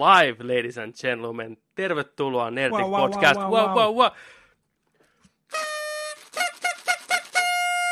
Live, 0.00 0.44
ladies 0.44 0.78
and 0.78 0.94
gentlemen. 0.94 1.56
Tervetuloa 1.74 2.50
Nerdik 2.50 2.80
Wow, 2.80 2.90
wow, 2.90 3.10
Podcast. 3.10 3.40
wow, 3.40 3.50
Wow, 3.50 3.66
wow, 3.66 3.76
wow, 3.76 3.94
wow. 3.96 4.10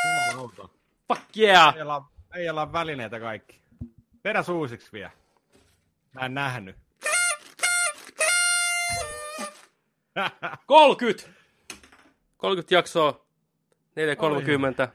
Jumalauta. 0.05 0.69
Fuck 1.07 1.37
yeah. 1.37 1.75
Ei 1.75 1.81
olla, 1.81 2.05
ei 2.35 2.49
olla 2.49 2.73
välineitä 2.73 3.19
kaikki. 3.19 3.61
Vedä 4.23 4.43
suusiksi 4.43 4.91
vielä. 4.91 5.11
Mä 6.13 6.25
en 6.25 6.33
nähnyt. 6.33 6.75
30. 10.65 11.29
30 12.37 12.75
jaksoa. 12.75 13.25
4.30. 14.85 14.91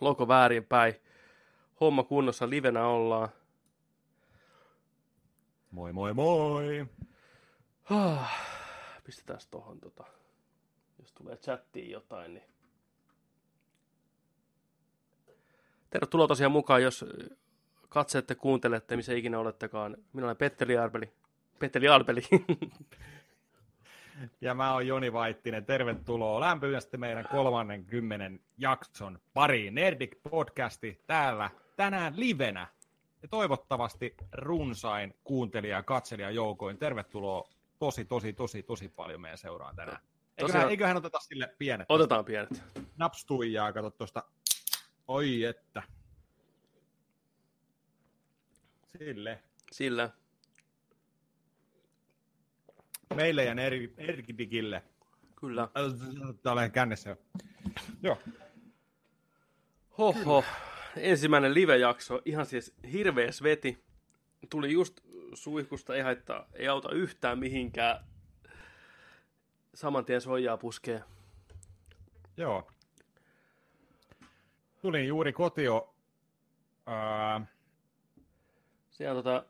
Logo 0.00 0.28
väärinpäin. 0.28 0.94
Homma 1.80 2.02
kunnossa, 2.02 2.50
livenä 2.50 2.86
ollaan. 2.86 3.28
Moi 5.72 5.92
moi 5.92 6.14
moi. 6.14 6.86
Ah, 7.90 8.30
Pistetään 9.04 9.40
tohon 9.50 9.80
tota. 9.80 10.04
Jos 10.98 11.12
tulee 11.12 11.36
chattiin 11.36 11.90
jotain, 11.90 12.34
niin... 12.34 12.44
Tervetuloa 15.90 16.28
tosiaan 16.28 16.52
mukaan, 16.52 16.82
jos 16.82 17.04
katseette, 17.88 18.34
kuuntelette, 18.34 18.96
missä 18.96 19.12
ikinä 19.12 19.38
olettekaan. 19.38 19.96
Minä 20.12 20.26
olen 20.26 20.36
Petteri 20.36 20.78
Arbeli. 20.78 21.12
Petteri 21.58 21.88
Arbeli. 21.88 22.22
Ja 24.40 24.54
mä 24.54 24.72
oon 24.72 24.86
Joni 24.86 25.12
Vaittinen. 25.12 25.64
Tervetuloa 25.64 26.40
lämpimästi 26.40 26.96
meidän 26.96 27.28
30 27.30 28.44
jakson 28.58 29.18
pariin. 29.34 29.74
Nerdik 29.74 30.16
podcasti 30.30 31.02
täällä 31.06 31.50
tänään 31.76 32.12
livenä. 32.16 32.66
Ja 33.22 33.28
toivottavasti 33.28 34.14
runsain 34.32 35.14
kuuntelija 35.24 35.76
ja 35.76 35.82
katselija 35.82 36.30
joukoin. 36.30 36.78
Tervetuloa 36.78 37.48
tosi, 37.78 38.04
tosi, 38.04 38.32
tosi, 38.32 38.62
tosi 38.62 38.88
paljon 38.88 39.20
meidän 39.20 39.38
seuraan 39.38 39.76
tänään. 39.76 39.98
Eiköhän, 39.98 40.52
Tosiaan- 40.52 40.70
eiköhän 40.70 40.96
oteta 40.96 41.18
sille 41.20 41.54
pienet 41.58 41.86
Otetaan 41.88 42.24
pienet. 42.24 42.62
napstuijaa, 42.96 43.72
kato 43.72 43.90
tuosta. 43.90 44.22
Oi 45.08 45.44
että. 45.44 45.82
Sille. 48.98 49.42
Sillä. 49.72 50.10
Meille 53.14 53.44
ja 53.44 53.52
Eri- 53.52 53.94
Erkidigille. 53.98 54.82
Kyllä. 55.40 55.68
Tää 56.42 56.52
olen 56.52 56.72
kännissä 56.72 57.10
jo. 57.10 57.16
Joo. 58.02 58.18
Hoho. 59.98 60.44
Ensimmäinen 60.96 61.54
live-jakso. 61.54 62.22
Ihan 62.24 62.46
siis 62.46 62.74
hirveä 62.92 63.32
sveti. 63.32 63.84
Tuli 64.50 64.72
just 64.72 65.00
suihkusta, 65.34 65.94
ei 65.94 66.02
haittaa, 66.02 66.48
ei 66.52 66.68
auta 66.68 66.92
yhtään 66.92 67.38
mihinkään. 67.38 68.04
Saman 69.74 70.04
tien 70.04 70.20
soijaa 70.20 70.56
puskee. 70.56 71.02
Joo. 72.36 72.70
Tulin 74.82 75.06
juuri 75.06 75.32
kotio. 75.32 75.94
Ää, 76.86 77.46
Siellä 78.90 79.14
tota, 79.22 79.44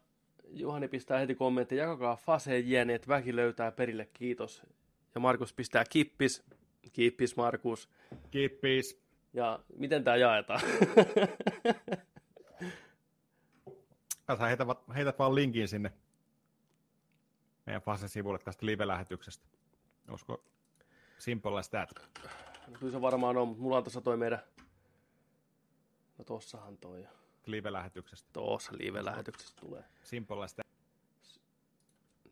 Juhani 0.49 0.89
pistää 0.89 1.19
heti 1.19 1.35
kommentti, 1.35 1.77
jakakaa 1.77 2.17
faseen 2.17 2.91
että 2.91 3.09
väki 3.09 3.37
löytää 3.37 3.73
perille, 3.73 4.09
kiitos. 4.13 4.63
Ja 5.15 5.21
Markus 5.21 5.53
pistää 5.53 5.85
kippis, 5.91 6.43
kippis 6.93 7.37
Markus. 7.37 7.89
kippis. 8.31 9.02
Ja 9.33 9.61
miten 9.77 10.05
tämä 10.05 10.17
jaetaan? 10.17 10.61
Sä 14.39 14.47
heität, 14.47 14.69
heität 14.95 15.19
vaan 15.19 15.35
linkin 15.35 15.69
sinne 15.69 15.93
meidän 17.67 17.83
Fasen 17.83 18.09
sivulle 18.09 18.39
tästä 18.39 18.67
live-lähetyksestä. 18.67 19.47
Olisiko 20.09 20.45
simple 21.19 21.59
as 21.59 21.69
that? 21.69 21.91
No, 22.23 22.79
Kyllä 22.79 22.93
se 22.93 23.01
varmaan 23.01 23.37
on, 23.37 23.49
mutta 23.49 23.63
mulla 23.63 23.77
on 23.77 23.85
tuossa 23.85 24.01
toi 24.01 24.17
meidän... 24.17 24.43
No 26.19 26.25
tossahan 26.25 26.79
toi. 26.79 27.07
Live-lähetyksestä. 27.47 28.29
Tuossa 28.33 28.73
live-lähetyksessä 28.79 29.57
tulee. 29.57 29.85
Simple 30.03 30.45
as 30.45 30.55
that. 30.55 30.67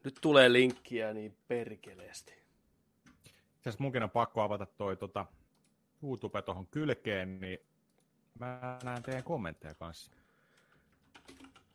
Nyt 0.04 0.18
tulee 0.20 0.52
linkkiä 0.52 1.14
niin 1.14 1.36
perkeleesti. 1.48 2.32
Itse 3.56 3.70
asiassa 3.70 3.82
munkin 3.82 4.02
on 4.02 4.10
pakko 4.10 4.40
avata 4.42 4.66
toi 4.66 4.96
tota, 4.96 5.26
YouTube 6.02 6.42
tuohon 6.42 6.66
kylkeen, 6.66 7.40
niin 7.40 7.58
mä 8.38 8.78
näen 8.84 9.02
teidän 9.02 9.24
kommentteja 9.24 9.74
kanssa. 9.74 10.10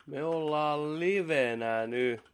Me 0.06 0.24
ollaan 0.24 1.00
livenä 1.00 1.86
nyt. 1.86 2.32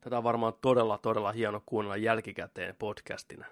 Tätä 0.00 0.18
on 0.18 0.24
varmaan 0.24 0.52
todella, 0.60 0.98
todella 0.98 1.32
hieno 1.32 1.62
kuunnella 1.66 1.96
jälkikäteen 1.96 2.74
podcastina. 2.78 3.46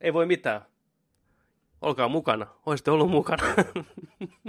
Ei 0.00 0.12
voi 0.12 0.26
mitään. 0.26 0.62
Olkaa 1.80 2.08
mukana. 2.08 2.46
Olisitte 2.66 2.90
ollut 2.90 3.10
mukana. 3.10 3.42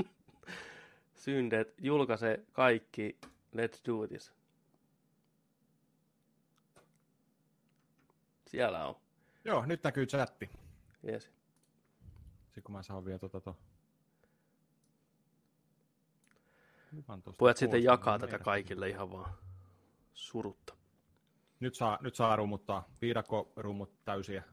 Syndet, 1.15 1.73
julkaise 1.77 2.39
kaikki. 2.51 3.17
Let's 3.55 3.81
do 3.87 4.07
this. 4.07 4.40
Siellä 8.51 8.87
on. 8.87 8.95
Joo, 9.45 9.65
nyt 9.65 9.83
näkyy 9.83 10.05
chatti. 10.05 10.49
Yes. 11.07 11.31
Sitten 12.43 12.63
kun 12.63 12.75
mä 12.75 12.83
saan 12.83 13.05
vielä 13.05 13.19
tota 13.19 13.41
to... 13.41 13.55
Pojat 17.37 17.57
sitten 17.57 17.83
jakaa 17.83 18.13
niin 18.13 18.21
tätä 18.21 18.31
meidän- 18.31 18.45
kaikille 18.45 18.89
ihan 18.89 19.11
vaan 19.11 19.33
surutta. 20.13 20.73
Nyt 21.59 21.75
saa, 21.75 21.97
nyt 22.01 22.15
saa 22.15 22.35
rummuttaa. 22.35 22.87
Viidakko 23.01 23.51
rummut 23.55 24.05
täysiä. 24.05 24.43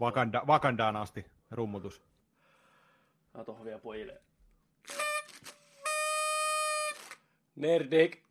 Vakanda, 0.00 0.42
Vakandaan 0.46 0.96
asti 0.96 1.26
rummutus. 1.50 2.02
Mä 3.34 3.44
tuohon 3.44 3.64
vielä 3.64 3.78
pojille. 3.80 4.22
Nerdik! 7.56 8.22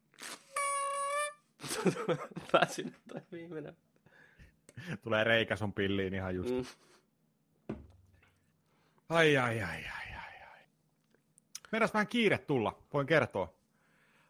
Pääsin 2.51 2.95
toi 3.07 3.21
viimeinen. 3.31 3.77
Tulee 5.03 5.23
reikä 5.23 5.55
sun 5.55 5.73
pilliin 5.73 6.13
ihan 6.13 6.35
just. 6.35 6.49
Mm. 6.49 6.65
Ai, 9.09 9.37
ai, 9.37 9.61
ai, 9.61 9.85
ai, 9.85 10.13
ai, 10.15 10.41
ai. 10.51 10.59
Meidäs 11.71 11.93
vähän 11.93 12.07
kiire 12.07 12.37
tulla, 12.37 12.79
voin 12.93 13.07
kertoa. 13.07 13.53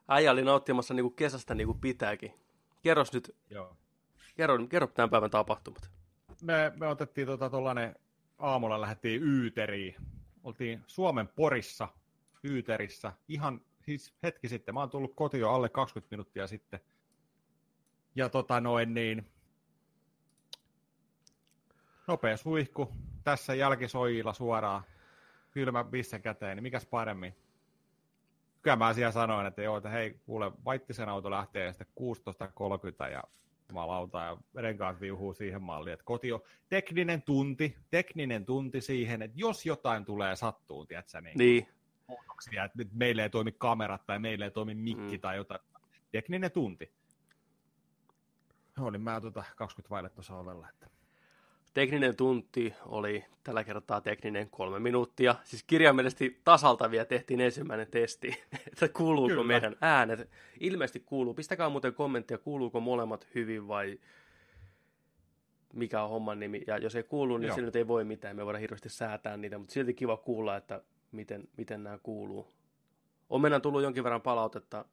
Äijä 0.07 0.31
oli 0.31 0.44
nauttimassa 0.44 0.94
niinku 0.94 1.09
kesästä 1.09 1.56
niinku 1.56 1.74
pitääkin. 1.74 2.34
Kerros 2.81 3.13
nyt, 3.13 3.35
Joo. 3.50 3.78
kerro, 4.35 4.68
kerro 4.68 4.88
tämän 4.88 5.09
päivän 5.09 5.29
tapahtumat. 5.29 5.90
Me, 6.41 6.72
me 6.75 6.88
otettiin 6.88 7.28
tota 7.28 7.50
tollanen, 7.50 7.96
aamulla 8.38 8.81
lähdettiin 8.81 9.23
Yyteriin. 9.23 9.96
Oltiin 10.44 10.84
Suomen 10.88 11.28
Porissa, 11.28 11.88
Yyterissä, 12.44 13.14
ihan 13.28 13.61
siis 13.85 14.14
hetki 14.23 14.49
sitten. 14.49 14.73
Mä 14.73 14.79
oon 14.79 14.90
tullut 14.90 15.16
kotiin 15.16 15.46
alle 15.46 15.70
20 15.70 16.14
minuuttia 16.16 16.47
sitten. 16.47 16.79
Ja 18.16 18.29
tota 18.29 18.61
noin 18.61 18.94
niin, 18.94 19.26
nopea 22.11 22.37
suihku, 22.37 22.90
tässä 23.23 23.53
jälkisoijilla 23.53 24.34
suoraan, 24.34 24.84
kylmä 25.52 25.85
missä 25.91 26.19
käteen, 26.19 26.58
niin 26.58 26.63
mikäs 26.63 26.85
paremmin. 26.85 27.35
Kyllä 28.61 28.75
mä 28.75 28.93
siellä 28.93 29.11
sanoin, 29.11 29.47
että 29.47 29.61
joo, 29.61 29.78
että 29.78 29.90
hei, 29.90 30.19
kuule, 30.25 30.52
Vaittisen 30.66 31.09
auto 31.09 31.31
lähtee 31.31 31.72
sitten 31.72 31.87
16.30 33.08 33.11
ja 33.11 33.23
jumalauta 33.69 34.19
ja 34.19 34.37
renkaat 34.55 35.02
viuhuu 35.02 35.34
siihen 35.34 35.61
malliin, 35.61 35.93
että 35.93 36.05
koti 36.05 36.31
on 36.31 36.41
tekninen 36.69 37.22
tunti, 37.22 37.78
tekninen 37.91 38.46
tunti 38.46 38.81
siihen, 38.81 39.22
että 39.22 39.40
jos 39.40 39.66
jotain 39.66 40.05
tulee 40.05 40.35
sattuun, 40.35 40.87
tiedätkö, 40.87 41.22
niin, 41.22 41.37
Niin, 41.37 41.67
muutoksia, 42.08 42.63
että 42.63 42.78
nyt 42.78 42.90
meillä 42.93 43.23
ei 43.23 43.29
toimi 43.29 43.52
kamerat 43.52 44.05
tai 44.05 44.19
meillä 44.19 44.46
ei 44.46 44.52
toimi 44.52 44.75
mikki 44.75 45.17
Mm. 45.17 45.22
tai 45.22 45.35
jotain. 45.37 45.61
Tekninen 46.11 46.52
tunti. 46.52 46.93
Olin 48.79 49.02
mä 49.02 49.22
tota 49.22 49.43
20 49.55 49.90
vaille 49.90 50.09
tuossa 50.09 50.35
ovella. 50.35 50.69
Että... 50.69 51.01
tekninen 51.73 52.16
tunti 52.16 52.73
oli 52.85 53.26
tällä 53.44 53.64
kertaa 53.64 54.02
tekninen 54.02 54.50
kolme 54.50 54.79
minuuttia. 54.79 55.35
Siis 55.44 55.64
kirjaimellisesti 55.64 56.41
tasalta 56.44 56.91
vielä 56.91 57.06
tehtiin 57.06 57.41
ensimmäinen 57.41 57.88
testi, 57.91 58.44
että 58.72 58.90
kuuluuko 58.90 59.28
Kyllä. 59.28 59.44
meidän 59.44 59.76
äänet. 59.82 60.29
Ilmeisesti 60.59 61.00
kuuluu. 61.00 61.34
Pistäkää 61.34 61.70
muuten 61.70 61.94
kommenttia, 61.94 62.38
kuuluuko 62.38 62.79
molemmat 62.79 63.28
hyvin 63.35 63.68
vai 63.68 64.00
mikä 65.73 66.03
on 66.03 66.09
homman 66.09 66.40
nimi. 66.40 66.62
Ja 66.68 66.78
jos 66.78 66.96
ei 66.96 67.03
kuulu, 67.03 67.38
niin 67.38 67.47
Joo. 67.47 67.56
se 67.56 67.62
nyt 67.62 67.76
ei 67.76 67.88
voi 67.88 68.03
mitään. 68.03 68.35
Me 68.35 68.46
voidaan 68.46 68.62
hirveästi 68.62 68.90
säätää 68.90 69.38
niitä, 69.38 69.58
mutta 69.58 69.73
silti 69.73 69.94
kiva 69.94 70.18
kuulla, 70.18 70.58
että 70.58 70.82
miten, 71.12 71.47
miten 71.58 71.84
nämä 71.84 71.97
kuuluu. 72.03 72.47
On 73.29 73.41
meidän 73.41 73.62
tullut 73.62 73.82
jonkin 73.84 74.03
verran 74.03 74.22
palautetta, 74.22 74.85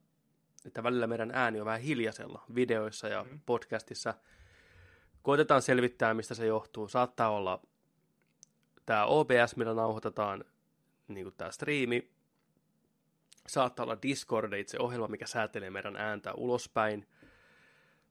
että 0.66 0.82
välillä 0.82 1.06
meidän 1.06 1.30
ääni 1.34 1.60
on 1.60 1.66
vähän 1.66 1.80
hiljaisella 1.80 2.42
videoissa 2.54 3.08
ja 3.08 3.24
Mhm. 3.24 3.36
podcastissa. 3.46 4.14
Koitetaan 5.22 5.62
selvittää, 5.62 6.14
mistä 6.14 6.34
se 6.34 6.46
johtuu. 6.46 6.88
Saattaa 6.88 7.30
olla 7.30 7.62
tämä 8.86 9.06
OBS, 9.06 9.56
millä 9.56 9.74
nauhoitetaan 9.74 10.44
niin 11.08 11.32
tämä 11.36 11.50
striimi, 11.50 12.10
Saattaa 13.48 13.84
olla 13.84 14.02
Discord 14.02 14.52
itse 14.52 14.78
ohjelma, 14.80 15.08
mikä 15.08 15.26
säätelee 15.26 15.70
meidän 15.70 15.96
ääntä 15.96 16.34
ulospäin. 16.34 17.06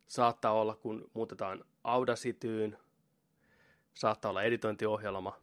Saattaa 0.07 0.51
olla, 0.51 0.75
kun 0.75 1.11
muutetaan 1.13 1.65
Audacityyn. 1.83 2.77
Saattaa 3.93 4.29
olla 4.29 4.43
editointiohjelma. 4.43 5.41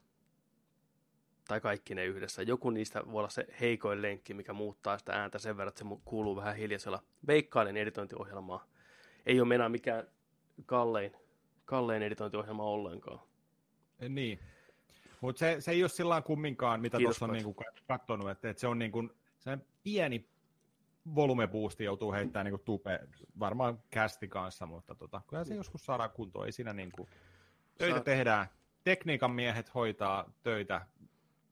Tai 1.49 1.61
kaikki 1.61 1.95
ne 1.95 2.05
yhdessä. 2.05 2.43
Joku 2.43 2.71
niistä 2.71 3.03
voi 3.07 3.19
olla 3.19 3.29
se 3.29 3.47
heikoin 3.61 4.03
lenkki, 4.03 4.35
mikä 4.35 4.53
muuttaa 4.53 4.99
sitä 4.99 5.13
ääntä 5.13 5.39
sen 5.39 5.57
verran, 5.57 5.69
että 5.69 5.85
se 5.85 6.01
kuuluu 6.05 6.37
vähän 6.37 6.57
hiljaisella. 6.57 7.03
Veikkailen 7.27 7.77
editointiohjelmaa. 7.77 8.67
Ei 9.27 9.41
ole 9.41 9.55
enää 9.55 9.69
mikään 9.69 10.07
kallein, 10.67 11.17
kallein 11.65 12.03
editointiohjelma 12.03 12.65
ollenkaan. 12.65 13.21
Niin. 14.09 14.39
Mutta 15.21 15.39
se, 15.39 15.57
se 15.61 15.71
ei 15.71 15.83
ole 15.83 15.89
sillä 15.89 16.23
kumminkaan, 16.23 16.81
mitä 16.81 16.99
tuossa 16.99 17.25
on 17.25 17.33
niinku 17.33 17.57
katsonut, 17.89 18.31
että, 18.31 18.51
että 18.51 18.61
se 18.61 18.67
on 18.67 18.79
niinku, 18.79 19.09
se 19.39 19.59
pieni 19.83 20.29
volume 21.15 21.47
boosti 21.49 21.85
joutuu 21.85 22.13
heittämään 22.13 22.45
niinku 22.45 22.63
tupe, 22.65 23.01
varmaan 23.39 23.83
kästi 23.91 24.29
kanssa, 24.29 24.67
mutta 24.67 24.95
tota, 24.95 25.21
kyllä 25.27 25.45
se 25.45 25.55
joskus 25.55 25.87
saadaan 25.87 26.11
kuntoon. 26.11 26.47
Ei 26.47 26.53
siinä 26.53 26.73
niinku, 26.73 27.09
töitä 27.79 27.97
Saa- 27.97 28.05
tehdään. 28.05 28.47
Tekniikan 28.85 29.31
miehet 29.31 29.75
hoitaa 29.75 30.33
töitä 30.43 30.87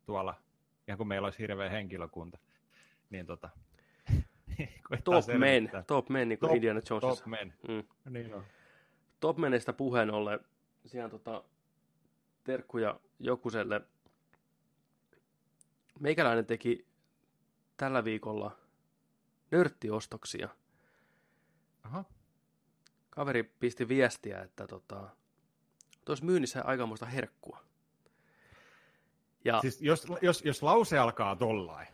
tuolla, 0.06 0.34
ihan 0.88 0.96
kuin 0.96 1.08
meillä 1.08 1.26
olisi 1.26 1.38
hirveä 1.38 1.68
henkilökunta. 1.70 2.38
Niin 3.10 3.26
tota, 3.26 3.50
Top 5.04 5.26
men, 5.38 5.70
top 5.86 6.08
men, 6.08 6.28
niin 6.28 6.38
kuin 6.38 6.50
Top- 6.50 6.56
Indiana 6.56 6.80
Jonesissa. 6.90 7.24
Top 7.24 7.26
men. 7.26 7.54
Mm. 7.68 8.12
Niin 8.12 8.34
on. 8.34 8.44
Top 9.22 9.38
Menistä 9.38 9.72
puheen 9.72 10.10
ollen, 10.10 10.40
siellä 10.86 11.08
tota, 11.08 11.44
terkkuja 12.44 13.00
Jokuselle. 13.18 13.80
Meikäläinen 16.00 16.46
teki 16.46 16.86
tällä 17.76 18.04
viikolla 18.04 18.56
nörttiostoksia. 19.50 20.48
Aha. 21.82 22.04
Kaveri 23.10 23.42
pisti 23.42 23.88
viestiä, 23.88 24.42
että 24.42 24.66
tota, 24.66 25.08
tuossa 26.04 26.24
myynnissä 26.24 26.62
aikamoista 26.64 27.06
herkkua. 27.06 27.64
Ja 29.44 29.60
siis, 29.60 29.82
jos, 29.82 30.06
jos, 30.22 30.44
jos 30.44 30.62
lause 30.62 30.98
alkaa 30.98 31.36
tollain, 31.36 31.88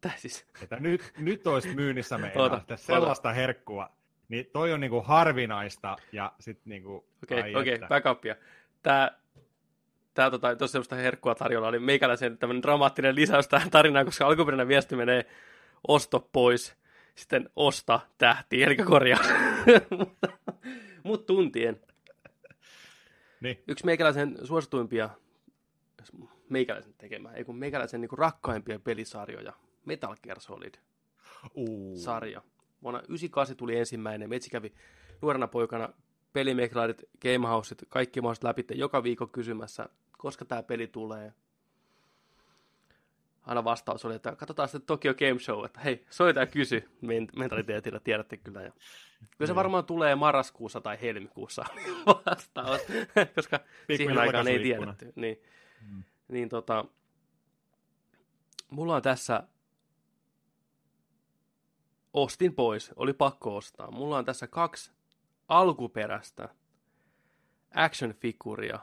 tää 0.00 0.16
siis 0.16 0.46
että 0.62 0.80
nyt, 0.80 1.12
nyt 1.18 1.46
olisi 1.46 1.74
myynnissä 1.74 2.18
Oota, 2.36 2.56
että 2.56 2.76
sellaista 2.76 3.32
herkkua, 3.32 3.96
niin 4.28 4.46
toi 4.52 4.72
on 4.72 4.80
niinku 4.80 5.00
harvinaista 5.00 5.96
ja 6.12 6.32
sit 6.40 6.60
niinku, 6.64 7.06
Okei, 7.22 7.42
ai 7.42 7.54
okei, 7.54 7.74
että. 7.74 7.86
backupia. 7.86 8.36
Tää, 8.82 9.20
tää 10.14 10.30
tota, 10.30 10.56
tossa 10.56 10.72
semmoista 10.72 10.96
herkkua 10.96 11.34
tarjolla 11.34 11.68
oli 11.68 11.78
meikäläisen 11.78 12.38
tämmönen 12.38 12.62
dramaattinen 12.62 13.14
lisäys 13.14 13.48
tähän 13.48 13.70
tarinaan, 13.70 14.06
koska 14.06 14.26
alkuperäinen 14.26 14.68
viesti 14.68 14.96
menee 14.96 15.26
osto 15.88 16.28
pois, 16.32 16.76
sitten 17.14 17.50
osta 17.56 18.00
tähti, 18.18 18.62
eli 18.62 18.76
korjaa. 18.76 19.20
Mut 21.04 21.26
tuntien. 21.26 21.80
Niin, 23.40 23.62
Yksi 23.68 23.84
meikäläisen 23.84 24.38
suosituimpia, 24.44 25.10
meikäläisen 26.48 26.94
tekemä, 26.98 27.32
ei 27.32 27.44
kun 27.44 27.56
meikäläisen 27.56 28.00
niinku 28.00 28.16
rakkaimpia 28.16 28.78
pelisarjoja, 28.78 29.52
Metal 29.84 30.16
Gear 30.22 30.40
Solid 30.40 30.74
uu, 31.54 31.96
sarja. 31.96 32.42
Vuonna 32.82 33.00
98 33.00 33.56
tuli 33.56 33.76
ensimmäinen. 33.78 34.28
Metsi 34.28 34.50
kävi 34.50 34.72
nuorena 35.22 35.48
poikana 35.48 35.88
pelimeklarit, 36.32 37.04
gamehouseit, 37.22 37.84
kaikki 37.88 38.20
mahdolliset 38.20 38.44
läpi 38.44 38.64
joka 38.74 39.02
viikko 39.02 39.26
kysymässä, 39.26 39.88
koska 40.18 40.44
tämä 40.44 40.62
peli 40.62 40.86
tulee. 40.86 41.32
Aina 43.42 43.64
vastaus 43.64 44.04
oli, 44.04 44.14
että 44.14 44.36
katsotaan 44.36 44.68
sitten 44.68 44.86
Tokyo 44.86 45.14
Game 45.14 45.38
Show, 45.38 45.64
että 45.64 45.80
hei, 45.80 46.04
soita 46.10 46.40
ja 46.40 46.46
kysy 46.46 46.88
Men- 47.00 47.28
mentaliteetillä, 47.36 48.00
tiedätte 48.00 48.36
kyllä. 48.36 48.62
Ja 48.62 48.72
kyllä 49.38 49.46
se 49.46 49.54
varmaan 49.54 49.84
tulee 49.84 50.14
marraskuussa 50.14 50.80
tai 50.80 50.98
helmikuussa 51.00 51.64
vastaus, 52.26 52.80
koska 53.34 53.58
Pikku 53.58 53.96
siihen 53.96 54.18
aikaan 54.18 54.48
ei 54.48 54.58
tiedetty. 54.58 55.12
Niin, 55.16 55.40
Mm. 55.90 56.02
niin 56.28 56.48
tota, 56.48 56.84
mulla 58.70 58.96
on 58.96 59.02
tässä 59.02 59.42
ostin 62.16 62.54
pois, 62.54 62.90
oli 62.96 63.12
pakko 63.12 63.56
ostaa. 63.56 63.90
Mulla 63.90 64.18
on 64.18 64.24
tässä 64.24 64.46
kaksi 64.46 64.92
alkuperäistä 65.48 66.48
action-figuria 67.74 68.78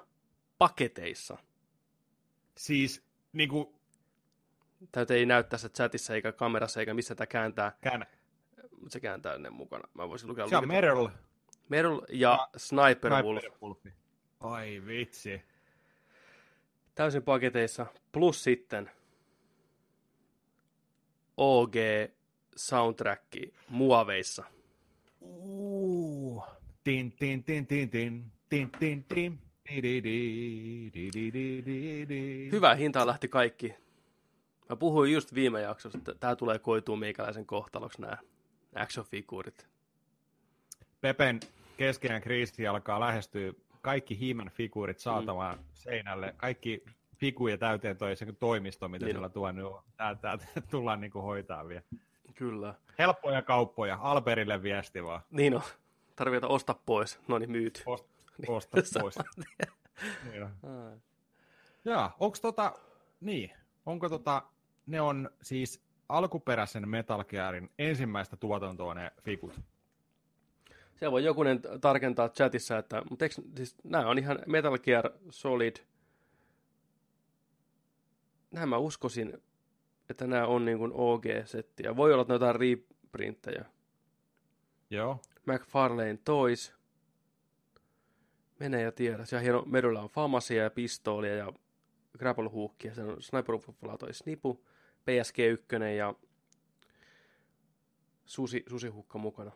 paketeissa. 0.57 1.37
Siis 2.57 3.03
niinku, 3.33 3.75
Täytyy 4.91 5.17
ei 5.17 5.25
näy 5.25 5.43
tässä 5.43 5.69
chatissa 5.69 6.15
eikä 6.15 6.31
kamerassa 6.31 6.79
eikä 6.79 6.93
missä 6.93 7.15
tämä 7.15 7.27
kääntää, 7.27 7.77
käännä. 7.81 8.05
mutta 8.71 8.93
se 8.93 8.99
kääntää 8.99 9.37
ne 9.37 9.49
mukana. 9.49 9.87
Mä 9.93 10.09
voisin 10.09 10.29
lukea. 10.29 10.47
Se 10.47 10.57
on. 10.57 10.67
Merrill. 10.67 11.07
Merl 11.69 12.01
ja 12.09 12.47
Sniper 12.57 13.11
Wolf. 13.11 13.43
Sniper-wolfi. 13.43 13.91
Ai 14.39 14.81
vitsi. 14.85 15.41
Täysin 16.95 17.23
paketeissa. 17.23 17.85
Plus 18.11 18.43
sitten 18.43 18.91
OG 21.37 21.75
soundtracki 22.55 23.53
muoveissa. 23.69 24.43
Uu. 25.21 26.43
Tin, 26.83 27.11
tin, 27.11 27.43
tin, 27.43 27.67
tin, 27.67 27.89
tin, 27.89 28.31
tin, 28.49 28.71
tin, 28.79 29.03
tin. 29.03 29.39
Hyvä 32.51 32.75
hintaan 32.75 33.07
lähti 33.07 33.27
kaikki. 33.27 33.75
Mä 34.69 34.75
puhuin 34.75 35.13
just 35.13 35.33
viime 35.33 35.61
jaksossa, 35.61 35.97
että 35.97 36.15
tää 36.19 36.35
tulee 36.35 36.59
koituu 36.59 36.95
meikäläisen 36.95 37.45
kohtaloksi 37.45 38.01
nämä 38.01 38.17
action-figuurit. 38.75 39.67
Pepen 41.01 41.39
keskeinen 41.77 42.21
kriisi 42.21 42.67
alkaa 42.67 42.99
lähestyä. 42.99 43.53
Kaikki 43.81 44.19
He-Man 44.21 44.49
figuurit 44.49 44.99
saatavaan 44.99 45.57
mm. 45.57 45.63
seinälle. 45.73 46.33
Kaikki 46.37 46.83
figuja 47.17 47.57
täyteen 47.57 47.97
toi 47.97 48.15
se 48.15 48.33
toimisto, 48.39 48.87
mitä 48.87 49.05
Niin 49.05 49.15
sillä 49.15 49.29
tuonut 49.29 49.73
on. 49.73 49.83
Tää, 49.97 50.15
tää, 50.15 50.37
tullaan 50.71 51.01
niinku 51.01 51.21
hoitaa 51.21 51.67
vielä. 51.67 51.83
Kyllä. 52.35 52.75
Helppoja 52.99 53.41
kauppoja. 53.41 53.97
Alberille 54.01 54.63
viesti 54.63 55.03
vaan. 55.03 55.21
Niin 55.31 55.55
on. 55.55 55.61
Tarvitaan 56.15 56.51
osta 56.51 56.75
pois. 56.85 57.19
No 57.27 57.37
niin, 57.39 57.51
myyty. 57.51 57.83
Ost, 57.85 58.05
Niin, 58.37 58.51
osta 58.51 58.81
saman 58.83 59.01
pois. 59.01 59.15
niin 60.31 60.43
on. 60.43 60.51
Ai. 60.69 60.97
Jaa, 61.85 62.15
onks 62.19 62.41
tota, 62.41 62.73
niin, 63.21 63.51
onko 63.85 64.09
tota, 64.09 64.41
ne 64.85 65.01
on 65.01 65.29
siis 65.41 65.81
alkuperäisen 66.09 66.89
Metal 66.89 67.23
Gearin 67.23 67.69
ensimmäistä 67.79 68.37
tuotantoa 68.37 68.93
ne 68.93 69.11
fikut. 69.23 69.59
Siellä 70.95 71.11
voi 71.11 71.23
jokunen 71.23 71.61
tarkentaa 71.81 72.29
chatissa, 72.29 72.77
että 72.77 73.01
mutta 73.09 73.25
eikö, 73.25 73.35
siis, 73.57 73.75
nämä 73.83 74.07
on 74.07 74.19
ihan 74.19 74.39
Metal 74.47 74.77
Gear 74.77 75.09
Solid. 75.29 75.75
Nämä 78.51 78.65
mä 78.65 78.77
uskoisin, 78.77 79.43
että 80.09 80.27
nämä 80.27 80.47
on 80.47 80.65
niin 80.65 80.77
kuin 80.77 80.91
OG-settiä. 80.93 81.95
Voi 81.95 82.13
olla, 82.13 82.21
että 82.21 82.33
ne 82.33 82.35
jotain 82.35 82.55
reprinttejä. 82.55 83.65
Joo. 84.89 85.21
McFarlane 85.45 86.19
Toys. 86.25 86.73
Mene 88.59 88.81
ja 88.81 88.91
tiedä. 88.91 89.25
Siellä 89.25 89.43
hieno 89.43 89.63
medulla 89.65 90.01
on 90.01 90.09
famasia 90.09 90.63
ja 90.63 90.69
pistoolia 90.69 91.35
ja 91.35 91.53
grapple 92.17 92.49
hookia. 92.49 92.95
Se 92.95 93.03
on 93.03 93.21
Sniper 93.21 93.55
Wolfilla 93.55 93.97
toi 93.97 94.13
Snipu, 94.13 94.65
PSG1 95.01 95.83
ja 95.83 96.13
susi, 98.25 98.63
susihukka 98.69 99.17
mukana. 99.17 99.51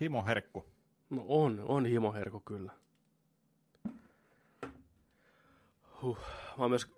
Himo 0.00 0.24
Herkku. 0.26 0.64
No 1.10 1.24
on, 1.28 1.60
on 1.68 1.86
himoherko 1.86 2.40
kyllä. 2.40 2.72
Huh. 6.02 6.18
Mä 6.58 6.64
oon 6.64 6.70
myös, 6.70 6.94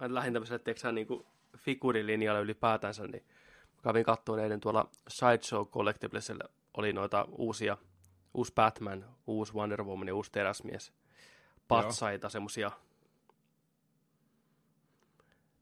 mä 0.00 0.14
lähdin 0.14 0.32
tämmöiselle, 0.32 0.58
teksään 0.58 0.94
niin 0.94 1.06
figurilinjalle 1.56 2.40
ylipäätänsä, 2.40 3.06
niin 3.06 3.24
kävin 3.82 4.04
katsomaan 4.04 4.42
eilen 4.42 4.60
tuolla 4.60 4.90
Sideshow 5.08 5.66
Collectiblesille 5.66 6.44
oli 6.74 6.92
noita 6.92 7.28
uusia, 7.30 7.76
uusi 8.34 8.52
Batman, 8.54 9.04
uusi 9.26 9.54
Wonder 9.54 9.84
Woman 9.84 10.08
ja 10.08 10.14
uusi 10.14 10.32
Teräsmies. 10.32 10.92
Patsaita, 11.68 12.28
semmosia. 12.28 12.70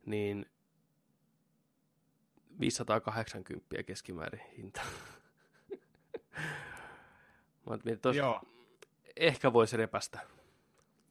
Niin 0.06 0.46
580 2.60 3.82
keskimäärin 3.86 4.40
hinta. 4.56 4.80
Mä 7.66 7.78
mietin, 7.84 8.00
tos, 8.00 8.16
Joo. 8.16 8.42
ehkä 9.16 9.52
voisi 9.52 9.76
repästä. 9.76 10.20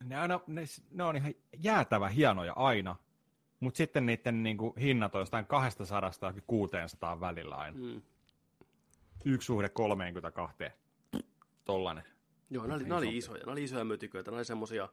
Ne, 0.03 0.17
aina, 0.17 0.39
ne, 0.47 0.63
ne, 0.91 1.03
on 1.03 1.15
ihan 1.15 1.33
jäätävä 1.57 2.09
hienoja 2.09 2.53
aina, 2.55 2.95
mutta 3.59 3.77
sitten 3.77 4.05
niiden 4.05 4.43
niinku, 4.43 4.73
hinnat 4.79 5.15
on 5.15 5.21
jostain 5.21 5.45
200 5.45 6.33
600 6.47 7.19
välillä 7.19 7.55
aina. 7.55 7.77
Mm. 7.77 8.01
Yksi 9.25 9.45
suhde 9.45 9.69
32. 9.69 10.63
Tollanen. 11.65 12.03
Joo, 12.49 12.67
ne 12.67 12.73
oli, 12.73 12.83
ne 12.83 12.95
oli 12.95 13.17
isoja, 13.17 13.45
ne 13.45 13.51
oli 13.51 13.63
isoja 13.63 13.83
mötiköitä, 13.83 14.31
ne 14.31 14.37
oli 14.37 14.45
semmosia, 14.45 14.89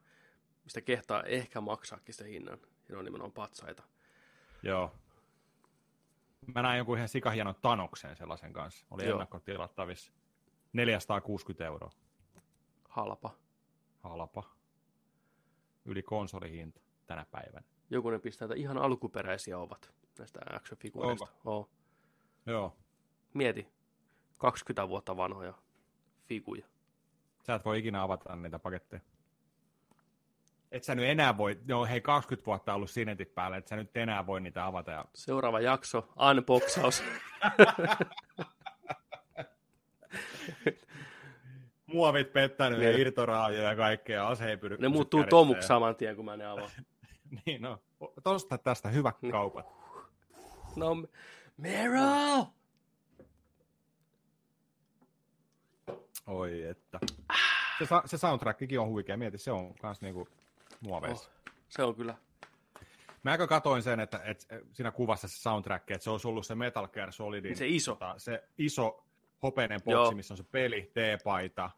mistä 0.65 0.81
kehtaa 0.81 1.23
ehkä 1.23 1.61
maksaakin 1.61 2.15
sen 2.15 2.27
hinnan. 2.27 2.59
Ja 2.89 2.93
ne 2.93 2.97
on 2.99 3.05
nimenomaan 3.05 3.33
patsaita. 3.33 3.83
Joo. 4.63 4.95
Mä 6.55 6.63
näin 6.63 6.77
jonkun 6.77 6.97
ihan 6.97 7.09
sikahienon 7.09 7.55
tanoksen 7.63 8.17
sellaisen 8.17 8.53
kanssa. 8.53 8.87
Oli 8.91 9.05
Joo. 9.05 9.13
ennakkotilattavissa. 9.13 10.13
460 10.73 11.67
euroa. 11.67 11.91
Halpa. 12.89 13.31
Halpa. 14.01 14.43
Yli 15.85 16.03
konsolihinta 16.03 16.81
tänä 17.07 17.27
päivänä. 17.31 17.75
Joku 17.90 18.11
ne 18.11 18.19
pistää, 18.19 18.47
että 18.47 18.57
ihan 18.57 18.78
alkuperäisiä 18.78 19.59
ovat 19.59 19.93
näistä 20.19 20.40
action-figuureista. 20.50 21.28
Oo. 21.45 21.71
Joo. 22.47 22.76
Mieti, 23.35 23.69
20 24.38 24.88
vuotta 24.88 25.16
vanhoja 25.16 25.55
figuja. 26.28 26.66
Sä 27.47 27.55
et 27.55 27.64
voi 27.64 27.78
ikinä 27.78 28.02
avata 28.02 28.37
niitä 28.37 28.59
paketteja. 28.59 29.00
Et 30.73 30.85
sä 30.85 30.95
nyt 30.95 31.05
enää 31.05 31.38
voi, 31.38 31.61
joo 31.69 31.87
hei 31.87 32.00
20 32.00 32.47
vuotta 32.47 32.75
ollut 32.75 32.90
sinetit 32.90 33.35
päällä, 33.35 33.57
et 33.57 33.69
sä 33.69 33.76
nyt 33.76 33.97
enää 33.97 34.26
voi 34.26 34.40
niitä 34.40 34.66
avata. 34.66 34.90
Ja... 34.90 35.05
Seuraava 35.14 35.61
jakso, 35.61 36.09
unboxaus. 36.31 37.02
Muovit 41.87 42.33
pettänyt 42.33 42.83
ja 42.83 42.99
irtoraajoja 42.99 43.69
ja 43.69 43.76
kaikkea, 43.76 44.28
aseipyry. 44.28 44.76
ne 44.76 44.88
muuttuu 44.88 45.25
tomuksi 45.25 45.66
saman 45.66 45.97
tien, 45.97 46.16
kun 46.16 46.25
mä 46.25 46.37
ne 46.37 46.47
avaan. 46.47 46.71
niin 47.47 47.62
no, 47.62 47.83
tosta 48.23 48.59
tästä 48.59 48.88
hyvät 48.88 49.23
Niin. 49.23 49.33
kaupat. 49.33 49.66
No, 50.76 50.97
Meryl! 51.56 52.45
Oi 56.26 56.62
että. 56.62 56.99
Se, 57.78 57.87
se 58.04 58.18
soundtrackikin 58.18 58.80
on 58.80 58.88
huikea, 58.88 59.16
mieti, 59.16 59.38
se 59.38 59.52
on 59.52 59.75
kans 59.75 60.00
niinku 60.00 60.28
muoveissa. 60.80 61.30
Oh, 61.30 61.52
se 61.68 61.83
on 61.83 61.95
kyllä. 61.95 62.14
Mä 63.23 63.38
katoin 63.49 63.83
sen, 63.83 64.00
että, 64.00 64.21
että 64.25 64.61
siinä 64.73 64.90
kuvassa 64.90 65.28
se 65.28 65.38
soundtrack, 65.38 65.90
että 65.90 66.04
se 66.04 66.11
olisi 66.11 66.28
ollut 66.28 66.47
se 66.47 66.54
Metal 66.54 66.88
Gear 66.88 67.12
Solidin 67.12 67.56
Se 67.56 67.66
iso. 67.68 67.92
Tota, 67.92 68.14
se 68.18 68.45
iso 68.59 69.04
hopeinen 69.42 69.80
boksi, 69.83 70.14
missä 70.14 70.35
on 70.35 70.38
se 70.38 70.45
peli, 70.45 70.90
T-paita, 70.95 71.71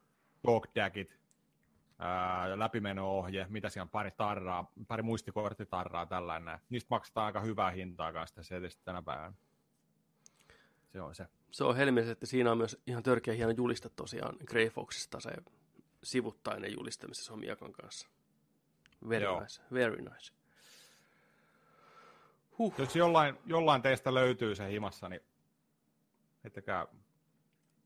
dogdagit, 0.47 1.19
ää, 1.99 2.59
läpimeno-ohje, 2.59 3.47
mitä 3.49 3.69
siellä 3.69 3.85
on, 3.85 3.91
pari 3.91 4.11
tarraa, 4.11 4.73
pari 4.89 5.03
muistikorttitarraa, 5.03 6.07
tällainen. 6.07 6.59
Niistä 6.71 6.87
maksetaan 6.91 7.27
aika 7.27 7.41
hyvää 7.41 7.71
hintaa 7.71 8.13
kanssa 8.13 8.43
sitä 8.43 8.43
setistä 8.43 8.83
tänä 8.85 9.03
päivänä. 9.03 9.33
Se 10.93 11.01
on 11.01 11.15
se. 11.15 11.27
Se 11.51 11.65
on 11.65 11.77
helmis, 11.77 12.09
että 12.09 12.27
siinä 12.27 12.53
on 12.53 12.59
myös 12.59 12.83
ihan 12.87 13.03
törkeä 13.03 13.35
hieno 13.35 13.53
juliste 13.57 13.89
tosiaan 13.89 14.37
Grey 14.47 14.69
Foxista 14.69 15.21
se 15.21 15.31
sivuttainen 16.03 16.73
se 17.13 17.33
on 17.33 17.39
Miakan 17.39 17.73
kanssa. 17.73 18.09
Very 19.09 19.25
Joo. 19.25 19.41
nice, 19.41 19.63
very 19.73 19.97
nice. 19.97 20.33
Huh. 22.59 22.75
Jos 22.79 22.97
jollain, 22.97 23.39
jollain 23.47 23.83
teistä 23.83 24.15
löytyy 24.15 24.55
se 24.55 24.71
himassa, 24.71 25.09
niin 25.09 25.21
heittäkää 26.45 26.87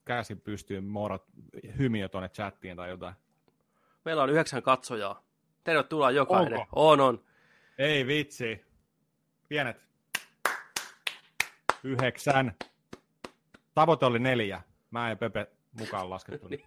käsi 0.05 0.37
pystyyn 0.37 0.85
morot, 0.85 1.25
hymiö 1.79 2.09
tuonne 2.09 2.29
chattiin 2.29 2.77
tai 2.77 2.91
jotain. 2.91 3.15
Meillä 4.05 4.23
on 4.23 4.31
yhdeksän 4.31 4.63
katsojaa. 4.63 5.23
Tervetuloa 5.65 6.11
jokainen. 6.11 6.59
Onko? 6.61 6.91
On, 6.91 7.01
on. 7.01 7.25
Ei 7.79 8.07
vitsi. 8.07 8.65
Pienet. 9.49 9.83
Yhdeksän. 11.85 12.55
Tavoite 13.75 14.07
oli 14.07 14.19
neljä. 14.19 14.63
Mä 14.91 15.11
en 15.11 15.19
Pepe 15.19 15.47
mukaan 15.81 16.11
laskettu. 16.11 16.49
Niin. 16.49 16.65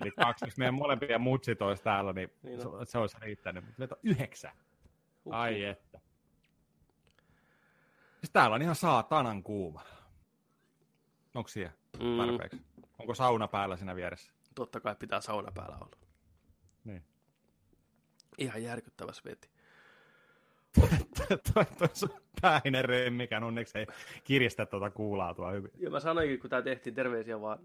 Eli 0.00 0.10
kaksi, 0.10 0.44
jos 0.46 0.56
meidän 0.56 0.74
molempia 0.74 1.18
mutsit 1.18 1.62
olisi 1.62 1.82
täällä, 1.82 2.12
niin, 2.12 2.32
Niin 2.42 2.60
se, 2.60 2.68
on. 2.68 2.86
se 2.86 2.98
olisi 2.98 3.16
riittänyt. 3.20 3.64
Mutta 3.64 3.78
meitä 3.78 3.94
on 3.94 4.00
yhdeksän. 4.02 4.52
Ai 5.30 5.64
että. 5.64 6.00
Siis 8.20 8.30
täällä 8.32 8.54
on 8.54 8.62
ihan 8.62 8.74
saatanan 8.76 9.42
kuuma. 9.42 9.82
Onko 11.34 11.48
siellä 11.48 11.72
Mm, 12.00 12.16
tarpeeksi? 12.18 12.62
Onko 12.98 13.14
sauna 13.14 13.48
päällä 13.48 13.76
siinä 13.76 13.96
vieressä? 13.96 14.32
totta 14.54 14.80
kai 14.80 14.96
pitää 14.98 15.20
sauna 15.20 15.52
päällä 15.54 15.76
olla. 15.76 15.96
Ihan 18.38 18.62
järkyttävä 18.62 19.12
sveti. 19.12 19.48
toi, 21.54 21.64
toi 21.78 21.88
sun 21.92 22.20
päinen 22.40 22.84
remmikään 22.84 23.44
onneksi 23.44 23.78
ei 23.78 23.86
kiristä 24.24 24.66
tuota 24.66 24.90
kuulaa 24.90 25.34
tuo 25.34 25.52
hyvin. 25.52 25.70
Ja 25.78 25.90
mä 25.90 26.00
sanoinkin, 26.00 26.40
kun 26.40 26.50
tämä 26.50 26.62
tehtiin 26.62 26.94
terveisiä 26.94 27.40
vaan 27.40 27.58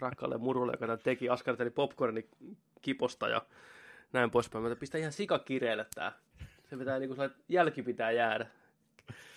rakkaalle 0.00 0.38
murulle, 0.38 0.72
joka 0.72 0.86
tämän 0.86 0.98
teki, 0.98 1.28
askarteli 1.28 1.70
popcorni 1.70 2.28
kiposta 2.82 3.28
ja 3.28 3.42
näin 4.12 4.30
poispäin. 4.30 4.64
Mä 4.64 4.76
pistää 4.76 4.98
ihan 4.98 5.12
sikakireelle 5.12 5.86
tää. 5.94 6.12
Se 6.70 6.76
pitää 6.76 6.98
niinku 6.98 7.14
jälki 7.48 7.82
pitää 7.82 8.10
jäädä. 8.10 8.46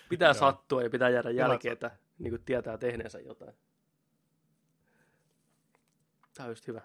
Pitää 0.10 0.28
Joo. 0.28 0.34
sattua 0.34 0.84
ja 0.84 0.90
pitää 0.90 1.10
jäädä 1.10 1.30
jälkeen, 1.30 1.74
että 1.74 1.92
niinku 2.20 2.38
tietää 2.46 2.78
tehneensä 2.78 3.20
jotain. 3.20 3.54
Tää 6.34 6.46
on 6.46 6.52
just 6.52 6.68
hyvä. 6.68 6.82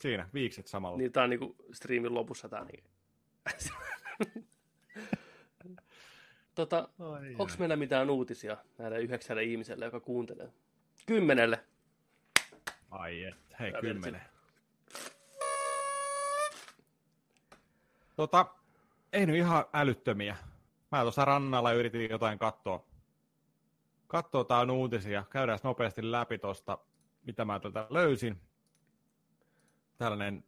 Siinä, 0.00 0.28
viikset 0.34 0.66
samalla. 0.66 0.98
Niin 0.98 1.12
tää 1.12 1.24
on 1.24 1.30
niinku 1.30 1.56
striimin 1.72 2.14
lopussa 2.14 2.48
tää 2.48 2.64
niin. 2.64 2.84
Tota, 6.54 6.88
Ai, 6.98 7.34
onks 7.38 7.58
meillä 7.58 7.76
mitään 7.76 8.10
uutisia 8.10 8.56
näille 8.78 9.00
yhdeksälle 9.00 9.42
ihmiselle, 9.42 9.84
joka 9.84 10.00
kuuntelee? 10.00 10.52
Kymmenelle. 11.06 11.64
ai 12.90 13.24
et, 13.24 13.36
hei, 13.60 13.72
Mä 13.72 13.80
kymmenen. 13.80 14.22
Tota, 18.16 18.46
ei 19.12 19.26
nyt 19.26 19.36
ihan 19.36 19.64
älyttömiä. 19.72 20.36
Mä 20.92 21.02
tuossa 21.02 21.24
rannalla 21.24 21.72
yritin 21.72 22.10
jotain 22.10 22.38
katsoa. 22.38 22.84
Katsoa 24.06 24.44
tää 24.44 24.62
uutisia. 24.72 25.24
Käydään 25.30 25.58
nopeasti 25.62 26.10
läpi 26.10 26.38
tosta, 26.38 26.78
mitä 27.22 27.44
mä 27.44 27.60
täältä 27.60 27.86
löysin. 27.90 28.40
Tällainen 29.98 30.44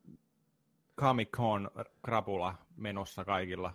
Comic-Con 1.01 1.71
krapula 2.03 2.55
menossa 2.77 3.25
kaikilla. 3.25 3.75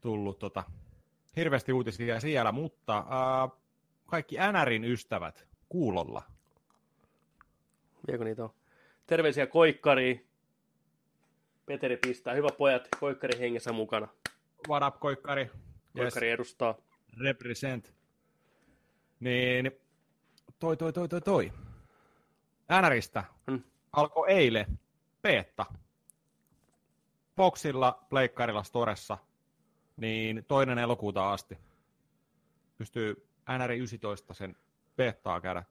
Tullut 0.00 0.38
tota, 0.38 0.64
hirveästi 1.36 1.72
uutisia 1.72 2.20
siellä, 2.20 2.52
mutta 2.52 2.98
äh, 2.98 3.58
kaikki 4.06 4.36
NRin 4.52 4.84
ystävät 4.84 5.46
kuulolla. 5.68 6.22
Viekö 8.06 8.24
niitä 8.24 8.44
on? 8.44 8.50
Terveisiä 9.06 9.46
Koikkariin. 9.46 10.26
Peteri 11.66 11.96
pistää. 11.96 12.34
Hyvä 12.34 12.48
pojat, 12.58 12.88
Koikkari 13.00 13.38
hengessä 13.38 13.72
mukana. 13.72 14.08
What 14.68 14.82
up, 14.94 15.00
koikkari? 15.00 15.50
Koikkari 15.96 16.30
edustaa. 16.30 16.74
represent. 17.20 17.94
Niin, 19.20 19.70
toi, 20.58 20.76
toi, 20.76 20.92
toi, 20.92 21.08
toi, 21.08 21.20
toi. 21.20 21.52
NRistä 22.82 23.24
Hmm. 23.50 23.62
alkoi 23.92 24.30
eilen 24.32 24.78
beta. 25.24 25.66
Boxilla, 27.36 28.04
Pleikkarilla, 28.08 28.62
Storessa, 28.62 29.18
niin 29.96 30.44
toinen 30.48 30.78
elokuuta 30.78 31.32
asti. 31.32 31.58
Pystyy 32.78 33.28
NR 33.58 33.72
19 33.72 34.34
sen 34.34 34.56
betaa 34.96 35.40
käydä 35.40 35.62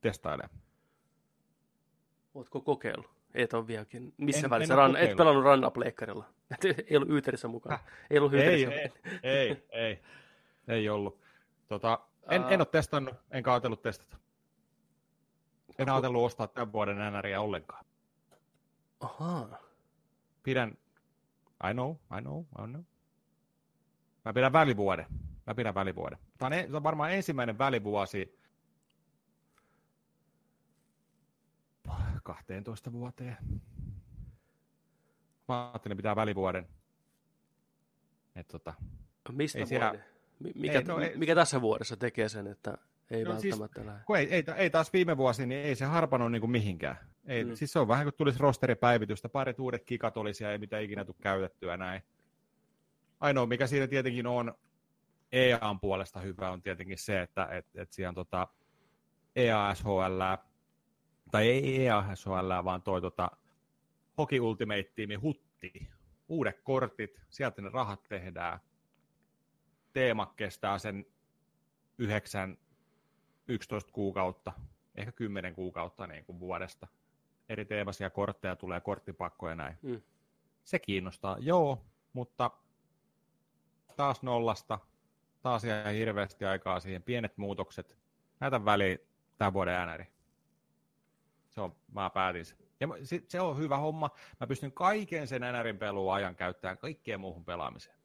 testailemaan. 0.00 0.60
Ootko 2.34 2.60
kokeillut? 2.60 3.10
Et 3.34 3.54
ole 3.54 3.66
vieläkin. 3.66 4.14
Missä 4.16 4.46
En- 4.46 4.50
välissä? 4.50 4.74
en 4.74 4.78
Ran, 4.78 4.96
et 4.96 5.16
pelannut 5.16 5.44
rannapleikkarilla. 5.44 6.24
ei 6.90 6.96
ollut 6.96 7.10
Yyterissä 7.10 7.48
mukana. 7.48 7.78
Ei 8.10 8.18
ollut 8.18 8.34
Ei, 8.34 8.64
Yyterissä. 8.64 9.00
ei, 9.22 9.30
ei, 9.38 9.66
ei, 9.72 10.02
ei 10.68 10.88
ollut. 10.88 11.20
Tota, 11.68 12.00
en, 12.30 12.42
Aa. 12.42 12.50
en 12.50 12.60
ole 12.60 12.66
testannut, 12.66 13.14
enkä 13.30 13.52
ajatellut 13.52 13.82
testata. 13.82 14.16
En 15.78 15.88
ajatellut 15.88 16.24
ostaa 16.24 16.46
tämän 16.46 16.72
vuoden 16.72 16.96
NRiä 17.12 17.40
ollenkaan. 17.40 17.85
Ahaa. 19.00 19.58
pidän, 20.42 20.78
I 21.70 21.72
know, 21.72 21.90
I 22.18 22.20
know, 22.20 22.40
I 22.40 22.66
know. 22.66 22.82
Mä 24.24 24.32
pidän 24.32 24.52
välivuoden. 24.52 25.06
Mä 25.46 25.54
pidän 25.54 25.74
välivuoden. 25.74 26.18
Tämä 26.38 26.46
on, 26.46 26.52
e- 26.52 26.66
se 26.70 26.76
on 26.76 26.82
varmaan 26.82 27.12
ensimmäinen 27.12 27.58
välivuosi 27.58 28.38
12 32.22 32.92
vuoteen. 32.92 33.36
Mä 35.48 35.70
ajattelin 35.70 35.96
pitää 35.96 36.16
välivuoden. 36.16 36.68
Et 38.36 38.48
tota, 38.48 38.74
Mistä 39.32 39.58
Ei 39.58 39.66
siellä- 39.66 39.88
vuoden? 39.90 40.04
Mikä, 40.54 40.78
Ei, 40.78 40.84
no 40.84 40.98
ei- 40.98 41.16
mikä 41.16 41.34
tässä 41.34 41.60
vuodessa 41.60 41.96
tekee 41.96 42.28
sen, 42.28 42.46
että 42.46 42.78
ei 43.10 43.24
No 43.24 43.40
siis- 43.40 43.60
välttämättä 43.60 43.86
lähde? 43.92 44.04
kun 44.06 44.16
ei, 44.18 44.34
ei, 44.34 44.44
ei, 44.56 44.70
taas 44.70 44.92
viime 44.92 45.16
vuosi, 45.16 45.46
niin 45.46 45.60
ei 45.60 45.74
se 45.76 45.84
harpannut 45.84 46.32
niin 46.32 46.40
kuin 46.40 46.50
mihinkään. 46.50 46.96
Ei, 47.26 47.44
Mm. 47.44 47.54
Siis 47.54 47.72
se 47.72 47.78
on 47.78 47.88
vähän 47.88 48.04
kuin 48.04 48.14
tulisi 48.18 48.38
rosteripäivitystä, 48.38 49.28
parit 49.28 49.58
uudet 49.60 49.84
kikat 49.84 50.16
olisi 50.16 50.44
ja 50.44 50.52
ei 50.52 50.58
mitä 50.58 50.78
ikinä 50.78 51.04
tule 51.04 51.16
käytettyä 51.20 51.76
näin. 51.76 52.02
Ainoa, 53.20 53.46
mikä 53.46 53.66
siinä 53.66 53.86
tietenkin 53.86 54.26
on 54.26 54.54
EAN 55.32 55.80
puolesta 55.80 56.20
hyvä, 56.20 56.50
on 56.50 56.62
tietenkin 56.62 56.98
se, 56.98 57.20
että 57.22 57.44
et, 57.50 57.66
et 57.74 57.92
siellä 57.92 58.08
on 58.08 58.14
tota 58.14 58.48
EASHL, 59.36 60.20
tai 61.30 61.48
ei 61.48 61.86
EASHL, 61.86 62.64
vaan 62.64 62.82
toi 62.82 63.00
tota 63.00 63.30
Hockey 64.18 64.40
Ultimate 64.40 64.92
Team 64.94 65.20
Hutti. 65.22 65.88
Uudet 66.28 66.60
kortit, 66.62 67.20
sieltä 67.28 67.62
ne 67.62 67.68
rahat 67.72 68.02
tehdään. 68.08 68.60
Teema 69.92 70.32
kestää 70.36 70.78
sen 70.78 71.06
9, 71.98 72.58
11 73.48 73.92
kuukautta, 73.92 74.52
ehkä 74.94 75.12
10 75.12 75.54
kuukautta 75.54 76.06
niin 76.06 76.24
kuin 76.24 76.40
vuodesta. 76.40 76.86
Eri 77.48 77.64
teemaisia 77.64 78.10
kortteja 78.10 78.56
tulee, 78.56 78.80
korttipakkoja 78.80 79.54
näin. 79.54 79.78
Mm. 79.82 80.02
Se 80.64 80.78
kiinnostaa, 80.78 81.36
joo, 81.40 81.84
mutta 82.12 82.50
taas 83.96 84.22
nollasta, 84.22 84.78
taas 85.42 85.64
ihan 85.64 85.92
hirveästi 85.94 86.44
aikaa 86.44 86.80
siihen, 86.80 87.02
pienet 87.02 87.38
muutokset. 87.38 87.96
Näytä 88.40 88.64
väliin 88.64 88.98
tämän 89.38 89.52
vuoden 89.52 89.74
äänäri. 89.74 90.06
Se 91.48 91.60
on, 91.60 91.76
mä 91.92 92.10
päätin 92.10 92.44
sen. 92.44 92.58
Ja 92.80 92.88
se 93.28 93.40
on 93.40 93.58
hyvä 93.58 93.76
homma. 93.76 94.10
Mä 94.40 94.46
pystyn 94.46 94.72
kaiken 94.72 95.28
sen 95.28 95.42
NRin 95.42 95.78
pelua 95.78 96.14
ajan 96.14 96.36
käyttämään 96.36 96.78
kaikkeen 96.78 97.20
muuhun 97.20 97.44
pelaamiseen. 97.44 97.96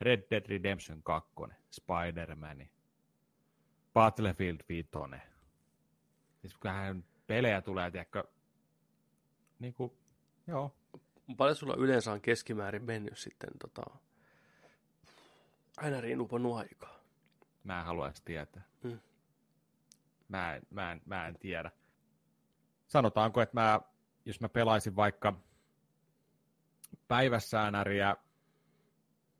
Red 0.00 0.22
Dead 0.30 0.46
Redemption 0.46 1.02
2, 1.02 1.32
Spider-Man, 1.70 2.68
Battlefield 3.96 4.60
5. 4.68 4.88
Siis 6.40 6.54
kyllähän 6.60 7.04
pelejä 7.26 7.62
tulee, 7.62 7.90
tiedätkö, 7.90 8.24
niin 9.58 9.74
kuin, 9.74 9.92
joo. 10.46 10.76
Paljon 11.36 11.56
sulla 11.56 11.74
yleensä 11.78 12.12
on 12.12 12.20
keskimäärin 12.20 12.84
mennyt 12.84 13.18
sitten 13.18 13.50
tota, 13.58 13.82
NRin 15.82 16.20
uponnut 16.20 16.56
aikaa? 16.56 16.98
Mä 17.64 17.80
en 17.80 17.86
haluaisi 17.86 18.22
tietää. 18.24 18.62
Mm. 18.82 18.98
Mä, 20.28 20.54
en, 20.54 20.62
mä, 20.70 20.92
en, 20.92 21.02
mä 21.04 21.26
en 21.26 21.38
tiedä 21.38 21.70
sanotaanko, 22.86 23.40
että 23.40 23.60
mä, 23.60 23.80
jos 24.24 24.40
mä 24.40 24.48
pelaisin 24.48 24.96
vaikka 24.96 25.40
päivässä 27.08 27.70
NRiä, 27.70 28.16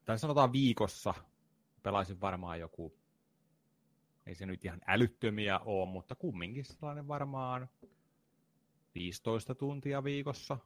tai 0.04 0.18
sanotaan 0.18 0.52
viikossa, 0.52 1.14
pelaisin 1.82 2.20
varmaan 2.20 2.60
joku, 2.60 2.95
ei 4.26 4.34
se 4.34 4.46
nyt 4.46 4.64
ihan 4.64 4.80
älyttömiä 4.86 5.58
ole, 5.58 5.88
mutta 5.88 6.14
kumminkin 6.14 6.64
sellainen 6.64 7.08
varmaan 7.08 7.68
15 8.94 9.54
tuntia 9.54 10.04
viikossa. 10.04 10.58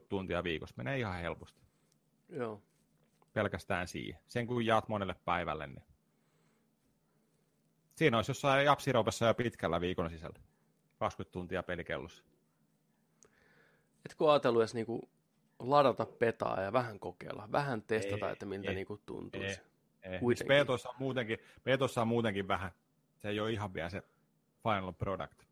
15-20 0.00 0.04
tuntia 0.08 0.44
viikossa 0.44 0.74
menee 0.76 0.98
ihan 0.98 1.20
helposti. 1.20 1.62
Joo. 2.28 2.62
Pelkästään 3.32 3.88
siihen. 3.88 4.20
Sen 4.28 4.46
kun 4.46 4.66
jaat 4.66 4.88
monelle 4.88 5.16
päivälle, 5.24 5.66
niin 5.66 5.84
siinä 7.94 8.16
olisi 8.18 8.30
jossain 8.30 8.64
japsiroupessa 8.64 9.26
jo 9.26 9.34
pitkällä 9.34 9.80
viikon 9.80 10.10
sisällä. 10.10 10.38
20 10.98 11.32
tuntia 11.32 11.62
pelikellossa. 11.62 12.24
Etkö 14.06 14.30
ajatellut 14.30 14.62
edes 14.62 14.74
niinku 14.74 15.10
ladata 15.58 16.06
petaa 16.06 16.60
ja 16.60 16.72
vähän 16.72 17.00
kokeilla, 17.00 17.48
vähän 17.52 17.82
testata, 17.82 18.26
ei, 18.26 18.32
että 18.32 18.46
miltä 18.46 18.68
ei, 18.68 18.74
niinku 18.74 19.00
tuntuisi? 19.06 19.60
Ei, 19.60 19.71
ei. 20.02 20.20
Betossa 20.48 20.88
on, 20.88 20.94
muutenkin, 20.98 21.38
Betossa 21.64 22.00
on 22.02 22.08
muutenkin 22.08 22.48
vähän, 22.48 22.72
se 23.18 23.28
ei 23.28 23.40
ole 23.40 23.52
ihan 23.52 23.74
vielä 23.74 23.88
se 23.88 24.02
final 24.62 24.92
product 24.92 25.42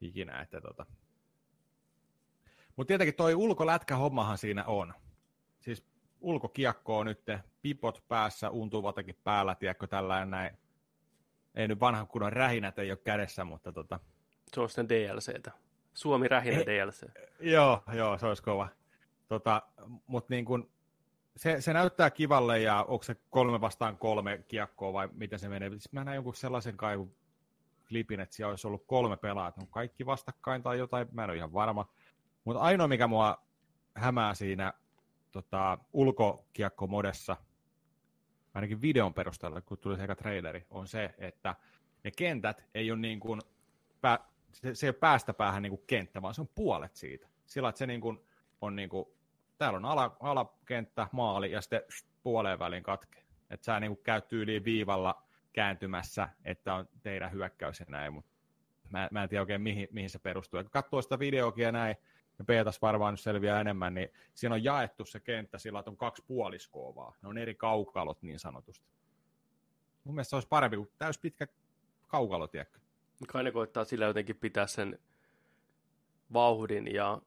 ikinä, 0.00 0.40
että 0.40 0.60
tota. 0.60 0.86
Mutta 2.76 2.88
tietenkin 2.88 3.14
toi 3.14 3.34
ulkolätkähommahan 3.34 4.38
siinä 4.38 4.64
on. 4.64 4.94
Siis 5.60 5.86
ulkokiekko 6.20 6.98
on 6.98 7.06
nyt, 7.06 7.22
pipot 7.62 8.04
päässä, 8.08 8.50
untuvatekin 8.50 9.18
päällä, 9.24 9.54
tiedätkö, 9.54 9.86
tällainen 9.86 10.30
näin. 10.30 10.58
Ei 11.54 11.68
nyt 11.68 11.80
vanhan 11.80 12.06
kunnon 12.06 12.32
rähinät 12.32 12.78
ei 12.78 12.90
ole 12.90 12.98
kädessä, 13.04 13.44
mutta 13.44 13.72
tota, 13.72 14.00
se 14.52 14.60
on 14.60 14.68
sitten 14.68 14.88
DLCtä. 14.88 15.52
Suomi 15.94 16.28
rähinä 16.28 16.58
DLC. 16.58 17.02
Joo, 17.40 17.82
joo, 17.92 18.18
se 18.18 18.26
olisi 18.26 18.42
kova. 18.42 18.68
Tota, 19.28 19.62
Mutta 20.06 20.34
niin 20.34 20.44
kun, 20.44 20.70
se, 21.36 21.60
se, 21.60 21.72
näyttää 21.72 22.10
kivalle 22.10 22.60
ja 22.60 22.84
onko 22.88 23.02
se 23.02 23.16
kolme 23.30 23.60
vastaan 23.60 23.98
kolme 23.98 24.44
kiekkoa 24.48 24.92
vai 24.92 25.08
miten 25.12 25.38
se 25.38 25.48
menee. 25.48 25.70
Mä 25.92 26.04
näin 26.04 26.14
jonkun 26.14 26.34
sellaisen 26.34 26.76
kaivun 26.76 27.16
klipin, 27.88 28.20
että 28.20 28.36
siellä 28.36 28.50
olisi 28.50 28.66
ollut 28.66 28.86
kolme 28.86 29.16
pelaajaa, 29.16 29.52
no 29.60 29.66
kaikki 29.66 30.06
vastakkain 30.06 30.62
tai 30.62 30.78
jotain, 30.78 31.08
mä 31.12 31.24
en 31.24 31.30
ole 31.30 31.36
ihan 31.36 31.52
varma. 31.52 31.88
Mutta 32.44 32.62
ainoa, 32.62 32.88
mikä 32.88 33.06
mua 33.06 33.46
hämää 33.94 34.34
siinä 34.34 34.72
tota, 35.32 35.78
ulkokiekkomodessa, 35.92 37.36
ainakin 38.54 38.82
videon 38.82 39.14
perusteella, 39.14 39.60
kun 39.60 39.78
tuli 39.78 39.96
sekä 39.96 40.14
traileri, 40.14 40.66
on 40.70 40.88
se, 40.88 41.14
että 41.18 41.54
ne 42.04 42.10
kentät 42.10 42.64
ei 42.74 42.90
ole 42.90 43.00
niin 43.00 43.20
kuin, 43.20 43.40
se, 44.52 44.74
se 44.74 44.86
ei 44.86 44.88
ole 44.88 44.96
päästä 45.00 45.34
päähän 45.34 45.62
niin 45.62 45.70
kuin 45.70 45.84
kenttä, 45.86 46.22
vaan 46.22 46.34
se 46.34 46.40
on 46.40 46.48
puolet 46.54 46.96
siitä. 46.96 47.28
Sillä 47.46 47.68
että 47.68 47.78
se 47.78 47.86
niin 47.86 48.00
kuin, 48.00 48.18
on 48.60 48.76
niin 48.76 48.88
kuin, 48.88 49.06
täällä 49.58 49.76
on 49.76 49.84
ala, 49.84 50.16
alakenttä, 50.20 51.08
maali 51.12 51.50
ja 51.50 51.60
sitten 51.60 51.82
puoleen 52.22 52.58
väliin 52.58 52.82
katke. 52.82 53.24
Että 53.50 53.64
sä 53.64 53.80
niin 53.80 53.96
kuin 53.96 54.04
käyt 54.04 54.28
tyyliin 54.28 54.64
viivalla 54.64 55.22
kääntymässä, 55.52 56.28
että 56.44 56.74
on 56.74 56.88
teidän 57.02 57.32
hyökkäys 57.32 57.80
ja 57.80 57.86
näin, 57.88 58.12
mutta 58.12 58.30
mä, 58.90 59.08
mä 59.10 59.22
en 59.22 59.28
tiedä 59.28 59.42
oikein 59.42 59.60
mihin, 59.60 59.88
mihin 59.90 60.10
se 60.10 60.18
perustuu. 60.18 60.62
kun 60.62 60.70
katsoo 60.70 61.02
sitä 61.02 61.18
videokia 61.18 61.72
näin, 61.72 61.96
ja 62.38 62.44
Peetas 62.44 62.82
varmaan 62.82 63.12
nyt 63.12 63.20
selviää 63.20 63.60
enemmän, 63.60 63.94
niin 63.94 64.08
siinä 64.34 64.54
on 64.54 64.64
jaettu 64.64 65.04
se 65.04 65.20
kenttä 65.20 65.58
sillä, 65.58 65.78
että 65.78 65.90
on 65.90 65.96
kaksi 65.96 66.24
puoliskoa 66.26 66.94
vaan. 66.94 67.14
Ne 67.22 67.28
on 67.28 67.38
eri 67.38 67.54
kaukalot 67.54 68.22
niin 68.22 68.38
sanotusti. 68.38 68.86
Mun 70.04 70.14
mielestä 70.14 70.30
se 70.30 70.36
olisi 70.36 70.48
parempi 70.48 70.76
kuin 70.76 70.90
täys 70.98 71.18
pitkä 71.18 71.46
kaukalo, 72.08 72.46
tiedätkö? 72.46 72.78
Kai 73.28 73.44
ne 73.44 73.52
koittaa 73.52 73.84
sillä 73.84 74.04
jotenkin 74.04 74.36
pitää 74.36 74.66
sen 74.66 74.98
vauhdin 76.32 76.94
ja 76.94 77.20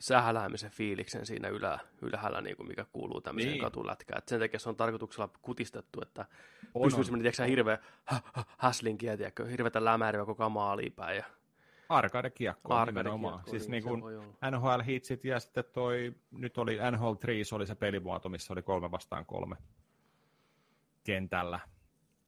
sähäläämisen 0.00 0.70
fiiliksen 0.70 1.26
siinä 1.26 1.48
ylä, 1.48 1.78
ylhäällä, 2.02 2.40
niin 2.40 2.56
kuin 2.56 2.68
mikä 2.68 2.86
kuuluu 2.92 3.20
tämmöiseen 3.20 3.52
niin. 3.52 3.62
katulätkään. 3.62 4.18
Et 4.18 4.28
sen 4.28 4.40
takia 4.40 4.58
se 4.58 4.68
on 4.68 4.76
tarkoituksella 4.76 5.28
kutistettu, 5.42 6.00
että 6.02 6.26
on, 6.74 6.82
pystyy 6.82 7.04
semmoinen, 7.04 7.22
tiedätkö, 7.22 7.44
hirveä 7.44 7.78
häslinkiä, 8.58 9.16
tiedätkö, 9.16 9.46
hirveätä 9.46 9.84
lämääriä 9.84 10.24
koko 10.24 10.48
maaliin 10.50 10.92
päin. 10.92 11.16
Ja... 11.16 11.24
Arcade 11.88 12.30
kiekko 12.30 12.74
Arcade 12.74 13.02
nimenomaan. 13.02 13.42
Siis 13.50 13.68
niin, 13.68 13.84
niin 13.84 14.00
kuin 14.00 14.02
NHL 14.50 14.82
Hitsit 14.86 15.24
ja 15.24 15.40
sitten 15.40 15.64
toi, 15.72 16.14
nyt 16.30 16.58
oli 16.58 16.78
NHL 16.90 17.14
3 17.14 17.42
oli 17.52 17.66
se 17.66 17.74
pelimuoto, 17.74 18.28
missä 18.28 18.52
oli 18.52 18.62
kolme 18.62 18.90
vastaan 18.90 19.26
kolme 19.26 19.56
kentällä, 21.04 21.60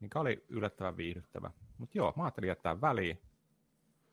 mikä 0.00 0.20
oli 0.20 0.44
yllättävän 0.48 0.96
viihdyttävä. 0.96 1.50
Mutta 1.78 1.98
joo, 1.98 2.12
mä 2.16 2.24
ajattelin 2.24 2.48
jättää 2.48 2.80
väliin. 2.80 3.22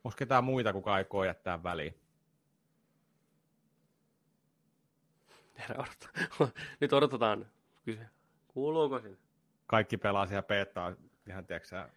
Onko 0.03 0.15
ketään 0.17 0.43
muita, 0.43 0.73
kuka 0.73 0.93
aikoo 0.93 1.23
jättää 1.23 1.63
väliin? 1.63 2.04
Nyt 6.81 6.93
odotetaan. 6.93 7.45
Kuuluuko 8.47 8.99
sinne? 8.99 9.17
Kaikki 9.67 9.97
pelaa 9.97 10.27
siellä 10.27 10.43
peettaa 10.43 10.93
ihan, 11.27 11.45
tiedätkö 11.45 11.89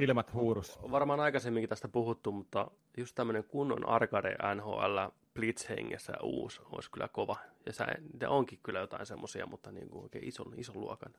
silmät 0.00 0.32
huurus. 0.32 0.78
Varmaan 0.90 1.20
aikaisemminkin 1.20 1.68
tästä 1.68 1.88
puhuttu, 1.88 2.32
mutta 2.32 2.70
just 2.96 3.14
tämmöinen 3.14 3.44
kunnon 3.44 3.88
arcade 3.88 4.36
NHL 4.54 4.98
Blitz-hengessä 5.34 6.12
uusi 6.22 6.60
olisi 6.64 6.90
kyllä 6.90 7.08
kova. 7.08 7.36
Ja 7.66 7.72
sä, 7.72 7.86
onkin 8.28 8.60
kyllä 8.62 8.80
jotain 8.80 9.06
semmoisia, 9.06 9.46
mutta 9.46 9.72
niin 9.72 9.88
kuin 9.88 10.02
oikein 10.02 10.24
ison, 10.24 10.54
ison 10.56 10.80
luokan. 10.80 11.14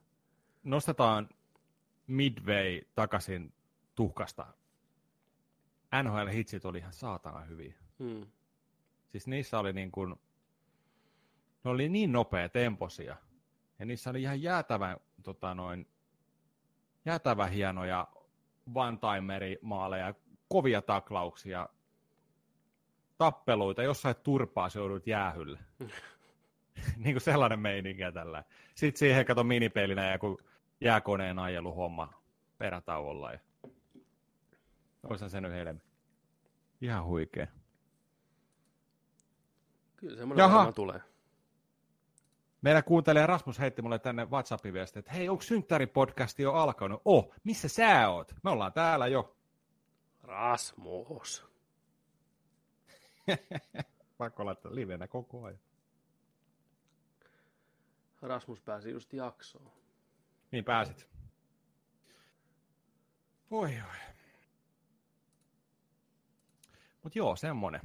Nostetaan 0.64 1.30
Midway 2.08 2.82
takaisin 2.96 3.54
tuhkasta. 3.96 4.46
NHL-hitsit 6.04 6.66
oli 6.66 6.78
ihan 6.78 6.94
saatana 6.94 7.40
hyviä. 7.40 7.74
Hmm. 8.00 8.28
Siis 9.12 9.28
niissä 9.28 9.60
oli 9.60 9.74
niin 9.74 9.92
kuin, 9.92 10.16
ne 11.66 11.72
oli 11.72 11.90
niin 11.90 12.12
nopea 12.12 12.50
temposia. 12.50 13.16
Ja 13.80 13.86
niissä 13.86 14.10
oli 14.10 14.22
ihan 14.22 14.42
jäätävän, 14.42 14.98
tota 15.24 15.54
noin, 15.54 15.88
jäätävän 17.06 17.52
hienoja 17.52 18.08
one-timeri 18.76 19.58
maaleja, 19.62 20.14
kovia 20.50 20.82
taklauksia, 20.82 21.70
tappeluita, 23.18 23.84
jossain 23.84 24.16
turpaa 24.24 24.70
se 24.70 24.80
joudut 24.80 25.08
jäähylle. 25.08 25.60
niin 27.04 27.14
kuin 27.14 27.22
sellainen 27.22 27.60
meininki 27.60 28.04
tällä. 28.14 28.44
Sitten 28.76 29.00
siihen 29.00 29.26
kato 29.26 29.44
minipelinä 29.44 30.12
ja 30.12 30.20
kun 30.20 30.38
jääkoneen 30.82 31.40
ajeluhomma 31.40 32.14
perätauolla. 32.58 33.32
Ja... 33.32 33.40
Oisa 35.04 35.30
se 35.30 35.42
nyt 35.42 35.52
helmi. 35.52 35.80
Ihan 36.82 37.06
huikea. 37.06 37.48
Kyllä 39.96 40.18
semmoinen 40.18 40.44
Jaha. 40.44 40.72
tulee. 40.72 41.15
Meidän 42.66 42.84
kuuntelija 42.84 43.28
Rasmus 43.28 43.60
heitti 43.60 43.82
mulle 43.82 44.00
tänne 44.00 44.26
WhatsAppin 44.26 44.74
viesti, 44.74 45.00
että 45.00 45.12
hei, 45.12 45.30
onko 45.30 45.44
synttäripodcasti 45.44 46.44
jo 46.44 46.54
alkanut? 46.54 47.02
Oh, 47.06 47.34
missä 47.44 47.68
sä 47.68 48.10
oot? 48.10 48.36
Me 48.44 48.50
ollaan 48.50 48.74
täällä 48.74 49.08
jo. 49.08 49.38
Rasmus. 50.24 51.46
Pakko 54.18 54.46
laittaa 54.46 54.76
livenä 54.76 55.08
koko 55.08 55.44
ajan. 55.44 55.60
Rasmus 58.22 58.62
pääsi 58.62 58.92
just 58.92 59.14
jaksoon. 59.14 59.72
Niin 60.52 60.66
pääsit. 60.66 61.10
Oi 63.52 63.82
oi. 63.82 64.14
Mut 67.04 67.16
joo, 67.16 67.36
semmonen. 67.36 67.82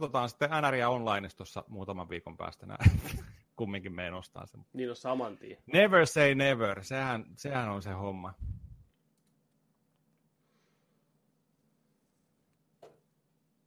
Katsotaan 0.00 0.28
sitten 0.28 0.50
NRIA 0.62 0.88
Onlineissa 0.88 1.36
tuossa 1.36 1.64
muutaman 1.68 2.08
viikon 2.08 2.36
päästä 2.36 2.66
nää. 2.66 2.84
kumminkin 3.56 3.94
meidän 3.94 4.14
ostaa 4.14 4.46
sen. 4.46 4.66
Niin 4.72 4.90
on 4.90 4.96
saman 4.96 5.38
tien. 5.38 5.58
Never 5.72 6.06
say 6.06 6.34
never, 6.34 6.84
sehän, 6.84 7.24
sehän 7.36 7.68
on 7.68 7.82
se 7.82 7.90
homma. 7.90 8.34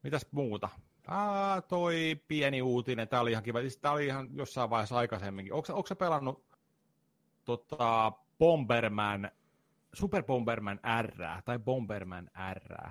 Mitäs 0.04 0.28
muuta? 0.32 0.70
Ah, 1.08 1.64
toi 1.68 2.22
pieni 2.28 2.62
uutinen, 2.62 3.08
tää 3.08 3.22
oli 3.22 3.32
ihan 3.32 3.44
kiva. 3.44 3.60
Siis 3.60 3.78
tää 3.78 3.92
oli 3.92 4.06
ihan 4.06 4.30
jossain 4.34 4.70
vaiheessa 4.70 4.98
aikaisemminkin. 4.98 5.54
Onko, 5.54 5.88
sä 5.88 5.96
pelannut 5.96 6.46
tota, 7.46 8.12
Bomberman, 8.40 9.32
Super 9.94 10.24
Bomberman 10.24 10.80
R 11.02 11.42
tai 11.46 11.60
Bomberman 11.60 12.30
R? 12.54 12.90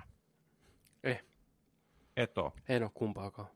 Eh, 1.03 1.23
Et 2.19 2.37
oo. 2.37 2.53
en 2.69 2.83
ole 2.83 2.91
kumpaakaan. 2.93 3.47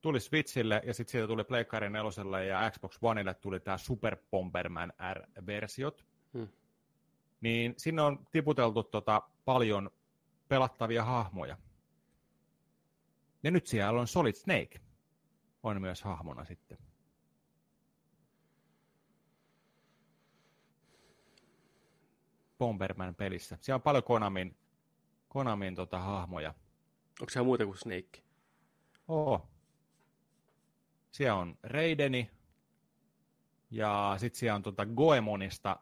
Tuli 0.00 0.20
Switchille 0.20 0.82
ja 0.86 0.94
sitten 0.94 1.12
siitä 1.12 1.26
tuli 1.26 1.44
Pleikkari 1.44 1.90
4 1.90 2.44
ja 2.44 2.70
Xbox 2.70 2.98
Oneille 3.02 3.34
tuli 3.34 3.60
tämä 3.60 3.78
Super 3.78 4.16
Bomberman 4.30 4.92
R-versiot. 5.14 6.06
Hmm. 6.34 6.48
Niin 7.40 7.74
sinne 7.76 8.02
on 8.02 8.26
tiputeltu 8.32 8.82
tota 8.82 9.22
paljon 9.44 9.90
pelattavia 10.48 11.04
hahmoja. 11.04 11.56
Ja 13.42 13.50
nyt 13.50 13.66
siellä 13.66 14.00
on 14.00 14.06
Solid 14.06 14.34
Snake. 14.34 14.80
On 15.62 15.80
myös 15.80 16.02
hahmona 16.02 16.44
sitten. 16.44 16.78
Bomberman 22.58 23.14
pelissä. 23.14 23.58
Siellä 23.60 23.76
on 23.76 23.82
paljon 23.82 24.04
Konamin, 24.04 24.56
Konamin 25.28 25.74
tota, 25.74 25.98
hahmoja. 25.98 26.54
Onko 27.22 27.30
siellä 27.30 27.46
muuta 27.46 27.64
kuin 27.64 27.78
Snake? 27.78 28.22
Oo. 29.08 29.48
Siellä 31.10 31.34
on 31.34 31.58
Raideni. 31.62 32.30
Ja 33.70 34.14
sitten 34.18 34.38
siellä 34.38 34.54
on 34.54 34.62
tota 34.62 34.86
Goemonista 34.86 35.76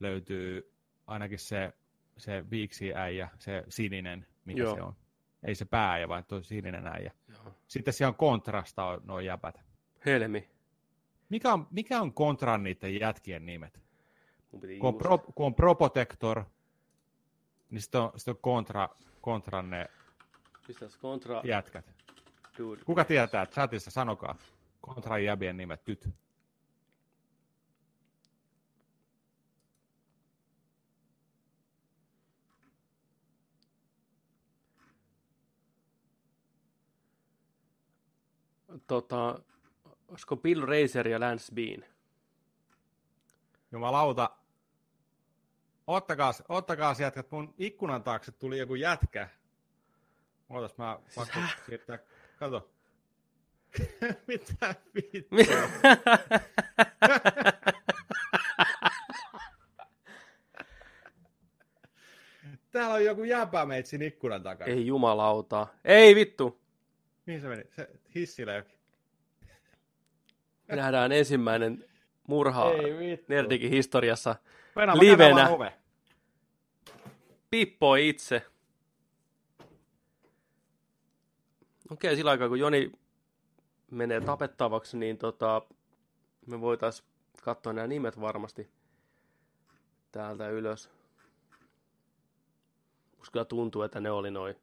löytyy 0.00 0.72
ainakin 1.06 1.38
se, 1.38 1.72
se 2.16 2.50
viiksi 2.50 2.94
äijä, 2.94 3.28
se 3.38 3.64
sininen, 3.68 4.26
mikä 4.44 4.62
Joo. 4.62 4.74
se 4.74 4.82
on. 4.82 4.96
Ei 5.42 5.54
se 5.54 5.64
pääjä, 5.64 6.08
vaan 6.08 6.24
tuo 6.24 6.42
sininen 6.42 6.86
äijä. 6.86 7.12
Joo. 7.28 7.54
Sitten 7.68 7.94
siellä 7.94 8.08
on 8.08 8.14
kontrasta 8.14 8.84
on 8.84 9.00
nuo 9.04 9.20
jäpät. 9.20 9.60
Helmi. 10.06 10.50
Mikä 11.28 11.52
on, 11.52 11.66
mikä 11.70 12.00
on 12.00 12.14
kontran 12.14 12.62
niiden 12.62 13.00
jätkien 13.00 13.46
nimet? 13.46 13.80
Kun 14.50 14.88
on, 14.88 14.94
pro, 14.94 15.18
kun 15.18 15.46
on 15.46 15.54
Protector, 15.54 16.44
niin 17.70 17.80
sitten 17.80 18.00
on, 18.00 18.12
sit 18.16 18.28
on 18.28 18.36
kontra, 18.36 18.88
kontran 19.20 19.70
ne 19.70 19.90
Pistäis 20.70 20.96
kontra, 20.96 21.42
jätkät. 21.44 21.94
dude. 22.58 22.84
Kuka 22.84 23.04
tietää 23.04 23.46
chatissa, 23.46 23.90
sanokaa. 23.90 24.36
Kontran 24.80 25.24
jäbien 25.24 25.56
nimet 25.56 25.86
nyt. 25.86 26.08
Tota, 38.86 39.40
olisiko 40.08 40.36
Bill 40.36 40.66
Racer 40.66 41.08
ja 41.08 41.20
Lance 41.20 41.54
Bean? 41.54 41.84
Jumalauta. 43.72 44.30
Ottakaas, 45.86 46.42
ottakaas 46.48 47.00
jätkät, 47.00 47.30
mun 47.30 47.54
ikkunan 47.58 48.02
taakse 48.02 48.32
tuli 48.32 48.58
joku 48.58 48.74
jätkä. 48.74 49.39
Ootas 50.50 50.78
mä 50.78 50.98
pakko 51.14 51.34
Sä? 51.34 51.48
siirtää. 51.66 51.98
Kato. 52.38 52.70
Mitä 54.26 54.74
vittu? 54.94 55.36
Täällä 62.70 62.94
on 62.94 63.04
joku 63.04 63.24
jäpämeitsin 63.24 64.02
ikkunan 64.02 64.42
takana. 64.42 64.70
Ei 64.72 64.86
jumalauta. 64.86 65.66
Ei 65.84 66.14
vittu. 66.14 66.60
Mihin 67.26 67.40
se 67.40 67.48
meni? 67.48 67.64
Se 67.70 67.90
hissillä 68.14 68.52
jokin. 68.54 68.78
Nähdään 70.68 71.12
ensimmäinen 71.12 71.84
murha. 72.26 72.66
Nerdikin 73.28 73.70
historiassa. 73.70 74.36
Venä, 74.76 74.94
mä 74.94 75.00
livenä. 75.00 75.72
Pippoi 77.50 78.08
itse. 78.08 78.49
Okei, 81.90 82.16
sillä 82.16 82.30
aikaa 82.30 82.48
kun 82.48 82.58
Joni 82.60 82.92
menee 83.90 84.20
tapettavaksi, 84.20 84.96
niin 84.96 85.18
tota, 85.18 85.62
me 86.46 86.60
voitais 86.60 87.04
katsoa 87.42 87.72
nämä 87.72 87.86
nimet 87.86 88.20
varmasti 88.20 88.70
täältä 90.12 90.48
ylös. 90.48 90.90
Musta 93.18 93.32
kyllä 93.32 93.44
tuntuu, 93.44 93.82
että 93.82 94.00
ne 94.00 94.10
oli 94.10 94.30
noin 94.30 94.56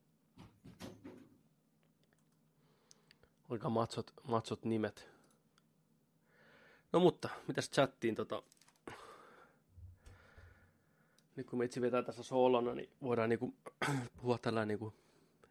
aika 3.50 3.70
matsot, 3.70 4.13
matsot 4.24 4.66
nimet. 4.66 5.10
No 6.94 7.00
mutta, 7.00 7.30
mitäs 7.48 7.70
chattiin 7.70 8.16
tota... 8.16 8.44
Nyt 11.36 11.48
kun 11.48 11.60
me 11.60 11.66
itse 11.66 11.82
vetää 11.82 12.04
tässä 12.04 12.24
solona, 12.24 12.74
niin 12.74 12.90
voidaan 13.02 13.30
niinku 13.30 13.56
puhua 14.22 14.38
tällä 14.38 14.66
niinku 14.66 14.94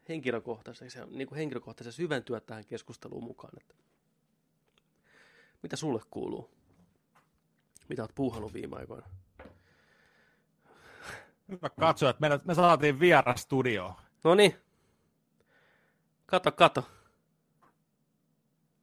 henkilökohtaisesti, 0.09 0.99
ja 0.99 1.05
niinku 1.05 1.35
henkilökohtaisesti 1.35 2.01
syventyä 2.01 2.39
tähän 2.39 2.65
keskusteluun 2.65 3.23
mukaan. 3.23 3.53
Että 3.61 3.75
mitä 5.63 5.75
sulle 5.75 6.01
kuuluu? 6.11 6.49
Mitä 7.89 8.01
oot 8.01 8.15
puuhannut 8.15 8.53
viime 8.53 8.75
aikoina? 8.75 9.07
Hyvä 11.49 11.69
katsoa, 11.69 12.09
että 12.09 12.29
me, 12.29 12.39
me 12.43 12.55
saatiin 12.55 12.99
vieras 12.99 13.41
studioon. 13.41 13.93
No 14.23 14.35
niin. 14.35 14.55
Kato, 16.25 16.51
kato. 16.51 16.89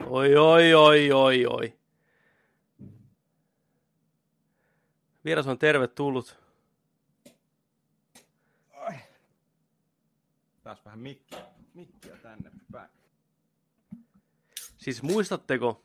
Oi, 0.07 0.37
oi, 0.37 0.75
oi, 0.75 1.13
oi, 1.13 1.47
oi. 1.47 1.79
Vieras 5.25 5.47
on 5.47 5.59
tervetullut. 5.59 6.44
Taas 10.65 10.85
vähän 10.85 10.99
mikkiä, 10.99 11.39
mikkiä 11.75 12.17
tänne 12.17 12.51
päin. 12.73 12.89
Siis 14.79 15.03
muistatteko 15.03 15.83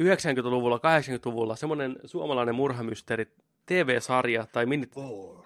90-luvulla, 0.00 0.76
80-luvulla 0.76 1.56
semmoinen 1.56 1.96
suomalainen 2.04 2.54
murhamysteri 2.54 3.26
TV-sarja 3.66 4.46
tai 4.46 4.66
mini, 4.66 4.88
War. 4.96 5.44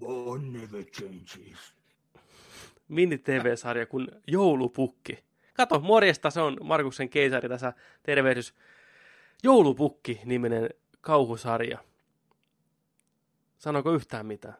War 0.00 0.38
never 0.38 0.84
changes. 0.84 1.74
mini-TV-sarja 2.88 3.86
kuin 3.86 4.08
Joulupukki. 4.26 5.18
Kato, 5.54 5.80
morjesta, 5.80 6.30
se 6.30 6.40
on 6.40 6.56
Markuksen 6.62 7.08
keisari 7.08 7.48
tässä 7.48 7.72
tervehdys. 8.02 8.54
Joulupukki-niminen 9.42 10.70
kauhusarja. 11.00 11.78
Sanoiko 13.58 13.92
yhtään 13.92 14.26
mitään? 14.26 14.56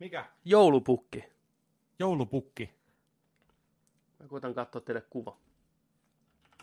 Mikä? 0.00 0.24
Joulupukki. 0.44 1.24
Joulupukki. 1.98 2.74
Mä 4.18 4.28
koitan 4.28 4.54
katsoa 4.54 4.80
teille 4.80 5.00
kuva. 5.10 5.36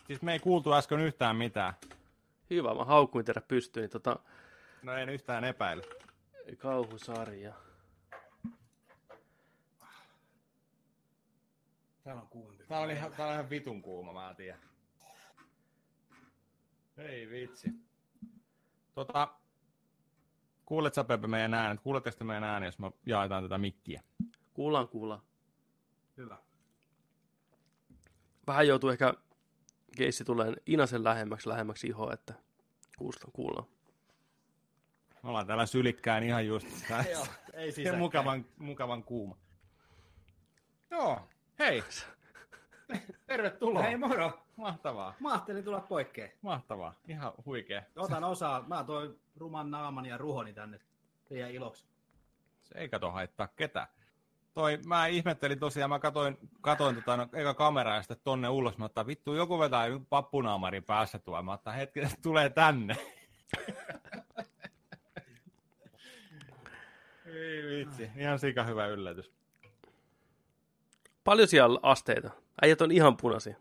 Siis 0.06 0.22
me 0.22 0.32
ei 0.32 0.38
kuultu 0.38 0.72
äsken 0.72 1.00
yhtään 1.00 1.36
mitään. 1.36 1.74
Hyvä, 2.50 2.74
mä 2.74 2.84
haukkuin 2.84 3.24
tehdä 3.24 3.40
pystyyn. 3.40 3.82
Niin 3.82 3.90
tota, 3.90 4.16
No 4.82 4.92
en 4.92 5.08
yhtään 5.08 5.44
epäile. 5.44 5.82
kauhusarja. 6.58 7.54
Täällä 12.04 12.22
on 12.22 12.28
kuumpi. 12.28 12.64
Tää 12.66 12.80
on 12.80 12.90
ihan, 12.90 13.12
tää 13.12 13.26
on 13.26 13.32
ihan 13.32 13.50
vitun 13.50 13.82
kuuma, 13.82 14.12
mä 14.12 14.34
tiedän. 14.36 14.60
Ei 16.98 17.30
vitsi. 17.30 17.68
Tota, 18.94 19.28
kuulet 20.68 20.94
sä 20.94 21.04
Pepe 21.04 21.26
meidän 21.26 21.54
äänet? 21.54 21.80
Kuuletteko 21.80 22.16
te 22.16 22.24
meidän 22.24 22.44
ääni, 22.44 22.66
jos 22.66 22.78
me 22.78 22.90
jaetaan 23.06 23.42
tätä 23.42 23.58
mikkiä? 23.58 24.02
Kuullaan, 24.54 24.88
kuullaan. 24.88 25.22
Hyvä. 26.16 26.36
Vähän 28.46 28.68
joutuu 28.68 28.90
ehkä 28.90 29.14
keissi 29.96 30.24
tulee 30.24 30.52
Inasen 30.66 31.04
lähemmäksi, 31.04 31.48
lähemmäksi 31.48 31.86
ihoa, 31.86 32.12
että 32.12 32.34
kuullaan, 32.98 33.32
kuullaan. 33.32 33.66
Me 35.22 35.28
ollaan 35.28 35.46
täällä 35.46 35.66
sylikkään 35.66 36.22
ihan 36.22 36.46
just 36.46 36.68
tässä. 36.88 37.10
Joo, 37.10 37.26
ei 37.52 37.72
Se 37.72 37.96
mukavan, 38.06 38.46
mukavan 38.58 39.04
kuuma. 39.04 39.38
Joo, 40.90 41.28
hei. 41.58 41.82
Tervetuloa. 43.26 43.82
Hei 43.82 43.96
moro! 43.96 44.40
Mahtavaa, 44.56 45.14
Mä 45.20 45.32
ajattelin 45.32 45.64
tulla 45.64 45.80
poikkeen. 45.80 46.30
mahtavaa. 46.42 46.94
Ihan 47.08 47.32
huikea. 47.46 47.82
Otan 47.96 48.24
osaa. 48.24 48.64
Mä 48.68 48.84
toin 48.84 49.20
ruman 49.36 49.70
naaman 49.70 50.06
ja 50.06 50.18
ruhoni 50.18 50.52
tänne 50.52 50.80
teidän 51.28 51.50
iloksi. 51.50 51.84
Se 52.62 52.78
ei 52.78 52.88
kato 52.88 53.10
haittaa 53.10 53.48
ketään. 53.48 53.86
toi, 54.54 54.78
mä 54.86 55.06
ihmettelin 55.06 55.58
tosiaan, 55.58 55.90
mä 55.90 55.98
katoin, 55.98 56.38
katoin 56.60 56.94
tota, 56.94 57.16
no, 57.16 57.28
eka 57.32 57.54
kameraa 57.54 57.96
ja 57.96 58.02
sitten 58.02 58.18
tonne 58.24 58.48
ulos, 58.48 58.78
mä 58.78 58.84
ottaa, 58.84 59.06
vittu, 59.06 59.34
joku 59.34 59.58
vetää 59.58 59.86
pappunaamarin 60.08 60.84
päässä 60.84 61.18
tuolla, 61.18 61.42
mä 61.42 61.52
ottaa, 61.52 61.72
hetki, 61.72 62.00
tulee 62.22 62.50
tänne. 62.50 62.96
Ei 67.26 67.62
vitsi, 67.62 68.10
ihan 68.16 68.38
sika 68.38 68.64
hyvä 68.64 68.86
yllätys. 68.86 69.32
Paljon 71.24 71.48
siellä 71.48 71.80
asteita. 71.82 72.30
Äijät 72.62 72.80
on 72.80 72.92
ihan 72.92 73.16
punaisia. 73.16 73.56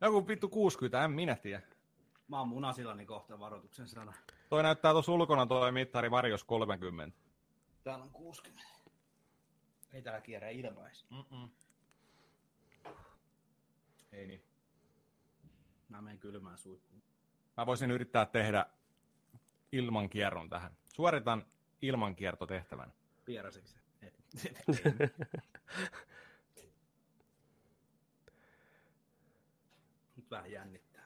Joku 0.00 0.28
vittu 0.28 0.48
60, 0.48 1.04
en 1.04 1.10
minä 1.10 1.36
tiedä. 1.36 1.62
Mä 2.28 2.38
oon 2.38 2.48
munasilla, 2.48 2.94
niin 2.94 3.06
kohta 3.06 3.38
varoituksen 3.38 3.88
sana. 3.88 4.12
Toi 4.48 4.62
näyttää 4.62 4.92
tuossa 4.92 5.12
ulkona 5.12 5.46
toi 5.46 5.72
mittari 5.72 6.10
varjos 6.10 6.44
30. 6.44 7.18
Täällä 7.84 8.04
on 8.04 8.10
60. 8.10 8.68
Ei 9.92 10.02
täällä 10.02 10.20
kierrä 10.20 10.48
ilmais. 10.48 11.06
Mm-mm. 11.10 11.50
Ei 14.12 14.26
niin. 14.26 14.44
Mä 15.88 16.02
menen 16.02 16.18
kylmään 16.18 16.58
suihkuun. 16.58 17.02
Mä 17.56 17.66
voisin 17.66 17.90
yrittää 17.90 18.26
tehdä 18.26 18.66
ilmankierron 19.72 20.48
tähän. 20.48 20.76
Suoritan 20.94 21.46
ilmankiertotehtävän. 21.82 22.92
Pieraseksi. 23.24 23.76
Et. 24.02 24.14
Nyt 30.16 30.19
vähän 30.30 30.52
jännittää. 30.52 31.04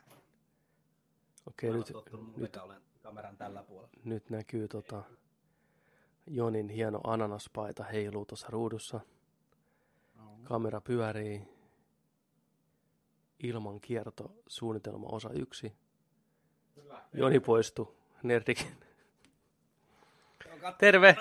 Okei, 1.46 1.70
Mä 1.70 1.76
nyt, 1.76 1.92
nyt, 2.37 2.56
olen 2.56 2.82
kameran 3.02 3.37
tällä 3.37 3.62
puolella. 3.62 3.92
nyt 4.04 4.30
näkyy 4.30 4.68
tota 4.68 5.02
Jonin 6.26 6.68
hieno 6.68 7.00
ananaspaita 7.04 7.84
heiluu 7.84 8.26
tuossa 8.26 8.46
ruudussa. 8.50 9.00
No. 10.16 10.22
Kamera 10.44 10.80
pyörii. 10.80 11.48
Ilman 13.42 13.80
kierto 13.80 14.32
suunnitelma 14.46 15.06
osa 15.08 15.30
yksi. 15.30 15.72
Joni 17.12 17.40
poistuu. 17.40 17.96
Nerdikin. 18.22 18.66
Terve! 20.78 21.16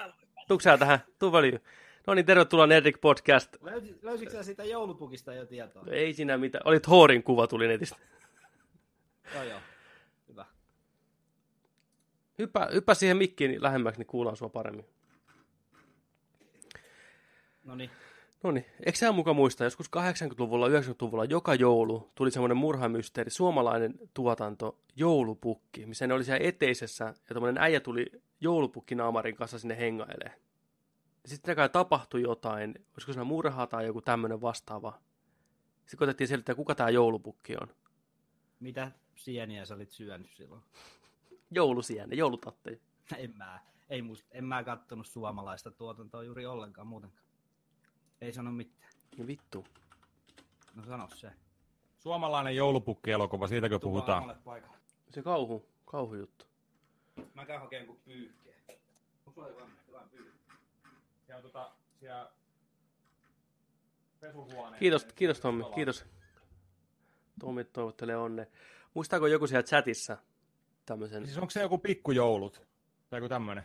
Tuksää 0.47 0.77
tähän? 0.77 0.99
Tuu 1.19 1.31
väliin. 1.31 1.59
No 2.07 2.13
niin, 2.13 2.25
tervetuloa 2.25 2.67
Nerdik 2.67 3.01
Podcast. 3.01 3.55
Löysi, 3.61 3.99
löysitkö 4.01 4.31
sä 4.33 4.43
siitä 4.43 4.63
joulupukista 4.63 5.33
jo 5.33 5.45
tietoa? 5.45 5.83
No 5.83 5.91
ei 5.91 6.13
siinä 6.13 6.37
mitään. 6.37 6.61
Oli 6.67 6.79
Thorin 6.79 7.23
kuva 7.23 7.47
tuli 7.47 7.67
netistä. 7.67 7.95
Joo, 9.35 9.43
joo. 9.43 9.59
Hyvä. 10.27 10.45
Hyppää, 12.39 12.69
hyppää 12.73 12.95
siihen 12.95 13.17
mikkiin 13.17 13.63
lähemmäksi, 13.63 13.99
niin 13.99 14.07
kuullaan 14.07 14.37
sua 14.37 14.49
paremmin. 14.49 14.85
No 17.63 17.75
niin. 17.75 17.89
No 18.43 18.51
niin, 18.51 18.65
eikö 18.85 18.97
sä 18.97 19.11
mukaan 19.11 19.35
muista, 19.35 19.63
joskus 19.63 19.87
80-luvulla, 19.87 20.67
90-luvulla 20.67 21.25
joka 21.25 21.55
joulu 21.55 22.11
tuli 22.15 22.31
semmoinen 22.31 22.57
murhamysteeri, 22.57 23.31
suomalainen 23.31 23.93
tuotanto, 24.13 24.77
joulupukki, 24.95 25.85
missä 25.85 26.07
ne 26.07 26.13
oli 26.13 26.23
siellä 26.23 26.47
eteisessä, 26.47 27.05
ja 27.05 27.33
tämmöinen 27.33 27.63
äijä 27.63 27.79
tuli 27.79 28.05
joulupukkinaamarin 28.41 29.35
kanssa 29.35 29.59
sinne 29.59 29.77
hengailemaan. 29.77 30.39
Sitten 31.25 31.55
kai 31.55 31.69
tapahtui 31.69 32.21
jotain, 32.21 32.75
olisiko 32.93 33.13
siinä 33.13 33.23
murhaa 33.23 33.67
tai 33.67 33.85
joku 33.85 34.01
tämmöinen 34.01 34.41
vastaava. 34.41 34.99
Sitten 35.79 35.97
koitettiin 35.97 36.27
selittää, 36.27 36.55
kuka 36.55 36.75
tämä 36.75 36.89
joulupukki 36.89 37.55
on. 37.61 37.67
Mitä 38.59 38.91
sieniä 39.15 39.65
sä 39.65 39.75
olit 39.75 39.91
syönyt 39.91 40.31
silloin? 40.31 40.61
Joulusienne, 41.51 42.15
joulutatteja. 42.15 42.77
En 43.17 43.37
mä, 43.37 43.59
ei 43.89 44.01
muist, 44.01 44.25
en 44.31 44.45
mä 44.45 44.63
kattonut 44.63 45.07
suomalaista 45.07 45.71
tuotantoa 45.71 46.23
juuri 46.23 46.45
ollenkaan 46.45 46.87
muutenkaan. 46.87 47.25
Ei 48.21 48.33
sano 48.33 48.51
mitään. 48.51 48.91
No 49.17 49.27
vittu. 49.27 49.65
No 50.73 50.83
sano 50.85 51.09
se. 51.09 51.31
Suomalainen 51.99 52.55
joulupukki-elokuva, 52.55 53.47
siitäkö 53.47 53.73
vaan 53.75 53.81
puhutaan? 53.81 54.35
Se 55.09 55.21
kauhu, 55.21 55.69
kauhujuttu. 55.85 56.45
Mä 57.33 57.45
käyn 57.45 57.61
hakemaan 57.61 57.87
kuin 57.87 57.99
pyyhkeä? 58.05 58.55
Siellä, 61.33 61.49
tota, 61.51 61.71
siellä 61.99 62.31
pesuhuoneen. 64.19 64.79
Kiitos, 64.79 65.05
kiitos 65.05 65.39
Tommi, 65.39 65.63
kiitos. 65.75 66.05
Tommi 67.39 67.63
toivottelee 67.63 68.17
onne. 68.17 68.47
Muistaako 68.93 69.27
joku 69.27 69.47
siellä 69.47 69.63
chatissa 69.63 70.17
tämmöisen? 70.85 71.25
Siis 71.25 71.37
onko 71.37 71.49
se 71.49 71.61
joku 71.61 71.77
pikkujoulut? 71.77 72.67
Tai 73.09 73.19
joku 73.19 73.29
tämmönen? 73.29 73.63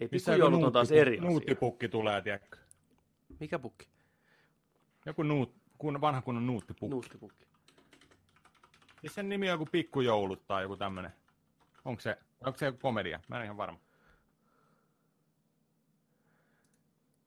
Ei 0.00 0.08
pikkujoulut 0.08 0.62
on 0.62 0.72
taas 0.72 0.92
eri 0.92 1.18
asia. 1.18 1.28
Nuuttipukki 1.28 1.88
tulee, 1.88 2.22
tiedätkö? 2.22 2.58
Mikä 3.40 3.58
pukki? 3.58 3.88
Joku 5.06 5.22
nuut, 5.22 5.54
kun, 5.78 6.00
vanha 6.00 6.22
kunnon 6.22 6.46
nuuttipukki. 6.46 6.90
Nuuttipukki. 6.90 7.46
Siis 9.00 9.14
sen 9.14 9.28
nimi 9.28 9.50
on 9.50 9.54
joku 9.54 9.66
pikkujoulut 9.72 10.46
tai 10.46 10.62
joku 10.62 10.76
tämmönen. 10.76 11.12
Onko 11.84 12.00
se, 12.00 12.18
onko 12.46 12.58
se 12.58 12.66
joku 12.66 12.78
komedia? 12.78 13.20
Mä 13.28 13.38
en 13.38 13.44
ihan 13.44 13.56
varma. 13.56 13.89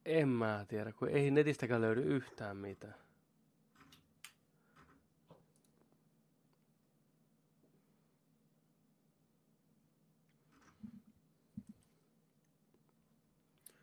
En 0.06 0.30
mä 0.30 0.66
tiedä, 0.68 0.92
kun 0.92 1.10
ei 1.10 1.32
netistäkään 1.32 1.82
löydy 1.82 2.02
yhtään 2.02 2.58
mitään. 2.58 2.96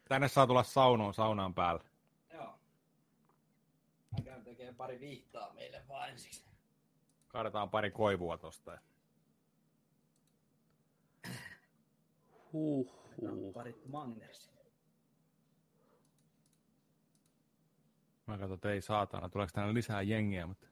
Tänne 0.09 0.29
saa 0.29 0.47
tulla 0.47 0.63
saunoon 0.63 1.15
saunaan 1.15 1.55
päälle. 1.55 1.85
Joo. 2.33 2.59
Mä 4.11 4.25
käyn 4.25 4.45
tekemään 4.45 4.75
pari 4.75 5.01
viittaa 5.01 5.55
meille 5.55 5.83
vaan 5.89 6.09
ensiksi. 6.11 6.45
Kaadetaan 7.29 7.71
pari 7.71 7.91
koivua 7.91 8.39
tosta. 8.39 8.79
Huhhuh. 12.53 13.53
Parit 13.55 13.87
mannersia. 13.87 14.50
Mä 18.31 18.39
katson, 18.39 18.55
että 18.55 18.71
ei 18.71 18.81
saatana, 18.81 19.29
tuleeko 19.29 19.51
tänne 19.55 19.75
lisää 19.75 20.03
jengiä, 20.03 20.47
mutta 20.47 20.67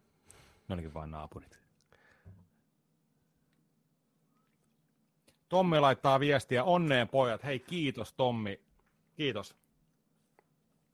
ne 0.69 0.73
olikin 0.73 0.95
vain 0.95 1.11
naapurit. 1.11 1.59
Tommi 5.49 5.81
laittaa 5.81 6.21
viestiä, 6.21 6.65
onneen 6.65 7.09
pojat. 7.09 7.45
Hei, 7.45 7.59
kiitos 7.59 8.13
Tommi. 8.13 8.61
Kiitos. 9.17 9.57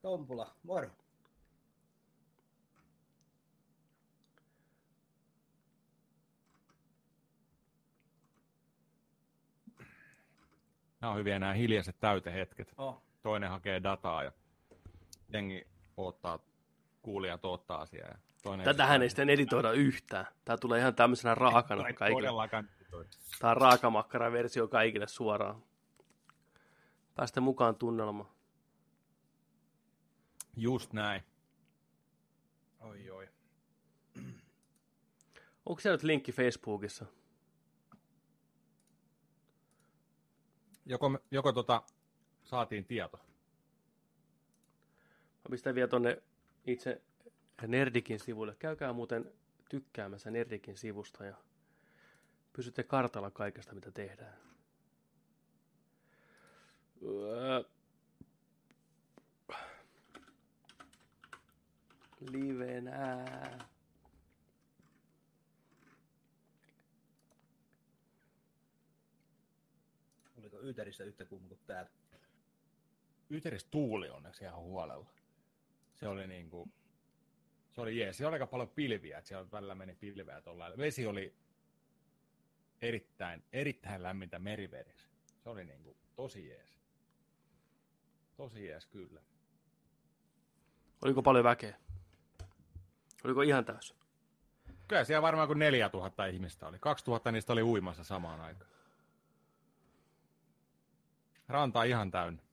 Tompula, 0.03 0.55
moro. 0.63 0.89
Nämä 11.01 11.13
on 11.13 11.19
hyviä 11.19 11.39
nämä 11.39 11.53
hiljaiset 11.53 12.01
täytehetket. 12.01 12.75
Oh. 12.79 13.03
Toinen 13.23 13.51
hakee 13.51 13.83
dataa 13.83 14.23
ja 14.23 14.33
jengi 15.33 15.67
odottaa, 15.97 16.39
kuulijat 17.05 17.45
odottaa 17.45 17.81
asiaa. 17.81 18.09
Ja 18.09 18.19
toinen 18.43 18.65
Tätähän 18.65 19.03
ei 19.03 19.09
sitten 19.11 19.31
editoida 19.31 19.73
yhtään. 19.73 20.27
Tää 20.45 20.57
tulee 20.57 20.81
ihan 20.81 20.95
tämmöisenä 20.95 21.35
raakana 21.35 21.89
Ei 21.89 21.95
kaikille. 21.95 22.29
Tää 23.39 23.51
on 23.51 23.57
raakamakkara-versio 23.57 24.69
kaikille 24.69 25.07
suoraan. 25.07 25.63
Päästä 27.15 27.41
mukaan 27.41 27.77
tunnelmaan. 27.77 28.31
Just 30.57 30.93
näin. 30.93 31.23
Oi, 32.81 33.11
oi. 33.11 33.29
Onko 35.67 35.81
siellä 35.81 35.95
nyt 35.95 36.03
linkki 36.03 36.33
Facebookissa? 36.33 37.07
Joko, 40.87 41.19
joko 41.31 41.53
tota, 41.53 41.83
saatiin 42.45 42.85
tieto. 42.85 43.17
Mä 45.45 45.51
pistän 45.51 45.75
vielä 45.75 45.89
tonne 45.89 46.23
itse 46.67 47.03
Nerdikin 47.67 48.21
sivuille. 48.21 48.57
Käykää 48.59 48.93
muuten 48.93 49.33
tykkäämässä 49.69 50.31
Nerdikin 50.31 50.77
sivusta 50.77 51.25
ja 51.25 51.37
pysytte 52.53 52.83
kartalla 52.83 53.31
kaikesta, 53.31 53.75
mitä 53.75 53.91
tehdään. 53.91 54.39
Livenä. 62.21 63.25
Oliko 70.39 70.61
Yyterissä 70.61 71.05
yhtä 71.05 71.25
kuuma 71.25 71.49
kuin 71.49 71.61
täällä? 71.67 71.91
Yteris 73.31 73.65
tuuli 73.65 74.11
onneksi 74.11 74.45
ihan 74.45 74.61
huolella. 74.61 75.14
Se 75.95 76.09
oli 76.09 76.27
niinku, 76.27 76.69
se 77.71 77.81
oli 77.81 77.99
jees. 77.99 78.17
Siellä 78.17 78.29
oli 78.29 78.35
aika 78.35 78.47
paljon 78.47 78.69
pilviä, 78.69 79.19
että 79.19 79.29
siellä 79.29 79.51
välillä 79.53 79.75
meni 79.75 79.95
pilveä 79.95 80.41
tuolla. 80.41 80.73
Vesi 80.79 81.07
oli 81.07 81.35
erittäin, 82.83 83.45
erittäin 83.53 84.03
lämmintä 84.03 84.39
merivedessä. 84.39 85.09
Se 85.43 85.49
oli 85.49 85.65
niinku 85.65 85.97
tosi 86.17 86.49
jees. 86.49 86.79
Tosi 88.37 88.67
jees, 88.67 88.87
kyllä. 88.87 89.21
Oliko 91.05 91.23
paljon 91.23 91.45
väkeä? 91.45 91.77
Oliko 93.25 93.43
ihan 93.43 93.65
täys? 93.65 93.95
Kyllä 94.89 95.05
siellä 95.05 95.23
varmaan 95.23 95.49
kuin 95.49 95.59
4000 95.59 96.27
ihmistä 96.27 96.67
oli. 96.67 96.79
2000 96.79 97.33
niistä 97.33 97.53
oli 97.53 97.63
uimassa 97.63 98.05
samaan 98.05 98.41
aikaan. 98.41 98.71
Ranta 101.49 101.83
ihan 101.83 102.11
täynnä. 102.11 102.44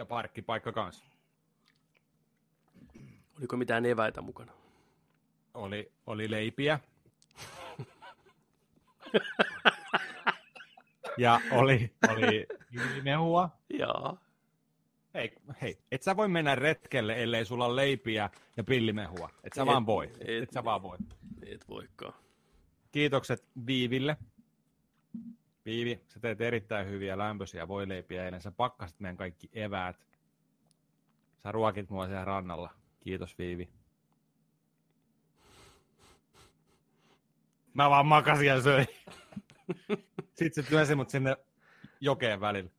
Ja 0.00 0.06
parkkipaikka 0.06 0.72
kanssa. 0.72 1.04
Oliko 3.38 3.56
mitään 3.56 3.86
eväitä 3.86 4.20
mukana? 4.20 4.52
Oli, 5.54 5.92
oli 6.06 6.30
leipiä. 6.30 6.80
ja 11.18 11.40
oli, 11.52 11.92
oli 12.12 12.46
mehua. 13.02 13.50
Jaa. 13.78 14.16
Hei, 15.14 15.32
hei, 15.62 15.78
et 15.92 16.02
sä 16.02 16.16
voi 16.16 16.28
mennä 16.28 16.54
retkelle, 16.54 17.22
ellei 17.22 17.44
sulla 17.44 17.66
ole 17.66 17.76
leipiä 17.76 18.30
ja 18.56 18.64
pillimehua. 18.64 19.30
Et 19.44 19.52
sä 19.52 19.62
et, 19.62 19.66
vaan 19.66 19.86
voi. 19.86 20.10
Et, 20.20 20.42
et 20.42 20.52
sä 20.52 20.64
vaan 20.64 20.82
voi. 20.82 20.98
Et 21.46 21.68
voikaan. 21.68 22.14
Kiitokset 22.92 23.44
Viiville. 23.66 24.16
Viivi, 25.64 26.04
sä 26.08 26.20
teet 26.20 26.40
erittäin 26.40 26.86
hyviä 26.88 27.18
lämpöisiä 27.18 27.68
voileipiä 27.68 28.24
eilen. 28.24 28.40
Sä 28.40 28.50
pakkasit 28.50 29.00
meidän 29.00 29.16
kaikki 29.16 29.50
eväät. 29.52 30.06
Sä 31.42 31.52
ruokit 31.52 31.90
mua 31.90 32.06
siellä 32.06 32.24
rannalla. 32.24 32.70
Kiitos 33.00 33.38
Viivi. 33.38 33.68
Mä 37.74 37.90
vaan 37.90 38.06
makasin 38.06 38.46
ja 38.46 38.62
söin. 38.62 38.86
Sitten 40.38 40.64
se 40.64 40.70
työsi 40.70 40.94
mut 40.94 41.10
sinne 41.10 41.36
jokeen 42.00 42.40
välillä. 42.40 42.70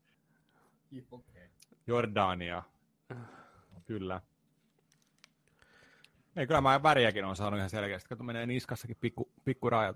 Jordania. 1.87 2.63
Kyllä. 3.85 4.21
Ei, 6.35 6.47
kyllä 6.47 6.61
mä 6.61 6.83
väriäkin 6.83 7.25
on 7.25 7.35
saanut 7.35 7.57
ihan 7.57 7.69
selkeästi. 7.69 8.09
Kato, 8.09 8.23
menee 8.23 8.45
niskassakin 8.45 8.97
pikku, 8.99 9.31
pikku 9.43 9.69
raja. 9.69 9.93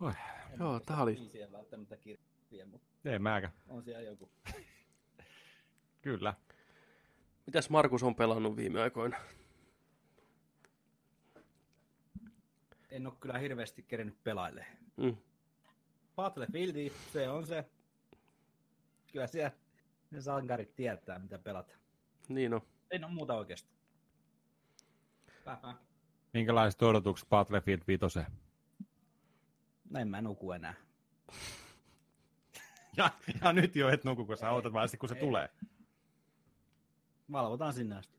Oi. 0.00 0.12
Joo, 0.58 0.80
tää 0.80 1.02
oli... 1.02 1.10
Ei 1.10 1.28
siellä 1.28 1.58
välttämättä 1.58 1.96
kirjaa, 1.96 2.66
mutta 2.66 2.86
Ei 3.04 3.18
mäkä. 3.18 3.50
on 3.68 3.82
siellä 3.84 4.02
joku. 4.02 4.30
Kyllä. 6.02 6.34
Mitäs 7.46 7.70
Markus 7.70 8.02
on 8.02 8.14
pelannut 8.14 8.56
viime 8.56 8.82
aikoina? 8.82 9.16
En 12.90 13.06
ole 13.06 13.14
kyllä 13.20 13.38
hirveästi 13.38 13.82
kerennyt 13.82 14.24
pelaille. 14.24 14.66
Mm. 14.96 15.16
Battlefield, 16.16 16.90
se 17.12 17.28
on 17.28 17.46
se. 17.46 17.64
Kyllä 19.12 19.26
siellä 19.26 19.50
ne 20.10 20.20
sankarit 20.20 20.74
tietää, 20.76 21.18
mitä 21.18 21.38
pelata. 21.38 21.74
Niin 22.28 22.54
on. 22.54 22.60
Ei 22.90 22.98
ole 23.04 23.12
muuta 23.12 23.34
oikeastaan. 23.34 23.76
Minkälaiset 26.34 26.82
odotukset 26.82 27.28
Battlefield 27.28 27.82
5? 27.88 28.20
No 29.90 30.00
en 30.00 30.08
mä 30.08 30.22
nuku 30.22 30.52
enää. 30.52 30.74
Ja, 32.96 33.10
ja 33.40 33.52
nyt 33.52 33.76
jo 33.76 33.88
et 33.88 34.04
nuku, 34.04 34.26
kun 34.26 34.36
sä 34.36 34.50
odotat 34.50 34.72
vaan 34.72 34.88
kun 34.98 35.08
se 35.08 35.14
Ei. 35.14 35.20
tulee. 35.20 35.48
Valvotaan 37.32 37.72
sinne 37.74 37.96
asti. 37.96 38.18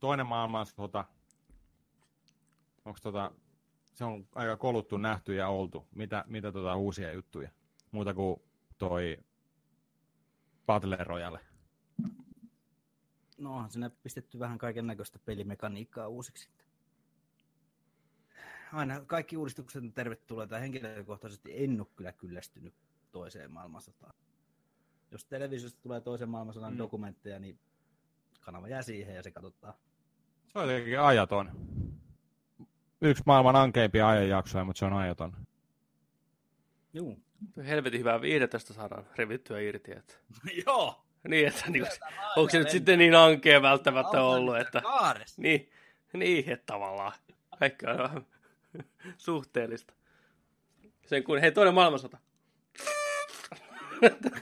Toinen 0.00 0.26
maailmansota. 0.26 1.04
Onko 2.84 2.98
tota, 3.02 3.32
se 3.94 4.04
on 4.04 4.26
aika 4.34 4.56
koluttu, 4.56 4.96
nähty 4.96 5.34
ja 5.34 5.48
oltu. 5.48 5.86
Mitä, 5.94 6.24
mitä 6.26 6.52
tota 6.52 6.76
uusia 6.76 7.12
juttuja? 7.12 7.50
Muuta 7.90 8.14
kuin 8.14 8.42
toi 8.78 9.18
Battle 10.66 10.96
Royale. 11.00 11.40
No 13.38 13.54
onhan 13.54 13.70
sinne 13.70 13.90
pistetty 14.02 14.38
vähän 14.38 14.58
kaiken 14.58 14.86
näköistä 14.86 15.18
pelimekaniikkaa 15.18 16.08
uusiksi. 16.08 16.50
Aina 18.72 19.00
kaikki 19.00 19.36
uudistukset 19.36 19.82
on 19.82 19.92
tervetulleita. 19.92 20.58
Henkilökohtaisesti 20.58 21.64
en 21.64 21.80
ole 21.80 21.86
kyllä 21.96 22.12
kyllästynyt 22.12 22.74
toiseen 23.12 23.50
maailmansotaan. 23.50 24.14
Jos 25.10 25.24
televisiosta 25.24 25.80
tulee 25.82 26.00
toisen 26.00 26.28
maailmansodan 26.28 26.72
Mm. 26.72 26.78
dokumentteja, 26.78 27.38
niin 27.38 27.58
kanava 28.40 28.68
jää 28.68 28.82
siihen 28.82 29.14
ja 29.14 29.22
se 29.22 29.30
katsotaan. 29.30 29.74
Se 30.52 30.58
on 30.58 30.68
jotenkin 30.70 31.00
ajaton. 31.00 31.50
Yksi 33.00 33.22
maailman 33.26 33.56
ankeimpia 33.56 34.08
ajanjaksoja, 34.08 34.64
mutta 34.64 34.78
se 34.78 34.84
on 34.84 34.92
ajaton. 34.92 35.36
Juu. 36.92 37.18
Helvetin 37.66 38.00
hyvää 38.00 38.20
viihdettä 38.20 38.58
saadaan 38.58 39.06
revittyä 39.16 39.60
irti. 39.60 39.92
Että... 39.92 40.14
Joo! 40.66 41.04
Niin, 41.28 41.48
että 41.48 41.70
niin, 41.70 41.86
onko 42.36 42.50
se 42.50 42.58
nyt 42.58 42.70
sitten 42.70 42.98
niin 42.98 43.14
ankea 43.14 43.62
välttämättä 43.62 44.22
ollut, 44.22 44.58
että... 44.58 44.82
Niin, 45.36 45.70
niin, 46.12 46.50
että 46.50 46.66
tavallaan 46.66 47.12
kaikki 47.58 47.86
on 47.86 48.26
suhteellista. 49.18 49.94
Sen 51.06 51.24
kun, 51.24 51.38
hei, 51.40 51.52
toinen 51.52 51.74
maailmansota. 51.74 52.18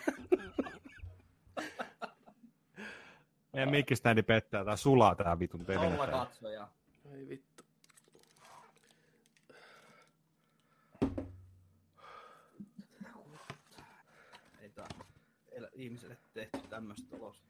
Meidän 3.52 3.70
mikkistäni 3.70 4.22
pettää, 4.22 4.64
tää 4.64 4.76
sulaa 4.76 5.14
tää 5.14 5.38
vitun 5.38 5.64
Nolla 5.68 5.80
pelinä. 5.80 6.06
katsoja. 6.06 6.68
Ei 7.14 7.28
vittu. 7.28 7.64
Ei 14.60 14.70
tää 14.70 14.86
elä- 15.52 15.68
ihmiselle 15.74 16.16
tehty 16.34 16.58
tämmöistä 16.70 17.16
tulosta. 17.16 17.44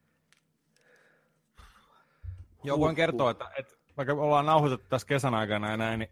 Joo, 2.65 2.79
voin 2.79 2.97
kertoa, 2.97 3.31
että, 3.31 3.51
että 3.59 3.75
vaikka 3.97 4.13
ollaan 4.15 4.47
nauhoitettu 4.47 4.87
tässä 4.89 5.07
kesän 5.07 5.35
aikana 5.35 5.71
ja 5.71 5.77
näin, 5.77 5.99
niin 5.99 6.11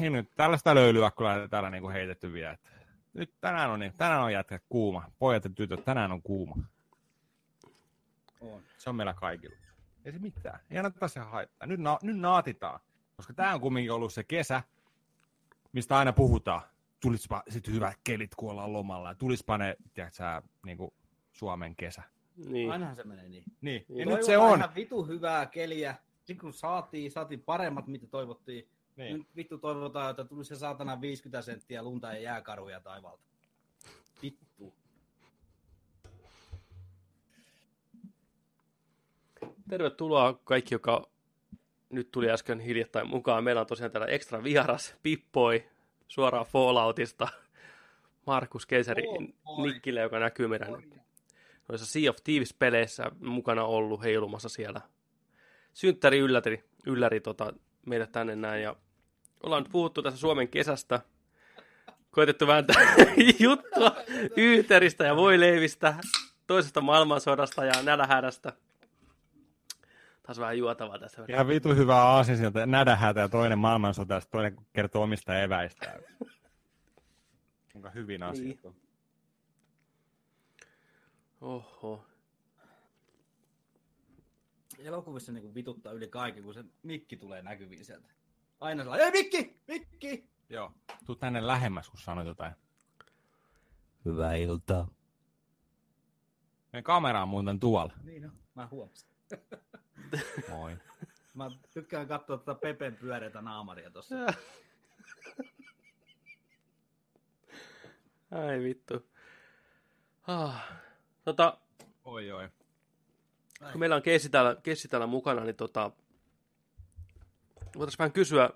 ei 0.00 0.10
nyt 0.10 0.30
tällaista 0.36 0.74
löylyä, 0.74 1.10
kun 1.10 1.26
lähdetään 1.26 1.50
täällä 1.50 1.70
niin 1.70 1.82
kuin 1.82 1.92
heitetty 1.92 2.32
vielä. 2.32 2.52
Että 2.52 2.68
nyt 3.14 3.34
tänään 3.40 3.70
on, 3.70 3.80
niin, 3.80 3.92
tänään 3.96 4.22
on 4.22 4.32
jätkä 4.32 4.60
kuuma. 4.68 5.04
Pojat 5.18 5.44
ja 5.44 5.50
tytöt, 5.50 5.84
tänään 5.84 6.12
on 6.12 6.22
kuuma. 6.22 6.56
On. 8.40 8.62
Se 8.78 8.90
on 8.90 8.96
meillä 8.96 9.14
kaikilla. 9.14 9.56
Ei 10.04 10.12
se 10.12 10.18
mitään. 10.18 10.60
Ei 10.70 10.78
anneta 10.78 11.08
se 11.08 11.20
haittaa. 11.20 11.66
Nyt, 11.66 11.80
na- 11.80 11.98
nyt 12.02 12.18
naatitaan. 12.18 12.80
Koska 13.16 13.32
tämä 13.32 13.54
on 13.54 13.60
kumminkin 13.60 13.92
ollut 13.92 14.12
se 14.12 14.24
kesä, 14.24 14.62
mistä 15.72 15.98
aina 15.98 16.12
puhutaan. 16.12 16.62
Tulispa 17.00 17.42
sitten 17.48 17.74
hyvät 17.74 17.96
kelit, 18.04 18.34
kun 18.34 18.50
ollaan 18.50 18.72
lomalla. 18.72 19.08
Ja 19.08 19.14
tulispa 19.14 19.58
ne, 19.58 19.76
tiedätkö 19.94 20.16
sä, 20.16 20.42
niin 20.66 20.76
kuin 20.78 20.90
Suomen 21.32 21.76
kesä. 21.76 22.02
Niin. 22.36 22.72
Ainahan 22.72 22.96
se 22.96 23.04
menee 23.04 23.28
niin. 23.28 23.44
Niin, 23.60 23.84
ja 23.88 23.94
Niin. 23.94 24.08
nyt 24.08 24.22
se 24.22 24.38
on. 24.38 24.58
Ihan 24.58 24.74
vitu 24.74 25.04
hyvää 25.04 25.46
keliä. 25.46 25.94
Sitten 26.16 26.38
kun 26.38 26.52
saatiin, 26.52 27.10
saatiin 27.10 27.42
paremmat, 27.42 27.86
mitä 27.86 28.06
toivottiin. 28.06 28.68
Niin. 28.96 29.18
Nyt 29.18 29.36
vittu 29.36 29.58
toivotaan, 29.58 30.10
että 30.10 30.24
tulisi 30.24 30.48
se 30.48 30.56
saatana 30.56 31.00
50 31.00 31.42
senttiä 31.42 31.82
lunta 31.82 32.12
ja 32.12 32.20
jääkaruja 32.20 32.80
taivaalta. 32.80 33.24
Vittu. 34.22 34.74
Tervetuloa 39.68 40.40
kaikki, 40.44 40.74
joka 40.74 41.10
nyt 41.90 42.10
tuli 42.10 42.30
äsken 42.30 42.60
hiljattain 42.60 43.08
mukaan. 43.08 43.44
Meillä 43.44 43.60
on 43.60 43.66
tosiaan 43.66 43.92
täällä 43.92 44.06
ekstra 44.06 44.44
vieras 44.44 44.94
Pippoi 45.02 45.64
suoraan 46.08 46.46
Falloutista. 46.46 47.28
Markus 48.26 48.66
Keisari 48.66 49.02
Fallout. 49.02 49.72
Nikkilä, 49.72 50.00
joka 50.00 50.18
näkyy 50.18 50.48
meidän 50.48 50.82
noissa 51.68 51.86
Sea 51.86 52.10
of 52.10 52.16
Thieves-peleissä 52.24 53.10
mukana 53.20 53.64
ollut 53.64 54.02
heilumassa 54.02 54.48
siellä. 54.48 54.80
Synttäri 55.74 56.18
ylläri, 56.18 56.64
ylläri 56.86 57.20
tota, 57.20 57.52
meidät 57.86 58.12
tänne 58.12 58.36
näin. 58.36 58.62
Ja 58.62 58.76
ollaan 59.42 59.62
nyt 59.62 59.72
puhuttu 59.72 60.02
tässä 60.02 60.20
Suomen 60.20 60.48
kesästä. 60.48 61.00
Koitettu 62.10 62.46
vääntää 62.46 62.82
juttua 63.38 63.96
yhteeristä 64.36 65.04
ja 65.04 65.16
voileivistä, 65.16 65.94
toisesta 66.46 66.80
maailmansodasta 66.80 67.64
ja 67.64 67.82
nälähädästä. 67.82 68.52
Taas 70.22 70.38
vähän 70.38 70.58
juotavaa 70.58 70.98
tässä. 70.98 71.24
Ja 71.28 71.48
vitu 71.48 71.74
hyvää 71.74 72.02
aasin 72.02 72.36
sieltä 72.36 72.66
nädähätä 72.66 73.20
ja 73.20 73.28
toinen 73.28 73.58
maailmansota 73.58 74.14
ja 74.14 74.20
toinen 74.30 74.56
kertoo 74.72 75.02
omista 75.02 75.40
eväistä. 75.40 76.00
Onko 77.74 77.90
hyvin 77.94 78.22
asiat? 78.22 78.44
Niin. 78.64 78.76
Oho. 81.40 82.09
Elokuvissa 84.84 85.32
niin 85.32 85.54
vituttaa 85.54 85.92
yli 85.92 86.08
kaiken, 86.08 86.44
kun 86.44 86.54
se 86.54 86.64
mikki 86.82 87.16
tulee 87.16 87.42
näkyviin 87.42 87.84
sieltä. 87.84 88.08
Aina 88.60 88.82
sellainen, 88.82 89.06
ei 89.06 89.12
mikki, 89.12 89.60
mikki! 89.68 90.30
Joo. 90.48 90.72
Tuu 91.06 91.14
tänne 91.14 91.46
lähemmäs, 91.46 91.88
kun 91.90 92.00
sanoit 92.00 92.28
jotain. 92.28 92.52
Hyvää 94.04 94.34
iltaa. 94.34 94.88
Meidän 96.72 96.84
kamera 96.84 97.22
on 97.22 97.28
muuten 97.28 97.60
tuolla. 97.60 97.92
Niin 98.02 98.24
on, 98.24 98.32
mä 98.54 98.68
huomasin. 98.70 99.10
Moi. 100.50 100.76
Mä 101.34 101.50
tykkään 101.74 102.08
katsoa 102.08 102.38
tätä 102.38 102.54
Pepen 102.54 102.96
pyöreitä 102.96 103.42
naamaria 103.42 103.90
tossa. 103.90 104.14
Ai 108.30 108.62
vittu. 108.62 109.06
Ah. 110.26 110.72
Tota, 111.24 111.58
Oi, 112.04 112.32
oi. 112.32 112.48
Kun 113.72 113.80
meillä 113.80 113.96
on 113.96 114.02
Keissi 114.02 114.28
täällä, 114.28 114.56
Keissi 114.62 114.88
täällä 114.88 115.06
mukana, 115.06 115.44
niin 115.44 115.56
tota, 115.56 115.90
voitaisiin 117.76 117.98
vähän 117.98 118.12
kysyä 118.12 118.50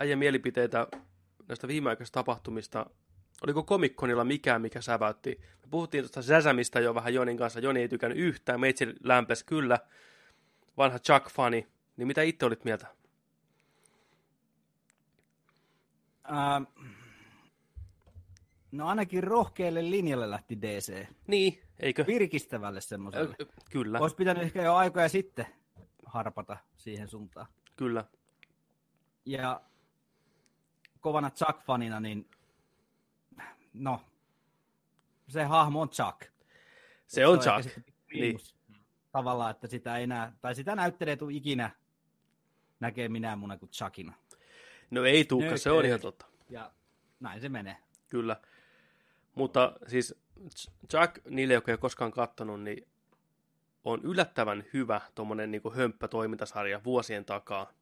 äijän 0.00 0.18
mielipiteitä 0.18 0.86
näistä 1.48 1.68
viimeaikaisista 1.68 2.20
tapahtumista. 2.20 2.86
Oliko 3.44 3.62
komikkonilla 3.62 4.24
mikään, 4.24 4.62
mikä 4.62 4.80
säväytti? 4.80 5.40
Me 5.62 5.68
puhuttiin 5.70 6.04
tuosta 6.04 6.22
Säsämistä 6.22 6.80
jo 6.80 6.94
vähän 6.94 7.14
Jonin 7.14 7.36
kanssa. 7.36 7.60
Joni 7.60 7.80
ei 7.80 7.88
tykännyt 7.88 8.18
yhtään, 8.18 8.60
meitsi 8.60 8.94
lämpes 9.04 9.44
kyllä. 9.44 9.78
Vanha 10.76 10.98
Chuck-fani. 10.98 11.66
Niin 11.96 12.06
mitä 12.06 12.22
itse 12.22 12.46
olit 12.46 12.64
mieltä? 12.64 12.86
Ähm, 16.30 16.62
no 18.72 18.88
ainakin 18.88 19.24
rohkealle 19.24 19.90
linjalle 19.90 20.30
lähti 20.30 20.62
DC. 20.62 21.06
Niin, 21.26 21.62
eikö? 21.80 22.04
Virkistävälle 22.06 22.80
semmoiselle. 22.80 23.34
Ö, 23.40 23.46
Kyllä, 23.70 23.98
Olisi 23.98 24.16
pitänyt 24.16 24.42
ehkä 24.42 24.62
jo 24.62 24.74
aikoja 24.74 25.08
sitten 25.08 25.46
harpata 26.06 26.56
siihen 26.76 27.08
suuntaan. 27.08 27.46
kyllä. 27.76 28.04
Ja 29.26 29.60
kovana 31.00 31.28
Chuck-fanina, 31.30 32.00
niin 32.00 32.30
no, 33.72 34.00
se 35.28 35.44
hahmo 35.44 35.80
on 35.80 35.90
Chuck. 35.90 36.22
Se 37.06 37.26
on 37.26 37.38
ehkä 37.38 37.50
Chuck. 37.50 37.62
sitten 37.62 37.94
Niin. 38.14 38.38
Tavallaan, 39.12 39.50
että 39.50 39.66
sitä 39.66 39.96
ei 39.96 40.04
enää, 40.04 40.32
tai 40.40 40.54
sitä 40.54 40.76
näyttelee 40.76 41.16
tuu 41.16 41.28
ikinä 41.28 41.70
näkee 42.80 43.08
minä 43.08 43.36
muna 43.36 43.58
kuin 43.58 43.70
Chuckina. 43.70 44.14
No 44.90 45.04
ei 45.04 45.24
tuukka, 45.24 45.56
se 45.56 45.70
on 45.70 45.84
ihan 45.84 46.00
totta. 46.00 46.26
Ja 46.50 46.72
näin 47.20 47.40
se 47.40 47.48
menee. 47.48 47.76
Kyllä. 48.08 48.36
Mutta 49.34 49.72
siis 49.86 50.14
Jack, 50.92 51.18
niille, 51.30 51.54
jotka 51.54 51.70
ei 51.70 51.72
ole 51.72 51.78
koskaan 51.78 52.10
kattonut, 52.10 52.62
niin 52.62 52.86
on 53.84 54.00
yllättävän 54.04 54.64
hyvä 54.72 55.00
tuommoinen 55.14 55.50
niin 55.50 55.62
hömppä-toimintasarja 55.74 56.84
vuosien 56.84 57.24
takaa. 57.24 57.72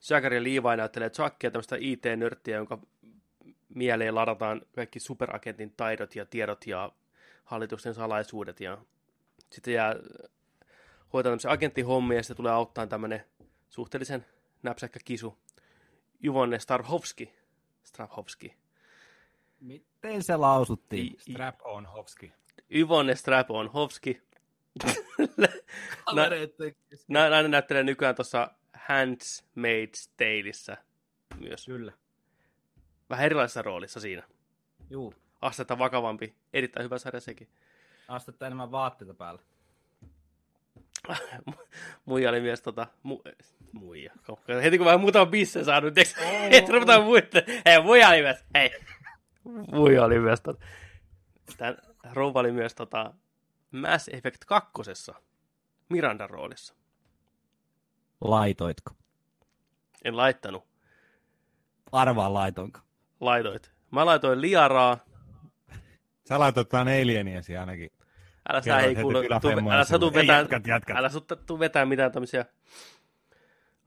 Zachary 0.00 0.44
Levi 0.44 0.76
näyttelee 0.76 1.10
Jackia, 1.18 1.50
tämmöistä 1.50 1.76
IT-nörttiä, 1.80 2.56
jonka 2.56 2.78
mieleen 3.68 4.14
ladataan 4.14 4.62
kaikki 4.74 5.00
superagentin 5.00 5.72
taidot 5.76 6.16
ja 6.16 6.26
tiedot 6.26 6.66
ja 6.66 6.92
hallitusten 7.44 7.94
salaisuudet. 7.94 8.60
Ja 8.60 8.78
sitten 9.50 9.74
jää 9.74 9.96
hoitaa 11.12 11.30
tämmöisen 11.30 11.50
agenttihommia 11.50 12.16
ja 12.16 12.22
sitten 12.22 12.36
tulee 12.36 12.52
auttaa 12.52 12.86
tämmöinen 12.86 13.24
suhteellisen 13.68 14.26
näpsäkkä 14.62 15.00
kisu. 15.04 15.38
Yvonne 16.24 16.58
Starhovski. 16.58 17.32
Strahovski. 17.84 18.59
Miten 19.60 20.22
se 20.22 20.36
lausuttiin? 20.36 21.06
I- 21.06 21.16
Strap 21.18 21.60
on 21.64 21.86
Hovski. 21.86 22.32
Yvonne 22.70 23.14
Strapon 23.14 23.68
Hovski. 23.68 24.22
Kavereitten 26.04 26.74
Nä- 27.08 27.28
Nainen 27.30 27.50
näyttelee 27.50 27.82
nykyään 27.82 28.14
tuossa 28.14 28.50
Handmaid's 28.76 30.10
Taleissa 30.16 30.76
myös. 31.40 31.66
Kyllä. 31.66 31.92
Vähän 33.10 33.26
erilaisessa 33.26 33.62
roolissa 33.62 34.00
siinä. 34.00 34.22
Juu. 34.90 35.14
Astetta 35.42 35.78
vakavampi. 35.78 36.34
Erittäin 36.52 36.84
hyvä 36.84 36.98
sarja 36.98 37.20
sekin. 37.20 37.48
Astetta 38.08 38.46
enemmän 38.46 38.72
vaatteita 38.72 39.14
päällä. 39.14 39.42
Muija 42.04 42.30
oli 42.30 42.40
myös 42.40 42.62
tota... 42.62 42.86
Mu, 43.02 43.20
muija. 43.72 44.12
Heti 44.62 44.78
kun 44.78 44.84
vähän 44.84 45.00
muutama 45.00 45.26
bisse 45.26 45.64
saanut, 45.64 45.94
tiiäks, 45.94 46.14
että 46.50 46.72
ruvetaan 46.72 47.04
muitten. 47.04 47.42
Hei, 47.66 47.82
muija 47.82 48.08
oli 48.08 48.22
myös. 48.22 48.44
Hei. 48.54 48.70
Muija 49.72 50.04
oli 50.04 50.18
myös 50.18 50.40
tota. 50.40 50.64
Tän 51.56 51.76
rouva 52.12 52.40
oli 52.40 52.52
myös 52.52 52.74
tota 52.74 53.14
Mass 53.70 54.08
Effect 54.08 54.44
2. 54.46 54.72
Mirandan 55.88 56.30
roolissa. 56.30 56.74
Laitoitko? 58.20 58.94
En 60.04 60.16
laittanut. 60.16 60.66
Arvaa 61.92 62.34
laitoinko. 62.34 62.80
Laitoit. 63.20 63.72
Mä 63.90 64.06
laitoin 64.06 64.40
Liaraa. 64.40 64.98
Sä 66.28 66.38
laitoit 66.38 66.68
tämän 66.68 66.88
Alienia 66.88 67.42
siihen 67.42 67.60
ainakin. 67.60 67.90
Älä 68.48 68.62
sä 68.62 68.78
ei 68.78 68.94
kuule, 68.94 69.28
tuu, 69.40 69.70
älä 69.70 69.84
sä 69.84 69.98
tuu 69.98 70.14
vetää, 70.14 70.38
jätkät, 70.38 70.66
jätkät. 70.66 70.96
älä 70.96 71.08
sä 71.08 71.20
tuu 71.46 71.58
vetää 71.58 71.86
mitään 71.86 72.12
tämmöisiä 72.12 72.44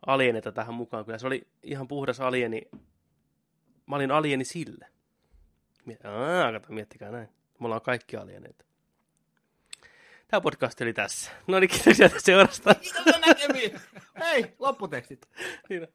alieneita 0.05 0.51
tähän 0.51 0.73
mukaan. 0.73 1.05
Kyllä 1.05 1.17
se 1.17 1.27
oli 1.27 1.47
ihan 1.63 1.87
puhdas 1.87 2.19
alieni. 2.19 2.61
Mä 3.85 3.95
olin 3.95 4.11
alieni 4.11 4.45
sille. 4.45 4.92
Aa, 6.03 6.51
kato, 6.51 6.73
miettikää 6.73 7.11
näin. 7.11 7.29
Me 7.59 7.65
ollaan 7.65 7.81
kaikki 7.81 8.17
alieneita. 8.17 8.65
Tämä 10.27 10.41
podcast 10.41 10.81
oli 10.81 10.93
tässä. 10.93 11.31
No 11.47 11.59
niin, 11.59 11.69
kiitoksia 11.69 12.09
tästä 12.09 12.25
seurasta. 12.25 12.75
Kiitos 12.75 13.05
näkemiin! 13.27 13.79
Hei, 14.19 14.55
lopputekstit. 14.59 15.29
Niin. 15.69 15.87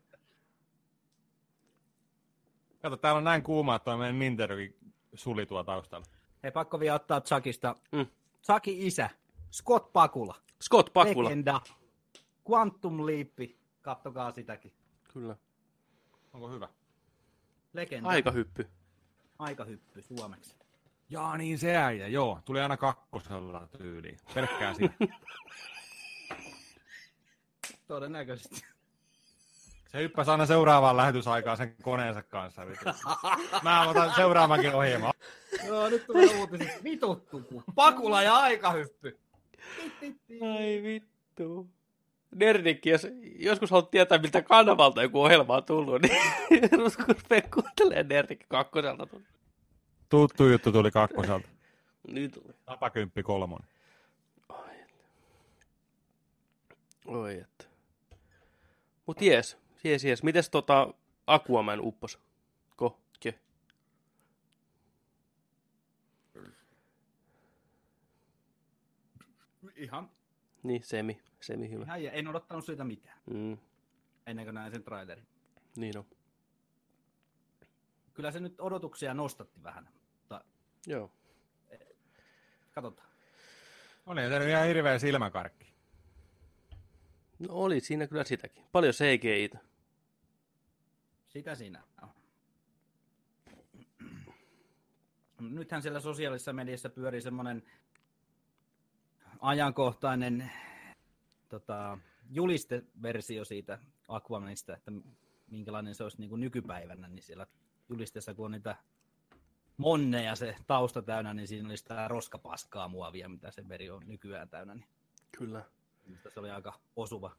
Kato, 2.83 2.97
täällä 2.97 3.19
on 3.19 3.25
näin 3.25 3.43
kuuma, 3.43 3.77
että 3.77 3.85
toi 3.85 3.97
meidän 3.97 4.19
Nintendokin 4.19 4.77
suli 5.15 5.47
tuo 5.47 5.65
taustalla. 5.65 6.07
Hei, 6.43 6.51
pakko 6.53 6.81
vielä 6.81 6.95
ottaa 6.95 7.21
Chuckista. 7.21 7.75
Mm. 7.93 8.07
Chuckin 8.43 8.79
isä, 8.79 9.11
Scott 9.53 9.93
Pakula. 9.93 10.35
Scott 10.63 10.93
Pakula. 10.93 11.29
Legenda. 11.29 11.61
Quantum 12.51 13.07
Leap. 13.07 13.51
Kattokaa 13.83 14.33
sitäkin. 14.33 14.73
Kyllä. 15.13 15.37
Onko 16.33 16.49
hyvä? 16.51 16.69
Legenda. 17.73 18.09
Aika 18.09 18.31
hyppy. 18.31 18.69
Aikahyppy 19.39 20.03
suomeksi. 20.03 20.55
Jaa, 21.11 21.37
niin 21.37 21.59
se 21.59 21.77
äijä, 21.77 22.09
joo. 22.09 22.41
Tuli 22.45 22.61
aina 22.61 22.77
kakkosella 22.77 23.69
tyyliin. 23.79 24.19
Pelkkää 24.35 24.75
siinä. 24.75 24.95
Todennäköisesti. 27.89 28.63
Se 29.89 29.99
hyppäsi 29.99 30.31
aina 30.31 30.47
seuraavaan 30.47 30.97
lähetysaikaan 30.97 31.57
sen 31.57 31.77
koneensa 31.83 32.23
kanssa. 32.23 32.63
Mä 33.63 33.89
otan 33.89 34.15
seuraavankin 34.17 34.75
ohjelman. 34.75 35.13
Joo, 35.67 35.89
nyt 35.89 36.07
tulee 36.07 36.41
uutiset. 36.41 36.85
Vituttu, 36.85 37.43
Pakula 37.75 38.23
ja 38.23 38.37
aikahyppy. 38.37 39.19
Ai 40.57 40.83
vittu. 40.83 41.69
Nerdikki, 42.35 42.91
jos 42.91 43.07
joskus 43.39 43.71
haluat 43.71 43.91
tietää, 43.91 44.19
miltä 44.19 44.43
kanavalta 44.43 45.03
joku 45.03 45.23
ohjelma 45.23 45.57
on 45.57 45.65
tullut, 45.65 46.03
niin 46.03 46.71
rupeaa 47.09 47.43
kuuntelemaan 47.55 48.09
Nerdikki 48.09 48.47
kakkoselta. 48.49 49.07
Tuttu 50.09 50.47
juttu 50.49 50.73
tuli 50.73 50.91
kakkoselta. 50.91 51.49
Nyt 52.09 52.33
tuli. 52.33 52.55
Tapakymppi 52.65 53.23
kolmon. 53.23 53.61
Oi, 54.49 54.81
että. 54.81 55.05
Oi, 57.07 57.35
että. 57.35 57.65
Mut 59.07 59.23
jees, 59.23 59.59
jees, 59.85 60.05
jees. 60.05 60.23
Mites 60.23 60.51
tota 60.51 60.95
Aquaman 61.27 61.81
uppos? 61.81 62.19
Ko, 62.77 63.01
ke? 63.21 63.35
Ihan. 69.77 70.11
Niin, 70.63 70.83
semi, 70.83 71.21
semi 71.41 71.71
hyvä. 71.71 71.85
Ihan, 71.85 72.03
ja 72.05 72.13
en 72.13 72.29
odottanut 72.29 72.65
siitä 72.65 72.85
mitään, 72.85 73.19
Mm, 73.31 73.59
ennen 74.27 74.45
kuin 74.47 74.55
näin 74.55 74.73
sen 74.73 74.83
trailerin. 74.83 75.27
niin 75.77 75.99
on. 75.99 76.05
Kyllä 78.15 78.31
se 78.33 78.41
nyt 78.41 78.61
odotuksia 78.61 79.15
nostatti 79.15 79.63
vähän, 79.63 79.89
mutta 80.19 80.45
Joo. 80.87 81.11
katsotaan. 82.73 83.09
Oli 84.07 84.21
se 84.21 84.51
ihan 84.51 84.67
hirveä 84.67 84.99
silmäkarkki. 84.99 85.73
No 87.39 87.55
oli 87.55 87.81
siinä 87.81 88.07
kyllä 88.07 88.25
sitäkin. 88.25 88.65
Paljon 88.73 88.93
CGI-tä. 88.95 89.59
Sitä 91.29 91.55
siinä 91.55 91.83
on. 92.03 92.09
Nythän 95.41 95.83
siellä 95.83 96.01
sosiaalisessa 96.01 96.53
mediassa 96.53 96.89
pyörii 96.91 97.21
semmoinen 97.21 97.63
ajankohtainen 99.41 100.51
tota, 101.49 101.99
julisteversio 102.31 103.45
siitä 103.45 103.79
Aquamanista, 104.09 104.77
että 104.77 104.93
minkälainen 105.47 105.95
se 105.95 106.03
olisi 106.03 106.19
niin 106.21 106.29
kuin 106.31 106.41
nykypäivänä, 106.41 107.09
niin 107.09 107.23
siellä 107.23 107.47
julisteessa, 107.89 108.35
kun 108.35 108.45
on 108.45 108.51
niitä 108.53 108.77
monneja 109.77 110.37
se 110.37 110.57
tausta 110.67 111.03
täynnä, 111.03 111.35
niin 111.35 111.49
siinä 111.49 111.69
oli 111.69 111.77
sitä 111.77 112.09
roskapaskaa 112.09 112.89
muovia, 112.89 113.29
mitä 113.29 113.51
se 113.51 113.69
veri 113.69 113.91
on 113.91 114.03
nykyään 114.07 114.49
täynnä, 114.49 114.75
niin 114.75 114.89
Kyllä, 115.39 115.65
minusta 116.07 116.31
se 116.31 116.41
oli 116.41 116.51
aika 116.51 116.81
osuva, 116.97 117.37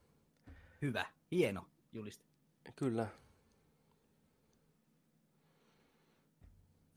hyvä, 0.82 1.06
hieno 1.32 1.66
juliste. 1.94 2.26
kyllä. 2.76 3.08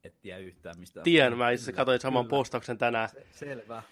Et 0.05 0.21
tiedä 0.21 0.39
yhtään 0.39 0.79
mistä. 0.79 1.01
Tien, 1.03 1.39
mä 1.39 1.51
itse 1.51 1.73
katsoin 1.73 2.01
saman 2.01 2.25
Kyllä. 2.25 2.31
postauksen 2.31 2.79
tänään. 2.79 3.09
Se- 3.09 3.27
Selvä. 3.31 3.83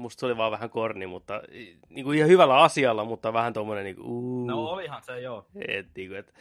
Musta 0.00 0.20
se 0.20 0.26
oli 0.26 0.36
vaan 0.36 0.52
vähän 0.52 0.70
korni, 0.70 1.06
mutta 1.06 1.42
niin 1.88 2.04
kuin 2.04 2.18
ihan 2.18 2.30
hyvällä 2.30 2.62
asialla, 2.62 3.04
mutta 3.04 3.32
vähän 3.32 3.52
tuommoinen 3.52 3.84
niin 3.84 3.96
kuin, 3.96 4.06
uu, 4.06 4.46
No 4.46 4.64
olihan 4.64 5.02
se 5.02 5.20
joo. 5.20 5.46
et, 5.68 5.86
niin 5.96 6.08
kuin, 6.08 6.18
et, 6.18 6.34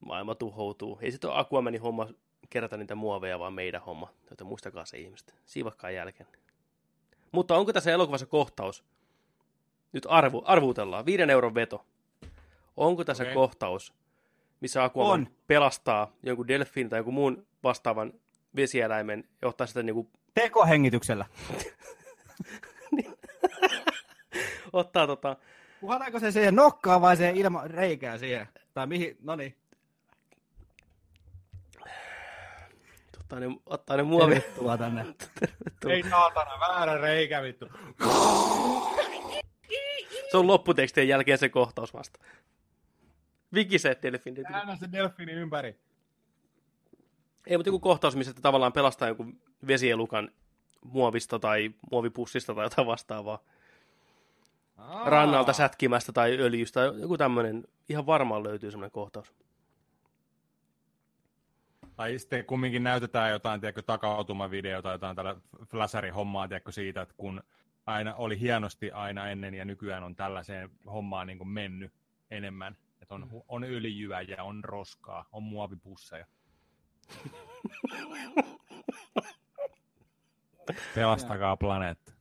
maailma 0.00 0.34
tuhoutuu. 0.34 0.98
Ei 1.02 1.10
sitten 1.10 1.30
ole 1.30 1.40
Aquamanin 1.40 1.80
homma 1.80 2.08
kerätä 2.50 2.76
niitä 2.76 2.94
muoveja, 2.94 3.38
vaan 3.38 3.52
meidän 3.52 3.82
homma. 3.82 4.08
Joten 4.30 4.46
muistakaa 4.46 4.84
se 4.84 4.98
ihmiset. 4.98 5.34
Siivakkaa 5.46 5.90
jälkeen. 5.90 6.28
Mutta 7.32 7.56
onko 7.56 7.72
tässä 7.72 7.92
elokuvassa 7.92 8.26
kohtaus? 8.26 8.84
Nyt 9.92 10.06
arvu, 10.08 10.42
arvuutellaan. 10.44 11.06
Viiden 11.06 11.30
euron 11.30 11.54
veto. 11.54 11.84
Onko 12.76 13.04
tässä 13.04 13.22
Okei. 13.22 13.34
kohtaus, 13.34 13.94
missä 14.60 14.84
Aquaman 14.84 15.20
On. 15.20 15.26
pelastaa 15.46 16.12
jonkun 16.22 16.48
delfiin 16.48 16.88
tai 16.88 16.98
jonkun 16.98 17.14
muun 17.14 17.46
vastaavan 17.64 18.12
vesieläimen 18.56 19.24
ja 19.42 19.48
ottaa 19.48 19.66
sitä 19.66 19.82
niinku, 19.82 20.10
Tekohengityksellä. 20.34 21.26
ottaa 24.72 25.06
tota, 25.06 25.36
Puhataanko 25.80 26.18
se 26.18 26.30
siihen 26.30 26.56
nokkaan 26.56 27.00
vai 27.00 27.16
se 27.16 27.32
ilma 27.34 27.62
reikää 27.68 28.18
siihen? 28.18 28.48
Tai 28.74 28.86
mihin? 28.86 29.16
No 29.22 29.36
niin. 29.36 29.56
tota 33.18 33.40
ne, 33.40 33.46
ottaa 33.66 33.96
ne 33.96 34.02
muovi. 34.02 34.34
Tervetuloa 34.34 34.78
tänne. 34.78 35.06
Ei 35.88 36.02
saatana, 36.10 36.60
väärä 36.60 36.98
reikä 36.98 37.42
vittu. 37.42 37.66
Se 40.30 40.36
on 40.36 40.46
lopputekstien 40.46 41.08
jälkeen 41.08 41.38
se 41.38 41.48
kohtaus 41.48 41.94
vasta. 41.94 42.20
Vikiset 43.54 44.02
delfiinit. 44.02 44.46
Käännä 44.48 44.76
se 44.76 44.92
delfiini 44.92 45.32
ympäri. 45.32 45.80
Ei, 47.46 47.56
mutta 47.56 47.68
joku 47.68 47.80
kohtaus, 47.80 48.16
missä 48.16 48.32
tavallaan 48.42 48.72
pelastaa 48.72 49.08
jonkun 49.08 49.40
vesielukan 49.66 50.30
muovista 50.84 51.38
tai 51.38 51.74
muovipussista 51.90 52.54
tai 52.54 52.64
jotain 52.64 52.86
vastaavaa. 52.86 53.38
Aa. 54.76 55.10
Rannalta 55.10 55.52
sätkimästä 55.52 56.12
tai 56.12 56.40
öljystä. 56.40 56.80
Joku 56.80 57.18
tämmöinen. 57.18 57.64
Ihan 57.88 58.06
varmaan 58.06 58.42
löytyy 58.42 58.70
semmoinen 58.70 58.90
kohtaus. 58.90 59.34
Tai 61.96 62.18
sitten 62.18 62.44
kumminkin 62.44 62.82
näytetään 62.82 63.30
jotain, 63.30 63.60
tiedätkö, 63.60 63.82
takautumavideota, 63.82 64.92
jotain 64.92 65.16
tällä 65.16 65.36
flasari-hommaa, 65.66 66.48
tiedätkö, 66.48 66.72
siitä, 66.72 67.02
että 67.02 67.14
kun 67.16 67.42
aina 67.86 68.14
oli 68.14 68.40
hienosti 68.40 68.90
aina 68.90 69.28
ennen 69.28 69.54
ja 69.54 69.64
nykyään 69.64 70.04
on 70.04 70.16
tällaiseen 70.16 70.70
hommaan 70.86 71.26
niin 71.26 71.38
kuin 71.38 71.48
mennyt 71.48 71.92
enemmän. 72.30 72.76
Että 73.02 73.14
on, 73.14 73.44
on 73.48 73.64
öljyä 73.64 74.20
ja 74.20 74.44
on 74.44 74.64
roskaa, 74.64 75.24
on 75.32 75.42
muovipusseja. 75.42 76.26
Pelastakaa 80.94 81.56
planeetta. 81.56 82.12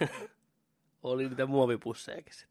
Oli 1.02 1.28
niitä 1.28 1.46
muovipussejakin 1.46 2.34
sitten. 2.34 2.50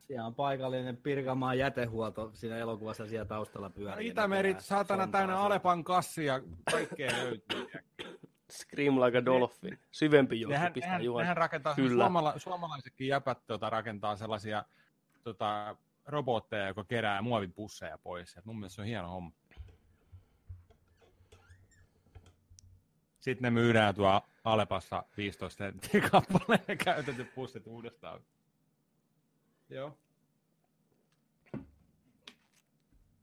Siellä 0.00 0.26
on 0.26 0.34
paikallinen 0.34 0.96
Pirkanmaan 0.96 1.58
jätehuolto 1.58 2.30
siinä 2.34 2.56
elokuvassa 2.56 3.06
siellä 3.06 3.24
taustalla 3.24 3.70
pyörii. 3.70 4.08
Itämeri, 4.08 4.56
saatana 4.58 5.06
täynnä 5.06 5.38
Alepan 5.38 5.84
kassia, 5.84 6.40
kaikkea 6.70 7.10
löytyy. 7.12 7.66
Scream 8.52 9.00
like 9.00 9.18
a 9.18 9.24
dolphin. 9.24 9.78
Syvempi 9.90 10.40
juoksu 10.40 10.52
Nehän, 10.52 10.72
pistää 10.72 10.90
nehän, 10.90 11.04
juon. 11.04 11.20
nehän 11.20 11.36
rakentaa, 11.36 11.74
Kyllä. 11.74 12.04
suomala, 12.04 12.34
suomalaisetkin 12.36 13.08
jäpät 13.08 13.38
tota, 13.46 13.70
rakentaa 13.70 14.16
sellaisia 14.16 14.64
tota, 15.22 15.76
robotteja, 16.06 16.66
jotka 16.66 16.84
kerää 16.84 17.22
muovipusseja 17.22 17.98
pois. 17.98 18.36
Et 18.36 18.44
mun 18.44 18.56
mielestä 18.56 18.74
se 18.74 18.80
on 18.80 18.86
hieno 18.86 19.08
homma. 19.08 19.32
Sitten 23.24 23.42
ne 23.42 23.50
myydään 23.50 23.94
tuo 23.94 24.22
Alepassa 24.44 25.04
15 25.16 25.58
senttiä 25.58 26.00
kappaleen 26.10 26.64
ja 26.68 26.76
käytetyt 26.76 27.34
pussit 27.34 27.66
uudestaan. 27.66 28.20
Joo. 29.70 29.98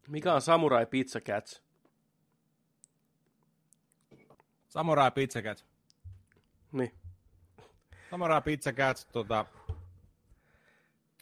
Mikä 0.08 0.34
on 0.34 0.41
Samurai 0.41 0.86
Pizza 0.86 1.22
Cats? 1.22 1.64
Samurai 4.68 5.12
Pizza 5.12 5.41
Cats. 5.41 5.66
Niin. 6.72 6.93
Samurai 8.12 8.41
Pizza 8.41 8.74
Cats 8.74 9.06
tota, 9.06 9.45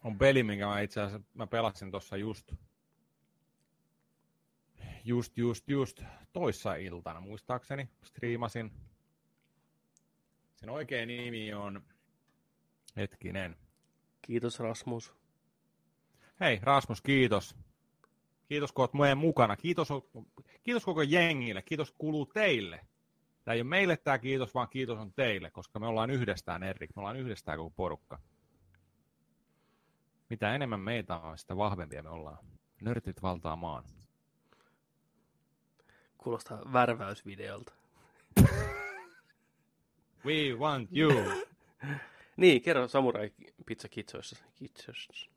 on 0.04 0.18
peli, 0.18 0.44
minkä 0.44 0.66
mä 0.66 0.80
itse 0.80 1.02
asiassa 1.02 1.28
mä 1.34 1.48
pelasin 1.48 1.92
tuossa 1.92 2.18
just, 2.18 2.52
just, 5.10 5.38
just, 5.38 5.70
just 5.70 6.03
toissa 6.34 6.76
iltana, 6.76 7.20
muistaakseni, 7.20 7.89
striimasin. 8.03 8.72
Sen 10.55 10.70
oikea 10.70 11.05
nimi 11.05 11.53
on, 11.53 11.82
hetkinen, 12.95 13.55
Kiitos 14.22 14.60
Rasmus. 14.60 15.14
hei 16.39 16.60
Rasmus, 16.62 17.01
kiitos. 17.01 17.55
Kiitos, 18.47 18.72
kun 18.72 18.84
oot 18.84 18.93
meidän 18.93 19.18
mukana. 19.18 19.57
Kiitos, 19.57 19.89
kiitos 20.64 20.86
koko 20.86 21.01
jengille. 21.01 21.62
Kiitos 21.62 21.91
kuuluu 21.97 22.26
teille. 22.26 22.86
Tämä 23.43 23.55
ei 23.55 23.62
ole 23.62 23.70
meille 23.70 23.97
tämä 23.97 24.20
kiitos, 24.20 24.53
vaan 24.53 24.70
kiitos 24.70 24.99
on 24.99 25.14
teille, 25.14 25.51
koska 25.51 25.80
me 25.80 25.88
ollaan 25.88 26.10
yhdestään 26.10 26.64
Erik. 26.64 26.95
Me 26.95 26.99
ollaan 26.99 27.18
yhdestään 27.18 27.57
koko 27.57 27.70
porukka. 27.70 28.20
Mitä 30.30 30.55
enemmän 30.55 30.80
meitä 30.80 31.16
on, 31.16 31.38
sitä 31.38 31.57
vahvempia 31.57 32.03
me 32.03 32.10
ollaan. 32.10 32.38
Nörtit 32.82 33.22
valtaa 33.22 33.55
maan. 33.55 33.84
Kuulostaa 36.24 36.74
värväysvideolta. 36.74 37.74
We 40.26 40.53
want 40.57 40.89
you. 40.97 41.13
Niin, 42.38 42.61
kerro 42.61 42.88
Samurai 42.88 43.32
Pizza 43.65 43.88
Kitsoissa. 43.89 44.38
Kitsoissa. 44.55 45.30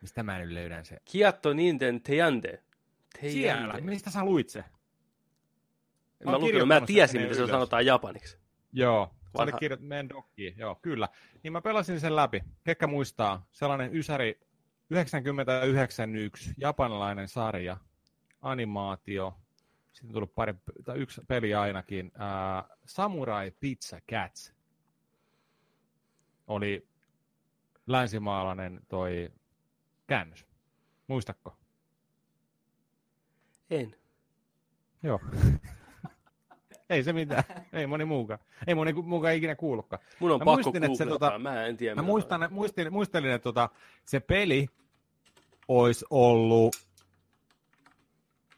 Mistä 0.00 0.22
mä 0.22 0.38
nyt 0.38 0.50
löydän 0.50 0.84
se? 0.84 0.96
Kiatto 1.04 1.52
Ninten 1.52 2.00
Teyande. 2.00 2.62
Siellä. 3.20 3.80
Mistä 3.80 4.10
sä 4.10 4.24
luit 4.24 4.48
se? 4.48 4.64
Mä, 6.24 6.38
lukenut, 6.38 6.68
mä 6.68 6.80
tiesin, 6.80 7.20
miten 7.20 7.36
se 7.36 7.46
sanotaan 7.46 7.86
japaniksi. 7.86 8.38
Joo, 8.72 9.10
se 9.12 9.42
oli 9.42 9.50
Vanha- 9.50 9.58
kirjoittu 9.58 9.86
meidän 9.86 10.08
dokkiin, 10.08 10.54
joo, 10.58 10.74
kyllä. 10.74 11.08
Niin 11.42 11.52
mä 11.52 11.60
pelasin 11.60 12.00
sen 12.00 12.16
läpi. 12.16 12.42
Kekkä 12.64 12.86
muistaa, 12.86 13.46
sellainen 13.52 13.96
Ysäri 13.96 14.40
991, 14.90 16.54
japanilainen 16.56 17.28
sarja, 17.28 17.76
animaatio, 18.42 19.36
sitten 19.92 20.08
on 20.08 20.12
tullut 20.12 20.34
pari, 20.34 20.54
tai 20.84 20.98
yksi 20.98 21.20
peli 21.28 21.54
ainakin, 21.54 22.12
ää, 22.18 22.64
Samurai 22.86 23.50
Pizza 23.60 24.00
Cats. 24.10 24.54
Oli 26.46 26.88
länsimaalainen 27.86 28.80
toi 28.88 29.32
käännös. 30.06 30.46
Muistatko? 31.06 31.56
En. 33.70 33.96
Joo. 35.02 35.20
Ei 36.90 37.02
se 37.02 37.12
mitään. 37.12 37.44
Ei 37.72 37.86
moni 37.86 38.04
muukaan. 38.04 38.40
Ei 38.66 38.74
moni 38.74 38.92
muukaan 38.92 39.34
ikinä 39.34 39.56
kuullutkaan. 39.56 40.02
Mun 40.20 40.30
on 40.30 40.38
Mä 40.38 40.44
pakko 40.44 40.62
muistin, 40.62 40.84
että 40.84 40.98
se, 40.98 41.06
tota, 41.06 41.38
Mä 41.38 41.66
en 41.66 41.76
tiedä. 41.76 41.94
Mä 41.94 42.02
muistan, 42.02 42.48
muistin, 42.50 42.92
muistelin, 42.92 43.30
että 43.30 43.42
tota, 43.42 43.68
se 44.04 44.20
peli 44.20 44.66
olisi 45.68 46.04
ollut 46.10 46.76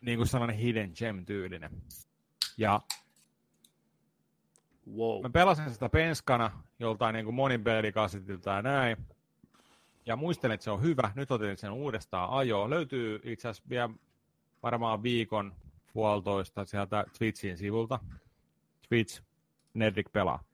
niin 0.03 0.19
kuin 0.19 0.29
sellainen 0.29 0.57
hidden 0.57 0.93
gem 0.99 1.27
tyylinen. 1.27 1.71
Ja. 2.57 2.81
Wow. 4.97 5.23
mä 5.23 5.31
pelasin 5.31 5.71
sitä 5.71 5.89
penskana 5.89 6.51
joltain 6.79 7.13
niin 7.13 7.25
kuin 7.25 7.35
monin 7.35 7.65
pelikasitilta 7.65 8.51
ja 8.51 8.63
näin. 8.63 8.97
Ja 10.07 10.17
muistelin, 10.17 10.55
että 10.55 10.65
se 10.65 10.71
on 10.71 10.83
hyvä. 10.83 11.13
Nyt 11.15 11.31
otin 11.31 11.57
sen 11.57 11.73
uudestaan 11.73 12.31
ajoon. 12.31 12.71
Löytyy 12.71 13.21
itse 13.25 13.49
asiassa 13.49 13.69
vielä 13.69 13.91
varmaan 14.63 15.03
viikon 15.03 15.55
puolitoista 15.93 16.65
sieltä 16.65 17.05
Twitchin 17.19 17.57
sivulta. 17.57 17.99
Twitch, 18.89 19.23
Nedrick 19.75 20.13
pelaa. 20.13 20.45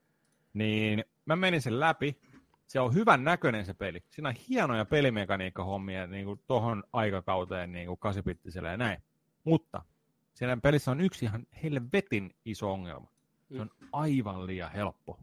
Niin 0.54 1.04
mä 1.24 1.36
menin 1.36 1.62
sen 1.62 1.80
läpi. 1.80 2.20
Se 2.66 2.80
on 2.80 2.94
hyvän 2.94 3.24
näköinen 3.24 3.66
se 3.66 3.74
peli. 3.74 4.02
Siinä 4.10 4.28
on 4.28 4.34
hienoja 4.48 4.84
pelimekaniikkahommia 4.84 6.06
niin 6.06 6.24
kuin 6.24 6.40
tohon 6.46 6.84
aikakauteen 6.92 7.72
niin 7.72 7.86
kuin 7.86 7.98
kasipittiselle 7.98 8.68
ja 8.68 8.76
näin. 8.76 9.02
Mutta 9.44 9.82
siellä 10.34 10.56
pelissä 10.56 10.90
on 10.90 11.00
yksi 11.00 11.24
ihan 11.24 11.46
helvetin 11.62 12.34
iso 12.44 12.72
ongelma. 12.72 13.10
Se 13.52 13.60
on 13.60 13.70
aivan 13.92 14.46
liian 14.46 14.72
helppo. 14.72 15.18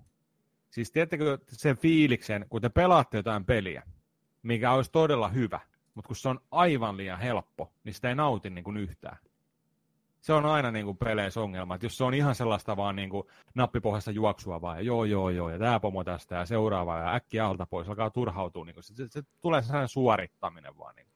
Siis 0.69 0.91
tiedättekö 0.91 1.37
sen 1.47 1.77
fiiliksen, 1.77 2.45
kun 2.49 2.61
te 2.61 2.69
pelaatte 2.69 3.17
jotain 3.17 3.45
peliä, 3.45 3.83
mikä 4.43 4.71
olisi 4.71 4.91
todella 4.91 5.27
hyvä, 5.27 5.59
mutta 5.93 6.07
kun 6.07 6.15
se 6.15 6.29
on 6.29 6.39
aivan 6.51 6.97
liian 6.97 7.19
helppo, 7.19 7.73
niin 7.83 7.93
sitä 7.93 8.09
ei 8.09 8.15
nauti 8.15 8.49
niin 8.49 8.63
kuin 8.63 8.77
yhtään. 8.77 9.17
Se 10.21 10.33
on 10.33 10.45
aina 10.45 10.71
niin 10.71 10.85
kuin 10.85 10.97
peleissä 10.97 11.41
ongelma, 11.41 11.75
että 11.75 11.85
jos 11.85 11.97
se 11.97 12.03
on 12.03 12.13
ihan 12.13 12.35
sellaista 12.35 12.77
vaan 12.77 12.95
niin 12.95 13.09
kuin 13.09 13.23
nappipohjassa 13.55 14.11
juoksua 14.11 14.61
vaan, 14.61 14.77
ja 14.77 14.83
joo 14.83 15.05
joo 15.05 15.29
joo, 15.29 15.49
ja 15.49 15.59
tämä 15.59 15.79
pomo 15.79 16.03
tästä 16.03 16.35
ja 16.35 16.45
seuraava, 16.45 16.97
ja 16.97 17.13
äkkiä 17.13 17.47
alta 17.47 17.65
pois, 17.65 17.89
alkaa 17.89 18.09
turhautua, 18.09 18.65
niin 18.65 18.73
kuin, 18.73 18.83
se, 18.83 18.95
se, 18.95 19.07
se, 19.09 19.23
tulee 19.41 19.61
sellainen 19.61 19.89
suorittaminen 19.89 20.77
vaan. 20.77 20.95
Niin. 20.95 21.07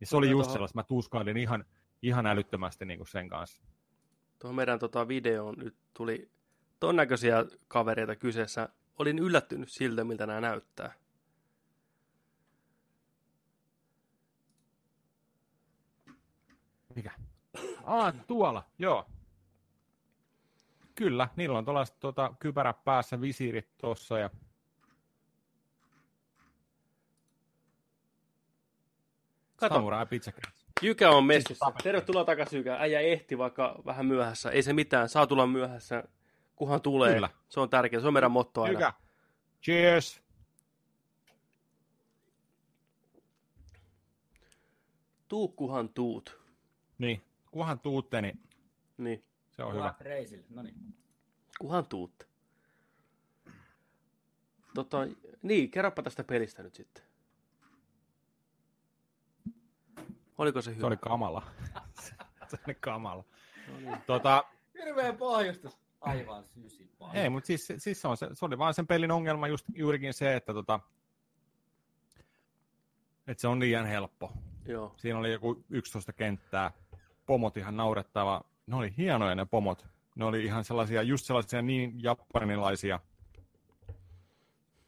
Ja 0.00 0.06
se 0.06 0.16
oli 0.16 0.30
just 0.30 0.46
tohon- 0.48 0.52
sellaista, 0.52 0.78
mä 0.78 0.82
tuskailin 0.82 1.36
ihan, 1.36 1.64
ihan 2.02 2.26
älyttömästi 2.26 2.84
niin 2.84 2.98
kuin 2.98 3.08
sen 3.08 3.28
kanssa. 3.28 3.62
Tuohon 4.38 4.54
meidän 4.54 4.78
tota 4.78 5.08
videoon 5.08 5.54
nyt 5.58 5.76
tuli 5.94 6.30
ton 6.80 6.96
näköisiä 6.96 7.44
kavereita 7.68 8.16
kyseessä. 8.16 8.68
Olin 8.98 9.18
yllättynyt 9.18 9.68
siltä, 9.68 10.04
miltä 10.04 10.26
nämä 10.26 10.40
näyttää. 10.40 10.92
Mikä? 16.94 17.10
Ah, 17.84 18.14
tuolla, 18.26 18.70
joo. 18.78 19.10
Kyllä, 20.94 21.28
niillä 21.36 21.58
on 21.58 21.64
tuollaiset 21.64 22.00
tota, 22.00 22.34
kypärä 22.40 22.72
päässä, 22.72 23.20
visiirit 23.20 23.68
tuossa 23.78 24.18
ja 24.18 24.30
Kato. 29.60 29.74
Samurai 29.74 30.06
Pizza 30.06 30.32
Cats. 30.32 30.59
Jykä 30.82 31.10
on 31.10 31.24
messissä. 31.24 31.64
tapettiin. 31.64 31.84
Tervetuloa 31.84 32.24
takaisin 32.24 32.56
Jykä. 32.56 32.76
Äijä 32.76 33.00
ehti 33.00 33.38
vaikka 33.38 33.82
vähän 33.86 34.06
myöhässä. 34.06 34.50
Ei 34.50 34.62
se 34.62 34.72
mitään. 34.72 35.08
Saa 35.08 35.26
tulla 35.26 35.46
myöhässä, 35.46 36.04
kunhan 36.56 36.82
tulee. 36.82 37.14
Kyllä. 37.14 37.28
Se 37.48 37.60
on 37.60 37.70
tärkeää. 37.70 38.00
Se 38.00 38.06
on 38.06 38.12
meidän 38.12 38.30
motto 38.30 38.62
aina. 38.62 38.72
Jykä. 38.72 38.92
Cheers. 39.62 40.22
Tuu, 45.28 45.48
kuhan 45.48 45.88
tuut. 45.88 46.40
Niin, 46.98 47.22
kunhan 47.50 47.80
tuutte, 47.80 48.22
niin 48.22 48.40
Niin, 48.98 49.24
se 49.50 49.62
on 49.62 49.74
hyvä. 49.74 49.94
reisille. 50.00 50.44
No 50.50 50.62
niin. 50.62 50.74
kuhan 51.58 51.86
tuutte. 51.86 52.26
Tota, 54.74 54.98
niin, 55.42 55.70
kerropa 55.70 56.02
tästä 56.02 56.24
pelistä 56.24 56.62
nyt 56.62 56.74
sitten. 56.74 57.04
Oliko 60.40 60.62
se 60.62 60.70
hyvä? 60.70 60.80
Se 60.80 60.86
oli 60.86 60.96
kamala. 60.96 61.42
se 62.48 62.58
oli 62.66 62.74
kamala. 62.74 63.24
No 63.68 63.78
niin. 63.78 63.98
Tota, 64.06 64.44
Hirveä 64.78 65.12
pohjustus. 65.12 65.78
Aivan 66.00 66.44
syysin 66.44 66.90
ei, 67.14 67.30
mutta 67.30 67.46
siis, 67.46 67.72
siis 67.78 68.02
se, 68.02 68.08
on 68.08 68.16
se, 68.16 68.28
se, 68.32 68.44
oli 68.44 68.58
vaan 68.58 68.74
sen 68.74 68.86
pelin 68.86 69.10
ongelma 69.10 69.48
just, 69.48 69.66
juurikin 69.74 70.14
se, 70.14 70.36
että, 70.36 70.54
tota, 70.54 70.80
että 73.26 73.40
se 73.40 73.48
on 73.48 73.60
liian 73.60 73.86
helppo. 73.86 74.32
Joo. 74.66 74.94
Siinä 74.96 75.18
oli 75.18 75.32
joku 75.32 75.64
11 75.70 76.12
kenttää. 76.12 76.70
Pomot 77.26 77.56
ihan 77.56 77.76
naurettava. 77.76 78.44
Ne 78.66 78.76
oli 78.76 78.94
hienoja 78.96 79.34
ne 79.34 79.44
pomot. 79.44 79.86
Ne 80.14 80.24
oli 80.24 80.44
ihan 80.44 80.64
sellaisia, 80.64 81.02
just 81.02 81.26
sellaisia 81.26 81.62
niin 81.62 82.02
japanilaisia, 82.02 83.00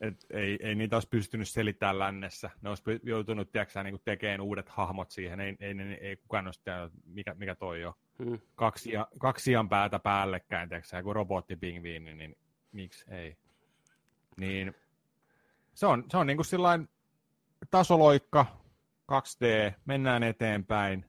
että 0.02 0.26
ei, 0.30 0.58
ei 0.60 0.74
niitä 0.74 0.96
olisi 0.96 1.08
pystynyt 1.08 1.48
selittämään 1.48 1.98
lännessä. 1.98 2.50
Ne 2.60 2.68
olisi 2.68 2.82
joutunut 3.02 3.52
tiedätkö, 3.52 3.82
niin 3.82 4.00
tekemään 4.04 4.40
uudet 4.40 4.68
hahmot 4.68 5.10
siihen. 5.10 5.40
Ei, 5.40 5.56
ei, 5.60 5.74
ei, 5.78 5.98
ei 6.00 6.16
kukaan 6.16 6.46
olisi 6.46 6.60
tiennyt, 6.64 6.92
mikä, 7.04 7.34
mikä 7.34 7.54
toi 7.54 7.84
on. 7.84 7.94
Mm. 8.18 8.38
Kaksi, 8.54 8.90
kaksi 9.18 9.44
sian 9.44 9.68
päätä 9.68 9.98
päällekkäin, 9.98 10.68
tiedätkö, 10.68 10.96
joku 10.96 11.12
robottipingviini, 11.12 12.14
niin 12.14 12.36
miksi 12.72 13.04
ei? 13.10 13.36
Niin 14.40 14.74
se 15.74 15.86
on, 15.86 16.04
se 16.10 16.16
on 16.16 16.26
niin 16.26 16.36
kuin 16.36 16.46
sillain 16.46 16.88
tasoloikka, 17.70 18.46
2D, 19.12 19.72
mennään 19.84 20.22
eteenpäin. 20.22 21.04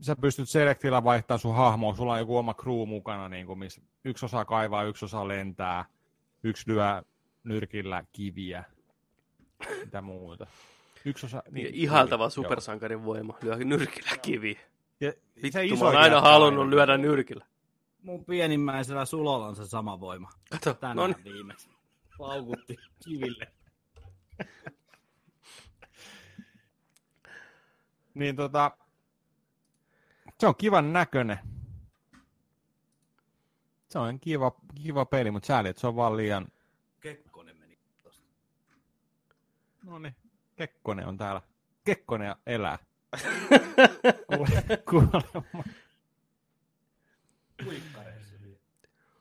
Sä 0.00 0.16
pystyt 0.16 0.48
selektillä 0.48 1.04
vaihtamaan 1.04 1.38
sun 1.38 1.54
hahmoa, 1.54 1.94
sulla 1.94 2.12
on 2.12 2.18
joku 2.18 2.36
oma 2.36 2.54
crew 2.54 2.88
mukana, 2.88 3.28
niin 3.28 3.46
kuin 3.46 3.58
missä 3.58 3.82
yksi 4.04 4.24
osaa 4.24 4.44
kaivaa, 4.44 4.82
yksi 4.82 5.04
osaa 5.04 5.28
lentää, 5.28 5.84
yksi 6.44 6.64
lyö 6.66 7.02
nyrkillä 7.44 8.04
kiviä, 8.12 8.64
mitä 9.84 10.02
muuta. 10.02 10.46
Yksi 11.04 11.26
osa, 11.26 11.42
Niin, 11.50 11.74
ihaltava 11.74 12.22
joo. 12.24 12.30
supersankarin 12.30 13.04
voima. 13.04 13.38
Lyö 13.42 13.56
nyrkillä 13.56 14.16
kivi. 14.22 14.58
Ja 15.00 15.12
Vittu, 15.42 15.52
se 15.52 15.58
mä 15.58 15.62
iso 15.74 15.84
oon 15.86 15.96
aina 15.96 16.20
halunnut 16.20 16.62
aina. 16.64 16.70
lyödä 16.76 16.96
nyrkillä. 16.98 17.46
Mun 18.02 18.24
pienimmäisellä 18.24 19.04
sulolla 19.04 19.46
on 19.46 19.56
se 19.56 19.66
sama 19.66 20.00
voima. 20.00 20.30
Kato, 20.50 20.74
Tänään 20.74 20.96
no 20.96 21.06
no 21.06 21.14
niin. 21.24 21.34
viimeksi. 21.34 21.68
Paukutti 22.18 22.76
kiville. 23.04 23.52
Niin 28.14 28.36
tota, 28.36 28.70
se 30.40 30.46
on 30.46 30.56
kivan 30.56 30.92
näköinen. 30.92 31.38
Se 33.88 33.98
on 33.98 34.20
kiva, 34.20 34.52
kiva 34.82 35.04
peli, 35.04 35.30
mutta 35.30 35.46
sääli, 35.46 35.68
että 35.68 35.80
se 35.80 35.86
on 35.86 35.96
vaan 35.96 36.16
liian... 36.16 36.48
Kekkonen 37.00 37.56
meni 37.56 37.78
tosta. 38.02 38.22
No 39.84 39.98
niin, 39.98 40.16
Kekkonen 40.56 41.06
on 41.06 41.16
täällä. 41.16 41.42
Kekkonen 41.84 42.36
elää. 42.46 42.78
Kuikkareissa. 44.90 45.48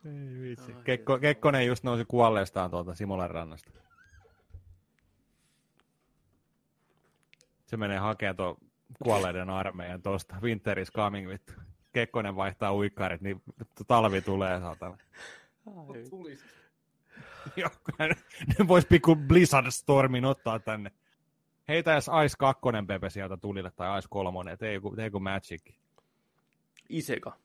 Ei 0.08 0.42
vitsi. 0.42 0.74
Kekko, 0.84 1.20
Kekkonen 1.20 1.68
just 1.68 1.84
nousi 1.84 2.06
kuolleestaan 2.06 2.72
tuolta 2.72 2.96
Simolan 2.96 3.32
rannasta. 3.32 3.72
Se 7.66 7.78
menee 7.78 7.98
hakemaan 7.98 8.36
tuon 8.36 8.58
kuolleiden 9.04 9.50
armeijan 9.50 10.02
tuosta. 10.02 10.36
Winter 10.42 10.80
is 10.80 10.92
coming, 10.92 11.30
vittu. 11.30 11.54
Kekkonen 11.98 12.36
vaihtaa 12.36 12.76
uikkarit, 12.76 13.22
niin 13.22 13.42
talvi 13.88 14.22
tulee, 14.22 14.60
saatana. 14.60 14.98
Tulisi. 16.10 16.46
Joo, 17.56 17.70
kyllä 17.84 18.08
ne- 18.60 18.68
vois 18.68 18.86
pikku 18.86 19.16
Blizzard 19.16 19.72
Stormin 19.72 20.26
ottaa 20.26 20.60
tänne. 20.60 20.92
Heitä 21.68 21.94
edes 21.94 22.10
Ice 22.26 22.36
2 22.40 22.62
Pepe 22.88 23.10
sieltä 23.10 23.38
tulille, 23.38 23.72
tai 23.72 24.00
Ice 24.00 24.08
3, 24.12 24.58
tee 24.58 24.74
joku, 24.74 24.96
tee 24.96 25.06
joku 25.06 25.20
Magic. 25.20 25.74
Iseka. 26.90 27.38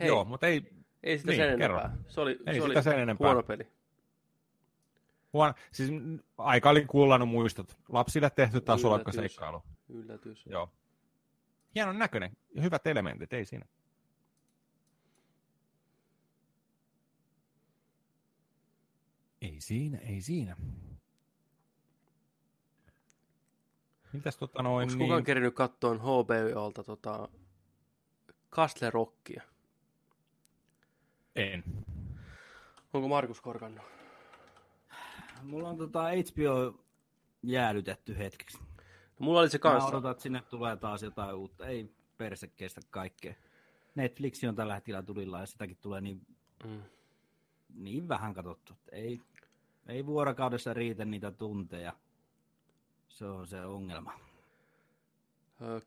Hei, 0.00 0.08
Joo, 0.08 0.24
mutta 0.24 0.46
ei, 0.46 0.62
ei 1.02 1.18
sitä 1.18 1.30
niin, 1.30 1.40
sen 1.40 1.58
kerro. 1.58 1.78
enempää. 1.80 1.98
Se 2.08 2.20
oli, 2.20 2.30
Ei 2.30 2.54
se 2.54 2.60
sitä 2.60 2.64
oli 2.64 2.82
sen 2.82 2.98
enempää. 2.98 3.26
huono 3.28 3.42
peli. 3.42 3.66
huono, 5.32 5.54
siis 5.72 5.90
aika 6.38 6.70
oli 6.70 6.84
kullannut 6.84 7.28
muistot. 7.28 7.76
Lapsille 7.88 8.30
tehty 8.30 8.60
Yllätys. 9.12 9.14
seikkailu. 9.14 9.62
Yllätys. 9.88 10.46
Joo. 10.46 10.70
Hienon 11.74 11.98
näköinen 11.98 12.36
ja 12.54 12.62
hyvät 12.62 12.86
elementit, 12.86 13.32
ei 13.32 13.44
siinä. 13.44 13.66
Ei 19.42 19.60
siinä, 19.60 19.98
ei 19.98 20.20
siinä. 20.20 20.56
Mitäs 24.12 24.36
tota 24.36 24.62
noin, 24.62 24.82
Onko 24.82 24.98
niin... 24.98 25.08
kukaan 25.08 25.24
kerinyt 25.24 25.54
kattoon 25.54 26.00
HBOlta 26.00 26.84
tota 26.84 27.28
Castle 28.50 28.90
Rockia? 28.90 29.42
En. 31.36 31.64
Onko 32.92 33.08
Markus 33.08 33.40
korkannut? 33.40 33.84
Mulla 35.42 35.68
on 35.68 35.76
tota 35.76 36.02
HBO 36.02 36.84
jäädytetty 37.42 38.18
hetkeksi. 38.18 38.58
No, 39.18 39.24
mulla 39.24 39.40
oli 39.40 39.50
se 39.50 39.58
Mä 39.58 39.62
kanssa. 39.62 39.88
odotan, 39.88 40.10
että 40.10 40.22
sinne 40.22 40.42
tulee 40.50 40.76
taas 40.76 41.02
jotain 41.02 41.34
uutta. 41.34 41.66
Ei 41.66 41.90
perse 42.18 42.46
kestä 42.46 42.80
kaikkea. 42.90 43.34
Netflix 43.94 44.44
on 44.44 44.54
tällä 44.56 44.74
hetkellä 44.74 45.02
tulilla 45.02 45.40
ja 45.40 45.46
sitäkin 45.46 45.76
tulee 45.80 46.00
niin, 46.00 46.26
Mm. 46.64 46.82
niin 47.74 48.08
vähän 48.08 48.34
katsottu. 48.34 48.72
Ei, 48.92 49.20
ei 49.86 50.06
vuorokaudessa 50.06 50.74
riitä 50.74 51.04
niitä 51.04 51.30
tunteja. 51.30 51.92
Se 53.08 53.24
on 53.24 53.46
se 53.46 53.60
ongelma. 53.66 54.12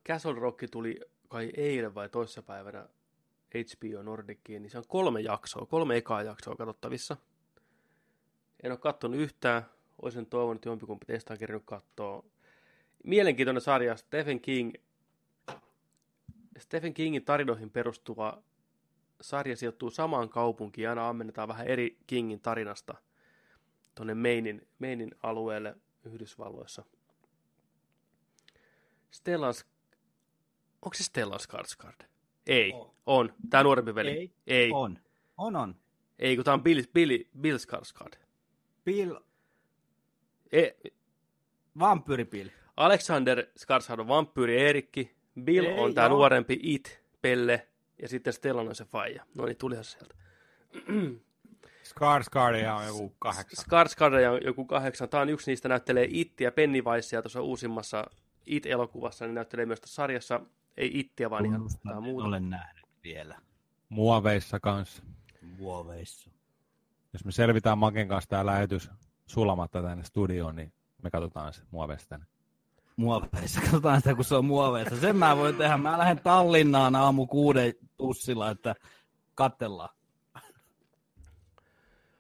Castle 0.08 0.34
Rock 0.34 0.64
tuli 0.72 1.00
kai 1.28 1.52
eilen 1.58 1.96
vai 1.96 2.10
toissapäivänä 2.10 2.88
HBO 3.56 4.02
Nordiciin, 4.04 4.62
niin 4.62 4.70
se 4.70 4.78
on 4.78 4.84
kolme 4.88 5.22
jaksoa, 5.22 5.66
kolme 5.66 5.98
ekaa 5.98 6.24
jaksoa 6.24 6.56
katsottavissa. 6.56 7.18
En 8.64 8.72
ole 8.72 8.80
katsonut 8.80 9.20
yhtään, 9.20 9.66
olisin 10.02 10.26
toivonut, 10.26 10.56
että 10.56 10.70
jompikumpi 10.70 11.06
teistä 11.06 11.34
on 11.34 11.40
kerännyt 11.40 11.66
katsoa. 11.66 12.24
Mielenkiintoinen 13.08 13.62
sarja, 13.62 13.98
Stephen 13.98 14.42
King, 14.42 14.74
Stephen 16.58 16.94
Kingin 16.94 17.26
tarinoihin 17.26 17.70
perustuva 17.70 18.44
sarja 19.22 19.56
sijoittuu 19.56 19.90
samaan 19.90 20.30
kaupunkiin 20.30 20.84
ja 20.84 20.90
aina 20.90 21.10
ammennetaan 21.10 21.48
vähän 21.48 21.68
eri 21.68 21.98
Kingin 22.08 22.42
tarinasta 22.42 22.96
tuonne 23.96 24.14
Mainin, 24.14 24.68
Mainin 24.80 25.16
alueelle 25.24 25.76
Yhdysvalloissa. 26.06 26.86
Stellan... 29.12 29.54
Onko 30.82 30.94
se 30.94 31.04
Stellan 31.04 31.40
Skarsgård? 31.40 32.06
Ei. 32.48 32.72
On. 32.74 32.92
On. 33.06 33.34
Tämä 33.50 33.64
nuorempi 33.64 33.96
veli. 33.96 34.12
Ei. 34.12 34.32
Ei. 34.48 34.72
On. 34.74 35.00
On, 35.38 35.56
on. 35.56 35.76
Ei, 36.20 36.36
kun 36.36 36.46
tämä 36.46 36.54
on 36.54 36.64
Bill, 36.64 36.84
Bill, 36.94 37.18
Bill 37.42 37.58
Skarsgård. 37.58 38.18
Bill, 38.86 39.16
E, 40.52 40.70
vampyyri 41.80 42.26
Bill. 42.26 42.50
Alexander 42.78 43.44
Skarsgård 43.60 44.00
on 44.00 44.08
vampyyri 44.08 44.62
Eerikki. 44.62 45.16
Bill 45.44 45.66
Ei, 45.66 45.80
on 45.80 45.94
tämä 45.94 46.10
nuorempi 46.10 46.60
It, 46.64 47.02
Pelle. 47.22 47.68
Ja 48.02 48.08
sitten 48.08 48.34
Stellan 48.34 48.68
on 48.68 48.76
se 48.76 48.86
faija. 48.86 49.26
No 49.36 49.46
niin, 49.46 49.58
tulihan 49.58 49.84
se 49.84 49.92
sieltä. 49.92 50.16
Skarsgårdia 51.90 52.74
on 52.74 52.88
joku 52.88 53.16
kahdeksan. 53.20 53.66
Skarsgård 53.66 54.30
on 54.34 54.40
joku 54.46 54.66
kahdeksan. 54.66 55.10
Tämä 55.10 55.22
on 55.22 55.30
yksi 55.30 55.52
niistä 55.52 55.70
näyttelee 55.70 56.08
Ittiä 56.10 56.52
Pennywicea 56.52 57.22
tuossa 57.22 57.42
uusimmassa 57.42 58.06
It-elokuvassa. 58.46 59.26
Niin 59.26 59.36
näyttelee 59.36 59.66
myös 59.66 59.82
tässä 59.82 59.96
sarjassa. 59.96 60.42
Ei 60.78 61.00
Ittiä, 61.00 61.30
vaan 61.30 61.46
ihan 61.46 61.62
en 61.92 62.04
muuta. 62.04 62.28
Olen 62.28 62.50
nähnyt 62.50 62.86
vielä. 63.04 63.40
Muoveissa 63.90 64.60
kanssa. 64.60 65.04
Muoveissa. 65.58 66.32
Jos 67.14 67.26
me 67.26 67.32
selvitään 67.32 67.78
Maken 67.78 68.08
kanssa 68.08 68.30
tämä 68.30 68.46
lähetys 68.46 68.90
sulamatta 69.26 69.82
tänne 69.82 70.04
studioon, 70.04 70.56
niin 70.56 70.74
me 71.04 71.10
katsotaan 71.10 71.54
se 71.54 71.62
muoveista 71.72 72.10
tänne. 72.10 72.26
Muoveissa. 72.98 73.62
Katsotaan 73.62 73.98
sitä, 73.98 74.16
kun 74.16 74.26
se 74.26 74.36
on 74.36 74.46
muoveissa. 74.46 74.96
Sen 74.96 75.16
mä 75.16 75.38
voin 75.38 75.56
tehdä. 75.56 75.78
Mä 75.78 75.98
lähden 75.98 76.20
Tallinnaan 76.20 76.96
aamu 76.96 77.28
kuuden 77.28 77.74
tussilla, 77.98 78.52
että 78.52 78.76
kattellaan. 79.36 79.90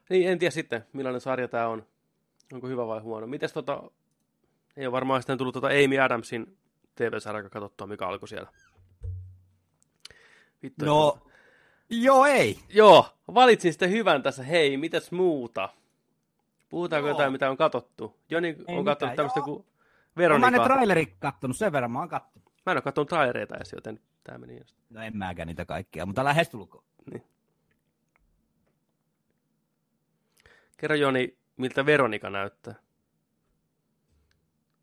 Niin, 0.09 0.27
en 0.29 0.39
tiedä 0.39 0.51
sitten, 0.51 0.85
millainen 0.93 1.21
sarja 1.21 1.47
tämä 1.47 1.67
on. 1.67 1.85
Onko 2.53 2.67
hyvä 2.67 2.87
vai 2.87 2.99
huono. 2.99 3.27
Mites 3.27 3.53
tota, 3.53 3.83
ei 4.77 4.85
ole 4.85 4.91
varmaan 4.91 5.21
sitten 5.21 5.37
tullut 5.37 5.53
tota 5.53 5.67
Amy 5.67 5.99
Adamsin 5.99 6.57
TV-sarja 6.95 7.49
katsottua, 7.49 7.87
mikä 7.87 8.07
alkoi 8.07 8.27
siellä. 8.27 8.51
Vittu, 10.63 10.85
no, 10.85 11.19
joo 11.89 12.25
ei. 12.25 12.59
Joo, 12.69 13.05
valitsin 13.33 13.73
sitten 13.73 13.91
hyvän 13.91 14.23
tässä. 14.23 14.43
Hei, 14.43 14.77
mitäs 14.77 15.11
muuta? 15.11 15.69
Puhutaanko 16.69 17.07
joo. 17.07 17.15
jotain, 17.15 17.31
mitä 17.31 17.49
on 17.49 17.57
katsottu? 17.57 18.15
Joni 18.29 18.47
ei 18.67 18.77
on 18.77 18.85
katsonut 18.85 19.15
tämmöistä 19.15 19.41
kuin 19.41 19.65
Veronika. 20.17 20.51
Mä 20.51 20.57
en 20.57 20.63
trailerit 20.63 21.15
kattonut, 21.19 21.57
sen 21.57 21.71
verran 21.71 21.91
mä 21.91 21.99
oon 21.99 22.09
kattonut. 22.09 22.53
Mä 22.65 22.71
en 22.71 22.75
ole 22.75 22.81
katsonut 22.81 23.09
trailereita 23.09 23.55
edes, 23.55 23.71
joten 23.73 23.99
tämä 24.23 24.37
meni 24.37 24.57
just. 24.59 24.77
No 24.89 25.01
en 25.01 25.17
mäkään 25.17 25.47
niitä 25.47 25.65
kaikkia, 25.65 26.05
mutta 26.05 26.23
lähestulkoon. 26.23 26.83
Niin. 27.11 27.23
Kerro 30.77 30.95
Joni, 30.95 31.37
miltä 31.57 31.85
Veronika 31.85 32.29
näyttää? 32.29 32.75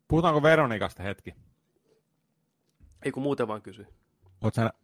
Puhutaanko 0.07 0.43
Veronikasta 0.43 1.03
hetki? 1.03 1.35
Ei 3.05 3.11
kun 3.11 3.23
muuten 3.23 3.47
vaan 3.47 3.61
kysy. 3.61 3.87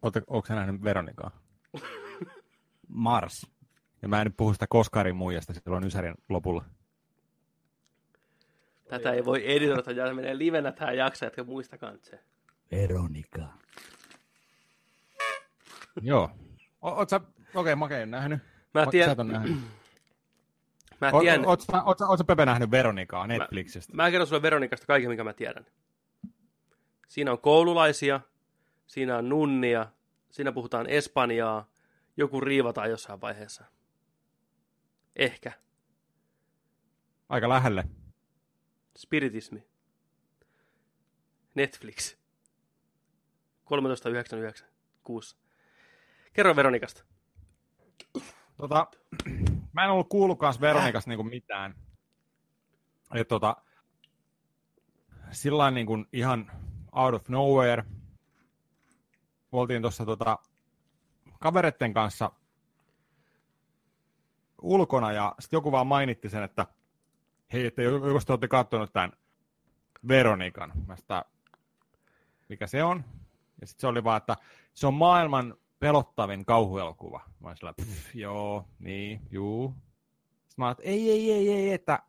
Oletko 0.02 0.42
sä 0.48 0.54
nähnyt 0.54 0.82
Veronikaa? 0.84 1.30
Mars. 2.88 3.46
Ja 4.02 4.08
mä 4.08 4.20
en 4.20 4.26
nyt 4.26 4.36
puhu 4.36 4.52
sitä 4.52 4.66
Koskarin 4.68 5.16
muijasta 5.16 5.54
silloin 5.54 5.84
Ysärin 5.84 6.14
lopulla. 6.28 6.64
Tätä 8.92 9.12
ei 9.12 9.24
voi 9.24 9.52
editoida, 9.52 10.06
ja 10.06 10.14
menee 10.14 10.38
livenä 10.38 10.72
tähän 10.72 10.96
jaksa, 10.96 11.26
jotka 11.26 11.44
muista 11.44 11.78
kanssa. 11.78 12.16
Veronika. 12.70 13.48
Joo. 16.02 16.30
Oot 16.82 17.08
sä, 17.08 17.16
okei, 17.16 17.50
okay, 17.54 17.74
mä 17.76 17.84
oon 17.84 18.10
nähnyt. 18.10 18.40
Mä 18.74 18.86
tiedän. 18.86 19.16
Mä 21.00 21.12
tiedän. 21.20 21.46
Oot, 21.46 21.64
oot, 21.70 21.84
oot, 21.86 22.00
oot 22.00 22.18
sä 22.18 22.24
Pepe 22.24 22.46
nähnyt 22.46 22.70
Veronikaa 22.70 23.26
Netflixistä? 23.26 23.92
Mä, 23.96 24.02
mä 24.02 24.10
kerron 24.10 24.26
sulle 24.26 24.42
Veronikasta 24.42 24.86
kaiken, 24.86 25.10
mikä 25.10 25.24
mä 25.24 25.32
tiedän. 25.32 25.66
Siinä 27.08 27.32
on 27.32 27.38
koululaisia, 27.38 28.20
siinä 28.86 29.16
on 29.16 29.28
nunnia, 29.28 29.86
siinä 30.30 30.52
puhutaan 30.52 30.86
espanjaa, 30.86 31.68
joku 32.16 32.40
riivataan 32.40 32.90
jossain 32.90 33.20
vaiheessa. 33.20 33.64
Ehkä. 35.16 35.52
Aika 37.28 37.48
lähelle. 37.48 37.84
Spiritismi. 38.98 39.64
Netflix. 41.54 42.16
13.99. 44.60 44.64
Kuussa. 45.02 45.36
Kerro 46.32 46.56
Veronikasta. 46.56 47.04
Tota, 48.56 48.86
mä 49.72 49.84
en 49.84 49.90
ollut 49.90 50.08
kuullut 50.08 50.38
kanssa 50.38 50.60
Veronikasta 50.60 51.10
niinku 51.10 51.24
mitään. 51.24 51.74
Et 53.14 53.28
tota, 53.28 53.56
sillä 55.30 55.70
niin 55.70 56.06
ihan 56.12 56.50
out 56.92 57.14
of 57.14 57.28
nowhere. 57.28 57.84
Oltiin 59.52 59.82
tuossa 59.82 60.06
tota, 60.06 60.38
kavereiden 61.38 61.94
kanssa 61.94 62.32
ulkona 64.62 65.12
ja 65.12 65.34
sitten 65.40 65.56
joku 65.56 65.72
vaan 65.72 65.86
mainitti 65.86 66.28
sen, 66.28 66.42
että 66.42 66.66
hei, 67.52 67.66
että 67.66 67.82
joku 67.82 68.20
te 68.26 68.32
olette 68.32 68.48
katsonut 68.48 68.92
tämän 68.92 69.12
Veronikan. 70.08 70.72
Sitä, 70.96 71.24
mikä 72.48 72.66
se 72.66 72.84
on? 72.84 73.04
Ja 73.60 73.66
sitten 73.66 73.80
se 73.80 73.86
oli 73.86 74.04
vaan, 74.04 74.16
että 74.16 74.36
se 74.74 74.86
on 74.86 74.94
maailman 74.94 75.54
pelottavin 75.78 76.44
kauhuelokuva. 76.44 77.20
Mä 77.40 77.48
olin 77.48 77.56
sillä, 77.56 77.74
joo, 78.14 78.68
niin, 78.78 79.20
juu. 79.30 79.74
Sitten 80.28 80.54
mä 80.56 80.66
olin, 80.66 80.72
että 80.72 80.82
ei, 80.82 81.10
ei, 81.10 81.32
ei, 81.32 81.52
ei, 81.52 81.72
että, 81.72 82.02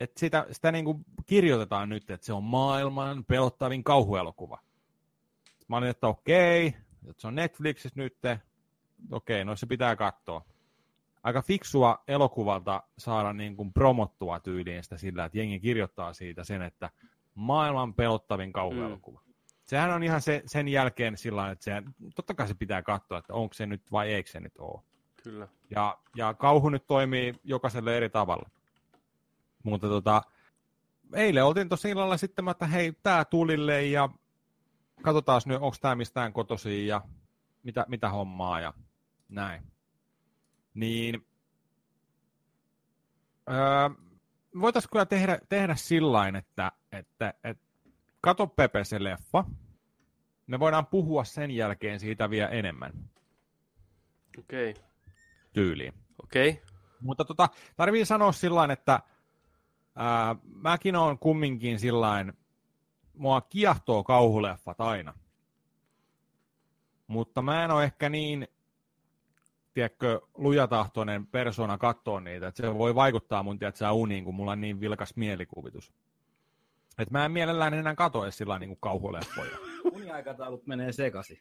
että 0.00 0.20
sitä, 0.20 0.46
sitä 0.52 0.72
niin 0.72 0.84
kuin 0.84 1.04
kirjoitetaan 1.26 1.88
nyt, 1.88 2.10
että 2.10 2.26
se 2.26 2.32
on 2.32 2.44
maailman 2.44 3.24
pelottavin 3.24 3.84
kauhuelokuva. 3.84 4.58
Sitten 5.44 5.66
mä 5.68 5.76
olin, 5.76 5.88
että 5.88 6.06
okei, 6.06 6.66
että 7.08 7.20
se 7.20 7.26
on 7.26 7.34
Netflixissä 7.34 8.00
nyt, 8.00 8.16
okei, 9.12 9.44
no 9.44 9.56
se 9.56 9.66
pitää 9.66 9.96
katsoa 9.96 10.44
aika 11.28 11.42
fiksua 11.42 11.98
elokuvalta 12.08 12.82
saada 12.98 13.32
niin 13.32 13.56
kuin 13.56 13.72
promottua 13.72 14.40
tyyliin 14.40 14.82
sitä 14.82 14.98
sillä, 14.98 15.24
että 15.24 15.38
jengi 15.38 15.60
kirjoittaa 15.60 16.12
siitä 16.12 16.44
sen, 16.44 16.62
että 16.62 16.90
maailman 17.34 17.94
pelottavin 17.94 18.52
kauhuelokuva. 18.52 19.20
Mm. 19.26 19.32
Sehän 19.64 19.90
on 19.90 20.02
ihan 20.02 20.20
se, 20.20 20.42
sen 20.46 20.68
jälkeen 20.68 21.16
sillä 21.16 21.50
että 21.50 21.64
se, 21.64 21.82
totta 22.14 22.34
kai 22.34 22.48
se 22.48 22.54
pitää 22.54 22.82
katsoa, 22.82 23.18
että 23.18 23.34
onko 23.34 23.54
se 23.54 23.66
nyt 23.66 23.92
vai 23.92 24.12
eikö 24.12 24.30
se 24.30 24.40
nyt 24.40 24.58
ole. 24.58 24.82
Kyllä. 25.22 25.48
Ja, 25.70 25.98
ja 26.16 26.34
kauhu 26.34 26.68
nyt 26.68 26.86
toimii 26.86 27.34
jokaiselle 27.44 27.96
eri 27.96 28.10
tavalla. 28.10 28.50
Mutta 29.62 29.88
tota, 29.88 30.22
eilen 31.14 31.44
oltiin 31.44 31.68
tosi 31.68 31.90
illalla 31.90 32.16
sitten, 32.16 32.48
että 32.48 32.66
hei, 32.66 32.92
tää 33.02 33.24
tulille 33.24 33.84
ja 33.84 34.08
katsotaan 35.02 35.40
nyt, 35.46 35.62
onko 35.62 35.76
tämä 35.80 35.94
mistään 35.94 36.32
kotosi 36.32 36.86
ja 36.86 37.02
mitä, 37.62 37.84
mitä 37.88 38.08
hommaa 38.08 38.60
ja 38.60 38.74
näin 39.28 39.62
niin 40.78 41.26
öö, 43.50 43.90
voitaisiin 44.60 44.90
kyllä 44.92 45.06
tehdä, 45.06 45.38
tehdä 45.48 45.74
sillain, 45.74 46.36
että, 46.36 46.72
että, 46.92 47.34
että 47.44 47.64
kato 48.20 48.46
Pepe 48.46 48.84
se 48.84 49.04
leffa. 49.04 49.44
Me 50.46 50.58
voidaan 50.58 50.86
puhua 50.86 51.24
sen 51.24 51.50
jälkeen 51.50 52.00
siitä 52.00 52.30
vielä 52.30 52.48
enemmän. 52.48 52.92
Okei. 54.38 54.70
Okay. 54.70 54.82
Tyyliin. 55.52 55.94
Okei. 56.22 56.50
Okay. 56.50 56.62
Mutta 57.00 57.24
tota, 57.24 57.48
tarvii 57.76 58.04
sanoa 58.04 58.32
sillain, 58.32 58.70
että 58.70 59.00
ää, 59.96 60.36
mäkin 60.44 60.96
on 60.96 61.18
kumminkin 61.18 61.78
sillain, 61.78 62.32
mua 63.14 63.40
kiehtoo 63.40 64.04
kauhuleffat 64.04 64.80
aina. 64.80 65.14
Mutta 67.06 67.42
mä 67.42 67.64
en 67.64 67.70
ole 67.70 67.84
ehkä 67.84 68.08
niin 68.08 68.48
tiedätkö, 69.74 70.20
lujatahtoinen 70.34 71.26
persona 71.26 71.78
katsoa 71.78 72.20
niitä, 72.20 72.46
että 72.48 72.62
se 72.62 72.74
voi 72.74 72.94
vaikuttaa 72.94 73.42
mun 73.42 73.58
tiedätkö, 73.58 73.90
uniin, 73.90 74.24
kun 74.24 74.34
mulla 74.34 74.52
on 74.52 74.60
niin 74.60 74.80
vilkas 74.80 75.16
mielikuvitus. 75.16 75.92
Et 76.98 77.10
mä 77.10 77.24
en 77.24 77.32
mielellään 77.32 77.74
enää 77.74 77.94
katso 77.94 78.22
edes 78.22 78.38
sillä 78.38 78.58
niin 78.58 78.76
kauhuleffoja. 78.80 79.58
Uniaikataulut 79.92 80.66
menee 80.66 80.92
sekaisin. 80.92 81.38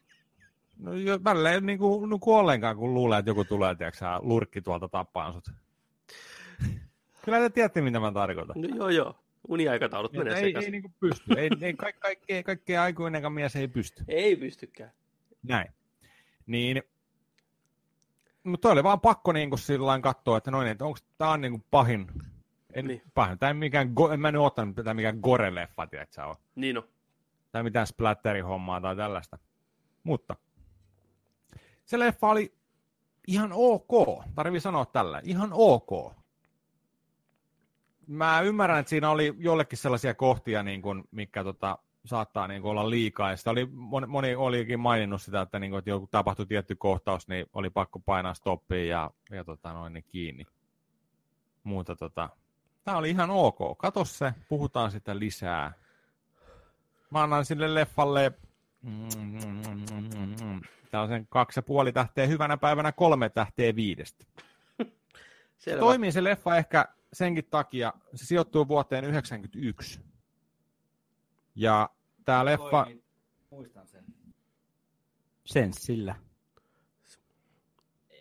No 0.79 0.91
välillä 1.23 1.51
ei 1.51 1.61
niin 1.61 1.79
kuin, 1.79 2.09
nuku 2.09 2.35
ollenkaan, 2.35 2.77
kun 2.77 2.93
luulee, 2.93 3.19
että 3.19 3.29
joku 3.29 3.45
tulee, 3.45 3.75
tiedätkö, 3.75 4.05
lurkki 4.19 4.61
tuolta 4.61 4.89
tappaan 4.89 5.33
sut. 5.33 5.49
Kyllä 7.25 7.39
te 7.39 7.49
tiedätte, 7.49 7.81
mitä 7.81 7.99
mä 7.99 8.11
tarkoitan. 8.11 8.61
No 8.61 8.75
joo, 8.75 8.89
joo. 8.89 9.15
Uniaikataulut 9.47 10.13
menee 10.13 10.33
ei, 10.33 10.43
sekaisin. 10.43 10.67
Ei, 10.67 10.71
niin 10.71 10.81
kuin 10.81 10.93
pysty. 10.99 11.33
ei, 11.37 11.49
ei, 11.61 11.73
kaikki, 11.73 11.99
kaikki, 11.99 12.43
kaikki 12.43 12.77
aikuinenkaan 12.77 13.33
mies 13.33 13.55
ei 13.55 13.67
pysty. 13.67 14.03
Ei 14.07 14.35
pystykään. 14.35 14.91
Näin. 15.43 15.71
Niin 16.45 16.83
mutta 18.47 18.69
oli 18.69 18.83
vaan 18.83 19.01
pakko 19.01 19.31
niin 19.31 19.49
kuin 19.49 19.59
sillä 19.59 19.99
katsoa, 19.99 20.37
että 20.37 20.51
noin, 20.51 20.67
että 20.67 20.85
onko 20.85 20.99
tämä 21.17 21.31
on 21.31 21.41
niin 21.41 21.51
kuin 21.51 21.63
pahin. 21.71 22.07
En, 22.73 22.85
niin. 22.87 23.01
pahin. 23.13 23.39
Tämä 23.39 23.47
ei 23.47 23.53
mikään, 23.53 23.91
go, 23.95 24.11
en 24.11 24.19
mä 24.19 24.31
nyt 24.31 24.41
ottanut 24.41 24.75
tätä 24.75 24.93
mikään 24.93 25.19
gore-leffa, 25.19 25.87
tiedätkö 25.89 26.25
on. 26.25 26.35
Niin 26.55 26.75
no. 26.75 26.83
Tai 27.51 27.63
mitään 27.63 27.87
splatterihommaa 27.87 28.81
tai 28.81 28.95
tällaista. 28.95 29.37
Mutta 30.03 30.35
se 31.85 31.99
leffa 31.99 32.27
oli 32.27 32.53
ihan 33.27 33.51
ok. 33.53 34.23
Tarvii 34.35 34.59
sanoa 34.59 34.85
tällä. 34.85 35.21
Ihan 35.23 35.49
ok. 35.53 36.13
Mä 38.07 38.41
ymmärrän, 38.41 38.79
että 38.79 38.89
siinä 38.89 39.09
oli 39.09 39.33
jollekin 39.37 39.77
sellaisia 39.77 40.13
kohtia, 40.13 40.63
niin 40.63 40.81
kuin, 40.81 41.03
mikä 41.11 41.43
tota, 41.43 41.77
saattaa 42.07 42.47
niin 42.47 42.61
kuin 42.61 42.71
olla 42.71 42.89
liikaa. 42.89 43.29
Ja 43.31 43.37
sitä 43.37 43.49
oli, 43.49 43.65
moni, 43.71 44.07
moni 44.07 44.35
olikin 44.35 44.79
maininnut 44.79 45.21
sitä, 45.21 45.41
että, 45.41 45.59
niin 45.59 45.71
kuin, 45.71 45.79
että 45.79 45.89
joku 45.89 46.07
tapahtui 46.11 46.45
tietty 46.45 46.75
kohtaus, 46.75 47.27
niin 47.27 47.45
oli 47.53 47.69
pakko 47.69 47.99
painaa 47.99 48.33
stoppiin 48.33 48.89
ja, 48.89 49.11
ja 49.31 49.43
tota, 49.43 49.73
noin, 49.73 49.93
niin 49.93 50.05
kiinni. 50.07 50.45
Mutta 51.63 51.95
tota, 51.95 52.29
tämä 52.83 52.97
oli 52.97 53.09
ihan 53.09 53.29
ok. 53.29 53.77
Kato 53.77 54.05
se, 54.05 54.33
puhutaan 54.49 54.91
sitä 54.91 55.19
lisää. 55.19 55.73
Mä 57.11 57.23
annan 57.23 57.45
sille 57.45 57.75
leffalle 57.75 58.33
tällaisen 60.91 61.27
kaksi 61.29 61.59
ja 61.59 61.63
puoli 61.63 61.91
tähteä 61.91 62.27
hyvänä 62.27 62.57
päivänä 62.57 62.91
kolme 62.91 63.29
tähteä 63.29 63.75
viidestä. 63.75 64.25
Se 65.57 65.77
toimii 65.77 66.11
se 66.11 66.23
leffa 66.23 66.57
ehkä 66.57 66.85
senkin 67.13 67.45
takia, 67.49 67.93
se 68.15 68.25
sijoittuu 68.25 68.67
vuoteen 68.67 69.03
1991. 69.03 69.99
Ja 71.55 71.89
tämä 72.27 72.45
leffa... 72.45 72.83
Toimin. 72.83 73.03
Muistan 73.49 73.87
sen. 73.87 74.05
Senssillä. 75.45 76.15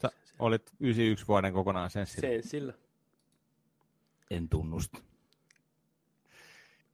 Sä 0.03 0.11
olit 0.39 0.73
91 0.81 1.29
vuoden 1.29 1.53
kokonaan 1.53 1.91
senssillä. 1.91 2.29
Senssillä. 2.29 2.73
En 4.31 4.49
tunnusta. 4.49 4.99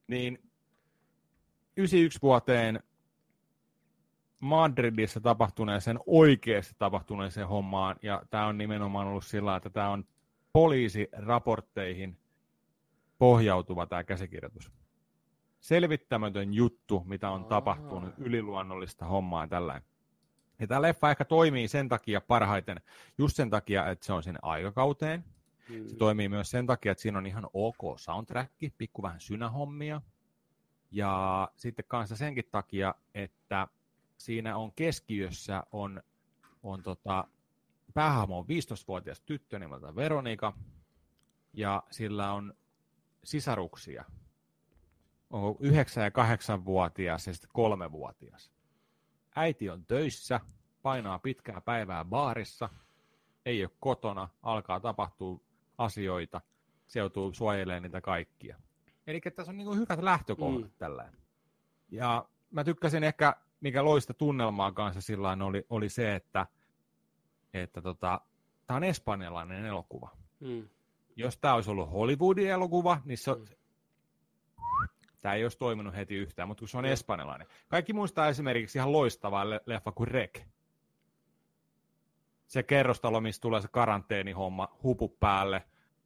Niin 0.08 0.50
91 1.76 2.18
vuoteen 2.22 2.82
Madridissa 4.40 5.20
tapahtuneeseen, 5.20 5.98
oikeasti 6.06 6.74
tapahtuneeseen 6.78 7.48
hommaan, 7.48 7.96
ja 8.02 8.22
tämä 8.30 8.46
on 8.46 8.58
nimenomaan 8.58 9.06
ollut 9.06 9.24
sillä, 9.24 9.56
että 9.56 9.70
tämä 9.70 9.90
on 9.90 10.04
poliisiraportteihin 10.52 12.16
pohjautuva 13.18 13.86
tämä 13.86 14.04
käsikirjoitus. 14.04 14.81
Selvittämätön 15.62 16.54
juttu, 16.54 17.02
mitä 17.06 17.30
on 17.30 17.44
tapahtunut, 17.44 18.14
yliluonnollista 18.18 19.04
hommaa 19.04 19.48
tällä. 19.48 19.80
Ja 20.58 20.66
tämä 20.66 20.82
leffa 20.82 21.10
ehkä 21.10 21.24
toimii 21.24 21.68
sen 21.68 21.88
takia 21.88 22.20
parhaiten, 22.20 22.80
just 23.18 23.36
sen 23.36 23.50
takia, 23.50 23.90
että 23.90 24.06
se 24.06 24.12
on 24.12 24.22
sinne 24.22 24.38
aikakauteen. 24.42 25.24
Mm. 25.68 25.88
Se 25.88 25.96
toimii 25.96 26.28
myös 26.28 26.50
sen 26.50 26.66
takia, 26.66 26.92
että 26.92 27.02
siinä 27.02 27.18
on 27.18 27.26
ihan 27.26 27.46
ok 27.52 27.98
soundtrack, 27.98 28.52
pikku 28.78 29.02
vähän 29.02 29.20
synähommia. 29.20 30.02
Ja 30.90 31.48
sitten 31.56 31.84
kanssa 31.88 32.16
senkin 32.16 32.44
takia, 32.50 32.94
että 33.14 33.68
siinä 34.18 34.56
on 34.56 34.72
keskiössä 34.72 35.64
on, 35.72 36.02
on 36.62 36.82
tota, 36.82 37.28
päähahmo 37.94 38.38
on 38.38 38.44
15-vuotias 38.44 39.20
tyttö 39.20 39.58
nimeltä 39.58 39.96
Veronika, 39.96 40.52
ja 41.52 41.82
sillä 41.90 42.32
on 42.32 42.54
sisaruksia. 43.24 44.04
On 45.32 45.54
9- 45.54 45.56
ja 46.00 46.08
8-vuotias 46.08 47.26
ja 47.26 47.34
sitten 47.34 47.50
3-vuotias. 47.50 48.52
Äiti 49.36 49.70
on 49.70 49.86
töissä, 49.86 50.40
painaa 50.82 51.18
pitkää 51.18 51.60
päivää 51.60 52.04
baarissa, 52.04 52.68
ei 53.46 53.64
ole 53.64 53.70
kotona, 53.80 54.28
alkaa 54.42 54.80
tapahtua 54.80 55.40
asioita, 55.78 56.40
se 56.86 56.98
joutuu 56.98 57.32
suojelemaan 57.32 57.82
niitä 57.82 58.00
kaikkia. 58.00 58.58
Eli 59.06 59.20
tässä 59.20 59.52
on 59.52 59.56
niin 59.56 59.78
hyvät 59.78 60.02
lähtökohdat 60.02 60.70
mm. 60.70 60.76
tällä. 60.78 61.12
Ja 61.88 62.28
mä 62.50 62.64
tykkäsin 62.64 63.04
ehkä, 63.04 63.36
mikä 63.60 63.84
loista 63.84 64.14
tunnelmaa 64.14 64.72
kanssa 64.72 65.00
sillä 65.00 65.36
oli, 65.44 65.66
oli 65.70 65.88
se, 65.88 66.14
että, 66.14 66.46
että 67.54 67.82
tota, 67.82 68.20
tämä 68.66 68.76
on 68.76 68.84
espanjalainen 68.84 69.64
elokuva. 69.64 70.10
Mm. 70.40 70.68
Jos 71.16 71.36
tämä 71.36 71.54
olisi 71.54 71.70
ollut 71.70 71.92
Hollywoodin 71.92 72.50
elokuva, 72.50 73.00
niin 73.04 73.18
se, 73.18 73.34
mm. 73.34 73.44
Tämä 75.22 75.34
ei 75.34 75.44
olisi 75.44 75.58
toiminut 75.58 75.94
heti 75.94 76.14
yhtään, 76.14 76.48
mutta 76.48 76.60
kun 76.60 76.68
se 76.68 76.78
on 76.78 76.84
espanjalainen. 76.84 77.46
Kaikki 77.68 77.92
muistaa 77.92 78.28
esimerkiksi 78.28 78.78
ihan 78.78 78.92
loistavaa 78.92 79.50
leffa 79.50 79.92
kuin 79.92 80.08
Rek. 80.08 80.40
Se 82.46 82.62
kerrostalo, 82.62 83.20
missä 83.20 83.40
tulee 83.40 83.60
se 83.60 83.68
karanteenihomma, 83.68 84.76
hupu 84.82 85.08
päälle, 85.08 85.62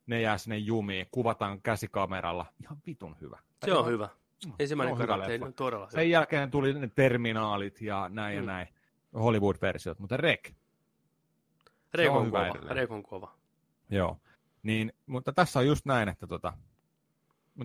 ne 0.06 0.20
jää 0.20 0.38
sinne 0.38 0.58
jumiin, 0.58 1.06
kuvataan 1.10 1.62
käsikameralla. 1.62 2.46
Ihan 2.62 2.78
vitun 2.86 3.16
hyvä. 3.20 3.38
Se 3.64 3.72
on 3.72 3.86
hyvä. 3.86 4.08
Mm, 4.46 4.52
Ensimmäinen 4.58 4.96
karanteeni 4.96 5.44
on 5.44 5.54
todella 5.54 5.86
hyvä. 5.86 6.00
Sen 6.00 6.10
jälkeen 6.10 6.50
tuli 6.50 6.74
ne 6.74 6.90
terminaalit 6.94 7.80
ja 7.80 8.08
näin 8.08 8.34
mm. 8.34 8.42
ja 8.42 8.46
näin. 8.46 8.68
Hollywood-versiot, 9.14 9.98
mutta 9.98 10.16
Rek. 10.16 10.52
Rek 11.94 12.10
on, 12.10 12.16
on 12.16 12.30
kova. 12.30 12.74
Rek 12.74 12.90
on 12.90 13.02
kova. 13.02 13.34
Joo. 13.90 14.20
Niin, 14.62 14.92
mutta 15.06 15.32
tässä 15.32 15.58
on 15.58 15.66
just 15.66 15.86
näin, 15.86 16.08
että 16.08 16.26
tota, 16.26 16.52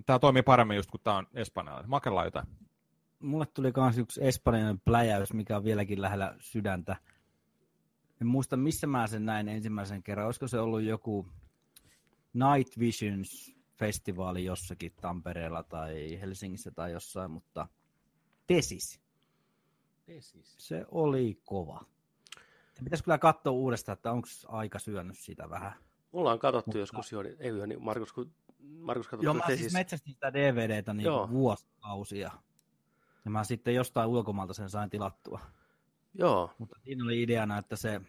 tämä 0.06 0.20
toimii 0.20 0.44
paremmin 0.44 0.78
just 0.78 0.92
kun 0.92 1.00
tämä 1.04 1.18
on 1.18 1.28
espanjalainen. 1.34 1.90
Makella 1.90 2.26
jotain. 2.26 2.48
Mulle 3.20 3.46
tuli 3.46 3.74
myös 3.78 3.98
yksi 3.98 4.24
espanjalainen 4.24 4.82
pläjäys, 4.86 5.34
mikä 5.34 5.58
on 5.58 5.64
vieläkin 5.64 6.02
lähellä 6.02 6.36
sydäntä. 6.40 6.96
En 8.22 8.28
muista, 8.28 8.58
missä 8.58 8.88
mä 8.88 9.08
sen 9.08 9.26
näin 9.26 9.48
ensimmäisen 9.48 10.04
kerran. 10.04 10.26
Olisiko 10.26 10.48
se 10.48 10.60
ollut 10.60 10.82
joku 10.82 11.28
Night 12.34 12.80
Visions 12.80 13.56
festivaali 13.80 14.46
jossakin 14.46 14.94
Tampereella 15.02 15.64
tai 15.64 16.20
Helsingissä 16.22 16.72
tai 16.72 16.92
jossain, 16.92 17.32
mutta 17.32 17.68
Tesis. 18.48 19.02
Tesis. 20.06 20.56
Se 20.58 20.86
oli 20.92 21.40
kova. 21.46 21.86
Pitäisi 22.84 23.04
kyllä 23.04 23.18
katsoa 23.18 23.54
uudestaan, 23.54 23.94
että 23.94 24.12
onko 24.12 24.28
aika 24.48 24.80
syönyt 24.80 25.18
sitä 25.18 25.50
vähän. 25.50 25.74
Mulla 26.12 26.32
on 26.32 26.40
katsottu 26.40 26.70
mutta... 26.70 26.80
joskus 26.80 27.12
jo, 27.12 27.22
ei 27.40 27.68
niin 27.68 27.84
Markus, 27.84 28.14
kun 28.14 28.34
Markus 28.64 29.08
katsottu 29.08 29.26
Joo, 29.26 29.34
mä 29.34 29.44
siis 29.48 29.60
siis 29.60 29.74
metsästin 29.74 30.14
sitä 30.14 30.34
DVDtä 30.34 30.94
niin 30.94 31.06
Joo. 31.06 31.30
vuosikausia. 31.30 32.32
Ja 33.26 33.32
mä 33.32 33.44
sitten 33.44 33.76
jostain 33.76 34.10
ulkomailta 34.10 34.54
sen 34.54 34.70
sain 34.70 34.90
tilattua. 34.90 35.40
Joo. 36.14 36.54
Mutta 36.58 36.80
siinä 36.84 37.04
oli 37.04 37.22
ideana, 37.22 37.58
että 37.58 37.76
se 37.76 38.02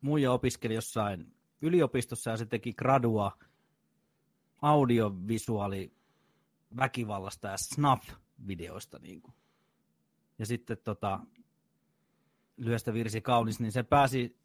muija 0.00 0.32
opiskeli 0.32 0.74
jossain 0.74 1.34
yliopistossa 1.62 2.30
ja 2.30 2.36
se 2.36 2.46
teki 2.46 2.72
gradua 2.72 3.38
audiovisuaali 4.62 5.92
väkivallasta 6.76 7.48
ja 7.48 7.56
snuff-videoista. 7.56 8.98
Niin 8.98 9.22
kuin. 9.22 9.34
Ja 10.38 10.46
sitten 10.46 10.78
tota, 10.84 11.20
lyöstä 12.56 12.94
virsi 12.94 13.20
kaunis, 13.20 13.60
niin 13.60 13.72
se 13.72 13.82
pääsi 13.82 14.39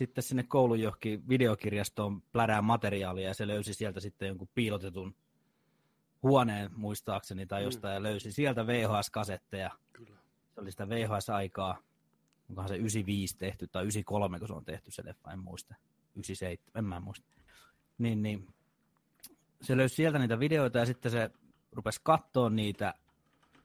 sitten 0.00 0.24
sinne 0.24 0.42
koulun 0.42 0.80
johonkin 0.80 1.28
videokirjastoon 1.28 2.22
plärään 2.22 2.64
materiaalia 2.64 3.28
ja 3.28 3.34
se 3.34 3.46
löysi 3.46 3.74
sieltä 3.74 4.00
sitten 4.00 4.28
jonkun 4.28 4.48
piilotetun 4.54 5.14
huoneen 6.22 6.70
muistaakseni 6.76 7.46
tai 7.46 7.60
mm. 7.60 7.64
jostain 7.64 7.92
mm. 7.92 7.94
ja 7.94 8.02
löysi 8.02 8.32
sieltä 8.32 8.66
VHS-kasetteja. 8.66 9.70
Kyllä. 9.92 10.16
Se 10.54 10.60
oli 10.60 10.70
sitä 10.70 10.88
VHS-aikaa. 10.88 11.78
Onkohan 12.48 12.68
se 12.68 12.76
95 12.76 13.36
tehty 13.38 13.66
tai 13.66 13.82
93, 13.82 14.38
kun 14.38 14.48
se 14.48 14.54
on 14.54 14.64
tehty 14.64 14.90
se 14.90 15.04
leffa, 15.04 15.32
en 15.32 15.38
muista. 15.38 15.74
97, 16.14 16.58
en 16.74 16.84
mä 16.84 17.00
muista. 17.00 17.26
Niin, 17.98 18.22
niin. 18.22 18.48
Se 19.62 19.76
löysi 19.76 19.94
sieltä 19.94 20.18
niitä 20.18 20.38
videoita 20.38 20.78
ja 20.78 20.86
sitten 20.86 21.12
se 21.12 21.30
rupesi 21.72 22.00
katsoa 22.02 22.50
niitä 22.50 22.94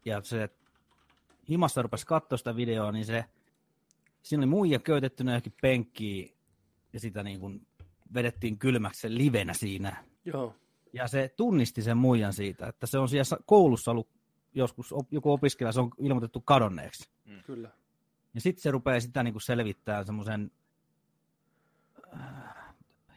ja 0.05 0.21
se 0.21 0.49
himassa 1.49 1.81
rupesi 1.81 2.05
katsoa 2.05 2.37
sitä 2.37 2.55
videoa, 2.55 2.91
niin 2.91 3.05
se 3.05 3.25
siinä 4.25 4.41
oli 4.41 4.45
muija 4.45 4.79
köytettynä 4.79 5.31
johonkin 5.31 5.53
penkkiin 5.61 6.37
ja 6.93 6.99
sitä 6.99 7.23
niin 7.23 7.39
kuin 7.39 7.67
vedettiin 8.13 8.59
kylmäksi 8.59 9.01
sen 9.01 9.17
livenä 9.17 9.53
siinä. 9.53 10.03
Joo. 10.25 10.55
Ja 10.93 11.07
se 11.07 11.33
tunnisti 11.37 11.81
sen 11.81 11.97
muijan 11.97 12.33
siitä, 12.33 12.67
että 12.67 12.85
se 12.87 12.97
on 12.97 13.09
siellä 13.09 13.37
koulussa 13.45 13.91
ollut 13.91 14.09
joskus 14.53 14.93
joku 15.11 15.31
opiskelija, 15.31 15.71
se 15.71 15.79
on 15.79 15.89
ilmoitettu 15.99 16.41
kadonneeksi. 16.41 17.09
Mm. 17.25 17.43
Kyllä. 17.43 17.69
Ja 18.33 18.41
sitten 18.41 18.61
se 18.61 18.71
rupeaa 18.71 18.99
sitä 18.99 19.23
niin 19.23 19.33
kuin 19.33 19.41
selvittää 19.41 20.03
semmoisen 20.03 20.51
äh, 22.13 22.55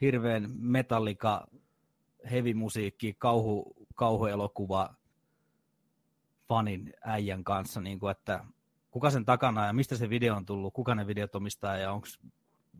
hirveän 0.01 0.51
metallika, 0.59 1.47
heavy-musiikki, 2.31 3.15
kauhu, 3.17 3.75
kauhuelokuva 3.95 4.95
fanin 6.47 6.93
äijän 7.01 7.43
kanssa, 7.43 7.81
niin 7.81 7.99
kuin, 7.99 8.11
että 8.11 8.45
kuka 8.91 9.09
sen 9.09 9.25
takana 9.25 9.65
ja 9.65 9.73
mistä 9.73 9.95
se 9.95 10.09
video 10.09 10.35
on 10.35 10.45
tullut, 10.45 10.73
kuka 10.73 10.95
ne 10.95 11.07
videot 11.07 11.35
omistaa 11.35 11.77
ja 11.77 11.91
onko 11.91 12.07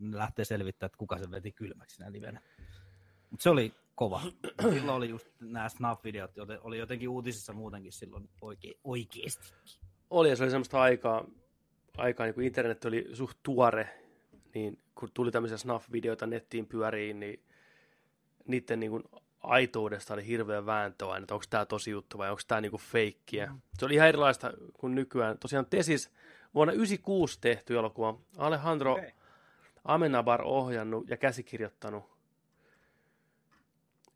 lähtee 0.00 0.44
selvittämään, 0.44 0.88
että 0.88 0.98
kuka 0.98 1.18
se 1.18 1.30
veti 1.30 1.52
kylmäksi 1.52 1.96
siinä 1.96 2.12
livenä. 2.12 2.40
Mutta 3.30 3.42
se 3.42 3.50
oli 3.50 3.74
kova. 3.94 4.20
Silloin 4.62 4.90
oli 4.90 5.08
just 5.08 5.28
nämä 5.40 5.68
Snap-videot, 5.68 6.36
joten 6.36 6.58
oli 6.62 6.78
jotenkin 6.78 7.08
uutisissa 7.08 7.52
muutenkin 7.52 7.92
silloin 7.92 8.28
oike- 8.42 8.78
oikeasti. 8.84 9.52
Oli 10.10 10.28
ja 10.28 10.36
se 10.36 10.42
oli 10.42 10.50
semmoista 10.50 10.80
aikaa, 10.80 11.24
aikaa 11.96 12.26
niin 12.26 12.34
kun 12.34 12.44
internet 12.44 12.84
oli 12.84 13.08
suht 13.12 13.38
tuore, 13.42 13.88
niin 14.54 14.78
kun 14.94 15.08
tuli 15.14 15.30
tämmöisiä 15.30 15.56
Snap-videoita 15.56 16.26
nettiin 16.26 16.66
pyöriin, 16.66 17.20
niin 17.20 17.42
niiden 18.46 18.80
niin 18.80 18.90
kuin 18.90 19.04
aitoudesta 19.40 20.14
oli 20.14 20.26
hirveä 20.26 20.66
vääntö 20.66 21.06
aina, 21.06 21.24
että 21.24 21.34
onko 21.34 21.46
tämä 21.50 21.66
tosi 21.66 21.90
juttu 21.90 22.18
vai 22.18 22.30
onko 22.30 22.42
tämä 22.48 22.60
niinku 22.60 22.78
feikkiä. 22.78 23.46
Mm. 23.46 23.60
Se 23.78 23.84
oli 23.84 23.94
ihan 23.94 24.08
erilaista 24.08 24.52
kuin 24.72 24.94
nykyään. 24.94 25.38
Tosiaan 25.38 25.66
Tesis 25.66 26.10
vuonna 26.54 26.72
1996 26.72 27.38
tehty 27.40 27.78
elokuva. 27.78 28.18
Alejandro 28.38 28.92
okay. 28.92 29.10
Amenabar 29.84 30.42
ohjannut 30.42 31.10
ja 31.10 31.16
käsikirjoittanut. 31.16 32.04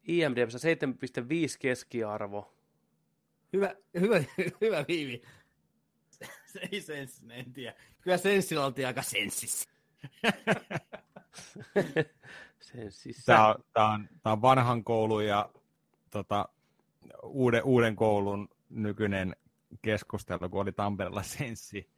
IMDb 0.04 0.48
7,5 0.48 0.54
keskiarvo. 1.58 2.54
Hyvä, 3.52 3.74
hyvä, 4.00 4.24
hyvä 4.60 4.84
viivi. 4.88 5.22
Se 6.46 6.60
ei 6.72 6.80
senssinen, 6.80 7.38
en 7.38 7.52
tiedä. 7.52 7.74
Kyllä 8.00 8.16
senssillä 8.16 8.66
oltiin 8.66 8.86
aika 8.86 9.02
senssissä. 9.02 9.68
senssissä. 12.64 13.32
Tämä 13.32 13.48
on, 13.48 13.54
tämä 13.72 13.92
on, 13.92 14.08
tämä 14.22 14.32
on 14.32 14.42
vanhan 14.42 14.84
koulun 14.84 15.26
ja 15.26 15.50
tota, 16.10 16.48
uuden, 17.22 17.64
uuden 17.64 17.96
koulun 17.96 18.48
nykyinen 18.70 19.36
keskustelu, 19.82 20.48
kun 20.48 20.60
oli 20.60 20.72
Tampereella 20.72 21.22
Senssi, 21.22 21.90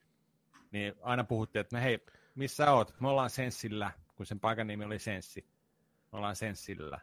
niin 0.72 0.94
aina 1.02 1.24
puhuttiin, 1.24 1.60
että 1.60 1.76
me 1.76 1.82
hei, 1.82 1.98
missä 2.34 2.72
oot? 2.72 2.94
Me 3.00 3.08
ollaan 3.08 3.30
Senssillä, 3.30 3.90
kun 4.16 4.26
sen 4.26 4.40
paikan 4.40 4.66
nimi 4.66 4.84
oli 4.84 4.98
Senssi. 4.98 5.46
Me 6.12 6.18
ollaan 6.18 6.36
Senssillä. 6.36 7.00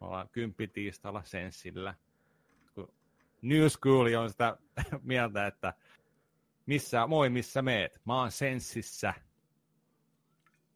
Me 0.00 0.06
ollaan 0.06 0.28
kymppitiistalla 0.28 1.22
Senssillä. 1.24 1.94
New 3.42 3.66
School 3.68 4.14
on 4.18 4.30
sitä 4.30 4.56
mieltä, 5.02 5.46
että 5.46 5.74
missä, 6.66 7.06
moi, 7.06 7.30
missä 7.30 7.62
meet? 7.62 8.00
Mä 8.04 8.20
oon 8.20 8.30
Senssissä 8.30 9.14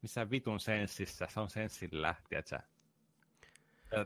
missä 0.03 0.30
vitun 0.30 0.61
senssissä, 0.61 1.28
se 1.30 1.40
on 1.40 1.51
senssillä, 1.51 2.14
tiedätkö? 2.28 2.59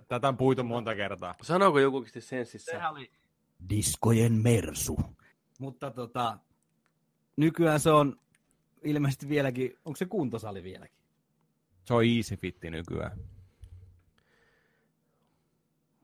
Tätä 0.09 0.28
on 0.28 0.36
puitu 0.36 0.64
monta 0.64 0.95
kertaa. 0.95 1.34
Sanooko 1.43 1.78
joku 1.78 1.97
oikeasti 1.97 2.20
senssissä? 2.20 2.72
Sehän 2.72 2.90
oli 2.90 3.11
diskojen 3.68 4.32
mersu. 4.32 5.01
Mutta 5.59 5.90
tota, 5.90 6.38
nykyään 7.36 7.80
se 7.80 7.90
on 7.90 8.20
ilmeisesti 8.84 9.28
vieläkin, 9.28 9.78
onko 9.84 9.97
se 9.97 10.07
kuntosali 10.07 10.62
vieläkin? 10.62 10.99
Se 11.84 11.95
on 11.95 12.05
easy 12.05 12.36
fitti 12.36 12.70
nykyään. 12.70 13.18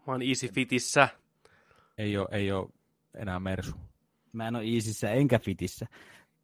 Mä 0.08 0.12
oon 0.12 0.22
Easy 0.22 0.48
Fitissä. 0.48 1.08
Ei 1.98 2.18
ole, 2.18 2.28
ei 2.30 2.52
ole 2.52 2.68
enää 3.14 3.40
Mersu. 3.40 3.76
Mä 4.32 4.48
en 4.48 4.56
ole 4.56 4.64
Easyssä 4.64 5.10
enkä 5.10 5.38
Fitissä, 5.38 5.86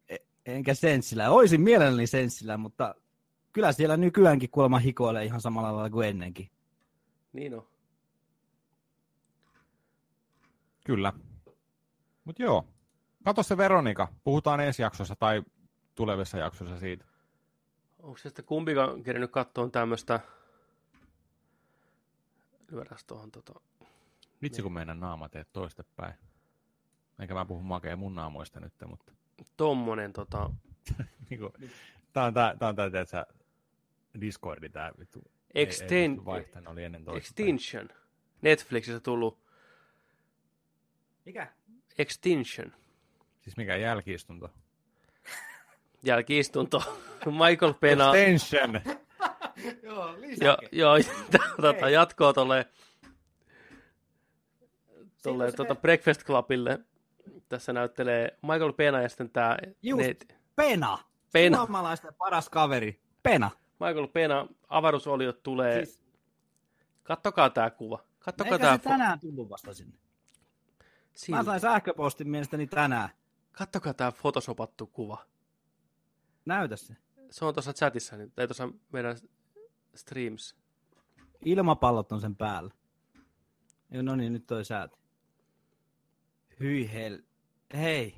e- 0.09 0.15
enkä 0.45 0.73
Senssillä. 0.73 1.29
Oisin 1.29 1.61
mielelläni 1.61 2.07
Senssillä, 2.07 2.57
mutta 2.57 2.95
kyllä 3.55 3.71
siellä 3.71 3.97
nykyäänkin 3.97 4.49
kuulemma 4.49 4.79
hikoilee 4.79 5.25
ihan 5.25 5.41
samalla 5.41 5.73
lailla 5.73 5.89
kuin 5.89 6.07
ennenkin. 6.07 6.49
Niin 7.33 7.55
on. 7.55 7.67
Kyllä. 10.85 11.13
Mutta 12.23 12.43
joo. 12.43 12.67
Kato 13.23 13.43
se 13.43 13.57
Veronika. 13.57 14.07
Puhutaan 14.23 14.59
ensi 14.59 14.81
jaksossa 14.81 15.15
tai 15.15 15.43
tulevissa 15.95 16.37
jaksoissa 16.37 16.79
siitä. 16.79 17.05
Onko 17.99 18.17
se 18.17 18.29
sitten 18.29 18.45
kumpikaan 18.45 19.03
kerännyt 19.03 19.31
kattoon 19.31 19.71
tämmöistä... 19.71 20.19
Lyödäs 22.71 23.05
tuohon 23.05 23.31
tota... 23.31 23.59
Vitsi 24.41 24.61
kun 24.61 24.73
meidän 24.73 24.99
naama 24.99 25.29
teet 25.29 25.53
toistepäin. 25.53 26.13
Eikä 27.19 27.33
mä 27.33 27.45
puhu 27.45 27.61
makea 27.61 27.95
mun 27.95 28.15
naamoista 28.15 28.59
nyt, 28.59 28.73
mutta... 28.87 29.13
Tommonen 29.57 30.13
tota... 30.13 30.49
niinku, 31.29 31.53
tää 32.13 32.25
on 32.25 32.33
tää, 32.33 32.55
tää, 32.57 32.69
on 32.69 32.75
tää 32.75 32.89
teetkö, 32.89 33.25
Discordi 34.21 34.69
tää 34.69 34.91
vittu. 34.99 35.19
Ei, 35.25 35.31
ei 35.55 35.63
Exten... 35.63 36.11
pysty 36.15 36.25
vaihtamaan, 36.25 36.71
oli 36.71 36.83
ennen 36.83 37.05
toista. 37.05 37.17
Extinction. 37.17 37.89
Netflixissä 38.41 38.99
tullut 38.99 39.39
Mikä? 41.25 41.47
Extinction. 41.97 42.71
Siis 43.41 43.57
mikä 43.57 43.75
jälkiistunto? 43.75 44.49
Jälkiistunto. 46.03 46.99
Michael 47.47 47.73
Pena. 47.73 48.15
Extension! 48.15 48.81
Joo, 49.83 50.15
Jo, 50.41 50.57
joo, 50.71 50.95
tota, 51.61 51.89
jatkoa 51.89 52.33
tolle, 52.33 52.65
tolle 55.23 55.51
se- 55.51 55.57
tota 55.57 55.75
Breakfast 55.75 56.23
Clubille. 56.23 56.79
Tässä 57.49 57.73
näyttelee 57.73 58.37
Michael 58.41 58.73
Pena 58.73 59.01
ja 59.01 59.09
sitten 59.09 59.29
tämä 59.29 59.57
Just. 59.83 60.23
Pena. 60.55 60.97
Pena. 61.33 61.57
Suomalaisten 61.57 62.13
paras 62.13 62.49
kaveri. 62.49 62.99
Pena. 63.23 63.51
Michael 63.79 64.07
Pena, 64.07 64.47
avaruusoliot 64.69 65.43
tulee. 65.43 65.85
Siis, 65.85 66.05
Kattokaa 67.03 67.49
tämä 67.49 67.69
kuva. 67.69 67.99
Kattokaa 68.19 68.53
eikä 68.53 68.65
tämä 68.65 68.77
se 68.77 68.83
tänään 68.83 69.19
tullut 69.19 69.49
vasta 69.49 69.73
sinne. 69.73 69.97
Mä 71.29 71.43
sain 71.43 71.59
sähköpostin 71.59 72.29
mielestäni 72.29 72.67
tänään. 72.67 73.09
Kattokaa 73.51 73.93
tämä 73.93 74.11
photosopattu 74.11 74.87
kuva. 74.87 75.25
Näytä 76.45 76.75
se. 76.75 76.95
Se 77.29 77.45
on 77.45 77.53
tuossa 77.53 77.73
chatissa, 77.73 78.17
nyt, 78.17 78.35
tai 78.35 78.47
tuossa 78.47 78.69
meidän 78.91 79.17
streams. 79.95 80.55
Ilmapallot 81.45 82.11
on 82.11 82.21
sen 82.21 82.35
päällä. 82.35 82.71
Joo, 83.91 84.01
no 84.03 84.15
niin, 84.15 84.33
nyt 84.33 84.47
toi 84.47 84.65
sääti. 84.65 84.97
Hyi 86.59 86.93
hel... 86.93 87.21
Hei. 87.73 88.15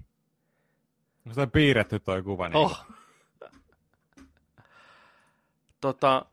Onko 1.26 1.36
toi 1.36 1.48
piirretty 1.48 2.00
toi 2.00 2.24
kuva? 2.24 2.50
Niin 2.50 2.58
Oh. 2.58 2.86
Tota, 5.82 6.26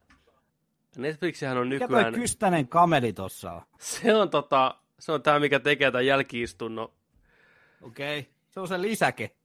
Netflixihän 0.97 1.59
on 1.59 1.69
Mikä 1.69 1.89
toi 1.89 1.97
nykyään, 1.97 2.15
kystänen 2.15 2.69
kameli 2.69 3.13
tossa 3.13 3.53
on? 3.53 3.63
se 3.79 4.15
on, 4.15 4.31
tota, 4.31 4.75
se 4.99 5.13
on 5.13 5.23
tämä, 5.23 5.39
mikä 5.39 5.61
tekee 5.61 5.91
tämän 5.91 6.07
jälkiistunnon. 6.07 6.93
Okei. 7.83 8.19
Okay. 8.19 8.33
Se 8.51 8.61
on 8.61 8.69
se 8.69 8.83
lisäke. 8.83 9.37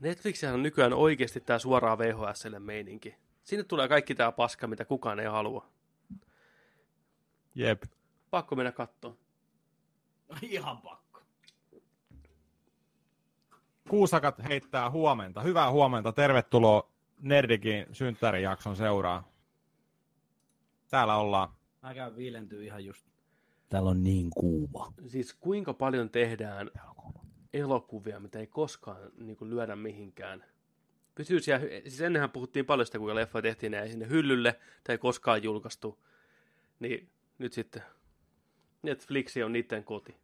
Netflixihän 0.00 0.54
on 0.54 0.62
nykyään 0.62 0.92
oikeasti 0.92 1.40
tämä 1.40 1.58
suoraan 1.58 1.98
VHSlle 1.98 2.58
meininki. 2.58 3.14
Sinne 3.44 3.64
tulee 3.64 3.88
kaikki 3.88 4.14
tämä 4.14 4.32
paska, 4.32 4.66
mitä 4.66 4.84
kukaan 4.84 5.20
ei 5.20 5.26
halua. 5.26 5.66
Jep. 7.54 7.82
Pakko 8.30 8.56
mennä 8.56 8.72
katsoa. 8.72 9.14
Ihan 10.42 10.78
pakko. 10.78 11.20
Kuusakat 13.88 14.44
heittää 14.48 14.90
huomenta. 14.90 15.40
Hyvää 15.40 15.70
huomenta. 15.70 16.12
Tervetuloa 16.12 16.90
Nerdikin 17.20 17.86
synttärijakson 17.92 18.76
seuraa. 18.76 19.32
Täällä 20.90 21.16
ollaan. 21.16 21.48
Mä 21.82 21.94
käyn 21.94 22.16
viilentyy 22.16 22.64
ihan 22.64 22.84
just. 22.84 23.06
Täällä 23.68 23.90
on 23.90 24.04
niin 24.04 24.30
kuuma. 24.30 24.92
Siis 25.06 25.34
kuinka 25.34 25.74
paljon 25.74 26.10
tehdään 26.10 26.70
elokuvia, 27.52 28.20
mitä 28.20 28.38
ei 28.38 28.46
koskaan 28.46 28.96
niin 29.18 29.36
kuin, 29.36 29.50
lyödä 29.50 29.76
mihinkään. 29.76 30.44
Pysyy 31.14 31.40
siellä, 31.40 31.66
siis 31.82 32.00
ennenhän 32.00 32.30
puhuttiin 32.30 32.66
paljon 32.66 32.86
sitä, 32.86 32.98
kuinka 32.98 33.14
leffa 33.14 33.42
tehtiin 33.42 33.72
ja 33.72 33.88
sinne 33.88 34.08
hyllylle, 34.08 34.60
tai 34.84 34.94
ei 34.94 34.98
koskaan 34.98 35.42
julkaistu. 35.42 36.04
Niin 36.80 37.10
nyt 37.38 37.52
sitten 37.52 37.82
Netflix 38.82 39.36
on 39.44 39.52
niiden 39.52 39.84
koti. 39.84 40.16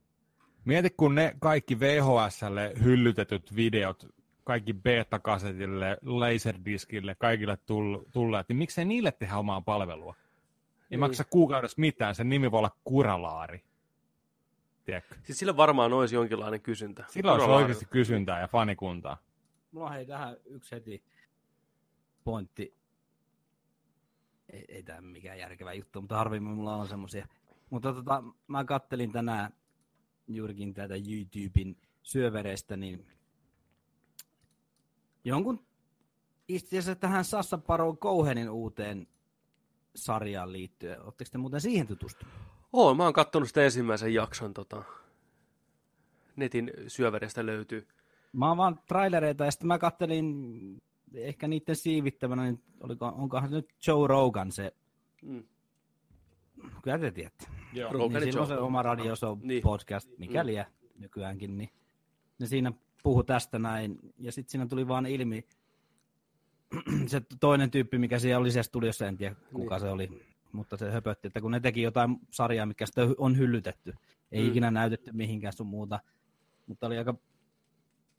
Mieti, 0.65 0.91
kun 0.91 1.15
ne 1.15 1.37
kaikki 1.41 1.81
VHSlle 1.81 2.73
hyllytetyt 2.85 3.57
videot, 3.57 4.07
kaikki 4.45 4.75
beta-kasetille, 4.75 5.97
laserdiskille, 6.03 7.15
kaikille 7.19 7.55
tull- 7.55 8.11
tulleet, 8.13 8.49
niin 8.49 8.57
miksei 8.57 8.85
niille 8.85 9.13
tehdä 9.13 9.37
omaa 9.37 9.61
palvelua? 9.61 10.15
Ei 10.19 10.87
Niin. 10.91 11.01
maksa 11.01 11.25
kuukaudessa 11.25 11.81
mitään, 11.81 12.15
sen 12.15 12.29
nimi 12.29 12.51
voi 12.51 12.59
olla 12.59 12.77
Kuralaari. 12.85 13.65
Tiedätkö? 14.85 15.15
Siis 15.23 15.39
sillä 15.39 15.57
varmaan 15.57 15.93
olisi 15.93 16.15
jonkinlainen 16.15 16.61
kysyntä. 16.61 17.05
Sillä 17.09 17.33
olisi 17.33 17.43
Kuralaari. 17.45 17.65
oikeasti 17.65 17.87
kysyntää 17.91 18.41
ja 18.41 18.49
fanikuntaa. 18.49 19.17
Mulla 19.73 19.87
on 19.87 19.93
hei 19.93 20.07
tähän 20.07 20.37
yksi 20.45 20.75
heti 20.75 21.03
pointti. 22.25 22.75
Ei, 24.53 24.65
ei 24.69 24.83
tämä 24.83 25.01
mikään 25.01 25.39
järkevä 25.39 25.73
juttu, 25.73 26.01
mutta 26.01 26.17
harvemmin 26.17 26.53
mulla 26.57 26.77
on 26.77 26.89
semmosia. 26.89 27.27
Mutta 27.71 27.93
tota, 27.93 28.23
mä 28.47 28.65
kattelin 28.65 29.13
tänään 29.13 29.53
juurikin 30.29 30.75
tätä 30.75 30.95
YouTuben 30.95 31.77
syövereistä, 32.03 32.77
niin 32.77 33.07
jonkun 35.25 35.67
itse 36.49 36.79
asiassa 36.79 36.95
tähän 37.01 37.25
Sassa 37.25 37.59
Paro 37.59 37.97
Cohenin 37.97 38.51
uuteen 38.51 39.07
sarjaan 39.95 40.53
liittyen. 40.53 41.03
Oletteko 41.03 41.29
te 41.33 41.39
muuten 41.39 41.61
siihen 41.61 41.87
tutustunut? 41.87 42.35
Oo, 42.73 42.95
mä 42.95 43.05
oon 43.05 43.13
kattonut 43.13 43.49
sitä 43.49 43.65
ensimmäisen 43.65 44.15
jakson. 44.15 44.55
Tota, 44.55 44.83
netin 46.37 46.73
syöverestä 46.89 47.47
löytyy. 47.47 47.89
Mä 48.33 48.49
oon 48.49 48.57
vaan 48.57 48.81
trailereita 48.89 49.45
ja 49.45 49.51
sitten 49.51 49.69
mä 49.69 49.79
kattelin 49.79 50.83
ehkä 51.15 51.49
niiden 51.49 51.77
siivittävänä, 51.77 52.43
niin 52.45 52.63
oliko, 52.81 53.07
onkohan 53.07 53.49
se 53.49 53.55
nyt 53.55 53.69
Joe 53.87 54.09
Rogan 54.09 54.53
se, 54.53 54.73
Mm. 55.23 55.45
kyllä 56.83 56.99
te 56.99 57.11
tiedätte. 57.11 57.47
Joo. 57.73 57.93
Rogan 57.93 58.09
niin 58.09 58.27
ja 58.27 58.33
sillä 58.33 58.43
on 58.43 58.49
Joe. 58.49 58.57
se 58.57 58.63
oma 58.63 58.83
radio 58.83 59.17
show 59.17 59.39
Niin. 59.39 59.49
niin. 59.49 59.63
podcast, 59.63 60.09
mikäli 60.19 60.57
mm. 60.57 60.65
nykyäänkin, 60.99 61.59
niin 61.59 61.71
ne 62.39 62.47
siinä 62.47 62.73
puhu 63.05 63.23
tästä 63.23 63.59
näin, 63.59 63.99
ja 64.19 64.33
sitten 64.33 64.51
siinä 64.53 64.67
tuli 64.67 64.89
vaan 64.89 65.07
ilmi 65.07 65.47
se 67.07 67.23
toinen 67.41 67.71
tyyppi, 67.71 67.99
mikä 67.99 68.19
siellä 68.19 68.41
oli 68.41 68.51
siellä 68.51 68.63
studiossa, 68.63 69.07
en 69.07 69.17
tiedä 69.17 69.37
kuka 69.53 69.75
Niin. 69.75 69.81
se 69.81 69.91
oli, 69.91 70.27
mutta 70.53 70.77
se 70.77 70.91
höpötti, 70.91 71.27
että 71.27 71.41
kun 71.41 71.51
ne 71.51 71.61
teki 71.61 71.83
jotain 71.83 72.17
sarjaa, 72.31 72.67
mikä 72.67 72.87
sitten 72.87 73.15
on 73.19 73.39
hyllytetty, 73.39 73.95
ei 74.33 74.41
Mm. 74.41 74.45
mm. 74.45 74.51
ikinä 74.51 74.71
näytetty 74.71 75.13
mihinkään 75.13 75.53
sun 75.53 75.67
muuta, 75.67 76.01
mutta 76.67 76.87
oli 76.87 76.99
aika 76.99 77.15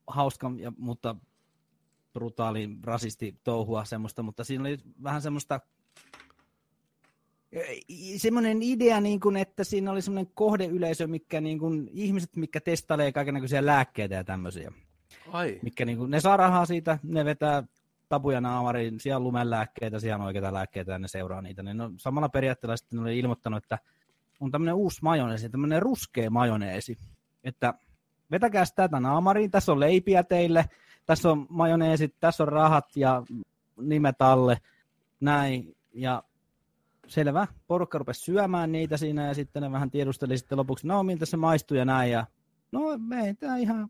hauska, 0.08 0.52
ja, 0.58 0.72
mutta 0.78 1.16
brutaali 2.14 2.70
rasisti 2.84 3.40
touhua 3.44 3.86
semmoista, 3.86 4.24
mutta 4.24 4.44
siinä 4.44 4.62
oli 4.62 4.78
vähän 5.04 5.22
semmoista 5.22 5.60
semmoinen 8.18 8.64
idea, 8.64 9.02
niin 9.02 9.20
kuin, 9.20 9.38
että 9.38 9.64
siinä 9.64 9.92
oli 9.92 10.02
semmoinen 10.02 10.32
kohdeyleisö, 10.34 11.08
mikä 11.08 11.42
niin 11.42 11.60
kuin, 11.60 11.90
ihmiset, 11.92 12.36
mikä 12.36 12.62
testailee 12.62 13.12
kaikenlaisia 13.12 13.66
lääkkeitä 13.66 14.16
ja 14.16 14.24
tämmöisiä. 14.24 14.72
Ai, 15.32 15.60
Mikä, 15.62 15.86
niin 15.86 15.98
kuin, 15.98 16.12
ne 16.12 16.20
saa 16.20 16.38
rahaa 16.38 16.66
siitä, 16.66 17.00
ne 17.04 17.26
vetää 17.26 17.64
tapuja 18.10 18.42
naamariin, 18.42 19.00
siellä 19.00 19.18
on 19.18 19.24
lumenlääkkeitä, 19.24 20.00
siellä 20.00 20.22
on 20.22 20.26
oikeita 20.26 20.54
lääkkeitä 20.54 20.92
ja 20.92 21.00
ne 21.00 21.08
seuraa 21.08 21.42
niitä. 21.42 21.64
Niin 21.64 21.78
no, 21.78 21.92
samalla 21.98 22.30
periaatteella 22.30 22.78
sitten 22.78 22.98
ne 22.98 23.02
oli 23.02 23.20
ilmoittanut, 23.20 23.64
että 23.64 23.80
on 24.40 24.52
tämmöinen 24.52 24.76
uusi 24.76 25.00
majoneesi, 25.02 25.50
tämmöinen 25.50 25.82
ruskea 25.82 26.30
majoneesi, 26.30 26.98
että 27.44 27.74
vetäkää 28.32 28.64
tätä 28.76 29.00
naamariin, 29.00 29.52
tässä 29.52 29.72
on 29.72 29.80
leipiä 29.80 30.24
teille, 30.24 30.66
tässä 31.06 31.32
on 31.32 31.46
majoneesit, 31.50 32.16
tässä 32.20 32.44
on 32.44 32.50
rahat 32.50 32.86
ja 32.96 33.24
nimet 33.82 34.22
alle, 34.22 34.58
näin, 35.20 35.76
ja 35.94 36.24
selvä, 37.08 37.48
porukka 37.68 37.98
rupesi 37.98 38.22
syömään 38.22 38.72
niitä 38.72 38.98
siinä 38.98 39.28
ja 39.28 39.34
sitten 39.34 39.62
ne 39.64 39.72
vähän 39.72 39.92
tiedusteli 39.92 40.38
sitten 40.38 40.58
lopuksi, 40.58 40.88
no 40.88 41.04
miltä 41.04 41.26
se 41.26 41.38
maistuu 41.38 41.78
ja 41.78 41.86
näin, 41.86 42.12
ja 42.12 42.26
no 42.72 42.82
ei 43.56 43.62
ihan, 43.62 43.90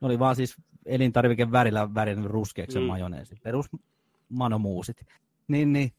ne 0.00 0.06
oli 0.06 0.18
vaan 0.18 0.36
siis 0.36 0.56
elintarvike 0.86 1.52
värillä 1.52 1.94
värin 1.94 2.24
ruskeaksi 2.24 2.78
Mm. 2.78 2.84
majoneesi, 2.84 3.36
perus 3.42 3.66
manomuusit, 4.28 5.06
niin, 5.48 5.72
niin. 5.72 5.92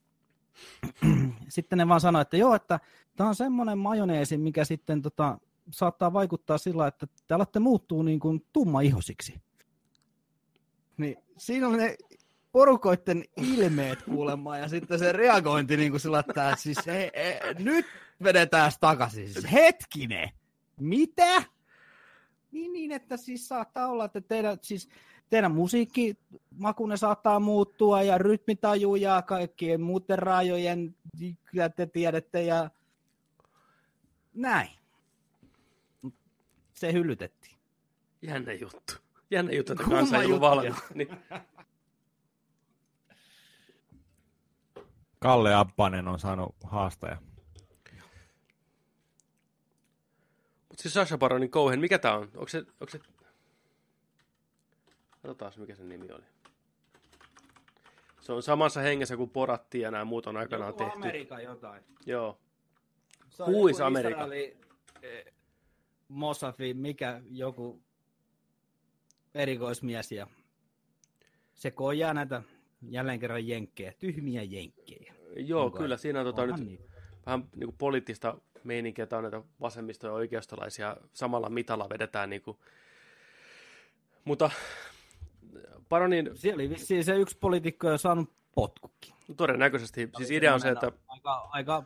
Sitten 1.48 1.78
ne 1.78 1.88
vaan 1.88 2.02
sanoi, 2.02 2.22
että 2.22 2.38
joo, 2.38 2.56
että 2.56 2.80
tämä 3.16 3.30
on 3.30 3.36
semmoinen 3.36 3.78
majoneesi, 3.78 4.38
mikä 4.38 4.66
sitten 4.66 5.02
tota, 5.02 5.40
saattaa 5.72 6.14
vaikuttaa 6.14 6.58
sillä, 6.58 6.88
että 6.88 7.08
te 7.28 7.34
alatte 7.34 7.60
muuttuu 7.60 8.02
niin 8.04 8.20
kuin 8.20 8.46
tummaihosiksi. 8.54 9.42
Niin 10.98 11.16
siinä 11.38 11.68
on 11.68 11.78
ne 11.78 11.96
porukoiden 12.56 13.24
ilmeet 13.38 14.02
kuulemma 14.04 14.58
ja 14.58 14.68
sitten 14.68 15.00
se 15.00 15.12
reagointi 15.12 15.78
niin 15.78 15.92
kuin 15.92 16.02
sillä, 16.02 16.20
että 16.20 16.56
siis 16.56 16.88
he, 16.88 17.12
he, 17.16 17.56
nyt 17.60 17.86
vedetään 18.24 18.72
takaisin. 18.80 19.34
Siis 19.34 19.52
hetkinen, 19.52 20.30
mitä? 20.80 21.44
Niin, 22.52 22.74
niin, 22.74 22.92
että 22.92 23.18
siis 23.18 23.48
saattaa 23.48 23.88
olla, 23.88 24.06
että 24.06 24.22
teidän, 24.22 24.58
siis 24.62 24.90
teidän 25.30 25.52
musiikkimakunne 25.52 26.98
saattaa 26.98 27.40
muuttua 27.40 28.02
ja 28.02 28.18
rytmitaju 28.18 28.96
ja 28.96 29.22
kaikkien 29.22 29.82
muuten 29.82 30.20
rajojen, 30.20 30.96
kyllä 31.46 31.70
te 31.70 31.86
tiedätte 31.86 32.44
ja 32.44 32.70
näin. 34.34 34.70
Se 36.74 36.94
hyllytettiin. 36.94 37.58
Jännä 38.22 38.54
juttu. 38.54 38.94
Jännä 39.32 39.52
juttu, 39.52 39.72
että 39.72 39.84
kansa 39.84 40.18
ei 40.18 40.26
ollut 40.26 40.42
valmis. 40.42 40.76
Niin. 40.94 41.10
Kalle 45.26 45.56
Appanen 45.56 46.08
on 46.08 46.20
saanut 46.20 46.56
haastaja. 46.64 47.18
Mutta 50.70 50.82
siis 50.82 50.94
Sasha 50.94 51.18
Baronin 51.18 51.52
Cohen, 51.52 51.80
mikä 51.80 52.00
tää 52.00 52.18
on? 52.18 52.24
Onko 52.24 52.48
se, 52.48 52.58
onko 52.58 52.90
se... 52.90 53.00
Katsotaan, 55.22 55.52
mikä 55.58 55.76
sen 55.76 55.90
nimi 55.90 56.12
oli. 56.12 56.24
Se 58.22 58.34
on 58.34 58.44
samassa 58.44 58.80
hengessä 58.80 59.18
kuin 59.18 59.30
Poratti 59.30 59.80
ja 59.80 59.92
nämä 59.92 60.06
muut 60.06 60.28
on 60.28 60.38
aikanaan 60.38 60.70
Joku 60.70 60.78
tehty. 60.78 60.98
Amerikan 60.98 61.44
jotain. 61.44 61.84
Joo. 62.06 62.40
Se 63.30 63.44
on 63.44 63.50
Amerikka. 63.86 64.24
Israeli, 64.24 64.58
eh, 65.02 65.26
Mossafi, 66.08 66.74
mikä 66.74 67.22
joku 67.32 67.82
erikoismies 69.36 70.12
ja 70.12 70.28
se 71.54 71.72
kojaa 71.72 72.14
näitä 72.14 72.42
jälleen 72.82 73.20
kerran 73.20 73.48
jenkkejä, 73.48 73.94
tyhmiä 74.00 74.44
jenkkejä. 74.44 75.15
Joo, 75.36 75.66
Onko? 75.66 75.78
kyllä. 75.78 75.98
Siinä 75.98 76.20
on 76.20 76.26
tota, 76.26 76.46
nyt 76.46 76.58
niin. 76.58 76.80
vähän 77.26 77.40
niin 77.56 77.68
kuin 77.68 77.78
poliittista 77.78 78.38
meininkiä, 78.64 79.04
että 79.04 79.18
on 79.18 79.24
näitä 79.24 79.42
vasemmisto- 79.62 80.08
ja 80.08 80.14
oikeistolaisia 80.14 80.98
samalla 81.14 81.50
mitalla 81.50 81.90
vedetään. 81.90 82.30
Niin 82.30 82.42
kuin. 82.42 82.58
Mutta 84.26 84.50
Baronin 85.90 86.32
Siellä 86.36 86.56
oli 86.62 86.70
vissiin 86.70 87.04
se 87.04 87.16
yksi 87.16 87.38
poliitikko 87.38 87.90
jo 87.90 87.98
saanut 87.98 88.34
potkukin. 88.56 89.14
todennäköisesti, 89.38 90.10
siis 90.18 90.32
idea 90.32 90.54
on 90.54 90.62
se, 90.62 90.70
että 90.70 90.92
Aika, 91.08 91.48
aika, 91.52 91.84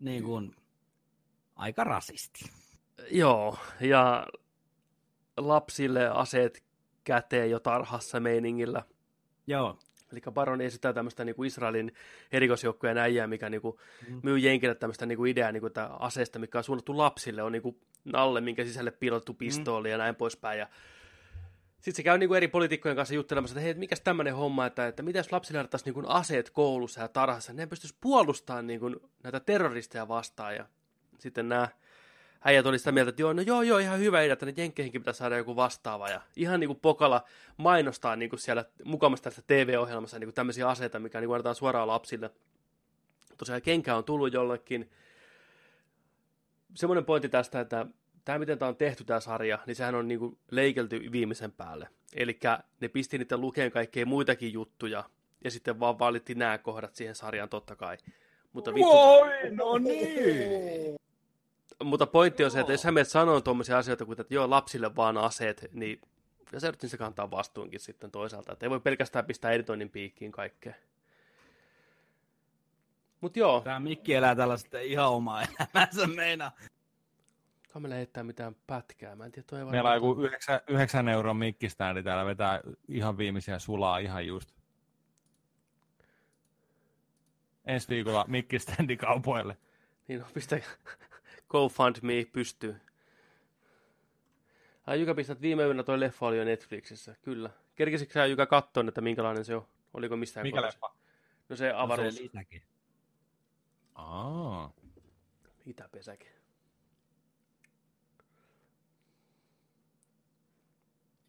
niin 0.00 0.22
kuin, 0.22 0.56
aika 1.56 1.84
rasisti. 1.84 2.44
Joo, 3.10 3.58
ja 3.80 4.26
lapsille 5.36 6.08
aseet 6.08 6.64
käteen 7.04 7.50
jo 7.50 7.60
tarhassa 7.60 8.20
meiningillä. 8.20 8.82
Joo, 9.46 9.78
Eli 10.16 10.32
Baron 10.32 10.60
esittää 10.60 10.92
tämmöistä 10.92 11.24
niin 11.24 11.36
kuin 11.36 11.46
Israelin 11.46 11.92
erikoisjoukkojen 12.32 12.98
äijää, 12.98 13.26
mikä 13.26 13.50
niin 13.50 13.60
kuin 13.60 13.76
Mm. 14.08 14.20
myy 14.22 14.38
jenkille 14.38 14.74
tämmöistä 14.74 15.06
niin 15.06 15.18
kuin 15.18 15.30
ideaa 15.30 15.52
niin 15.52 15.60
kuin 15.60 15.72
aseesta, 15.98 16.38
mikä 16.38 16.58
on 16.58 16.64
suunnattu 16.64 16.98
lapsille, 16.98 17.42
on 17.42 17.52
niin 17.52 17.62
kuin 17.62 17.80
nalle, 18.04 18.40
minkä 18.40 18.64
sisälle 18.64 18.90
piilottu 18.90 19.34
pistooli 19.34 19.90
ja 19.90 19.98
näin 19.98 20.14
poispäin. 20.14 20.58
Ja 20.58 20.66
sitten 21.74 21.94
se 21.94 22.02
käy 22.02 22.18
niin 22.18 22.28
kuin 22.28 22.36
eri 22.36 22.48
poliitikkojen 22.48 22.96
kanssa 22.96 23.14
juttelemassa, 23.14 23.52
että 23.52 23.60
hei, 23.60 23.70
että 23.70 23.78
mikäs 23.78 24.00
tämmöinen 24.00 24.34
homma, 24.34 24.66
että, 24.66 24.86
että 24.86 25.02
mitä 25.02 25.18
jos 25.18 25.32
lapsille 25.32 25.58
annettaisiin 25.58 25.84
niin 25.84 25.94
kuin 25.94 26.06
aseet 26.06 26.50
koulussa 26.50 27.00
ja 27.00 27.08
tarhassa, 27.08 27.52
ne 27.52 27.66
pystyisi 27.66 27.96
puolustamaan 28.00 28.66
niin 28.66 28.80
kuin 28.80 28.96
näitä 29.22 29.40
terroristeja 29.40 30.08
vastaan. 30.08 30.54
Ja 30.56 30.66
sitten 31.18 31.48
nämä 31.48 31.68
äijät 32.46 32.66
oli 32.66 32.78
sitä 32.78 32.92
mieltä, 32.92 33.08
että 33.08 33.22
joo, 33.22 33.32
no 33.32 33.42
joo, 33.42 33.62
joo, 33.62 33.78
ihan 33.78 33.98
hyvä 33.98 34.22
idea, 34.22 34.32
että 34.32 34.46
ne 34.46 34.54
jenkkeihinkin 34.56 35.00
pitää 35.00 35.12
saada 35.14 35.36
joku 35.36 35.56
vastaava. 35.56 36.08
Ja 36.08 36.20
ihan 36.36 36.60
niin 36.60 36.68
kuin 36.68 36.80
Pokala 36.80 37.24
mainostaa 37.56 38.16
niin 38.16 38.30
kuin 38.30 38.40
siellä 38.40 38.64
mukamassa 38.84 39.24
tässä 39.24 39.42
TV-ohjelmassa 39.46 40.18
niin 40.18 40.26
kuin 40.26 40.34
tämmöisiä 40.34 40.68
aseita, 40.68 40.98
mikä 40.98 41.20
niin 41.20 41.28
kuin 41.28 41.34
annetaan 41.34 41.54
suoraan 41.54 41.88
lapsille. 41.88 42.30
Tosiaan 43.38 43.62
kenkä 43.62 43.96
on 43.96 44.04
tullut 44.04 44.32
jollekin. 44.32 44.90
Semmoinen 46.74 47.04
pointti 47.04 47.28
tästä, 47.28 47.60
että 47.60 47.86
tämä 48.24 48.38
miten 48.38 48.58
tämä 48.58 48.68
on 48.68 48.76
tehty 48.76 49.04
tämä 49.04 49.20
sarja, 49.20 49.58
niin 49.66 49.76
sehän 49.76 49.94
on 49.94 50.08
niin 50.08 50.18
kuin 50.18 50.38
leikelty 50.50 51.12
viimeisen 51.12 51.52
päälle. 51.52 51.88
Eli 52.14 52.38
ne 52.80 52.88
pisti 52.88 53.18
niiden 53.18 53.40
lukeen 53.40 53.72
kaikkea 53.72 54.06
muitakin 54.06 54.52
juttuja, 54.52 55.04
ja 55.44 55.50
sitten 55.50 55.80
vaan 55.80 55.98
valittiin 55.98 56.38
nämä 56.38 56.58
kohdat 56.58 56.94
siihen 56.94 57.14
sarjaan 57.14 57.48
totta 57.48 57.76
kai. 57.76 57.96
Mutta 58.52 58.74
vittu, 58.74 58.90
no 59.50 59.78
niin! 59.78 60.96
Mutta 61.84 62.06
pointti 62.06 62.44
on 62.44 62.50
se, 62.50 62.60
että 62.60 62.72
jos 62.72 62.84
hän 62.84 62.94
meidät 62.94 63.08
sanoo 63.08 63.40
tuommoisia 63.40 63.78
asioita 63.78 64.04
kuin, 64.04 64.20
että 64.20 64.34
joo, 64.34 64.50
lapsille 64.50 64.96
vaan 64.96 65.18
aseet, 65.18 65.66
niin 65.72 66.00
ja 66.52 66.60
se 66.60 66.72
se 66.86 66.96
kantaa 66.96 67.30
vastuunkin 67.30 67.80
sitten 67.80 68.10
toisaalta. 68.10 68.52
Että 68.52 68.66
ei 68.66 68.70
voi 68.70 68.80
pelkästään 68.80 69.24
pistää 69.24 69.52
editoinnin 69.52 69.90
piikkiin 69.90 70.32
kaikkea. 70.32 70.74
Mutta 73.20 73.38
joo, 73.38 73.60
tämä 73.60 73.80
Mikki 73.80 74.14
elää 74.14 74.34
tällaista 74.34 74.78
ihan 74.78 75.08
omaa 75.08 75.42
elämänsä 75.42 76.06
meinaa. 76.06 76.52
kai 77.72 77.82
meillä 77.82 77.96
heittää 77.96 78.24
mitään 78.24 78.56
pätkää. 78.66 79.16
Mä 79.16 79.24
en 79.24 79.32
tiedä, 79.32 79.46
toi 79.46 79.58
ei 79.58 79.64
Meillä 79.64 79.90
on 79.90 79.96
joku 79.96 80.22
9, 80.22 80.60
9 80.68 81.08
euron 81.08 81.36
mikkiständi 81.36 82.02
täällä 82.02 82.26
vetää 82.26 82.60
ihan 82.88 83.18
viimeisiä 83.18 83.58
sulaa 83.58 83.98
ihan 83.98 84.26
just. 84.26 84.52
Ensi 87.64 87.88
viikolla 87.88 88.24
mikkiständi 88.28 88.96
kaupoille. 88.96 89.56
Niin 90.08 90.20
no, 90.20 90.26
pistä 90.34 90.60
GoFundMe 91.48 92.24
pystyy. 92.32 92.76
Ai 94.86 95.00
Jykä 95.00 95.14
pistät 95.14 95.40
viime 95.40 95.62
yönä 95.62 95.82
toi 95.82 96.00
leffa 96.00 96.26
oli 96.26 96.38
jo 96.38 96.44
Netflixissä, 96.44 97.16
kyllä. 97.22 97.50
Kerkisikö 97.74 98.12
sä 98.12 98.26
Jykä 98.26 98.46
kattoon, 98.46 98.88
että 98.88 99.00
minkälainen 99.00 99.44
se 99.44 99.54
on? 99.54 99.66
Oliko 99.94 100.16
mistään 100.16 100.46
Mikä 100.46 100.56
kohdassa? 100.56 100.86
leffa? 100.86 100.96
No 101.48 101.56
se 101.56 101.72
avaruus. 101.72 102.16
Se 102.16 102.22
lisäkin. 102.22 102.62
Aa. 103.94 104.72
Itäpesäke. 105.66 106.32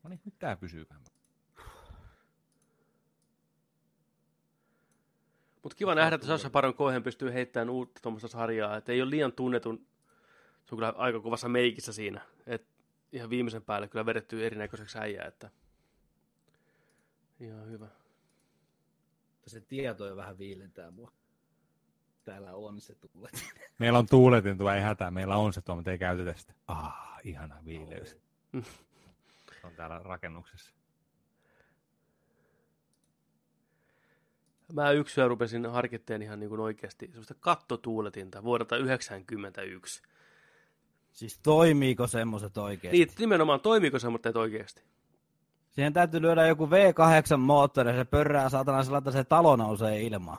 No 0.04 0.10
niin, 0.10 0.22
nyt 0.26 0.40
tää 0.40 0.56
pysyykään. 0.56 1.02
Mutta 5.64 5.76
kiva 5.76 5.96
nähdä, 5.96 6.16
että 6.16 6.28
Sasha 6.28 6.50
Baron 6.50 6.74
Cohen 6.74 7.04
pystyy 7.04 7.34
heittämään 7.34 7.70
uutta 7.70 8.02
tuommoista 8.02 8.28
sarjaa. 8.28 8.78
Että 8.78 8.92
ei 8.92 9.02
ole 9.02 9.10
liian 9.10 9.34
tunnetun, 9.34 9.87
se 10.68 10.76
on 10.76 10.78
kyllä 10.78 10.94
aika 10.98 11.20
kovassa 11.20 11.50
meikissä 11.50 11.94
siinä. 11.94 12.22
Et 12.46 12.68
ihan 13.12 13.30
viimeisen 13.30 13.62
päälle 13.62 13.88
kyllä 13.88 14.06
vedetty 14.06 14.46
erinäköiseksi 14.46 14.98
äijää, 14.98 15.26
että 15.26 15.50
ihan 17.40 17.70
hyvä. 17.70 17.88
Se 19.48 19.62
tieto 19.62 20.06
jo 20.06 20.16
vähän 20.16 20.38
viilentää 20.38 20.92
mua. 20.92 21.12
Täällä 22.26 22.54
on 22.54 22.82
se 22.82 22.96
tuulet. 22.96 23.46
Meillä 23.80 24.00
on 24.00 24.08
tuuletin 24.10 24.58
tuo, 24.58 24.72
ei 24.72 24.82
hätää. 24.82 25.12
Meillä 25.12 25.36
on 25.36 25.54
se 25.54 25.62
tuo, 25.62 25.76
mutta 25.76 25.92
ei 25.92 25.98
käytetä 25.98 26.34
sitä. 26.34 26.54
Ah, 26.68 27.20
ihana 27.24 27.56
viileys. 27.66 28.18
on 29.64 29.72
täällä 29.76 30.00
rakennuksessa. 30.00 30.74
Mä 34.74 34.92
yksyä 34.92 35.28
rupesin 35.28 35.66
harkitteen 35.66 36.22
ihan 36.22 36.40
niin 36.40 36.50
kuin 36.50 36.62
oikeasti 36.62 37.08
semmoista 37.08 37.36
kattotuuletinta 37.40 38.44
vuodelta 38.44 38.76
1991. 38.76 40.02
Siis 41.18 41.40
toimiiko 41.40 42.08
semmoiset 42.08 42.58
oikein? 42.58 42.92
Niin, 42.92 43.08
nimenomaan 43.20 43.60
toimiiko 43.60 44.00
se, 44.00 44.10
mutta 44.10 44.30
et 44.30 44.36
oikeasti. 44.36 44.84
Siihen 45.72 45.94
täytyy 45.94 46.22
lyödä 46.22 46.48
joku 46.48 46.66
V8-moottori 46.66 47.88
ja 47.88 47.96
se 47.96 48.06
pörrää 48.06 48.50
saatana 48.50 48.84
sillä, 48.84 48.98
että 48.98 49.12
se 49.12 49.24
talo 49.24 49.56
nousee 49.56 50.02
ilmaan. 50.02 50.38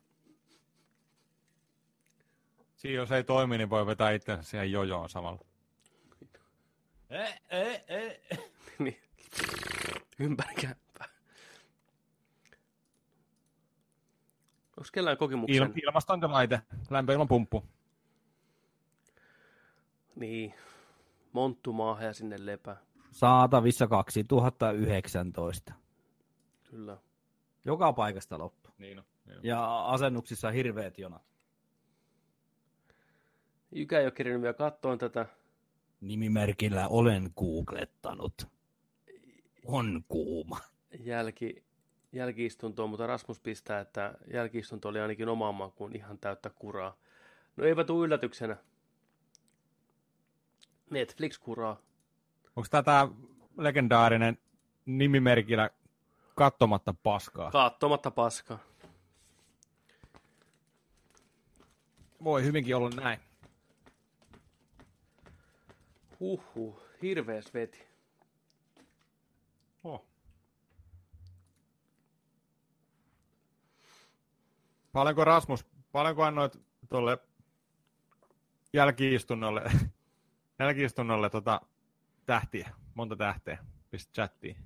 Siinä 2.77 2.97
jos 2.97 3.13
ei 3.13 3.25
toimi, 3.25 3.59
niin 3.59 3.71
voi 3.71 3.87
vetää 3.87 4.11
itsensä 4.11 4.51
siihen 4.51 4.73
jojoon 4.73 5.09
samalla. 5.09 5.41
Ei, 7.11 7.35
ei, 7.51 7.81
ei. 7.89 8.21
niin. 8.79 9.01
Ympäri 10.19 10.55
kämppää. 10.55 11.09
Onko 14.77 14.89
kellään 14.93 15.17
kokemuksia? 15.17 15.65
Il- 15.65 15.73
ilmastointilaite, 15.83 16.61
lämpöilman 16.91 17.29
pumppu. 17.29 17.65
Niin. 20.17 20.55
Monttu 21.33 21.73
maahan 21.73 22.05
ja 22.05 22.13
sinne 22.13 22.37
lepää. 22.47 22.77
Saatavissa 23.11 23.87
2019. 23.87 25.73
Kyllä. 26.71 26.97
Joka 27.65 27.93
paikasta 27.93 28.39
loppu. 28.39 28.71
Niin 28.79 28.99
on. 28.99 29.05
Niin 29.27 29.39
on. 29.39 29.45
Ja 29.45 29.87
asennuksissa 29.87 30.51
hirveät 30.51 30.99
jonat. 30.99 31.23
Jykä 33.73 33.99
ei 33.99 34.05
ole 34.07 34.13
kerinyt 34.13 34.43
vielä 34.43 34.55
kattoon 34.55 34.99
tätä. 34.99 35.27
Nimimerkillä 36.01 36.89
olen 36.89 37.31
googlettanut. 37.37 38.49
On 39.65 40.05
kuuma. 40.09 40.59
jälki, 40.99 41.65
jälkiistuntoa, 42.13 42.87
mutta 42.87 43.07
Rasmus 43.07 43.41
pistää, 43.41 43.81
että 43.81 44.15
jälkiistunto 44.33 44.89
oli 44.89 45.01
ainakin 45.01 45.29
omaan 45.29 45.55
makuun 45.55 45.97
ihan 45.97 46.19
täyttä 46.19 46.51
kuraa. 46.51 46.97
No 47.57 47.65
eipä 47.65 47.85
tule 47.85 48.05
yllätyksenä. 48.07 48.57
Netflix 50.91 51.39
kuraa. 51.39 51.81
Onko 52.57 52.69
tämä 52.71 53.09
legendaarinen 53.57 54.39
nimimerkillä 54.87 55.71
kattomatta 56.35 56.95
paskaa? 57.03 57.51
Kaattomatta 57.51 58.11
paskaa. 58.11 58.59
Voi 62.25 62.45
hyvinkin 62.45 62.77
olla 62.77 62.91
näin. 62.91 63.21
Huhhuh, 66.21 66.83
hirveäs 67.03 67.55
veti. 67.55 67.87
Oh. 69.85 70.05
Paljonko 74.93 75.25
Rasmus, 75.25 75.67
paljonko 75.93 76.23
annoit 76.23 76.61
tuolle 76.89 77.19
jälkiistunnolle, 78.73 79.63
jälkiistunnolle 80.59 81.31
tota, 81.31 81.61
tähtiä? 82.27 82.71
Monta 82.95 83.17
tähteä? 83.17 83.59
Pistä 83.91 84.13
chattiin. 84.13 84.57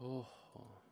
Oho. 0.00 0.82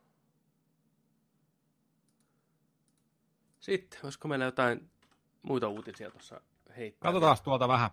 Sitten, 3.61 4.01
olisiko 4.03 4.29
meillä 4.29 4.45
jotain 4.45 4.91
muita 5.43 5.69
uutisia 5.69 6.11
tuossa 6.11 6.41
heittää? 6.77 7.09
Katsotaan 7.13 7.37
tuolta 7.45 7.69
vähän. 7.69 7.91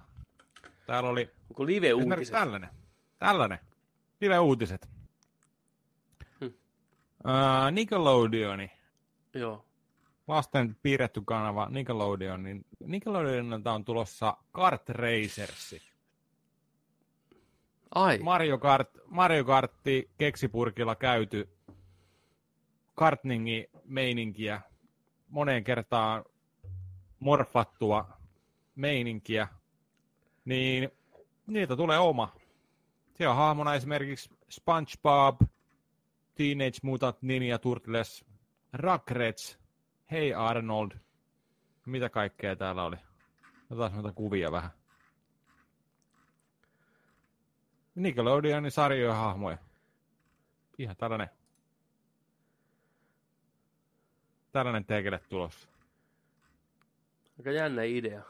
Täällä 0.85 1.09
oli 1.09 1.31
Onko 1.49 1.65
live-uutiset? 1.65 2.31
tällainen. 2.31 2.69
Tällainen. 3.19 3.59
Live-uutiset. 4.21 5.00
Uh, 7.25 7.71
Nickelodeoni, 7.71 8.71
Joo. 9.33 9.65
lasten 10.27 10.75
piirretty 10.83 11.21
kanava 11.25 11.67
Nickelodeon, 11.69 12.43
niin 12.43 12.65
Nickelodeonilta 12.85 13.73
on 13.73 13.85
tulossa 13.85 14.37
Kart 14.51 14.89
Racersi. 14.89 15.81
Ai, 17.95 18.17
Mario, 18.17 18.57
Kart, 18.57 18.89
Mario 19.05 19.43
Kartti 19.43 20.09
keksipurkilla 20.17 20.95
käyty 20.95 21.49
kartningi 22.95 23.69
meininkiä, 23.85 24.61
moneen 25.29 25.63
kertaan 25.63 26.25
morfattua 27.19 28.17
meininkiä, 28.75 29.47
niin 30.45 30.89
niitä 31.47 31.75
tulee 31.75 31.99
oma. 31.99 32.35
Siellä 33.13 33.31
on 33.31 33.37
hahmona 33.37 33.75
esimerkiksi 33.75 34.29
SpongeBob, 34.49 35.41
Teenage 36.35 36.79
Mutant 36.83 37.21
Ninja 37.21 37.59
Turtles, 37.59 38.25
Rugrats, 38.73 39.59
Hey 40.11 40.33
Arnold, 40.33 40.91
mitä 41.85 42.09
kaikkea 42.09 42.55
täällä 42.55 42.83
oli. 42.83 42.95
Otetaan 43.69 43.93
noita 43.93 44.11
kuvia 44.11 44.51
vähän. 44.51 44.71
Nickelodeonin 47.95 48.71
sarjojen 48.71 49.15
hahmoja. 49.15 49.57
Ihan 50.77 50.95
tällainen. 50.95 51.29
Tällainen 54.51 54.85
tekele 54.85 55.19
tulossa. 55.29 55.69
aika 57.39 57.51
jännä 57.51 57.83
idea. 57.83 58.23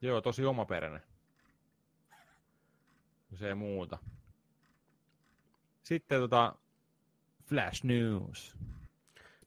Joo, 0.00 0.20
tosi 0.20 0.44
omaperäinen. 0.44 1.02
Se 3.34 3.48
ei 3.48 3.54
muuta. 3.54 3.98
Sitten 5.90 6.20
tota, 6.20 6.54
Flash 7.44 7.84
News. 7.84 8.56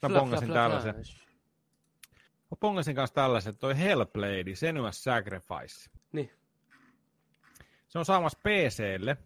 Mä 0.02 0.10
Fla- 0.10 0.20
pongasin 0.20 0.48
fla- 0.48 0.52
fla- 0.52 0.54
tällaisen. 0.54 0.96
flash. 0.96 1.28
Mä 2.52 2.58
pongasin 2.60 2.96
kanssa 2.96 3.14
tällaisen, 3.14 3.58
toi 3.58 3.78
Hellblade, 3.78 4.52
Senua's 4.52 4.92
Sacrifice. 4.92 5.90
Niin. 6.12 6.32
Se 7.88 8.00
on 8.00 8.06
saamassa 8.06 8.40
PClle, 8.40 9.18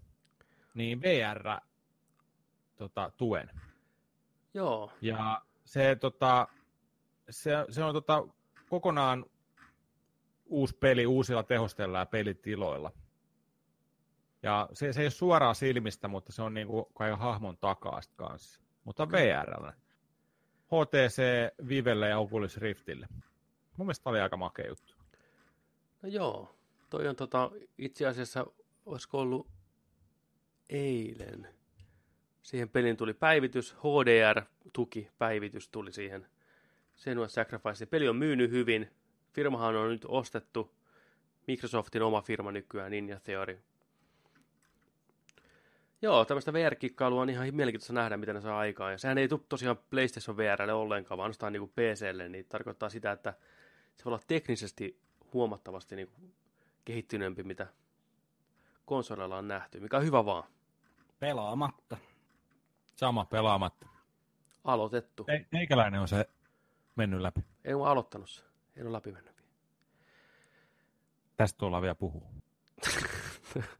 niin 0.73 1.02
VR 1.02 1.61
tota, 2.76 3.11
tuen. 3.18 3.49
Joo, 4.53 4.91
Ja 5.02 5.41
se, 5.65 5.95
tota, 5.95 6.48
se, 7.30 7.52
se 7.69 7.84
on 7.84 7.94
tota, 7.94 8.27
kokonaan 8.69 9.26
uusi 10.45 10.77
peli 10.77 11.06
uusilla 11.06 11.44
tehosteilla 11.44 11.99
ja 11.99 12.06
pelitiloilla. 12.06 12.91
Ja 14.43 14.69
se, 14.73 14.93
se 14.93 15.01
ei 15.01 15.05
ole 15.05 15.11
suoraan 15.11 15.55
silmistä, 15.55 16.07
mutta 16.07 16.31
se 16.31 16.41
on 16.41 16.53
niinku 16.53 16.85
kai 16.85 17.11
hahmon 17.11 17.57
takaa 17.57 18.01
kanssa. 18.15 18.61
Mutta 18.84 19.11
VR. 19.11 19.72
HTC 20.68 21.22
Vivelle 21.68 22.09
ja 22.09 22.19
Oculus 22.19 22.57
Riftille. 22.57 23.07
Mun 23.77 23.88
mielestä 23.88 24.09
oli 24.09 24.19
aika 24.19 24.38
makea 24.38 24.68
juttu. 24.68 24.95
no 26.01 26.09
joo. 26.09 26.53
Toi 26.89 27.07
on 27.07 27.15
tota, 27.15 27.51
itse 27.77 28.07
asiassa, 28.07 28.45
olisiko 28.85 29.19
ollut 29.19 29.47
eilen. 30.69 31.47
Siihen 32.41 32.69
pelin 32.69 32.97
tuli 32.97 33.14
päivitys, 33.14 33.76
HDR-tuki 33.76 35.09
päivitys 35.18 35.69
tuli 35.69 35.91
siihen 35.91 36.27
Senua 36.95 37.27
Sacrifice. 37.27 37.85
Peli 37.85 38.07
on 38.07 38.15
myynyt 38.15 38.51
hyvin. 38.51 38.91
Firmahan 39.34 39.76
on 39.76 39.89
nyt 39.89 40.05
ostettu. 40.07 40.76
Microsoftin 41.47 42.01
oma 42.01 42.22
firma 42.22 42.51
nykyään, 42.51 42.91
Ninja 42.91 43.19
Theory. 43.19 43.59
Joo, 46.02 46.26
tämmöistä 46.26 46.53
VR-kikkailua 46.53 47.22
on 47.22 47.30
ihan 47.30 47.56
mielenkiintoista 47.56 47.94
nähdä, 47.94 48.18
mitä 48.18 48.34
ne 48.34 48.41
saa 48.41 48.60
aikaan. 48.60 48.91
Ja 48.91 48.98
sehän 48.98 49.18
ei 49.18 49.28
tule 49.28 49.41
tosiaan 49.49 49.78
PlayStation 49.90 50.38
VRlle 50.38 50.74
ollenkaan, 50.74 51.18
vaan 51.18 51.26
ainoastaan 51.26 51.53
niin 51.53 51.69
PClle, 51.69 52.30
niin 52.30 52.45
tarkoittaa 52.45 52.90
sitä, 52.90 53.11
että 53.11 53.34
se 53.95 54.06
voi 54.06 54.14
olla 54.14 54.24
teknisesti 54.28 54.99
huomattavasti 55.34 55.95
niin 55.95 56.07
kuin 56.07 56.34
kehittyneempi, 56.86 57.44
mitä 57.44 57.68
konsoleilla 58.86 59.38
on 59.38 59.48
nähty, 59.48 59.80
mikä 59.80 59.98
on 59.98 60.03
hyvä 60.03 60.26
vaan. 60.26 60.44
Pelaamatta. 61.19 61.98
Sama 62.95 63.26
pelaamatta. 63.26 63.88
Aloitettu. 64.64 65.26
Ei. 65.28 65.36
Ei, 65.36 65.60
eikäläinen 65.60 66.02
on 66.02 66.07
se 66.07 66.30
mennyt 66.95 67.22
läpi. 67.22 67.41
Ei 67.65 67.74
ole 67.74 67.88
aloittanut 67.88 68.30
se. 68.30 68.44
Ei 68.76 68.84
ole 68.84 68.91
läpi 68.91 69.11
mennyt. 69.11 69.36
vielä. 69.38 69.53
Tästä 71.36 71.57
tullaan 71.57 71.82
vielä 71.82 71.95
puhua. 71.95 72.30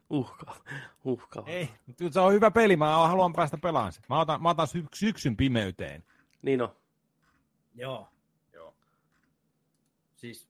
Uhkaa. 0.10 0.56
Uhkaa. 1.04 1.44
Ei, 1.46 1.70
mutta 1.88 2.04
se 2.12 2.20
on 2.20 2.34
hyvä 2.34 2.52
peli. 2.52 2.76
Mä 2.76 3.08
haluan 3.08 3.34
päästä 3.34 3.58
pelaamaan 3.58 3.92
sen. 3.94 4.04
Mä 4.10 4.20
otan, 4.20 4.42
mä 4.42 4.50
otan 4.50 4.68
sy- 4.68 4.86
syksyn 4.96 5.38
pimeyteen. 5.38 6.04
Niin 6.42 6.62
on. 6.62 6.76
Joo. 7.76 8.10
Joo. 8.54 8.74
Siis 10.16 10.48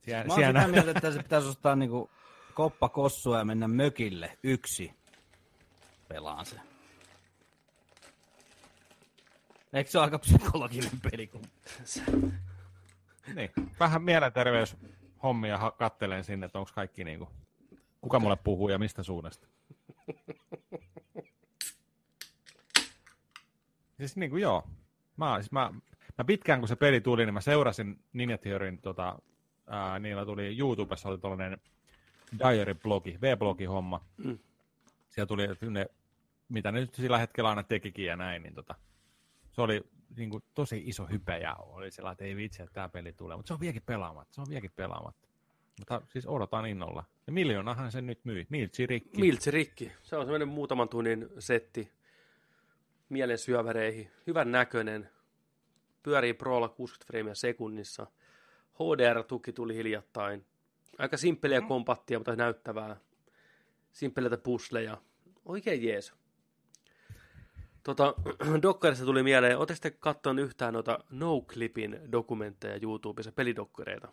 Siellä, 0.00 0.24
mä 0.24 0.32
oon 0.32 0.40
siellä 0.42 0.60
sitä 0.60 0.72
mieltä, 0.72 0.90
että 0.90 1.10
se 1.10 1.22
pitäisi 1.22 1.48
ostaa 1.48 1.76
niinku 1.76 2.10
koppa 2.54 2.88
kossua 2.88 3.38
ja 3.38 3.44
mennä 3.44 3.68
mökille 3.68 4.38
yksi 4.42 4.94
pelaan 6.08 6.46
se. 6.46 6.60
Eikö 9.72 9.90
se 9.90 9.98
ole 9.98 10.04
aika 10.04 10.18
psykologinen 10.18 11.00
peli? 11.10 11.26
Kun... 11.26 11.42
Niin, 13.34 13.50
vähän 13.80 14.02
mielenterveyshommia 14.02 15.72
kattelen 15.78 16.24
sinne, 16.24 16.46
että 16.46 16.58
onko 16.58 16.70
kaikki 16.74 17.04
niinku, 17.04 17.28
kuka 18.02 18.20
mulle 18.20 18.36
puhuu 18.36 18.68
ja 18.68 18.78
mistä 18.78 19.02
suunnasta. 19.02 19.48
Siis 23.98 24.16
niinku 24.16 24.36
joo, 24.36 24.62
mä, 25.16 25.36
siis 25.36 25.52
mä, 25.52 25.74
mä 26.18 26.24
pitkään 26.24 26.60
kun 26.60 26.68
se 26.68 26.76
peli 26.76 27.00
tuli, 27.00 27.24
niin 27.24 27.34
mä 27.34 27.40
seurasin 27.40 28.04
Ninja 28.12 28.38
Theoryn, 28.38 28.78
tota, 28.78 29.18
ää, 29.66 29.98
niillä 29.98 30.24
tuli 30.24 30.58
YouTubessa 30.58 31.08
oli 31.08 31.18
tollanen 31.18 31.58
diary-blogi, 32.38 33.18
V-blogi 33.20 33.64
homma. 33.64 34.04
Mm. 34.16 34.38
Siellä 35.10 35.26
tuli 35.26 35.48
ne, 35.70 35.86
mitä 36.48 36.72
ne 36.72 36.80
nyt 36.80 36.94
sillä 36.94 37.18
hetkellä 37.18 37.50
aina 37.50 37.62
tekikin 37.62 38.06
ja 38.06 38.16
näin, 38.16 38.42
niin 38.42 38.54
tota, 38.54 38.74
se 39.52 39.62
oli 39.62 39.82
niin 40.16 40.30
kuin, 40.30 40.44
tosi 40.54 40.82
iso 40.86 41.06
hype 41.06 41.38
ja 41.38 41.54
oli 41.54 41.90
sellainen, 41.90 42.12
että 42.12 42.24
ei 42.24 42.36
vitsi, 42.36 42.62
että 42.62 42.74
tämä 42.74 42.88
peli 42.88 43.12
tulee. 43.12 43.36
Mutta 43.36 43.48
se 43.48 43.54
on 43.54 43.60
vieläkin 43.60 43.82
pelaamatta, 43.86 44.34
se 44.34 44.40
on 44.40 44.46
vieläkin 44.48 44.72
pelaamatta. 44.76 45.28
Mutta 45.78 46.02
siis 46.08 46.26
odotan 46.26 46.66
innolla. 46.66 47.04
Ja 47.26 47.32
miljoonahan 47.32 47.92
sen 47.92 48.06
nyt 48.06 48.24
myi. 48.24 48.46
Miltsi 48.50 48.86
rikki. 48.86 49.20
Miltsi 49.20 49.50
rikki. 49.50 49.92
Se 50.02 50.16
on 50.16 50.24
semmoinen 50.24 50.48
muutaman 50.48 50.88
tunnin 50.88 51.28
setti 51.38 51.92
mielen 53.08 53.38
syöväreihin. 53.38 54.10
Hyvän 54.26 54.52
näköinen. 54.52 55.10
Pyörii 56.02 56.34
Prolla 56.34 56.68
60 56.68 57.06
freimiä 57.06 57.34
sekunnissa. 57.34 58.06
HDR-tuki 58.74 59.52
tuli 59.52 59.76
hiljattain. 59.76 60.46
Aika 60.98 61.16
simppeliä 61.16 61.60
kompattia, 61.60 62.18
mutta 62.18 62.36
näyttävää. 62.36 62.96
Simppeleitä 63.92 64.36
pusleja. 64.36 64.98
Oikein 65.44 65.82
jees. 65.84 66.12
Tota, 67.82 68.14
Dokkarista 68.62 69.04
tuli 69.04 69.22
mieleen, 69.22 69.58
ootteko 69.58 69.78
te 69.82 69.90
katsoneet 69.90 70.46
yhtään 70.46 70.74
noita 70.74 70.98
No-Clipin 71.10 72.00
dokumentteja 72.12 72.78
YouTubessa, 72.82 73.32
pelidokkareita? 73.32 74.12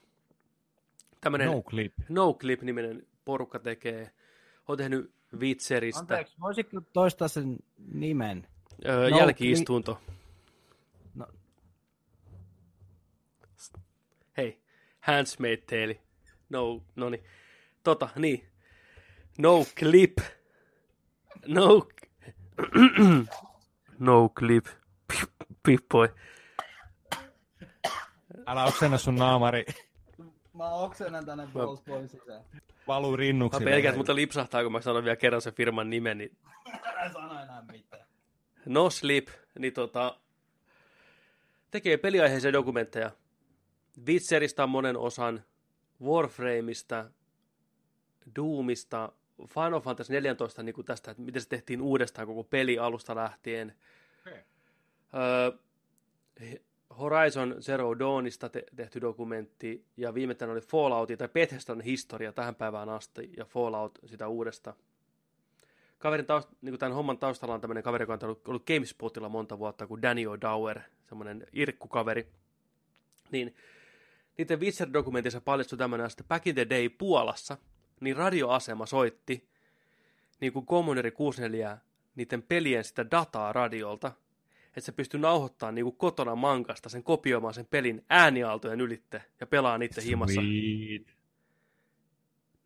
Tämmönen 1.21 1.47
No 1.47 1.61
clip. 1.61 1.93
No 2.09 2.33
Clip-niminen 2.33 3.07
porukka 3.25 3.59
tekee, 3.59 4.11
on 4.67 4.77
tehnyt 4.77 5.13
Witcheristä. 5.39 5.99
Anteeksi, 5.99 6.35
voisitko 6.41 6.81
toistaa 6.93 7.27
sen 7.27 7.57
nimen? 7.77 8.47
Öö, 8.85 9.09
No, 9.09 9.17
jälkiistunto. 9.17 9.99
No. 11.15 11.27
Hei, 14.37 14.61
Handsmaid 14.99 15.57
Tale. 15.57 15.99
No, 16.49 16.83
no 16.95 17.09
niin. 17.09 17.23
Tota, 17.83 18.09
niin. 18.15 18.45
No 19.37 19.65
clip. 19.79 20.17
No. 21.47 21.87
no 23.99 24.29
clip. 24.29 24.65
Pippoi. 25.63 26.09
Älä 28.47 28.65
oksenna 28.65 28.97
sun 28.97 29.15
naamari. 29.15 29.65
Mä 30.59 30.69
oksennan 30.69 31.25
tänne 31.25 31.47
Balls 31.53 31.81
pois 31.81 32.11
sisään. 32.11 32.41
Valuu 32.87 33.11
Mä 33.11 33.17
rinnuksi. 33.17 33.63
pelkään, 33.63 33.91
että 33.91 33.97
multa 33.97 34.15
lipsahtaa, 34.15 34.63
kun 34.63 34.71
mä 34.71 34.81
sanon 34.81 35.03
vielä 35.03 35.15
kerran 35.15 35.41
sen 35.41 35.53
firman 35.53 35.89
nimen. 35.89 36.17
Niin 36.17 36.37
Älä 36.83 37.13
sano 37.13 37.43
enää 37.43 37.63
mitään. 37.71 38.07
No 38.65 38.89
Sleep, 38.89 39.27
niin 39.59 39.73
tota, 39.73 40.19
tekee 41.71 41.97
peliaiheisia 41.97 42.53
dokumentteja. 42.53 43.11
Witcherista 44.07 44.63
on 44.63 44.69
monen 44.69 44.97
osan, 44.97 45.43
Warframeista, 46.03 47.05
Doomista, 48.35 49.11
Final 49.47 49.79
Fantasy 49.81 50.13
14 50.13 50.63
niin 50.63 50.75
kuin 50.75 50.85
tästä, 50.85 51.11
että 51.11 51.23
miten 51.23 51.41
se 51.41 51.47
tehtiin 51.49 51.81
uudestaan 51.81 52.27
koko 52.27 52.43
peli 52.43 52.79
alusta 52.79 53.15
lähtien. 53.15 53.75
Okei. 54.27 54.41
Öö, 55.13 55.51
Horizon 56.99 57.55
Zero 57.59 57.99
Dawnista 57.99 58.49
te- 58.49 58.65
tehty 58.75 59.01
dokumentti, 59.01 59.85
ja 59.97 60.13
viimeinen 60.13 60.49
oli 60.49 60.61
Falloutin 60.61 61.17
tai 61.17 61.27
Bethesdan 61.27 61.81
historia 61.81 62.31
tähän 62.31 62.55
päivään 62.55 62.89
asti, 62.89 63.31
ja 63.37 63.45
Fallout 63.45 63.99
sitä 64.05 64.27
uudesta. 64.27 64.73
Kaverin 65.97 66.25
taust, 66.25 66.49
niin 66.61 66.71
kuin 66.71 66.79
tämän 66.79 66.95
homman 66.95 67.17
taustalla 67.17 67.53
on 67.53 67.61
tämmöinen 67.61 67.83
kaveri, 67.83 68.03
joka 68.03 68.13
on 68.13 68.19
ollut, 68.23 68.47
ollut 68.47 68.65
GameSpotilla 68.65 69.29
monta 69.29 69.59
vuotta, 69.59 69.87
kuin 69.87 70.01
Danny 70.01 70.23
O'Dower, 70.23 70.79
semmoinen 71.09 71.47
irkkukaveri. 71.53 72.27
Niin 73.31 73.55
niiden 74.37 74.59
Witcher-dokumentissa 74.59 75.41
paljastui 75.41 75.77
tämmöinen, 75.77 76.07
että 76.07 76.23
back 76.23 76.47
in 76.47 76.55
the 76.55 76.69
day 76.69 76.89
Puolassa, 76.89 77.57
niin 77.99 78.15
radioasema 78.15 78.85
soitti 78.85 79.49
niin 80.41 80.53
kuin 80.53 80.65
Commodore 80.65 81.11
64 81.11 81.77
niiden 82.15 82.41
pelien 82.41 82.83
sitä 82.83 83.11
dataa 83.11 83.53
radiolta, 83.53 84.11
että 84.69 84.81
se 84.81 84.91
pystyy 84.91 85.19
nauhoittamaan 85.19 85.75
niin 85.75 85.85
kuin 85.85 85.95
kotona 85.95 86.35
mankasta 86.35 86.89
sen 86.89 87.03
kopioimaan 87.03 87.53
sen 87.53 87.65
pelin 87.65 88.05
ääniaaltojen 88.09 88.81
ylitte 88.81 89.23
ja 89.39 89.47
pelaa 89.47 89.77
niiden 89.77 90.03
himassa. 90.03 90.41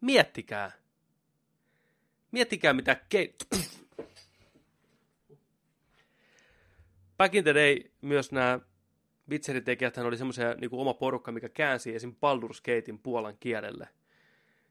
Miettikää. 0.01 0.71
Miettikää 2.31 2.73
mitä 2.73 2.95
ke... 3.09 3.33
Back 7.17 7.35
in 7.35 7.43
the 7.43 7.53
day 7.53 7.79
myös 8.01 8.31
nämä 8.31 8.59
Witcherin 9.29 9.63
oli 10.05 10.17
semmoisia 10.17 10.53
niin 10.53 10.69
oma 10.71 10.93
porukka, 10.93 11.31
mikä 11.31 11.49
käänsi 11.49 11.95
esim. 11.95 12.11
Baldur's 12.11 12.57
Gatein 12.57 12.99
puolan 12.99 13.37
kielelle. 13.39 13.87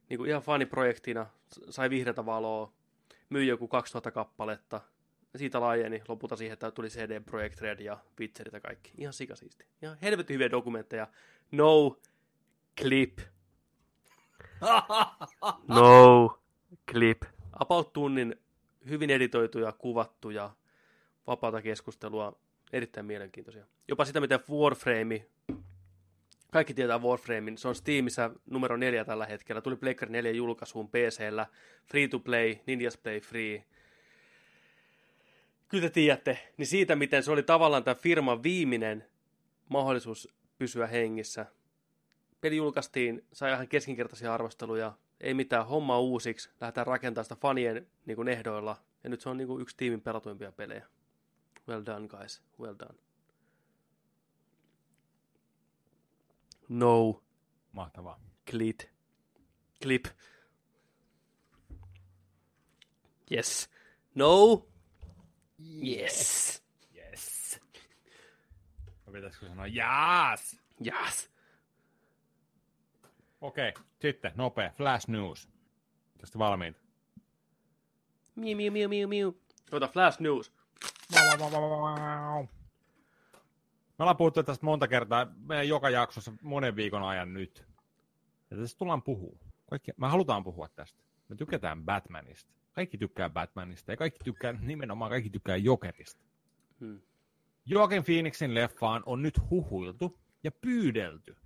Niin 0.08 0.18
kuin 0.18 0.30
ihan 0.30 0.42
faniprojektina, 0.42 1.26
sai 1.70 1.90
vihreätä 1.90 2.26
valoa, 2.26 2.72
myi 3.28 3.46
joku 3.46 3.68
2000 3.68 4.10
kappaletta. 4.10 4.80
Siitä 5.36 5.60
laajeni 5.60 6.02
lopulta 6.08 6.36
siihen, 6.36 6.52
että 6.52 6.70
tuli 6.70 6.88
CD 6.88 7.20
Projekt 7.20 7.60
Red 7.60 7.80
ja 7.80 7.98
Witcherit 8.20 8.52
ja 8.52 8.60
kaikki. 8.60 8.92
Ihan 8.98 9.12
sikasiisti. 9.12 9.66
Ihan 9.82 9.96
helvetin 10.02 10.34
hyviä 10.34 10.50
dokumentteja. 10.50 11.08
No 11.52 11.96
clip. 12.80 13.18
No 15.68 16.38
clip. 16.90 17.22
About 17.52 17.92
tunnin 17.92 18.36
hyvin 18.88 19.10
editoituja, 19.10 19.72
kuvattuja, 19.72 20.50
vapaata 21.26 21.62
keskustelua, 21.62 22.38
erittäin 22.72 23.06
mielenkiintoisia. 23.06 23.66
Jopa 23.88 24.04
sitä, 24.04 24.20
miten 24.20 24.40
Warframe, 24.50 25.26
kaikki 26.52 26.74
tietää 26.74 26.98
Warframein, 26.98 27.58
se 27.58 27.68
on 27.68 27.74
Steamissa 27.74 28.30
numero 28.50 28.76
neljä 28.76 29.04
tällä 29.04 29.26
hetkellä, 29.26 29.60
tuli 29.60 29.76
Pleikkari 29.76 30.12
4 30.12 30.30
julkaisuun 30.30 30.88
PCllä, 30.88 31.46
free 31.86 32.08
to 32.08 32.18
play, 32.18 32.56
Ninjas 32.66 32.96
Play 32.96 33.20
Free. 33.20 33.64
Kyllä 35.72 35.88
te 35.88 35.90
tiedätte, 35.90 36.52
niin 36.56 36.66
siitä, 36.66 36.96
miten 36.96 37.22
se 37.22 37.30
oli 37.30 37.42
tavallaan 37.42 37.84
tämän 37.84 37.96
firman 37.96 38.42
viimeinen 38.42 39.04
mahdollisuus 39.68 40.28
pysyä 40.58 40.86
hengissä. 40.86 41.46
Peli 42.40 42.56
julkaistiin, 42.56 43.26
sai 43.32 43.52
ihan 43.52 43.68
keskinkertaisia 43.68 44.34
arvosteluja, 44.34 44.92
ei 45.20 45.34
mitään 45.34 45.66
hommaa 45.66 46.00
uusiksi, 46.00 46.50
lähdetään 46.60 46.86
rakentamaan 46.86 47.24
sitä 47.24 47.36
fanien 47.36 47.86
niin 48.06 48.16
kuin 48.16 48.28
ehdoilla, 48.28 48.76
ja 49.04 49.10
nyt 49.10 49.20
se 49.20 49.28
on 49.28 49.36
niin 49.36 49.48
kuin 49.48 49.62
yksi 49.62 49.76
tiimin 49.76 50.00
pelatuimpia 50.00 50.52
pelejä. 50.52 50.86
Well 51.68 51.82
done, 51.86 52.08
guys. 52.08 52.42
Well 52.60 52.74
done. 52.78 52.98
No 56.68 57.22
Mahtavaa. 57.72 58.20
clit. 58.50 58.90
Clip. 59.82 60.04
Yes. 63.30 63.70
No. 64.14 64.71
Yes. 65.86 66.62
Yes. 66.96 67.60
Vai 69.06 69.12
pitäisikö 69.12 69.48
sanoa 69.48 69.66
jaas? 69.66 70.60
Yes. 70.86 71.30
Okei, 73.40 73.68
okay. 73.68 73.84
sitten 74.00 74.32
nopea. 74.34 74.70
Flash 74.70 75.08
News. 75.08 75.48
Tästä 76.18 76.38
valmiit. 76.38 76.76
Miu, 78.34 78.56
miu, 78.56 78.72
miu, 78.72 78.88
miu, 78.88 79.08
miu. 79.08 79.42
Ota 79.72 79.88
Flash 79.88 80.20
News. 80.20 80.52
Me 83.98 84.04
ollaan 84.04 84.16
puhuttu 84.16 84.42
tästä 84.42 84.66
monta 84.66 84.88
kertaa, 84.88 85.26
meidän 85.36 85.68
joka 85.68 85.90
jaksossa 85.90 86.32
monen 86.42 86.76
viikon 86.76 87.02
ajan 87.02 87.34
nyt. 87.34 87.66
Ja 88.50 88.56
tästä 88.56 88.78
tullaan 88.78 89.02
puhua. 89.02 89.38
Kaikki, 89.70 89.92
me 89.96 90.08
halutaan 90.08 90.44
puhua 90.44 90.68
tästä. 90.68 91.02
Me 91.28 91.36
tykätään 91.36 91.84
Batmanista. 91.84 92.52
Kaikki 92.72 92.98
tykkää 92.98 93.30
Batmanista 93.30 93.92
ja 93.92 93.96
kaikki 93.96 94.24
tykkää, 94.24 94.52
nimenomaan 94.62 95.10
kaikki 95.10 95.30
tykkää 95.30 95.56
Jokerista. 95.56 96.24
Hmm. 96.80 97.00
Joaquin 97.66 98.04
Phoenixin 98.04 98.54
leffaan 98.54 99.02
on 99.06 99.22
nyt 99.22 99.40
huhuiltu 99.50 100.18
ja 100.44 100.50
pyydelty 100.52 101.36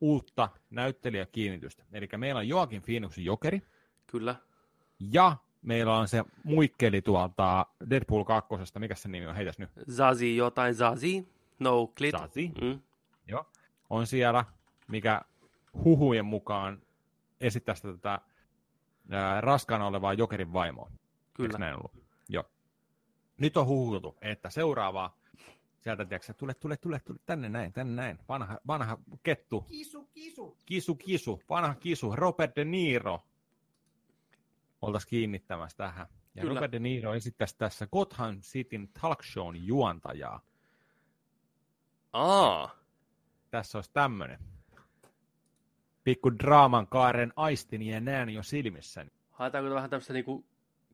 uutta 0.00 0.48
näyttelijäkiinnitystä. 0.70 1.84
Eli 1.92 2.08
meillä 2.16 2.38
on 2.38 2.48
Joaquin 2.48 2.82
Phoenixin 2.82 3.24
Jokeri 3.24 3.62
Kyllä. 4.06 4.36
ja 5.00 5.36
meillä 5.62 5.96
on 5.96 6.08
se 6.08 6.24
muikkeli 6.44 7.02
tuolta 7.02 7.66
Deadpool 7.90 8.24
2. 8.24 8.54
Mikä 8.78 8.94
se 8.94 9.08
nimi 9.08 9.26
on? 9.26 9.36
Heitäs 9.36 9.58
nyt. 9.58 9.70
Zazi 9.90 10.36
jotain 10.36 10.74
Zazi. 10.74 11.28
No 11.58 11.86
clit. 11.86 12.14
Zazie. 12.18 12.50
Mm. 12.60 12.80
Joo. 13.28 13.46
On 13.90 14.06
siellä, 14.06 14.44
mikä 14.88 15.22
huhujen 15.84 16.24
mukaan 16.24 16.82
esittää 17.40 17.74
tätä 17.82 18.20
ää, 19.10 19.40
raskaana 19.40 19.86
olevaa 19.86 20.12
Jokerin 20.12 20.52
vaimoa. 20.52 20.90
Eikö 20.90 21.02
Kyllä. 21.34 21.58
näin 21.58 21.74
ollut? 21.74 21.92
Joo. 22.28 22.44
Nyt 23.38 23.56
on 23.56 23.66
huhuttu, 23.66 24.16
että 24.20 24.50
seuraavaa 24.50 25.16
sieltä, 25.80 26.04
tiedätkö, 26.04 26.34
tule, 26.34 26.54
tule, 26.54 26.76
tule, 26.76 27.00
tule, 27.00 27.18
tänne 27.26 27.48
näin, 27.48 27.72
tänne 27.72 28.02
näin. 28.02 28.18
Vanha, 28.28 28.58
vanha 28.66 28.98
kettu, 29.22 29.60
Kisu, 29.60 30.04
kisu. 30.14 30.58
kisu, 30.66 30.94
kisu, 30.94 31.42
vanha 31.48 31.74
kisu, 31.74 32.16
Robert 32.16 32.56
De 32.56 32.64
Niro 32.64 33.22
oltaisiin 34.82 35.10
kiinnittämässä 35.10 35.76
tähän. 35.76 36.06
Ja 36.34 36.42
Kyllä. 36.42 36.54
Robert 36.54 36.72
De 36.72 36.78
Niro 36.78 37.14
esittäisi 37.14 37.58
tässä 37.58 37.86
Gotham 37.86 38.40
Cityn 38.40 38.88
talk 39.00 39.22
shown 39.22 39.56
juontajaa. 39.66 40.40
Aa. 42.12 42.70
Tässä 43.50 43.78
olisi 43.78 43.90
tämmöinen. 43.92 44.38
Pikku 46.06 46.38
draaman 46.38 46.86
kaaren 46.86 47.32
aistin 47.36 47.82
ja 47.82 48.00
näen 48.00 48.30
jo 48.30 48.42
silmissäni. 48.42 49.10
Haetaanko 49.30 49.74
vähän 49.74 49.90
tämmöistä 49.90 50.12
niinku 50.12 50.44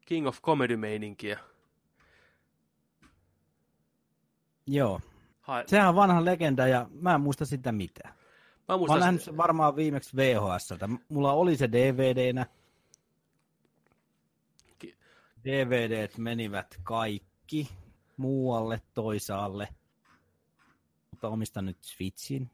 King 0.06 0.26
of 0.26 0.42
Comedy-meininkiä? 0.42 1.38
Joo. 4.66 5.00
Hae... 5.40 5.64
Sehän 5.66 5.88
on 5.88 5.94
vanha 5.94 6.24
legenda 6.24 6.66
ja 6.66 6.86
mä 6.90 7.14
en 7.14 7.20
muista 7.20 7.46
sitä 7.46 7.72
mitään. 7.72 8.14
Mä 8.68 8.78
Mä 8.88 8.98
nähnyt 8.98 9.22
sen 9.22 9.36
varmaan 9.36 9.76
viimeksi 9.76 10.16
VHS. 10.16 10.74
Mulla 11.08 11.32
oli 11.32 11.56
se 11.56 11.72
DVDnä. 11.72 12.46
Ki- 14.78 14.96
DVDt 15.44 16.18
menivät 16.18 16.80
kaikki 16.82 17.68
muualle 18.16 18.80
toisaalle. 18.94 19.68
Mutta 21.10 21.28
omistan 21.28 21.66
nyt 21.66 21.78
Switchin 21.80 22.50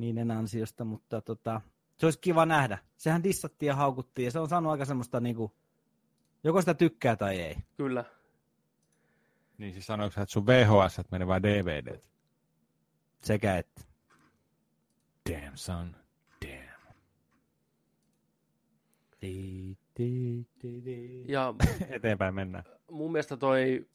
niiden 0.00 0.30
ansiosta, 0.30 0.84
mutta 0.84 1.20
tota, 1.20 1.60
se 1.96 2.06
olisi 2.06 2.18
kiva 2.18 2.46
nähdä. 2.46 2.78
Sehän 2.96 3.24
dissattiin 3.24 3.68
ja 3.68 3.74
haukuttiin 3.76 4.24
ja 4.24 4.30
se 4.30 4.38
on 4.38 4.48
saanut 4.48 4.72
aika 4.72 4.84
semmoista 4.84 5.20
niinku, 5.20 5.52
joko 6.44 6.60
sitä 6.62 6.74
tykkää 6.74 7.16
tai 7.16 7.40
ei. 7.40 7.56
Kyllä. 7.76 8.04
Niin 9.58 9.72
siis 9.72 9.86
sanoiko 9.86 10.12
sä, 10.14 10.22
että 10.22 10.32
sun 10.32 10.46
VHS 10.46 11.00
meni 11.10 11.26
vai 11.26 11.42
DVD? 11.42 12.00
Sekä 13.22 13.56
että. 13.58 13.82
Damn 15.30 15.56
son, 15.56 15.96
damn. 16.46 16.94
Ti, 19.20 19.78
ti, 19.94 20.46
ti, 20.58 20.80
ti. 20.82 21.24
Ja 21.28 21.54
Eteenpäin 21.88 22.34
mennään. 22.34 22.64
mun 22.90 23.12
mielestä 23.12 23.36
toi 23.36 23.86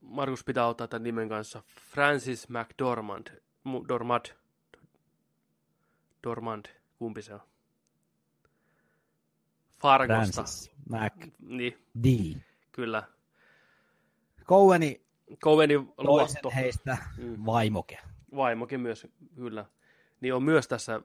Markus 0.00 0.44
pitää 0.44 0.66
ottaa 0.66 0.88
tämän 0.88 1.02
nimen 1.02 1.28
kanssa 1.28 1.62
Francis 1.90 2.48
McDormand. 2.48 3.45
Dormad. 3.88 4.24
Dormand. 6.24 6.66
Kumpi 6.98 7.22
se 7.22 7.34
on? 7.34 7.40
Fargosta. 9.80 10.14
Francis 10.34 10.70
Mac 10.90 11.12
Niin, 11.38 11.78
D. 12.04 12.06
kyllä. 12.72 13.02
Coweni 14.44 15.06
Covenin 15.44 15.86
toisen 15.86 16.06
luotto. 16.06 16.50
heistä 16.56 16.98
Mm. 17.18 17.36
vaimoke. 17.46 17.98
Vaimokin 18.36 18.80
myös, 18.80 19.06
kyllä. 19.34 19.64
Niin 20.20 20.34
on 20.34 20.42
myös 20.42 20.68
tässä 20.68 21.00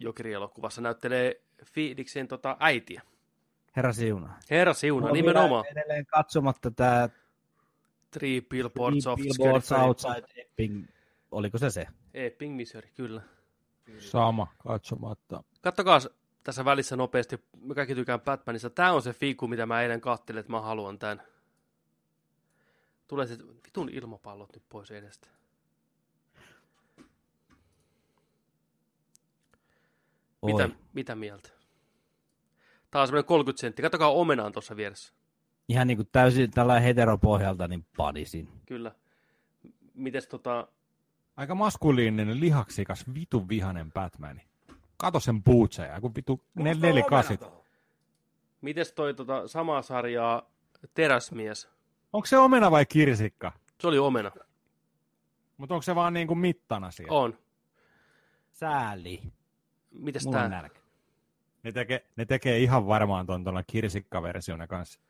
Jokeri-elokuvassa. 0.00 0.80
Näyttelee 0.80 1.42
Fiidiksen 1.64 2.28
tota, 2.28 2.56
äitiä. 2.60 3.02
Herra 3.76 3.92
siunaa. 3.92 4.38
Herra 4.50 4.74
siuna, 4.74 5.06
on 5.06 5.12
nimenomaan. 5.12 5.64
Edelleen 5.70 6.06
katsomatta 6.06 6.70
tämä 6.70 7.08
Three 8.10 8.40
Billboards 8.40 9.06
of 9.06 9.20
Billboards 9.20 9.66
Scary 9.66 9.82
Outside 9.82 10.26
Epping. 10.36 10.86
Oliko 11.32 11.58
se 11.58 11.70
se? 11.70 11.86
Epping, 12.14 12.56
Missouri, 12.56 12.90
kyllä. 12.94 13.22
Sama, 13.98 14.46
katsomatta. 14.58 15.44
Kattokaa 15.60 16.00
tässä 16.44 16.64
välissä 16.64 16.96
nopeasti, 16.96 17.38
me 17.60 17.74
kaikki 17.74 17.94
tykkään 17.94 18.20
Batmanista. 18.20 18.70
Tämä 18.70 18.92
on 18.92 19.02
se 19.02 19.12
fiku, 19.12 19.48
mitä 19.48 19.66
mä 19.66 19.82
eilen 19.82 20.00
kattelin, 20.00 20.40
että 20.40 20.52
mä 20.52 20.60
haluan 20.60 20.98
tämän. 20.98 21.22
Tulee 23.08 23.26
se 23.26 23.38
vitun 23.66 23.88
ilmapallot 23.88 24.52
nyt 24.54 24.62
pois 24.68 24.90
edestä. 24.90 25.28
Oi. 30.42 30.52
Mitä, 30.52 30.70
mitä 30.92 31.14
mieltä? 31.14 31.48
Tää 32.90 33.00
on 33.00 33.08
semmoinen 33.08 33.24
30 33.24 33.60
senttiä. 33.60 33.82
Kattokaa 33.82 34.12
omenaan 34.12 34.52
tuossa 34.52 34.76
vieressä. 34.76 35.12
Ihan 35.68 35.86
niin 35.86 35.96
kuin 35.96 36.08
täysin 36.12 36.50
tällä 36.50 36.80
heteropohjalta, 36.80 37.68
niin 37.68 37.86
panisin. 37.96 38.48
Kyllä. 38.66 38.92
Mites 39.94 40.26
tota, 40.26 40.68
Aika 41.36 41.54
maskuliininen, 41.54 42.40
lihaksikas, 42.40 43.04
vitun 43.14 43.48
vihanen 43.48 43.92
Batmani. 43.92 44.40
Kato 44.96 45.20
sen 45.20 45.42
puutseja, 45.42 46.00
kun 46.00 46.14
vitu 46.14 46.40
nel, 46.54 46.78
nelikasit. 46.80 47.40
mites 48.60 48.92
toi 48.92 49.14
tota, 49.14 49.48
samaa 49.48 49.82
sarjaa 49.82 50.42
Teräsmies? 50.94 51.68
Onko 52.12 52.26
se 52.26 52.38
omena 52.38 52.70
vai 52.70 52.86
kirsikka? 52.86 53.52
Se 53.80 53.86
oli 53.86 53.98
omena. 53.98 54.30
Mutta 55.56 55.74
onko 55.74 55.82
se 55.82 55.94
vaan 55.94 56.12
niinku 56.14 56.34
mittana 56.34 56.90
siellä? 56.90 57.18
On. 57.18 57.38
Sääli. 58.52 59.22
Mites 59.90 60.24
Mulla 60.24 60.38
on 60.38 60.50
tää? 60.50 60.60
nälkä. 60.62 60.80
Ne, 61.62 61.72
tekee, 61.72 62.06
ne 62.16 62.24
tekee 62.24 62.58
ihan 62.58 62.86
varmaan 62.86 63.26
ton 63.26 63.44
tuolla 63.44 63.62
kirsikkaversiona 63.62 64.66
kanssa. 64.66 65.00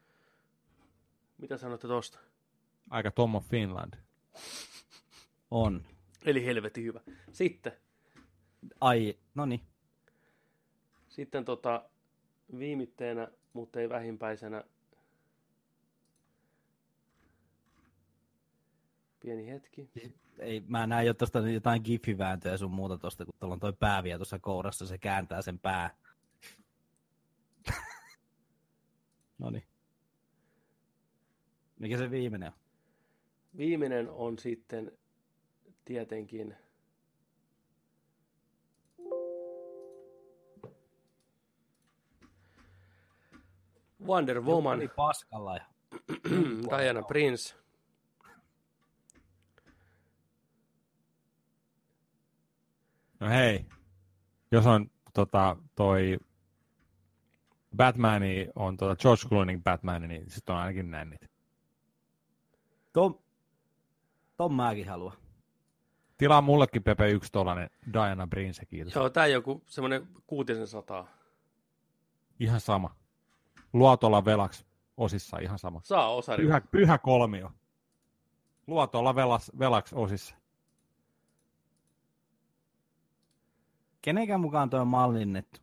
Mitä 1.38 1.56
sanotte 1.56 1.88
tosta? 1.88 2.18
Aika 2.90 3.10
Tom 3.10 3.34
of 3.34 3.44
Finland. 3.48 3.94
On. 5.50 5.82
Eli 6.26 6.44
helvetin 6.44 6.84
hyvä. 6.84 7.00
Sitten, 7.32 7.72
Ai, 8.80 9.18
no 9.34 9.46
niin. 9.46 9.60
sitten 11.08 11.44
tota, 11.44 11.90
viimitteenä, 12.58 13.28
mutta 13.52 13.80
ei 13.80 13.88
vähimpäisenä, 13.88 14.64
pieni 19.20 19.46
hetki. 19.46 19.90
Ei, 20.38 20.62
mä 20.68 20.86
näin 20.86 21.06
jo 21.06 21.14
tosta 21.14 21.38
jotain 21.38 21.82
giffivääntöjä 21.84 22.56
sun 22.56 22.70
muuta 22.70 22.98
tosta, 22.98 23.24
kun 23.24 23.34
tuolla 23.38 23.54
on 23.54 23.60
toi 23.60 23.72
pää 23.72 24.02
vielä 24.02 24.18
tuossa 24.18 24.38
kourassa, 24.38 24.86
se 24.86 24.98
kääntää 24.98 25.42
sen 25.42 25.58
pää. 25.58 25.96
no 29.38 29.50
niin. 29.50 29.64
Mikä 31.78 31.98
se 31.98 32.10
viimeinen 32.10 32.48
on? 32.48 32.54
Viimeinen 33.56 34.10
on 34.10 34.38
sitten 34.38 34.92
tietenkin 35.84 36.56
Wonder 44.06 44.40
Woman, 44.40 44.78
Oli 44.78 44.88
paskalla 44.88 45.56
ja 45.56 45.64
Diana 46.78 47.02
Prince. 47.02 47.54
No 53.20 53.28
hei, 53.28 53.66
jos 54.50 54.66
on 54.66 54.90
tota, 55.14 55.56
toi 55.74 56.18
Batmani 57.76 58.48
on 58.54 58.76
tota 58.76 58.96
George 58.96 59.28
Clooneyn 59.28 59.62
Batman, 59.62 60.08
niin 60.08 60.30
sitten 60.30 60.54
on 60.54 60.60
ainakin 60.60 60.90
nännit. 60.90 61.30
Tom, 62.92 63.14
Tom 64.36 64.54
mäkin 64.54 64.88
haluan. 64.88 65.21
Tilaa 66.22 66.40
mullekin 66.40 66.82
Pepe 66.82 67.10
yksi 67.10 67.32
tollanen 67.32 67.70
Diana 67.92 68.26
Prince, 68.26 68.66
kiitos. 68.66 68.94
Joo, 68.94 69.10
tää 69.10 69.26
joku 69.26 69.62
semmonen 69.66 70.08
kuutisen 70.26 70.66
sataa. 70.66 71.06
Ihan 72.40 72.60
sama. 72.60 72.96
Luotolla 73.72 74.24
velaksi 74.24 74.66
osissa 74.96 75.38
ihan 75.38 75.58
sama. 75.58 75.80
Saa 75.84 76.14
osari. 76.14 76.44
Pyhä, 76.44 76.60
pyhä 76.60 76.98
kolmio. 76.98 77.50
Luotolla 78.66 79.14
velas, 79.14 79.52
velaksi 79.58 79.94
osissa. 79.94 80.34
Kenenkään 84.02 84.40
mukaan 84.40 84.70
toi 84.70 84.80
on 84.80 84.88
mallinnettu? 84.88 85.60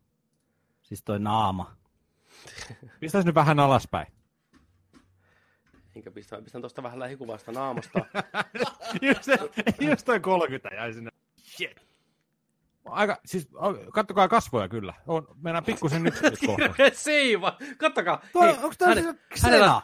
Siis 0.81 1.03
toi 1.03 1.19
naama. 1.19 1.75
Pistäis 2.99 3.25
nyt 3.25 3.35
vähän 3.35 3.59
alaspäin. 3.59 4.07
Enkä 5.99 6.11
pistä, 6.11 6.41
pistän 6.41 6.61
tosta 6.61 6.83
vähän 6.83 6.99
lähikuvasta 6.99 7.51
naamasta. 7.51 7.99
just, 9.01 9.21
just 9.81 10.05
toi 10.05 10.19
30 10.19 10.69
jäi 10.75 10.93
sinne. 10.93 11.11
Shit. 11.37 11.85
Aika, 12.85 13.17
siis 13.25 13.49
kattokaa 13.93 14.27
kasvoja 14.27 14.69
kyllä. 14.69 14.93
On, 15.07 15.27
mennään 15.41 15.63
pikkusen 15.63 16.03
nyt 16.03 16.13
kohta. 16.47 16.73
Siiva! 16.93 17.57
Kattokaa! 17.77 18.21
Tuo, 18.31 18.41
Hei, 18.43 18.51
onko 18.53 18.73
tämä 18.77 18.95
häne- 18.95 19.01
se 19.35 19.47
hänellä- 19.47 19.65
Xena? 19.67 19.81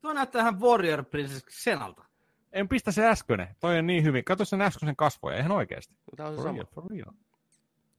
Tuo 0.00 0.12
näyttää 0.12 0.40
ihan 0.42 0.60
Warrior 0.60 1.04
Princess 1.04 1.44
Xenalta. 1.50 2.04
En 2.52 2.68
pistä 2.68 2.92
se 2.92 3.06
äskönen. 3.06 3.56
Toi 3.60 3.78
on 3.78 3.86
niin 3.86 4.04
hyvin. 4.04 4.24
Katso 4.24 4.44
sen 4.44 4.60
äskeisen 4.62 4.96
kasvoja. 4.96 5.38
Ihan 5.38 5.52
oikeasti. 5.52 5.94
Tää 6.16 6.26
on 6.26 6.32
se 6.32 6.36
For 6.36 6.44
sama. 6.44 6.56
real, 6.56 6.66
for 6.74 6.84
real. 6.90 7.12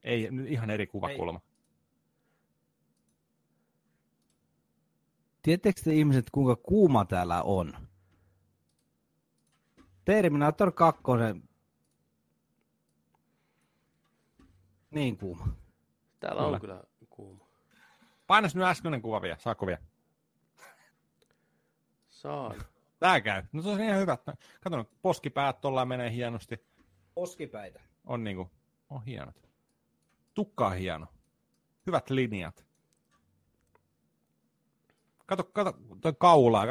Ei, 0.03 0.27
nyt 0.31 0.47
ihan 0.47 0.69
eri 0.69 0.87
kuvakulma. 0.87 1.41
Tiedättekö 5.49 5.81
te 5.83 5.93
ihmiset, 5.93 6.29
kuinka 6.29 6.55
kuuma 6.55 7.05
täällä 7.05 7.43
on? 7.43 7.73
Terminator 10.05 10.71
2. 10.71 11.03
Niin 14.91 15.17
kuuma. 15.17 15.47
Täällä 16.19 16.41
on 16.41 16.47
Kyllä. 16.47 16.59
kyllä 16.59 16.83
kuuma. 17.09 17.45
Painas 18.27 18.55
nyt 18.55 18.65
äskeinen 18.65 19.01
kuva 19.01 19.21
vielä. 19.21 19.37
Saako 19.39 19.67
vielä? 19.67 19.81
Saan. 22.09 22.61
Tää 22.99 23.21
käy. 23.21 23.43
No 23.51 23.61
se 23.61 23.69
on 23.69 23.81
ihan 23.81 23.99
hyvä. 23.99 24.17
Kato, 24.61 24.77
nyt, 24.77 25.01
poskipäät 25.01 25.61
tuolla 25.61 25.85
menee 25.85 26.11
hienosti. 26.11 26.57
Poskipäitä. 27.15 27.81
On 28.05 28.23
niinku, 28.23 28.51
on 28.89 29.03
hienot. 29.03 29.49
Tukka 30.33 30.67
on 30.67 30.75
hieno. 30.75 31.07
Hyvät 31.87 32.09
linjat. 32.09 32.68
Kato, 35.29 35.43
kato, 35.43 35.73
toi 36.01 36.13
kaulaa. 36.17 36.65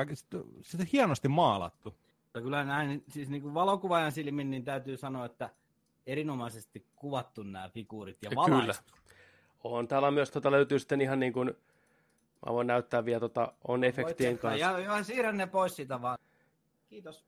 on 0.80 0.86
hienosti 0.92 1.28
maalattu. 1.28 1.96
Mutta 2.24 2.40
kyllä 2.40 2.64
näin, 2.64 3.04
siis 3.08 3.28
niin 3.28 3.42
kuin 3.42 3.54
valokuvaajan 3.54 4.12
silmin, 4.12 4.50
niin 4.50 4.64
täytyy 4.64 4.96
sanoa, 4.96 5.24
että 5.24 5.50
erinomaisesti 6.06 6.86
kuvattu 6.96 7.42
nämä 7.42 7.68
figuurit 7.68 8.18
ja 8.22 8.30
valaistu. 8.34 8.92
kyllä. 8.92 9.08
On. 9.64 9.88
Täällä 9.88 10.10
myös 10.10 10.30
tota, 10.30 10.50
löytyy 10.50 10.78
sitten 10.78 11.00
ihan 11.00 11.20
niin 11.20 11.32
kuin, 11.32 11.48
mä 12.46 12.52
voin 12.52 12.66
näyttää 12.66 13.04
vielä, 13.04 13.20
tota, 13.20 13.52
on 13.68 13.84
efektien 13.84 14.38
kanssa. 14.38 14.58
Ja, 14.58 14.78
ja 14.78 15.04
siirrän 15.04 15.36
ne 15.36 15.46
pois 15.46 15.76
siitä 15.76 16.02
vaan. 16.02 16.18
Kiitos. 16.88 17.24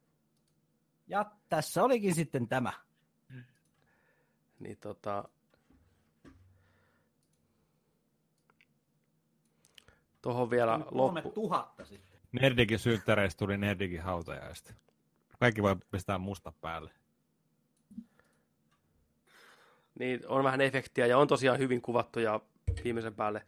Ja 1.09 1.31
tässä 1.48 1.85
olikin 1.85 2.15
sitten 2.15 2.48
tämä. 2.48 2.73
Niin 4.59 4.77
tota, 4.81 5.28
Tuohon 10.23 10.51
vielä 10.51 10.81
loppu. 10.91 11.31
tuhatta 11.31 11.85
sitten. 11.85 12.21
Nerdikin 12.33 12.79
synttäreistä 12.79 13.39
tuli 13.39 13.59
Nerdikin 13.59 14.03
hautajaista. 14.03 14.75
Kaikki 15.41 15.63
voi 15.63 15.77
pistää 15.91 16.19
musta 16.19 16.53
päälle. 16.61 16.91
Niin 19.99 20.21
on 20.29 20.45
vähän 20.45 20.61
efektiä 20.61 21.07
ja 21.07 21.19
on 21.19 21.29
tosiaan 21.29 21.59
hyvin 21.59 21.83
kuvattu 21.83 22.21
ja 22.21 22.41
viimeisen 22.85 23.15
päälle. 23.15 23.47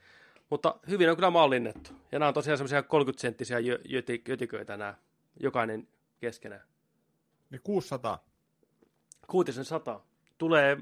Mutta 0.51 0.75
hyvin 0.89 1.11
on 1.11 1.17
kyllä 1.17 1.31
mallinnettu. 1.31 1.91
Ja 2.13 2.19
nämä 2.19 2.29
on 2.29 2.35
tosiaan 2.35 2.59
semmoisia 2.59 2.81
30-senttisiä 2.81 3.59
jö, 3.59 3.81
jöti, 3.89 4.23
jötiköitä 4.29 4.77
nämä, 4.77 4.95
jokainen 5.41 5.89
keskenään. 6.21 6.63
Niin 7.51 7.61
600. 7.65 8.25
Kuutisen 9.27 9.65
sata. 9.65 10.01
Tulee 10.39 10.79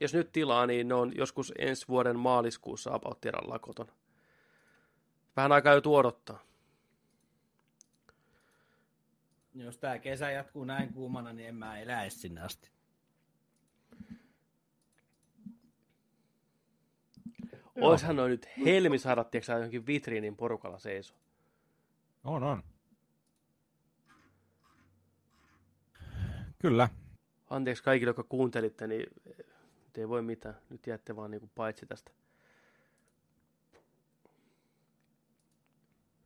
jos 0.00 0.14
nyt 0.14 0.32
tilaa, 0.32 0.66
niin 0.66 0.88
ne 0.88 0.94
on 0.94 1.12
joskus 1.16 1.52
ensi 1.58 1.88
vuoden 1.88 2.18
maaliskuussa 2.18 2.94
about 2.94 3.20
tiralla 3.20 3.58
kotona. 3.58 3.92
Vähän 5.36 5.52
aikaa 5.52 5.72
joutuu 5.72 5.96
odottaa. 5.96 6.42
Jos 9.54 9.78
tämä 9.78 9.98
kesä 9.98 10.30
jatkuu 10.30 10.64
näin 10.64 10.92
kuumana, 10.92 11.32
niin 11.32 11.48
en 11.48 11.54
mä 11.54 11.78
elä 11.78 12.10
sinne 12.10 12.40
asti. 12.40 12.70
Oishan 17.80 18.16
noin 18.16 18.30
nyt 18.30 18.48
helmi 18.58 18.98
saada, 18.98 19.24
tiedätkö, 19.24 19.52
johonkin 19.52 19.86
vitriinin 19.86 20.36
porukalla 20.36 20.78
seiso. 20.78 21.14
On, 22.24 22.42
on. 22.42 22.62
Kyllä. 26.58 26.88
Anteeksi 27.50 27.82
kaikille, 27.82 28.08
jotka 28.08 28.22
kuuntelitte, 28.22 28.86
niin 28.86 29.06
nyt 29.84 29.98
ei 29.98 30.08
voi 30.08 30.22
mitään. 30.22 30.54
Nyt 30.70 30.86
jäätte 30.86 31.16
vaan 31.16 31.30
niinku 31.30 31.50
paitsi 31.54 31.86
tästä. 31.86 32.10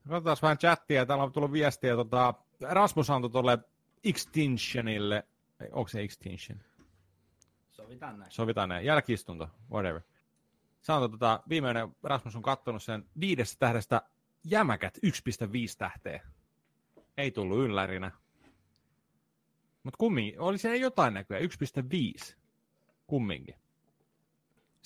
Katsotaan 0.09 0.37
vähän 0.43 0.59
chattia. 0.59 1.07
Täällä 1.07 1.25
on 1.25 1.33
tullut 1.33 1.53
viestiä. 1.53 1.97
Tota, 1.97 2.35
Rasmus 2.61 3.11
antoi 3.11 3.31
tuolle 3.31 3.59
Extinctionille. 4.05 5.25
Onko 5.73 5.89
se 5.89 6.01
Extinction? 6.01 6.59
Sovitaan 7.71 8.19
näin. 8.19 8.31
Sovitaan 8.31 8.69
näin. 8.69 8.87
Jälkiistunto. 8.87 9.49
Whatever. 9.71 10.01
On 10.89 11.11
tota, 11.11 11.43
viimeinen 11.49 11.89
Rasmus 12.03 12.37
on 12.37 12.43
kattonut 12.43 12.83
sen 12.83 13.05
viidestä 13.21 13.57
tähdestä 13.59 14.03
jämäkät 14.45 14.99
1,5 15.07 15.11
tähteä. 15.79 16.21
Ei 17.17 17.31
tullut 17.31 17.59
yllärinä. 17.59 18.11
Mutta 19.83 19.99
kumminkin, 19.99 20.41
oli 20.41 20.59
siellä 20.59 20.77
jotain 20.77 21.15
näköä, 21.15 21.39
1,5 21.39 22.35
kumminkin. 23.07 23.55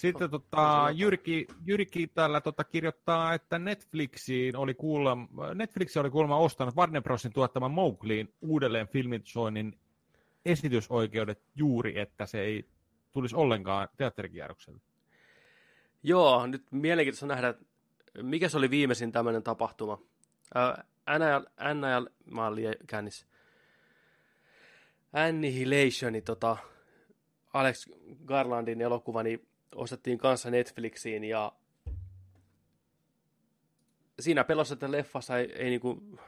Sitten 0.01 0.31
tota, 0.31 0.89
Jyrki, 0.95 1.47
Jyrki 1.67 2.07
täällä 2.07 2.41
tota, 2.41 2.65
kirjoittaa, 2.65 3.35
että 3.35 3.59
Netflixiin 3.59 4.57
oli 4.57 4.75
kuulemma, 4.75 5.55
Netflix 5.55 5.97
oli 5.97 6.11
kuulemma 6.11 6.37
ostanut 6.37 6.77
Warner 6.77 7.03
Brosin 7.03 7.33
tuottaman 7.33 7.71
Mowgliin 7.71 8.35
uudelleen 8.41 8.89
filmitoinnin 8.89 9.79
esitysoikeudet 10.45 11.43
juuri, 11.55 11.99
että 11.99 12.27
se 12.27 12.41
ei 12.41 12.69
tulisi 13.13 13.37
ollenkaan 13.37 13.89
teatterikierrokselle. 13.97 14.81
Joo, 16.03 16.47
nyt 16.47 16.65
mielenkiintoista 16.71 17.27
nähdä, 17.27 17.55
mikä 18.23 18.49
se 18.49 18.59
oli 18.59 18.71
viimeisin 18.71 19.13
tämmöinen 19.13 19.43
tapahtuma. 19.43 19.99
NL, 21.19 21.73
NL, 21.75 22.07
mä 22.25 22.47
olin. 22.47 22.75
Annihilationi, 25.13 26.23
tota, 26.23 26.57
Alex 27.55 27.87
Garlandin 28.27 28.81
elokuva, 28.81 29.23
niin 29.23 29.50
ostettiin 29.75 30.19
kanssa 30.19 30.51
Netflixiin 30.51 31.25
ja 31.25 31.53
siinä 34.21 34.45
pelossa, 34.45 34.75
että 34.75 34.93
leffassa 34.93 35.39
ei, 35.39 35.53
ei 35.53 35.71
niinku, 35.71 36.19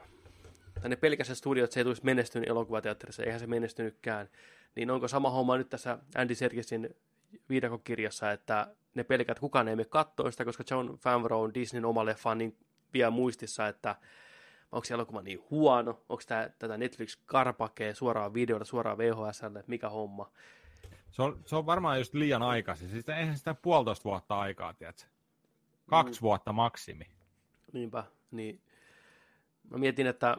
tai 0.81 0.89
ne 0.89 0.97
pelkästään 0.97 1.37
studiot, 1.37 1.65
että 1.65 1.75
se 1.75 1.81
ei 1.81 1.85
tulisi 1.85 2.05
menestynyt 2.05 2.49
elokuvateatterissa, 2.49 3.23
eihän 3.23 3.41
se 3.41 3.47
menestynytkään. 3.47 4.29
Niin 4.75 4.91
onko 4.91 5.09
sama 5.09 5.31
homma 5.31 5.57
nyt 5.57 5.69
tässä 5.69 5.99
Andy 6.15 6.35
Serkisin 6.35 6.97
viidakokirjassa, 7.49 8.33
että 8.33 8.75
ne 8.95 9.05
pelkät 9.05 9.39
kukaan 9.39 9.69
ei 9.69 9.77
mene 9.77 9.89
katsoa 9.89 10.31
sitä, 10.31 10.45
koska 10.45 10.65
John 10.71 10.97
Favreau 10.99 11.43
on 11.43 11.55
Disneyn 11.55 11.85
oma 11.85 12.05
leffa 12.05 12.35
niin 12.35 12.57
vielä 12.95 13.11
muistissa, 13.11 13.69
että 13.69 13.97
onko 14.73 14.85
se 14.85 14.95
elokuva 14.95 15.23
niin 15.23 15.45
huono, 15.51 15.91
onko 16.09 16.23
tämä, 16.27 16.51
tätä 16.59 16.77
Netflix 16.79 17.19
karpakee 17.27 17.95
suoraan 17.95 18.35
videolla, 18.35 18.65
suoraan 18.65 18.99
VHSlle, 18.99 19.65
mikä 19.67 19.89
homma. 19.89 20.33
Se 21.13 21.23
on, 21.23 21.43
se 21.47 21.57
on 21.57 21.67
varmaan 21.67 21.99
just 21.99 22.15
liian 22.15 22.43
aikaisin. 22.43 22.91
Siis 22.91 23.09
eihän 23.09 23.39
sitä 23.39 23.55
puolitoista 23.55 24.05
vuotta 24.05 24.39
aikaa, 24.39 24.75
tiedätkö? 24.75 25.05
Kaksi 25.87 26.21
mm. 26.21 26.23
vuotta 26.23 26.53
maksimi. 26.53 27.05
Niinpä, 27.73 28.05
niin 28.31 28.61
mä 29.71 29.79
mietin, 29.79 30.07
että 30.07 30.37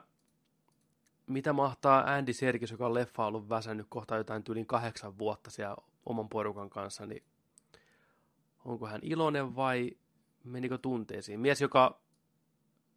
mitä 1.28 1.54
mahtaa 1.54 2.14
Andy 2.14 2.34
Serkis, 2.34 2.72
joka 2.72 2.86
on 2.86 2.94
leffa 2.94 3.26
ollut 3.26 3.50
väsännyt 3.50 3.88
kohta 3.90 4.16
jotain 4.16 4.44
tyylin 4.44 4.66
kahdeksan 4.66 5.18
vuotta 5.18 5.52
siellä 5.52 5.76
oman 6.06 6.30
porukan 6.30 6.70
kanssa, 6.70 7.06
niin 7.06 7.24
onko 8.66 8.88
hän 8.88 9.02
iloinen 9.04 9.56
vai 9.56 9.92
menikö 10.44 10.78
tunteisiin? 10.78 11.40
Mies, 11.40 11.62
joka 11.62 12.00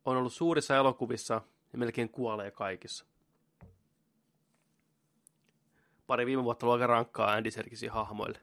on 0.04 0.16
ollut 0.16 0.32
suurissa 0.32 0.76
elokuvissa 0.76 1.40
ja 1.72 1.78
melkein 1.78 2.08
kuolee 2.08 2.50
kaikissa. 2.50 3.06
Pari 6.06 6.26
viime 6.26 6.44
vuotta 6.44 6.66
ollut 6.66 6.74
aika 6.74 6.86
rankkaa 6.86 7.32
Andy 7.32 7.50
Serkisin 7.50 7.90
hahmoille. 7.90 8.40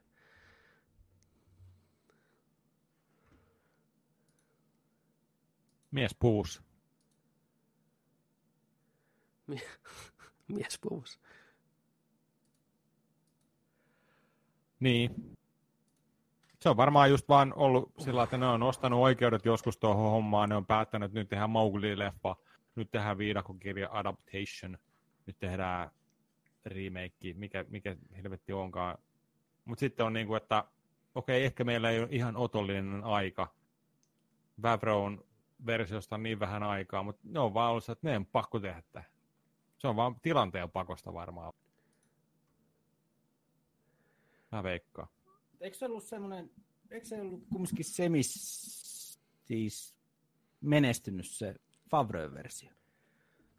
Mies 5.91 6.15
puus. 6.19 6.63
Mies 10.47 10.79
puus. 10.81 11.19
Niin. 14.79 15.37
Se 16.59 16.69
on 16.69 16.77
varmaan 16.77 17.09
just 17.09 17.29
vaan 17.29 17.53
ollut 17.55 17.91
sillä, 17.99 18.23
että 18.23 18.37
ne 18.37 18.47
on 18.47 18.63
ostanut 18.63 18.99
oikeudet 18.99 19.45
joskus 19.45 19.77
tuohon 19.77 20.11
hommaan, 20.11 20.49
ne 20.49 20.55
on 20.55 20.65
päättänyt, 20.65 21.05
että 21.05 21.19
nyt 21.19 21.29
tehdään 21.29 21.49
Mowgli-leffa, 21.49 22.35
nyt 22.75 22.91
tehdään 22.91 23.17
viidakokirja 23.17 23.89
adaptation, 23.91 24.77
nyt 25.25 25.39
tehdään 25.39 25.91
remake, 26.65 27.33
mikä, 27.33 27.65
mikä 27.69 27.95
helvetti 28.17 28.53
onkaan. 28.53 28.97
Mutta 29.65 29.79
sitten 29.79 30.05
on 30.05 30.13
niin 30.13 30.27
kuin, 30.27 30.37
että 30.37 30.65
okei, 31.15 31.37
okay, 31.37 31.45
ehkä 31.45 31.63
meillä 31.63 31.89
ei 31.89 31.99
ole 31.99 32.07
ihan 32.11 32.37
otollinen 32.37 33.03
aika. 33.03 33.55
Vavron 34.61 35.25
versiosta 35.65 36.15
on 36.15 36.23
niin 36.23 36.39
vähän 36.39 36.63
aikaa, 36.63 37.03
mutta 37.03 37.21
ne 37.23 37.39
on 37.39 37.53
vaan 37.53 37.71
ollut, 37.71 37.89
että 37.89 38.09
ne 38.09 38.17
on 38.17 38.25
pakko 38.25 38.59
tehdä. 38.59 39.03
Se 39.77 39.87
on 39.87 39.95
vaan 39.95 40.19
tilanteen 40.19 40.71
pakosta 40.71 41.13
varmaan. 41.13 41.53
Mä 44.51 44.63
veikkaan. 44.63 45.07
Eikö 45.61 45.77
se 45.77 45.85
ollut 45.85 46.03
semmoinen, 46.03 46.51
eikö 46.91 47.05
se 47.05 47.21
ollut 47.21 47.47
kumminkin 47.51 47.85
semis, 47.85 48.33
siis 49.45 49.95
menestynyt 50.61 51.27
se 51.27 51.55
Favre-versio? 51.89 52.71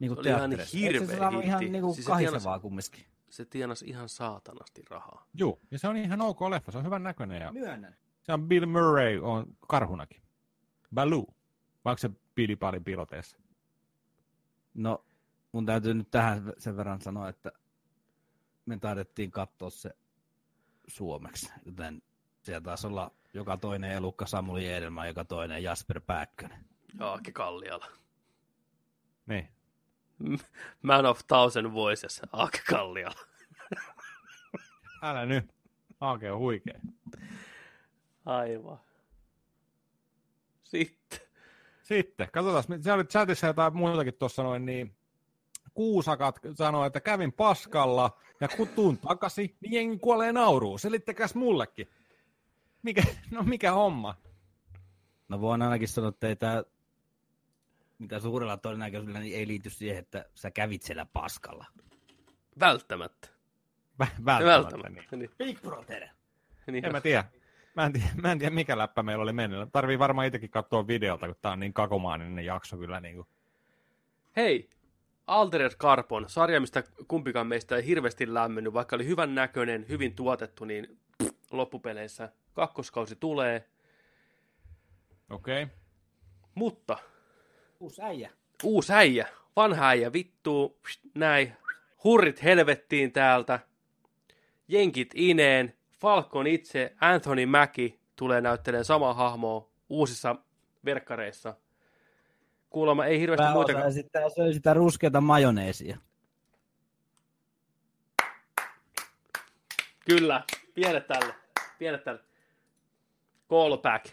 Niin 0.05 0.15
kuin 0.15 0.25
Se 0.25 0.31
oli 0.31 0.39
ihan 0.39 0.51
teatterissa. 0.51 0.79
hirveä 0.79 1.07
se 1.07 1.17
saanut 1.19 1.45
ihan 1.45 1.61
hitti? 1.61 1.73
niin 1.73 1.83
kuin 1.83 1.95
Siis 1.95 2.07
se 2.07 2.11
kahisevaa 2.13 2.59
kumminkin? 2.61 3.05
Se 3.31 3.45
tienasi 3.45 3.87
ihan 3.87 4.09
saatanasti 4.09 4.83
rahaa. 4.91 5.27
Joo, 5.35 5.61
ja 5.71 5.79
se 5.79 5.89
on 5.89 5.97
ihan 5.97 6.21
ok 6.21 6.41
leffa, 6.43 6.73
se 6.73 6.79
on 6.79 6.85
hyvän 6.85 7.03
näköinen. 7.03 7.41
Ja 7.43 7.53
Myönnän. 7.53 7.97
se 8.23 8.33
on 8.33 8.49
Bill 8.49 8.67
Murray 8.67 9.19
on 9.23 9.47
karhunakin. 9.69 10.23
Baloo. 10.95 11.27
Vai 11.85 11.91
onko 11.91 11.99
se 11.99 12.11
Billy 12.35 12.57
Palin 12.57 12.85
piloteessa? 12.85 13.39
No, 14.75 15.05
mun 15.53 15.67
täytyy 15.67 15.95
nyt 15.95 16.11
tähän 16.11 16.53
sen 16.59 16.77
verran 16.77 17.01
sanoa, 17.01 17.29
että 17.29 17.53
me 18.67 18.79
taidettiin 18.79 19.31
katsoa 19.31 19.71
se 19.71 19.91
suomeksi, 20.87 21.53
joten 21.67 22.03
siellä 22.43 22.61
taisi 22.61 22.87
olla 22.87 23.11
joka 23.35 23.57
toinen 23.57 23.91
elukka 23.91 24.27
Samuli 24.27 24.73
Edelman, 24.73 25.09
joka 25.09 25.25
toinen 25.25 25.63
Jasper 25.63 26.01
Pääkkönen. 26.01 26.65
Jaakki 26.99 27.33
Kalliala. 27.33 27.87
Niin. 29.27 29.49
Man 30.83 31.07
of 31.07 31.21
Thousand 31.27 31.73
Voices, 31.73 32.23
Aake 32.33 32.61
Kalliala. 32.71 33.21
Älä 35.03 35.27
nyt. 35.27 35.55
Aake 36.01 36.33
on 36.33 36.39
huikea. 36.39 36.81
Aivan. 38.27 38.81
Sitten. 40.65 41.19
Sitten, 41.83 42.29
katsotaan, 42.33 42.83
se 42.83 42.93
oli 42.93 43.05
chatissa 43.05 43.47
jotain 43.47 43.77
muutakin 43.77 44.15
tuossa 44.15 44.43
noin, 44.43 44.67
niin 44.67 44.97
Kuusakat 45.75 46.41
sanoi, 46.55 46.87
että 46.87 47.01
kävin 47.01 47.33
paskalla 47.33 48.19
ja 48.41 48.49
kun 48.49 48.69
tuun 48.69 48.99
takaisin, 48.99 49.57
niin 49.61 49.73
jengi 49.73 49.99
kuolee 49.99 50.33
nauruun. 50.33 50.79
Selittäkäs 50.79 51.35
mullekin. 51.35 51.89
Mikä, 52.83 53.03
no 53.31 53.43
mikä 53.43 53.73
homma? 53.73 54.15
No 55.29 55.41
voin 55.41 55.63
ainakin 55.63 55.89
sanoa, 55.89 56.09
että 56.09 56.29
ei 56.29 56.37
tämä 56.37 56.63
mitä 57.99 58.21
suurella 58.21 58.57
todennäköisyydellä 58.57 59.21
niin 59.21 59.37
ei 59.37 59.47
liity 59.47 59.71
siihen, 59.71 59.99
että 59.99 60.25
sä 60.35 60.51
kävit 60.51 60.83
siellä 60.83 61.07
paskalla. 61.13 61.67
Välttämättä. 62.61 63.29
Vä- 64.03 64.25
välttämättä. 64.45 64.91
Niin. 64.91 65.07
Niin. 65.11 65.31
Big 65.39 65.63
Brother. 65.63 66.09
Niin. 66.67 66.85
En 66.85 66.93
mä 66.93 67.01
tiedä. 67.01 67.25
Mä 67.75 67.87
en 67.87 67.93
tiedä, 67.93 68.09
mä 68.23 68.33
en 68.33 68.39
tiedä 68.39 68.55
mikä 68.55 68.79
läppä 68.79 69.03
meillä 69.03 69.23
oli 69.23 69.33
mennyt. 69.33 69.69
Tarvii 69.73 69.99
varmaan 69.99 70.27
itsekin 70.27 70.51
katsoa 70.51 70.87
videolta, 70.87 71.27
kun 71.27 71.37
tää 71.43 71.53
on 71.53 71.61
niin 71.61 71.75
kakomaaninen 71.75 72.45
jakso 72.45 72.77
kyllä. 72.77 73.01
Niin 73.01 73.17
kuin. 73.17 73.27
Hei, 74.37 74.71
Altered 75.27 75.73
Carbon, 75.73 76.29
sarja, 76.29 76.61
mistä 76.61 76.83
kumpikaan 77.09 77.47
meistä 77.47 77.77
ei 77.77 77.87
hirveästi 77.87 78.35
lämmennyt, 78.35 78.73
vaikka 78.73 78.97
oli 78.97 79.07
hyvän 79.07 79.35
näköinen, 79.35 79.87
hyvin 79.89 80.15
tuotettu, 80.15 80.65
niin 80.65 80.99
pff, 81.19 81.53
loppupeleissä 81.53 82.33
kakkoskausi 82.53 83.17
tulee. 83.17 83.69
Okei. 85.31 85.63
Okay. 85.63 85.77
Mutta 86.55 86.99
Uusi 87.85 88.03
äijä. 88.03 88.31
uusi 88.63 88.93
äijä, 88.93 89.29
vanha 89.57 89.89
äijä, 89.89 90.13
vittuu, 90.13 90.79
pst, 90.83 91.01
näin, 91.15 91.53
hurrit 92.05 92.43
helvettiin 92.43 93.13
täältä, 93.13 93.61
jenkit 94.69 95.11
ineen, 95.15 95.75
Falcon 96.01 96.47
itse, 96.47 96.95
Anthony 97.01 97.47
Mackie, 97.47 97.99
tulee 98.17 98.41
näyttelemään 98.41 98.85
samaa 98.85 99.15
hahmoa 99.15 99.69
uusissa 99.89 100.37
verkkareissa. 100.85 101.57
Kuulemma 102.71 103.07
ei 103.07 103.21
hirveästi 103.21 103.43
Pääosa 103.43 103.55
muitakaan. 103.55 103.89
esittää 103.89 104.31
söi 104.31 104.55
sitä 104.55 104.75
ruskeata 104.75 105.21
majoneesia. 105.21 105.99
Kyllä, 110.07 110.45
pienet 110.75 111.07
tälle. 111.07 111.35
Pienet 111.79 112.05
tälle. 112.05 112.21
Callback. 113.51 114.07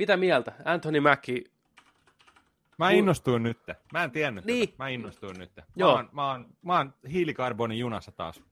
Mitä 0.00 0.16
mieltä? 0.16 0.52
Anthony 0.64 1.00
Mackie. 1.00 1.44
Mä 2.78 2.90
innostuin 2.90 3.42
nyt. 3.42 3.58
Mä 3.92 4.04
en 4.04 4.10
tiennyt 4.10 4.44
Niin. 4.44 4.68
tätä. 4.68 4.82
Mä 4.84 4.88
innostuin 4.88 5.38
nyt. 5.38 5.56
Mä 5.56 5.62
Joo. 5.76 5.92
oon, 5.92 6.08
mä, 6.12 6.30
oon, 6.30 6.46
mä 6.62 6.76
oon 6.76 6.94
hiilikarbonin 7.12 7.78
junassa 7.78 8.12
taas. 8.12 8.42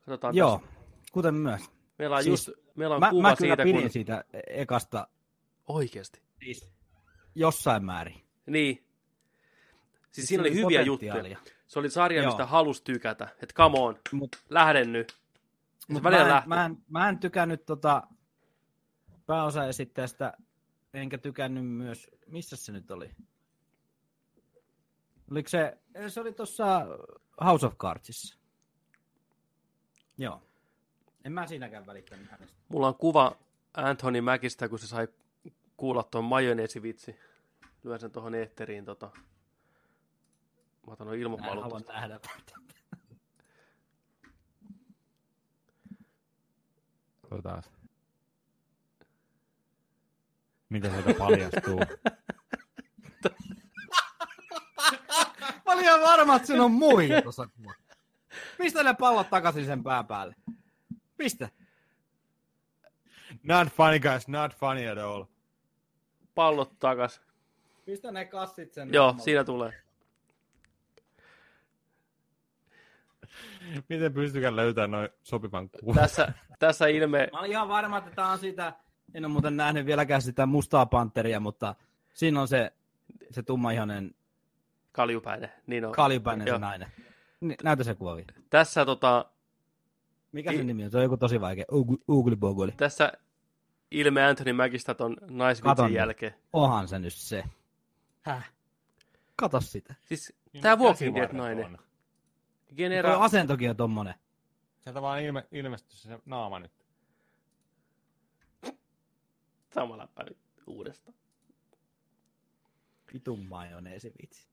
Katsotaan 0.00 0.36
Joo, 0.36 0.58
tässä. 0.58 0.82
kuten 1.12 1.34
myös. 1.34 1.70
Meillä 1.98 2.16
on, 2.16 2.22
Siis 2.22 2.46
just, 2.46 2.58
meillä 2.76 2.94
on 2.94 3.00
Mä, 3.00 3.10
kuva 3.10 3.28
mä 3.28 3.36
kyllä 3.36 3.50
siitä, 3.52 3.62
pidin 3.62 3.80
kun... 3.82 3.90
siitä 3.90 4.24
ekasta 4.46 5.08
Oikeasti. 5.68 6.20
siis 6.44 6.72
jossain 7.34 7.84
määrin. 7.84 8.20
Niin. 8.46 8.84
Siis 10.10 10.28
siinä 10.28 10.40
oli 10.40 10.54
hyviä 10.54 10.82
juttuja. 10.82 11.36
Se 11.66 11.78
oli 11.78 11.90
sarja, 11.90 12.22
Joo. 12.22 12.30
mistä 12.30 12.46
halusi 12.46 12.84
tykätä. 12.84 13.28
Että 13.42 13.54
come 13.54 13.78
on, 13.78 13.98
Mut, 14.12 14.36
lähden 14.50 14.92
nyt. 14.92 15.21
Mut 15.88 16.02
mä, 16.02 16.08
en, 16.08 16.28
lähti. 16.28 16.48
mä, 16.48 16.64
en, 16.64 16.76
mä 16.88 17.08
en 17.08 17.18
tykännyt 17.18 17.66
tota 17.66 18.02
pääosaesittäjästä, 19.26 20.32
enkä 20.94 21.18
tykännyt 21.18 21.66
myös, 21.66 22.10
missä 22.26 22.56
se 22.56 22.72
nyt 22.72 22.90
oli? 22.90 23.10
Oliko 25.30 25.48
se, 25.48 25.78
se 26.08 26.20
oli 26.20 26.32
tuossa 26.32 26.86
House 27.44 27.66
of 27.66 27.76
Cardsissa. 27.76 28.38
Joo. 30.18 30.42
En 31.24 31.32
mä 31.32 31.46
siinäkään 31.46 31.86
välittänyt 31.86 32.30
hänestä. 32.30 32.56
Mulla 32.68 32.88
on 32.88 32.94
kuva 32.94 33.36
Anthony 33.74 34.20
Mäkistä, 34.20 34.68
kun 34.68 34.78
se 34.78 34.86
sai 34.86 35.08
kuulla 35.76 36.02
tuon 36.02 36.24
majoneesivitsi. 36.24 37.16
Lyön 37.84 38.00
sen 38.00 38.10
tuohon 38.10 38.34
eetteriin. 38.34 38.84
Tota. 38.84 39.10
Mä 40.86 40.92
otan 40.92 41.06
noin 41.06 41.30
Mä 41.30 41.36
en 41.36 41.62
halua 41.62 41.80
nähdä. 41.88 42.20
Katsotaan. 47.32 47.62
Mitä 50.68 50.90
sieltä 50.90 51.14
paljastuu? 51.18 51.80
Mä 55.66 55.72
olin 55.72 55.84
ihan 55.84 56.00
varma, 56.00 56.36
että 56.36 56.46
siinä 56.46 56.64
on 56.64 56.72
muija 56.72 57.22
tuossa 57.22 57.48
kuva. 57.56 57.74
Pistä 58.58 58.82
ne 58.82 58.94
pallot 58.94 59.30
takaisin 59.30 59.66
sen 59.66 59.82
pään 59.82 60.06
päälle. 60.06 60.34
Pistä. 61.16 61.48
not 63.42 63.68
funny 63.68 63.98
guys, 63.98 64.28
not 64.28 64.54
funny 64.54 64.88
at 64.88 64.98
all. 64.98 65.24
Pallot 66.34 66.78
takas. 66.78 67.20
Pistä 67.84 68.12
ne 68.12 68.24
kassit 68.24 68.72
sen. 68.72 68.92
Joo, 68.92 69.14
siinä 69.18 69.44
tulee. 69.44 69.82
Miten 73.88 74.12
pystykään 74.12 74.56
löytämään 74.56 74.90
noin 74.90 75.08
sopivan 75.22 75.70
kuvan? 75.70 75.94
Tässä, 75.96 76.32
tässä 76.58 76.86
ilme... 76.86 77.28
Mä 77.32 77.38
olin 77.38 77.50
ihan 77.50 77.68
varma, 77.68 77.98
että 77.98 78.10
tää 78.10 78.28
on 78.28 78.38
sitä, 78.38 78.72
en 79.14 79.24
ole 79.24 79.32
muuten 79.32 79.56
nähnyt 79.56 79.86
vieläkään 79.86 80.22
sitä 80.22 80.46
mustaa 80.46 80.86
panteria, 80.86 81.40
mutta 81.40 81.74
siinä 82.14 82.40
on 82.40 82.48
se, 82.48 82.72
se 83.30 83.42
tummaihoinen 83.42 84.14
Kaljupäinen. 84.92 85.50
Niin 85.66 85.84
on. 85.84 85.92
kaljupäinen 85.92 86.46
Joo. 86.46 86.56
se 86.56 86.60
nainen. 86.60 86.88
Näytä 87.62 87.84
se 87.84 87.94
kuva 87.94 88.16
vielä. 88.16 88.32
Tässä, 88.50 88.84
tota, 88.84 89.24
Mikä 90.32 90.50
I- 90.50 90.56
se 90.56 90.64
nimi 90.64 90.84
on? 90.84 90.90
Se 90.90 90.96
on 90.96 91.02
joku 91.02 91.16
tosi 91.16 91.40
vaikea. 91.40 91.64
Ugly 92.08 92.36
Bogoli. 92.36 92.72
tässä 92.76 93.12
ilme 93.90 94.24
Anthony 94.26 94.52
Mäkistä 94.52 94.94
ton 94.94 95.16
naisvitsin 95.30 95.92
jälkeen. 95.92 96.34
Onhan 96.52 96.88
se 96.88 96.98
nyt 96.98 97.12
se. 97.12 97.44
Häh? 98.22 98.50
Kato 99.36 99.60
sitä. 99.60 99.94
Siis 100.04 100.32
Niin 100.52 100.62
tää 100.62 100.76
Walking 100.76 101.16
Dead 101.16 101.32
nainen. 101.32 101.64
on. 101.66 101.78
Genera... 102.76 103.14
Tuo 103.14 103.22
asentokin 103.22 103.70
on 103.70 103.76
tommonen. 103.76 104.14
Sieltä 104.80 105.02
vaan 105.02 105.22
ilme, 105.22 105.46
ilmestyi 105.52 105.98
se 105.98 106.18
naama 106.24 106.58
nyt. 106.58 106.72
Sama 109.74 109.98
läppä 109.98 110.22
nyt 110.22 110.38
uudestaan. 110.66 111.16
Vitun 113.12 113.46
majoneesi 113.46 114.12
vitsi. 114.22 114.46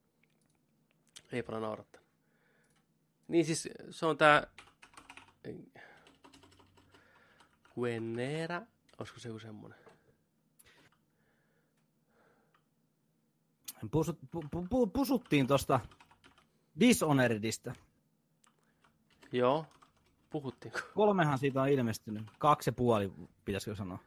Ei 1.32 1.42
paljon 1.42 1.62
naurattanut. 1.62 2.08
Niin 3.28 3.44
siis 3.44 3.68
se 3.90 4.06
on 4.06 4.18
tää... 4.18 4.46
Guenera. 7.74 8.62
Olisiko 8.98 9.20
se 9.20 9.28
joku 9.28 9.38
semmonen? 9.38 9.78
Pusut, 13.90 14.18
pu, 14.30 14.44
pu, 14.50 14.66
pu, 14.70 14.86
pusuttiin 14.86 15.46
tosta 15.46 15.80
Dishonoredista. 16.80 17.74
Joo. 19.32 19.66
Puhuttiinko? 20.30 20.78
Kolmehan 20.94 21.38
siitä 21.38 21.62
on 21.62 21.68
ilmestynyt. 21.68 22.22
Kaksi 22.38 22.68
ja 22.68 22.72
puoli, 22.72 23.12
pitäisikö 23.44 23.76
sanoa. 23.76 23.98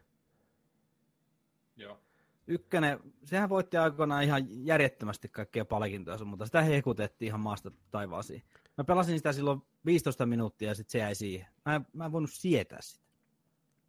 Joo. 1.76 2.00
Ykkönen, 2.48 3.00
sehän 3.24 3.50
voitti 3.50 3.78
aikoinaan 3.78 4.24
ihan 4.24 4.66
järjettömästi 4.66 5.30
kaikkia 5.30 5.66
palkintoja, 5.66 6.26
mutta 6.26 6.46
sitä 6.46 6.62
hekutettiin 6.62 7.28
ihan 7.28 7.40
maasta 7.40 7.72
taivaasiin. 7.92 8.44
Mä 8.78 8.84
pelasin 8.84 9.18
sitä 9.18 9.34
silloin 9.34 9.62
15 9.86 10.26
minuuttia 10.26 10.68
ja 10.70 10.76
sitten 10.76 10.92
se 10.92 10.98
jäi 10.98 11.16
siihen. 11.16 11.48
Mä 11.66 11.76
en, 11.76 11.86
mä 11.94 12.06
en 12.06 12.12
voinut 12.12 12.32
sietää 12.32 12.82
sitä. 12.82 13.04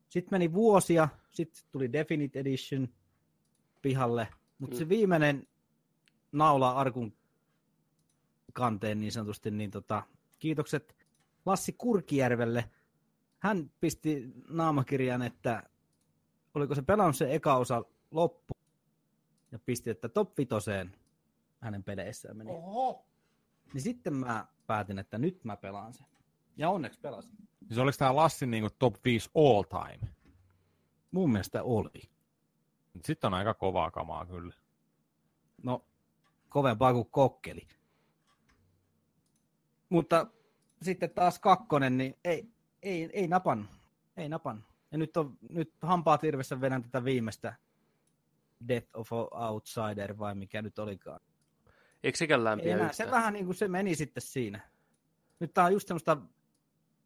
Sitten 0.08 0.34
meni 0.34 0.52
vuosia, 0.52 1.08
sitten 1.30 1.62
tuli 1.72 1.92
Definite 1.92 2.40
Edition 2.40 2.88
pihalle, 3.82 4.28
mutta 4.58 4.76
se 4.76 4.84
Mm. 4.84 4.88
viimeinen 4.88 5.46
naula 6.32 6.70
arkun 6.70 7.16
kanteen 8.52 9.00
niin 9.00 9.12
sanotusti, 9.12 9.50
niin 9.50 9.70
tota, 9.70 10.02
kiitokset 10.38 10.96
Lassi 11.46 11.72
Kurkijärvelle. 11.72 12.70
Hän 13.38 13.70
pisti 13.80 14.32
naamakirjan, 14.48 15.22
että 15.22 15.62
oliko 16.54 16.74
se 16.74 16.82
pelannut 16.82 17.16
se 17.16 17.34
eka 17.34 17.56
osa 17.56 17.84
loppu 18.10 18.54
ja 19.52 19.58
pisti, 19.58 19.90
että 19.90 20.08
top 20.08 20.38
vitoseen 20.38 20.96
hänen 21.60 21.84
peleissään 21.84 22.36
meni. 22.36 22.50
Oho. 22.50 23.06
Niin 23.72 23.82
sitten 23.82 24.14
mä 24.14 24.46
päätin, 24.66 24.98
että 24.98 25.18
nyt 25.18 25.44
mä 25.44 25.56
pelaan 25.56 25.94
sen. 25.94 26.06
Ja 26.56 26.70
onneksi 26.70 27.00
pelasin. 27.00 27.36
Siis 27.66 27.78
oliko 27.78 27.96
tää 27.98 28.16
Lassin 28.16 28.50
niinku 28.50 28.70
top 28.78 28.94
5 29.04 29.30
all 29.34 29.62
time? 29.62 30.12
Mun 31.10 31.32
mielestä 31.32 31.62
oli. 31.62 32.02
Sitten 33.04 33.28
on 33.28 33.34
aika 33.34 33.54
kovaa 33.54 33.90
kamaa 33.90 34.26
kyllä. 34.26 34.54
No, 35.62 35.84
kovempaa 36.48 36.92
kuin 36.92 37.10
kokkeli. 37.10 37.68
Mutta 39.88 40.26
sitten 40.84 41.10
taas 41.10 41.38
kakkonen, 41.38 41.98
niin 41.98 42.16
ei, 42.24 42.48
ei, 42.82 43.10
ei 43.12 43.28
napannut. 43.28 43.70
Ei 44.16 44.28
napannut. 44.28 44.64
Ja 44.92 44.98
nyt, 44.98 45.16
on, 45.16 45.38
nyt 45.50 45.72
hampaat 45.82 46.24
irvessä 46.24 46.60
vedän 46.60 46.82
tätä 46.82 47.04
viimeistä 47.04 47.54
Death 48.68 48.88
of 48.94 49.12
a 49.12 49.48
Outsider 49.48 50.18
vai 50.18 50.34
mikä 50.34 50.62
nyt 50.62 50.78
olikaan. 50.78 51.20
Eikö 52.02 52.18
sekään 52.18 52.40
Ei 52.40 52.44
lämpiä 52.44 52.74
enää, 52.74 52.92
se 52.92 53.10
vähän 53.10 53.32
niin 53.32 53.44
kuin 53.44 53.56
se 53.56 53.68
meni 53.68 53.94
sitten 53.94 54.22
siinä. 54.22 54.60
Nyt 55.40 55.54
tää 55.54 55.64
on 55.64 55.72
just 55.72 55.88
semmoista 55.88 56.16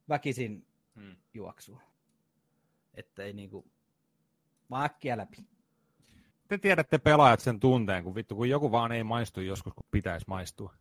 väkisin 0.09 0.69
Hmm. 0.99 1.17
juoksua. 1.35 1.81
Että 2.95 3.23
ei 3.23 3.33
niinku, 3.33 3.71
vaan 4.71 4.85
äkkiä 4.85 5.17
läpi. 5.17 5.37
Te 6.49 6.59
tiedätte 6.59 6.99
pelaajat 6.99 7.41
sen 7.41 7.61
tunteen, 7.61 8.05
kun 8.05 8.15
vittu, 8.15 8.37
kun 8.37 8.49
joku 8.49 8.73
vaan 8.73 8.93
ei 8.93 9.05
maistu 9.05 9.41
joskus, 9.41 9.75
kun 9.75 9.87
pitäisi 9.91 10.27
maistua. 10.29 10.75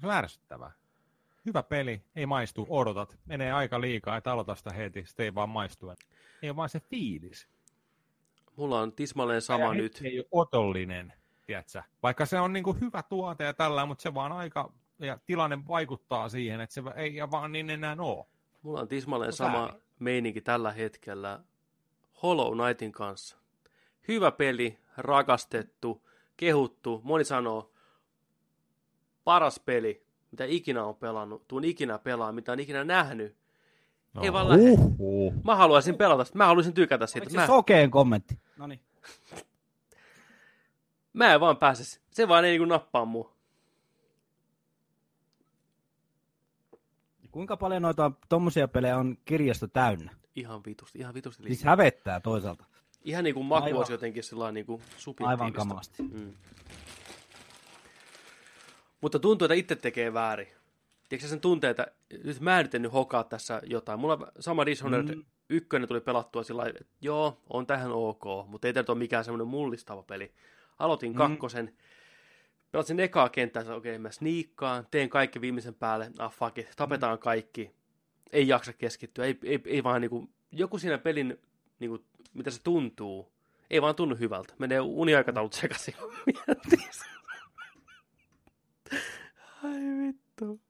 Se 0.00 0.06
on 0.06 0.12
ärsyttävää. 0.12 0.72
Hyvä 1.46 1.62
peli, 1.62 2.02
ei 2.16 2.26
maistu, 2.26 2.66
odotat, 2.68 3.18
menee 3.24 3.52
aika 3.52 3.80
liikaa, 3.80 4.16
et 4.16 4.26
aloita 4.26 4.54
sitä 4.54 4.72
heti, 4.72 5.06
sitten 5.06 5.24
ei 5.24 5.34
vaan 5.34 5.48
maistu. 5.48 5.90
Ei 6.42 6.50
ole 6.50 6.56
vaan 6.56 6.68
se 6.68 6.80
fiilis. 6.80 7.48
Mulla 8.56 8.80
on 8.80 8.92
tismalleen 8.92 9.42
sama 9.42 9.64
Ja 9.64 9.74
nyt. 9.74 10.00
Ei 10.04 10.18
ole 10.18 10.26
otollinen, 10.30 11.12
tiedätkö? 11.46 11.82
Vaikka 12.02 12.26
se 12.26 12.40
on 12.40 12.52
niinku 12.52 12.72
hyvä 12.80 13.02
tuote 13.02 13.44
ja 13.44 13.54
tällä, 13.54 13.86
mutta 13.86 14.02
se 14.02 14.14
vaan 14.14 14.32
aika, 14.32 14.72
ja 14.98 15.18
tilanne 15.26 15.58
vaikuttaa 15.68 16.28
siihen, 16.28 16.60
että 16.60 16.74
se 16.74 16.82
ei 16.96 17.14
ja 17.16 17.30
vaan 17.30 17.52
niin 17.52 17.70
enää 17.70 17.96
ole. 17.98 18.26
Mulla 18.62 18.80
on 18.80 18.88
tismalleen 18.88 19.28
No 19.30 19.36
sama 19.36 19.66
sääli. 19.68 19.82
meininki 19.98 20.40
tällä 20.40 20.72
hetkellä 20.72 21.40
Hollow 22.22 22.52
Knightin 22.58 22.92
kanssa. 22.92 23.36
Hyvä 24.08 24.30
peli, 24.30 24.78
rakastettu, 24.96 26.08
kehuttu. 26.36 27.00
Moni 27.04 27.24
sanoo, 27.24 27.72
paras 29.24 29.60
peli, 29.60 30.05
mitä 30.36 30.44
ikinä 30.44 30.84
on 30.84 30.96
pelannut, 30.96 31.48
tuun 31.48 31.64
ikinä 31.64 31.98
pelaa, 31.98 32.32
mitä 32.32 32.52
on 32.52 32.60
ikinä 32.60 32.84
nähnyt. 32.84 33.36
No, 34.14 34.22
Ei 34.22 34.32
vaan 34.32 34.48
lähde. 34.48 34.70
uhuh. 34.70 35.34
Mä 35.44 35.56
haluaisin 35.56 35.94
pelata 35.94 36.24
sitä, 36.24 36.38
mä 36.38 36.46
haluaisin 36.46 36.74
tykätä 36.74 37.06
siitä. 37.06 37.20
Oliko 37.24 37.30
se 37.30 37.36
Mä, 37.36 37.46
sokeen 37.46 37.90
kommentti? 37.90 38.38
No 38.56 38.66
niin. 38.66 38.80
mä 41.12 41.34
en 41.34 41.40
vaan 41.40 41.56
pääse, 41.56 42.00
se 42.10 42.28
vaan 42.28 42.44
ei 42.44 42.50
niinku 42.50 42.64
nappaa 42.64 43.04
mua. 43.04 43.32
Kuinka 47.30 47.56
paljon 47.56 47.82
noita 47.82 48.12
tommosia 48.28 48.68
pelejä 48.68 48.96
on 48.98 49.18
kirjasto 49.24 49.66
täynnä? 49.66 50.10
Ihan 50.34 50.62
vitusti, 50.66 50.98
ihan 50.98 51.14
vitusti 51.14 51.42
Siis 51.42 51.50
lisää. 51.58 51.70
hävettää 51.70 52.20
toisaalta. 52.20 52.64
Ihan 53.04 53.24
niin 53.24 53.34
kuin 53.34 53.46
maku 53.46 53.78
olisi 53.78 53.92
jotenkin 53.92 54.22
sellainen 54.24 54.54
niin 54.54 54.66
kuin 54.66 54.82
subjektiivista. 54.96 55.44
Aivan 55.44 55.52
kamasti. 55.52 56.02
Mm. 56.02 56.32
Mutta 59.00 59.18
tuntuu, 59.18 59.46
että 59.46 59.54
itse 59.54 59.76
tekee 59.76 60.12
väärin. 60.14 60.48
Tiedätkö 61.08 61.28
sen 61.28 61.40
tunteen, 61.40 61.70
että 61.70 61.86
nyt 62.24 62.40
mä 62.40 62.60
en 62.60 62.68
nyt 62.72 62.92
hokaa 62.92 63.24
tässä 63.24 63.60
jotain. 63.64 64.00
Mulla 64.00 64.32
sama 64.40 64.66
Dishonored 64.66 65.08
Mm. 65.08 65.14
mm. 65.14 65.24
ykkönen 65.50 65.88
tuli 65.88 66.00
pelattua 66.00 66.42
sillä 66.42 66.60
lailla, 66.60 66.78
että 66.80 66.92
joo, 67.00 67.40
on 67.50 67.66
tähän 67.66 67.92
ok, 67.92 68.24
mutta 68.46 68.66
ei 68.66 68.72
tämä 68.74 68.84
ole 68.88 68.98
mikään 68.98 69.24
semmoinen 69.24 69.46
mullistava 69.46 70.02
peli. 70.02 70.32
Aloitin 70.78 71.12
Mm. 71.12 71.16
kakkosen, 71.16 71.74
pelasin 72.72 73.00
ekaa 73.00 73.28
kenttää, 73.28 73.62
okei, 73.62 73.76
okay, 73.76 73.98
mä 73.98 74.10
sniikkaan, 74.10 74.86
teen 74.90 75.08
kaikki 75.08 75.40
viimeisen 75.40 75.74
päälle, 75.74 76.10
ah 76.18 76.32
fuck 76.32 76.58
it, 76.58 76.72
tapetaan 76.76 77.18
kaikki. 77.18 77.70
Ei 78.32 78.48
jaksa 78.48 78.72
keskittyä, 78.72 79.24
ei, 79.24 79.38
ei, 79.44 79.60
ei 79.64 79.84
vaan 79.84 80.00
niinku, 80.00 80.30
joku 80.52 80.78
siinä 80.78 80.98
pelin, 80.98 81.40
niinku, 81.78 82.04
mitä 82.34 82.50
se 82.50 82.62
tuntuu, 82.62 83.32
ei 83.70 83.82
vaan 83.82 83.94
tunnu 83.94 84.16
hyvältä. 84.16 84.54
Menee 84.58 84.80
uniaikataulut 84.80 85.52
sekaisin. 85.52 85.94
Ai 89.62 89.80
vittu. 90.06 90.60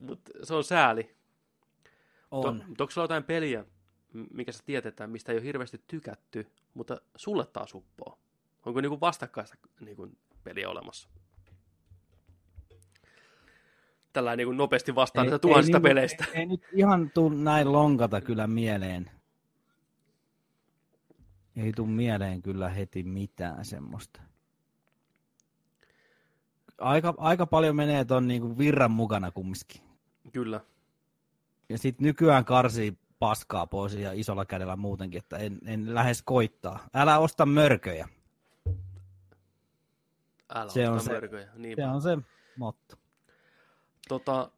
Mut 0.00 0.20
se 0.42 0.54
on 0.54 0.64
sääli. 0.64 1.16
On. 2.30 2.42
To, 2.42 2.52
mutta 2.68 2.84
onko 2.84 2.90
sulla 2.90 3.04
jotain 3.04 3.24
peliä, 3.24 3.64
mikä 4.32 4.52
sä 4.52 4.62
tiedät, 4.66 4.86
että 4.86 5.06
mistä 5.06 5.32
ei 5.32 5.38
ole 5.38 5.44
hirveästi 5.44 5.80
tykätty, 5.86 6.50
mutta 6.74 7.00
sulle 7.16 7.46
taas 7.46 7.74
uppoo? 7.74 8.18
Onko 8.66 8.80
niinku 8.80 9.00
vastakkaista 9.00 9.56
niinku 9.80 10.08
peliä 10.44 10.70
olemassa? 10.70 11.08
Tällä 14.12 14.36
niinku 14.36 14.52
nopeasti 14.52 14.94
vastaan 14.94 15.26
näitä 15.26 15.38
tuhansista 15.38 15.78
niinku- 15.78 15.88
peleistä. 15.88 16.24
Ei, 16.34 16.40
ei 16.40 16.46
nyt 16.46 16.62
ihan 16.72 17.10
tuu 17.14 17.28
näin 17.28 17.72
lonkata 17.72 18.20
kyllä 18.20 18.46
mieleen. 18.46 19.10
Ei 21.60 21.72
tuu 21.72 21.86
mieleen 21.86 22.42
kyllä 22.42 22.68
heti 22.68 23.02
mitään 23.02 23.64
semmoista. 23.64 24.20
Aika, 26.78 27.14
aika 27.18 27.46
paljon 27.46 27.76
menee 27.76 28.04
ton 28.04 28.28
niinku 28.28 28.58
virran 28.58 28.90
mukana 28.90 29.30
kumminkin. 29.30 29.82
Kyllä. 30.32 30.60
Ja 31.68 31.78
sitten 31.78 32.06
nykyään 32.06 32.44
karsii 32.44 32.98
paskaa 33.18 33.66
pois 33.66 33.94
ja 33.94 34.12
isolla 34.12 34.44
kädellä 34.44 34.76
muutenkin, 34.76 35.18
että 35.18 35.36
en, 35.38 35.58
en 35.66 35.94
lähes 35.94 36.22
koittaa. 36.22 36.88
Älä 36.94 37.18
osta 37.18 37.46
mörköjä. 37.46 38.08
Älä 40.54 40.70
Se 40.70 40.88
on 40.88 40.94
ota 40.94 41.04
se- 41.04 41.12
mörköjä. 41.12 41.48
Niinpä. 41.56 41.82
Se 41.82 41.88
on 41.88 42.02
se 42.02 42.18
motto. 42.56 42.96
Tota, 44.08 44.50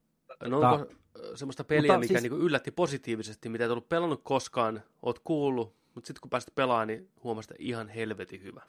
no 0.45 0.61
onko 0.61 0.87
semmoista 1.35 1.65
peliä, 1.65 1.93
Mutta 1.93 1.99
mikä 1.99 2.09
siis- 2.21 2.23
niinku 2.23 2.37
yllätti 2.47 2.71
positiivisesti, 2.71 3.49
mitä 3.49 3.65
et 3.65 3.71
ollut 3.71 3.89
pelannut 3.89 4.21
koskaan, 4.25 4.83
oot 5.03 5.19
kuullut, 5.19 5.75
mutta 5.95 6.07
sitten 6.07 6.21
kun 6.21 6.31
pääsit 6.31 6.55
pelaamaan, 6.55 6.89
niin 6.89 7.11
huomasit, 7.25 7.51
että 7.51 7.63
ihan 7.63 7.89
helvetin 7.89 8.43
hyvä. 8.43 8.63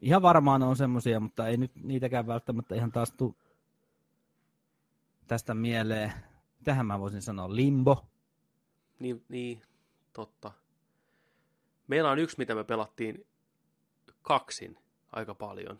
Ihan 0.00 0.22
varmaan 0.22 0.62
on 0.62 0.76
semmosia, 0.76 1.20
mutta 1.20 1.48
ei 1.48 1.56
nyt 1.56 1.72
niitäkään 1.74 2.26
välttämättä 2.26 2.74
ihan 2.74 2.92
taas 2.92 3.12
tu 3.12 3.36
tästä 5.26 5.54
mieleen. 5.54 6.12
Tähän 6.64 6.86
mä 6.86 7.00
voisin 7.00 7.22
sanoa 7.22 7.56
limbo. 7.56 8.06
Niin, 8.98 9.24
niin, 9.28 9.62
totta. 10.12 10.52
Meillä 11.86 12.10
on 12.10 12.18
yksi, 12.18 12.38
mitä 12.38 12.54
me 12.54 12.64
pelattiin 12.64 13.26
kaksin 14.22 14.78
aika 15.12 15.34
paljon. 15.34 15.78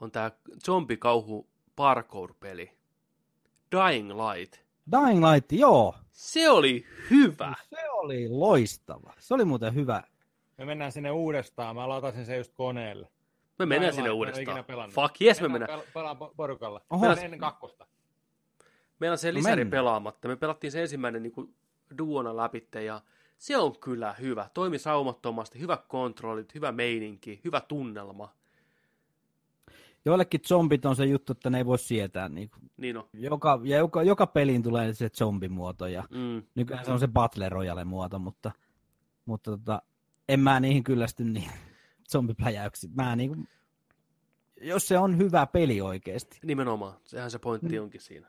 On 0.00 0.10
tää 0.10 0.30
zombikauhu 0.66 1.48
parkour-peli. 1.76 2.78
Dying 3.72 4.10
Light. 4.10 4.67
Dying 4.92 5.24
Light, 5.24 5.52
joo. 5.52 5.94
Se 6.12 6.50
oli 6.50 6.86
hyvä. 7.10 7.54
Se 7.70 7.90
oli 7.90 8.28
loistava. 8.28 9.12
Se 9.18 9.34
oli 9.34 9.44
muuten 9.44 9.74
hyvä. 9.74 10.02
Me 10.58 10.64
mennään 10.64 10.92
sinne 10.92 11.10
uudestaan. 11.10 11.76
Mä 11.76 11.88
latasin 11.88 12.26
sen 12.26 12.38
just 12.38 12.52
koneelle. 12.54 13.08
Me 13.58 13.66
mennään 13.66 13.80
Dying 13.80 13.94
sinne 13.94 14.10
Light, 14.10 14.16
uudestaan. 14.18 14.64
pelannut. 14.64 14.94
Fuck 14.94 15.22
yes, 15.22 15.40
me 15.40 15.48
mennään. 15.48 15.80
pel- 15.80 15.84
Pelaan 15.94 16.16
po- 16.16 16.34
porukalla. 16.36 16.80
Oho. 16.90 17.06
Oho. 17.06 17.16
ennen 17.20 17.40
kakkosta. 17.40 17.86
Meillä 19.00 19.12
on 19.14 19.18
se 19.18 19.32
No 19.32 19.34
lisäri 19.38 19.56
mennään. 19.64 19.70
pelaamatta. 19.70 20.28
Me 20.28 20.36
pelattiin 20.36 20.72
se 20.72 20.82
ensimmäinen 20.82 21.22
niin 21.22 21.32
kuin 21.32 21.54
duona 21.98 22.36
läpitte 22.36 22.82
ja 22.84 23.00
se 23.38 23.56
on 23.56 23.78
kyllä 23.78 24.12
hyvä. 24.20 24.48
Toimi 24.54 24.78
saumattomasti, 24.78 25.60
hyvä 25.60 25.76
kontrollit, 25.88 26.54
hyvä 26.54 26.72
meininki, 26.72 27.40
hyvä 27.44 27.60
tunnelma. 27.60 28.32
Joillekin 30.08 30.40
zombit 30.48 30.84
on 30.84 30.96
se 30.96 31.04
juttu, 31.04 31.32
että 31.32 31.50
ne 31.50 31.58
ei 31.58 31.66
voi 31.66 31.78
sietää. 31.78 32.28
Niin 32.28 32.50
kuin 32.50 32.70
Niin 32.76 32.96
on. 32.96 33.08
joka, 33.12 33.60
ja 33.64 33.76
joka, 33.76 34.02
joka 34.02 34.26
peliin 34.26 34.62
tulee 34.62 34.92
se 34.94 35.08
zombimuoto 35.08 35.86
ja 35.86 36.04
Mm. 36.10 36.42
nykyään 36.54 36.84
se 36.84 36.92
on 36.92 37.00
se 37.00 37.08
Battle 37.08 37.48
Royale 37.48 37.84
muoto, 37.84 38.18
mutta, 38.18 38.52
mutta 39.24 39.50
tota, 39.50 39.82
en 40.28 40.40
mä 40.40 40.60
niihin 40.60 40.84
kyllästy 40.84 41.24
niin 41.24 41.50
zombipläjäyksiin. 42.12 42.92
Mä 42.94 43.16
niin 43.16 43.34
kuin, 43.34 43.48
jos 44.60 44.88
se 44.88 44.98
on 44.98 45.18
hyvä 45.18 45.46
peli 45.46 45.80
oikeasti, 45.80 46.38
Nimenomaan. 46.44 46.94
Sehän 47.04 47.30
se 47.30 47.38
pointti 47.38 47.78
Mm. 47.78 47.82
onkin 47.84 48.00
siinä. 48.00 48.26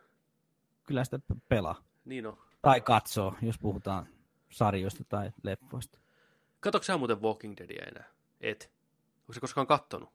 kyllä 0.84 1.04
sitä 1.04 1.20
pe- 1.20 1.36
pelaa. 1.48 1.84
Niin 2.06 2.26
on. 2.28 2.38
Tai 2.62 2.82
katsoo, 2.82 3.36
jos 3.42 3.60
puhutaan 3.60 4.08
sarjoista 4.50 5.04
tai 5.10 5.32
leffoista. 5.44 6.00
Katokö 6.60 6.86
sä 6.86 6.98
muuten 6.98 7.22
Walking 7.22 7.54
Deadia 7.58 7.86
enää? 7.88 8.08
Et. 8.42 8.72
Onko 9.22 9.34
se 9.34 9.40
koskaan 9.40 9.68
kattonut? 9.68 10.10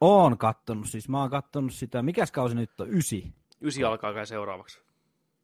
Oon 0.00 0.38
kattonut, 0.38 0.88
siis 0.88 1.08
mä 1.08 1.20
oon 1.20 1.30
kattonut 1.30 1.72
sitä, 1.74 2.02
mikäs 2.02 2.32
kausi 2.32 2.54
nyt 2.54 2.80
on? 2.80 2.94
Ysi. 2.94 3.34
Ysi 3.62 3.84
alkaa 3.84 4.14
kai 4.14 4.26
seuraavaksi. 4.26 4.80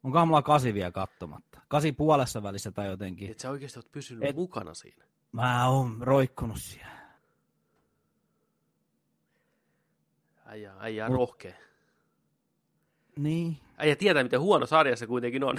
Onkohan 0.05 0.29
mulla 0.29 0.43
kasi 0.43 0.75
vielä 0.75 0.91
kattomatta? 0.91 1.61
Kasi 1.69 1.93
puolessa 1.93 2.43
välissä 2.43 2.71
tai 2.73 2.87
jotenkin. 2.87 3.31
Et 3.31 3.39
sä 3.39 3.51
oikeasti 3.51 3.79
oot 3.79 3.93
pysynyt 3.93 4.25
Et- 4.25 4.37
mukana 4.37 4.75
siinä. 4.75 5.05
Mä 5.33 5.69
oon 5.69 5.97
roikkunut 6.01 6.59
siellä. 6.61 7.01
Äijä, 10.45 10.75
äijä 10.79 11.09
Mut- 11.09 11.15
rohkea. 11.17 11.55
Niin, 13.17 13.59
Äijä 13.77 13.97
tietää, 13.97 14.23
miten 14.23 14.41
huono 14.41 14.67
sarja 14.67 14.97
se 14.97 15.07
kuitenkin 15.07 15.45
on. 15.45 15.59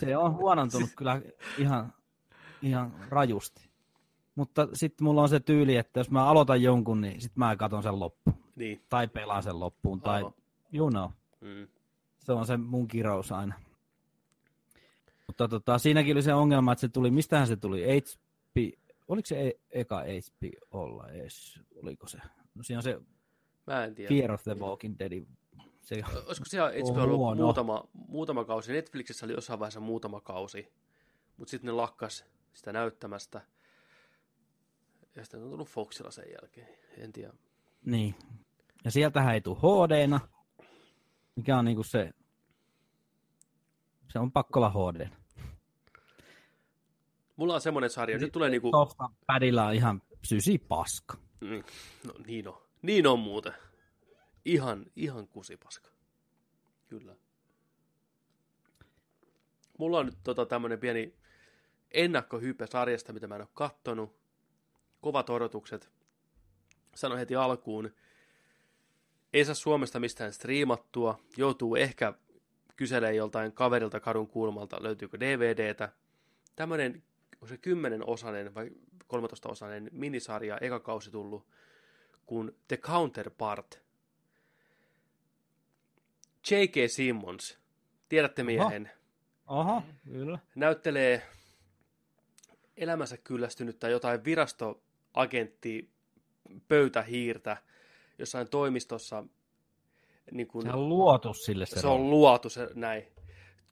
se 0.00 0.16
on 0.16 0.34
huonontunut 0.34 0.90
kyllä 0.96 1.22
ihan, 1.58 1.92
ihan 2.62 2.92
rajusti. 3.08 3.70
Mutta 4.34 4.68
sitten 4.72 5.04
mulla 5.04 5.22
on 5.22 5.28
se 5.28 5.40
tyyli, 5.40 5.76
että 5.76 6.00
jos 6.00 6.10
mä 6.10 6.26
aloitan 6.26 6.62
jonkun, 6.62 7.00
niin 7.00 7.20
sitten 7.20 7.38
mä 7.40 7.56
katon 7.56 7.82
sen 7.82 8.00
loppuun. 8.00 8.36
niin. 8.56 8.82
Tai 8.88 9.08
pelaan 9.08 9.42
sen 9.42 9.60
loppuun. 9.60 10.00
Tai, 10.00 10.22
you 10.72 10.90
know, 10.90 11.10
Mm. 11.40 11.68
se 12.18 12.32
on 12.32 12.46
se 12.46 12.56
mun 12.56 12.88
kirous 12.88 13.32
aina. 13.32 13.54
Mutta 15.26 15.48
tota, 15.48 15.78
siinäkin 15.78 16.16
oli 16.16 16.22
se 16.22 16.34
ongelma, 16.34 16.72
että 16.72 16.80
se 16.80 16.88
tuli, 16.88 17.10
mistähän 17.10 17.46
se 17.46 17.56
tuli? 17.56 17.82
HP, 18.00 18.78
oliko 19.08 19.26
se 19.26 19.48
e- 19.48 19.60
eka 19.80 20.00
HP 20.02 20.42
olla 20.70 21.08
edes? 21.08 21.60
Oliko 21.82 22.08
se? 22.08 22.18
No 22.54 22.62
siinä 22.62 22.78
on 22.78 22.82
se 22.82 23.00
Mä 23.66 23.84
en 23.84 23.94
tiedä. 23.94 24.08
Fear 24.08 24.32
of 24.32 24.42
the 24.42 24.54
Walking 24.58 24.96
Dead. 24.98 25.22
Se, 25.80 26.02
Olisiko 26.26 26.44
siellä 26.44 26.70
HBO 26.70 27.02
ollut 27.02 27.18
huono. 27.18 27.42
muutama, 27.42 27.84
muutama 27.92 28.44
kausi? 28.44 28.72
Netflixissä 28.72 29.26
oli 29.26 29.32
jossain 29.32 29.58
vaiheessa 29.58 29.80
muutama 29.80 30.20
kausi, 30.20 30.72
mutta 31.36 31.50
sitten 31.50 31.66
ne 31.66 31.72
lakkas 31.72 32.24
sitä 32.54 32.72
näyttämästä. 32.72 33.40
Ja 35.16 35.24
sitten 35.24 35.42
on 35.42 35.50
tullut 35.50 35.68
Foxilla 35.68 36.10
sen 36.10 36.24
jälkeen. 36.32 36.68
En 36.98 37.12
tiedä. 37.12 37.32
niin. 37.84 38.14
Ja 38.84 38.90
sieltähän 38.90 39.34
ei 39.34 39.40
tule 39.40 39.56
hd 39.58 40.18
mikä 41.36 41.58
on 41.58 41.64
niinku 41.64 41.82
se, 41.82 42.10
se 44.12 44.18
on 44.18 44.32
pakko 44.32 44.60
olla 44.60 44.70
HD. 44.92 45.08
Mulla 47.36 47.54
on 47.54 47.60
semmoinen 47.60 47.90
sarja, 47.90 48.18
nyt 48.18 48.32
tulee 48.32 48.50
niinku... 48.50 48.70
Padilla 49.26 49.66
on 49.66 49.74
ihan 49.74 50.02
sysi 50.24 50.58
paska. 50.58 51.16
Mm, 51.40 51.62
No 52.06 52.14
niin 52.26 52.48
on. 52.48 52.62
Niin 52.82 53.06
on 53.06 53.18
muuten. 53.18 53.52
Ihan, 54.44 54.86
ihan 54.96 55.28
kusipaska. 55.28 55.90
Kyllä. 56.88 57.16
Mulla 59.78 59.98
on 59.98 60.06
nyt 60.06 60.18
tota 60.24 60.46
tämmönen 60.46 60.78
pieni 60.78 61.14
ennakkohype 61.90 62.66
sarjasta, 62.66 63.12
mitä 63.12 63.26
mä 63.26 63.34
en 63.34 63.40
ole 63.40 63.48
kattonut. 63.54 64.16
Kovat 65.04 65.30
odotukset. 65.30 65.90
Sano 66.94 67.16
heti 67.16 67.36
alkuun. 67.36 67.94
Ei 69.32 69.44
saa 69.44 69.54
Suomesta 69.54 70.00
mistään 70.00 70.32
striimattua. 70.32 71.18
Joutuu 71.36 71.76
ehkä 71.76 72.12
kyselee 72.76 73.14
joltain 73.14 73.52
kaverilta 73.52 74.00
kadun 74.00 74.28
kulmalta, 74.28 74.82
löytyykö 74.82 75.20
DVDtä. 75.20 75.88
Tämmönen, 76.56 77.02
on 77.40 77.48
se 77.48 77.54
10-osainen 77.54 78.54
vai 78.54 78.70
13-osainen 79.04 79.88
minisarja, 79.92 80.58
eka 80.58 80.80
kausi 80.80 81.10
tullut, 81.10 81.46
kun 82.26 82.56
The 82.68 82.76
Counterpart. 82.76 83.80
J.K. 86.50 86.74
Simmons, 86.86 87.58
tiedätte 88.08 88.42
miehen, 88.42 88.90
Oho, 89.46 89.82
kyllä. 90.12 90.38
näyttelee 90.54 91.22
elämänsä 92.76 93.16
kyllästynyttä 93.16 93.88
jotain 93.88 94.24
virastoagentti 95.14 95.90
pöytähiirtä, 96.68 97.56
jossain 98.18 98.48
toimistossa, 98.48 99.24
niin 100.30 100.46
kun, 100.46 100.62
Se 100.62 100.70
on 100.70 100.88
luotu 100.88 101.34
sille 101.34 101.66
se, 101.66 101.80
se 101.80 101.86
on 101.86 102.10
luotu 102.10 102.48
se 102.48 102.68
näin. 102.74 103.04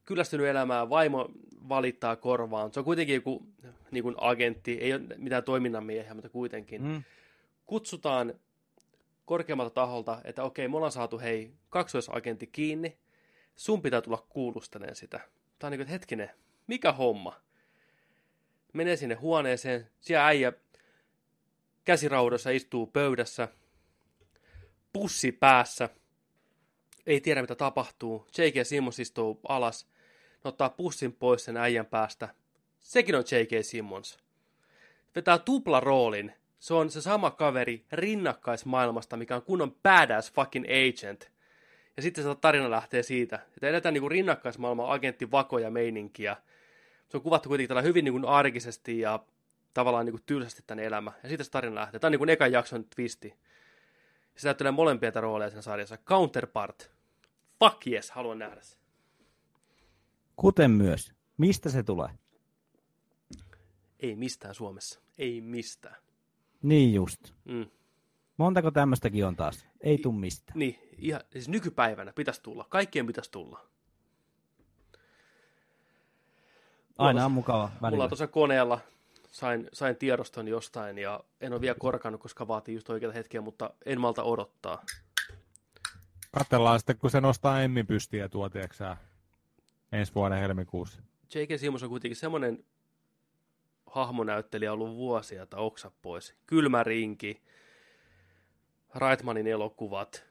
Kyllästynyt 0.05 0.47
elämään, 0.47 0.91
vaimo 0.91 1.29
valittaa 1.69 2.17
korvaan. 2.17 2.73
Se 2.73 2.81
on 2.81 2.85
kuitenkin 2.85 3.15
joku 3.15 3.47
niin 3.91 4.03
kuin 4.03 4.15
agentti, 4.19 4.73
ei 4.73 4.93
ole 4.93 5.03
mitään 5.17 5.45
toiminnan 5.45 5.85
miehiä, 5.85 6.15
mutta 6.15 6.29
kuitenkin. 6.29 6.83
Mm. 6.83 7.03
Kutsutaan 7.67 8.35
korkeammalta 9.25 9.75
taholta, 9.75 10.21
että 10.25 10.43
okei, 10.43 10.69
me 10.69 10.77
ollaan 10.77 10.93
saatu 10.93 11.19
hei 11.19 11.53
kaksoisagentti 11.71 12.47
kiinni, 12.47 12.99
sun 13.57 13.83
pitää 13.83 14.01
tulla 14.01 14.27
kuulustaneen 14.29 14.97
sitä. 14.97 15.21
Tämä 15.59 15.69
on 15.69 15.71
niin 15.71 15.79
kuin, 15.79 15.89
hetkinen, 15.89 16.31
mikä 16.67 16.93
homma? 16.93 17.41
Menee 18.73 18.97
sinne 18.97 19.15
huoneeseen, 19.15 19.89
siellä 20.01 20.27
äijä 20.27 20.53
käsiraudossa 21.85 22.51
istuu 22.51 22.87
pöydässä, 22.87 23.49
pussi 24.93 25.33
päässä, 25.33 25.89
ei 27.07 27.21
tiedä 27.21 27.41
mitä 27.41 27.55
tapahtuu. 27.55 28.27
J.K. 28.39 28.67
Simmons 28.67 28.99
istuu 28.99 29.41
alas, 29.49 29.87
ne 30.45 30.49
ottaa 30.49 30.71
pussin 30.71 31.13
pois 31.13 31.45
sen 31.45 31.57
äijän 31.57 31.87
päästä. 31.87 32.29
Sekin 32.81 33.15
on 33.15 33.25
J.K. 33.31 33.65
Simmons. 33.65 34.19
Vetää 35.15 35.39
tupla 35.39 35.81
roolin. 35.81 36.33
Se 36.59 36.75
on 36.75 36.91
se 36.91 37.01
sama 37.01 37.31
kaveri 37.31 37.85
rinnakkaismaailmasta, 37.93 39.17
mikä 39.17 39.37
on 39.37 39.43
kunnon 39.43 39.77
badass 39.83 40.33
fucking 40.33 40.65
agent. 40.65 41.33
Ja 41.97 42.03
sitten 42.03 42.25
se 42.25 42.35
tarina 42.41 42.71
lähtee 42.71 43.03
siitä, 43.03 43.37
että 43.57 43.69
eletään 43.69 43.95
niin 43.95 44.11
rinnakkaismaailman 44.11 44.91
agentti 44.91 45.31
vakoja 45.31 45.71
meininkiä. 45.71 46.37
Se 47.09 47.17
on 47.17 47.23
kuvattu 47.23 47.49
kuitenkin 47.49 47.69
tällä 47.69 47.83
hyvin 47.83 48.05
niin 48.05 48.13
kuin 48.13 48.25
arkisesti 48.25 48.99
ja 48.99 49.25
tavallaan 49.75 50.07
niin 50.07 50.13
kuin 50.13 50.23
tylsästi 50.27 50.63
tänne 50.67 50.85
elämä. 50.87 51.13
Ja 51.23 51.29
siitä 51.29 51.45
se 51.45 51.51
tarina 51.51 51.75
lähtee. 51.75 52.01
Tämä 52.01 52.09
on 52.09 52.13
niin 52.13 52.19
kuin 52.19 52.31
ekan 52.31 52.53
jakson 52.53 52.85
twisti. 52.97 53.35
Se 54.37 54.49
näyttelee 54.49 54.73
molempia 54.73 55.11
rooleja 55.15 55.51
sen 55.51 55.63
sarjassa. 55.63 55.97
Counterpart. 55.97 56.91
Fuck 57.59 57.87
yes, 57.87 58.11
haluan 58.11 58.39
nähdä 58.39 58.61
se. 58.61 58.77
Kuten 60.37 60.71
myös. 60.71 61.13
Mistä 61.39 61.71
se 61.71 61.83
tulee? 61.83 62.09
Ei 64.01 64.17
mistään 64.17 64.55
Suomessa. 64.55 65.01
Ei 65.19 65.41
mistään. 65.41 65.97
Niin 66.63 66.95
just. 66.95 67.33
Mm. 67.45 67.67
Montako 68.37 68.71
tämmöistäkin 68.71 69.27
on 69.27 69.37
taas? 69.37 69.67
Ei 69.81 69.99
tuu 69.99 70.13
mistään. 70.13 70.59
Niin, 70.59 70.79
ihan, 70.99 71.21
siis 71.31 71.49
nykypäivänä 71.49 72.13
pitäisi 72.13 72.43
tulla. 72.43 72.67
Kaikkien 72.69 73.07
pitäisi 73.07 73.31
tulla. 73.31 73.67
Aina 76.99 77.25
on 77.25 77.33
mukava 77.33 77.67
Mulla 77.69 77.81
välillä. 77.83 78.05
on 78.05 78.11
tuossa 78.11 78.27
koneella, 78.27 78.81
sain, 79.33 79.69
sain 79.73 79.97
tiedoston 79.97 80.49
jostain 80.49 80.99
ja 80.99 81.25
en 81.41 81.53
ole 81.53 81.61
vielä 81.61 81.77
korkannut, 81.79 82.21
koska 82.21 82.49
vaatii 82.49 82.75
just 82.75 82.91
oikeita 82.91 83.15
hetkiä, 83.15 83.41
mutta 83.41 83.75
en 83.87 84.01
malta 84.01 84.23
odottaa. 84.23 84.85
Katsellaan 86.33 86.79
sitten, 86.79 86.99
kun 86.99 87.11
se 87.11 87.21
nostaa 87.21 87.63
Emmi 87.63 87.85
pystiä 87.85 88.29
tuo, 88.29 88.51
ensi 89.93 90.15
vuoden 90.15 90.39
helmikuussa. 90.39 91.03
J.K. 91.35 91.61
Simmons 91.61 91.83
on 91.83 91.89
kuitenkin 91.89 92.17
semmoinen 92.17 92.65
hahmonäyttelijä 93.87 94.73
ollut 94.73 94.97
vuosia, 94.97 95.43
että 95.43 95.57
oksa 95.57 95.91
pois. 96.03 96.35
Kylmä 96.47 96.83
rinki, 96.83 97.43
Reitmanin 98.95 99.47
elokuvat, 99.47 100.27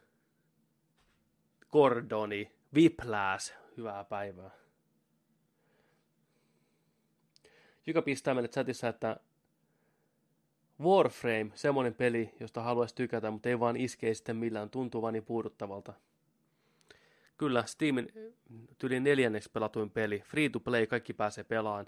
Gordoni, 1.71 2.51
Whiplash, 2.73 3.53
hyvää 3.77 4.03
päivää. 4.03 4.60
Joka 7.87 8.01
pistää 8.01 8.33
meille 8.33 8.47
chatissa, 8.47 8.87
että 8.87 9.17
Warframe, 10.81 11.51
semmoinen 11.53 11.93
peli, 11.93 12.33
josta 12.39 12.61
haluaisi 12.61 12.95
tykätä, 12.95 13.31
mutta 13.31 13.49
ei 13.49 13.59
vaan 13.59 13.77
iskee 13.77 14.13
sitten 14.13 14.35
millään, 14.35 14.69
tuntuu 14.69 15.01
vaan 15.01 15.13
niin 15.13 15.25
puuduttavalta. 15.25 15.93
Kyllä, 17.37 17.63
Steamin 17.65 18.09
tyli 18.77 18.99
neljänneksi 18.99 19.51
pelatuin 19.51 19.89
peli. 19.89 20.19
Free 20.19 20.49
to 20.49 20.59
play, 20.59 20.87
kaikki 20.87 21.13
pääsee 21.13 21.43
pelaan. 21.43 21.87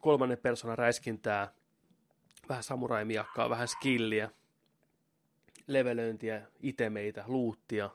Kolmannen 0.00 0.38
persoonan 0.38 0.78
räiskintää, 0.78 1.52
vähän 2.48 2.62
samurai-miakkaa, 2.62 3.50
vähän 3.50 3.68
skilliä, 3.68 4.30
levelöintiä, 5.66 6.42
itemeitä, 6.60 7.24
luuttia. 7.26 7.90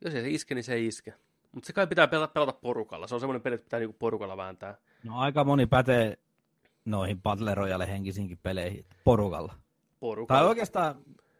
Jos 0.00 0.14
ei 0.14 0.22
se 0.22 0.30
iske, 0.30 0.54
niin 0.54 0.64
se 0.64 0.74
ei 0.74 0.86
iske. 0.86 1.14
Mutta 1.52 1.66
se 1.66 1.72
kai 1.72 1.86
pitää 1.86 2.08
pelata, 2.08 2.32
pelata 2.32 2.52
porukalla. 2.52 3.06
Se 3.06 3.14
on 3.14 3.20
semmoinen 3.20 3.42
peli, 3.42 3.54
että 3.54 3.64
pitää 3.64 3.80
niinku 3.80 3.96
porukalla 3.98 4.36
vääntää. 4.36 4.76
No 5.04 5.18
aika 5.18 5.44
moni 5.44 5.66
pätee 5.66 6.18
noihin 6.84 7.22
Battle 7.22 7.54
Royale 7.54 7.88
henkisinkin 7.88 8.38
peleihin 8.42 8.86
porukalla. 9.04 9.54
Porukalla. 10.00 10.40
Tai 10.40 10.48
oikeastaan 10.48 10.94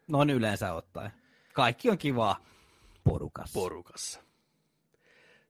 noin 0.07 0.29
yleensä 0.29 0.73
ottaen. 0.73 1.11
Kaikki 1.53 1.89
on 1.89 1.97
kivaa 1.97 2.35
porukassa. 3.03 3.59
porukassa. 3.59 4.23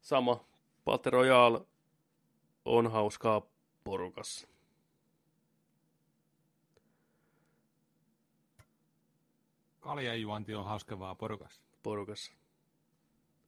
Sama. 0.02 0.46
Battle 0.86 1.10
Royale 1.10 1.62
on 2.66 2.92
hauskaa 2.92 3.42
porukassa. 3.84 4.48
Kaljajuonti 9.80 10.56
on 10.56 10.66
hauskevaa 10.66 11.16
porukassa. 11.16 11.62
porukassa. 11.84 12.32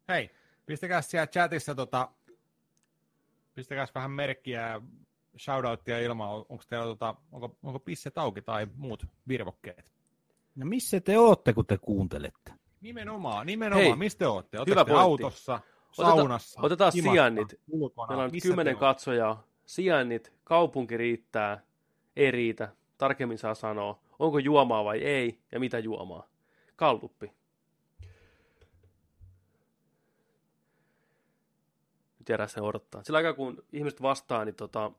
Hei, 0.10 0.30
pistäkää 0.66 1.02
siellä 1.02 1.28
chatissa 1.28 1.76
tota, 1.76 2.10
pistäkää 3.56 3.88
vähän 3.96 4.12
merkkiä, 4.12 4.82
shoutouttia 5.38 6.00
ilman, 6.00 6.30
onko 6.30 6.64
teillä 6.70 6.86
tota, 6.86 7.16
onko, 7.32 7.58
onko 7.64 7.80
pisset 7.80 8.18
auki 8.18 8.42
tai 8.42 8.68
muut 8.76 9.06
virvokkeet? 9.28 9.92
No 10.56 10.66
missä 10.66 11.02
te 11.02 11.20
ootte, 11.20 11.54
kun 11.54 11.66
te 11.66 11.78
kuuntelette? 11.78 12.54
Nimenomaan, 12.82 13.46
nimenomaan, 13.46 13.86
Hei, 13.86 13.96
mistä 13.96 14.20
te 14.20 14.28
ootte? 14.28 14.58
hyvä 14.68 14.86
te 14.86 14.94
autossa, 14.94 15.60
saunassa, 15.92 16.60
otetaan 16.64 16.92
himassa, 16.96 17.12
sijainnit. 17.12 17.60
ulkona? 17.68 18.08
Meillä 18.08 18.24
on 18.24 18.32
missä 18.32 18.50
kymmenen 18.50 18.78
katsojaa. 18.78 19.44
Sijainnit, 19.66 20.34
kaupunki 20.44 20.98
riittää, 20.98 21.62
ei 22.16 22.32
riitä. 22.32 22.70
Tarkemmin 22.98 23.38
saa 23.38 23.56
sanoa, 23.56 24.00
onko 24.20 24.40
juomaa 24.40 24.84
vai 24.84 25.00
ei 25.00 25.40
ja 25.52 25.60
mitä 25.60 25.80
juomaa. 25.80 26.30
Kalluppi. 26.76 27.32
Jäädään 32.30 32.50
sen 32.50 32.64
odottaa. 32.64 33.04
Sillä 33.04 33.18
aikaa 33.18 33.34
kun 33.34 33.64
ihmiset 33.74 34.02
vastaa, 34.02 34.46
niin 34.46 34.56
tota... 34.56 34.92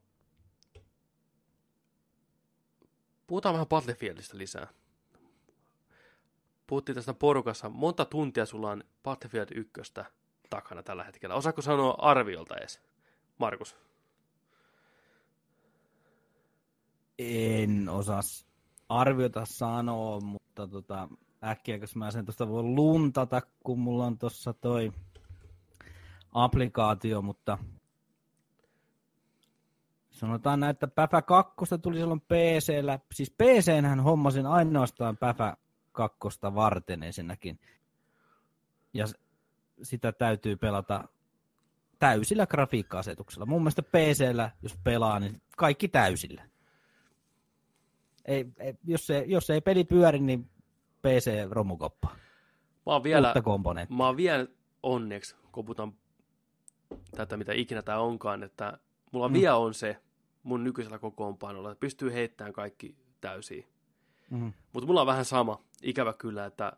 Puhutaan 3.27 3.53
vähän 3.53 3.67
Battlefieldistä 3.67 4.39
lisää. 4.39 4.69
Puhuttiin 6.67 6.97
tästä 6.97 7.15
porukassa. 7.15 7.69
Monta 7.69 8.05
tuntia 8.05 8.47
sulla 8.47 8.71
on 8.71 8.85
Battlefield 9.03 9.49
1 9.55 9.73
takana 10.51 10.83
tällä 10.83 11.05
hetkellä? 11.05 11.35
Osaako 11.35 11.63
sanoa 11.63 11.95
arviolta 11.99 12.57
edes, 12.57 12.81
Markus? 13.39 13.77
En 17.19 17.89
osaa 17.89 18.21
arviota 18.89 19.45
sanoa, 19.45 20.21
mutta 20.21 20.67
tota, 20.69 21.09
äkkiä, 21.45 21.77
jos 21.77 21.97
mä 21.97 22.11
sen 22.11 22.25
tuosta 22.25 22.49
voi 22.49 22.63
luntata, 22.63 23.43
kun 23.65 23.79
mulla 23.79 24.07
on 24.07 24.19
tuossa 24.19 24.53
toi 24.53 24.93
applikaatio, 26.45 27.23
mutta 27.23 27.59
sanotaan 30.11 30.61
näin, 30.61 30.71
että 30.71 30.87
Päfä 30.89 31.23
2 31.23 31.55
tuli 31.83 31.99
silloin 31.99 32.21
PCllä, 32.21 32.99
siis 33.13 33.31
PCnhän 33.31 34.01
hommasin 34.01 34.47
ainoastaan 34.47 35.17
Päfä 35.17 35.57
2 35.93 36.19
varten 36.43 37.03
ensinnäkin, 37.03 37.61
ja 38.95 39.07
sitä 39.83 40.13
täytyy 40.13 40.57
pelata 40.57 41.09
täysillä 41.99 42.47
grafiikka-asetuksella. 42.47 43.47
Mun 43.47 43.63
mielestä 43.63 43.83
PCllä, 43.83 44.51
jos 44.63 44.79
pelaa, 44.85 45.21
niin 45.21 45.43
kaikki 45.57 45.89
täysillä 45.89 46.49
ei, 48.27 48.47
ei, 48.59 48.75
jos, 48.85 49.07
se, 49.07 49.25
jos 49.27 49.51
ei 49.51 49.61
peli 49.61 49.85
pyöri, 49.85 50.19
niin 50.19 50.51
PC 51.03 51.31
romukoppa. 51.51 52.09
Mä 52.87 52.93
oon 52.93 53.03
vielä, 53.03 53.29
Uutta 53.29 53.43
komponenttia. 53.43 53.97
mä 53.97 54.07
oon 54.07 54.17
vielä 54.17 54.47
onneksi, 54.83 55.37
kun 55.53 55.65
puhutaan 55.65 55.93
tätä, 57.17 57.37
mitä 57.37 57.53
ikinä 57.53 57.83
tämä 57.83 57.99
onkaan, 57.99 58.43
että 58.43 58.79
mulla 59.13 59.29
mm. 59.29 59.33
Mm. 59.33 59.41
vielä 59.41 59.57
on 59.57 59.75
se 59.75 59.97
mun 60.43 60.65
nykyisellä 60.65 60.99
kokoonpanolla, 60.99 61.73
että 61.73 61.81
pystyy 61.81 62.13
heittämään 62.13 62.53
kaikki 62.53 62.97
täysiin. 63.21 63.67
Mm. 64.31 64.53
Mutta 64.73 64.87
mulla 64.87 65.01
on 65.01 65.07
vähän 65.07 65.25
sama, 65.25 65.61
ikävä 65.83 66.13
kyllä, 66.13 66.47
että 66.47 66.73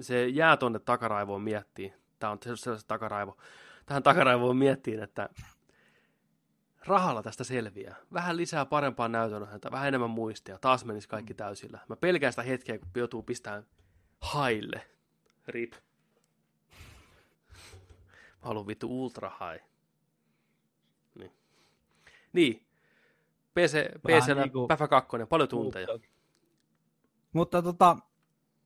se 0.00 0.28
jää 0.28 0.56
tonne 0.56 0.78
takaraivoon 0.78 1.42
miettiin. 1.42 1.92
Tää 2.18 2.30
on 2.30 2.38
sellainen 2.54 2.86
takaraivo. 2.88 3.36
Tähän 3.86 4.02
takaraivoon 4.02 4.56
miettiin, 4.56 5.00
että 5.00 5.28
rahalla 6.86 7.22
tästä 7.22 7.44
selviää. 7.44 7.96
Vähän 8.12 8.36
lisää 8.36 8.64
parempaa 8.64 9.08
näytönähäntä, 9.08 9.70
vähän 9.70 9.88
enemmän 9.88 10.10
muistia. 10.10 10.58
Taas 10.58 10.84
menisi 10.84 11.08
kaikki 11.08 11.34
täysillä. 11.34 11.80
Mä 11.88 11.96
pelkään 11.96 12.32
sitä 12.32 12.42
hetkeä, 12.42 12.78
kun 12.78 12.88
joutuu 12.94 13.22
pistämään 13.22 13.66
haille. 14.20 14.86
Rip. 15.48 15.72
Mä 18.46 18.48
haluan 18.48 18.66
vittu 18.66 19.02
ultra 19.02 19.30
high. 19.30 19.64
Niin. 21.14 21.30
Niin. 22.32 22.66
PC, 23.54 23.74
Vähän 24.08 24.22
PCllä 24.22 24.42
niinku- 24.42 24.68
Päfä 24.68 24.88
2, 24.88 25.08
paljon 25.28 25.48
tunteja. 25.48 25.88
Mutta 27.32 27.62
tota, 27.62 27.96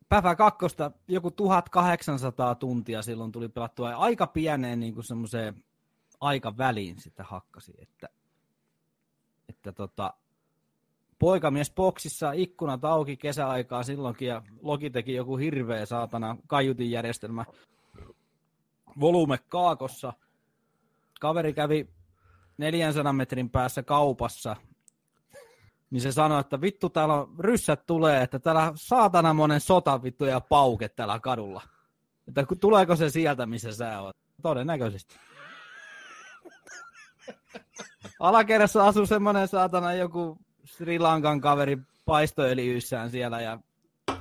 Päfä 0.08 0.34
kakkosta 0.34 0.90
joku 1.08 1.30
1800 1.30 2.54
tuntia 2.54 3.02
silloin 3.02 3.32
tuli 3.32 3.48
pelattua 3.48 3.90
ja 3.90 3.96
aika 3.98 4.26
pieneen 4.26 4.80
niin 4.80 4.94
kuin 4.94 5.04
semmoiseen 5.04 5.64
aikaväliin 6.20 7.00
sitä 7.00 7.24
hakkasi, 7.24 7.72
että, 7.78 8.08
että 9.48 9.72
tota, 9.72 10.14
poikamies 11.18 11.72
boksissa, 11.74 12.32
ikkunat 12.32 12.84
auki 12.84 13.16
kesäaikaa 13.16 13.82
silloinkin 13.82 14.28
ja 14.28 14.42
Loki 14.62 14.90
teki 14.90 15.14
joku 15.14 15.36
hirveä 15.36 15.86
saatana 15.86 16.36
kaiutinjärjestelmä 16.46 17.44
volume 19.00 19.38
kaakossa. 19.38 20.12
Kaveri 21.20 21.52
kävi 21.52 21.88
400 22.58 23.12
metrin 23.12 23.50
päässä 23.50 23.82
kaupassa, 23.82 24.56
niin 25.90 26.00
se 26.00 26.12
sanoi, 26.12 26.40
että 26.40 26.60
vittu 26.60 26.88
täällä 26.88 27.14
on, 27.14 27.34
ryssät 27.38 27.86
tulee, 27.86 28.22
että 28.22 28.38
täällä 28.38 28.72
saatana 28.74 29.34
monen 29.34 29.60
sota 29.60 30.02
vittu 30.02 30.24
ja 30.24 30.40
pauke 30.40 30.88
täällä 30.88 31.20
kadulla. 31.20 31.62
Että 32.28 32.46
tuleeko 32.60 32.96
se 32.96 33.10
sieltä, 33.10 33.46
missä 33.46 33.72
sä 33.72 34.00
oot? 34.00 34.16
Todennäköisesti. 34.42 35.16
Alakerrassa 38.20 38.86
asuu 38.86 39.06
semmonen 39.06 39.48
saatana 39.48 39.92
joku 39.92 40.38
Sri 40.64 40.98
Lankan 40.98 41.40
kaveri 41.40 41.78
paistoöljyissään 42.04 43.10
siellä 43.10 43.40
ja 43.40 43.58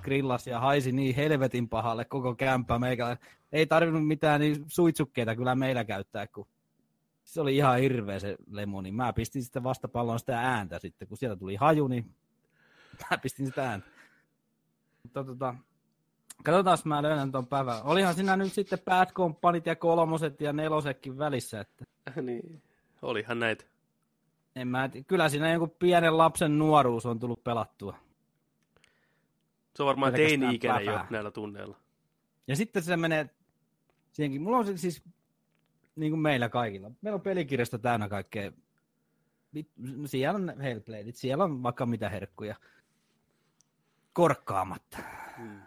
grillas 0.10 0.48
ja 0.48 0.60
haisi 0.60 0.92
niin 0.92 1.16
helvetin 1.16 1.70
pahalle 1.70 2.06
koko 2.06 2.36
kämppä 2.36 2.80
meikä. 2.80 3.18
Ei 3.52 3.66
tarvinnut 3.66 4.08
mitään 4.08 4.42
niin 4.42 4.66
suitsukkeita 4.68 5.36
kyllä 5.36 5.56
meillä 5.56 5.86
käyttää, 5.86 6.28
kun 6.28 6.48
se 7.24 7.42
oli 7.42 7.56
ihan 7.56 7.80
hirveä 7.80 8.20
se 8.20 8.36
lemoni. 8.52 8.92
Mä 8.92 9.14
pistin 9.14 9.44
sitten 9.44 9.64
vastapallon 9.64 10.20
sitä 10.20 10.40
ääntä 10.42 10.80
sitten, 10.80 11.08
kun 11.08 11.18
sieltä 11.18 11.40
tuli 11.40 11.56
haju, 11.56 11.88
niin 11.88 12.16
mä 13.12 13.18
pistin 13.18 13.46
sitä 13.46 13.70
ääntä. 13.70 13.88
Mutta 15.04 15.24
tota, 15.24 15.56
katsotaan, 16.44 16.78
mä 16.86 17.04
löydän 17.04 17.32
ton 17.32 17.48
päivän. 17.48 17.84
Olihan 17.84 18.16
siinä 18.16 18.36
nyt 18.36 18.54
sitten 18.54 18.80
Bad 18.86 19.12
Companit 19.12 19.66
ja 19.66 19.76
kolmoset 19.76 20.42
ja 20.42 20.54
nelosetkin 20.54 21.18
välissä, 21.18 21.60
että 21.60 21.86
niin, 22.22 22.62
olihan 23.02 23.40
näitä. 23.40 23.66
en 24.56 24.68
mä, 24.68 24.90
kyllä 25.08 25.30
siinä 25.30 25.54
joku 25.54 25.68
pienen 25.68 26.18
lapsen 26.18 26.60
nuoruus 26.60 27.06
on 27.06 27.20
tullut 27.20 27.44
pelattua. 27.44 28.09
Se 29.76 29.84
on 29.84 29.88
varmaan 29.88 30.14
teini-ikäinen 30.14 30.86
jo 30.86 31.00
näillä 31.10 31.32
tunneilla. 31.32 31.78
Ja 32.48 32.56
sitten 32.56 32.84
se 32.84 32.98
menee 32.98 33.30
siihenkin. 34.12 34.42
Mulla 34.42 34.58
on 34.58 34.66
se 34.66 34.78
siis, 34.78 35.04
niin 35.96 36.12
kuin 36.12 36.20
meillä 36.20 36.50
kaikilla, 36.50 36.92
meillä 37.02 37.16
on 37.16 37.22
pelikirjasto 37.22 37.78
täynnä 37.78 38.10
kaikkea. 38.10 38.52
Siellä 40.06 40.38
on 40.38 40.60
Hellbladeit, 40.60 41.16
siellä 41.16 41.44
on 41.44 41.64
vaikka 41.64 41.86
mitä 41.86 42.10
herkkuja. 42.10 42.56
Korkkaamatta. 44.14 44.98
Mm. 45.38 45.62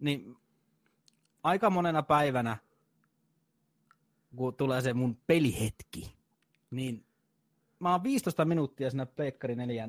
Niin 0.00 0.36
aika 1.42 1.70
monena 1.70 2.02
päivänä, 2.02 2.56
kun 4.36 4.54
tulee 4.54 4.80
se 4.80 4.94
mun 4.94 5.16
pelihetki, 5.26 6.16
niin 6.70 7.04
mä 7.78 7.92
oon 7.92 8.02
15 8.02 8.44
minuuttia 8.44 8.90
siinä 8.90 9.06
Pleikkari 9.06 9.56
4 9.56 9.88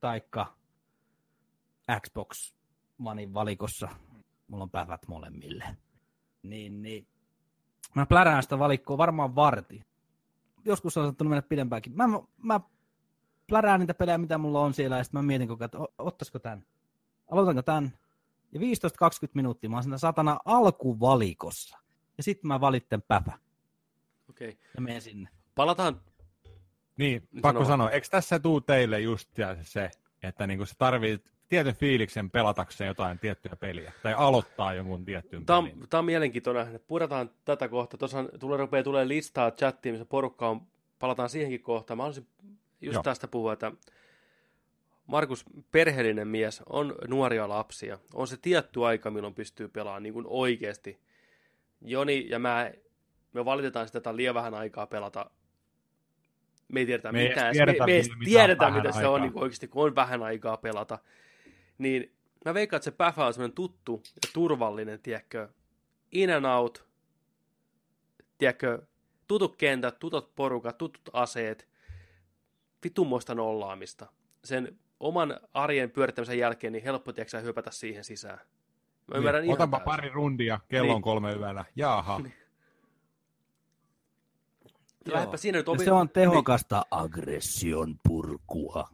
taikka 0.00 0.59
Xbox 2.00 2.54
Onein 3.04 3.34
valikossa. 3.34 3.88
Mulla 4.48 4.62
on 4.62 4.70
päivät 4.70 5.08
molemmille. 5.08 5.76
Niin, 6.42 6.82
niin. 6.82 7.06
Mä 7.94 8.06
plärään 8.06 8.42
sitä 8.42 8.58
valikkoa 8.58 8.98
varmaan 8.98 9.34
varti. 9.34 9.82
Joskus 10.64 10.96
on 10.96 11.04
saattanut 11.04 11.28
mennä 11.28 11.42
pidempäänkin. 11.42 11.96
Mä, 11.96 12.04
mä 12.42 12.60
plärään 13.46 13.80
niitä 13.80 13.94
pelejä, 13.94 14.18
mitä 14.18 14.38
mulla 14.38 14.60
on 14.60 14.74
siellä, 14.74 14.96
ja 14.96 15.04
sitten 15.04 15.18
mä 15.18 15.26
mietin 15.26 15.48
koko 15.48 15.64
ajan, 15.64 15.66
että 15.66 15.78
ottaisiko 15.98 16.38
tän. 16.38 16.64
Aloitanko 17.30 17.62
tän? 17.62 17.92
Ja 18.52 18.60
15-20 18.60 18.62
minuuttia 19.34 19.70
mä 19.70 19.76
oon 19.76 19.82
siinä 19.82 19.98
satana 19.98 20.38
alkuvalikossa. 20.44 21.78
Ja 22.16 22.22
sitten 22.22 22.48
mä 22.48 22.60
valitten 22.60 23.02
päpä 23.02 23.38
Okei. 24.30 24.48
Okay. 24.48 24.60
ja 24.74 24.80
menen 24.80 25.02
sinne. 25.02 25.28
Palataan, 25.54 26.00
Niin, 26.96 27.28
pakko 27.42 27.64
sanoa, 27.64 27.90
eikö 27.90 28.08
tässä 28.10 28.38
tuu 28.38 28.60
teille 28.60 29.00
just 29.00 29.30
se, 29.62 29.90
että 30.22 30.46
niinku 30.46 30.66
sä 30.66 30.74
tarvit 30.78 31.30
tietyn 31.50 31.74
fiiliksen 31.74 32.30
pelatakseen 32.30 32.88
jotain 32.88 33.18
tiettyä 33.18 33.56
peliä, 33.60 33.92
tai 34.02 34.14
aloittaa 34.16 34.74
jonkun 34.74 35.04
tiettyyn 35.04 35.46
Tämä 35.46 35.62
pelin. 35.62 35.82
on, 35.82 35.88
tämä 35.88 35.98
on 35.98 36.04
mielenkiintoinen. 36.04 36.80
Puretaan 36.86 37.30
tätä 37.44 37.68
kohtaa. 37.68 37.98
Tuossa 37.98 38.24
tulee, 38.40 38.58
rupeaa 38.58 38.82
tulee 38.82 39.08
listaa 39.08 39.50
chattiin, 39.50 39.92
missä 39.92 40.04
porukka 40.04 40.48
on. 40.48 40.60
Palataan 40.98 41.28
siihenkin 41.28 41.62
kohtaan. 41.62 41.96
Mä 41.96 42.02
haluaisin 42.02 42.26
just 42.80 42.94
Joo. 42.94 43.02
tästä 43.02 43.28
puhua, 43.28 43.52
että 43.52 43.72
Markus, 45.06 45.44
perheellinen 45.72 46.28
mies, 46.28 46.62
on 46.68 46.94
nuoria 47.08 47.48
lapsia. 47.48 47.98
On 48.14 48.26
se 48.28 48.36
tietty 48.36 48.84
aika, 48.84 49.10
milloin 49.10 49.34
pystyy 49.34 49.68
pelaamaan 49.68 50.02
niin 50.02 50.12
kuin 50.12 50.26
oikeasti. 50.28 51.00
Joni 51.80 52.26
ja 52.28 52.38
mä, 52.38 52.70
me 53.32 53.44
valitetaan 53.44 53.86
sitä, 53.86 53.98
että 53.98 54.10
on 54.10 54.16
liian 54.16 54.34
vähän 54.34 54.54
aikaa 54.54 54.86
pelata. 54.86 55.30
Me 56.68 56.80
ei 56.80 56.86
tiedetä 56.86 57.12
Me 57.12 57.28
mitään. 57.28 57.52
tiedetä, 57.52 57.86
me, 57.86 57.86
me 57.86 57.92
ei 57.92 58.04
tiedetä, 58.24 58.70
mitä 58.70 58.92
se 58.92 58.98
aikaa. 58.98 59.10
on 59.10 59.20
niin 59.22 59.32
kuin 59.32 59.42
oikeasti, 59.42 59.68
kun 59.68 59.84
on 59.84 59.94
vähän 59.94 60.22
aikaa 60.22 60.56
pelata. 60.56 60.98
Niin 61.80 62.12
mä 62.44 62.54
veikkaan, 62.54 62.78
että 62.78 62.84
se 62.84 62.90
päfä 62.90 63.26
on 63.26 63.34
semmoinen 63.34 63.54
tuttu 63.54 64.02
ja 64.06 64.30
turvallinen, 64.34 65.00
tiedätkö, 65.00 65.48
in 66.12 66.30
and 66.30 66.44
out, 66.44 66.86
tiedätkö, 68.38 68.82
tutut 69.26 69.56
kentät, 69.56 69.98
tutut 69.98 70.34
porukat, 70.36 70.78
tutut 70.78 71.10
aseet, 71.12 71.68
vitummoista 72.84 73.34
nollaamista. 73.34 74.06
Sen 74.44 74.78
oman 75.00 75.40
arjen 75.54 75.90
pyörittämisen 75.90 76.38
jälkeen 76.38 76.72
niin 76.72 76.84
helppo, 76.84 77.12
tiedätkö, 77.12 77.30
sä 77.30 77.40
hypätä 77.40 77.70
siihen 77.70 78.04
sisään. 78.04 78.38
Mä 79.06 79.16
ymmärrän 79.18 79.42
niin, 79.42 79.48
ihan 79.48 79.54
otanpa 79.56 79.76
täysin. 79.76 79.84
pari 79.84 80.08
rundia, 80.08 80.60
kello 80.68 80.86
Niin. 80.86 80.94
on 80.94 81.02
kolme 81.02 81.32
yöllä. 81.32 81.64
Jaaha. 81.76 82.18
Niin. 82.18 82.34
Lähdepä 85.06 85.36
siinä 85.36 85.58
nyt 85.58 85.66
Ja 85.66 85.72
opi- 85.72 85.84
se 85.84 85.92
on 85.92 86.08
tehokasta 86.08 86.86
aggression 86.90 87.98
purkua. 88.08 88.88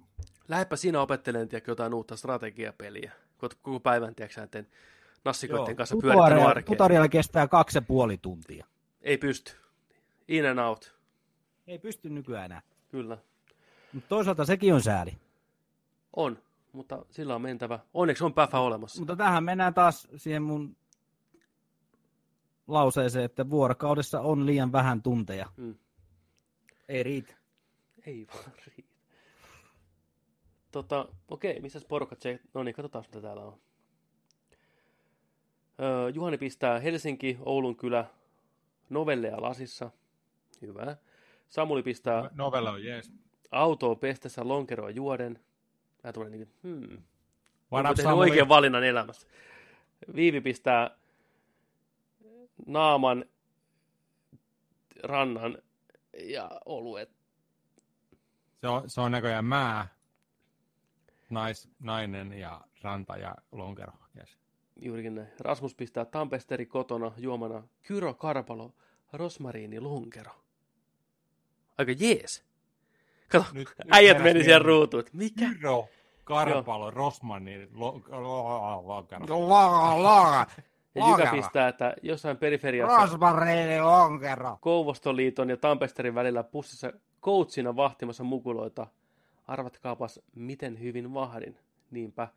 Lähdepä 0.49 0.77
siinä 0.77 1.01
opettelemaan 1.01 1.49
tiedätkö, 1.49 1.71
jotain 1.71 1.95
uutta 1.95 2.17
strategiapeliä. 2.17 3.13
Koko- 3.39 3.55
Koko 3.63 3.81
päivän, 3.81 4.15
tiedätkö, 4.15 4.41
näiden 4.41 4.67
nassikoiden 5.25 5.77
kanssa 5.77 5.97
pyörittänyt 6.01 6.29
Tutorial, 6.29 6.49
arkea. 6.51 6.67
tutorial 6.67 7.09
kestää 7.09 7.49
kaksi 7.49 7.79
ja 7.79 7.83
puoli 7.83 8.19
tuntia. 8.19 8.67
Ei 9.03 9.19
pysty. 9.19 9.53
In 10.29 10.47
and 10.47 10.59
out. 10.59 10.97
Ei 11.67 11.79
pysty 11.79 12.11
nykyään 12.11 12.45
enää. 12.45 12.63
Kyllä. 12.91 13.19
Mutta 13.93 14.09
toisaalta 14.09 14.45
sekin 14.45 14.75
on 14.75 14.83
sääli. 14.83 15.19
On, 16.17 16.39
mutta 16.73 17.05
sillä 17.11 17.35
on 17.35 17.43
mentävä. 17.43 17.79
Onneksi 17.95 18.25
on 18.25 18.35
päfä 18.35 18.59
olemassa. 18.59 19.01
Mutta 19.01 19.17
tähän 19.17 19.45
mennään 19.45 19.75
taas 19.75 20.09
siihen 20.17 20.43
mun 20.43 20.77
lauseeseen, 22.67 23.25
että 23.25 23.51
vuorokaudessa 23.51 24.21
on 24.21 24.47
liian 24.47 24.73
vähän 24.73 25.03
tunteja. 25.03 25.47
Mm. 25.57 25.75
Ei 26.89 27.03
riitä. 27.03 27.35
Ei 28.07 28.27
vaan 28.35 28.53
riitä. 28.67 28.86
Tota, 30.77 31.09
okei, 31.29 31.61
missä 31.61 31.81
porukka 31.89 32.17
se... 32.19 32.41
No 32.55 32.63
niin, 32.63 32.75
katsotaan 32.75 33.05
mitä 33.09 33.21
täällä 33.21 33.43
on. 33.43 33.61
Öö, 35.81 36.09
Juhani 36.09 36.39
pistää 36.39 36.79
Helsinki, 36.79 37.39
Oulun 37.41 37.77
kylä, 37.77 38.05
novelleja 38.91 39.43
lasissa. 39.43 39.91
Hyvä. 40.63 40.97
Samuli 41.49 41.83
pistää 41.83 42.31
Novella 42.35 42.71
on 42.71 42.85
jees. 42.85 43.13
autoa 43.51 43.95
pestessä 43.95 44.49
lonkeroa 44.49 44.91
juoden. 44.91 45.41
Mä 46.05 46.13
tulen 46.13 46.33
niin 46.33 46.47
kuin, 46.47 46.57
hmm. 46.63 47.03
Onko 47.71 47.95
tehnyt 47.95 48.11
Samuli? 48.11 48.31
oikean 48.31 48.49
valinnan 48.49 48.85
elämässä. 48.85 49.29
Viivi 50.15 50.41
pistää 50.41 50.91
naaman, 52.67 53.25
rannan 55.03 55.59
ja 56.19 56.61
oluet. 56.65 57.11
Se 58.61 58.69
on, 58.69 58.91
se 58.91 59.01
on 59.01 59.13
näköjään 59.13 59.45
mä, 59.45 59.96
nais, 61.31 61.69
nainen 61.79 62.33
ja 62.33 62.61
ranta 62.83 63.17
ja 63.17 63.35
lonkero. 63.53 63.93
Yes. 64.19 64.39
Juurikin 64.77 65.15
näin. 65.15 65.29
Rasmus 65.41 65.75
pistää 65.75 66.05
tampesteri 66.05 66.67
kotona 66.67 67.13
juomana 67.17 67.63
Kyro 67.83 68.15
Karpalo 68.15 68.75
Rosmariini 69.13 69.81
Lonkero. 69.81 70.33
Aika 71.79 71.93
jees. 71.99 72.45
Kato, 73.29 73.45
Nyt- 73.53 73.75
äijät 73.91 74.23
meni 74.23 74.45
siellä 74.45 74.67
ruutuun. 74.67 75.05
Mikä? 75.13 75.47
Kyro, 75.55 75.89
Karpalo, 76.25 76.93
lo, 77.73 78.01
lonkero. 78.83 79.27
Ja 80.95 81.09
Jykä 81.11 81.31
pistää, 81.31 81.69
että 81.69 81.95
jossain 82.03 82.37
periferiassa 82.37 82.97
Rosmarini 82.97 83.81
lonkero. 83.81 84.59
Kouvostoliiton 84.61 85.51
ja 85.51 85.57
Tampesterin 85.57 86.15
välillä 86.15 86.43
pussissa 86.43 86.93
coachina 87.23 87.77
vahtimassa 87.77 88.25
mukuloita. 88.25 88.87
Arvatkaapas, 89.47 90.21
miten 90.35 90.81
hyvin 90.81 91.15
vahdin. 91.15 91.59
Niinpä. 91.91 92.29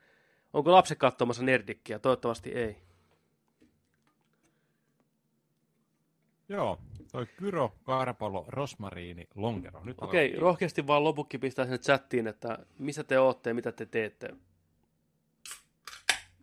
Onko 0.53 0.71
lapset 0.71 0.97
katsomassa 0.97 1.43
nerdikkiä? 1.43 1.99
Toivottavasti 1.99 2.49
ei. 2.51 2.77
Joo, 6.49 6.79
toi 7.11 7.25
Kyro, 7.25 7.75
Karpalo, 7.83 8.45
Rosmariini, 8.47 9.27
lonkero. 9.35 9.83
Nyt 9.83 9.97
Okei, 10.01 10.19
aloitettiin. 10.19 10.41
rohkeasti 10.41 10.87
vaan 10.87 11.03
lopukki 11.03 11.37
pistää 11.37 11.65
sinne 11.65 11.77
chattiin, 11.77 12.27
että 12.27 12.59
missä 12.79 13.03
te 13.03 13.19
ootte 13.19 13.49
ja 13.49 13.53
mitä 13.53 13.71
te 13.71 13.85
teette. 13.85 14.29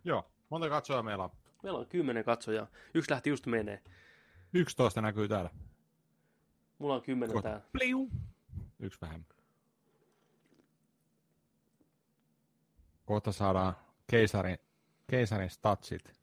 Joo, 0.03 0.25
Monta 0.49 0.69
katsoja 0.69 1.03
meillä 1.03 1.23
on? 1.23 1.29
Meillä 1.63 1.79
on 1.79 1.87
kymmenen 1.87 2.23
katsojaa. 2.23 2.67
Yksi 2.93 3.11
lähti 3.11 3.29
just 3.29 3.45
menee. 3.45 3.81
11 4.53 5.01
näkyy 5.01 5.27
täällä. 5.27 5.49
Mulla 6.79 6.95
on 6.95 7.01
kymmenen 7.01 7.43
täällä. 7.43 7.61
Pliu. 7.71 8.09
Yksi 8.79 9.01
vähemmän. 9.01 9.36
Kohta 13.07 13.31
saadaan 13.31 13.75
keisarin, 14.07 14.57
keisarin 15.07 15.49
statsit. 15.49 16.13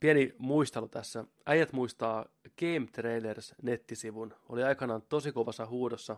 Pieni 0.00 0.34
muistelu 0.38 0.88
tässä. 0.88 1.24
Äijät 1.46 1.72
muistaa 1.72 2.26
Game 2.58 2.86
Trailers 2.92 3.54
nettisivun. 3.62 4.34
Oli 4.48 4.62
aikanaan 4.62 5.02
tosi 5.02 5.32
kovassa 5.32 5.66
huudossa. 5.66 6.16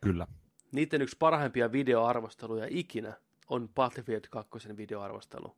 Kyllä. 0.00 0.26
Niiden 0.72 1.02
yksi 1.02 1.16
parhaimpia 1.18 1.72
videoarvosteluja 1.72 2.66
ikinä 2.70 3.12
on 3.48 3.68
Battlefield 3.68 4.24
2 4.30 4.76
videoarvostelu. 4.76 5.56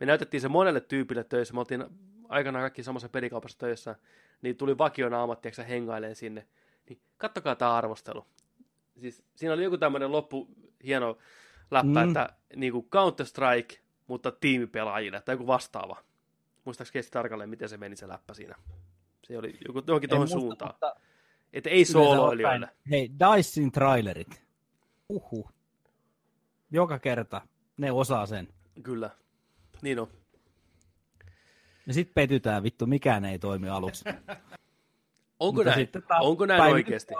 Me 0.00 0.06
näytettiin 0.06 0.40
se 0.40 0.48
monelle 0.48 0.80
tyypille 0.80 1.24
töissä. 1.24 1.54
Me 1.54 1.60
oltiin 1.60 1.84
aikanaan 2.28 2.62
kaikki 2.62 2.82
samassa 2.82 3.08
pelikaupassa 3.08 3.58
töissä. 3.58 3.96
Niin 4.42 4.56
tuli 4.56 4.78
vakiona 4.78 5.22
ammattiaksi 5.22 5.68
hengailee 5.68 6.14
sinne. 6.14 6.46
Niin 6.88 7.00
kattokaa 7.16 7.56
tämä 7.56 7.74
arvostelu. 7.74 8.26
Siis 9.00 9.24
siinä 9.34 9.54
oli 9.54 9.64
joku 9.64 9.78
tämmöinen 9.78 10.12
loppu 10.12 10.48
hieno 10.84 11.18
läppä, 11.70 12.02
Mm. 12.04 12.08
että 12.08 12.28
niin 12.56 12.72
kuin 12.72 12.86
Counter-Strike, 12.96 13.78
mutta 14.06 14.32
tiimipelaajille 14.32 15.20
tai 15.20 15.32
joku 15.34 15.46
vastaava. 15.46 15.96
Muistaakseni 16.64 17.08
tarkalleen, 17.10 17.50
miten 17.50 17.68
se 17.68 17.76
meni 17.76 17.96
se 17.96 18.08
läppä 18.08 18.34
siinä. 18.34 18.54
Se 19.26 19.38
oli 19.38 19.58
joku, 19.66 19.82
johonkin 19.86 20.10
tuohon 20.10 20.28
suuntaan. 20.28 20.70
mutta 20.70 20.96
Että 21.52 21.70
ei 21.70 21.84
sooloilijoille. 21.84 22.68
Hei, 22.90 23.10
Dicein 23.18 23.72
trailerit. 23.72 24.42
Uhu. 25.08 25.48
Joka 26.70 26.98
kerta 26.98 27.40
ne 27.76 27.92
osaa 27.92 28.26
sen. 28.26 28.48
Kyllä. 28.82 29.10
Niin 29.82 29.98
on. 30.00 30.08
Ja 31.86 31.94
sit 31.94 32.14
petytään, 32.14 32.62
vittu, 32.62 32.86
mikään 32.86 33.24
ei 33.24 33.38
toimi 33.38 33.68
aluksi. 33.68 34.04
Onko 35.40 35.52
Mutta 35.52 35.70
näin? 35.70 35.80
sitten 35.80 36.02
taas 36.02 36.24
Onko 36.24 36.46
näin 36.46 36.62
oikeasti? 36.72 37.14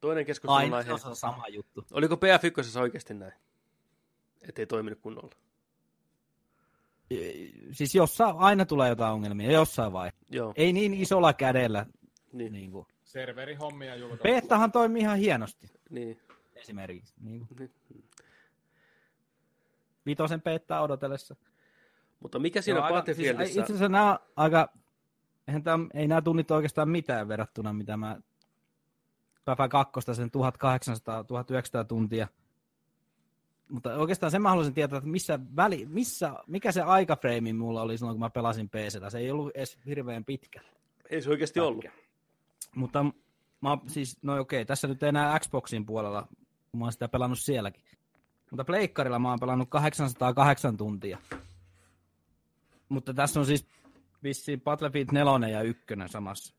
Toinen 0.00 0.26
keskustelun 0.26 0.56
Aina 0.58 0.76
aihe. 0.76 0.98
se 0.98 1.08
on 1.08 1.16
sama 1.16 1.48
juttu. 1.48 1.86
Oliko 1.92 2.14
PF1 2.14 2.80
oikeasti 2.80 3.14
näin? 3.14 3.32
Että 4.48 4.62
ei 4.62 4.66
toiminut 4.66 4.98
kunnolla. 5.00 5.30
Siis 7.72 7.94
jossain 7.94 8.36
aina 8.36 8.64
tulee 8.66 8.88
jotain 8.88 9.12
ongelmia, 9.12 9.52
jossain 9.52 9.92
vaiheessa. 9.92 10.26
Joo, 10.30 10.52
Ei 10.56 10.72
niin 10.72 10.94
isolla 10.94 11.32
kädellä. 11.32 11.86
niin, 12.32 12.52
Niin 12.52 12.70
kuin. 12.70 12.86
Serverihommia 13.04 13.96
julkaistu. 13.96 14.22
Beettahan 14.22 14.72
toimii 14.72 15.02
ihan 15.02 15.18
hienosti 15.18 15.70
niin. 15.90 16.20
esimerkiksi. 16.54 17.14
Niin 17.20 17.46
kuin. 17.46 17.58
niin. 17.90 18.04
Vitosen 20.06 20.40
peettaa 20.42 20.82
odotellessa. 20.82 21.36
Mutta 22.20 22.38
mikä 22.38 22.62
siinä 22.62 22.78
Joo, 22.78 22.84
aika- 22.84 22.94
Battlefieldissa... 22.94 23.44
Siis, 23.52 23.56
itse 23.56 23.72
asiassa 23.72 23.88
nämä 23.88 24.12
on 24.12 24.18
aika, 24.36 24.68
eihän 25.48 25.62
tämä, 25.62 25.86
ei 25.94 26.08
nämä 26.08 26.22
tunnit 26.22 26.50
oikeastaan 26.50 26.88
mitään 26.88 27.28
verrattuna, 27.28 27.72
mitä 27.72 27.96
mä 27.96 28.20
Päfä 29.44 29.68
2 29.68 29.92
sen 30.12 30.30
1800-1900 31.82 31.84
tuntia. 31.88 32.28
Mutta 33.68 33.94
oikeastaan 33.94 34.30
sen 34.30 34.42
mä 34.42 34.48
haluaisin 34.48 34.74
tietää, 34.74 34.96
että 34.96 35.10
missä 35.10 35.38
väli, 35.56 35.86
missä, 35.86 36.34
mikä 36.46 36.72
se 36.72 36.82
aikafreimi 36.82 37.52
mulla 37.52 37.82
oli 37.82 37.98
silloin, 37.98 38.14
kun 38.14 38.20
mä 38.20 38.30
pelasin 38.30 38.68
PCtä. 38.68 39.10
Se 39.10 39.18
ei 39.18 39.30
ollut 39.30 39.56
edes 39.56 39.78
hirveän 39.86 40.24
pitkä. 40.24 40.60
Ei 41.10 41.22
se 41.22 41.30
oikeasti 41.30 41.60
ollut. 41.60 41.84
Mutta 42.76 43.04
mä 43.60 43.78
siis, 43.86 44.18
no 44.22 44.40
okei, 44.40 44.64
tässä 44.64 44.88
nyt 44.88 45.02
ei 45.02 45.08
enää 45.08 45.38
Xboxin 45.38 45.86
puolella, 45.86 46.28
kun 46.70 46.80
mä 46.80 46.84
oon 46.84 46.92
sitä 46.92 47.08
pelannut 47.08 47.38
sielläkin. 47.38 47.84
Mutta 48.50 48.64
Pleikkarilla 48.64 49.18
mä 49.18 49.30
oon 49.30 49.40
pelannut 49.40 49.70
808 49.70 50.76
tuntia. 50.76 51.18
Mutta 52.88 53.14
tässä 53.14 53.40
on 53.40 53.46
siis 53.46 53.66
vissiin 54.22 54.60
Battlefield 54.60 55.08
4 55.12 55.48
ja 55.48 55.62
1 55.62 55.84
samassa. 56.06 56.54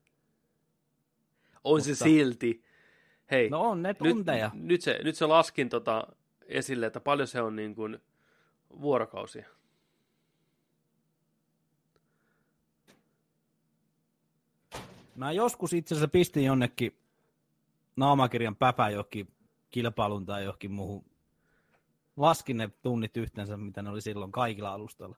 On 1.64 1.82
se 1.82 1.90
Mutta- 1.90 2.04
silti. 2.04 2.64
Hei, 3.30 3.50
No 3.50 3.60
on 3.60 3.82
ne 3.82 3.94
tunteja. 3.94 4.50
nyt, 4.54 4.64
nyt, 4.64 4.82
se, 4.82 5.00
nyt 5.04 5.16
se 5.16 5.26
laskin 5.26 5.68
tota 5.68 6.06
esille, 6.46 6.86
että 6.86 7.00
paljon 7.00 7.28
se 7.28 7.40
on 7.42 7.56
niin 7.56 7.74
kuin 7.74 7.98
vuorokausia. 8.80 9.46
Mä 15.16 15.32
joskus 15.32 15.72
itse 15.72 15.94
asiassa 15.94 16.08
pistin 16.08 16.44
jonnekin 16.44 16.96
naamakirjan 17.96 18.56
päpä 18.56 18.88
johonkin 18.88 19.28
kilpailun 19.70 20.26
tai 20.26 20.44
johonkin 20.44 20.70
muuhun. 20.72 21.04
Laskin 22.16 22.56
ne 22.56 22.70
tunnit 22.82 23.16
yhteensä, 23.16 23.56
mitä 23.56 23.82
ne 23.82 23.90
oli 23.90 24.00
silloin 24.00 24.32
kaikilla 24.32 24.72
alustoilla. 24.72 25.16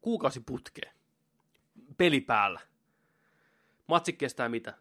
Kuukausi 0.00 0.40
putkeen. 0.40 0.92
Peli 1.96 2.20
päällä. 2.20 2.60
Matsi 3.86 4.12
kestää 4.12 4.48
mitä? 4.48 4.74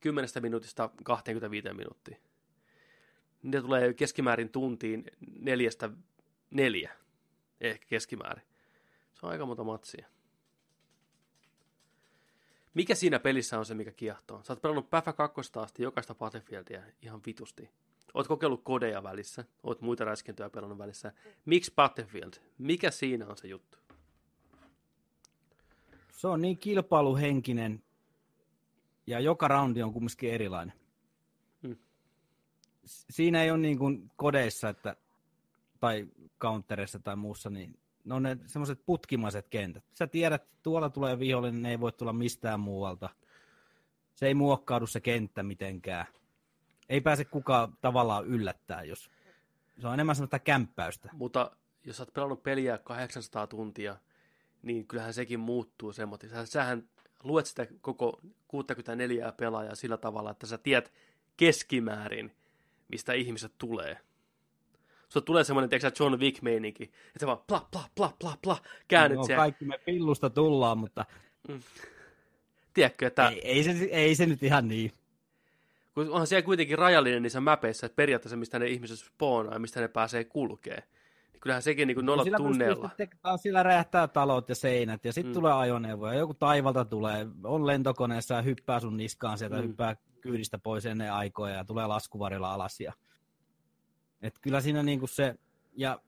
10 0.00 0.30
minuutista 0.40 0.90
25 1.04 1.72
minuuttia. 1.72 2.16
Niitä 3.42 3.62
tulee 3.62 3.94
keskimäärin 3.94 4.48
tuntiin 4.48 5.04
neljästä 5.40 5.90
neljä. 6.50 6.92
Ehkä 7.60 7.86
keskimäärin. 7.86 8.44
Se 9.14 9.26
on 9.26 9.32
aika 9.32 9.46
monta 9.46 9.64
matsia. 9.64 10.06
Mikä 12.74 12.94
siinä 12.94 13.18
pelissä 13.18 13.58
on 13.58 13.66
se, 13.66 13.74
mikä 13.74 13.92
kiehtoo? 13.92 14.42
Sä 14.42 14.52
oot 14.52 14.62
pelannut 14.62 14.90
Päfä 14.90 15.12
2 15.12 15.40
asti 15.54 15.82
jokaista 15.82 16.14
Battlefieldia 16.14 16.82
ihan 17.02 17.20
vitusti. 17.26 17.70
Oot 18.14 18.28
kokeillut 18.28 18.64
kodeja 18.64 19.02
välissä, 19.02 19.44
oot 19.62 19.80
muita 19.80 20.04
räiskintöjä 20.04 20.50
pelannut 20.50 20.78
välissä. 20.78 21.12
Miksi 21.44 21.72
Battlefield? 21.76 22.32
Mikä 22.58 22.90
siinä 22.90 23.26
on 23.26 23.36
se 23.36 23.48
juttu? 23.48 23.78
Se 26.12 26.28
on 26.28 26.42
niin 26.42 26.58
kilpailuhenkinen 26.58 27.82
ja 29.06 29.20
joka 29.20 29.48
roundi 29.48 29.82
on 29.82 29.92
kumminkin 29.92 30.30
erilainen. 30.30 30.74
Hmm. 31.62 31.76
Siinä 32.84 33.42
ei 33.42 33.50
ole 33.50 33.58
niin 33.58 33.78
kuin 33.78 34.10
kodeissa 34.16 34.68
että, 34.68 34.96
tai 35.80 36.06
counterissa 36.40 36.98
tai 36.98 37.16
muussa, 37.16 37.50
niin 37.50 37.78
ne 38.04 38.14
on 38.14 38.22
ne 38.22 38.36
semmoiset 38.46 38.80
putkimaiset 38.86 39.48
kentät. 39.48 39.84
Sä 39.94 40.06
tiedät, 40.06 40.42
että 40.42 40.56
tuolla 40.62 40.90
tulee 40.90 41.18
vihollinen, 41.18 41.62
ne 41.62 41.70
ei 41.70 41.80
voi 41.80 41.92
tulla 41.92 42.12
mistään 42.12 42.60
muualta. 42.60 43.10
Se 44.14 44.26
ei 44.26 44.34
muokkaudu 44.34 44.86
se 44.86 45.00
kenttä 45.00 45.42
mitenkään. 45.42 46.06
Ei 46.88 47.00
pääse 47.00 47.24
kukaan 47.24 47.76
tavallaan 47.80 48.26
yllättää, 48.26 48.82
jos 48.82 49.10
se 49.78 49.86
on 49.86 49.94
enemmän 49.94 50.16
semmoista 50.16 50.38
kämppäystä. 50.38 51.10
Mutta 51.12 51.50
jos 51.84 51.96
sä 51.96 52.02
oot 52.02 52.14
pelannut 52.14 52.42
peliä 52.42 52.78
800 52.78 53.46
tuntia, 53.46 53.96
niin 54.62 54.86
kyllähän 54.86 55.14
sekin 55.14 55.40
muuttuu 55.40 55.92
semmoinen. 55.92 56.30
Sä, 56.30 56.46
sähän 56.46 56.88
luet 57.22 57.46
sitä 57.46 57.66
koko 57.80 58.20
64 58.48 59.32
pelaajaa 59.32 59.74
sillä 59.74 59.96
tavalla, 59.96 60.30
että 60.30 60.46
sä 60.46 60.58
tiedät 60.58 60.92
keskimäärin, 61.36 62.36
mistä 62.88 63.12
ihmiset 63.12 63.52
tulee. 63.58 63.98
Sulla 65.08 65.24
tulee 65.24 65.44
semmoinen, 65.44 65.70
tiedätkö 65.70 66.04
John 66.04 66.20
Wick-meininki, 66.20 66.84
että 66.84 67.20
sä 67.20 67.26
vaan 67.26 67.38
pla, 67.46 67.68
pla, 67.70 67.84
pla, 67.94 68.12
pla, 68.20 68.36
pla, 68.42 68.56
käännyt 68.88 69.18
no, 69.18 69.24
siellä. 69.24 69.42
kaikki 69.42 69.64
me 69.64 69.78
pillusta 69.84 70.30
tullaan, 70.30 70.78
mutta 70.78 71.04
Tiedätkö, 72.74 73.06
että 73.06 73.28
ei, 73.28 73.40
ei, 73.48 73.64
se, 73.64 73.70
ei 73.90 74.14
se 74.14 74.26
nyt 74.26 74.42
ihan 74.42 74.68
niin. 74.68 74.92
kun 75.94 76.10
onhan 76.10 76.26
siellä 76.26 76.44
kuitenkin 76.44 76.78
rajallinen 76.78 77.22
niissä 77.22 77.40
mäpeissä, 77.40 77.86
että 77.86 77.96
periaatteessa 77.96 78.36
mistä 78.36 78.58
ne 78.58 78.66
ihmiset 78.66 78.98
spoonaa 78.98 79.52
ja 79.52 79.58
mistä 79.58 79.80
ne 79.80 79.88
pääsee 79.88 80.24
kulkee. 80.24 80.82
Niin 81.32 81.40
kyllähän 81.40 81.62
sekin 81.62 81.86
niin 81.88 81.94
kuin 81.94 82.06
nolla 82.06 82.24
sillä 82.24 82.36
tunneilla. 82.36 82.90
pystyy 82.96 83.38
sillä 83.42 83.62
räjähtää 83.62 84.08
talot 84.08 84.48
ja 84.48 84.54
seinät, 84.54 85.04
ja 85.04 85.12
sitten 85.12 85.28
Mm. 85.28 85.30
mm. 85.30 85.34
tulee 85.34 85.52
ajoneuvoja, 85.52 86.18
joku 86.18 86.34
taivalta 86.34 86.84
tulee, 86.84 87.26
on 87.44 87.66
lentokoneessa 87.66 88.34
ja 88.34 88.42
hyppää 88.42 88.80
sun 88.80 88.96
niskaan 88.96 89.38
sieltä, 89.38 89.56
Mm. 89.56 89.62
mm. 89.62 89.68
hyppää 89.68 89.96
kyydistä 90.20 90.58
pois 90.58 90.86
ennen 90.86 91.12
aikoja 91.12 91.54
ja 91.54 91.64
tulee 91.64 91.86
laskuvarilla 91.86 92.54
alas. 92.54 92.80
Ja... 92.80 92.92
Et 94.22 94.38
kyllä 94.38 94.60
siinä 94.60 94.82
niinku 94.82 95.06
se, 95.06 95.34
ja 95.76 96.00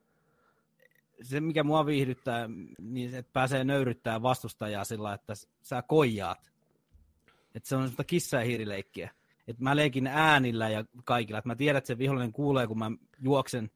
se 1.22 1.40
mikä 1.40 1.64
mua 1.64 1.86
viihdyttää, 1.86 2.48
niin 2.78 3.14
että 3.14 3.32
pääsee 3.32 3.64
nöyryttää 3.64 4.22
vastustajaa 4.22 4.84
sillä, 4.84 5.14
että 5.14 5.32
sä 5.62 5.82
koijaat. 5.82 6.52
Että 7.54 7.68
se 7.68 7.76
on 7.76 7.82
semmoista 7.82 8.04
kissa- 8.04 8.36
ja 8.36 8.44
hiirileikkiä. 8.44 9.10
Että 9.48 9.62
mä 9.62 9.76
leikin 9.76 10.06
äänillä 10.06 10.68
ja 10.68 10.84
kaikilla, 11.04 11.38
että 11.38 11.48
mä 11.48 11.56
tiedän, 11.56 11.78
että 11.78 11.88
se 11.88 11.98
vihollinen 11.98 12.32
kuulee, 12.32 12.66
kun 12.66 12.78
mä 12.78 12.90
juoksen 13.20 13.70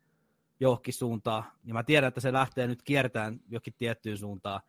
johonkin 0.60 0.94
suuntaan, 0.94 1.44
ja 1.64 1.74
mä 1.74 1.82
tiedän, 1.82 2.08
että 2.08 2.20
se 2.20 2.32
lähtee 2.32 2.66
nyt 2.66 2.82
kiertämään 2.82 3.40
johonkin 3.48 3.74
tiettyyn 3.78 4.18
suuntaan, 4.18 4.60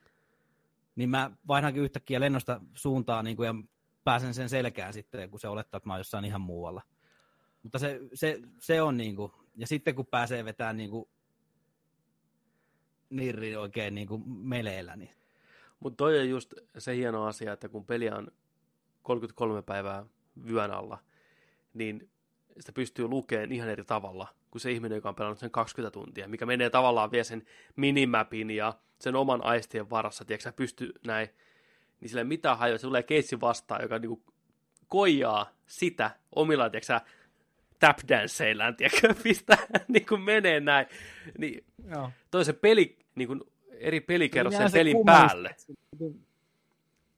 niin 0.96 1.10
mä 1.10 1.32
vaihdankin 1.48 1.84
yhtäkkiä 1.84 2.20
lennosta 2.20 2.62
suuntaan 2.74 3.26
niin 3.26 3.38
kuin, 3.38 3.48
ja 3.48 3.56
pääsen 4.04 4.34
sen 4.34 4.50
selkään 4.50 4.94
sitten, 4.94 5.30
kun 5.30 5.40
se 5.40 5.48
olettaa, 5.48 5.78
että 5.78 5.90
mä 5.90 5.94
oon 5.94 6.00
jossain 6.00 6.26
ihan 6.26 6.42
muualla. 6.42 6.82
Mutta 7.64 7.80
se, 7.80 8.00
se, 8.14 8.40
se 8.60 8.82
on 8.82 8.98
niinku, 8.98 9.34
ja 9.58 9.68
sitten 9.68 9.96
kun 9.96 10.06
pääsee 10.06 10.46
vetämään 10.46 10.78
niinku 10.78 11.10
nirri 13.10 13.56
oikein 13.56 13.96
niinku 13.96 14.18
meleellä, 14.28 14.96
niin 14.96 15.12
Mutta 15.80 15.98
toi 15.98 16.20
on 16.20 16.30
just 16.30 16.54
se 16.78 16.96
hieno 16.96 17.26
asia, 17.26 17.54
että 17.54 17.70
kun 17.70 17.86
peli 17.86 18.10
on 18.10 18.28
33 19.04 19.62
päivää 19.62 20.06
vyön 20.48 20.72
alla, 20.72 20.98
niin 21.74 22.10
sitä 22.60 22.72
pystyy 22.72 23.08
lukemaan 23.08 23.52
ihan 23.52 23.70
eri 23.70 23.84
tavalla 23.84 24.28
kuin 24.52 24.62
se 24.62 24.72
ihminen, 24.72 24.96
joka 24.96 25.10
on 25.10 25.16
pelannut 25.16 25.40
sen 25.40 25.52
20 25.52 25.94
tuntia, 25.94 26.28
mikä 26.28 26.46
menee 26.46 26.70
tavallaan 26.70 27.12
vielä 27.12 27.24
sen 27.24 27.44
minimapin 27.76 28.50
ja 28.52 28.74
sen 29.00 29.16
oman 29.16 29.46
aistien 29.46 29.90
varassa, 29.90 30.26
tiedätkö, 30.26 30.44
sä 30.44 30.52
pysty 30.52 30.94
näin, 31.08 31.30
niin 32.00 32.10
sillä 32.10 32.22
ei 32.22 32.26
mitään 32.26 32.58
hajoa, 32.58 32.78
se 32.78 32.88
tulee 32.88 33.04
keissi 33.04 33.42
vastaan, 33.42 33.82
joka 33.82 34.00
niinku 34.00 34.24
koijaa 34.88 35.50
sitä 35.66 36.12
omilla, 36.36 36.70
tiedätkö, 36.70 37.00
tapdanceillaan, 37.80 38.76
tiedätkö, 38.76 39.14
pistää 39.24 39.58
niin 39.88 40.06
kuin 40.06 40.22
menee 40.22 40.60
näin, 40.60 40.88
niin 41.38 41.66
Joo. 41.96 42.12
toi 42.32 42.46
se 42.46 42.54
peli, 42.54 42.98
niin 43.16 43.28
kuin 43.28 43.42
eri 43.72 44.02
pelikerros 44.02 44.54
sen 44.54 44.70
se 44.70 44.78
pelin 44.80 44.94
kummallista, 44.96 45.28
päälle. 45.28 45.50
että 45.50 45.64
siinä 45.64 46.14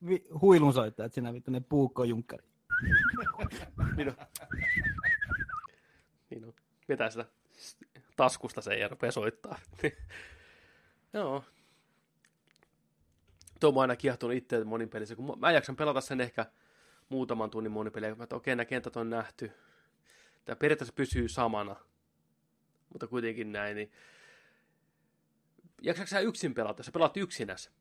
vi- 0.07 0.25
Huilun 0.41 0.73
soittajat 0.73 1.13
siinä 1.13 1.34
vittu 1.34 1.51
ne 1.51 1.59
puukkojunkkari. 1.69 2.43
Niin 3.97 4.09
on. 4.09 4.15
Niin 6.29 6.45
on. 6.45 6.53
Vetää 6.89 7.09
sitä 7.09 7.25
taskusta 8.15 8.61
sen 8.61 8.79
ja 8.79 8.88
rupeaa 8.88 9.11
soittaa. 9.11 9.59
Joo. 11.13 11.43
Tuo 13.59 13.69
on 13.69 13.77
aina 13.81 13.95
kiehtunut 13.95 14.35
itse 14.35 14.63
monin 14.63 14.89
pelissä, 14.89 15.15
kun 15.15 15.25
mä- 15.25 15.34
mä 15.38 15.51
jaksan 15.51 15.75
pelata 15.75 16.01
sen 16.01 16.21
ehkä 16.21 16.45
muutaman 17.09 17.49
tunnin 17.49 17.71
monipeliä, 17.71 18.09
kun 18.09 18.17
mä, 18.17 18.23
että 18.23 18.35
okei, 18.35 18.55
nämä 18.55 18.65
kentät 18.65 18.97
on 18.97 19.09
nähty. 19.09 19.51
Tämä 20.47 20.55
periaatteessa 20.55 20.93
pysyy 20.93 21.27
samana, 21.27 21.75
mutta 22.93 23.07
kuitenkin 23.07 23.51
näin, 23.51 23.75
niin 23.75 23.91
jaksatko 25.81 26.07
sä 26.09 26.19
yksin 26.19 26.53
pelata, 26.53 26.79
jos 26.79 26.85
sä 26.85 26.91
pelaat 26.91 27.17
yksinäs, 27.17 27.71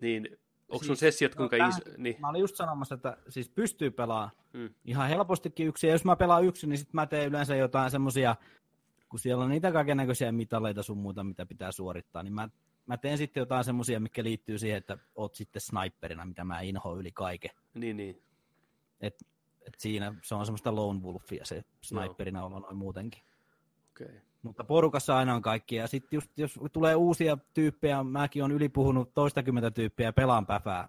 niin 0.00 0.28
onko 0.68 0.84
sun 0.84 0.96
Siis, 0.96 1.14
sessiot 1.14 1.32
no, 1.34 1.36
kuinka 1.36 1.56
tähän- 1.56 1.70
iso, 1.70 1.80
niin, 1.98 2.16
Mä 2.20 2.28
olin 2.28 2.40
just 2.40 2.56
sanomassa, 2.56 2.94
että 2.94 3.16
siis 3.28 3.48
pystyy 3.48 3.90
pelaamaan 3.90 4.30
Mm. 4.52 4.74
ihan 4.84 5.08
helpostikin 5.08 5.66
yksin. 5.66 5.88
Ja 5.88 5.94
jos 5.94 6.04
mä 6.04 6.16
pelaan 6.16 6.44
yksin, 6.44 6.68
niin 6.70 6.78
sitten 6.78 6.94
mä 6.94 7.06
teen 7.06 7.28
yleensä 7.28 7.56
jotain 7.56 7.90
semmosia, 7.90 8.36
kun 9.08 9.18
siellä 9.18 9.44
on 9.44 9.50
niitä 9.50 9.72
kaikennäköisiä 9.72 10.32
mitaleita 10.32 10.82
sun 10.82 10.98
muuta, 10.98 11.24
mitä 11.24 11.46
pitää 11.46 11.72
suorittaa, 11.72 12.22
niin 12.22 12.32
mä, 12.34 12.48
mä 12.86 12.96
teen 12.96 13.18
sitten 13.18 13.40
jotain 13.40 13.64
semmosia, 13.64 14.00
mikä 14.00 14.24
liittyy 14.24 14.58
siihen, 14.58 14.78
että 14.78 14.98
oot 15.14 15.34
sitten 15.34 15.60
sniperina, 15.62 16.24
mitä 16.24 16.44
mä 16.44 16.60
inhoan 16.60 16.98
yli 16.98 17.12
kaiken. 17.12 17.50
niin, 17.74 17.96
niin, 17.96 18.22
Et 19.00 19.26
siinä 19.78 20.14
se 20.22 20.34
on 20.34 20.46
semmoista 20.46 20.74
lone 20.74 21.00
wolfia 21.00 21.44
se 21.44 21.64
sniperina 21.82 22.44
olla 22.44 22.60
noin 22.60 22.76
muutenkin. 22.76 23.22
Okay. 23.90 24.20
Mutta 24.42 24.64
porukassa 24.64 25.16
aina 25.16 25.34
on 25.34 25.42
kaikki. 25.42 25.76
Ja 25.76 25.86
sitten 25.86 26.16
just, 26.16 26.30
jos 26.36 26.58
tulee 26.72 26.94
uusia 26.94 27.38
tyyppejä, 27.54 28.04
mäkin 28.04 28.44
on 28.44 28.52
ylipuhunut 28.52 29.14
toistakymmentä 29.14 29.70
tyyppiä 29.70 30.12
pelaan 30.12 30.46
päfää. 30.46 30.88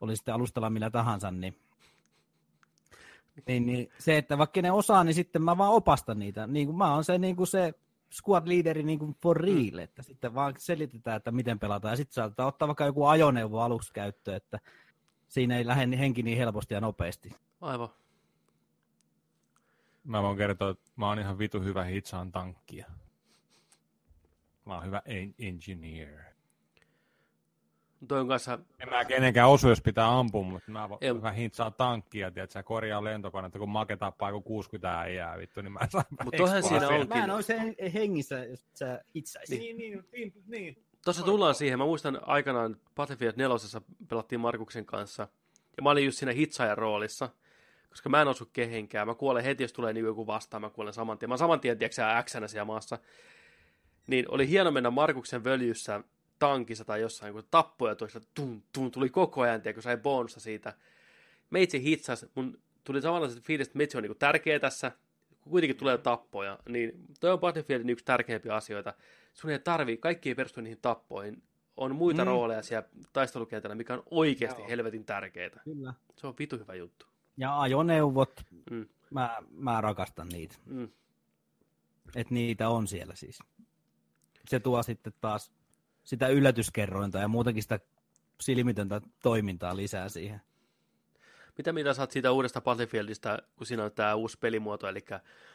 Oli 0.00 0.16
sitten 0.16 0.34
alustalla 0.34 0.70
millä 0.70 0.90
tahansa, 0.90 1.30
niin, 1.30 1.58
niin, 3.46 3.66
niin 3.66 3.88
se, 3.98 4.18
että 4.18 4.38
vaikka 4.38 4.62
ne 4.62 4.72
osaa, 4.72 5.04
niin 5.04 5.14
sitten 5.14 5.42
mä 5.42 5.58
vaan 5.58 5.72
opastan 5.72 6.18
niitä. 6.18 6.46
Niin 6.46 6.66
kuin 6.66 6.78
mä 6.78 6.94
oon 6.94 7.04
se, 7.04 7.18
niin 7.18 7.36
kuin 7.36 7.46
se 7.46 7.74
squad 8.12 8.48
leaderi 8.48 8.82
niin 8.82 8.98
kuin 8.98 9.16
for 9.22 9.36
real, 9.36 9.78
että 9.78 10.02
sitten 10.02 10.34
vaan 10.34 10.54
selitetään, 10.58 11.16
että 11.16 11.30
miten 11.30 11.58
pelataan. 11.58 11.92
Ja 11.92 11.96
sitten 11.96 12.14
saattaa 12.14 12.46
ottaa 12.46 12.68
vaikka 12.68 12.86
joku 12.86 13.06
ajoneuvo 13.06 13.60
aluksi 13.60 13.92
käyttöön, 13.92 14.36
että 14.36 14.60
siinä 15.28 15.58
ei 15.58 15.66
lähde 15.66 15.98
henki 15.98 16.22
niin 16.22 16.38
helposti 16.38 16.74
ja 16.74 16.80
nopeasti. 16.80 17.36
Aivan. 17.60 17.88
Mä 20.04 20.22
voin 20.22 20.36
kertoa, 20.36 20.70
että 20.70 20.90
mä 20.96 21.08
oon 21.08 21.18
ihan 21.18 21.38
vitu 21.38 21.60
hyvä 21.60 21.84
hitsaan 21.84 22.32
tankkia. 22.32 22.86
Mä 24.64 24.74
oon 24.74 24.84
hyvä 24.84 25.02
en- 25.04 25.34
engineer. 25.38 26.18
Toi 28.08 28.20
on 28.20 28.28
kanssa, 28.28 28.58
En 28.80 28.88
mä 28.88 29.04
kenenkään 29.04 29.48
osu, 29.48 29.68
jos 29.68 29.80
pitää 29.80 30.18
ampua, 30.18 30.42
mutta 30.42 30.70
mä 30.70 30.88
voin 30.88 30.98
hyvä 31.16 31.32
hitsaan 31.32 31.74
tankkia, 31.74 32.30
tiedät 32.30 32.50
sä, 32.50 32.62
korjaa 32.62 33.04
lentokonetta, 33.04 33.58
kun 33.58 33.68
make 33.68 33.96
tappaa 33.96 34.30
joku 34.30 34.40
60 34.42 35.00
äijää, 35.00 35.38
vittu, 35.38 35.62
niin 35.62 35.72
mä 35.72 35.80
saan 35.90 36.04
Mut 36.24 36.34
toihan 36.36 36.62
siinä 36.62 36.78
siellä. 36.78 36.96
on- 37.02 37.08
Mä 37.08 37.24
en 37.24 37.30
olisi 37.30 37.52
hengissä, 37.94 38.44
jos 38.44 38.64
sä 38.74 39.04
hitsaisit. 39.14 39.58
Niin, 39.58 39.76
niin, 39.76 40.04
niin, 40.12 40.32
niin. 40.46 40.84
Tuossa 41.04 41.24
tullaan 41.24 41.54
siihen. 41.54 41.78
Mä 41.78 41.84
muistan 41.84 42.18
aikanaan 42.28 42.76
Battlefield 42.94 43.34
4 43.36 43.80
pelattiin 44.08 44.40
Markuksen 44.40 44.86
kanssa. 44.86 45.28
Ja 45.76 45.82
mä 45.82 45.90
olin 45.90 46.04
just 46.04 46.18
siinä 46.18 46.32
hitsaajan 46.32 46.78
roolissa. 46.78 47.28
Koska 47.88 48.08
mä 48.08 48.22
en 48.22 48.28
osu 48.28 48.48
kehenkään. 48.52 49.06
Mä 49.06 49.14
kuolen 49.14 49.44
heti, 49.44 49.64
jos 49.64 49.72
tulee 49.72 49.92
niin 49.92 50.04
joku 50.04 50.26
vastaan. 50.26 50.60
Mä 50.60 50.70
kuolen 50.70 50.94
saman 50.94 51.18
tien. 51.18 51.28
Mä 51.28 51.36
saman 51.36 51.60
tien, 51.60 51.78
tiedätkö 51.78 52.02
X-nä 52.22 52.48
siellä 52.48 52.64
maassa. 52.64 52.98
Niin 54.06 54.24
oli 54.28 54.48
hieno 54.48 54.70
mennä 54.70 54.90
Markuksen 54.90 55.44
völjyssä 55.44 56.00
tankissa 56.38 56.84
tai 56.84 57.00
jossain, 57.00 57.32
kun 57.32 57.44
tappoi 57.50 57.90
ja 57.90 57.94
tuli, 57.94 58.10
tum, 58.34 58.62
tum, 58.72 58.90
tuli 58.90 59.08
koko 59.08 59.40
ajan, 59.40 59.62
tiedätkö, 59.62 59.82
sai 59.82 59.96
bonusta 59.96 60.40
siitä. 60.40 60.74
Meitsi 61.50 61.82
hitsas, 61.82 62.26
mun 62.34 62.58
tuli 62.84 63.02
samanlaiset 63.02 63.44
fiilis, 63.44 63.66
että 63.66 63.78
meitsi 63.78 63.96
on 63.96 64.02
niin 64.02 64.18
tärkeä 64.18 64.60
tässä, 64.60 64.92
kuitenkin 65.50 65.76
tulee 65.76 65.98
tappoja, 65.98 66.58
niin 66.68 66.92
toi 67.20 67.30
on 67.30 67.40
Battlefieldin 67.40 67.90
yksi 67.90 68.04
tärkeimpiä 68.04 68.54
asioita. 68.54 68.94
Sun 69.34 69.50
ei 69.50 69.58
tarvii, 69.58 69.96
kaikki 69.96 70.28
ei 70.28 70.34
perustu 70.34 70.60
niihin 70.60 70.78
tappoihin. 70.82 71.42
On 71.76 71.96
muita 71.96 72.24
mm. 72.24 72.28
rooleja 72.28 72.62
siellä 72.62 72.88
taistelukentällä, 73.12 73.74
mikä 73.74 73.94
on 73.94 74.02
oikeasti 74.10 74.62
Joo. 74.62 74.68
helvetin 74.68 75.04
tärkeää. 75.04 75.60
Kyllä. 75.64 75.94
Se 76.16 76.26
on 76.26 76.34
vitu 76.38 76.58
hyvä 76.58 76.74
juttu. 76.74 77.06
Ja 77.36 77.60
ajoneuvot, 77.60 78.40
Mm. 78.70 78.86
mä, 79.10 79.36
mä 79.50 79.80
rakastan 79.80 80.28
niitä. 80.28 80.54
Mm. 80.66 80.88
Että 82.16 82.34
niitä 82.34 82.68
on 82.68 82.86
siellä 82.86 83.14
siis. 83.14 83.38
Se 84.48 84.60
tuo 84.60 84.82
sitten 84.82 85.12
taas 85.20 85.52
sitä 86.04 86.28
yllätyskerrointa 86.28 87.18
ja 87.18 87.28
muutenkin 87.28 87.62
sitä 87.62 87.80
silmitöntä 88.40 89.00
toimintaa 89.22 89.76
lisää 89.76 90.08
siihen. 90.08 90.40
Mitä 91.58 91.72
mitä 91.72 91.94
saat 91.94 92.10
siitä 92.10 92.32
uudesta 92.32 92.60
Battlefieldista, 92.60 93.38
kun 93.56 93.66
siinä 93.66 93.84
on 93.84 93.92
tämä 93.92 94.14
uusi 94.14 94.38
pelimuoto, 94.38 94.88
eli 94.88 95.04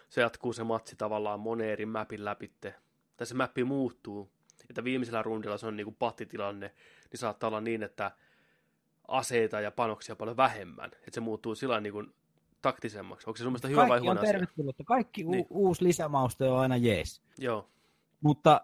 se 0.10 0.22
jatkuu 0.22 0.54
se 0.54 0.64
matsi 0.64 0.96
tavallaan 0.96 1.40
monen 1.40 1.70
eri 1.70 1.86
mapin 1.86 2.26
läpitte. 2.26 2.76
Tai 3.18 3.28
se 3.28 3.34
mappi 3.36 3.64
muuttuu, 3.64 4.32
että 4.70 4.84
viimeisellä 4.84 5.24
rundilla 5.24 5.58
se 5.58 5.68
on 5.68 5.78
niinku 5.78 5.96
pattitilanne, 6.00 6.74
niin 7.12 7.20
saattaa 7.20 7.48
olla 7.48 7.62
niin, 7.62 7.84
että 7.84 8.12
aseita 9.12 9.62
ja 9.62 9.72
panoksia 9.72 10.16
paljon 10.16 10.38
vähemmän. 10.38 10.92
Että 10.94 11.12
se 11.12 11.22
muuttuu 11.22 11.56
sillä 11.56 11.72
lailla 11.72 11.84
niinku 11.84 12.04
taktisemmaksi. 12.62 13.30
Onko 13.30 13.38
se 13.38 13.44
sun 13.44 13.52
mielestä 13.52 13.68
hyvä 13.68 13.82
vai 13.82 13.88
Kaikki 13.90 14.06
huono 14.08 14.22
on 14.22 14.28
asia? 14.28 14.40
Kaikki 14.86 15.26
u- 15.26 15.32
Niin. 15.32 15.46
uusi 15.50 15.84
lisämauste 15.84 16.50
on 16.50 16.60
aina 16.60 16.78
jees. 16.78 17.22
Joo, 17.38 17.68
Mutta 18.22 18.62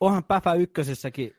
onhan 0.00 0.24
Päfä 0.24 0.54
ykkösessäkin, 0.54 1.36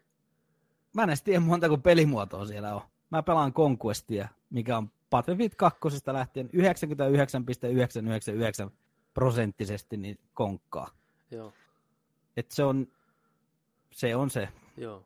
mä 0.94 1.04
en 1.04 1.10
edes 1.10 1.22
tiedä 1.24 1.40
montako 1.40 1.78
pelimuotoa 1.78 2.46
siellä 2.46 2.76
on. 2.76 2.82
Mä 3.10 3.24
pelaan 3.24 3.54
Conquestia, 3.54 4.28
mikä 4.50 4.78
on 4.78 4.92
Battlefield 5.10 5.52
2 5.58 5.80
lähtien 6.12 6.50
99,999 6.54 8.72
prosenttisesti 9.14 9.98
niin 9.98 10.20
konkkaa. 10.34 10.90
joo, 11.32 11.54
Et 12.38 12.52
se 12.52 12.64
on 12.64 12.88
se. 13.92 14.16
On 14.16 14.30
se. 14.30 14.50
joo. 14.78 15.04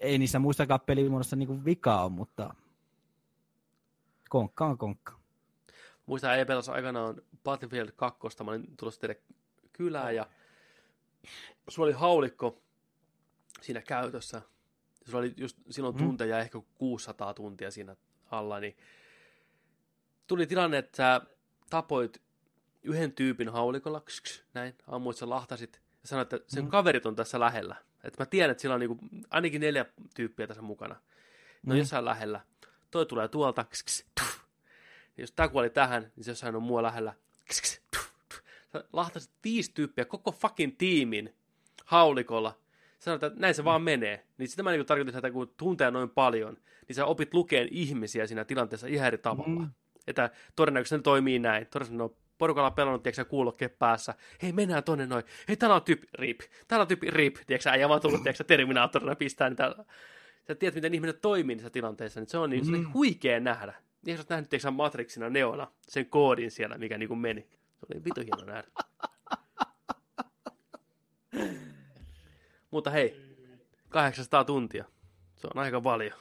Ei 0.00 0.18
niissä 0.18 0.38
muistakaan 0.38 0.80
pelimuodossa 0.80 1.36
niinku 1.36 1.64
vikaa 1.64 2.04
on, 2.04 2.12
mutta 2.12 2.54
konkka 4.28 4.66
on 4.66 4.78
konkka. 4.78 5.18
Muistan, 6.06 6.38
ei 6.38 6.44
pelasi 6.44 6.70
aikanaan 6.70 7.22
Battlefield 7.44 7.90
2, 7.96 8.18
mä 8.44 8.50
olin 8.50 8.76
tulossa 8.76 9.00
teille 9.00 9.20
kylään 9.72 10.14
ja 10.14 10.26
sulla 11.68 11.86
oli 11.86 11.92
haulikko 11.92 12.62
siinä 13.62 13.82
käytössä. 13.82 14.42
Sulla 15.04 15.18
oli 15.18 15.34
just 15.36 15.56
silloin 15.70 15.94
Mm. 15.96 15.98
tunteja, 15.98 16.38
ehkä 16.38 16.60
600 16.78 17.34
tuntia 17.34 17.70
siinä 17.70 17.96
alla, 18.30 18.60
niin 18.60 18.76
tuli 20.26 20.46
tilanne, 20.46 20.78
että 20.78 20.96
sä 20.96 21.20
tapoit 21.70 22.22
yhden 22.82 23.12
tyypin 23.12 23.48
haulikolla, 23.48 24.00
ksh, 24.00 24.44
näin, 24.54 24.74
ammuit 24.86 25.16
sä 25.16 25.28
lahtasit 25.30 25.80
ja 26.02 26.08
sanoit, 26.08 26.32
että 26.32 26.54
sen 26.54 26.64
Mm. 26.64 26.70
kaverit 26.70 27.06
on 27.06 27.16
tässä 27.16 27.40
lähellä. 27.40 27.76
Että 28.06 28.22
mä 28.22 28.26
tiedän, 28.26 28.50
että 28.50 28.62
sillä 28.62 28.74
on 28.74 28.80
niinku 28.80 28.98
ainakin 29.30 29.60
neljä 29.60 29.84
tyyppiä 30.14 30.46
tässä 30.46 30.62
mukana. 30.62 30.96
No 31.62 31.74
Mm. 31.74 31.78
jossain 31.78 32.04
lähellä. 32.04 32.40
Toi 32.90 33.06
tulee 33.06 33.28
tuolta, 33.28 33.64
tuff. 34.20 34.38
Ja 35.16 35.22
jos 35.22 35.32
tää 35.32 35.48
kuoli 35.48 35.70
tähän, 35.70 36.12
niin 36.16 36.24
se 36.24 36.30
jossain 36.30 36.56
on 36.56 36.62
mua 36.62 36.82
lähellä. 36.82 37.14
Ksh, 37.48 37.62
ksh, 37.62 37.80
tuff, 37.90 38.10
tuff. 38.28 38.40
Sä 38.72 38.84
lahtasit 38.92 39.32
viisi 39.44 39.72
tyyppiä, 39.74 40.04
koko 40.04 40.32
fucking 40.32 40.74
tiimin 40.78 41.34
haulikolla. 41.84 42.58
Sanoit, 42.98 43.22
että 43.22 43.40
näin 43.40 43.54
se 43.54 43.64
vaan 43.64 43.82
menee. 43.82 44.26
Niin 44.38 44.48
sitä 44.48 44.62
mä 44.62 44.70
niinku 44.70 44.84
tarkoitin, 44.84 45.16
että 45.16 45.30
kun 45.30 45.54
tuntee 45.56 45.90
noin 45.90 46.10
paljon, 46.10 46.56
niin 46.88 46.96
sä 46.96 47.06
opit 47.06 47.34
lukeen 47.34 47.68
ihmisiä 47.70 48.26
siinä 48.26 48.44
tilanteessa 48.44 48.86
ihan 48.86 49.06
eri 49.06 49.18
tavalla. 49.18 49.60
Mm. 49.60 49.70
Että 50.06 50.30
todennäköisesti 50.56 50.96
ne 50.96 51.02
toimii 51.02 51.38
näin. 51.38 51.66
Todennäköisesti 51.66 51.96
ne 51.96 52.02
on 52.02 52.16
porukalla 52.38 52.70
pelannut, 52.70 53.02
tiedätkö, 53.02 53.24
kuulokkeet 53.24 53.78
päässä. 53.78 54.14
Hei, 54.42 54.52
mennään 54.52 54.84
tonne 54.84 55.06
noin. 55.06 55.24
Hei, 55.48 55.56
täällä 55.56 55.76
on 55.76 55.82
tyyppi 55.82 56.06
rip. 56.14 56.40
Täällä 56.68 56.82
on 56.82 56.88
tyyppi 56.88 57.10
rip. 57.10 57.36
Tiedätkö, 57.46 57.70
äijä 57.70 57.88
vaan 57.88 58.00
tullut, 58.00 58.22
tiedätkö, 58.22 58.44
Terminaattorina 58.44 59.16
pistää 59.16 59.48
niitä. 59.50 59.74
Sä 60.48 60.54
tiedät, 60.54 60.74
miten 60.74 60.94
ihmiset 60.94 61.20
toimii 61.20 61.56
niissä 61.56 61.70
tilanteissa. 61.70 62.20
Niin 62.20 62.28
se 62.28 62.38
on 62.38 62.50
niin, 62.50 62.64
se 62.64 62.72
niin 62.72 62.84
Mm. 62.86 62.92
huikea 62.92 63.40
nähdä. 63.40 63.74
niin 64.06 64.16
sä 64.16 64.20
oot 64.20 64.28
nähnyt, 64.28 64.50
tiiäksä, 64.50 64.70
Matrixina 64.70 65.30
neona 65.30 65.66
sen 65.88 66.06
koodin 66.06 66.50
siellä, 66.50 66.78
mikä 66.78 66.98
niinku 66.98 67.14
meni. 67.16 67.40
Se 67.80 67.86
oli 67.94 68.04
vitu 68.04 68.20
hieno 68.20 68.44
nähdä. 68.52 68.68
Mutta 72.70 72.90
hei, 72.90 73.36
800 73.88 74.44
tuntia. 74.44 74.84
Se 75.36 75.46
on 75.54 75.62
aika 75.62 75.80
paljon. 75.80 76.18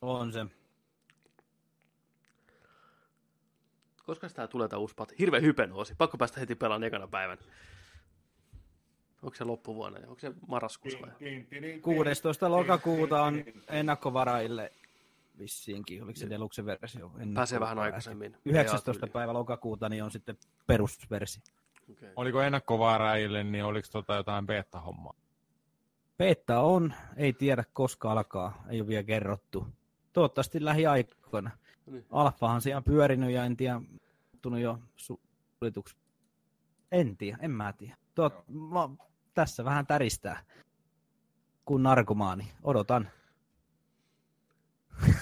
On 0.00 0.32
se. 0.32 0.46
Koska 4.02 4.28
sitä 4.28 4.46
tulee 4.46 4.68
tää 4.68 4.78
uusi 4.78 4.94
pat? 4.94 5.18
Hirveä 5.18 5.40
hypenoosi. 5.40 5.94
Pakko 5.98 6.18
päästä 6.18 6.40
heti 6.40 6.54
pelaamaan 6.54 6.84
ekana 6.84 7.06
päivän. 7.06 7.38
Onko 9.22 9.34
se 9.34 9.44
loppuvuonna? 9.44 9.98
Onko 9.98 10.18
se 10.18 10.32
marraskuussa 10.48 10.98
vai? 11.00 11.10
16. 11.82 12.50
lokakuuta 12.50 13.22
on 13.22 13.44
ennakkovaraille 13.68 14.72
vissiinkin, 15.38 16.02
oliko 16.02 16.16
se 16.16 16.30
deluxe 16.30 16.66
versio? 16.66 17.12
Pääsee 17.34 17.60
vähän 17.60 17.78
aikaisemmin. 17.78 18.34
äsken. 18.34 18.50
19. 18.50 18.90
EA-tyyliin. 18.90 19.12
päivä 19.12 19.32
lokakuuta 19.32 19.88
niin 19.88 20.04
on 20.04 20.10
sitten 20.10 20.36
perusversio. 20.66 21.42
Okay. 21.92 22.08
Oliko 22.16 22.40
ennakkovaaraajille, 22.40 23.44
niin 23.44 23.64
oliko 23.64 23.88
tota 23.92 24.14
jotain 24.14 24.46
beta-hommaa? 24.46 25.14
Beta 26.18 26.60
on, 26.60 26.94
ei 27.16 27.32
tiedä 27.32 27.64
koska 27.72 28.12
alkaa, 28.12 28.64
ei 28.68 28.80
ole 28.80 28.88
vielä 28.88 29.02
kerrottu. 29.02 29.66
Toivottavasti 30.12 30.64
lähiaikoina. 30.64 31.50
No 31.86 31.92
niin. 31.92 32.06
Alfahan 32.10 32.60
siellä 32.60 32.76
on 32.76 32.84
pyörinyt 32.84 33.30
ja 33.30 33.44
en 33.44 33.56
tiedä, 33.56 33.80
tullut 34.42 34.60
jo 34.60 34.78
sulituksi. 34.96 35.96
En 36.92 37.16
tiedä, 37.16 37.38
en 37.40 37.50
mä 37.50 37.72
tiedä. 37.72 37.96
Tuot, 38.14 38.44
mä, 38.48 38.88
tässä 39.34 39.64
vähän 39.64 39.86
täristää 39.86 40.44
kuin 41.64 41.82
narkomaani. 41.82 42.52
Odotan. 42.62 43.10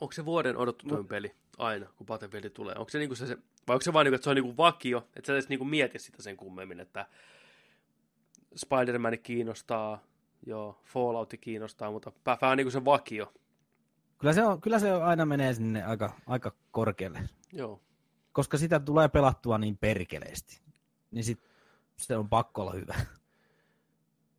Onko 0.00 0.12
se 0.12 0.24
vuoden 0.24 0.56
odotetuin 0.56 1.08
peli 1.08 1.34
aina, 1.58 1.86
kun 1.96 2.06
Battlefield 2.06 2.50
tulee? 2.50 2.74
Onko 2.78 2.90
se, 2.90 2.98
niinku 2.98 3.14
se, 3.14 3.26
se 3.26 3.38
vai 3.68 3.74
onko 3.74 3.82
se 3.82 3.92
vain, 3.92 4.04
niinku, 4.04 4.14
että 4.14 4.24
se 4.24 4.30
on 4.30 4.36
niinku 4.36 4.56
vakio, 4.56 5.08
että 5.16 5.26
sä 5.26 5.32
edes 5.32 5.48
niinku 5.48 5.64
mieti 5.64 5.98
sitä 5.98 6.22
sen 6.22 6.36
kummemmin, 6.36 6.80
että 6.80 7.06
Spider-Man 8.56 9.18
kiinnostaa, 9.22 10.04
joo, 10.46 10.80
Fallout 10.84 11.34
kiinnostaa, 11.40 11.90
mutta 11.90 12.12
vähän 12.26 12.56
niinku 12.56 12.70
se 12.70 12.84
vakio. 12.84 13.32
Kyllä 14.18 14.32
se, 14.32 14.44
on, 14.44 14.60
kyllä 14.60 14.78
se 14.78 14.90
aina 14.92 15.26
menee 15.26 15.54
sinne 15.54 15.84
aika, 15.84 16.12
aika 16.26 16.52
korkealle. 16.70 17.28
Joo. 17.52 17.80
Koska 18.32 18.58
sitä 18.58 18.80
tulee 18.80 19.08
pelattua 19.08 19.58
niin 19.58 19.76
perkeleesti. 19.76 20.60
Niin 21.10 21.24
sit 21.24 21.40
se 21.96 22.16
on 22.16 22.28
pakko 22.28 22.62
olla 22.62 22.72
hyvä. 22.72 22.94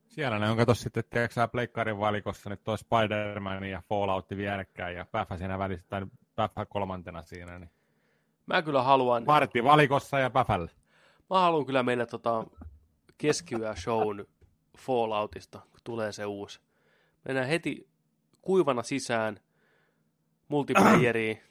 Siellä 0.08 0.40
ne 0.40 0.50
on, 0.50 0.58
kato 0.58 0.74
sitten, 0.74 1.04
tiedätkö 1.10 1.34
sä 1.34 1.48
Pleikkarin 1.48 1.98
valikossa 2.00 2.50
nyt 2.50 2.64
toi 2.64 2.78
Spider-Man 2.78 3.64
ja 3.64 3.84
Fallout 3.90 4.30
vierekkäin 4.30 4.98
ja 4.98 5.06
Päffä 5.06 5.38
siinä 5.38 5.60
välissä, 5.60 5.86
tai 5.90 6.06
Päffä 6.36 6.66
kolmantena 6.66 7.22
siinä, 7.22 7.60
niin 7.60 7.70
Mä 8.46 8.62
kyllä 8.62 8.84
haluan, 8.84 9.24
Martti 9.26 9.64
valikossa 9.64 10.20
ja 10.20 10.30
Päfällä. 10.30 10.72
mä 11.30 11.40
haluan 11.40 11.66
kyllä 11.66 11.84
mennä 11.84 12.06
tota 12.06 12.46
keskiyö 13.18 13.76
shown 13.76 14.26
Falloutista, 14.78 15.60
kun 15.60 15.80
tulee 15.84 16.12
se 16.12 16.26
uusi. 16.26 16.60
Mennään 17.26 17.48
heti 17.48 17.88
kuivana 18.42 18.84
sisään 18.84 19.40
multiplayeriin 20.48 21.42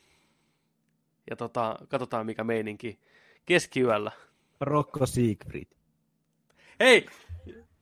ja 1.30 1.36
tota, 1.36 1.76
katsotaan 1.88 2.26
mikä 2.26 2.44
meininki 2.44 3.00
keskiyöllä. 3.46 4.12
Rocco 4.60 5.06
Siegfried. 5.06 5.66
Hei! 6.80 7.06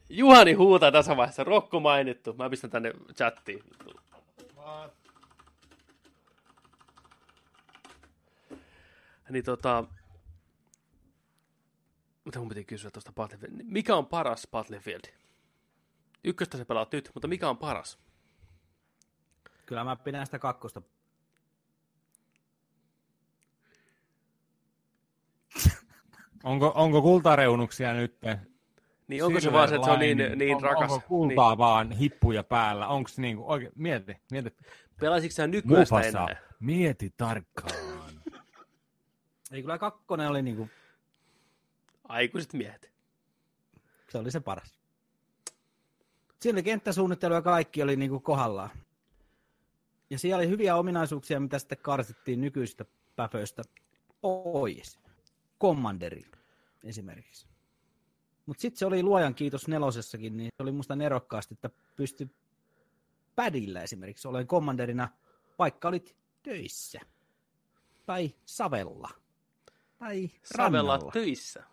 Juhani 0.09 0.53
huutaa 0.53 0.93
tässä 0.93 1.17
vaiheessa. 1.17 1.45
Rokko 1.45 1.81
mainittu. 1.81 2.33
Mä 2.33 2.51
pistän 2.51 2.71
tänne 2.71 2.93
chattiin. 3.15 3.65
Niin 9.31 9.45
tota... 9.45 9.85
Mitä 12.25 12.39
mun 12.39 12.49
piti 12.49 12.65
kysyä 12.65 12.91
tuosta 12.91 13.13
Battlefield? 13.13 13.53
Mikä 13.65 13.97
on 13.97 14.07
paras 14.07 14.49
Battlefield? 14.51 15.05
Ykköstä 16.25 16.59
sä 16.59 16.65
pelaat 16.65 16.93
nyt, 16.93 17.11
mutta 17.15 17.29
mikä 17.29 17.49
on 17.49 17.59
paras? 17.59 17.99
Kyllä 19.67 19.85
mä 19.85 19.97
pidän 19.97 20.27
sitä 20.27 20.39
kakkosta. 20.39 20.83
Onko, 26.45 26.73
onko 26.75 27.03
kultareunuksia 27.03 27.93
nyt? 27.95 28.17
Niin 29.09 29.25
onko 29.25 29.41
se 29.41 29.53
vaan 29.53 29.69
se, 29.69 29.75
että 29.75 29.85
se 29.85 29.91
on 29.91 29.99
niin, 29.99 30.19
niin 30.37 30.55
onko, 30.55 30.67
rakas? 30.67 30.93
Onko 30.93 31.07
kultaa 31.09 31.51
niin. 31.51 31.59
vaan 31.59 31.91
hippuja 31.91 32.45
päällä? 32.45 32.89
Onko 32.89 33.11
niinku 33.17 33.51
oikein? 33.51 33.73
Mieti, 33.77 34.17
mieti. 34.31 34.49
Niin. 34.51 34.67
Pelaisitko 35.01 35.35
sä 35.35 35.47
nykyistä 35.47 35.79
Mufasa, 35.79 36.21
ennen? 36.21 36.37
mieti 36.61 37.15
tarkkaan. 37.17 37.77
Ei 39.53 39.63
kyllä 39.63 39.79
kakkonen 39.79 40.29
oli 40.29 40.43
niinku, 40.43 40.69
Aikuiset 42.09 42.53
miehet. 42.53 42.91
se 44.09 44.19
oli 44.19 44.31
se 44.31 44.41
paras. 44.41 44.81
Siinä 46.41 46.57
oli 46.57 46.63
kenttäsuunnittelu 46.63 47.35
ja 47.35 47.43
kaikki 47.43 47.83
oli 47.83 47.97
niinku 47.97 48.21
kohdallaan. 48.21 48.71
Ja 50.11 50.19
siellä 50.19 50.39
oli 50.41 50.49
hyviä 50.49 50.77
ominaisuuksia, 50.77 51.41
mitä 51.41 51.59
sitten 51.59 51.79
karsittiin 51.79 52.41
nykyistä 52.41 52.85
päpöistä 53.17 53.63
pois. 54.21 55.02
Commanderi 55.63 56.25
esimerkiksi. 56.85 57.47
Mutta 58.47 58.61
sitten 58.61 58.79
se 58.79 58.87
oli 58.87 59.03
luojan 59.03 59.35
kiitos 59.35 59.69
nelosessakin, 59.69 60.37
niin 60.37 60.49
se 60.57 60.63
oli 60.63 60.73
musta 60.73 60.97
nerokkaasti, 60.97 61.55
että 61.55 61.71
pystyi 61.97 62.31
pädillä 63.35 63.83
esimerkiksi 63.83 64.29
olen 64.29 64.47
kommanderina, 64.47 65.09
vaikka 65.59 65.89
olit 65.89 66.17
töissä. 66.43 67.01
Tai 68.07 68.35
savella. 68.45 69.09
Tai 69.99 70.31
Savella 70.43 70.93
rannalla. 70.93 71.13
töissä. 71.13 71.65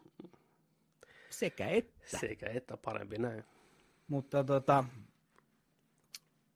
Sekä 1.30 1.68
että. 1.68 2.18
Sekä 2.18 2.50
että 2.50 2.78
parempi 2.78 3.18
näin. 3.18 3.44
Mutta 4.08 4.44
tota, 4.44 4.84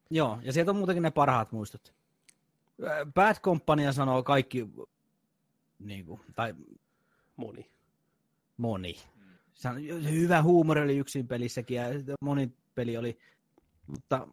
joo, 0.09 0.39
ja 0.41 0.53
sieltä 0.53 0.71
on 0.71 0.77
muutenkin 0.77 1.03
ne 1.03 1.11
parhaat 1.11 1.51
muistot. 1.51 1.93
Ää, 2.87 3.05
Bad 3.05 3.35
Company 3.35 3.93
sanoo 3.93 4.23
kaikki, 4.23 4.67
niin 5.79 6.05
kuin, 6.05 6.21
tai 6.35 6.55
Moni. 7.37 7.71
moni. 8.57 8.95
Hyvä 10.11 10.41
huumori 10.43 10.81
oli 10.81 10.97
yksin 10.97 11.27
pelissäkin 11.27 11.77
ja 11.77 11.83
moni 12.21 12.51
peli 12.75 12.97
oli, 12.97 13.17
mutta 13.87 14.27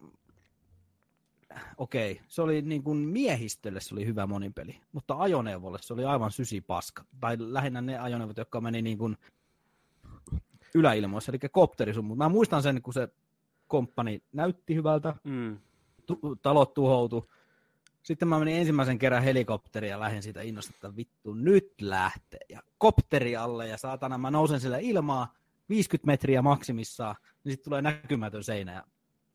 okei, 1.76 2.12
okay, 2.12 2.24
se 2.28 2.42
oli 2.42 2.62
niin 2.62 2.82
kuin 2.82 2.98
miehistölle 2.98 3.80
se 3.80 3.94
oli 3.94 4.06
hyvä 4.06 4.26
monipeli, 4.26 4.80
mutta 4.92 5.14
ajoneuvolle 5.18 5.78
se 5.80 5.92
oli 5.94 6.04
aivan 6.04 6.30
sysipaska. 6.30 7.04
Tai 7.20 7.36
lähinnä 7.40 7.80
ne 7.80 7.98
ajoneuvot, 7.98 8.36
jotka 8.36 8.60
meni 8.60 8.82
niin 8.82 8.98
kuin 8.98 9.16
yläilmoissa, 10.74 11.32
eli 11.32 11.38
kopteri 11.52 11.94
sun, 11.94 12.04
mutta 12.04 12.24
mä 12.24 12.28
muistan 12.28 12.62
sen, 12.62 12.82
kun 12.82 12.94
se 12.94 13.08
komppani 13.66 14.22
näytti 14.32 14.74
hyvältä, 14.74 15.14
Mm. 15.24 15.58
tu- 16.06 16.36
talot 16.42 16.74
tuhoutu. 16.74 17.30
Sitten 18.02 18.28
mä 18.28 18.38
menin 18.38 18.56
ensimmäisen 18.56 18.98
kerran 18.98 19.22
helikopteriin 19.22 19.90
ja 19.90 20.00
lähdin 20.00 20.22
siitä 20.22 20.42
innosta, 20.42 20.72
että 20.74 20.96
vittu 20.96 21.34
nyt 21.34 21.74
lähtee. 21.80 22.40
Ja 22.48 22.62
kopteri 22.78 23.36
alle 23.36 23.68
ja 23.68 23.78
saatana 23.78 24.18
mä 24.18 24.30
nousen 24.30 24.60
sillä 24.60 24.78
ilmaa 24.78 25.34
50 25.68 26.06
metriä 26.06 26.42
maksimissaan, 26.42 27.16
niin 27.44 27.52
sitten 27.52 27.64
tulee 27.64 27.82
näkymätön 27.82 28.44
seinä 28.44 28.72
ja 28.72 28.84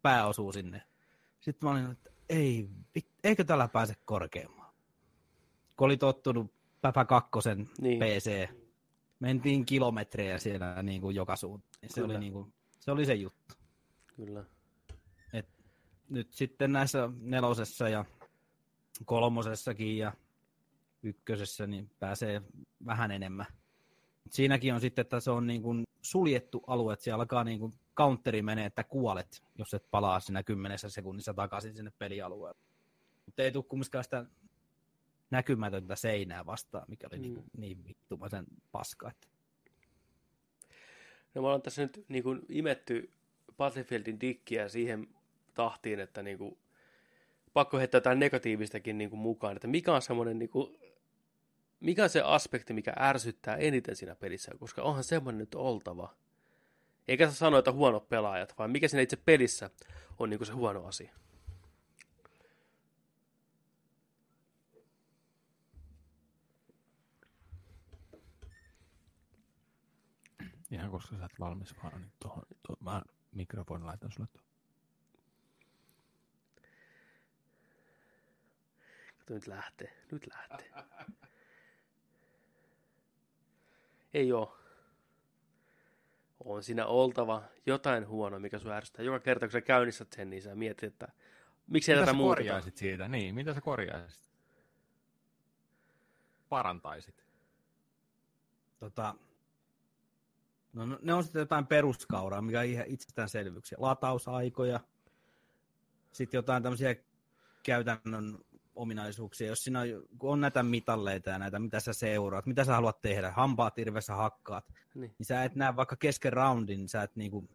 pää 0.02 0.28
osuu 0.28 0.52
sinne. 0.52 0.82
Sitten 1.40 1.68
mä 1.68 1.72
olin, 1.72 1.92
että 1.92 2.10
ei, 2.30 2.70
vit, 2.96 3.08
eikö 3.24 3.44
tällä 3.44 3.68
pääse 3.68 3.94
korkeammaan? 4.06 4.74
Kun 5.78 5.86
oli 5.86 5.98
tottunut 5.98 6.56
Päpä 6.82 7.06
kakkosen 7.06 7.58
Niin. 7.58 8.00
niin. 8.00 8.20
PC, 8.20 8.50
mentiin 9.20 9.66
kilometrejä 9.66 10.38
siellä 10.38 10.84
niin 10.84 11.02
kuin 11.02 11.16
joka 11.16 11.36
suuntaan. 11.36 11.74
Se 11.88 12.02
Kyllä. 12.02 12.14
oli, 12.14 12.20
niin 12.20 12.34
kuin, 12.34 12.54
se 12.80 12.92
oli 12.92 13.06
se 13.06 13.14
juttu 13.14 13.56
Kyllä. 14.16 14.46
nyt 16.10 16.34
sitten 16.34 16.72
näissä 16.72 17.10
nelosessa 17.20 17.90
ja 17.90 18.06
kolmosessakin 19.06 19.98
ja 19.98 20.14
ykkösessä 21.04 21.68
niin 21.68 21.92
pääsee 22.00 22.42
vähän 22.86 23.12
enemmän. 23.12 23.46
Siinäkin 24.30 24.74
on 24.74 24.82
sitten, 24.82 25.02
että 25.02 25.20
se 25.20 25.32
on 25.32 25.48
niin 25.48 25.62
kuin 25.62 25.84
suljettu 26.02 26.64
alue, 26.68 26.94
että 26.94 27.04
siellä 27.04 27.22
alkaa 27.22 27.44
niin 27.44 27.60
kuin 27.60 27.74
counteri 27.98 28.42
menee, 28.42 28.66
että 28.66 28.84
kuolet, 28.84 29.44
jos 29.58 29.74
et 29.74 29.92
palaa 29.92 30.20
siinä 30.20 30.44
kymmenessä 30.44 30.90
sekunnissa 30.90 31.34
takaisin 31.34 31.76
sinne 31.76 31.92
pelialueelle. 32.00 32.60
Mutta 33.26 33.44
ei 33.44 33.52
tule 33.52 33.64
kumminkaan 33.64 34.04
sitä 34.04 34.26
näkymätöntä 35.32 35.96
seinää 35.96 36.46
vastaan, 36.46 36.86
mikä 36.88 37.08
oli 37.12 37.18
Mm. 37.20 37.26
mm. 37.26 37.34
niin, 37.36 37.46
niin 37.58 37.84
vittumaisen 37.84 38.46
paska. 38.72 39.10
Että 39.10 39.28
No 41.36 41.42
me 41.42 41.48
ollaan 41.48 41.62
tässä 41.62 41.82
nyt 41.82 42.06
niin 42.08 42.24
kuin 42.24 42.46
imetty 42.50 43.12
Battlefieldin 43.58 44.22
dikkiä 44.22 44.70
siihen 44.70 45.08
tahtiin, 45.54 46.00
että 46.00 46.24
niin 46.24 46.38
kuin, 46.38 46.58
pakko 47.56 47.78
heittää 47.78 47.98
jotain 47.98 48.20
negatiivistakin 48.20 48.98
niin 48.98 49.10
kuin 49.10 49.20
mukaan, 49.20 49.56
että 49.56 49.68
mikä 49.68 49.94
on 49.94 50.02
semmoinen 50.02 50.40
niin 50.40 50.50
kuin, 50.50 50.78
mikä 51.80 52.04
on 52.04 52.10
se 52.10 52.22
aspekti, 52.22 52.74
mikä 52.74 52.94
ärsyttää 53.00 53.56
eniten 53.56 53.96
siinä 53.96 54.16
pelissä, 54.16 54.52
koska 54.60 54.82
onhan 54.82 55.04
semmoinen 55.04 55.40
nyt 55.40 55.56
oltava. 55.56 56.16
Eikä 57.08 57.30
sä 57.30 57.36
sano, 57.36 57.58
että 57.58 57.72
huonot 57.72 58.10
pelaajat, 58.10 58.54
vaan 58.58 58.72
mikä 58.72 58.88
siinä 58.88 59.02
itse 59.02 59.16
pelissä 59.16 59.70
on 60.20 60.30
niin 60.30 60.38
kuin 60.38 60.48
se 60.48 60.54
huono 60.54 60.86
asia. 60.86 61.14
Ihan 70.72 70.92
koska 70.92 71.18
sä 71.18 71.26
et 71.26 71.40
valmis 71.40 71.76
vaan, 71.84 72.02
niin 72.02 72.12
tuohon, 72.20 72.44
tuohon 72.68 72.84
mä 72.84 73.02
mikrofonin 73.32 73.88
laitan 73.88 74.12
sulle 74.12 74.28
tuohon. 74.34 74.55
Nyt 79.30 79.48
lähtee. 79.48 79.94
Nyt 80.12 80.28
lähtee. 80.28 80.74
Ei 84.14 84.32
oo. 84.34 84.58
On 86.46 86.64
siinä 86.64 86.86
oltava 86.86 87.44
jotain 87.66 88.08
huonoa, 88.08 88.40
mikä 88.40 88.60
sun 88.60 88.72
ärsyttää. 88.72 89.06
Joka 89.06 89.20
kerta, 89.20 89.46
kun 89.46 89.52
sä 89.52 89.62
käynnistät 89.62 90.14
sen, 90.14 90.30
niin 90.30 90.42
sä 90.42 90.56
mietit, 90.56 90.84
että 90.84 91.08
miksi 91.68 91.92
ei 91.92 91.96
Mitä 91.96 92.06
tätä 92.06 92.12
sä 92.12 92.18
muuteta. 92.18 92.42
korjaisit 92.42 92.78
siitä? 92.78 93.08
Niin, 93.08 93.36
mitä 93.36 93.54
sä 93.54 93.62
korjaisit? 93.62 94.26
Parantaisit. 96.50 97.26
Tota, 98.80 99.16
no, 100.74 100.86
no, 100.86 101.00
ne 101.02 101.14
on 101.14 101.24
sitten 101.24 101.40
jotain 101.40 101.68
peruskauraa, 101.68 102.42
mikä 102.42 102.60
on 102.60 102.66
ihan 102.66 102.86
itsestäänselvyyksiä. 102.88 103.78
Latausaikoja, 103.82 104.80
sitten 106.12 106.38
jotain 106.38 106.64
tämmöisiä 106.64 106.96
käytännön 107.64 108.45
ominaisuuksia, 108.76 109.48
jos 109.48 109.64
siinä 109.64 109.80
on, 109.82 109.88
kun 110.18 110.32
on 110.32 110.42
näitä 110.42 110.64
mitalleita 110.64 111.30
ja 111.30 111.40
näitä, 111.40 111.60
mitä 111.60 111.80
sä 111.80 111.94
seuraat, 111.94 112.46
mitä 112.46 112.64
sä 112.64 112.74
haluat 112.74 113.02
tehdä, 113.02 113.32
hampaat 113.32 113.80
irvessä 113.80 114.16
hakkaat, 114.16 114.66
Niin. 114.96 115.16
niin 115.20 115.26
sä 115.26 115.44
et 115.44 115.56
näe 115.56 115.76
vaikka 115.76 115.96
kesken 115.96 116.34
roundin, 116.34 116.78
niin 116.78 116.90
sä 116.90 117.04
et 117.04 117.16
niinku 117.16 117.50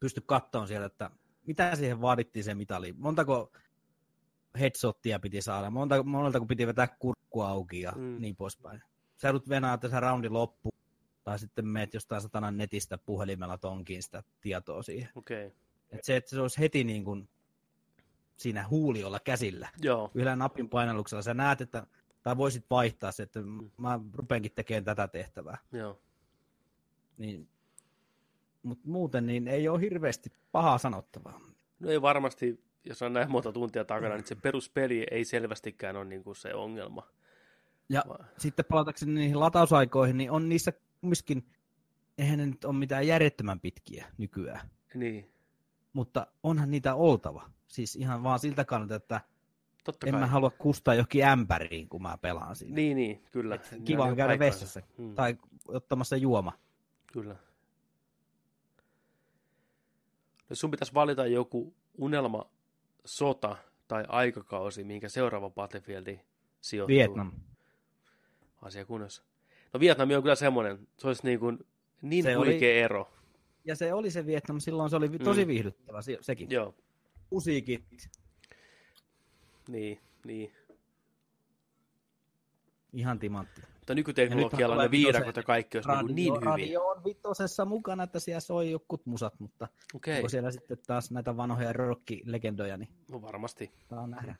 pysty 0.00 0.20
kattoon 0.26 0.68
sieltä, 0.68 0.86
että 0.86 1.10
mitä 1.46 1.76
siihen 1.76 2.00
vaadittiin 2.00 2.44
se 2.44 2.54
mitali, 2.54 2.92
montako 2.92 3.52
headshottia 4.60 5.18
piti 5.18 5.42
saada, 5.42 5.70
monta, 5.70 6.02
monelta 6.02 6.38
kun 6.38 6.48
piti 6.48 6.66
vetää 6.66 6.86
kurkku 6.98 7.40
auki 7.40 7.80
ja 7.80 7.92
Mm. 7.96 8.16
niin 8.20 8.36
poispäin. 8.36 8.82
Sä 9.16 9.28
joudut 9.28 9.48
venää, 9.48 9.74
että 9.74 9.88
se 9.88 10.00
roundi 10.00 10.28
loppu, 10.28 10.70
tai 11.24 11.38
sitten 11.38 11.66
meet 11.68 11.94
jostain 11.94 12.22
satanan 12.22 12.56
netistä 12.56 12.98
puhelimella 12.98 13.58
tonkiin 13.58 14.02
sitä 14.02 14.22
tietoa 14.40 14.82
siihen. 14.82 15.08
Okay. 15.14 15.50
Et 15.90 16.04
se, 16.04 16.16
että 16.16 16.30
se 16.30 16.40
olisi 16.40 16.58
heti 16.58 16.84
niin 16.84 17.04
kuin 17.04 17.28
siinä 18.38 18.68
huuliolla 18.68 19.20
käsillä, 19.20 19.68
Joo. 19.82 20.10
yhdellä 20.14 20.36
napin 20.36 20.68
painalluksella, 20.68 21.22
sä 21.22 21.34
näet, 21.34 21.60
että 21.60 21.86
tai 22.22 22.36
voisit 22.36 22.64
vaihtaa 22.70 23.12
se, 23.12 23.22
että 23.22 23.40
mä 23.76 24.00
rupeankin 24.14 24.52
tekemään 24.54 24.84
tätä 24.84 25.08
tehtävää. 25.08 25.58
Joo. 25.72 26.00
Niin, 27.18 27.48
mutta 28.62 28.88
muuten 28.88 29.26
niin 29.26 29.48
ei 29.48 29.68
ole 29.68 29.80
hirveästi 29.80 30.32
pahaa 30.52 30.78
sanottavaa. 30.78 31.40
No 31.80 31.90
ei 31.90 32.02
varmasti, 32.02 32.64
jos 32.84 33.02
on 33.02 33.12
näin 33.12 33.30
monta 33.30 33.52
tuntia 33.52 33.84
takana, 33.84 34.14
niin 34.16 34.26
se 34.26 34.34
peruspeli 34.34 35.06
ei 35.10 35.24
selvästikään 35.24 35.96
ole 35.96 36.04
niin 36.04 36.24
kuin 36.24 36.36
se 36.36 36.54
ongelma. 36.54 37.02
Ja 37.88 38.04
Va- 38.08 38.24
sitten 38.38 38.64
palatakseni 38.64 39.12
niihin 39.12 39.40
latausaikoihin, 39.40 40.16
niin 40.16 40.30
on 40.30 40.48
niissä 40.48 40.72
kumminkin, 41.00 41.46
eihän 42.18 42.38
ne 42.38 42.46
nyt 42.46 42.64
ole 42.64 42.74
mitään 42.76 43.06
järjettömän 43.06 43.60
pitkiä 43.60 44.06
nykyään, 44.18 44.70
Niin, 44.94 45.30
mutta 45.92 46.26
onhan 46.42 46.70
niitä 46.70 46.94
oltava. 46.94 47.50
Siis 47.68 47.96
ihan 47.96 48.22
vaan 48.22 48.38
siltä 48.38 48.64
kannalta, 48.64 48.94
että 48.94 49.20
totta 49.84 50.06
en 50.06 50.12
kai. 50.12 50.20
mä 50.20 50.26
halua 50.26 50.50
kustaa 50.50 50.94
johonkin 50.94 51.24
ämpäriin, 51.24 51.88
kun 51.88 52.02
mä 52.02 52.18
pelaan 52.18 52.56
siinä. 52.56 52.74
Niin, 52.74 52.96
niin, 52.96 53.24
kyllä. 53.32 53.54
Et 53.54 53.74
kiva 53.84 54.04
on 54.04 54.16
käydä 54.16 54.30
paikkansa. 54.30 54.54
vessassa 54.60 54.82
Hmm, 54.96 55.14
tai 55.14 55.36
ottamassa 55.68 56.16
juoma. 56.16 56.52
Kyllä. 57.12 57.36
Jos 60.50 60.60
sun 60.60 60.70
pitäisi 60.70 60.94
valita 60.94 61.26
joku 61.26 61.74
unelma 61.98 62.50
sota 63.04 63.56
tai 63.88 64.04
aikakausi, 64.08 64.84
minkä 64.84 65.08
seuraava 65.08 65.50
Battlefieldi 65.50 66.20
sijoittuu. 66.60 66.94
Vietnam. 66.96 67.32
Asia 68.62 68.84
kunnossa. 68.84 69.22
No 69.74 69.80
Vietnam 69.80 70.08
on 70.16 70.22
kyllä 70.22 70.34
semmoinen, 70.34 70.88
se 70.98 71.06
olisi 71.06 71.22
niin, 71.24 71.40
kuin 71.40 71.58
niin 72.02 72.22
Se 72.24 72.34
huikea 72.34 72.50
oli- 72.70 72.78
ero. 72.78 73.08
Ja 73.64 73.76
se 73.76 73.92
oli 73.94 74.10
se 74.10 74.26
Vietnam, 74.26 74.60
silloin 74.60 74.90
se 74.90 74.96
oli 74.96 75.12
vi- 75.12 75.18
tosi 75.18 75.44
Mm. 75.44 75.48
viihdyttävä 75.48 76.02
se- 76.02 76.18
sekin. 76.20 76.50
Joo, 76.50 76.74
Musiikit, 77.30 78.08
niin, 79.68 80.00
niin. 80.24 80.52
ihan 82.92 83.18
timantti. 83.18 83.62
Mutta 83.78 83.94
nykyteknologialla 83.94 84.82
ne 84.82 84.90
viidakot 84.90 85.36
ja 85.36 85.42
kaikki 85.42 85.78
olisi 85.78 85.88
Radio, 85.88 86.06
niin, 86.06 86.14
niin 86.16 86.34
hyviä. 86.34 86.44
radio 86.50 86.86
on 86.86 87.04
vitosessa 87.04 87.64
mukana, 87.64 88.02
että 88.02 88.20
siellä 88.20 88.40
soi 88.40 88.70
jokut 88.70 89.06
musat, 89.06 89.40
mutta 89.40 89.68
Okei, 89.94 90.16
onko 90.16 90.28
siellä 90.28 90.50
sitten 90.50 90.78
taas 90.86 91.10
näitä 91.10 91.36
vanhoja 91.36 91.72
rock-legendoja, 91.72 92.76
niin 92.76 92.88
no 93.10 93.22
varmasti. 93.22 93.72
saa 93.90 94.06
nähdä. 94.06 94.34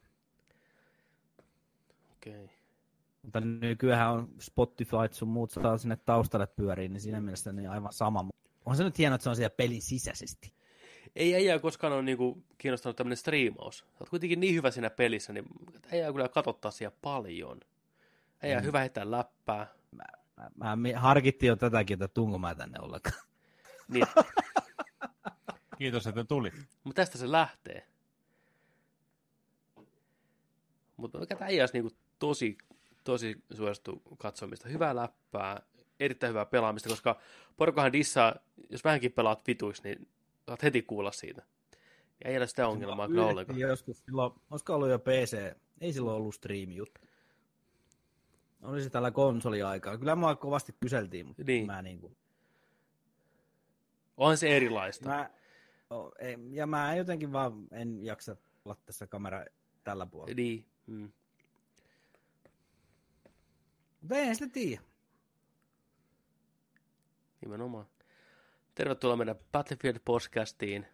Okei. 2.13 2.51
Mutta 3.23 3.41
nykyään 3.41 4.13
on 4.13 4.29
Spotify 4.41 4.97
sun 5.11 5.29
muut 5.29 5.51
saa 5.51 5.79
sinne 5.79 5.97
taustalle 5.97 6.47
pyöriin, 6.47 6.93
niin 6.93 7.01
siinä 7.01 7.21
mielessä 7.21 7.53
niin 7.53 7.71
aivan 7.71 7.93
sama. 7.93 8.29
On 8.67 8.77
se 8.77 8.85
nyt 8.85 8.99
hienoa, 8.99 9.15
että 9.15 9.23
se 9.23 9.31
on 9.31 9.37
siellä 9.37 9.55
pelin 9.57 9.83
sisäisesti. 9.83 10.58
Ei 11.17 11.35
äijää 11.35 11.59
koskaan 11.59 11.93
ole 11.93 12.03
niinku 12.03 12.43
kiinnostanut 12.59 12.97
tämmöinen 12.97 13.17
striimaus. 13.17 13.79
Sä 13.79 13.85
oot 14.01 14.09
kuitenkin 14.09 14.41
niin 14.41 14.55
hyvä 14.55 14.71
siinä 14.71 14.91
pelissä, 14.91 15.33
niin 15.33 15.45
äijää 15.93 16.13
kyllä 16.13 16.29
katsottaa 16.29 16.71
siellä 16.71 16.97
paljon. 17.03 17.61
Äijää 18.43 18.61
Mm. 18.61 18.67
hyvä 18.67 18.79
heittää 18.81 19.11
läppää. 19.11 19.67
Mä, 19.91 20.05
mä 20.57 20.77
mi- 20.77 20.93
harkittiin 20.93 21.49
jo 21.49 21.57
tätäkin, 21.57 21.95
että 21.95 22.09
tunko 22.09 22.39
mä 22.39 22.55
tänne 22.55 22.79
ollenkaan. 22.81 23.17
Niin, 23.89 24.07
Kiitos, 25.79 26.07
että 26.07 26.25
tulit. 26.25 26.55
mutta 26.85 27.03
tästä 27.03 27.19
se 27.19 27.33
lähtee. 27.33 27.87
Mutta 30.97 31.19
mikä 31.19 31.37
äijää 31.41 31.63
olisi 31.63 31.75
niinku 31.75 31.97
tosi, 32.19 32.59
tosi 33.05 33.37
suosittu 33.57 34.03
katsomista. 34.19 34.69
Hyvää 34.69 34.97
läppää, 34.97 35.63
erittäin 36.01 36.29
hyvää 36.31 36.47
pelaamista, 36.47 36.89
koska 36.89 37.21
porukkahan 37.57 37.93
dissaa, 37.93 38.35
jos 38.71 38.85
vähänkin 38.85 39.13
pelaat 39.13 39.47
vituiksi, 39.47 39.83
niin 39.83 40.09
saat 40.49 40.63
heti 40.63 40.83
kuulla 40.83 41.13
siitä. 41.13 41.43
Ja 42.25 42.31
ei 42.31 42.37
ole 42.37 42.47
sitä 42.47 42.69
ongelmaa 42.69 43.09
kyllä 43.09 43.27
ollenkaan. 43.27 43.59
Joskus 43.59 43.99
silloin, 44.05 44.33
olisiko 44.51 44.75
ollut 44.75 44.89
jo 44.89 44.99
PC, 44.99 45.57
ei 45.81 45.93
silloin 45.93 46.17
ollut 46.17 46.35
stream 46.35 46.71
juttu. 46.71 47.01
Oli 48.63 48.83
se 48.83 48.91
tällä 48.91 49.11
konsoliaikaa. 49.11 49.99
Kyllä 49.99 50.17
mua 50.17 50.37
kovasti 50.37 50.75
kyseltiin, 50.81 51.27
mutta 51.27 51.43
Niin. 51.47 51.67
mä 51.67 51.83
niin 51.83 52.01
kuin, 52.01 52.17
Onhan 54.17 54.37
se 54.39 54.57
erilaista. 54.57 55.09
mä, 55.09 55.31
ja 56.51 56.67
mä 56.67 56.95
jotenkin 56.95 57.33
vaan 57.33 57.69
en 57.73 58.05
jaksa 58.05 58.37
olla 58.65 58.77
tässä 58.87 59.07
kamera 59.07 59.45
tällä 59.85 60.07
puolella. 60.07 60.35
Niin. 60.37 60.67
Mm. 60.87 61.13
Mutta 64.01 64.17
en 64.17 64.37
sitä 64.37 64.49
tiedä. 64.53 64.83
Nimenomaan. 67.41 67.87
Tervetuloa 68.79 69.17
meidän 69.17 69.37
Battlefield-podcastiin. 69.37 70.87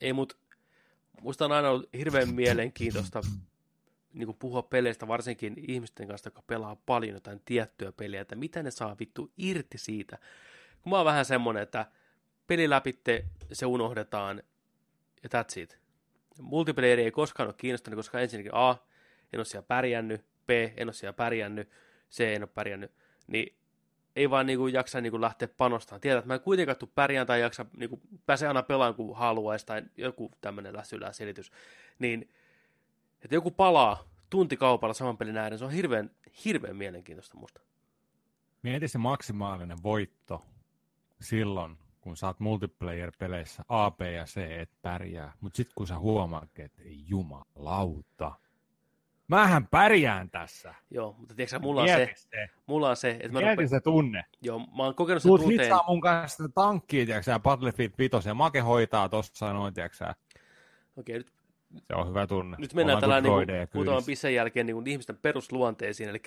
Ei, 0.00 0.12
mut 0.12 0.38
musta 1.20 1.44
on 1.44 1.52
aina 1.52 1.70
ollut 1.70 1.88
hirveän 1.92 2.34
mielenkiintoista 2.34 3.20
niin 4.12 4.34
puhua 4.38 4.62
peleistä, 4.62 5.08
varsinkin 5.08 5.54
ihmisten 5.68 6.08
kanssa, 6.08 6.26
jotka 6.26 6.42
pelaa 6.42 6.76
paljon 6.76 7.14
jotain 7.14 7.42
tiettyä 7.44 7.92
peliä, 7.92 8.20
että 8.20 8.36
mitä 8.36 8.62
ne 8.62 8.70
saa 8.70 8.96
vittu 9.00 9.32
irti 9.36 9.78
siitä. 9.78 10.18
Kun 10.82 10.90
mä 10.90 10.96
oon 10.96 11.06
vähän 11.06 11.24
semmonen, 11.24 11.62
että 11.62 11.86
peli 12.46 12.70
läpitte, 12.70 13.24
se 13.52 13.66
unohdetaan 13.66 14.42
ja 15.22 15.28
that's 15.34 15.60
it. 15.60 15.78
Multiplayer 16.40 17.00
ei 17.00 17.10
koskaan 17.10 17.46
ole 17.46 17.54
kiinnostanut, 17.58 17.96
koska 17.98 18.20
ensinnäkin 18.20 18.54
A, 18.54 18.76
en 19.32 19.38
ole 19.38 19.44
siellä 19.44 19.66
pärjännyt, 19.66 20.24
B, 20.48 20.50
en 20.76 20.88
ole 20.88 20.92
siellä 20.92 21.12
pärjännyt, 21.12 21.70
C, 22.10 22.20
en 22.20 22.42
ole 22.42 22.50
pärjännyt, 22.54 22.92
niin 23.26 23.58
ei 24.16 24.30
vaan 24.30 24.46
niinku 24.46 24.66
jaksa 24.66 25.00
niinku 25.00 25.20
lähteä 25.20 25.48
panostamaan. 25.48 26.00
Tiedät, 26.00 26.18
että 26.18 26.26
mä 26.26 26.34
en 26.34 26.40
kuitenkaan 26.40 26.78
tule 26.78 26.90
pärjään 26.94 27.26
tai 27.26 27.40
jaksa, 27.40 27.66
niinku, 27.76 28.00
pääse 28.26 28.48
aina 28.48 28.62
pelaan 28.62 28.94
kun 28.94 29.16
haluaisi 29.16 29.66
tai 29.66 29.82
joku 29.96 30.30
tämmöinen 30.40 30.76
läsylää 30.76 31.12
selitys. 31.12 31.52
Niin, 31.98 32.30
että 33.24 33.34
joku 33.34 33.50
palaa 33.50 34.10
tuntikaupalla 34.30 34.94
saman 34.94 35.18
pelin 35.18 35.36
ääreen, 35.36 35.58
se 35.58 35.64
on 35.64 35.70
hirveän, 35.70 36.10
hirveän 36.44 36.76
mielenkiintoista 36.76 37.38
musta. 37.38 37.60
Mieti 38.62 38.88
se 38.88 38.98
maksimaalinen 38.98 39.82
voitto 39.82 40.46
silloin, 41.20 41.78
kun 42.00 42.16
sä 42.16 42.26
oot 42.26 42.40
multiplayer-peleissä 42.40 43.64
A, 43.68 43.90
B 43.90 44.00
ja 44.00 44.24
C 44.24 44.36
et 44.36 44.70
pärjää. 44.82 45.32
Mutta 45.40 45.56
sitten 45.56 45.72
kun 45.74 45.86
sä 45.86 45.98
huomaat, 45.98 46.58
että 46.58 46.82
ei 46.82 47.04
jumalauta, 47.06 48.32
mähän 49.28 49.66
pärjään 49.66 50.30
tässä. 50.30 50.74
Joo, 50.90 51.16
mutta 51.18 51.34
tiedätkö 51.34 51.58
mulla 51.58 51.82
on 51.82 51.88
se, 51.88 52.14
mulla 52.66 52.90
on 52.90 52.96
se, 52.96 53.10
että 53.10 53.28
mä 53.28 53.40
rupean, 53.40 53.68
se 53.68 53.80
tunne. 53.80 54.24
joo, 54.42 54.58
mä 54.58 54.82
oon 54.82 54.94
kokenut 54.94 55.22
sen 55.22 55.30
Tuut 55.30 55.40
tunteen, 55.40 55.60
hitsaa 55.60 55.84
mun 55.88 56.00
kanssa 56.00 56.48
tankkiin, 56.54 57.06
tiedätkö 57.06 57.38
Battlefield 57.38 57.92
5 57.98 58.28
ja 58.28 58.34
Make 58.34 58.60
hoitaa 58.60 59.08
tossa 59.08 59.52
noin, 59.52 59.74
tiedätkö 59.74 60.14
okei, 60.96 61.18
nyt 61.18 61.32
Se 61.86 61.94
on 61.94 62.08
hyvä 62.08 62.26
tunne. 62.26 62.56
Nyt 62.60 62.74
mennään 62.74 63.00
tällä 63.00 63.20
niin 63.20 63.68
muutaman 63.74 64.04
pissen 64.04 64.34
jälkeen 64.34 64.66
niin 64.66 64.86
ihmisten 64.86 65.16
perusluonteisiin. 65.16 66.08
Eli 66.08 66.22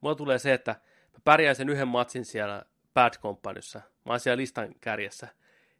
mulla 0.00 0.14
tulee 0.14 0.38
se, 0.38 0.52
että 0.52 0.70
mä 1.12 1.18
pärjään 1.24 1.56
sen 1.56 1.68
yhden 1.68 1.88
matsin 1.88 2.24
siellä 2.24 2.62
Bad 2.94 3.12
Companyssa. 3.22 3.78
Mä 3.78 4.12
oon 4.12 4.20
siellä 4.20 4.36
listan 4.36 4.74
kärjessä. 4.80 5.28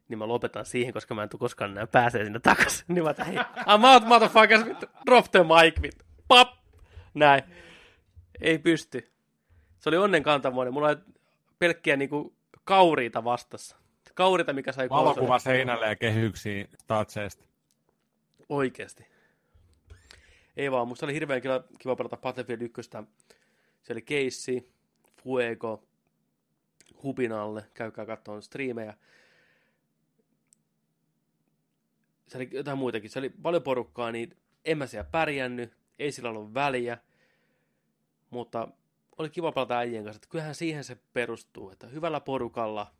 Niin 0.07 0.17
mä 0.17 0.27
lopetan 0.27 0.65
siihen, 0.65 0.93
koska 0.93 1.15
mä 1.15 1.23
en 1.23 1.29
tule 1.29 1.39
koskaan 1.39 1.71
enää 1.71 1.87
pääsee 1.87 2.23
sinne 2.23 2.39
takaisin. 2.39 2.85
Niin 2.93 3.03
mä 3.03 3.13
tähän, 3.13 3.35
I'm 3.57 3.85
out 3.93 4.07
motherfuckers. 4.07 4.61
Drop 5.05 5.25
the 5.31 5.39
mic, 5.43 5.81
vittu. 5.81 6.05
Pap! 6.27 6.60
Näin. 7.13 7.43
Ei 8.41 8.59
pysty. 8.59 9.11
Se 9.79 9.89
oli 9.89 9.97
onnen 9.97 10.23
kantamoinen. 10.23 10.73
Mulla 10.73 10.87
oli 10.87 10.97
pelkkiä 11.59 11.95
niinku 11.95 12.35
kauriita 12.63 13.23
vastassa. 13.23 13.77
Kauriita, 14.13 14.53
mikä 14.53 14.71
sai 14.71 14.89
Valokuva 14.89 15.39
seinälle 15.39 15.87
ja 15.87 15.95
kehyksiin 15.95 16.69
tatseesta. 16.87 17.45
Oikeesti. 18.49 19.05
Ei 20.57 20.71
vaan, 20.71 20.87
musta 20.87 21.05
oli 21.05 21.13
hirveän 21.13 21.41
kiva, 21.41 21.63
kiva 21.79 21.95
pelata 21.95 22.17
Battlefield 22.17 22.61
1. 22.61 22.91
Se 23.81 23.93
oli 23.93 24.01
Casey, 24.01 24.69
Fuego, 25.23 25.83
Hubinalle, 27.03 27.65
käykää 27.73 28.05
katsomaan 28.05 28.41
striimejä. 28.41 28.93
Se 32.27 32.37
oli 32.37 32.49
jotain 32.51 32.77
muitakin, 32.77 33.09
se 33.09 33.19
oli 33.19 33.29
paljon 33.29 33.63
porukkaa, 33.63 34.11
niin 34.11 34.37
en 34.65 34.77
mä 34.77 34.87
siellä 34.87 35.09
pärjännyt, 35.11 35.73
ei 36.01 36.11
sillä 36.11 36.29
ollut 36.29 36.53
väliä, 36.53 36.97
mutta 38.29 38.67
oli 39.17 39.29
kiva 39.29 39.51
pelata 39.51 39.77
äijien 39.77 40.03
kanssa, 40.03 40.17
että 40.17 40.29
kyllähän 40.29 40.55
siihen 40.55 40.83
se 40.83 40.97
perustuu, 41.13 41.69
että 41.69 41.87
hyvällä 41.87 42.19
porukalla 42.19 42.91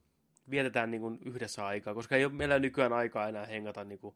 vietetään 0.49 0.91
niin 0.91 1.01
kuin 1.01 1.19
yhdessä 1.25 1.65
aikaa, 1.65 1.93
koska 1.93 2.15
ei 2.15 2.25
ole 2.25 2.33
meillä 2.33 2.59
nykyään 2.59 2.93
aikaa 2.93 3.29
enää 3.29 3.45
hengata 3.45 3.83
niin 3.83 3.99
kuin, 3.99 4.15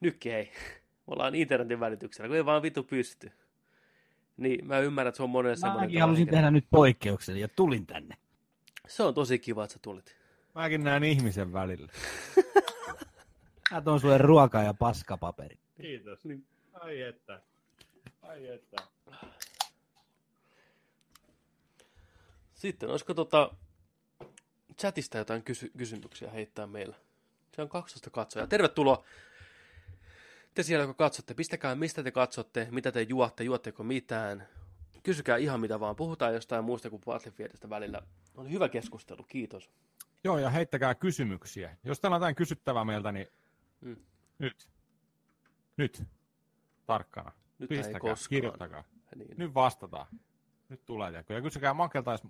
nykki 0.00 0.30
hei, 0.30 0.44
me 1.06 1.12
ollaan 1.12 1.34
internetin 1.34 1.80
välityksellä, 1.80 2.28
kun 2.28 2.36
ei 2.36 2.44
vaan 2.44 2.62
vitu 2.62 2.82
pysty. 2.82 3.32
Niin 4.36 4.66
mä 4.66 4.78
ymmärrän, 4.78 5.08
että 5.08 5.16
se 5.16 5.22
on 5.22 5.30
monelle 5.30 5.56
semmoinen... 5.56 5.88
Mäkin 5.88 6.00
halusin 6.00 6.28
tehdä 6.28 6.50
nyt 6.50 6.66
poikkeuksen 6.70 7.36
ja 7.36 7.48
tulin 7.48 7.86
tänne. 7.86 8.16
Se 8.88 9.02
on 9.02 9.14
tosi 9.14 9.38
kiva, 9.38 9.64
että 9.64 9.74
sä 9.74 9.78
tulit. 9.82 10.16
Mäkin 10.54 10.84
näen 10.84 11.04
ihmisen 11.04 11.52
välillä. 11.52 11.92
Mä 13.70 13.80
tuon 13.80 14.00
sulle 14.00 14.18
ruokaa 14.18 14.62
ja 14.62 14.74
paskapaperi. 14.74 15.58
Kiitos. 15.80 16.24
Niin. 16.24 16.46
Ai 16.72 17.00
että. 17.00 17.42
Ai 18.30 18.48
että. 18.48 18.76
Sitten, 22.54 22.88
olisiko 22.88 23.14
tota 23.14 23.54
chatista 24.80 25.18
jotain 25.18 25.42
kysy- 25.42 25.70
kysymyksiä 25.78 26.30
heittää 26.30 26.66
meillä? 26.66 26.96
Se 27.56 27.62
on 27.62 27.68
12 27.68 28.10
katsojaa. 28.10 28.46
Tervetuloa 28.46 29.04
te 30.54 30.62
siellä, 30.62 30.86
kun 30.86 30.94
katsotte. 30.94 31.34
Pistäkää, 31.34 31.74
mistä 31.74 32.02
te 32.02 32.10
katsotte, 32.10 32.68
mitä 32.70 32.92
te 32.92 33.02
juotte, 33.02 33.44
juotteko 33.44 33.82
mitään. 33.82 34.48
Kysykää 35.02 35.36
ihan 35.36 35.60
mitä 35.60 35.80
vaan. 35.80 35.96
Puhutaan 35.96 36.34
jostain 36.34 36.64
muusta 36.64 36.90
kuin 36.90 37.02
Battlefieldistä 37.04 37.70
välillä. 37.70 38.02
Oli 38.36 38.50
hyvä 38.50 38.68
keskustelu, 38.68 39.22
kiitos. 39.22 39.70
Joo, 40.24 40.38
ja 40.38 40.50
heittäkää 40.50 40.94
kysymyksiä. 40.94 41.76
Jos 41.84 42.00
täällä 42.00 42.14
on 42.14 42.20
jotain 42.20 42.34
kysyttävää 42.34 42.84
meiltä, 42.84 43.12
niin 43.12 43.26
mm. 43.80 43.96
nyt. 44.38 44.68
Nyt. 45.76 46.02
Tarkkana. 46.86 47.32
Nyt 47.60 47.68
Pistäkää, 47.68 47.96
ei 47.96 48.00
koskaan. 48.00 48.28
kirjoittakaa. 48.28 48.84
Niin. 49.16 49.34
Nyt 49.36 49.54
vastataan. 49.54 50.06
Nyt 50.68 50.86
tulee. 50.86 51.10
Tiedätkö. 51.10 51.34
Ja 51.34 51.42
kysykää 51.42 51.74
Makelta, 51.74 52.10
jos 52.12 52.22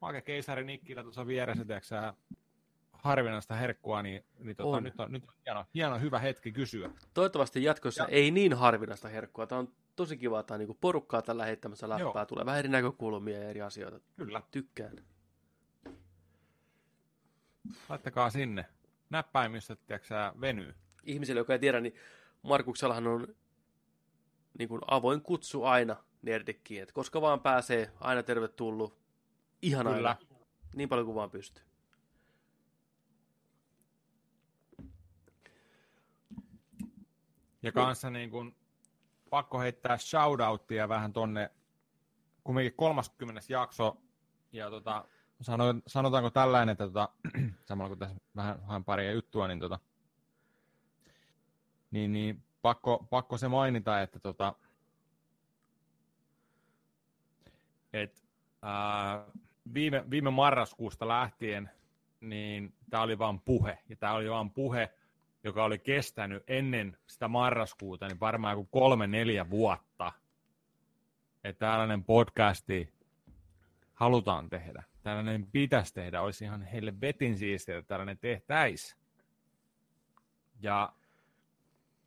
Make 0.00 0.20
Keisari 0.20 0.64
Nikkilä 0.64 1.02
tuossa 1.02 1.26
vieressä, 1.26 1.64
tiedätkö, 1.64 2.12
harvinaista 2.92 3.54
herkkua, 3.54 4.02
niin, 4.02 4.24
niin 4.38 4.56
tota, 4.56 4.76
On. 4.76 4.82
nyt 4.82 5.00
on, 5.00 5.12
nyt 5.12 5.24
on 5.28 5.34
hieno, 5.46 5.64
hieno, 5.74 5.98
hyvä 5.98 6.18
hetki 6.18 6.52
kysyä. 6.52 6.90
Toivottavasti 7.14 7.62
jatkossa 7.64 8.02
Ja- 8.02 8.08
ei 8.08 8.30
niin 8.30 8.52
harvinaista 8.54 9.08
herkkua. 9.08 9.46
Tämä 9.46 9.58
on 9.58 9.72
tosi 9.96 10.16
kiva, 10.16 10.40
että 10.40 10.54
on 10.54 10.60
niinku 10.60 10.78
porukkaa 10.80 11.22
tällä 11.22 11.44
heittämässä 11.44 11.88
läppää. 11.88 12.12
Joo. 12.20 12.26
Tulee 12.26 12.44
vähän 12.46 12.58
eri 12.58 12.68
näkökulmia 12.68 13.38
ja 13.38 13.50
eri 13.50 13.62
asioita. 13.62 14.00
Kyllä. 14.16 14.42
Tykkään. 14.50 14.96
Laittakaa 17.88 18.30
sinne. 18.30 18.66
Näppäimistä, 19.10 19.76
tiedätkö, 19.76 20.14
venyy. 20.40 20.74
ihmiselle, 21.04 21.40
joka 21.40 21.52
ei 21.52 21.58
tiedä, 21.58 21.80
niin 21.80 21.94
Markuksellahan 22.42 23.06
on 23.06 23.34
niin 24.58 24.68
kuin 24.68 24.80
avoin 24.86 25.22
kutsu 25.22 25.64
aina 25.64 25.96
Nerdikkiin, 26.22 26.82
että 26.82 26.94
koska 26.94 27.20
vaan 27.20 27.40
pääsee, 27.40 27.92
aina 28.00 28.22
tervetullut, 28.22 28.98
ihan 29.62 29.86
Kyllä. 29.86 30.08
aina, 30.08 30.16
niin 30.74 30.88
paljon 30.88 31.06
kuin 31.06 31.14
vaan 31.14 31.30
pystyy. 31.30 31.64
Ja 37.62 37.72
kanssa 37.72 38.10
niin 38.10 38.30
kun, 38.30 38.56
pakko 39.30 39.60
heittää 39.60 39.98
shoutouttia 39.98 40.88
vähän 40.88 41.12
tonne, 41.12 41.50
kumminkin 42.44 42.74
30. 42.76 43.40
jakso, 43.48 43.96
ja 44.52 44.70
tota, 44.70 45.04
sano, 45.40 45.64
sanotaanko 45.86 46.30
tällainen, 46.30 46.72
että 46.72 46.84
tota, 46.86 47.08
samalla 47.68 47.88
kun 47.88 47.98
tässä 47.98 48.16
vähän 48.36 48.62
haen 48.62 48.84
paria 48.84 49.12
juttua, 49.12 49.48
niin, 49.48 49.60
tota, 49.60 49.78
niin, 51.90 52.12
niin 52.12 52.44
pakko, 52.62 53.06
pakko 53.10 53.38
se 53.38 53.48
mainita, 53.48 54.02
että 54.02 54.18
tota, 54.18 54.54
et, 57.92 58.24
ää, 58.62 59.24
viime, 59.74 60.04
viime 60.10 60.30
marraskuusta 60.30 61.08
lähtien, 61.08 61.70
niin 62.20 62.74
tämä 62.90 63.02
oli 63.02 63.18
vain 63.18 63.40
puhe, 63.40 63.78
ja 63.88 63.96
tämä 63.96 64.12
oli 64.12 64.30
vain 64.30 64.50
puhe, 64.50 64.90
joka 65.44 65.64
oli 65.64 65.78
kestänyt 65.78 66.42
ennen 66.46 66.96
sitä 67.06 67.28
marraskuuta, 67.28 68.06
niin 68.08 68.20
varmaan 68.20 68.56
kuin 68.56 68.68
kolme, 68.70 69.06
neljä 69.06 69.50
vuotta. 69.50 70.12
Että 71.44 71.66
tällainen 71.66 72.04
podcasti 72.04 72.92
halutaan 73.94 74.48
tehdä. 74.48 74.82
Tällainen 75.02 75.46
pitäisi 75.46 75.94
tehdä. 75.94 76.22
Olisi 76.22 76.44
ihan 76.44 76.62
heille 76.62 77.00
vetin 77.00 77.38
siistiä, 77.38 77.78
että 77.78 77.88
tällainen 77.88 78.18
tehtäisi. 78.18 78.96
Ja 80.62 80.92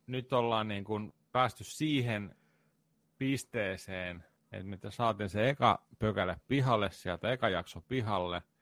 nyt 0.08 0.34
ollaan 0.34 0.68
niin 0.68 0.84
kuin 0.84 1.14
päästy 1.32 1.64
siihen 1.64 2.36
pisteeseen, 3.18 4.24
että 4.52 4.68
me 4.68 4.78
saatiin 4.90 5.30
se 5.30 5.50
eka 5.50 5.86
pökäle 6.00 6.38
pihalle 6.48 6.92
sieltä, 6.92 7.32
eka 7.32 7.50
jakso 7.50 7.82
pihalle– 7.82 8.42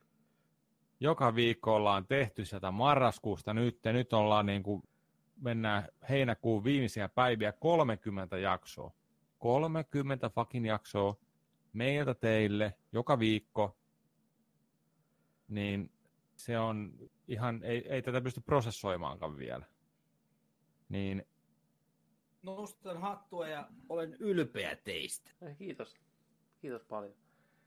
joka 1.02 1.34
viikko 1.34 1.74
ollaan 1.74 2.06
tehty 2.06 2.44
sieltä 2.44 2.70
marraskuusta 2.70 3.54
nyt, 3.54 3.84
ja 3.84 3.92
nyt 3.92 4.12
ollaan 4.12 4.46
niin 4.46 4.62
kuin, 4.62 4.82
mennään 5.40 5.88
heinäkuun 6.08 6.64
viimeisiä 6.64 7.08
päiviä 7.08 7.52
30 7.52 8.38
jaksoa. 8.38 8.92
30 9.38 10.30
fucking 10.30 10.66
jaksoa 10.66 11.16
meiltä 11.72 12.14
teille 12.14 12.74
joka 12.92 13.18
viikko, 13.18 13.78
niin 15.48 15.92
se 16.36 16.58
on 16.58 16.92
ihan, 17.28 17.60
ei, 17.62 17.88
ei 17.88 18.02
tätä 18.02 18.20
pysty 18.20 18.40
prosessoimaankaan 18.40 19.36
vielä. 19.36 19.66
Niin 20.88 21.26
Nostan 22.42 23.00
hattua 23.00 23.48
ja 23.48 23.68
olen 23.88 24.16
ylpeä 24.20 24.76
teistä. 24.76 25.30
Ei, 25.42 25.54
kiitos. 25.54 25.96
Kiitos 26.60 26.84
paljon. 26.84 27.14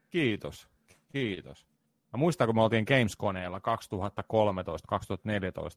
kiitos, 0.09 0.67
kiitos. 1.11 1.65
Mä 2.13 2.17
muistan, 2.17 2.47
kun 2.47 2.55
me 2.55 2.61
oltiin 2.61 2.85
Games-koneella 2.87 3.61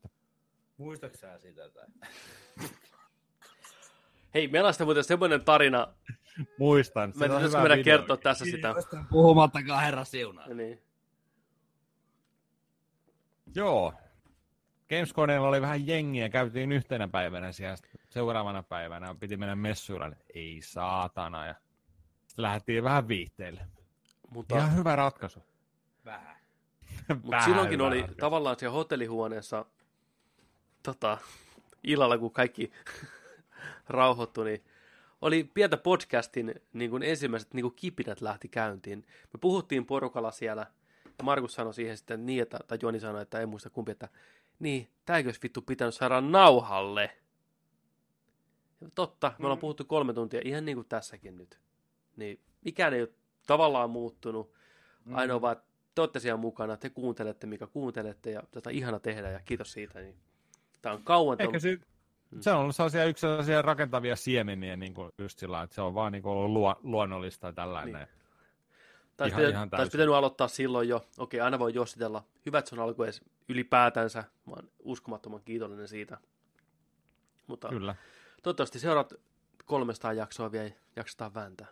2013-2014. 0.06 0.08
Muistatko 0.76 1.18
sä 1.18 1.38
sitä? 1.38 1.70
Tai? 1.70 1.86
Hei, 4.34 4.48
meillä 4.48 4.66
on 4.66 4.72
sitten 4.74 4.86
muuten 4.86 5.04
semmoinen 5.04 5.44
tarina, 5.44 5.94
Muistan. 6.58 7.12
mä 7.16 7.24
en 7.24 7.30
tiedä, 7.30 7.44
hyvä 7.44 7.58
mennä 7.62 7.76
video. 7.76 7.84
kertoa 7.84 8.16
tässä 8.16 8.44
sitä. 8.44 8.74
Puhumattakaan 9.10 9.82
herra 9.84 10.04
siunaa. 10.04 10.48
Niin. 10.48 10.82
Joo. 13.54 13.94
Gamesconeella 14.90 15.48
oli 15.48 15.60
vähän 15.60 15.86
jengiä, 15.86 16.28
käytiin 16.28 16.72
yhtenä 16.72 17.08
päivänä 17.08 17.52
siellä, 17.52 17.76
seuraavana 18.10 18.62
päivänä 18.62 19.14
piti 19.20 19.36
mennä 19.36 19.56
messuilla, 19.56 20.08
niin 20.08 20.18
ei 20.34 20.60
saatana, 20.62 21.46
ja 21.46 21.54
sitten 22.26 22.42
lähdettiin 22.42 22.84
vähän 22.84 23.08
viihteille. 23.08 23.60
Mutta, 24.30 24.56
Ihan 24.56 24.76
hyvä 24.76 24.96
ratkaisu. 24.96 25.42
Vähän. 26.04 26.36
mutta 27.22 27.44
silloinkin 27.44 27.80
oli 27.80 28.00
ratkaisu. 28.00 28.20
tavallaan 28.20 28.58
siellä 28.58 28.74
hotellihuoneessa 28.74 29.64
tota, 30.82 31.18
illalla, 31.84 32.18
kun 32.18 32.32
kaikki 32.32 32.72
rauhoittui, 33.88 34.44
niin 34.44 34.64
oli 35.22 35.50
pientä 35.54 35.76
podcastin 35.76 36.54
niin 36.72 36.90
kuin 36.90 37.02
ensimmäiset 37.02 37.54
niin 37.54 37.62
kuin 37.62 37.74
kipinät 37.76 38.20
lähti 38.20 38.48
käyntiin. 38.48 38.98
Me 39.32 39.38
puhuttiin 39.40 39.86
porukalla 39.86 40.30
siellä, 40.30 40.66
ja 41.18 41.24
Markus 41.24 41.54
sanoi 41.54 41.74
siihen 41.74 41.96
sitten 41.96 42.26
niin, 42.26 42.42
että, 42.42 42.58
tai 42.68 42.78
Joni 42.82 43.00
sanoi, 43.00 43.22
että 43.22 43.40
ei 43.40 43.46
muista 43.46 43.70
kumpi, 43.70 43.92
että 43.92 44.08
niin, 44.58 44.88
tämäkös 45.04 45.42
vittu 45.42 45.62
pitänyt 45.62 45.94
saada 45.94 46.20
nauhalle. 46.20 47.10
Totta, 48.94 49.32
me 49.38 49.44
ollaan 49.44 49.58
Mm. 49.58 49.60
puhuttu 49.60 49.84
kolme 49.84 50.12
tuntia, 50.12 50.40
ihan 50.44 50.64
niin 50.64 50.76
kuin 50.76 50.88
tässäkin 50.88 51.36
nyt. 51.36 51.58
Niin 52.16 52.40
mikään 52.64 52.94
ei 52.94 53.00
ole 53.00 53.08
tavallaan 53.46 53.90
muuttunut. 53.90 54.52
Ainoa 55.12 55.40
vaan, 55.40 55.52
että 55.52 55.64
te 55.94 56.00
olette 56.00 56.20
siellä 56.20 56.36
mukana, 56.36 56.76
te 56.76 56.90
kuuntelette, 56.90 57.46
mikä 57.46 57.66
kuuntelette, 57.66 58.30
ja 58.30 58.42
tätä 58.50 58.70
ihana 58.70 58.98
tehdä, 59.00 59.30
ja 59.30 59.40
kiitos 59.40 59.72
siitä. 59.72 60.00
Niin. 60.00 60.16
Tämä 60.82 60.94
on 60.94 61.02
kauan. 61.04 61.40
Ehkä 61.40 61.58
se, 61.58 61.78
se 62.40 62.50
on 62.50 62.60
ollut 62.60 62.76
sellaisia 62.76 63.04
yksi 63.04 63.20
sellaisia 63.20 63.62
rakentavia 63.62 64.16
siemeniä, 64.16 64.76
niin 64.76 64.94
kuin 64.94 65.10
just 65.18 65.38
sillä, 65.38 65.62
että 65.62 65.74
se 65.74 65.80
on 65.82 65.94
vaan 65.94 66.12
niin 66.12 66.22
kuin 66.22 66.32
ollut 66.32 66.50
luo, 66.50 66.76
luonnollista 66.82 67.52
tällainen. 67.52 67.94
Niin. 67.94 68.17
Taisi, 69.18 69.32
Ihan- 69.32 69.40
ihan, 69.42 69.52
ihan 69.52 69.70
taisi 69.70 69.90
pitänyt 69.92 70.14
aloittaa 70.14 70.48
silloin 70.48 70.88
jo. 70.88 71.06
Okei, 71.18 71.40
aina 71.40 71.58
voi 71.58 71.74
jossitella. 71.74 72.24
Hyvä, 72.46 72.58
että 72.58 72.68
se 72.68 72.74
on 72.74 72.82
alku 72.82 73.02
edes 73.02 73.24
ylipäätänsä. 73.48 74.24
Mä 74.46 74.52
oon 74.52 74.70
uskomattoman 74.78 75.42
kiitollinen 75.44 75.88
siitä. 75.88 76.18
Mutta 77.46 77.68
Kyllä. 77.68 77.94
toivottavasti 78.42 78.78
seuraat 78.78 79.14
300 79.64 80.12
jaksoa 80.12 80.52
vielä 80.52 80.70
jaksetaan 80.96 81.34
vääntää. 81.34 81.66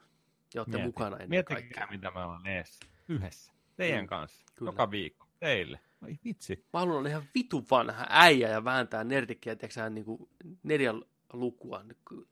ja 0.55 0.60
olette 0.60 0.77
Mieti. 0.77 0.86
mukana 0.89 1.16
ennen 1.16 1.31
Miettikää, 1.31 1.62
kaikkea. 1.62 1.86
mitä 1.90 2.10
me 2.10 2.20
ollaan 2.20 2.47
eessä. 2.47 2.86
Yhdessä. 3.09 3.52
Teidän 3.77 4.01
Mm, 4.05 4.06
kanssa. 4.06 4.44
kyllä. 4.55 4.68
Joka 4.68 4.90
viikko. 4.90 5.27
Teille. 5.40 5.81
Ai 6.02 6.18
vitsi. 6.24 6.64
Mä 6.73 6.78
haluan 6.81 6.98
olla 6.98 7.09
ihan 7.09 7.24
vitu 7.35 7.64
vanha 7.70 8.06
äijä 8.10 8.48
ja 8.48 8.64
vääntää 8.64 9.05
nerdikkiä, 9.05 9.56
tiedätkö 9.56 9.90
niin 9.90 10.06
neljä 10.62 10.93
lukua. 11.32 11.85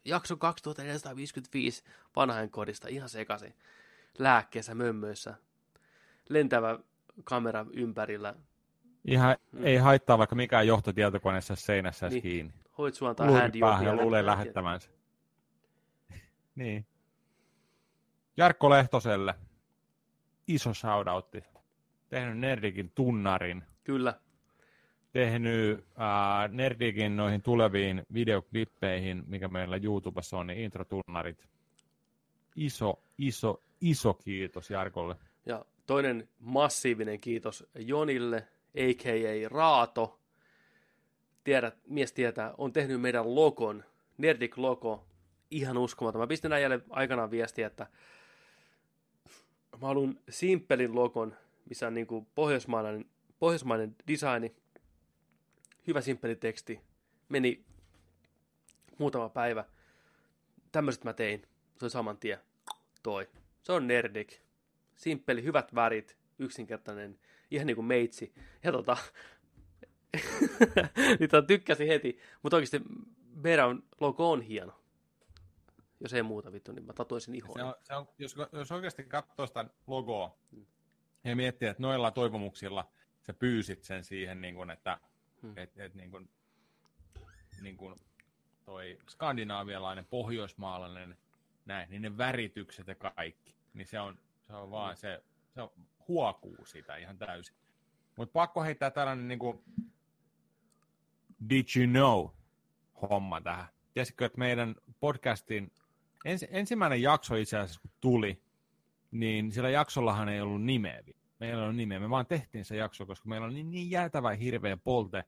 Jakso 0.04 0.36
2455 0.36 1.82
vanhain 2.16 2.50
kodista, 2.50 2.88
ihan 2.88 3.08
sekaisin. 3.08 3.54
Lääkkeessä, 4.18 4.74
mömmöissä. 4.74 5.34
Lentävä 6.28 6.78
kamera 7.24 7.66
ympärillä. 7.72 8.34
Ihan 9.04 9.36
Mm. 9.52 9.66
ei 9.66 9.76
haittaa, 9.76 10.18
vaikka 10.18 10.36
mikään 10.36 10.66
johtotietokoneessa 10.66 11.56
seinässä 11.56 12.08
Niin. 12.08 12.22
kiinni. 12.22 12.52
Hoit 12.78 13.00
Luuri 13.00 13.32
handy 13.32 13.58
päähän 13.60 13.96
luulee 13.96 14.26
lähettämänsä. 14.26 14.90
niin. 16.56 16.86
Jarkko 18.36 18.70
Lehtoselle. 18.70 19.34
Iso 20.48 20.74
shoutoutti. 20.74 21.44
Tehnyt 22.08 22.38
Nerdikin 22.38 22.90
tunnarin. 22.94 23.64
Kyllä, 23.84 24.20
Tehnyt 25.12 25.86
ää, 25.96 26.48
Nerdikin 26.48 27.16
noihin 27.16 27.42
tuleviin 27.42 28.02
videoklippeihin, 28.14 29.22
mikä 29.26 29.48
meillä 29.48 29.76
YouTubessa 29.82 30.38
on, 30.38 30.46
niin 30.46 30.58
introtunnarit. 30.58 31.48
Iso, 32.56 33.02
iso, 33.18 33.62
iso 33.84 34.14
kiitos 34.14 34.70
Jarkolle. 34.70 35.16
Ja 35.46 35.64
toinen 35.86 36.28
massiivinen 36.38 37.20
kiitos 37.20 37.66
Jonille, 37.74 38.48
a.k.a. 38.74 39.48
Raato. 39.48 40.20
Tiedät, 41.44 41.78
mies 41.86 42.12
tietää, 42.12 42.54
on 42.58 42.72
tehnyt 42.72 43.00
meidän 43.00 43.34
logon, 43.34 43.84
Nerdik-logo, 44.18 45.06
ihan 45.50 45.78
uskomaton. 45.78 46.20
Mä 46.20 46.26
pistin 46.26 46.52
äijälle 46.52 46.80
aikanaan 46.90 47.30
viestiä, 47.30 47.66
että 47.66 47.86
mä 49.80 49.86
haluan 49.86 50.18
simppelin 50.28 50.94
logon, 50.94 51.36
missä 51.68 51.86
on 51.86 51.94
niin 51.94 52.06
kuin 52.06 52.26
pohjoismainen, 52.34 53.04
pohjoismainen 53.38 53.96
designi, 54.08 54.56
hyvä 55.86 56.00
simppeli 56.00 56.36
teksti, 56.36 56.80
meni 57.28 57.64
muutama 58.98 59.28
päivä. 59.28 59.64
Tämmöiset 60.72 61.04
mä 61.04 61.12
tein. 61.12 61.42
Se 61.78 61.84
oli 61.84 61.90
saman 61.90 62.16
tien. 62.16 62.38
Toi. 63.02 63.28
Se 63.64 63.72
on 63.72 63.86
Nerdik 63.86 64.40
simppeli, 64.94 65.42
hyvät 65.42 65.74
värit, 65.74 66.18
yksinkertainen, 66.38 67.18
ihan 67.50 67.66
niin 67.66 67.74
kuin 67.74 67.86
meitsi. 67.86 68.34
Ja 68.62 68.72
tota, 68.72 68.96
niitä 71.20 71.42
tykkäsin 71.42 71.86
heti, 71.88 72.18
mutta 72.42 72.56
oikeasti 72.56 72.82
meidän 73.34 73.82
logo 74.00 74.30
on 74.30 74.40
hieno. 74.40 74.80
Jos 76.00 76.12
ei 76.12 76.22
muuta 76.22 76.52
vittu, 76.52 76.72
niin 76.72 76.84
mä 76.84 76.92
tatuisin 76.92 77.34
ihoon. 77.34 77.58
Se 77.58 77.62
on, 77.62 77.74
se 77.82 77.94
on, 77.94 78.08
jos, 78.18 78.36
jos 78.52 78.72
oikeasti 78.72 79.04
katsoo 79.04 79.46
sitä 79.46 79.64
logoa 79.86 80.38
ja 81.24 81.36
miettii, 81.36 81.68
että 81.68 81.82
noilla 81.82 82.10
toivomuksilla 82.10 82.90
sä 83.26 83.34
pyysit 83.34 83.82
sen 83.82 84.04
siihen, 84.04 84.40
niin 84.40 84.54
kuin, 84.54 84.70
että 84.70 84.98
Hmm. 85.44 85.52
et, 85.56 85.78
et, 85.78 85.94
niin 85.94 86.10
kuin, 86.10 86.28
niin 87.60 87.76
kuin 87.76 87.94
toi 88.64 88.98
skandinaavialainen, 89.08 90.04
pohjoismaalainen, 90.04 91.18
näin, 91.64 91.90
niin 91.90 92.02
ne 92.02 92.16
väritykset 92.16 92.86
ja 92.86 92.94
kaikki, 92.94 93.56
niin 93.74 93.86
se 93.86 94.00
on, 94.00 94.18
se 94.46 94.52
on 94.52 94.70
vaan 94.70 94.96
se, 94.96 95.22
se 95.54 95.62
on, 95.62 95.70
huokuu 96.08 96.66
sitä 96.66 96.96
ihan 96.96 97.18
täysin. 97.18 97.56
Mutta 98.16 98.32
pakko 98.32 98.62
heittää 98.62 98.90
tällainen 98.90 99.28
niin 99.28 99.38
kuin, 99.38 99.64
did 101.48 101.66
you 101.76 101.86
know 101.86 102.28
homma 103.10 103.40
tähän. 103.40 103.66
Tiesitkö, 103.94 104.26
että 104.26 104.38
meidän 104.38 104.74
podcastin 105.00 105.72
ens, 106.24 106.46
ensimmäinen 106.48 107.02
jakso 107.02 107.34
itse 107.34 107.58
asiassa 107.58 107.80
kun 107.80 107.90
tuli, 108.00 108.42
niin 109.10 109.52
sillä 109.52 109.70
jaksollahan 109.70 110.28
ei 110.28 110.40
ollut 110.40 110.62
nimeä. 110.62 111.02
Meillä 111.40 111.58
ei 111.58 111.62
ollut 111.62 111.76
nimeä. 111.76 112.00
Me 112.00 112.10
vaan 112.10 112.26
tehtiin 112.26 112.64
se 112.64 112.76
jakso, 112.76 113.06
koska 113.06 113.28
meillä 113.28 113.46
on 113.46 113.54
niin, 113.54 113.70
niin 113.70 113.90
jäätävä 113.90 114.30
hirveä 114.30 114.76
polte 114.76 115.24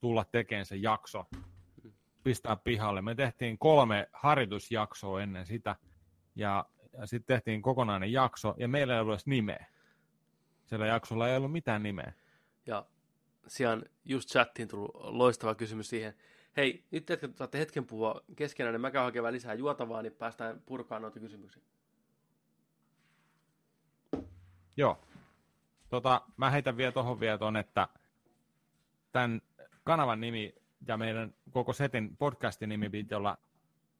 tulla 0.00 0.24
tekemään 0.24 0.66
se 0.66 0.76
jakso, 0.76 1.26
pistää 2.24 2.56
pihalle. 2.56 3.02
Me 3.02 3.14
tehtiin 3.14 3.58
kolme 3.58 4.08
harjoitusjaksoa 4.12 5.22
ennen 5.22 5.46
sitä, 5.46 5.76
ja, 6.36 6.66
ja 6.92 7.06
sitten 7.06 7.36
tehtiin 7.36 7.62
kokonainen 7.62 8.12
jakso, 8.12 8.54
ja 8.58 8.68
meillä 8.68 8.94
ei 8.94 9.00
ollut 9.00 9.12
edes 9.12 9.26
nimeä. 9.26 9.66
Sillä 10.66 10.86
jaksolla 10.86 11.28
ei 11.28 11.36
ollut 11.36 11.52
mitään 11.52 11.82
nimeä. 11.82 12.12
Ja 12.66 12.86
siellä 13.46 13.84
just 14.04 14.28
chattiin 14.28 14.68
tullut 14.68 14.90
loistava 14.94 15.54
kysymys 15.54 15.88
siihen. 15.88 16.14
Hei, 16.56 16.84
nyt 16.90 17.06
te 17.06 17.18
saatte 17.34 17.58
hetken 17.58 17.86
puhua 17.86 18.20
keskenään, 18.36 18.72
niin 18.72 18.80
mä 18.80 18.90
käyn 18.90 19.04
hakemaan 19.04 19.34
lisää 19.34 19.54
juotavaa, 19.54 20.02
niin 20.02 20.12
päästään 20.12 20.62
purkaan 20.66 21.02
noita 21.02 21.20
kysymyksiä. 21.20 21.62
Joo. 24.76 25.00
Tota, 25.88 26.22
mä 26.36 26.50
heitän 26.50 26.76
vielä 26.76 26.92
tuohon 26.92 27.20
vielä 27.20 27.38
ton, 27.38 27.56
että 27.56 27.88
tämän 29.12 29.42
kanavan 29.84 30.20
nimi 30.20 30.54
ja 30.88 30.96
meidän 30.96 31.34
koko 31.50 31.72
setin 31.72 32.16
podcastin 32.16 32.68
nimi 32.68 32.88
piti 32.88 33.14
olla 33.14 33.38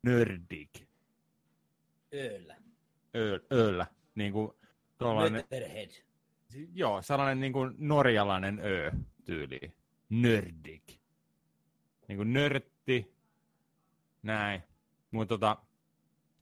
Nerdig. 0.02 0.70
Ööllä. 2.14 2.56
Öö, 3.16 3.38
ööllä. 3.52 3.86
Niin 4.14 4.32
kuin 4.32 4.52
tuollainen, 4.98 5.44
joo, 6.74 7.02
sellainen 7.02 7.40
niin 7.40 7.52
kuin 7.52 7.74
norjalainen 7.78 8.60
ö 8.64 8.92
tyyli. 9.24 9.72
Nerdig. 10.08 10.82
Niin 12.08 12.16
kuin 12.16 12.32
nörtti. 12.32 13.14
Näin. 14.22 14.62
Mutta 15.10 15.34
tota, 15.34 15.56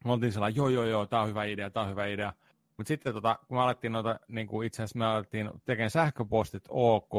me 0.04 0.12
oltiin 0.12 0.32
sellainen, 0.32 0.56
joo 0.56 0.68
joo 0.68 0.84
joo, 0.84 1.06
tää 1.06 1.20
on 1.20 1.28
hyvä 1.28 1.44
idea, 1.44 1.70
tää 1.70 1.82
on 1.82 1.90
hyvä 1.90 2.06
idea. 2.06 2.32
Mutta 2.76 2.88
sitten 2.88 3.12
tota, 3.14 3.38
kun 3.48 3.56
me 3.56 3.62
alettiin 3.62 3.92
noita, 3.92 4.20
niin 4.28 4.46
kuin 4.46 4.66
itse 4.66 4.82
asiassa 4.82 4.98
me 4.98 5.06
alettiin 5.06 5.50
tekemään 5.64 5.90
sähköpostit 5.90 6.64
OK, 6.68 7.12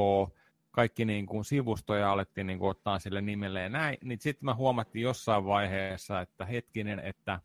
kaikki 0.71 1.05
niin 1.05 1.25
kuin 1.25 1.45
sivustoja 1.45 2.11
alettiin 2.11 2.47
niin 2.47 2.59
kuin 2.59 2.69
ottaa 2.69 2.99
sille 2.99 3.21
nimelle 3.21 3.61
ja 3.61 3.69
näin, 3.69 3.97
niin 4.03 4.19
sitten 4.21 4.45
me 4.45 4.53
huomattiin 4.53 5.03
jossain 5.03 5.45
vaiheessa, 5.45 6.21
että 6.21 6.45
hetkinen, 6.45 6.99
että 6.99 7.39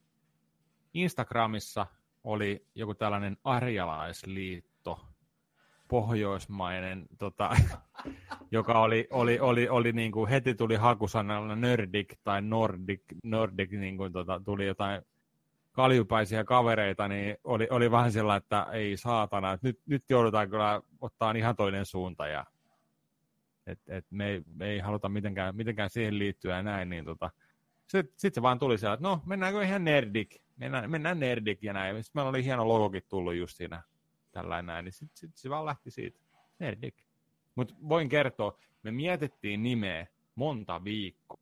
Instagramissa 0.95 1.87
oli 2.25 2.67
joku 2.75 2.95
tällainen 2.95 3.37
arjalaisliitto, 3.45 5.07
pohjoismainen, 5.89 7.07
tota, 7.19 7.51
joka 8.51 8.81
oli, 8.81 9.09
oli, 9.11 9.41
oli, 9.41 9.69
oli 9.69 9.93
niin 9.93 10.13
kuin 10.13 10.31
heti 10.31 10.55
tuli 10.55 10.77
hakusanalla 10.77 11.57
Nordic 11.57 12.15
tai 12.25 12.43
Nordic, 12.43 13.03
Nordic 13.25 13.71
niin 13.71 13.97
kuin 13.97 14.13
tota, 14.13 14.41
tuli 14.45 14.67
jotain 14.67 15.03
kaljupäisiä 15.73 16.45
kavereita, 16.45 17.09
niin 17.09 17.37
oli, 17.45 17.69
oli 17.71 17.91
vähän 17.91 18.13
sellainen, 18.13 18.43
että 18.43 18.67
ei 18.73 18.97
saatana, 18.97 19.53
että 19.53 19.67
nyt, 19.67 19.81
nyt 19.87 20.05
joudutaan 20.09 20.51
kyllä 20.51 20.83
ottaa 21.01 21.33
ihan 21.33 21.57
toinen 21.57 21.87
suunta 21.87 22.27
ja 22.27 22.45
et, 23.67 23.81
et 23.89 24.07
me, 24.11 24.29
ei, 24.29 24.43
me 24.55 24.67
ei 24.67 24.79
haluta 24.79 25.09
mitenkään, 25.09 25.57
mitenkään 25.57 25.91
siihen 25.91 26.19
liittyä 26.19 26.57
ja 26.57 26.63
näin, 26.63 26.89
niin 26.89 27.05
tota, 27.05 27.31
sitten 27.87 28.15
sit 28.17 28.35
se 28.35 28.43
vaan 28.43 28.59
tuli 28.59 28.79
siellä, 28.79 28.95
että 28.95 29.09
no 29.09 29.23
mennäänkö 29.27 29.63
ihan 29.63 29.85
nerdik, 29.85 30.43
mennään, 30.57 30.91
mennään 30.91 31.21
nerdik 31.21 31.63
ja 31.63 31.73
näin. 31.73 32.05
Sitten 32.05 32.19
meillä 32.19 32.29
oli 32.29 32.45
hieno 32.45 32.69
logokin 32.69 33.03
tullut 33.09 33.35
just 33.35 33.57
siinä 33.57 33.83
tällainen 34.33 34.67
näin, 34.67 34.85
niin 34.85 34.93
sitten 34.93 35.17
sit 35.17 35.37
se 35.37 35.51
vaan 35.51 35.67
lähti 35.67 35.91
siitä, 35.91 36.21
nerdik. 36.59 36.95
Mutta 37.55 37.75
voin 37.89 38.09
kertoa, 38.09 38.59
me 38.83 38.91
mietittiin 38.91 39.63
nimeä 39.63 40.07
monta 40.35 40.85
viikkoa. 40.85 41.41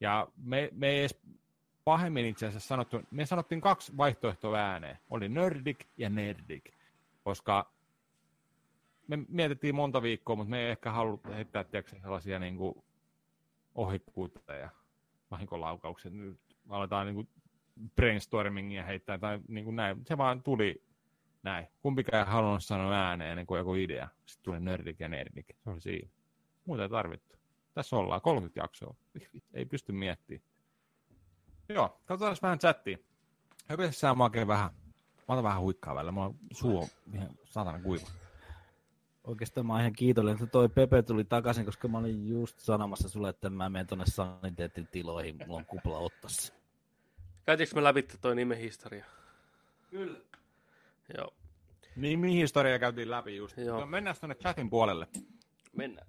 Ja 0.00 0.28
me, 0.36 0.68
me 0.72 0.88
ei 0.88 1.00
edes 1.00 1.20
pahemmin 1.84 2.26
itse 2.26 2.46
asiassa 2.46 2.68
sanottu, 2.68 3.00
me 3.10 3.26
sanottiin 3.26 3.60
kaksi 3.60 3.96
vaihtoehtoa 3.96 4.58
ääneen. 4.58 4.98
Oli 5.10 5.28
Nerdik 5.28 5.84
ja 5.96 6.10
Nerdik, 6.10 6.72
koska 7.24 7.72
me 9.08 9.18
mietittiin 9.28 9.74
monta 9.74 10.02
viikkoa, 10.02 10.36
mutta 10.36 10.50
me 10.50 10.60
ei 10.60 10.70
ehkä 10.70 10.92
halua 10.92 11.20
heittää 11.34 11.64
tiedätkö, 11.64 11.96
sellaisia 12.00 12.38
niin 12.38 12.56
kuin 12.56 12.84
ohikkuutta 13.74 14.54
ja 14.54 14.70
vahinkolaukauksia. 15.30 16.10
Nyt 16.10 16.40
aletaan 16.68 17.06
niin 17.06 17.14
kuin 17.14 17.28
brainstormingia 17.96 18.84
heittää 18.84 19.18
tai 19.18 19.40
niin 19.48 19.64
kuin 19.64 19.76
näin. 19.76 20.04
Se 20.04 20.18
vaan 20.18 20.42
tuli 20.42 20.82
näin. 21.42 21.66
Kumpikaan 21.82 22.18
ei 22.18 22.32
halunnut 22.32 22.64
sanoa 22.64 22.92
ääneen 22.92 23.30
ennen 23.30 23.46
kuin 23.46 23.58
joku 23.58 23.74
idea. 23.74 24.08
Sitten 24.26 24.44
tuli 24.44 24.60
Nerdik 24.60 25.00
ja 25.00 25.08
Nerdik. 25.08 25.46
Se 25.64 25.70
oli 25.70 25.80
siinä. 25.80 26.08
Muuta 26.64 26.82
ei 26.82 26.88
tarvittu. 26.88 27.36
Tässä 27.74 27.96
ollaan 27.96 28.20
30 28.20 28.60
jaksoa. 28.60 28.94
Ei 29.54 29.64
pysty 29.64 29.92
miettimään. 29.92 30.48
Joo, 31.68 32.00
katsotaan 32.04 32.36
vähän 32.42 32.58
chattia. 32.58 32.98
Höpötä 33.66 33.92
sä 33.92 34.16
vähän. 34.46 34.70
Mä 35.28 35.34
otan 35.34 35.44
vähän 35.44 35.60
huikkaa 35.60 35.94
välillä. 35.94 36.12
Mulla 36.12 36.26
on 36.26 36.88
ihan 37.14 37.30
satana 37.44 37.80
kuiva. 37.80 38.06
Oikeastaan 39.28 39.66
mä 39.66 39.72
oon 39.72 39.80
ihan 39.80 39.92
kiitollinen, 39.92 40.34
että 40.34 40.46
toi 40.52 40.68
Pepe 40.68 41.02
tuli 41.02 41.24
takaisin, 41.24 41.64
koska 41.64 41.88
mä 41.88 41.98
olin 41.98 42.28
just 42.28 42.58
sanomassa 42.60 43.08
sulle, 43.08 43.28
että 43.28 43.50
mä 43.50 43.68
menen 43.68 43.86
tonne 43.86 44.04
saniteetin 44.06 44.86
tiloihin, 44.86 45.36
mulla 45.46 45.58
on 45.58 45.66
kupla 45.66 45.98
ottassa. 45.98 46.54
Käytiinkö 47.46 47.74
me 47.74 47.84
läpi 47.84 48.02
toi 48.02 48.34
nimen 48.36 48.58
historia? 48.58 49.04
Kyllä. 49.90 50.18
Joo, 51.16 51.34
Niin, 51.96 52.18
mihin 52.18 52.36
historia 52.36 52.78
käytiin 52.78 53.10
läpi 53.10 53.36
just. 53.36 53.56
Joo. 53.56 53.80
No, 53.80 53.86
mennään 53.86 54.16
tuonne 54.20 54.34
chatin 54.34 54.70
puolelle. 54.70 55.06
mennään. 55.76 56.06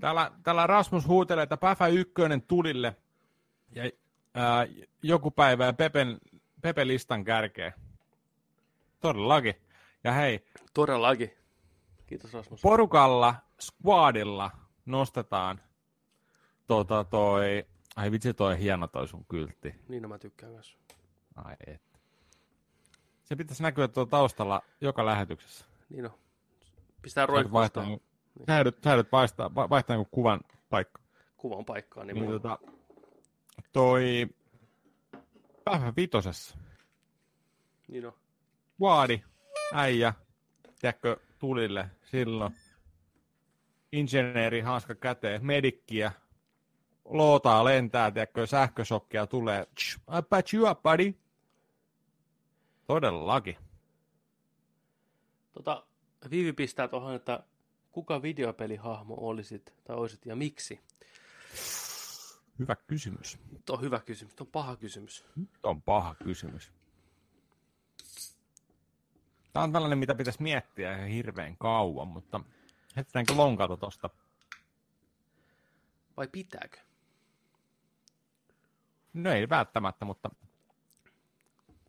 Täällä, 0.00 0.32
täällä 0.42 0.66
Rasmus 0.66 1.06
huutelee, 1.06 1.42
että 1.42 1.56
Päfä 1.56 1.86
ykkönen 1.86 2.42
tulille. 2.42 2.96
Ja 3.74 3.90
ää, 4.34 4.66
joku 5.02 5.30
päivä 5.30 5.72
Pepen, 5.72 6.18
Pepen 6.62 6.88
listan 6.88 7.24
kärkeen. 7.24 7.72
Todellakin. 9.00 9.54
Ja 10.04 10.12
hei, 10.12 10.44
Todellakin. 10.74 11.30
Kiitos 12.06 12.32
Rasmus. 12.32 12.62
porukalla, 12.62 13.34
squadilla 13.60 14.50
nostetaan 14.86 15.60
tota 16.66 17.04
toi, 17.04 17.66
ai 17.96 18.10
vitsi 18.10 18.34
toi 18.34 18.58
hieno 18.58 18.86
toi 18.86 19.08
sun 19.08 19.24
kyltti. 19.24 19.74
Niin 19.88 20.02
no, 20.02 20.08
mä 20.08 20.18
tykkään 20.18 20.52
myös. 20.52 20.76
Ai 21.36 21.56
et. 21.66 21.82
Se 23.24 23.36
pitäisi 23.36 23.62
näkyä 23.62 23.88
tuolla 23.88 24.10
taustalla 24.10 24.62
joka 24.80 25.06
lähetyksessä. 25.06 25.66
Niin 25.88 26.04
no. 26.04 26.18
Pistää 27.02 27.26
Sä 27.26 27.32
joudut 27.32 27.52
vaihtaa, 27.52 27.84
roikkuista 27.84 28.46
sä 28.46 28.54
joudut, 28.56 28.78
sä 28.84 28.90
joudut 28.90 29.12
vaihtaa, 29.12 29.54
va- 29.54 29.68
vaihtaa 29.68 30.04
kuvan 30.10 30.40
paikka. 30.70 31.02
kuvan 31.36 31.64
paikkaan. 31.64 32.06
Niin, 32.06 32.14
Niin, 32.14 32.30
niin 32.30 32.40
tota, 32.42 32.58
toi 33.72 34.26
päivän 35.64 35.96
vitosessa. 35.96 36.58
niin 37.88 38.02
no. 38.04 38.14
Vaadi, 38.80 39.22
äijä, 39.72 40.14
tiedätkö, 40.80 41.16
tulille 41.38 41.90
silloin. 42.04 42.54
Insinööri, 43.92 44.60
hanska 44.60 44.94
käteen, 44.94 45.46
medikkiä, 45.46 46.12
lootaa 47.04 47.64
lentää, 47.64 48.10
tiedätkö, 48.10 48.46
sähkösokkia 48.46 49.26
tulee. 49.26 49.66
Tsh, 49.74 49.98
I 49.98 50.22
patch 50.28 50.54
you 50.54 50.70
up, 50.70 50.82
buddy. 50.82 51.14
Todellakin. 52.86 53.56
Tota, 55.52 55.86
Viivi 56.30 56.52
pistää 56.52 56.88
tuohon, 56.88 57.14
että 57.14 57.44
kuka 57.92 58.22
videopelihahmo 58.22 59.14
olisit 59.18 59.74
tai 59.84 59.96
olisit 59.96 60.26
ja 60.26 60.36
miksi? 60.36 60.80
Hyvä 62.58 62.76
kysymys. 62.76 63.38
Tuo 63.64 63.76
on 63.76 63.82
hyvä 63.82 64.00
kysymys, 64.00 64.34
tuo 64.34 64.44
on 64.44 64.50
paha 64.52 64.76
kysymys. 64.76 65.24
Nyt 65.36 65.50
on 65.62 65.82
paha 65.82 66.14
kysymys. 66.24 66.72
Tämä 69.52 69.64
on 69.64 69.72
tällainen, 69.72 69.98
mitä 69.98 70.14
pitäisi 70.14 70.42
miettiä 70.42 70.96
ihan 70.96 71.08
hirveän 71.08 71.56
kauan, 71.56 72.08
mutta 72.08 72.40
heitetäänkö 72.96 73.32
lonkata 73.36 73.76
tosta? 73.76 74.10
Vai 76.16 76.28
pitääkö? 76.28 76.78
No 79.12 79.32
ei 79.32 79.48
välttämättä, 79.48 80.04
mutta... 80.04 80.30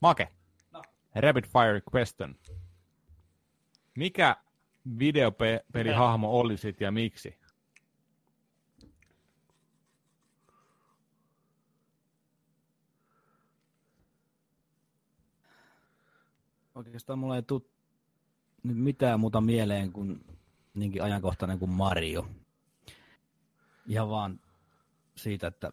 Make. 0.01 0.27
Rapid 1.15 1.45
fire 1.45 1.81
question. 1.95 2.35
Mikä 3.95 4.35
videopelihahmo 4.99 6.39
olisit 6.39 6.81
ja 6.81 6.91
miksi? 6.91 7.38
Oikeastaan 16.79 17.19
mulla 17.19 17.35
ei 17.35 17.43
tule 17.43 17.61
nyt 18.63 18.77
mitään 18.77 19.19
muuta 19.19 19.41
mieleen 19.41 19.91
kuin 19.91 20.25
niinkin 20.73 21.03
ajankohtainen 21.03 21.59
kuin 21.59 21.71
Mario. 21.71 22.29
Ihan 23.87 24.09
vaan 24.09 24.39
siitä, 25.15 25.47
että 25.47 25.71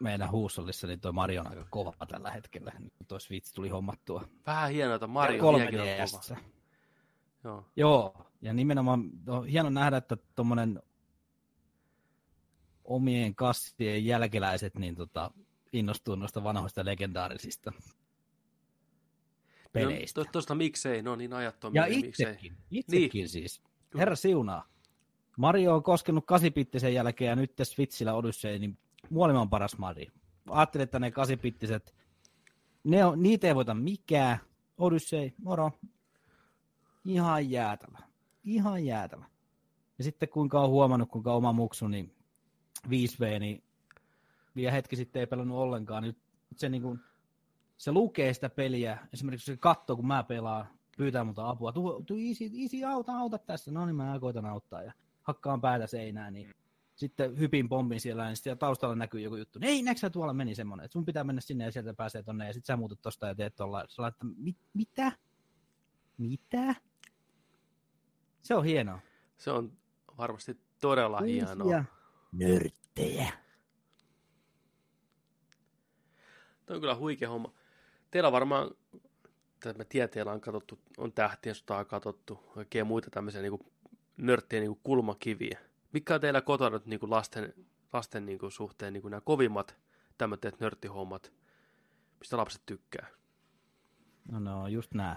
meidän 0.00 0.30
huusollissa 0.30 0.86
niin 0.86 1.00
toi 1.00 1.12
Mario 1.12 1.40
on 1.40 1.46
aika 1.46 1.66
kova 1.70 1.92
tällä 2.08 2.30
hetkellä. 2.30 2.72
Nyt 2.78 2.92
toi 3.08 3.20
Switch 3.20 3.54
tuli 3.54 3.68
hommattua. 3.68 4.28
Vähän 4.46 4.70
hienoa, 4.70 4.94
että 4.94 5.06
Mario 5.06 5.48
on 5.48 5.54
kova. 5.54 6.38
Joo. 7.44 7.66
Joo, 7.76 8.26
ja 8.42 8.52
nimenomaan 8.52 9.10
on 9.26 9.46
hieno 9.46 9.70
nähdä, 9.70 9.96
että 9.96 10.16
tuommoinen 10.34 10.82
omien 12.84 13.34
kassien 13.34 14.06
jälkeläiset 14.06 14.74
niin 14.74 14.94
tota, 14.94 15.30
innostuu 15.72 16.14
noista 16.14 16.44
vanhoista 16.44 16.84
legendaarisista 16.84 17.72
peleistä. 19.78 20.20
No, 20.20 20.24
to, 20.24 20.30
tosta 20.32 20.54
miksei, 20.54 21.02
no 21.02 21.16
niin 21.16 21.32
ajattomia, 21.32 21.82
ja 21.82 21.88
niin 21.88 22.06
miksei. 22.06 22.26
itsekin, 22.30 22.56
itsekin 22.70 23.10
Niin. 23.12 23.28
siis. 23.28 23.62
Kyllä. 23.90 24.00
Herra 24.00 24.16
siunaa. 24.16 24.68
Mario 25.36 25.74
on 25.74 25.82
koskenut 25.82 26.26
kasipittisen 26.26 26.94
jälkeen 26.94 27.28
ja 27.28 27.36
nyt 27.36 27.56
tässä 27.56 27.74
Switchillä 27.74 28.14
Odyssey, 28.14 28.58
niin 28.58 28.78
maailman 29.10 29.50
paras 29.50 29.78
Mario. 29.78 30.10
Ajattelin, 30.50 30.82
että 30.82 30.98
ne 30.98 31.10
kasipittiset, 31.10 31.94
ne 32.84 33.04
on, 33.04 33.22
niitä 33.22 33.46
ei 33.46 33.54
voita 33.54 33.74
mikään. 33.74 34.38
Odyssey, 34.78 35.32
moro. 35.42 35.70
Ihan 37.04 37.50
jäätävä. 37.50 37.98
Ihan 38.44 38.84
jäätävä. 38.84 39.24
Ja 39.98 40.04
sitten 40.04 40.28
kuinka 40.28 40.60
on 40.60 40.70
huomannut, 40.70 41.08
kuinka 41.10 41.32
oma 41.32 41.52
muksu, 41.52 41.88
niin 41.88 42.14
5V, 42.88 43.38
niin 43.40 43.62
vielä 44.56 44.72
hetki 44.72 44.96
sitten 44.96 45.20
ei 45.20 45.26
pelannut 45.26 45.58
ollenkaan. 45.58 46.02
Nyt 46.02 46.18
se, 46.56 46.68
niin 46.68 46.82
kuin, 46.82 47.00
se 47.78 47.92
lukee 47.92 48.34
sitä 48.34 48.50
peliä. 48.50 48.98
Esimerkiksi 49.12 49.46
se 49.52 49.56
katsoo, 49.56 49.96
kun 49.96 50.06
mä 50.06 50.22
pelaan, 50.22 50.66
pyytää 50.96 51.24
multa 51.24 51.48
apua. 51.48 51.72
Tuu, 51.72 52.02
tuu 52.02 52.16
easy, 52.28 52.44
easy, 52.62 52.84
auta, 52.84 53.12
auta 53.12 53.38
tässä. 53.38 53.72
No 53.72 53.86
niin, 53.86 53.96
mä 53.96 54.18
koitan 54.20 54.46
auttaa. 54.46 54.82
Ja 54.82 54.92
hakkaan 55.22 55.60
päätä 55.60 55.86
seinään, 55.86 56.32
niin 56.32 56.54
sitten 56.94 57.38
hypin 57.38 57.68
pommin 57.68 58.00
siellä, 58.00 58.26
niin 58.26 58.36
sitten 58.36 58.58
taustalla 58.58 58.94
näkyy 58.94 59.20
joku 59.20 59.36
juttu. 59.36 59.58
Ei, 59.62 59.82
näetkö 59.82 60.00
sä 60.00 60.10
tuolla 60.10 60.34
meni 60.34 60.54
semmoinen, 60.54 60.84
että 60.84 60.92
sun 60.92 61.04
pitää 61.04 61.24
mennä 61.24 61.40
sinne 61.40 61.64
ja 61.64 61.72
sieltä 61.72 61.94
pääsee 61.94 62.22
tonne, 62.22 62.46
ja 62.46 62.52
sitten 62.52 62.66
sä 62.66 62.76
muutut 62.76 63.02
tosta 63.02 63.26
ja 63.26 63.34
teet 63.34 63.56
tuolla. 63.56 63.84
Sä 63.88 64.06
että 64.06 64.26
mit, 64.36 64.56
mitä? 64.74 65.12
Mitä? 66.18 66.74
Se 68.42 68.54
on 68.54 68.64
hienoa. 68.64 68.98
Se 69.36 69.50
on 69.50 69.72
varmasti 70.18 70.60
todella 70.80 71.20
hienoa. 71.20 71.64
Uusia 71.64 71.84
Nörttejä. 72.32 73.32
Tuo 76.66 76.76
on 76.76 76.80
kyllä 76.80 76.96
huikea 76.96 77.28
homma. 77.28 77.57
Teillä 78.10 78.32
varmaan, 78.32 78.70
tai 79.60 79.72
mä 79.72 79.84
tiedän, 79.84 80.10
teillä 80.10 80.32
on 80.32 80.40
katsottu, 80.40 80.78
on 80.96 81.12
tähtien 81.12 81.54
sotaa 81.54 81.84
katsottu, 81.84 82.52
oikein 82.56 82.86
muita 82.86 83.10
tämmöisiä 83.10 83.42
niin 83.42 83.72
nörttien 84.16 84.62
niin 84.62 84.80
kulmakiviä. 84.82 85.60
Mikä 85.92 86.14
on 86.14 86.20
teillä 86.20 86.40
kotona 86.40 86.70
nyt 86.76 86.86
niin 86.86 87.00
lasten, 87.02 87.54
lasten 87.92 88.26
niin 88.26 88.38
suhteen 88.48 88.92
niin 88.92 89.10
nämä 89.10 89.20
kovimmat 89.20 89.76
tämmöiset 90.18 90.60
nörttihommat, 90.60 91.32
mistä 92.18 92.36
lapset 92.36 92.62
tykkää? 92.66 93.06
No, 94.32 94.38
no 94.38 94.68
just 94.68 94.94
nää. 94.94 95.16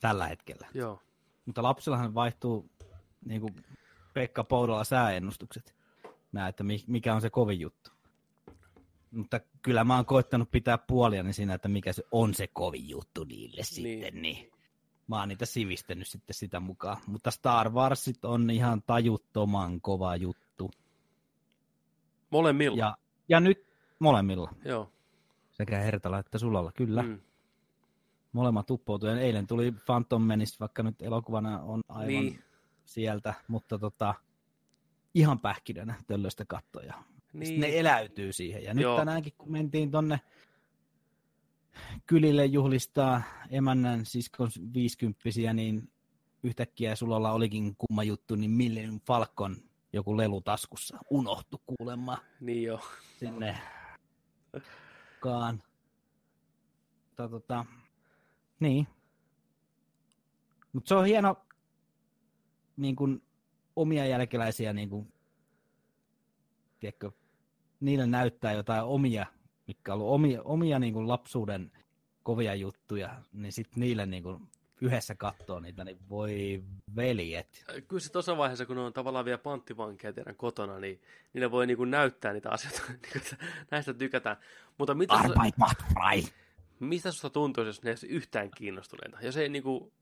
Tällä 0.00 0.26
hetkellä. 0.26 0.68
Joo. 0.74 1.02
Mutta 1.46 1.62
lapsillahan 1.62 2.14
vaihtuu 2.14 2.70
niin 3.24 3.40
kuin 3.40 3.54
Pekka 4.14 4.44
Poudolla 4.44 4.84
sääennustukset. 4.84 5.74
Nää, 6.32 6.48
että 6.48 6.64
mi- 6.64 6.84
mikä 6.86 7.14
on 7.14 7.20
se 7.20 7.30
kovin 7.30 7.60
juttu. 7.60 7.90
Mutta 9.16 9.40
kyllä 9.62 9.84
mä 9.84 9.96
oon 9.96 10.06
koittanut 10.06 10.50
pitää 10.50 10.78
puoliani 10.78 11.32
siinä, 11.32 11.54
että 11.54 11.68
mikä 11.68 11.92
se 11.92 12.02
on 12.12 12.34
se 12.34 12.46
kovin 12.46 12.88
juttu 12.88 13.24
niille 13.24 13.56
niin. 13.56 13.64
sitten. 13.64 14.22
Niin. 14.22 14.52
Mä 15.08 15.18
oon 15.18 15.28
niitä 15.28 15.46
sivistänyt 15.46 16.08
sitten 16.08 16.34
sitä 16.34 16.60
mukaan. 16.60 16.96
Mutta 17.06 17.30
Star 17.30 17.70
Warsit 17.70 18.24
on 18.24 18.50
ihan 18.50 18.82
tajuttoman 18.82 19.80
kova 19.80 20.16
juttu. 20.16 20.70
Molemmilla. 22.30 22.78
Ja, 22.78 22.96
ja 23.28 23.40
nyt 23.40 23.66
molemmilla. 23.98 24.52
Joo. 24.64 24.92
Sekä 25.50 25.78
Hertalla 25.78 26.18
että 26.18 26.38
Sulalla, 26.38 26.72
kyllä. 26.72 27.02
Mm. 27.02 27.08
Mm. 27.08 27.20
Molemmat 28.32 28.70
uppoutuu. 28.70 29.08
Ja 29.08 29.20
eilen 29.20 29.46
tuli 29.46 29.72
Phantom 29.86 30.22
Menace, 30.22 30.56
vaikka 30.60 30.82
nyt 30.82 31.02
elokuvana 31.02 31.60
on 31.60 31.80
aivan 31.88 32.08
niin. 32.08 32.44
sieltä, 32.84 33.34
mutta 33.48 33.78
tota, 33.78 34.14
ihan 35.14 35.40
pähkinänä 35.40 35.94
töllöstä 36.06 36.44
kattoja. 36.48 36.94
Niin. 37.36 37.60
Ne 37.60 37.78
eläytyy 37.78 38.32
siihen. 38.32 38.64
Ja 38.64 38.74
nyt 38.74 38.82
Joo. 38.82 38.96
tänäänkin, 38.96 39.32
kun 39.38 39.52
mentiin 39.52 39.90
tonne 39.90 40.20
kylille 42.06 42.46
juhlistaa 42.46 43.22
emännän 43.50 44.06
siskon 44.06 44.50
viisikymppisiä, 44.74 45.52
niin 45.52 45.90
yhtäkkiä 46.42 46.96
Sulalla 46.96 47.32
olikin 47.32 47.76
kumma 47.76 48.02
juttu, 48.04 48.34
niin 48.34 48.50
Millennium 48.50 49.00
Falcon 49.06 49.56
joku 49.92 50.16
lelu 50.16 50.40
taskussa 50.40 50.98
unohtu 51.10 51.62
kuulemma 51.66 52.18
Niin 52.40 52.62
joo. 52.62 52.80
sinne 53.18 53.58
kaan. 55.20 55.62
Tota, 57.16 57.64
niin. 58.60 58.86
Mutta 60.72 60.88
se 60.88 60.94
on 60.94 61.06
hieno 61.06 61.36
niin 62.76 62.96
kun, 62.96 63.22
omia 63.76 64.06
jälkeläisiä, 64.06 64.72
niin 64.72 64.90
kun, 64.90 65.12
tiedätkö, 66.80 67.10
niille 67.80 68.06
näyttää 68.06 68.52
jotain 68.52 68.82
omia, 68.82 69.26
mitkä 69.66 69.94
on 69.94 70.00
ollut 70.00 70.14
omia, 70.14 70.42
omia 70.42 70.78
niin 70.78 70.94
kun, 70.94 71.08
lapsuuden 71.08 71.72
kovia 72.22 72.54
juttuja, 72.54 73.22
niin 73.32 73.52
sitten 73.52 73.80
niille 73.80 74.06
niin 74.06 74.22
kun, 74.22 74.48
yhdessä 74.80 75.14
katsoo 75.14 75.60
niitä, 75.60 75.84
niin 75.84 75.98
voi 76.08 76.62
veljet. 76.96 77.64
Kyllä 77.88 78.00
se 78.00 78.12
tuossa 78.12 78.36
vaiheessa, 78.36 78.66
kun 78.66 78.76
ne 78.76 78.82
on 78.82 78.92
tavallaan 78.92 79.24
vielä 79.24 79.38
panttivankeja 79.38 80.12
teidän 80.12 80.36
kotona, 80.36 80.78
niin 80.78 81.00
niille 81.32 81.50
voi 81.50 81.66
niin 81.66 81.76
kuin 81.76 81.90
näyttää 81.90 82.32
niitä 82.32 82.50
asioita, 82.50 82.82
niin 82.88 83.00
kuin, 83.12 83.22
että 83.22 83.36
näistä 83.70 83.94
tykätään. 83.94 84.36
Mutta 84.78 84.94
mitä, 84.94 85.14
Arbeit 85.14 85.56
macht 85.56 85.78
frei! 85.92 86.24
mistä 86.80 87.10
susta 87.10 87.30
tuntuisi, 87.30 87.68
jos 87.68 87.82
ne 87.82 87.90
ei 87.90 87.92
olisi 87.92 88.06
yhtään 88.06 88.50
kiinnostuneita? 88.50 89.18
Jos 89.20 89.36
ei 89.36 89.48
niin 89.48 89.62
kuin, 89.62 89.92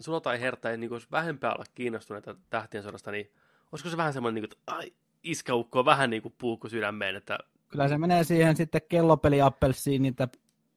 sulla 0.00 0.20
tai 0.20 0.40
Herta 0.40 0.70
ei 0.70 0.76
niin 0.76 0.90
kuin, 0.90 1.02
vähempää 1.10 1.52
olla 1.52 1.64
kiinnostuneita 1.74 2.34
tähtien 2.50 2.82
sodasta, 2.82 3.10
niin 3.10 3.32
olisiko 3.72 3.90
se 3.90 3.96
vähän 3.96 4.12
semmoinen, 4.12 4.42
niin 4.42 4.48
kuin, 4.50 4.58
että 4.58 4.76
ai, 4.76 4.92
iskäukko 5.22 5.78
on 5.78 5.84
vähän 5.84 6.10
niin 6.10 6.22
kuin 6.22 6.34
puukku 6.38 6.68
sydämeen, 6.68 7.16
että 7.16 7.38
Kyllä 7.68 7.88
se 7.88 7.98
menee 7.98 8.24
siihen 8.24 8.56
sitten 8.56 8.80
kellopeliappelsiin, 8.88 10.02
niitä 10.02 10.28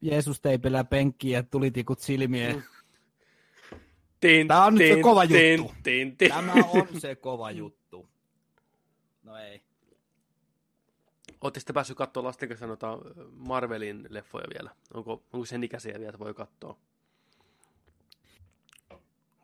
Jeesus 0.02 0.42
teipillä 0.42 0.84
penkkiä 0.84 1.38
ja 1.38 1.44
tulitikut 1.44 2.00
silmien. 2.00 2.56
Mm. 2.56 2.64
Tin, 4.20 4.48
Tämä 4.48 4.66
on 4.66 4.76
nyt 4.76 4.88
se 4.88 4.94
tin, 4.94 5.04
kova 5.04 5.28
tin, 5.28 5.58
juttu. 5.58 5.74
Tin, 5.84 6.18
tin. 6.18 6.30
Tämä 6.30 6.54
on 6.54 6.88
se 7.00 7.16
kova 7.16 7.52
juttu. 7.62 8.10
No 9.24 9.38
ei. 9.38 9.62
Olette 11.42 11.60
sitten 11.60 11.74
päässyt 11.74 11.98
katsoa 11.98 12.24
lasten 12.24 12.50
kanssa 12.50 12.68
noita 12.68 12.98
Marvelin 13.32 14.08
leffoja 14.10 14.46
vielä? 14.54 14.70
Onko, 14.94 15.24
onko 15.34 15.46
sen 15.46 15.64
ikäisiä 15.64 15.94
vielä, 16.00 16.10
että 16.10 16.20
voi 16.20 16.34
katsoa? 16.34 16.78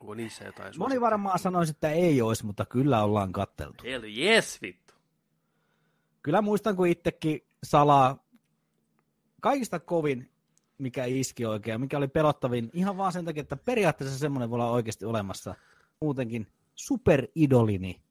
Onko 0.00 0.14
niissä 0.14 0.44
jotain 0.44 0.74
Moni 0.78 1.00
varmaan 1.00 1.38
sanoisi, 1.38 1.70
että 1.70 1.90
ei 1.90 2.22
olisi, 2.22 2.46
mutta 2.46 2.64
kyllä 2.64 3.04
ollaan 3.04 3.32
katteltu. 3.32 3.84
Hell 3.84 4.04
yes, 4.04 4.62
vittu. 4.62 4.81
Kyllä 6.22 6.42
muistan, 6.42 6.76
kun 6.76 6.86
itsekin 6.86 7.40
salaa 7.64 8.26
kaikista 9.40 9.80
kovin, 9.80 10.30
mikä 10.78 11.04
iski 11.04 11.46
oikein, 11.46 11.80
mikä 11.80 11.98
oli 11.98 12.08
pelottavin, 12.08 12.70
ihan 12.72 12.96
vaan 12.96 13.12
sen 13.12 13.24
takia, 13.24 13.40
että 13.40 13.56
periaatteessa 13.56 14.18
semmoinen 14.18 14.50
voi 14.50 14.56
olla 14.56 14.70
oikeasti 14.70 15.04
olemassa. 15.04 15.54
Muutenkin 16.00 16.46
superidolini 16.74 18.02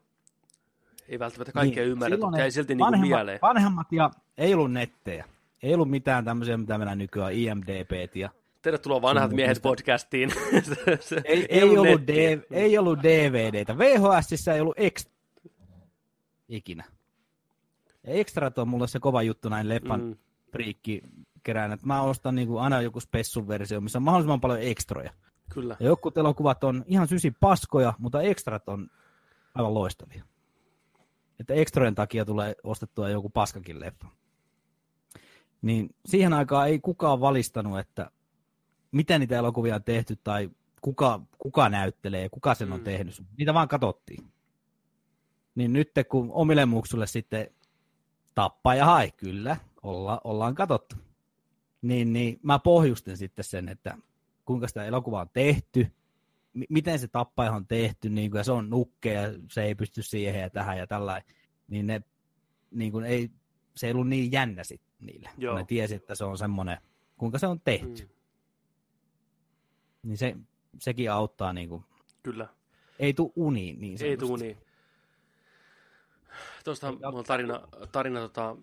ei 1.08 1.20
välttämättä 1.20 1.52
kaikkea 1.52 1.84
Niin, 1.84 1.98
silloin 2.00 2.22
mutta 2.22 2.38
ne 2.38 2.52
silti 2.52 2.76
niin 2.76 2.88
kuin 2.88 3.02
mieleen. 3.02 3.40
vanhemmat 3.42 3.92
ja 3.92 4.12
ei 4.38 4.54
ollut 4.54 4.72
nettejä. 4.72 5.26
Ei 5.64 5.74
ollut 5.74 5.90
mitään 5.90 6.26
tämmöisiä, 6.26 6.58
mitä 6.58 6.78
meillä 6.78 6.96
nykyään 6.96 7.34
IMDBt 7.34 8.16
ja 8.16 8.30
Tervetuloa 8.62 9.02
vanhat 9.02 9.32
miehet 9.32 9.62
podcastiin. 9.62 10.32
Se- 10.64 10.98
se- 11.02 11.22
Ei, 11.26 11.46
ei, 11.50 11.64
ollut 11.64 11.86
nettiä. 11.86 12.38
D, 12.38 12.42
ei 12.52 12.78
ollut 12.78 13.00
DVDtä. 13.04 13.78
VHSissä 13.78 14.54
ei 14.54 14.62
ollut 14.62 14.80
ekstra 14.80 15.14
ikinä. 16.50 16.84
Ja 18.08 18.14
ekstrat 18.14 18.58
on 18.58 18.68
mulle 18.68 18.88
se 18.88 19.00
kova 19.00 19.22
juttu 19.22 19.50
näin 19.50 19.70
leffan 19.70 20.02
mm. 20.02 20.16
Friikki 20.52 21.02
kerään, 21.44 21.72
että 21.72 21.88
mä 21.88 22.02
ostan 22.02 22.36
niinku 22.36 22.58
aina 22.58 22.82
joku 22.82 23.00
spessun 23.00 23.48
versio, 23.48 23.82
missä 23.82 24.00
on 24.00 24.04
mahdollisimman 24.04 24.42
paljon 24.42 24.62
ekstroja. 24.62 25.12
Kyllä. 25.54 25.76
Ja 25.80 25.86
jotkut 25.86 26.18
elokuvat 26.18 26.64
on 26.64 26.84
ihan 26.88 27.08
sysi 27.08 27.32
paskoja, 27.40 27.94
mutta 27.98 28.22
ekstrat 28.22 28.70
on 28.70 28.88
aivan 29.56 29.74
loistavia. 29.74 30.24
Että 31.40 31.54
ekstrojen 31.54 31.96
takia 31.96 32.26
tulee 32.26 32.56
ostettua 32.64 33.10
joku 33.10 33.30
paskakin 33.30 33.80
leffa. 33.80 34.08
Niin 35.62 35.90
siihen 36.06 36.34
aikaan 36.34 36.68
ei 36.68 36.80
kukaan 36.80 37.20
valistanut, 37.22 37.80
että 37.80 38.12
miten 38.92 39.20
niitä 39.20 39.38
elokuvia 39.38 39.76
on 39.76 39.84
tehty 39.84 40.16
tai 40.24 40.50
kuka, 40.82 41.22
kuka 41.38 41.70
näyttelee, 41.70 42.30
kuka 42.30 42.56
sen 42.56 42.72
on 42.74 42.80
Mm. 42.80 42.84
tehnyt. 42.84 43.24
Niitä 43.38 43.54
vaan 43.54 43.68
katsottiin. 43.68 44.32
Niin 45.56 45.74
nyt 45.74 45.92
kun 46.10 46.32
omille 46.32 46.66
muksulle 46.66 47.08
sitten 47.08 47.48
tappaa 48.36 48.76
ja 48.76 48.86
hae, 48.86 49.12
kyllä, 49.12 49.58
olla, 49.84 50.22
ollaan 50.24 50.56
katsottu. 50.56 50.96
Niin, 51.82 52.14
niin 52.14 52.40
mä 52.44 52.60
pohjustin 52.60 53.18
sitten 53.18 53.46
sen, 53.46 53.70
että 53.70 53.98
kuinka 54.46 54.68
sitä 54.68 54.86
elokuvaa 54.86 55.22
on 55.22 55.30
tehty, 55.34 55.88
mi- 56.54 56.66
miten 56.70 57.00
se 57.00 57.08
tappaja 57.08 57.52
on 57.52 57.68
tehty, 57.68 58.10
niin 58.10 58.32
kuin, 58.32 58.40
ja 58.40 58.44
se 58.44 58.52
on 58.52 58.70
nukke 58.70 59.14
ja 59.14 59.22
se 59.52 59.64
ei 59.64 59.76
pysty 59.76 60.04
siihen 60.04 60.42
ja 60.42 60.50
tähän 60.50 60.78
ja 60.78 60.88
tällä, 60.88 61.22
niin 61.68 61.88
ne 61.88 62.02
niin 62.72 62.92
kuin 62.92 63.06
ei, 63.06 63.30
se 63.76 63.88
ei 63.88 63.94
ollut 63.94 64.08
niin 64.08 64.32
jännä 64.32 64.64
sit 64.64 64.82
niille, 65.02 65.30
Joo. 65.38 65.58
ne 65.58 65.66
tiesi, 65.66 65.96
että 65.96 66.16
se 66.16 66.24
on 66.24 66.38
semmoinen, 66.38 66.78
kuinka 67.18 67.38
se 67.40 67.48
on 67.48 67.60
tehty. 67.60 68.04
Mm. 68.04 68.10
Niin 70.04 70.18
se, 70.18 70.36
sekin 70.80 71.12
auttaa, 71.12 71.54
niin 71.54 71.70
kuin, 71.70 71.84
Kyllä. 72.24 72.48
ei 73.00 73.14
tuu 73.14 73.34
uniin 73.36 73.80
niin 73.82 73.92
Ei 73.92 73.98
sanotusti. 73.98 74.28
tuu 74.28 74.36
niin. 74.36 74.58
Tuosta 76.64 76.92
mulla 76.92 77.08
on 77.08 77.24
tarina, 77.24 77.68
tarina 77.92 78.20
tota, 78.20 78.56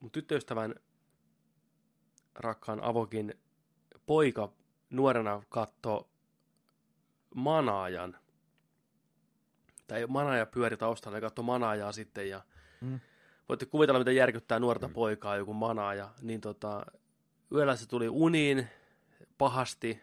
mun 0.00 0.10
tyttöystävän 0.10 0.74
rakkaan 2.34 2.80
avokin 2.82 3.34
poika 4.06 4.52
nuorena 4.90 5.42
katto 5.48 6.10
Manaajan. 7.34 8.16
Tai 9.86 10.06
Manaaja 10.06 10.46
pyöri 10.46 10.76
taustalla 10.76 11.16
ja 11.16 11.20
katsoi 11.20 11.44
Manaajaa 11.44 11.92
sitten 11.92 12.28
ja 12.28 12.42
Mm. 12.80 13.00
Voitte 13.48 13.66
kuvitella, 13.66 13.98
miten 13.98 14.16
järkyttää 14.16 14.58
nuorta 14.58 14.88
poikaa 14.88 15.36
joku 15.36 15.54
Manaaja. 15.54 16.10
Niin 16.22 16.40
tota, 16.40 16.86
yöllä 17.52 17.76
se 17.76 17.88
tuli 17.88 18.08
uniin 18.08 18.68
pahasti, 19.38 20.00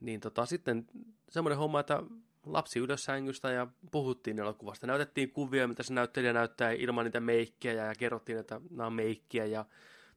niin 0.00 0.20
tota, 0.20 0.46
sitten 0.46 0.86
semmoinen 1.28 1.58
homma, 1.58 1.80
että 1.80 2.02
lapsi 2.46 2.78
ylös 2.78 3.04
sängystä 3.04 3.50
ja 3.50 3.66
puhuttiin 3.90 4.38
elokuvasta. 4.38 4.86
Näytettiin 4.86 5.30
kuvia, 5.30 5.68
mitä 5.68 5.82
se 5.82 5.94
näyttelijä 5.94 6.32
näyttää 6.32 6.70
ilman 6.70 7.04
niitä 7.04 7.20
meikkejä 7.20 7.86
ja 7.86 7.94
kerrottiin, 7.94 8.38
että 8.38 8.60
nämä 8.70 8.86
on 8.86 8.92
meikkiä 8.92 9.46
ja 9.46 9.64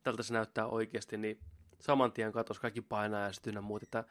tältä 0.03 0.23
se 0.23 0.33
näyttää 0.33 0.67
oikeasti, 0.67 1.17
niin 1.17 1.39
saman 1.79 2.11
tien 2.11 2.31
katos 2.31 2.59
kaikki 2.59 2.81
painaa 2.81 3.21
ja 3.21 3.33
sitten 3.33 3.63
muut. 3.63 3.83
Että 3.83 4.03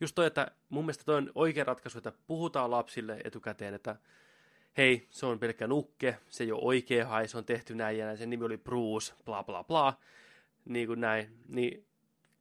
just 0.00 0.14
toi, 0.14 0.26
että 0.26 0.50
mun 0.68 0.84
mielestä 0.84 1.04
toi 1.04 1.16
on 1.16 1.30
oikea 1.34 1.64
ratkaisu, 1.64 1.98
että 1.98 2.12
puhutaan 2.26 2.70
lapsille 2.70 3.20
etukäteen, 3.24 3.74
että 3.74 3.96
hei, 4.78 5.06
se 5.10 5.26
on 5.26 5.38
pelkkä 5.38 5.66
nukke, 5.66 6.18
se 6.28 6.44
ei 6.44 6.52
ole 6.52 6.62
oikea 6.64 7.06
hai, 7.06 7.28
se 7.28 7.38
on 7.38 7.44
tehty 7.44 7.74
näin 7.74 7.98
ja 7.98 8.06
näin, 8.06 8.18
sen 8.18 8.30
nimi 8.30 8.44
oli 8.44 8.56
Bruce, 8.56 9.14
bla 9.24 9.44
bla 9.44 9.64
bla, 9.64 9.98
niin 10.64 10.86
kuin 10.86 11.00
näin, 11.00 11.38
niin 11.48 11.86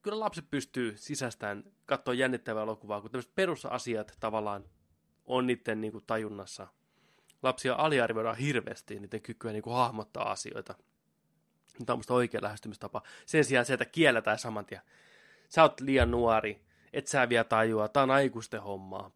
kyllä 0.01 0.19
lapset 0.19 0.49
pystyy 0.49 0.97
sisästään 0.97 1.63
katsoa 1.85 2.13
jännittävää 2.13 2.63
elokuvaa, 2.63 3.01
kun 3.01 3.11
tämmöiset 3.11 3.35
perusasiat 3.35 4.17
tavallaan 4.19 4.63
on 5.25 5.47
niiden 5.47 5.81
niin 5.81 5.91
kuin, 5.91 6.03
tajunnassa. 6.07 6.67
Lapsia 7.43 7.75
aliarvioidaan 7.75 8.37
hirveästi 8.37 8.99
niiden 8.99 9.21
kykyä 9.21 9.51
niin 9.51 9.63
kuin, 9.63 9.75
hahmottaa 9.75 10.31
asioita. 10.31 10.75
Tämä 11.85 11.93
on 11.93 11.99
musta 11.99 12.13
oikea 12.13 12.41
lähestymistapa. 12.41 13.01
Sen 13.25 13.43
sijaan 13.43 13.65
se, 13.65 13.73
että 13.73 13.85
kielletään 13.85 14.39
saman 14.39 14.65
tien. 14.65 14.81
Sä 15.49 15.61
oot 15.61 15.81
liian 15.81 16.11
nuori, 16.11 16.61
et 16.93 17.07
sä 17.07 17.29
vielä 17.29 17.43
tajua, 17.43 17.87
tää 17.87 18.03
on 18.03 18.11
aikuisten 18.11 18.61
hommaa. 18.61 19.11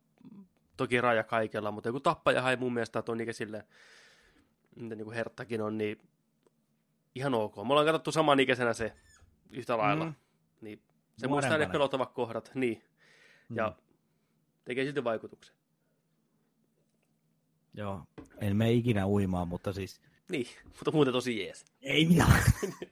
Toki 0.82 1.02
raja 1.02 1.24
kaikella, 1.24 1.72
mutta 1.72 1.90
joku 1.90 2.00
tappaja 2.00 2.42
hai 2.42 2.56
mun 2.56 2.74
mielestä 2.74 3.02
ton 3.02 3.22
ikäisille, 3.22 3.66
mitä 4.76 4.96
niin 4.96 5.06
kuin 5.06 5.16
Herttakin 5.16 5.62
on, 5.62 5.78
niin 5.78 6.02
ihan 7.16 7.34
ok. 7.34 7.56
Me 7.56 7.62
ollaan 7.62 7.86
katsottu 7.86 8.12
samanikäisenä 8.12 8.74
se 8.74 8.94
yhtä 9.50 9.78
lailla. 9.78 10.06
Mm. 10.06 10.14
Niin 10.62 10.82
se 11.18 11.28
muistaa 11.28 11.58
ne 11.58 11.70
pelottavat 11.70 12.12
kohdat. 12.12 12.52
Niin. 12.56 12.84
Ja 13.56 13.68
Mm. 13.68 13.84
Tekee 14.66 14.86
silti 14.86 15.04
vaikutuksen. 15.04 15.56
Joo, 17.74 18.02
en 18.38 18.56
mene 18.56 18.72
ikinä 18.72 19.08
uimaan, 19.08 19.48
mutta 19.48 19.74
siis... 19.74 20.02
Niin, 20.30 20.48
mutta 20.66 20.92
muuten 20.92 21.14
tosi 21.14 21.40
jees. 21.40 21.66
Ei 21.82 22.06
minä. 22.06 22.28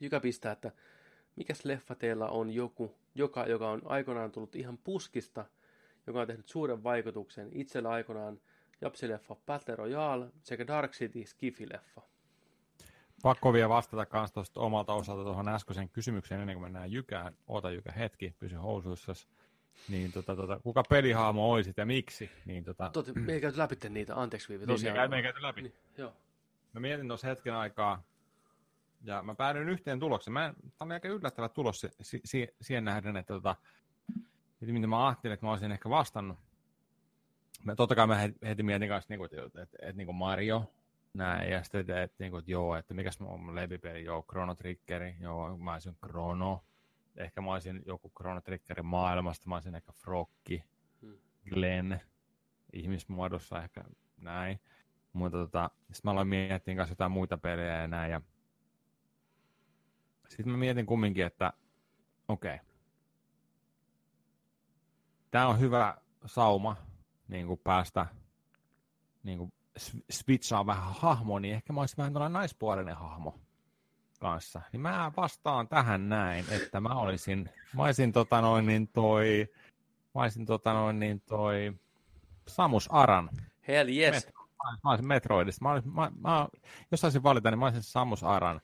Jykä 0.00 0.20
pistää, 0.20 0.52
että 0.52 0.72
mikäs 1.36 1.64
leffa 1.64 1.94
teillä 1.94 2.26
on 2.26 2.50
joku, 2.50 2.99
joka, 3.14 3.46
joka 3.46 3.70
on 3.70 3.82
aikoinaan 3.84 4.32
tullut 4.32 4.56
ihan 4.56 4.78
puskista, 4.78 5.44
joka 6.06 6.20
on 6.20 6.26
tehnyt 6.26 6.48
suuren 6.48 6.82
vaikutuksen. 6.82 7.48
Itsellä 7.52 7.90
aikoinaan 7.90 8.40
Japsi-leffa 8.80 9.36
Battle 9.46 9.76
Royale 9.76 10.26
sekä 10.42 10.66
Dark 10.66 10.92
City 10.92 11.24
Skifi-leffa. 11.24 12.02
Pakko 13.22 13.52
vielä 13.52 13.68
vastata 13.68 14.06
kans 14.06 14.32
tuosta 14.32 14.60
omalta 14.60 14.92
osalta 14.92 15.24
tuohon 15.24 15.48
äskeiseen 15.48 15.88
kysymykseen 15.88 16.40
ennen 16.40 16.56
kuin 16.56 16.62
mennään 16.62 16.92
Jykään. 16.92 17.34
Oota 17.46 17.70
Jykä 17.70 17.92
hetki, 17.92 18.34
pysy 18.38 18.56
housuissa. 18.56 19.12
Niin 19.88 20.12
tota, 20.12 20.36
tota, 20.36 20.60
kuka 20.62 20.82
pelihaamo 20.88 21.50
oisit 21.50 21.76
ja 21.76 21.86
miksi? 21.86 22.30
Niin, 22.44 22.64
tota... 22.64 22.90
Totti, 22.92 23.12
me 23.12 23.32
ei 23.32 23.40
käyty 23.40 23.58
läpi 23.58 23.76
niitä, 23.88 24.16
anteeksi 24.16 24.48
Viivi. 24.48 24.66
Niin, 24.66 24.74
Tosiaan, 24.74 25.10
me 25.10 25.16
ei 25.16 25.22
käyty 25.22 25.42
läpi. 25.42 25.62
Niin, 25.62 25.74
joo. 25.98 26.12
Mä 26.72 26.80
mietin 26.80 27.08
tuossa 27.08 27.26
hetken 27.26 27.54
aikaa, 27.54 28.02
ja 29.00 29.22
mä 29.22 29.34
päädyin 29.34 29.68
yhteen 29.68 30.00
tulokseen. 30.00 30.32
Mä, 30.32 30.54
tämä 30.78 30.86
oli 30.86 30.94
aika 30.94 31.08
yllättävä 31.08 31.48
tulos 31.48 31.80
si, 31.80 32.20
si, 32.24 32.48
siihen 32.60 32.84
nähden, 32.84 33.16
että 33.16 33.34
tota, 33.34 33.56
mitä 34.60 34.86
mä 34.86 35.06
ajattelin, 35.06 35.34
että 35.34 35.46
mä 35.46 35.50
olisin 35.50 35.72
ehkä 35.72 35.90
vastannut. 35.90 36.38
Mä, 37.64 37.74
totta 37.74 37.94
kai 37.94 38.06
mä 38.06 38.28
heti, 38.44 38.62
mietin 38.62 38.88
kanssa, 38.88 39.14
niin 39.14 39.24
että, 39.24 39.42
että, 39.46 39.62
että, 39.62 39.78
että 39.82 39.96
niin 39.96 40.14
Mario, 40.14 40.72
näin, 41.14 41.50
ja 41.50 41.62
sitten, 41.62 41.80
että, 41.80 42.02
että, 42.02 42.16
niin 42.18 42.30
kuin, 42.30 42.38
että 42.38 42.50
joo, 42.50 42.76
että 42.76 42.94
mikäs 42.94 43.18
on 43.20 43.54
levipeli, 43.54 44.04
joo, 44.04 44.22
Chrono 44.22 44.54
Triggeri, 44.54 45.16
joo, 45.20 45.58
mä 45.58 45.72
olisin 45.72 45.96
Chrono, 46.06 46.64
ehkä 47.16 47.40
mä 47.40 47.52
olisin 47.52 47.82
joku 47.86 48.12
Chrono 48.16 48.40
Triggerin 48.40 48.86
maailmasta, 48.86 49.48
mä 49.48 49.54
olisin 49.54 49.74
ehkä 49.74 49.92
Frogki, 49.92 50.64
Hmm. 51.02 51.18
Glenn, 51.50 51.98
ihmismuodossa 52.72 53.62
ehkä 53.62 53.84
näin. 54.16 54.60
Mutta 55.12 55.38
tota, 55.38 55.70
sitten 55.80 56.00
mä 56.04 56.10
aloin 56.10 56.28
miettiä 56.28 56.76
kanssa 56.76 56.92
jotain 56.92 57.12
muita 57.12 57.38
pelejä 57.38 57.80
ja 57.80 57.88
näin, 57.88 58.12
ja 58.12 58.20
sitten 60.30 60.52
mä 60.52 60.56
mietin 60.58 60.86
kumminkin, 60.86 61.26
että 61.26 61.52
okei, 62.28 62.54
okay. 62.54 62.66
tämä 65.30 65.48
on 65.48 65.60
hyvä 65.60 65.96
sauma 66.26 66.76
niin 67.28 67.46
kuin 67.46 67.60
päästä 67.64 68.06
niin 69.22 69.38
kuin 69.38 69.52
switchaa 70.10 70.66
vähän 70.66 70.94
hahmoa, 70.94 71.40
niin 71.40 71.54
ehkä 71.54 71.72
mä 71.72 71.80
olisin 71.80 71.96
vähän 71.96 72.12
tällainen 72.12 72.32
naispuolinen 72.32 72.96
hahmo 72.96 73.40
kanssa. 74.20 74.60
Niin 74.72 74.80
mä 74.80 75.12
vastaan 75.16 75.68
tähän 75.68 76.08
näin, 76.08 76.44
että 76.50 76.80
mä 76.80 76.88
olisin, 76.88 77.50
mä 77.74 77.82
olisin 77.82 78.12
tota 78.12 78.40
noin 78.40 78.66
niin 78.66 78.88
toi, 78.88 79.48
mä 80.14 80.22
olisin 80.22 80.46
tota 80.46 80.72
noin 80.72 80.98
niin 80.98 81.20
toi 81.20 81.72
Samus 82.48 82.88
Aran. 82.92 83.30
Hell 83.68 83.88
yes. 83.88 84.14
Metro, 84.14 84.46
mä 84.84 84.90
olisin 84.90 85.06
Metroidista. 85.06 85.64
Mä 85.64 85.72
olisin, 85.72 85.94
mä, 85.94 86.12
mä, 86.20 86.48
jos 86.90 87.00
saisin 87.00 87.22
valita, 87.22 87.50
niin 87.50 87.58
mä 87.58 87.64
olisin 87.64 87.82
Samus 87.82 88.24
Aran. 88.24 88.60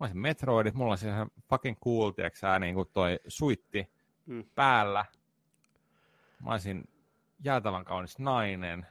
Mä 0.00 0.04
olisin 0.04 0.18
Metroidit, 0.18 0.74
mulla 0.74 0.92
olisi 0.92 1.08
ihan 1.08 1.30
fucking 1.48 1.78
cool, 1.84 2.10
tiiäksä, 2.10 2.58
niin 2.58 2.74
kuin 2.74 2.88
toi 2.92 3.20
suitti 3.28 3.90
Mm. 4.26 4.44
päällä. 4.54 5.04
Mä 6.44 6.50
olisin 6.50 6.84
jäätävän 7.44 7.84
kaunis 7.84 8.18
nainen. 8.18 8.86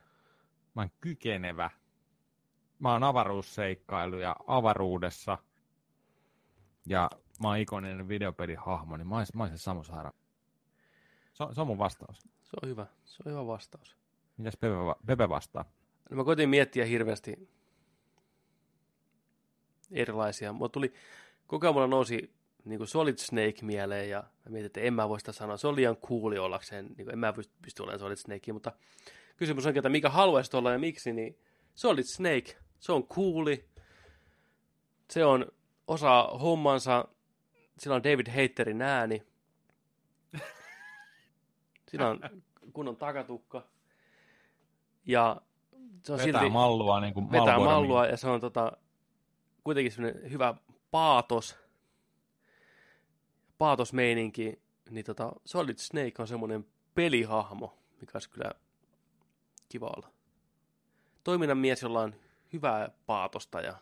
Mä 0.76 0.82
oon 0.82 0.90
kykenevä. 1.02 1.70
Mä 2.80 2.92
oon 2.92 3.04
avaruusseikkailu 3.04 4.16
ja 4.18 4.36
avaruudessa. 4.48 5.38
Ja 6.86 7.10
mä 7.42 7.48
oon 7.48 7.58
ikoninen 7.58 8.08
videopelihahmo, 8.08 8.98
niin 8.98 9.08
mä 9.08 9.18
olisin, 9.18 9.38
mä 9.38 9.44
olisin 9.44 9.58
Samus 9.60 9.90
Aran. 9.92 10.14
Se, 11.34 11.44
on- 11.44 11.56
se 11.56 11.62
on 11.62 11.68
mun 11.68 11.78
vastaus. 11.78 12.22
Se 12.22 12.58
on 12.64 12.70
hyvä. 12.70 12.86
Se 13.06 13.24
on 13.26 13.32
hyvä 13.32 13.48
vastaus. 13.48 13.98
Mitäs 14.38 14.58
Pepe, 14.58 14.76
Pepe 15.06 15.30
vastaa? 15.30 15.66
No 16.10 16.18
mä 16.18 16.24
koitin 16.24 16.50
miettiä 16.50 16.86
hirveästi 16.86 17.50
erilaisia. 19.94 20.54
Mulla 20.54 20.70
tuli, 20.70 20.94
koko 21.48 21.66
ajan 21.66 21.74
mulla 21.74 21.88
nousi 21.88 22.34
niin 22.66 22.78
kuin 22.78 22.88
Solid 22.88 23.18
Snake 23.18 23.58
mieleen 23.62 24.10
ja 24.10 24.24
mä 24.46 24.52
mietin, 24.52 24.66
että 24.66 24.82
en 24.82 24.94
mä 24.94 25.10
voi 25.10 25.20
sitä 25.20 25.32
sanoa. 25.32 25.58
Se 25.58 25.68
on 25.68 25.76
liian 25.76 25.98
cooli 25.98 26.38
ollakseen, 26.38 26.86
niin 26.86 27.06
kuin 27.06 27.12
en 27.12 27.20
mä 27.20 27.34
pysty, 27.34 27.54
pysty 27.62 27.84
olemaan 27.84 28.00
Solid 28.00 28.18
Snake, 28.18 28.54
mutta 28.54 28.72
kysymys 29.38 29.66
onkin, 29.66 29.80
että 29.80 29.90
mikä 29.90 30.10
haluaisi 30.10 30.58
olla 30.58 30.72
ja 30.72 30.80
miksi, 30.80 31.14
niin 31.14 31.40
Solid 31.76 32.04
Snake, 32.04 32.58
se 32.80 32.92
on 32.92 33.08
cooli, 33.08 33.66
se 35.12 35.26
on 35.26 35.46
osa 35.88 36.24
hommansa, 36.24 37.06
sillä 37.80 37.96
on 37.96 38.04
David 38.04 38.28
Haterin 38.28 38.82
ääni, 38.82 39.24
sillä 41.90 42.10
on 42.10 42.20
kunnon 42.74 42.96
takatukka, 42.96 43.68
ja 45.06 45.42
se 46.04 46.14
on 46.14 46.20
Vetää 46.20 46.40
silti 46.42 46.54
mallua 46.54 47.00
niin 47.00 47.14
kuin 47.14 47.32
vetää 47.32 47.60
mallua 47.60 48.06
ja 48.06 48.18
se 48.18 48.28
on 48.28 48.42
tota, 48.42 48.72
kuitenkin 49.64 49.92
semmoinen 49.92 50.32
hyvä 50.32 50.54
paatos, 50.92 51.56
paatosmeininki, 53.58 54.62
niin 54.90 55.06
tota, 55.06 55.32
Solid 55.46 55.78
Snake 55.78 56.14
on 56.20 56.28
semmoinen 56.28 56.66
pelihahmo, 56.96 57.78
mikä 58.02 58.12
olisi 58.16 58.30
kyllä 58.30 58.52
kiva 59.70 59.88
olla. 59.98 60.14
Toiminnan 61.24 61.58
mies, 61.58 61.82
jolla 61.82 62.02
on 62.02 62.16
hyvää 62.54 62.90
paatosta 63.06 63.62
ja 63.62 63.78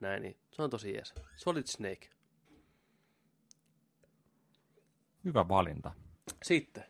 näin, 0.00 0.22
niin 0.22 0.36
se 0.52 0.62
on 0.62 0.70
tosi 0.70 0.94
jees. 0.94 1.14
Solid 1.36 1.66
Snake. 1.66 2.10
Hyvä 5.24 5.48
valinta. 5.48 5.92
Sitten, 6.42 6.84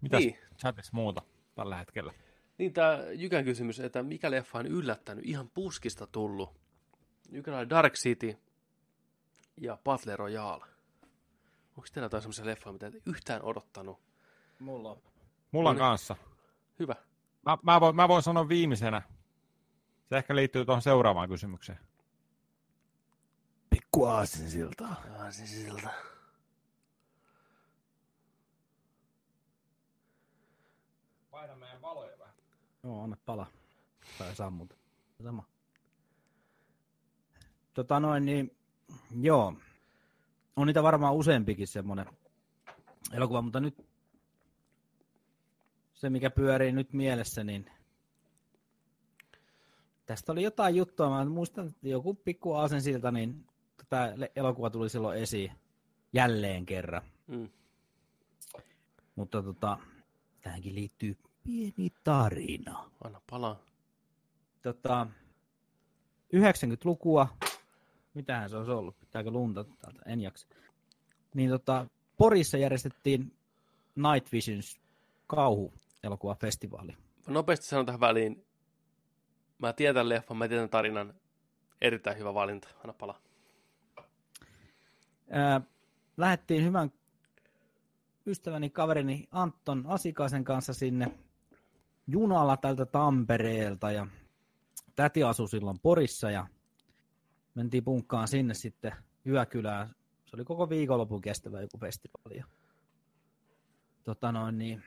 Niin. 0.00 0.12
niin. 0.12 0.38
chatissa 0.58 0.90
muuta 0.94 1.22
tällä 1.54 1.76
hetkellä? 1.76 2.12
niin 2.58 2.72
tämä 2.72 2.98
Jykän 3.12 3.44
kysymys, 3.44 3.80
että 3.80 4.02
mikä 4.02 4.30
leffa 4.30 4.58
on 4.58 4.66
yllättänyt, 4.66 5.24
ihan 5.26 5.50
puskista 5.50 6.06
tullut. 6.06 6.59
Jykällä 7.30 7.58
oli 7.58 7.70
Dark 7.70 7.94
City 7.94 8.36
ja 9.56 9.78
Battle 9.84 10.16
Royale. 10.16 10.64
Onko 11.76 11.88
teillä 11.92 12.04
jotain 12.04 12.22
semmoisia 12.22 12.46
leffoja, 12.46 12.72
mitä 12.72 12.86
et 12.86 12.94
yhtään 13.06 13.42
odottanut? 13.42 14.00
Mulla 14.58 14.90
on. 14.90 15.02
Mulla 15.52 15.70
on 15.70 15.76
kanssa. 15.76 16.16
Hyvä. 16.78 16.94
Mä, 17.46 17.58
mä, 17.62 17.80
voin, 17.80 17.96
mä 17.96 18.08
voin 18.08 18.22
sanoa 18.22 18.48
viimeisenä. 18.48 19.02
Se 20.08 20.16
ehkä 20.16 20.36
liittyy 20.36 20.64
tuohon 20.64 20.82
seuraavaan 20.82 21.28
kysymykseen. 21.28 21.78
Pikku 23.70 24.04
aasinsilta. 24.04 24.84
Ah, 24.88 25.30
se 25.30 25.46
siltä. 25.46 25.90
Vaihda 31.32 31.56
meidän 31.56 31.82
valoja 31.82 32.18
vähän. 32.18 32.34
Joo, 32.84 33.02
anna 33.02 33.16
pala. 33.26 33.46
Tai 34.18 34.36
sammuta. 34.36 34.76
Sama. 35.22 35.44
Tota 37.74 38.00
noin, 38.00 38.24
niin 38.24 38.56
joo. 39.20 39.54
On 40.56 40.66
niitä 40.66 40.82
varmaan 40.82 41.14
useampikin 41.14 41.66
semmonen 41.66 42.06
elokuva, 43.12 43.42
mutta 43.42 43.60
nyt 43.60 43.86
se, 45.94 46.10
mikä 46.10 46.30
pyörii 46.30 46.72
nyt 46.72 46.92
mielessä, 46.92 47.44
niin 47.44 47.70
tästä 50.06 50.32
oli 50.32 50.42
jotain 50.42 50.76
juttua. 50.76 51.10
Mä 51.10 51.24
muistan, 51.24 51.66
että 51.66 51.88
joku 51.88 52.14
pikku 52.14 52.52
aasensilta, 52.52 53.10
niin 53.10 53.46
tämä 53.88 54.12
elokuva 54.36 54.70
tuli 54.70 54.88
silloin 54.88 55.18
esiin 55.18 55.52
jälleen 56.12 56.66
kerran. 56.66 57.02
Mm. 57.26 57.48
Mutta 59.16 59.42
tota, 59.42 59.78
tähänkin 60.40 60.74
liittyy 60.74 61.16
pieni 61.44 61.92
tarina. 62.04 62.90
Anna 63.04 63.20
palaa. 63.30 63.60
Tota, 64.62 65.06
90-lukua, 66.36 67.28
mitähän 68.14 68.50
se 68.50 68.56
olisi 68.56 68.70
ollut, 68.70 68.98
pitääkö 68.98 69.30
lunta 69.30 69.64
täältä, 69.64 70.02
en 70.06 70.20
jaksa. 70.20 70.46
Niin 71.34 71.50
tota, 71.50 71.86
Porissa 72.16 72.58
järjestettiin 72.58 73.36
Night 73.94 74.32
Visions 74.32 74.80
kauhuelokuvafestivaali. 75.26 76.92
Mä 77.26 77.34
nopeasti 77.34 77.66
sanon 77.66 77.86
tähän 77.86 78.00
väliin. 78.00 78.44
Mä 79.58 79.72
tiedän 79.72 80.08
leffan, 80.08 80.36
mä 80.36 80.48
tiedän 80.48 80.68
tarinan. 80.68 81.14
Erittäin 81.80 82.18
hyvä 82.18 82.34
valinta. 82.34 82.68
Anna 82.78 82.92
palaa. 82.92 83.20
Ää, 85.30 85.60
lähdettiin 86.16 86.64
hyvän 86.64 86.92
ystäväni, 88.26 88.70
kaverini 88.70 89.28
Anton 89.30 89.84
Asikaisen 89.86 90.44
kanssa 90.44 90.74
sinne 90.74 91.12
junalla 92.06 92.56
tältä 92.56 92.86
Tampereelta 92.86 93.90
ja 93.90 94.06
täti 94.96 95.22
asui 95.22 95.48
silloin 95.48 95.78
Porissa 95.78 96.30
ja 96.30 96.46
mentiin 97.54 97.84
punkkaan 97.84 98.28
sinne 98.28 98.54
sitten 98.54 98.92
yökylään. 99.26 99.88
Se 100.24 100.36
oli 100.36 100.44
koko 100.44 100.68
viikonlopun 100.68 101.20
kestävä 101.20 101.60
joku 101.60 101.78
festivaali. 101.78 102.36
Ja, 102.36 102.44
tota 104.04 104.32
noin, 104.32 104.58
niin, 104.58 104.82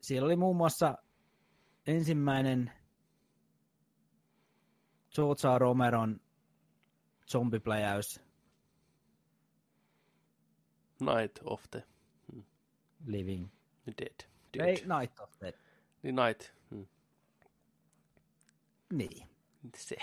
siellä 0.00 0.26
oli 0.26 0.36
muun 0.36 0.56
muassa 0.56 0.98
ensimmäinen 1.86 2.72
A. 5.48 5.58
Romeron 5.58 6.20
zombipläjäys 7.30 8.20
Night 11.00 11.38
of 11.44 11.64
the 11.70 11.84
Living. 13.06 13.48
Dead. 13.86 14.28
Dead. 14.52 14.68
Ei, 14.68 14.74
Night 14.74 15.20
of 15.20 15.30
Dead. 15.40 15.54
Niin 16.02 16.16
Night. 16.16 16.52
Hmm. 16.70 16.86
Niin. 18.92 19.28
Se. 19.76 19.96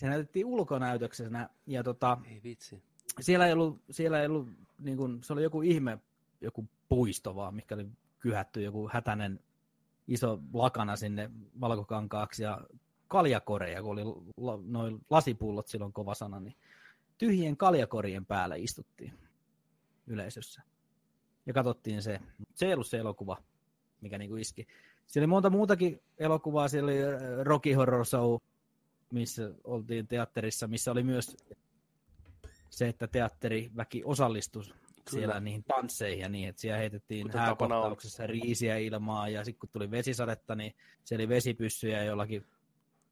Se 0.00 0.08
näytettiin 0.08 0.46
ulkonäytöksenä 0.46 1.48
ja 1.66 1.82
tota, 1.82 2.18
Ei 2.24 2.40
vitsi. 2.44 2.82
siellä 3.20 3.46
ei 3.46 3.52
ollut, 3.52 3.82
siellä 3.90 4.20
ei 4.20 4.26
ollut 4.26 4.48
niin 4.78 4.96
kuin, 4.96 5.22
se 5.22 5.32
oli 5.32 5.42
joku 5.42 5.62
ihme, 5.62 5.98
joku 6.40 6.68
puisto 6.88 7.34
vaan, 7.34 7.54
mikä 7.54 7.74
oli 7.74 7.86
kyhätty, 8.18 8.62
joku 8.62 8.90
hätäinen 8.92 9.40
iso 10.08 10.40
lakana 10.52 10.96
sinne 10.96 11.30
valkokankaaksi 11.60 12.42
ja 12.42 12.60
kaljakoreja, 13.08 13.82
kun 13.82 13.92
oli 13.92 14.04
la, 14.36 14.58
noin 14.64 15.00
lasipullot 15.10 15.68
silloin 15.68 15.92
kova 15.92 16.14
sana, 16.14 16.40
niin 16.40 16.56
tyhjien 17.18 17.56
kaljakorien 17.56 18.26
päällä 18.26 18.54
istuttiin 18.54 19.12
yleisössä. 20.06 20.62
Ja 21.46 21.52
katsottiin 21.52 22.02
se. 22.02 22.20
Se 22.54 22.66
ei 22.66 22.74
ollut 22.74 22.86
se 22.86 22.98
elokuva, 22.98 23.36
mikä 24.00 24.18
niinku 24.18 24.36
iski. 24.36 24.66
Siellä 25.06 25.24
oli 25.24 25.30
monta 25.30 25.50
muutakin 25.50 26.02
elokuvaa. 26.18 26.68
Siellä 26.68 26.90
oli 26.90 27.02
äh, 27.04 27.20
Rocky 27.42 27.72
Horror 27.72 28.06
Show, 28.06 28.36
missä 29.12 29.50
oltiin 29.64 30.06
teatterissa, 30.06 30.68
missä 30.68 30.90
oli 30.90 31.02
myös 31.02 31.36
se, 32.70 32.88
että 32.88 33.06
teatteriväki 33.06 34.02
osallistui 34.04 34.62
siellä 35.10 35.40
niihin 35.40 35.64
tansseihin 35.64 36.22
ja 36.22 36.28
niin, 36.28 36.48
että 36.48 36.60
siellä 36.60 36.78
heitettiin 36.78 37.26
Kuten 37.26 37.40
hääkohtauksessa 37.40 38.26
riisiä 38.26 38.76
ilmaa 38.76 39.28
ja 39.28 39.44
sitten 39.44 39.60
kun 39.60 39.68
tuli 39.72 39.90
vesisadetta, 39.90 40.54
niin 40.54 40.74
siellä 41.04 41.22
oli 41.22 41.28
vesipyssyjä 41.28 42.04
jollakin, 42.04 42.46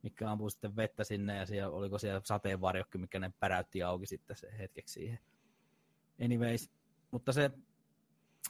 mikä 0.02 0.30
ampui 0.30 0.50
sitten 0.50 0.76
vettä 0.76 1.04
sinne 1.04 1.36
ja 1.36 1.46
siellä, 1.46 1.74
oliko 1.74 1.98
siellä 1.98 2.20
sateenvarjokki, 2.24 2.98
mikä 2.98 3.18
ne 3.18 3.32
päräytti 3.40 3.82
auki 3.82 4.06
sitten 4.06 4.36
se 4.36 4.58
hetkeksi 4.58 4.92
siihen. 4.92 5.18
Anyways, 6.24 6.70
mutta 7.10 7.32
se 7.32 7.50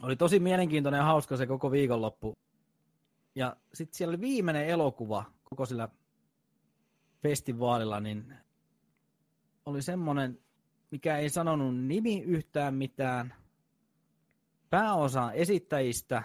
oli 0.02 0.16
tosi 0.16 0.40
mielenkiintoinen 0.40 0.98
ja 0.98 1.04
hauska 1.04 1.36
se 1.36 1.46
koko 1.46 1.70
viikonloppu. 1.70 2.38
Ja 3.34 3.56
sitten 3.74 3.96
siellä 3.96 4.10
oli 4.10 4.20
viimeinen 4.20 4.66
elokuva 4.66 5.24
koko 5.44 5.66
sillä 5.66 5.88
festivaalilla, 7.22 8.00
niin 8.00 8.34
oli 9.66 9.82
semmoinen, 9.82 10.38
mikä 10.90 11.16
ei 11.16 11.30
sanonut 11.30 11.76
nimi 11.76 12.20
yhtään 12.20 12.74
mitään. 12.74 13.34
Pääosa 14.70 15.32
esittäjistä, 15.32 16.22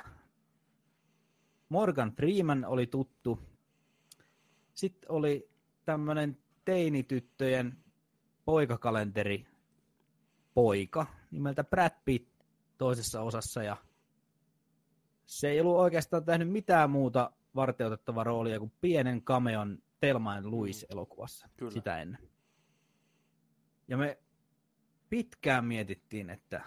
Morgan 1.70 2.12
Freeman 2.12 2.66
oli 2.66 2.88
tuttu. 2.88 3.40
Sitten 4.74 5.12
oli 5.12 5.50
tämmöinen 5.86 6.38
teinityttöjen 6.66 7.78
poikakalenteri 8.46 9.48
poika 10.54 11.06
nimeltä 11.32 11.64
Brad 11.64 11.92
Pitt 12.06 12.34
toisessa 12.78 13.22
osassa 13.22 13.64
ja 13.64 13.78
se 15.26 15.50
ei 15.50 15.62
ollut 15.62 15.78
oikeastaan 15.78 16.26
tehnyt 16.26 16.50
mitään 16.50 16.90
muuta 16.90 17.32
varteutettavaa 17.56 18.24
roolia 18.24 18.60
kuin 18.60 18.74
pienen 18.82 19.22
cameon 19.22 19.78
Telma 20.04 20.34
and 20.34 20.46
Louis 20.46 20.86
elokuvassa 20.90 21.50
Kyllä. 21.58 21.72
sitä 21.72 22.02
ennen. 22.02 22.30
Ja 23.88 23.98
me 23.98 24.20
pitkään 25.10 25.66
mietittiin, 25.66 26.30
että 26.30 26.62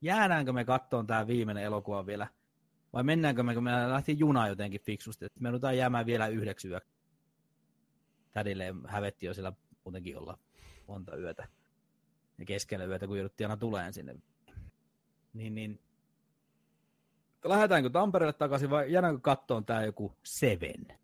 jäädäänkö 0.00 0.52
me 0.52 0.64
kattoon 0.64 1.06
tämä 1.06 1.26
viimeinen 1.26 1.64
elokuva 1.64 2.06
vielä, 2.06 2.26
vai 2.92 3.04
mennäänkö 3.04 3.42
me, 3.42 3.54
kun 3.54 3.64
me 3.64 3.88
lähti 3.88 4.18
juna 4.18 4.48
jotenkin 4.48 4.80
fiksusti, 4.80 5.24
että 5.24 5.40
me 5.40 5.48
joudutaan 5.48 5.76
jäämään 5.76 6.06
vielä 6.06 6.26
yhdeksi 6.26 6.68
yöksi. 6.68 6.94
Tädille 8.30 8.74
hävetti 8.86 9.26
jo 9.26 9.34
siellä 9.34 9.52
muutenkin 9.84 10.18
olla 10.18 10.38
monta 10.88 11.16
yötä. 11.16 11.48
Ja 12.38 12.44
keskellä 12.44 12.84
yötä, 12.84 13.06
kun 13.06 13.16
jouduttiin 13.16 13.50
aina 13.50 13.56
tuleen 13.56 13.92
sinne. 13.92 14.16
Niin, 15.32 15.54
niin. 15.54 15.80
Lähdetäänkö 17.44 17.90
Tampereelle 17.90 18.32
takaisin 18.32 18.70
vai 18.70 18.92
jäädäänkö 18.92 19.20
kattoon 19.20 19.64
tämä 19.64 19.84
joku 19.84 20.16
Seven? 20.22 21.03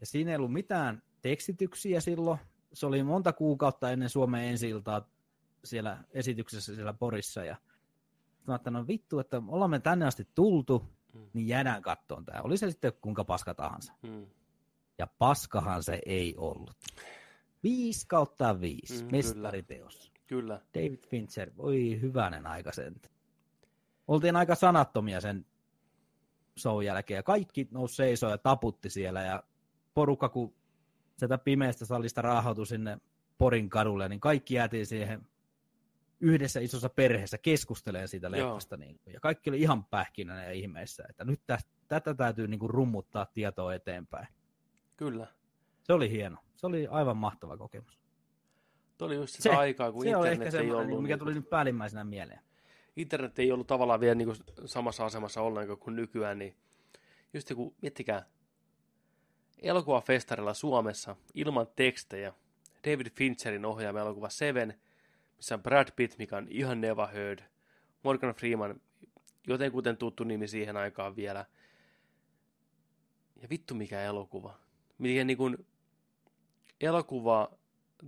Ja 0.00 0.06
siinä 0.06 0.30
ei 0.30 0.36
ollut 0.36 0.52
mitään 0.52 1.02
tekstityksiä 1.22 2.00
silloin. 2.00 2.38
Se 2.72 2.86
oli 2.86 3.02
monta 3.02 3.32
kuukautta 3.32 3.90
ennen 3.90 4.08
Suomen 4.08 4.44
ensi 4.44 4.70
siellä 5.64 6.04
esityksessä 6.10 6.74
siellä 6.74 6.92
Porissa. 6.92 7.44
Ja 7.44 7.56
mä 8.46 8.54
ajattelin, 8.54 8.74
no 8.74 8.86
vittu, 8.86 9.18
että 9.18 9.42
ollaan 9.48 9.70
me 9.70 9.78
tänne 9.80 10.06
asti 10.06 10.28
tultu, 10.34 10.84
niin 11.32 11.48
jäädään 11.48 11.82
kattoon 11.82 12.24
tämä. 12.24 12.40
Oli 12.42 12.56
se 12.56 12.70
sitten 12.70 12.92
kuinka 13.02 13.24
paska 13.24 13.54
tahansa. 13.54 13.92
Hmm. 14.06 14.26
Ja 14.98 15.06
paskahan 15.06 15.82
se 15.82 16.00
ei 16.06 16.34
ollut. 16.36 16.70
5 17.62 18.06
kautta 18.06 18.60
5, 18.60 18.94
Mm, 18.94 18.98
kyllä. 18.98 19.10
mestariteos. 19.12 20.12
Kyllä. 20.26 20.60
David 20.74 21.06
Fincher, 21.08 21.50
voi 21.56 21.98
hyvänen 22.00 22.46
aika 22.46 22.72
sen. 22.72 22.94
Oltiin 24.08 24.36
aika 24.36 24.54
sanattomia 24.54 25.20
sen 25.20 25.46
show 26.58 26.84
jälkeen 26.84 27.16
ja 27.18 27.22
kaikki 27.22 27.68
nousi 27.70 27.94
seisoo 27.94 28.30
ja 28.30 28.38
taputti 28.38 28.90
siellä 28.90 29.22
ja 29.22 29.42
porukka 29.98 30.28
kun 30.28 30.54
sieltä 31.16 31.38
pimeästä 31.38 31.84
salista 31.86 32.22
raahautui 32.22 32.66
sinne 32.66 32.98
Porin 33.38 33.68
kadulle, 33.70 34.08
niin 34.08 34.20
kaikki 34.20 34.54
jäätiin 34.54 34.86
siihen 34.86 35.26
yhdessä 36.20 36.60
isossa 36.60 36.88
perheessä 36.88 37.38
keskustelemaan 37.38 38.08
siitä 38.08 38.30
leffasta. 38.30 38.76
Niin, 38.76 39.00
ja 39.06 39.20
kaikki 39.20 39.50
oli 39.50 39.60
ihan 39.60 39.84
pähkinänä 39.84 40.44
ja 40.44 40.52
ihmeissä, 40.52 41.04
että 41.10 41.24
nyt 41.24 41.40
tästä, 41.46 41.70
tätä 41.88 42.14
täytyy 42.14 42.48
niin 42.48 42.58
kuin 42.58 42.70
rummuttaa 42.70 43.26
tietoa 43.26 43.74
eteenpäin. 43.74 44.28
Kyllä. 44.96 45.26
Se 45.82 45.92
oli 45.92 46.10
hieno. 46.10 46.36
Se 46.56 46.66
oli 46.66 46.86
aivan 46.86 47.16
mahtava 47.16 47.56
kokemus. 47.56 48.00
Tuo 48.98 49.06
oli 49.06 49.14
just 49.14 49.34
sitä 49.34 49.42
Se- 49.42 49.56
aikaa, 49.56 49.92
kun 49.92 50.02
Se 50.04 50.16
on 50.16 50.26
ehkä 50.26 50.44
internet 50.44 50.66
ei 50.66 50.70
ollut, 50.70 51.02
mikä 51.02 51.14
niinku- 51.14 51.24
tuli 51.24 51.34
nyt 51.34 51.50
päällimmäisenä 51.50 52.04
mieleen. 52.04 52.40
internet 52.96 53.38
ei 53.38 53.52
ollut 53.52 53.66
tavallaan 53.66 54.00
vielä 54.00 54.14
niin 54.14 54.28
kuin 54.28 54.36
samassa 54.66 55.04
asemassa 55.04 55.42
ollenkaan 55.42 55.78
kuin 55.78 55.96
nykyään, 55.96 56.38
niin 56.38 56.56
just 57.34 57.50
joku, 57.50 57.74
miettikää, 57.82 58.26
elokuvafestarilla 59.62 60.54
Suomessa 60.54 61.16
ilman 61.34 61.66
tekstejä, 61.76 62.32
David 62.84 63.06
Fincherin 63.10 63.64
ohjaama 63.64 64.00
elokuva 64.00 64.28
Seven, 64.28 64.80
missä 65.36 65.54
on 65.54 65.62
Brad 65.62 65.88
Pitt, 65.96 66.18
mikä 66.18 66.36
on 66.36 66.46
ihan 66.50 66.80
never 66.80 67.06
heard, 67.06 67.38
Morgan 68.02 68.34
Freeman, 68.34 68.80
jotenkuten 69.46 69.96
tuttu 69.96 70.24
nimi 70.24 70.48
siihen 70.48 70.76
aikaan 70.76 71.16
vielä, 71.16 71.44
ja 73.42 73.48
vittu 73.50 73.74
mikä 73.74 74.02
elokuva. 74.02 74.58
Miten 74.98 75.26
niin 75.26 75.36
kuin 75.36 75.66
elokuva 76.80 77.50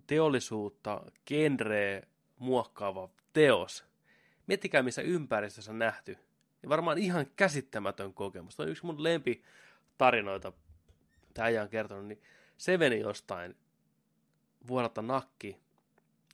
teollisuutta, 0.06 1.02
genreä 1.26 2.02
muokkaava 2.38 3.08
teos. 3.32 3.84
Miettikää, 4.46 4.82
missä 4.82 5.02
ympäristössä 5.02 5.70
on 5.72 5.78
nähty. 5.78 6.18
Ja 6.62 6.68
varmaan 6.68 6.98
ihan 6.98 7.26
käsittämätön 7.36 8.14
kokemus. 8.14 8.56
Tämä 8.56 8.64
on 8.64 8.70
yksi 8.70 8.86
mun 8.86 9.02
lempitarinoita, 9.02 10.52
tämä 11.34 11.46
äijä 11.46 11.62
on 11.62 11.68
kertonut, 11.68 12.06
niin 12.06 12.22
Seveni 12.56 13.00
jostain 13.00 13.56
vuodelta 14.68 15.02
nakki. 15.02 15.56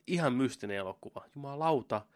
Ihan 0.07 0.33
mystinen 0.33 0.77
elokuva. 0.77 1.25
Jumalauta. 1.35 2.07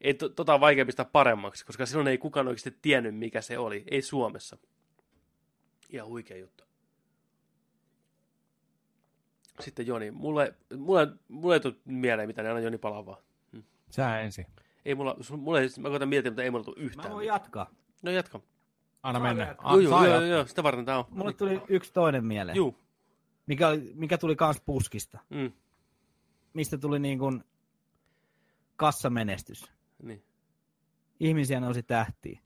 Ei, 0.00 0.14
to, 0.14 0.28
tota 0.28 0.54
on 0.54 0.60
vaikea 0.60 0.86
pistää 0.86 1.04
paremmaksi, 1.04 1.66
koska 1.66 1.86
silloin 1.86 2.08
ei 2.08 2.18
kukaan 2.18 2.48
oikeasti 2.48 2.78
tiennyt, 2.82 3.16
mikä 3.16 3.40
se 3.40 3.58
oli. 3.58 3.84
Ei 3.90 4.02
Suomessa. 4.02 4.56
Ihan 5.90 6.08
huikea 6.08 6.36
juttu. 6.36 6.64
Sitten 9.60 9.86
Joni, 9.86 10.10
mulle, 10.10 10.54
mulle, 10.76 11.08
mulle 11.28 11.54
ei 11.56 11.60
tule 11.60 11.74
mieleen 11.84 12.28
mitään, 12.28 12.44
niin 12.44 12.50
anna 12.50 12.60
Joni 12.64 12.78
palaa 12.78 13.06
vaan. 13.06 13.22
Sä 13.90 14.20
ensin. 14.20 14.46
Ei 14.84 14.94
mulla, 14.94 15.16
mulla 15.36 15.60
ei, 15.60 15.68
mä 15.78 15.88
koitan 15.88 16.08
miettiä, 16.08 16.30
mutta 16.30 16.42
ei 16.42 16.50
mulla 16.50 16.64
tule 16.64 16.76
Mä 16.78 16.82
yhtään. 16.84 17.10
voin 17.10 17.24
mitään. 17.24 17.34
jatkaa. 17.34 17.70
No 18.02 18.10
jatka. 18.10 18.40
Anna 19.02 19.20
mennä. 19.20 19.54
Ah, 19.58 19.80
Joo, 19.80 20.04
joo, 20.04 20.06
joo, 20.06 20.22
joo, 20.22 20.46
sitä 20.46 20.62
varten 20.62 20.84
tää 20.84 20.98
on. 20.98 21.04
Mulle 21.10 21.32
tuli 21.32 21.62
yksi 21.68 21.92
toinen 21.92 22.24
mieleen, 22.24 22.56
Juu. 22.56 22.78
mikä, 23.46 23.68
oli, 23.68 23.92
mikä 23.94 24.18
tuli 24.18 24.36
kans 24.36 24.60
puskista. 24.60 25.18
Mm. 25.30 25.52
Mistä 26.54 26.78
tuli 26.78 26.98
niin 26.98 27.18
kuin 27.18 27.44
kassamenestys. 28.76 29.72
Niin. 30.02 30.24
Ihmisiä 31.20 31.60
nousi 31.60 31.82
tähtiin. 31.82 32.40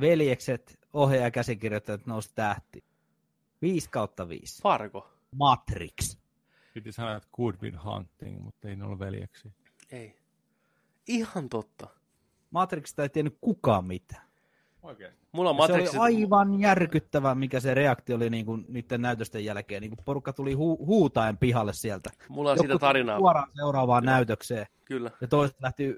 Veljekset, 0.00 0.78
ohjaaja 0.92 1.26
ja 1.26 1.30
käsikirjoittajat 1.30 2.06
nousi 2.06 2.34
tähtiin. 2.34 2.84
5 3.62 3.90
kautta 3.90 4.28
5. 4.28 4.62
Fargo. 4.62 5.10
Matrix. 5.34 6.18
Piti 6.74 6.92
sanoa, 6.92 7.16
että 7.16 7.28
Good 7.36 7.54
Will 7.62 7.76
Hunting, 7.84 8.42
mutta 8.42 8.68
ei 8.68 8.76
ne 8.76 8.84
ollut 8.84 8.98
veljeksi. 8.98 9.52
Ei. 9.90 10.18
Ihan 11.06 11.48
totta. 11.48 11.86
Matrixista 12.56 13.02
ei 13.02 13.08
tiennyt 13.08 13.38
kukaan 13.40 13.84
mitään. 13.84 14.22
Oikeesti. 14.82 15.26
Mulla 15.32 15.50
on 15.50 15.56
Ja 15.58 15.66
Se 15.66 16.00
oli 16.00 16.16
aivan 16.22 16.60
järkyttävä, 16.60 17.34
mikä 17.34 17.60
se 17.60 17.74
reaktio 17.74 18.16
oli 18.16 18.30
niin 18.30 18.46
kuin 18.46 18.64
niiden 18.68 19.02
näytösten 19.02 19.44
jälkeen. 19.44 19.80
Niin 19.80 19.90
kuin 19.90 20.04
porukka 20.04 20.32
tuli 20.32 20.54
hu- 20.54 20.86
huutaen 20.86 21.38
pihalle 21.38 21.72
sieltä. 21.72 22.10
Mulla 22.28 22.50
on 22.50 22.58
siitä 22.58 22.72
Jotkut 22.72 22.80
tuli 22.80 22.88
tarinaa. 22.88 23.18
Suoraan 23.18 23.50
seuraavaan 23.56 24.04
Joo. 24.04 24.12
näytökseen. 24.12 24.66
Kyllä. 24.84 25.10
Ja 25.20 25.28
toiset 25.28 25.56
lähti 25.62 25.96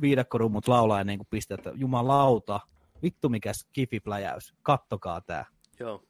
viidakkorummut 0.00 0.68
laulaa 0.68 1.00
ennen 1.00 1.18
kuin 1.18 1.28
pistää, 1.30 1.54
että 1.54 1.72
jumalauta, 1.74 2.60
vittu 3.02 3.28
mikä 3.28 3.52
skifipläjäys, 3.52 4.54
kattokaa 4.62 5.20
tää. 5.20 5.44
Joo. 5.80 6.02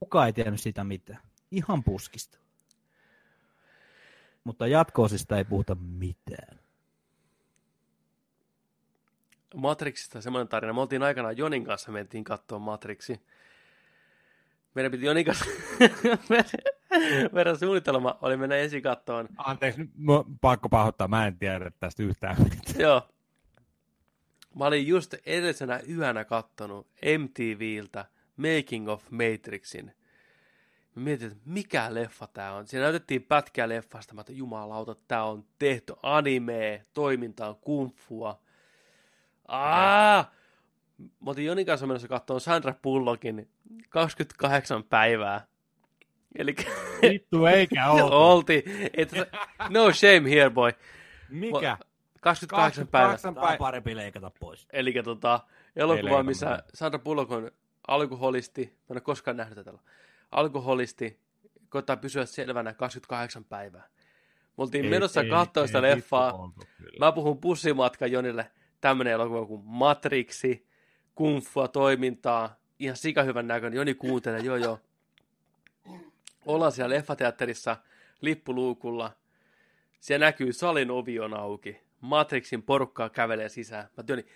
Kukaan 0.00 0.26
ei 0.26 0.32
tiennyt 0.32 0.60
sitä 0.60 0.84
mitään. 0.84 1.22
Ihan 1.50 1.84
puskista. 1.84 2.38
Mutta 4.44 4.66
jatkoosista 4.66 5.38
ei 5.38 5.44
puhuta 5.44 5.74
mitään. 5.74 6.60
Matrixista 9.54 10.20
semmoinen 10.20 10.48
tarina. 10.48 10.72
Me 10.72 10.80
oltiin 10.80 11.02
aikanaan 11.02 11.36
Jonin 11.36 11.64
kanssa, 11.64 11.92
mentiin 11.92 12.24
katsoa 12.24 12.58
Matrixi. 12.58 13.20
Meidän 14.74 14.92
piti 14.92 15.06
Jonin 15.06 15.24
kanssa, 15.24 15.44
meidän 17.32 17.58
suunnitelma 17.58 18.18
oli 18.22 18.36
mennä 18.36 18.56
ensin 18.56 18.82
kattoon. 18.82 19.28
Anteeksi, 19.36 19.80
nyt 19.80 19.90
pakko 20.40 20.68
pahoittaa, 20.68 21.08
mä 21.08 21.26
en 21.26 21.38
tiedä 21.38 21.70
tästä 21.80 22.02
yhtään 22.02 22.36
mitään. 22.42 22.80
Joo. 22.80 23.08
Mä 24.54 24.64
olin 24.64 24.86
just 24.86 25.14
edellisenä 25.26 25.80
yönä 25.88 26.24
kattonut 26.24 26.86
MTVltä 27.18 28.04
Making 28.36 28.88
of 28.88 29.10
Matrixin. 29.10 29.94
Mä 30.94 31.02
mietin, 31.02 31.32
että 31.32 31.42
mikä 31.44 31.94
leffa 31.94 32.26
tää 32.26 32.54
on. 32.54 32.66
Siinä 32.66 32.82
näytettiin 32.82 33.22
pätkää 33.22 33.68
leffasta. 33.68 34.14
Mä 34.14 34.20
että 34.20 34.32
jumalauta, 34.32 34.94
tää 35.08 35.24
on 35.24 35.44
tehty 35.58 35.94
anime, 36.02 36.86
toimintaan 36.94 37.56
kumfua. 37.56 38.40
Aa! 39.50 40.30
Mä 40.98 41.08
oltiin 41.26 41.46
Jonin 41.46 41.66
kanssa 41.66 41.86
menossa 41.86 42.08
katsomaan 42.08 42.40
Sandra 42.40 42.74
Bullockin 42.82 43.48
28 43.88 44.84
päivää. 44.84 45.46
Eli 46.38 46.54
Vittu 47.02 47.46
eikä 47.46 47.88
ollut. 47.90 48.12
oltiin. 48.12 48.62
Et, 48.94 49.10
no 49.70 49.92
shame 49.92 50.30
here, 50.30 50.50
boy. 50.50 50.72
Mikä? 51.28 51.78
28 52.20 52.86
päivää. 52.88 53.16
Tämä 53.18 53.40
on 53.40 53.58
parempi 53.58 53.96
leikata 53.96 54.30
pois. 54.40 54.66
Eli 54.72 54.92
tota, 55.04 55.40
elokuva, 55.76 56.22
missä. 56.22 56.62
Sandra 56.74 56.98
Bullock 56.98 57.32
on 57.32 57.50
alkoholisti, 57.88 58.64
mä 58.64 58.70
en 58.90 58.94
ole 58.94 59.00
koskaan 59.00 59.36
nähnyt 59.36 59.54
tätä, 59.58 59.72
alkoholisti, 60.30 61.20
koittaa 61.68 61.96
pysyä 61.96 62.26
selvänä 62.26 62.72
28 62.74 63.44
päivää. 63.44 63.82
Me 64.46 64.62
oltiin 64.62 64.84
Ei- 64.84 64.90
menossa 64.90 65.20
ei- 65.20 65.30
katsoa 65.30 65.62
ei 65.62 65.66
sitä 65.68 65.82
vittu 65.82 65.96
leffaa. 65.96 66.32
oltu 66.32 66.60
kyllä. 66.76 67.06
Mä 67.06 67.12
puhun 67.12 67.38
bussimatka 67.40 68.06
Jonille 68.06 68.50
tämmönen 68.80 69.12
elokuva 69.12 69.46
kuin 69.46 69.62
Matrixi, 69.64 70.66
kumfua, 71.14 71.68
toimintaa, 71.68 72.56
ihan 72.78 72.96
sikahyvän 72.96 73.48
näköinen. 73.48 73.76
Joni 73.76 73.94
kuuntelee, 73.94 74.40
joo 74.40 74.56
joo. 74.56 74.78
Ollaan 76.46 76.72
siellä 76.72 76.94
leffateatterissa, 76.94 77.76
lippuluukulla. 78.20 79.12
Siellä 80.00 80.26
näkyy 80.26 80.52
salin 80.52 80.90
ovi 80.90 81.20
on 81.20 81.34
auki. 81.34 81.80
Matrixin 82.00 82.62
porukkaa 82.62 83.08
kävelee 83.08 83.48
sisään. 83.48 83.88
Mä 83.96 84.04
Joni, 84.08 84.26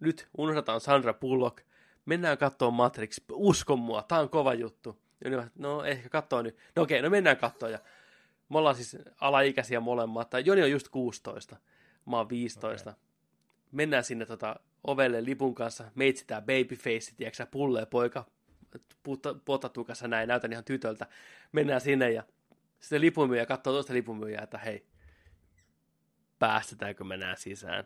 nyt 0.00 0.28
unohdetaan 0.38 0.80
Sandra 0.80 1.14
Bullock. 1.14 1.58
Mennään 2.06 2.38
katsomaan 2.38 2.74
Matrix. 2.74 3.20
Usko 3.32 3.76
mua, 3.76 4.02
tää 4.02 4.20
on 4.20 4.28
kova 4.28 4.54
juttu. 4.54 4.98
Joni, 5.24 5.46
no 5.58 5.84
ehkä 5.84 6.08
katsoo 6.08 6.42
nyt. 6.42 6.58
No 6.76 6.82
okei, 6.82 7.02
no 7.02 7.10
mennään 7.10 7.36
katsoa. 7.36 7.68
Ja 7.68 7.78
me 8.48 8.58
ollaan 8.58 8.74
siis 8.76 8.96
alaikäisiä 9.20 9.80
molemmat. 9.80 10.30
Tai 10.30 10.42
Joni 10.46 10.62
on 10.62 10.70
just 10.70 10.88
16. 10.88 11.56
Mä 12.06 12.16
oon 12.16 12.28
15. 12.28 12.90
Okay. 12.90 13.09
Mennään 13.72 14.04
sinne 14.04 14.26
tota 14.26 14.56
ovelle 14.84 15.24
lipun 15.24 15.54
kanssa. 15.54 15.84
Me 15.94 16.08
etsitään 16.08 16.42
babyface, 16.42 17.14
tiedätkö 17.16 17.46
pullee 17.46 17.86
poika 17.86 18.26
potatukassa 19.44 20.08
näin, 20.08 20.28
näytän 20.28 20.52
ihan 20.52 20.64
tytöltä. 20.64 21.06
Mennään 21.52 21.80
sinne 21.80 22.10
ja 22.10 22.22
sitten 22.80 23.00
lipunmyyjä 23.00 23.46
katsoo 23.46 23.72
toista 23.72 23.92
lipunmyyjää, 23.92 24.42
että 24.42 24.58
hei, 24.58 24.86
päästetäänkö 26.38 27.04
me 27.04 27.16
nää 27.16 27.36
sisään? 27.36 27.84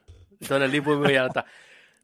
Toinen 0.48 0.72
lipunmyyjä, 0.72 1.24
että 1.24 1.44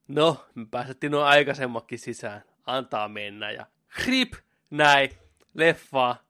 no, 0.08 0.46
me 0.54 0.66
päästettiin 0.70 1.12
nuo 1.12 1.22
aikaisemmakin 1.22 1.98
sisään, 1.98 2.44
antaa 2.66 3.08
mennä 3.08 3.50
ja 3.50 3.66
krip, 3.88 4.32
näin, 4.70 5.10
leffaa. 5.54 6.24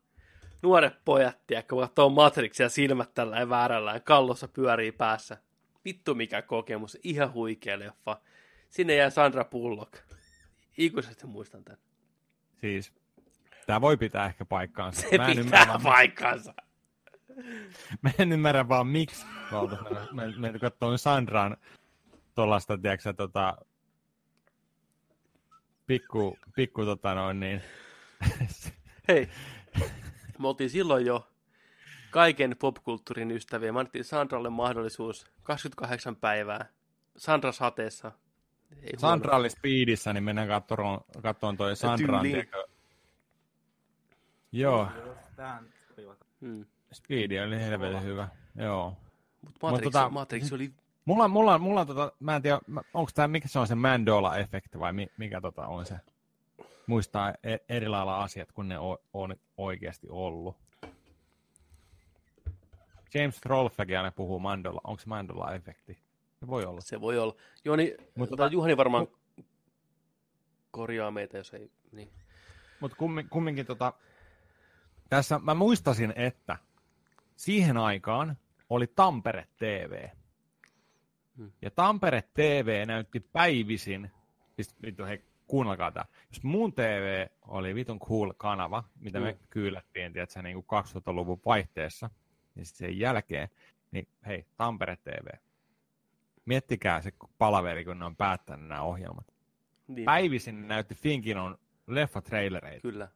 Nuoret 0.62 0.94
pojat, 1.04 1.46
tiedätkö, 1.46 1.76
katsoo 1.76 2.08
Matrixia 2.08 2.68
silmät 2.68 3.14
tällä 3.14 3.48
väärällään, 3.48 4.02
kallossa 4.02 4.48
pyörii 4.48 4.92
päässä. 4.92 5.36
Vittu 5.84 6.14
mikä 6.14 6.42
kokemus, 6.42 6.98
ihan 7.02 7.32
huikea 7.32 7.78
leffa. 7.78 8.20
Sinne 8.68 8.94
jää 8.94 9.10
Sandra 9.10 9.44
Bullock. 9.44 9.94
Ikuisesti 10.78 11.26
muistan 11.26 11.64
tämän. 11.64 11.80
Siis, 12.60 12.92
tää 13.66 13.80
voi 13.80 13.96
pitää 13.96 14.26
ehkä 14.26 14.44
paikkaansa. 14.44 15.00
Se 15.10 15.18
mä, 15.18 15.28
en 15.28 15.38
ymmärrä, 15.38 15.60
pitää 15.60 15.66
vaan, 15.68 15.82
paikkansa. 15.82 16.54
mä 18.02 18.10
en 18.18 18.32
ymmärrä 18.32 18.68
vaan 18.68 18.86
miksi. 18.86 19.24
mennä- 20.12 20.38
Me, 20.38 20.50
me 20.52 20.58
katsoin 20.58 20.98
Sandran 20.98 21.56
tuollaista, 22.34 22.78
tiedätkö 22.78 23.12
tota, 23.12 23.56
pikku, 25.86 26.38
pikku 26.56 26.84
tota 26.84 27.14
noin 27.14 27.40
niin, 27.40 27.62
Hei, 29.08 29.28
me 30.38 30.48
oltiin 30.48 30.70
silloin 30.70 31.06
jo 31.06 31.28
kaiken 32.10 32.56
popkulttuurin 32.58 33.30
ystäviä. 33.30 33.72
Me 33.72 33.78
annettiin 33.80 34.04
Sandralle 34.04 34.50
mahdollisuus 34.50 35.26
28 35.42 36.16
päivää 36.16 36.66
Sandra 37.16 37.52
sateessa. 37.52 38.12
Ei 38.82 38.98
Sandra 38.98 39.36
oli 39.36 39.50
speedissä, 39.50 40.12
niin 40.12 40.24
mennään 40.24 40.48
katsomaan, 40.48 41.00
katsomaan 41.22 41.56
toi 41.56 41.76
Sandran. 41.76 42.22
tiedätkö. 42.22 42.64
Joo, 44.52 44.88
Hmm. 46.40 46.66
speedi 46.92 47.40
oli 47.40 47.60
helvetin 47.60 48.02
hyvä. 48.02 48.28
Joo. 48.56 48.96
Mut 49.42 49.54
Matrix, 49.62 49.94
tota- 49.94 50.10
Matrix 50.10 50.52
oli... 50.52 50.72
Mulla, 51.04 51.28
mulla, 51.28 51.58
mulla 51.58 51.84
tota, 51.86 52.12
mä 52.20 52.36
en 52.36 52.42
tiedä, 52.42 52.58
onko 52.94 53.10
tämä, 53.14 53.28
mikä 53.28 53.48
se 53.48 53.58
on 53.58 53.66
se 53.66 53.74
Mandola-efekti 53.74 54.78
vai 54.80 54.92
mi, 54.92 55.06
mikä 55.16 55.40
tota 55.40 55.66
on 55.66 55.86
se? 55.86 55.94
Muistaa 56.86 57.34
e- 57.42 57.56
eri 57.68 57.88
lailla 57.88 58.22
asiat, 58.22 58.52
kun 58.52 58.68
ne 58.68 58.78
on, 58.78 58.98
on 59.12 59.36
oikeasti 59.56 60.06
ollut. 60.10 60.56
James 63.14 63.40
Rolfekin 63.44 63.96
aina 63.98 64.10
puhuu 64.10 64.38
Mandola. 64.38 64.80
Onko 64.84 65.00
se 65.00 65.06
Mandola-efekti? 65.08 65.98
Se 66.40 66.46
voi 66.46 66.64
olla. 66.64 66.80
Se 66.80 67.00
voi 67.00 67.18
olla. 67.18 67.34
Joni, 67.64 67.94
Mut 67.98 68.16
Mutta 68.16 68.46
tota- 68.46 68.52
Juhani 68.52 68.76
varmaan 68.76 69.06
korjaa 70.70 71.10
meitä, 71.10 71.38
jos 71.38 71.54
ei... 71.54 71.70
Niin. 71.92 72.10
Mutta 72.80 72.96
kummin, 72.96 73.28
kumminkin 73.28 73.66
tota, 73.66 73.92
tässä 75.08 75.38
mä 75.38 75.54
muistasin, 75.54 76.12
että 76.16 76.56
siihen 77.36 77.76
aikaan 77.76 78.36
oli 78.70 78.86
Tampere 78.86 79.46
TV. 79.56 80.08
Hmm. 81.36 81.52
Ja 81.62 81.70
Tampere 81.70 82.22
TV 82.34 82.84
näytti 82.86 83.20
päivisin, 83.20 84.10
siis 84.56 84.74
vittu 84.82 85.04
hei, 85.04 85.24
kuunnelkaa 85.46 85.92
tää. 85.92 86.04
Jos 86.32 86.42
mun 86.42 86.72
TV 86.72 87.26
oli 87.42 87.74
vitun 87.74 88.00
cool 88.00 88.32
kanava, 88.36 88.84
mitä 89.00 89.20
me 89.20 89.32
Hmm. 89.32 89.46
kyylättiin, 89.50 90.12
tiedätkö, 90.12 90.42
niin 90.42 90.54
kuin 90.64 90.66
2000-luvun 90.84 91.40
vaihteessa, 91.46 92.10
niin 92.54 92.66
sen 92.66 92.98
jälkeen, 92.98 93.48
niin 93.90 94.08
hei, 94.26 94.46
Tampere 94.56 94.96
TV. 94.96 95.26
Miettikää 96.44 97.02
se 97.02 97.12
palaveri, 97.38 97.84
kun 97.84 97.98
ne 97.98 98.04
on 98.04 98.16
päättänyt 98.16 98.68
nämä 98.68 98.82
ohjelmat. 98.82 99.26
Niin, 99.88 100.04
Päivisin 100.04 100.68
näytti 100.68 100.94
Finkinon 100.94 101.58
leffatrailereita. 101.86 102.82
Kyllä. 102.82 103.08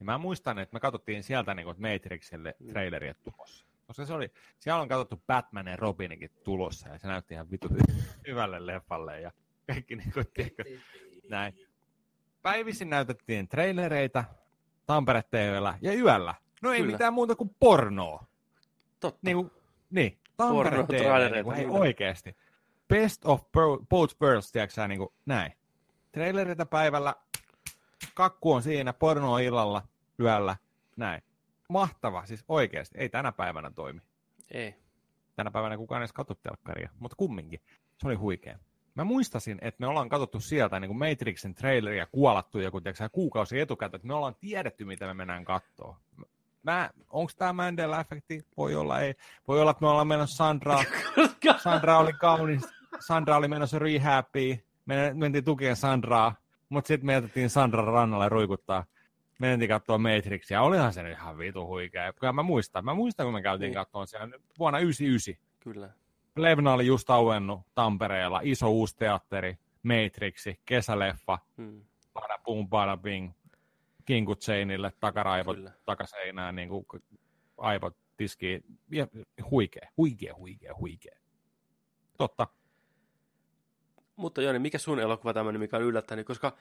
Ja 0.00 0.04
mä 0.04 0.18
muistan, 0.18 0.58
että 0.58 0.74
me 0.74 0.80
katsottiin 0.80 1.22
sieltä 1.22 1.54
niin 1.54 1.64
kuin 1.64 1.76
Matrixille 1.80 2.54
Mm. 2.60 2.66
traileria 2.66 3.14
tulossa. 3.14 3.66
Koska 3.86 4.06
se 4.06 4.12
oli, 4.14 4.32
siellä 4.58 4.80
on 4.82 4.88
katsottu 4.88 5.22
Batman 5.26 5.66
ja 5.66 5.76
Robinikin 5.76 6.30
tulossa, 6.44 6.88
ja 6.88 6.98
se 6.98 7.08
näytti 7.08 7.34
ihan 7.34 7.50
vitu 7.50 7.68
hy- 7.68 7.92
hyvälle 8.28 8.66
leffalle, 8.66 9.20
ja 9.20 9.32
kaikki 9.66 9.96
niin 9.96 10.12
kuin, 10.12 10.26
tiedätkö, 10.34 10.64
näin. 11.28 11.54
Päivisin 12.42 12.90
näytettiin 12.90 13.48
trailereita 13.48 14.24
Tampere 14.86 15.22
TVllä 15.22 15.78
ja 15.82 15.94
yöllä. 15.94 16.34
No 16.62 16.72
ei 16.72 16.80
Kyllä. 16.80 16.92
mitään 16.92 17.12
muuta 17.12 17.36
kuin 17.36 17.50
pornoa. 17.60 18.26
Totta. 19.06 19.20
Niin, 19.22 19.36
kuin, 19.36 19.50
niin 19.90 20.18
Tampere 20.36 20.82
TV, 20.82 21.32
niin 21.32 21.44
kuin, 21.44 21.56
hei 21.56 21.66
oikeasti. 21.66 22.36
Best 22.88 23.24
of 23.24 23.40
bo- 23.42 23.86
both 23.88 24.16
worlds, 24.22 24.52
tiedätkö 24.52 24.88
niin 24.88 24.98
kuin, 24.98 25.12
näin. 25.26 25.52
Trailereita 26.12 26.66
päivällä, 26.66 27.14
kakku 28.14 28.52
on 28.52 28.62
siinä, 28.62 28.92
porno 28.92 29.32
on 29.32 29.42
illalla, 29.42 29.82
yöllä, 30.20 30.56
näin. 30.96 31.22
Mahtava, 31.68 32.26
siis 32.26 32.44
oikeasti, 32.48 32.98
ei 32.98 33.08
tänä 33.08 33.32
päivänä 33.32 33.70
toimi. 33.70 34.00
Ei. 34.50 34.74
Tänä 35.36 35.50
päivänä 35.50 35.76
kukaan 35.76 36.00
ei 36.00 36.02
edes 36.02 36.12
katso 36.12 36.34
telkkaria, 36.34 36.90
mutta 36.98 37.16
kumminkin, 37.16 37.60
se 37.98 38.06
oli 38.06 38.14
huikea. 38.14 38.58
Mä 38.94 39.04
muistasin, 39.04 39.58
että 39.60 39.80
me 39.80 39.86
ollaan 39.86 40.08
katsottu 40.08 40.40
sieltä 40.40 40.80
niin 40.80 40.88
kuin 40.88 40.98
Matrixin 40.98 41.54
traileria 41.54 42.06
kuolattu 42.06 42.60
joku 42.60 42.80
tiedätkö, 42.80 43.08
kuukausi 43.08 43.60
etukäteen, 43.60 43.98
että 43.98 44.08
me 44.08 44.14
ollaan 44.14 44.34
tiedetty, 44.34 44.84
mitä 44.84 45.06
me 45.06 45.14
mennään 45.14 45.44
kattoo. 45.44 45.96
Mä, 46.66 46.90
onko 47.10 47.32
tämä 47.36 47.52
Mandela-efekti? 47.52 48.42
Voi 48.56 48.74
olla, 48.74 49.00
ei. 49.00 49.14
Voi 49.48 49.60
olla, 49.60 49.70
että 49.70 49.84
me 49.84 49.88
ollaan 49.88 50.06
menossa 50.06 50.36
Sandraa. 50.36 50.84
Sandra 51.62 51.98
oli 51.98 52.12
kaunis. 52.12 52.62
Sandra 53.06 53.36
oli 53.36 53.48
menossa 53.48 53.78
rehabiin. 53.78 54.64
Me 54.86 55.12
mentiin 55.14 55.44
tukeen 55.44 55.76
Sandraa, 55.76 56.34
mutta 56.68 56.88
sitten 56.88 57.06
me 57.06 57.12
jätettiin 57.12 57.50
Sandran 57.50 57.86
rannalle 57.86 58.28
ruikuttaa. 58.28 58.84
Me 59.38 59.46
mentiin 59.48 59.68
katsoa 59.68 59.98
Matrixia. 59.98 60.62
Olihan 60.62 60.92
se 60.92 61.02
nyt 61.02 61.12
ihan 61.18 61.38
vitu 61.38 61.66
huikea. 61.66 62.12
Kyllä 62.12 62.32
mä 62.32 62.42
muistan. 62.42 62.84
Mä 62.84 62.94
muistan, 62.94 63.26
kun 63.26 63.34
me 63.34 63.42
käytiin 63.42 63.66
Niin. 63.68 63.74
katsomaan 63.74 64.06
siellä 64.06 64.28
vuonna 64.58 64.78
99. 64.78 65.34
Kyllä. 65.60 65.90
Levna 66.36 66.72
oli 66.72 66.86
just 66.86 67.10
auennut 67.10 67.60
Tampereella. 67.74 68.40
Iso 68.42 68.70
uusi 68.70 68.96
teatteri. 68.96 69.58
Matrixi. 69.82 70.60
Kesäleffa. 70.64 71.38
Hmm. 71.56 71.80
Bada 72.14 72.38
boom, 72.44 72.68
bada 72.68 72.96
bing. 72.96 73.32
Kinkut 74.06 74.42
seinille, 74.42 74.92
takaraivot 75.00 75.56
Kyllä. 75.56 75.72
takaseinään, 75.84 76.56
niin 76.56 76.68
kuin 76.68 76.86
aivot 77.58 77.96
tiskiin. 78.16 78.64
Ja 78.90 79.06
huikea, 79.50 79.88
huikea, 79.96 80.34
huikea, 80.34 80.74
huikea. 80.78 81.16
Totta. 82.18 82.46
mutta 84.16 84.42
Joni, 84.42 84.58
mikä 84.58 84.78
sun 84.78 85.00
elokuva 85.00 85.34
tämmöinen, 85.34 85.60
mikä 85.60 85.76
on 85.76 85.82
yllättänyt? 85.82 86.26
Koska 86.26 86.56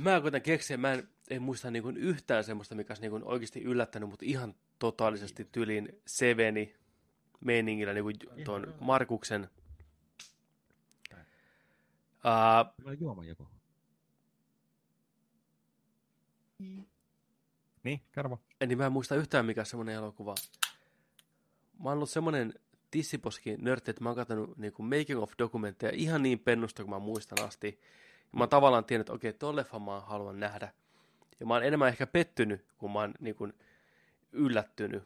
mä 0.00 0.20
kuitenkin 0.20 0.52
keksin, 0.52 0.80
mä 0.80 0.92
en, 0.92 1.08
en 1.30 1.42
muista 1.42 1.70
niin 1.70 1.82
kuin 1.82 1.96
yhtään 1.96 2.44
semmoista, 2.44 2.74
mikä 2.74 2.90
olisi 2.90 3.02
niin 3.02 3.10
kuin 3.10 3.24
oikeasti 3.24 3.62
yllättänyt, 3.62 4.08
mutta 4.08 4.24
ihan 4.28 4.54
totaalisesti 4.78 5.48
tyliin 5.52 6.02
Seveni 6.06 6.76
meiningillä 7.40 7.92
niin 7.92 8.04
kuin 8.04 8.16
tuon 8.44 8.74
Markuksen. 8.80 9.50
Uh, 12.24 12.96
juoma 13.00 13.24
joku. 13.24 13.55
Niin, 16.58 18.00
kerro. 18.12 18.38
Niin 18.66 18.78
mä 18.78 18.86
en 18.86 18.92
muista 18.92 19.14
yhtään 19.14 19.46
mikä 19.46 19.64
semmoinen 19.64 19.94
elokuva. 19.94 20.34
Mä 21.78 21.88
oon 21.88 21.96
ollut 21.96 22.10
semmoinen 22.10 22.54
tissiposki 22.90 23.56
nörtti, 23.56 23.90
että 23.90 24.02
mä 24.02 24.08
oon 24.08 24.16
katsonut 24.16 24.58
niin 24.58 24.72
making 24.78 25.22
of 25.22 25.32
dokumentteja 25.38 25.92
ihan 25.94 26.22
niin 26.22 26.38
pennusta 26.38 26.82
kuin 26.82 26.90
mä 26.90 26.98
muistan 26.98 27.46
asti. 27.46 27.80
Ja 28.32 28.38
mä 28.38 28.42
oon 28.42 28.48
tavallaan 28.48 28.84
tiennyt, 28.84 29.04
että 29.04 29.12
okei, 29.12 29.30
okay, 29.30 29.56
leffa 29.56 29.78
mä 29.78 30.00
haluan 30.00 30.40
nähdä. 30.40 30.72
Ja 31.40 31.46
mä 31.46 31.54
oon 31.54 31.64
enemmän 31.64 31.88
ehkä 31.88 32.06
pettynyt, 32.06 32.66
kun 32.78 32.92
mä 32.92 32.98
oon 32.98 33.14
niin 33.20 33.34
kuin 33.34 33.52
yllättynyt. 34.32 35.04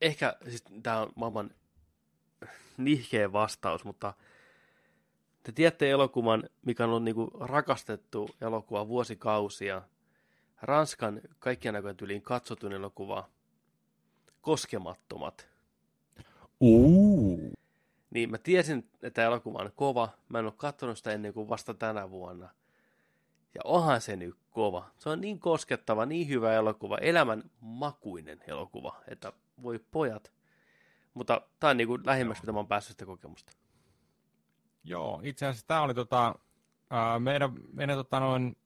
Ehkä, 0.00 0.36
siis 0.48 0.64
tää 0.82 1.00
on 1.00 1.12
maailman 1.14 1.50
nihkeä 2.76 3.32
vastaus, 3.32 3.84
mutta 3.84 4.14
te 5.42 5.52
tiedätte 5.52 5.90
elokuvan, 5.90 6.42
mikä 6.66 6.84
on 6.84 6.90
ollut 6.90 7.04
niin 7.04 7.14
kuin 7.14 7.30
rakastettu 7.40 8.30
elokuva 8.40 8.88
vuosikausia. 8.88 9.82
Ranskan 10.62 11.20
kaikkien 11.38 11.76
aikojen 11.76 11.96
tyyliin 11.96 12.22
katsotun 12.22 12.72
elokuva 12.72 13.28
Koskemattomat. 14.40 15.48
Uh. 16.60 17.52
Niin 18.10 18.30
mä 18.30 18.38
tiesin, 18.38 18.88
että 19.02 19.24
elokuva 19.24 19.58
on 19.58 19.72
kova. 19.76 20.08
Mä 20.28 20.38
en 20.38 20.44
ole 20.44 20.54
katsonut 20.56 20.98
sitä 20.98 21.12
ennen 21.12 21.32
kuin 21.32 21.48
vasta 21.48 21.74
tänä 21.74 22.10
vuonna. 22.10 22.48
Ja 23.54 23.60
onhan 23.64 24.00
se 24.00 24.16
nyt 24.16 24.34
kova. 24.50 24.90
Se 24.98 25.08
on 25.08 25.20
niin 25.20 25.38
koskettava, 25.38 26.06
niin 26.06 26.28
hyvä 26.28 26.52
elokuva, 26.52 26.98
elämän 26.98 27.50
makuinen 27.60 28.40
elokuva, 28.46 29.02
että 29.08 29.32
voi 29.62 29.80
pojat. 29.90 30.32
Mutta 31.14 31.40
tämä 31.60 31.70
on 31.70 31.76
niin 31.76 31.88
kuin 31.88 32.02
lähimmäksi, 32.06 32.42
mitä 32.42 32.52
mä 32.52 32.58
oon 32.58 32.68
päässyt 32.68 32.90
sitä 32.90 33.06
kokemusta. 33.06 33.52
Joo, 34.84 35.20
itse 35.24 35.46
asiassa 35.46 35.66
tämä 35.66 35.82
oli 35.82 35.94
tota, 35.94 36.34
ää, 36.90 37.18
meidän, 37.18 37.52
meidän 37.72 37.96
tota 37.96 38.20
noin 38.20 38.56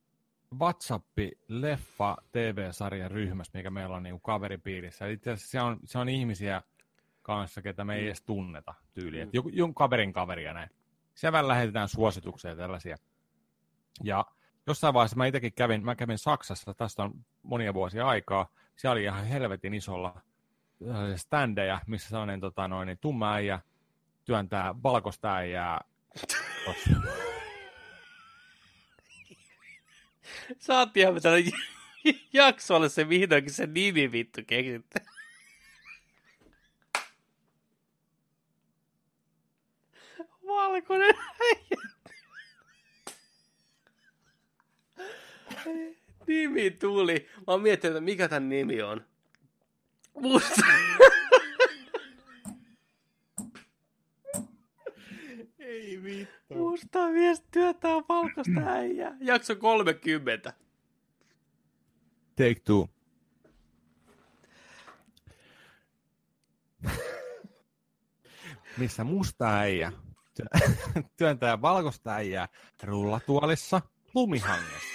WhatsApp-leffa 0.59 2.15
TV-sarjan 2.31 3.11
ryhmästä, 3.11 3.57
mikä 3.57 3.69
meillä 3.69 3.95
on 3.95 4.03
niin 4.03 4.21
kaveripiirissä. 4.21 5.07
Itse 5.07 5.31
asiassa 5.31 5.51
se 5.51 5.61
on, 5.61 5.79
se 5.85 5.99
on 5.99 6.09
ihmisiä 6.09 6.61
kanssa, 7.21 7.61
ketä 7.61 7.85
me 7.85 7.95
ei 7.95 8.01
mm. 8.01 8.07
edes 8.07 8.21
tunneta 8.21 8.73
tyyliä. 8.93 9.25
Mm. 9.25 9.31
Joku, 9.33 9.49
jonkun 9.49 9.75
kaverin 9.75 10.13
kaveria 10.13 10.53
näin. 10.53 10.69
Siellä 11.15 11.47
lähetetään 11.47 11.87
suosituksia 11.87 12.55
tällaisia. 12.55 12.97
Ja 14.03 14.25
jossain 14.67 14.93
vaiheessa 14.93 15.17
mä 15.17 15.25
itsekin 15.25 15.53
kävin, 15.53 15.85
mä 15.85 15.95
kävin 15.95 16.17
Saksassa, 16.17 16.73
tästä 16.73 17.03
on 17.03 17.25
monia 17.43 17.73
vuosia 17.73 18.07
aikaa. 18.07 18.49
Siellä 18.75 18.91
oli 18.91 19.03
ihan 19.03 19.25
helvetin 19.25 19.73
isolla 19.73 20.21
standeja, 21.15 21.81
missä 21.87 22.09
sellainen 22.09 22.39
tota, 22.39 22.67
noin, 22.67 22.85
niin 22.85 22.97
tumma 23.01 23.33
äijä 23.33 23.59
työntää 24.25 24.75
valkoista 24.83 25.35
äijää. 25.35 25.81
Saattiin 30.59 31.21
tällä 31.21 31.51
jaksolle 32.33 32.89
se 32.89 33.09
vihdoinkin 33.09 33.53
se 33.53 33.65
nimi 33.67 34.11
vittu 34.11 34.41
keksitte. 34.47 35.01
Valkoinen 40.47 41.15
Nimi 46.27 46.71
tuli. 46.71 47.29
Mä 47.35 47.43
oon 47.47 47.61
miettinyt, 47.61 48.03
mikä 48.03 48.27
tämän 48.27 48.49
nimi 48.49 48.81
on. 48.81 49.05
Musta. 50.13 50.61
Ei 55.67 56.03
vittu. 56.03 56.55
Musta 56.55 57.07
mies 57.07 57.43
työtää 57.51 57.95
valkoista 58.09 58.61
äijää. 58.65 59.17
Jakso 59.19 59.55
30. 59.55 60.53
Take 62.35 62.55
two. 62.65 62.87
Missä 68.77 69.03
musta 69.03 69.57
äijä 69.57 69.91
työntää 71.17 71.61
valkoista 71.61 72.13
äijää 72.13 72.47
rullatuolissa 72.83 73.81
lumihangessa. 74.13 74.87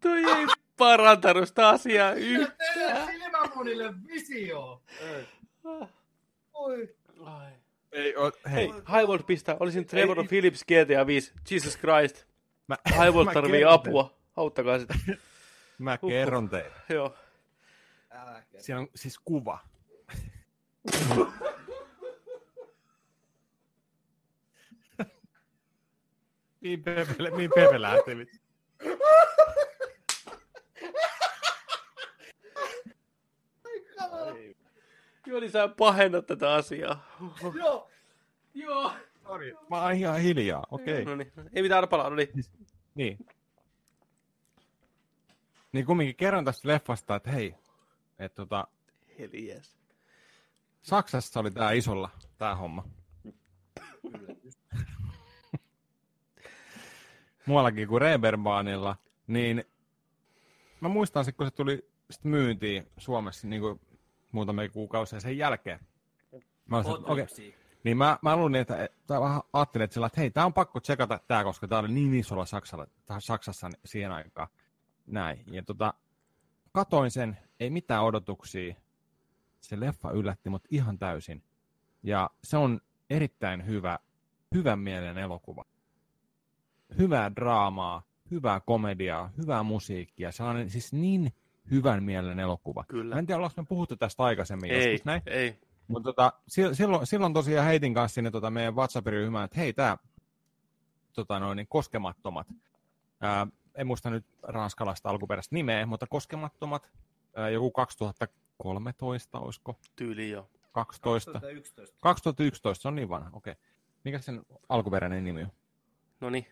Toi 0.00 0.24
ei 0.24 0.46
parantanut 0.76 1.48
sitä 1.48 1.68
asiaa 1.68 2.12
yhtään. 2.12 3.06
Silmämunille 3.06 3.94
visio. 4.06 4.82
Oi. 6.54 6.94
Ai. 7.20 7.52
Ei, 7.92 8.16
o, 8.16 8.32
hei. 8.50 8.54
Hei, 8.54 8.72
Highwold 8.72 9.22
pistää. 9.22 9.56
Olisin 9.60 9.86
Trevor 9.86 10.18
Ei. 10.18 10.26
Phillips 10.26 10.64
GTA 10.64 11.06
5. 11.06 11.32
Jesus 11.50 11.78
Christ. 11.78 12.26
Mä, 12.68 12.76
mä 13.24 13.32
tarvii 13.32 13.64
apua. 13.64 14.16
Auttakaa 14.36 14.78
sitä. 14.78 14.94
Mä 15.78 15.98
kerron 15.98 16.48
teille. 16.48 16.76
Joo. 16.88 17.14
Siinä 18.58 18.80
on 18.80 18.88
siis 18.94 19.18
kuva. 19.18 19.58
mihin 26.60 26.82
Pepe, 26.82 27.30
mihin 27.30 27.50
Pepe 27.54 27.82
lähti? 27.82 28.10
Joni, 35.26 35.50
sä 35.50 35.68
pahennat 35.68 36.26
tätä 36.26 36.54
asiaa. 36.54 37.06
Joo. 37.60 37.90
Joo. 38.54 38.92
Sori, 39.26 39.54
mä 39.70 39.82
oon 39.82 39.94
ihan 39.94 40.20
hiljaa, 40.20 40.66
okei. 40.70 41.04
No 41.04 41.16
niin. 41.16 41.32
Ei 41.52 41.62
mitään 41.62 41.78
arpalaa, 41.78 42.10
no 42.10 42.16
niin. 42.16 42.28
Niin. 42.94 43.18
Niin 45.72 45.86
kumminkin 45.86 46.16
kerron 46.16 46.44
tästä 46.44 46.68
leffasta, 46.68 47.16
että 47.16 47.30
hei, 47.30 47.54
että 48.18 48.36
tota, 48.36 48.68
Helies. 49.18 49.76
Saksassa 50.82 51.40
oli 51.40 51.50
tää 51.50 51.72
isolla, 51.72 52.10
tää 52.38 52.56
homma. 52.56 52.84
Muuallakin 57.46 57.88
kuin 57.88 58.00
Reeperbaanilla, 58.00 58.96
niin 59.26 59.64
mä 60.80 60.88
muistan 60.88 61.24
sitten, 61.24 61.36
kun 61.36 61.46
se 61.46 61.50
tuli 61.50 61.90
sit 62.10 62.24
myyntiin 62.24 62.86
Suomessa 62.98 63.46
niin 63.46 63.62
kuin 63.62 63.80
muutamia 64.32 64.68
kuukausia 64.68 65.20
sen 65.20 65.38
jälkeen. 65.38 65.80
Mä 66.66 66.76
olisin, 66.76 67.22
yksin. 67.22 67.54
niin 67.84 67.96
mä, 67.96 68.18
mä 68.22 68.36
luulin, 68.36 68.60
että, 68.60 68.88
tai 69.06 69.20
vähän 69.20 69.40
ajattelin, 69.52 69.84
että, 69.84 69.94
sillä, 69.94 70.06
että 70.06 70.20
hei, 70.20 70.30
tää 70.30 70.46
on 70.46 70.54
pakko 70.54 70.80
tsekata 70.80 71.20
tää, 71.28 71.44
koska 71.44 71.68
tää 71.68 71.78
oli 71.78 71.88
niin 71.88 72.14
isolla 72.14 72.46
Saksalla, 72.46 72.86
Saksassa 73.18 73.70
siihen 73.84 74.12
aikaan. 74.12 74.48
Näin. 75.06 75.44
Ja 75.46 75.62
tota, 75.62 75.94
katoin 76.72 77.10
sen, 77.10 77.38
ei 77.60 77.70
mitään 77.70 78.04
odotuksia. 78.04 78.74
Se 79.60 79.80
leffa 79.80 80.10
yllätti 80.10 80.50
mut 80.50 80.64
ihan 80.70 80.98
täysin. 80.98 81.42
Ja 82.02 82.30
se 82.44 82.56
on 82.56 82.80
erittäin 83.10 83.66
hyvä, 83.66 83.98
hyvän 84.54 84.78
mielen 84.78 85.18
elokuva. 85.18 85.64
Hyvää 86.98 87.34
draamaa, 87.34 88.02
hyvää 88.30 88.60
komediaa, 88.60 89.30
hyvää 89.38 89.62
musiikkia. 89.62 90.32
Sellainen 90.32 90.70
siis 90.70 90.92
niin 90.92 91.32
hyvän 91.70 92.02
mielen 92.02 92.40
elokuva. 92.40 92.84
Kyllä. 92.88 93.14
Mä 93.14 93.18
en 93.18 93.26
tiedä, 93.26 93.36
ollaanko 93.36 93.62
me 93.62 93.66
puhuttu 93.68 93.96
tästä 93.96 94.22
aikaisemmin 94.22 94.70
Ei, 94.70 94.92
joskus 94.92 95.04
näin. 95.04 95.22
ei. 95.26 95.58
Mutta 95.88 96.06
tota, 96.08 96.32
sil- 96.54 96.74
silloin, 96.74 97.06
silloin 97.06 97.34
tosiaan 97.34 97.66
heitin 97.66 97.94
kanssa 97.94 98.14
sinne 98.14 98.30
tota 98.30 98.50
meidän 98.50 98.76
WhatsApp-ryhmään, 98.76 99.44
että 99.44 99.60
hei, 99.60 99.72
tämä 99.72 99.96
tota 101.12 101.40
noin, 101.40 101.56
niin 101.56 101.66
koskemattomat. 101.68 102.46
Ää, 103.20 103.46
en 103.74 103.86
muista 103.86 104.10
nyt 104.10 104.26
ranskalaista 104.42 105.08
alkuperäistä 105.08 105.54
nimeä, 105.54 105.86
mutta 105.86 106.06
koskemattomat, 106.06 106.90
ää, 107.36 107.50
joku 107.50 107.70
2013, 107.70 109.38
olisiko? 109.38 109.78
Tyyli 109.96 110.30
jo. 110.30 110.50
12. 110.72 111.32
2011. 111.32 111.96
2011, 112.02 112.82
se 112.82 112.88
on 112.88 112.94
niin 112.94 113.08
vanha, 113.08 113.30
okei. 113.32 113.54
Mikä 114.04 114.18
sen 114.18 114.42
alkuperäinen 114.68 115.24
nimi 115.24 115.42
on? 115.42 115.50
No 116.20 116.30
niin. 116.30 116.46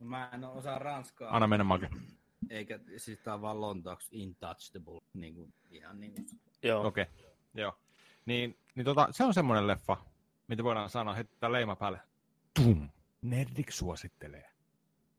Mä 0.00 0.30
en 0.32 0.44
osaa 0.44 0.78
ranskaa. 0.78 1.36
Anna 1.36 1.46
mennä 1.46 1.64
Make. 1.64 1.90
Eikä, 2.50 2.80
siis 2.96 3.18
tää 3.18 3.34
on 3.34 3.42
vaan 3.42 3.60
lontaaksi 3.60 4.08
intouchable. 4.12 5.00
Niin 5.14 5.34
kuin, 5.34 5.54
ihan 5.70 6.00
niin 6.00 6.14
kuin. 6.14 6.26
Joo. 6.62 6.86
Okei, 6.86 7.06
joo. 7.54 7.78
Niin, 8.26 8.58
niin 8.74 8.84
tota, 8.84 9.08
se 9.10 9.24
on 9.24 9.34
semmoinen 9.34 9.66
leffa, 9.66 9.96
mitä 10.48 10.64
voidaan 10.64 10.90
sanoa, 10.90 11.14
heittää 11.14 11.52
leima 11.52 11.76
päälle. 11.76 12.00
Tum, 12.54 12.88
Nerdik 13.22 13.70
suosittelee. 13.72 14.50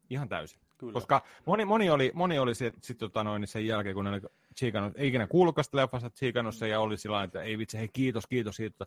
Ihan 0.10 0.30
täysin. 0.30 0.60
Kyllä. 0.78 0.94
Koska 0.94 1.24
moni, 1.46 1.66
moni 1.66 1.90
oli, 1.90 2.12
moni 2.14 2.40
oli 2.40 2.56
sit, 2.56 2.84
sit, 2.84 2.98
tota 2.98 3.24
noin, 3.24 3.48
sen 3.48 3.68
jälkeen, 3.68 3.96
kun 3.96 4.06
ne 4.06 4.10
oli 4.10 4.22
tsiikannut, 4.56 4.94
ei 4.96 5.08
ikinä 5.08 5.28
kuullutkaan 5.28 5.66
sitä 5.66 5.78
leffasta, 5.78 6.10
tsiikannut 6.10 6.56
sen 6.56 6.70
ja 6.70 6.80
oli 6.80 6.98
sillä 6.98 7.24
että 7.24 7.42
ei 7.42 7.58
vitsi, 7.58 7.78
hei 7.78 7.88
kiitos, 7.94 8.28
kiitos 8.28 8.56
siitä. 8.56 8.86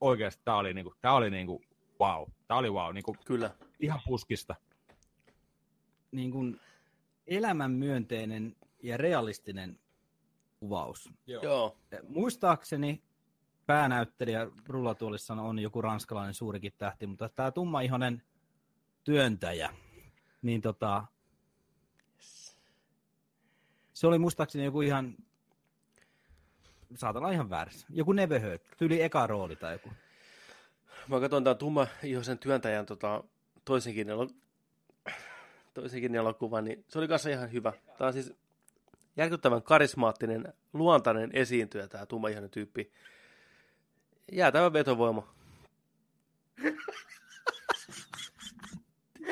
Oikeasti 0.00 0.42
tämä 0.44 0.56
oli, 0.56 0.74
niinku, 0.74 0.94
tää 1.00 1.12
oli 1.12 1.30
niinku, 1.30 1.62
wow, 2.00 2.28
tämä 2.48 2.58
oli 2.58 2.70
wow, 2.70 2.94
niinku, 2.94 3.16
Kyllä. 3.24 3.50
ihan 3.80 4.00
puskista. 4.06 4.54
Niin 6.12 6.30
kuin 6.30 6.60
elämänmyönteinen 7.26 8.56
ja 8.82 8.96
realistinen 8.96 9.78
kuvaus. 10.60 11.10
Joo. 11.26 11.42
Joo. 11.42 11.76
Muistaakseni 12.08 13.02
päänäyttelijä 13.66 14.46
rullatuolissa 14.68 15.34
on 15.34 15.58
joku 15.58 15.82
ranskalainen 15.82 16.34
suurikin 16.34 16.72
tähti, 16.78 17.06
mutta 17.06 17.28
tämä 17.28 17.50
tummaihoinen 17.50 18.22
työntäjä, 19.04 19.74
niin 20.42 20.60
tota, 20.60 21.04
se 23.92 24.06
oli 24.06 24.18
muistaakseni 24.18 24.64
joku 24.64 24.80
ihan, 24.80 25.14
saatana 26.94 27.30
ihan 27.30 27.50
väärässä, 27.50 27.86
joku 27.90 28.12
Never 28.12 28.40
Heard, 28.40 28.60
tyyli 28.78 29.02
eka 29.02 29.26
rooli 29.26 29.56
tai 29.56 29.72
joku. 29.72 29.88
Mä 31.08 31.20
katson 31.20 31.44
tämän 31.44 31.56
tumma 31.56 31.86
ihosen 32.02 32.38
työntäjän 32.38 32.86
tota, 32.86 33.24
toisenkin. 33.64 34.06
Toisenkin 35.74 36.14
elokuvan, 36.14 36.64
niin 36.64 36.84
se 36.88 36.98
oli 36.98 37.08
kanssa 37.08 37.30
ihan 37.30 37.52
hyvä. 37.52 37.72
Tämä 37.98 38.06
on 38.08 38.12
siis 38.12 38.34
järkyttävän 39.16 39.62
karismaattinen, 39.62 40.54
luontainen 40.72 41.30
esiintyjä, 41.32 41.88
tämä 41.88 42.06
tumma 42.06 42.28
ihonen 42.28 42.50
tyyppi. 42.50 42.92
Jäätävä 44.32 44.72
vetovoima. 44.72 45.34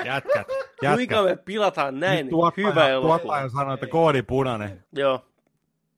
Jätkät, 0.04 0.46
Kuinka 0.80 1.14
jätkät. 1.16 1.24
me 1.24 1.36
pilataan 1.44 2.00
näin 2.00 2.26
Nyt 2.26 2.30
tuottaja, 2.30 2.68
hyvä 2.70 2.88
elokuva? 2.88 3.18
tuottaja 3.18 3.48
sanoi, 3.48 3.74
että 3.74 3.86
koodi 3.86 4.22
punainen. 4.22 4.84
Joo, 4.92 5.26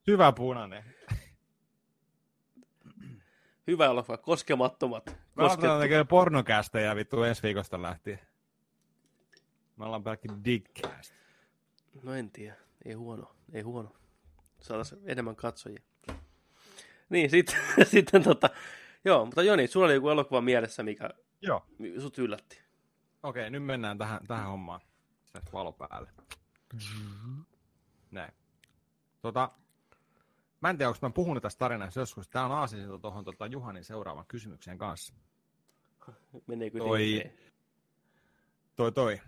Syvä 0.05 0.33
punainen. 0.33 0.85
hyvä 3.67 3.87
elokuva. 3.87 4.17
Koskemattomat. 4.17 5.17
Koskettu. 5.37 5.79
tekemään 5.81 6.07
pornokästejä 6.07 6.97
vittu 6.97 7.23
ensi 7.23 7.43
viikosta 7.43 7.83
lähtien. 7.83 8.19
Me 9.77 9.85
ollaan 9.85 10.05
pelkki 10.05 10.29
dickcast. 10.45 11.13
No 12.03 12.15
en 12.15 12.31
tiedä. 12.31 12.57
Ei 12.85 12.93
huono. 12.95 13.35
Ei 13.53 13.63
huono. 13.63 13.93
Saataisiin 14.61 15.01
enemmän 15.05 15.37
katsojia. 15.37 15.83
Niin, 17.09 17.31
sitten, 17.31 17.57
sitten 17.93 18.23
tota, 18.25 18.51
joo, 19.05 19.25
mutta 19.25 19.43
Joni, 19.43 19.67
sulla 19.67 19.87
oli 19.87 19.95
joku 19.95 20.09
elokuva 20.09 20.41
mielessä, 20.41 20.83
mikä 20.83 21.11
Joo. 21.43 21.67
sut 21.99 22.19
yllätti. 22.19 22.63
Okei, 23.23 23.51
nyt 23.51 23.65
mennään 23.65 23.99
tähän, 23.99 24.27
tähän 24.27 24.47
hommaan. 24.47 24.81
Se 25.33 25.41
valo 25.53 25.73
päälle. 25.73 26.11
Näin. 28.11 28.33
Tota, 29.23 29.51
mä 30.61 30.71
en 30.71 30.79
tiedä, 30.79 30.89
onko 30.89 30.99
mä 31.03 31.11
puhunut 31.11 31.43
tästä 31.43 31.59
tarinasta 31.59 32.01
joskus. 32.01 32.29
Tää 32.29 32.45
on 32.45 32.53
aasinsilta 32.53 32.99
tuohon 32.99 33.25
tota 33.25 33.47
Juhanin 33.47 33.85
seuraavan 33.85 34.27
kysymykseen 34.29 34.79
kanssa. 34.79 35.15
Meneekö 36.47 36.79
Toi- 36.79 37.17
eteenpäin? 37.21 37.53
Toi 38.77 38.93
toi. 38.93 39.21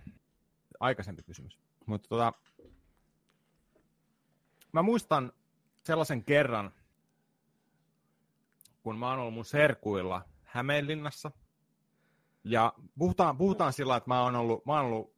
Aikaisempi 0.80 1.22
kysymys. 1.22 1.58
Mutta 1.86 2.08
tota, 2.08 2.32
mä 4.72 4.82
muistan 4.82 5.32
sellaisen 5.84 6.24
kerran, 6.24 6.72
kun 8.82 8.98
mä 8.98 9.10
oon 9.10 9.18
ollut 9.18 9.34
mun 9.34 9.44
serkuilla 9.44 10.28
Hämeenlinnassa. 10.42 11.30
Ja 12.44 12.72
puhutaan, 12.98 13.36
puhutaan 13.36 13.72
sillä, 13.72 13.96
että 13.96 14.10
mä 14.10 14.22
oon 14.22 14.36
ollut, 14.36 14.66
mä 14.66 14.72
oon 14.72 14.86
ollut 14.86 15.14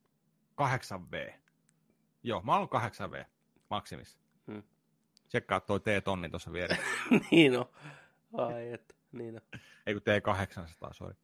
8V. 0.62 1.32
Joo, 2.22 2.42
mä 2.42 2.52
oon 2.52 2.58
ollut 2.58 2.72
8V 2.72 3.24
maksimissa. 3.70 4.18
Hmm. 4.46 4.62
Tsekkaa 5.28 5.60
toi 5.60 5.80
T-tonni 5.80 6.28
tuossa 6.28 6.52
vieressä. 6.52 6.84
niin 7.30 7.58
on. 7.58 7.66
Ai 8.32 8.72
et, 8.72 8.96
niin 9.12 9.34
on. 9.34 9.60
Ei 9.86 9.94
kun 9.94 10.02
T800, 10.02 10.88
sori. 10.92 11.14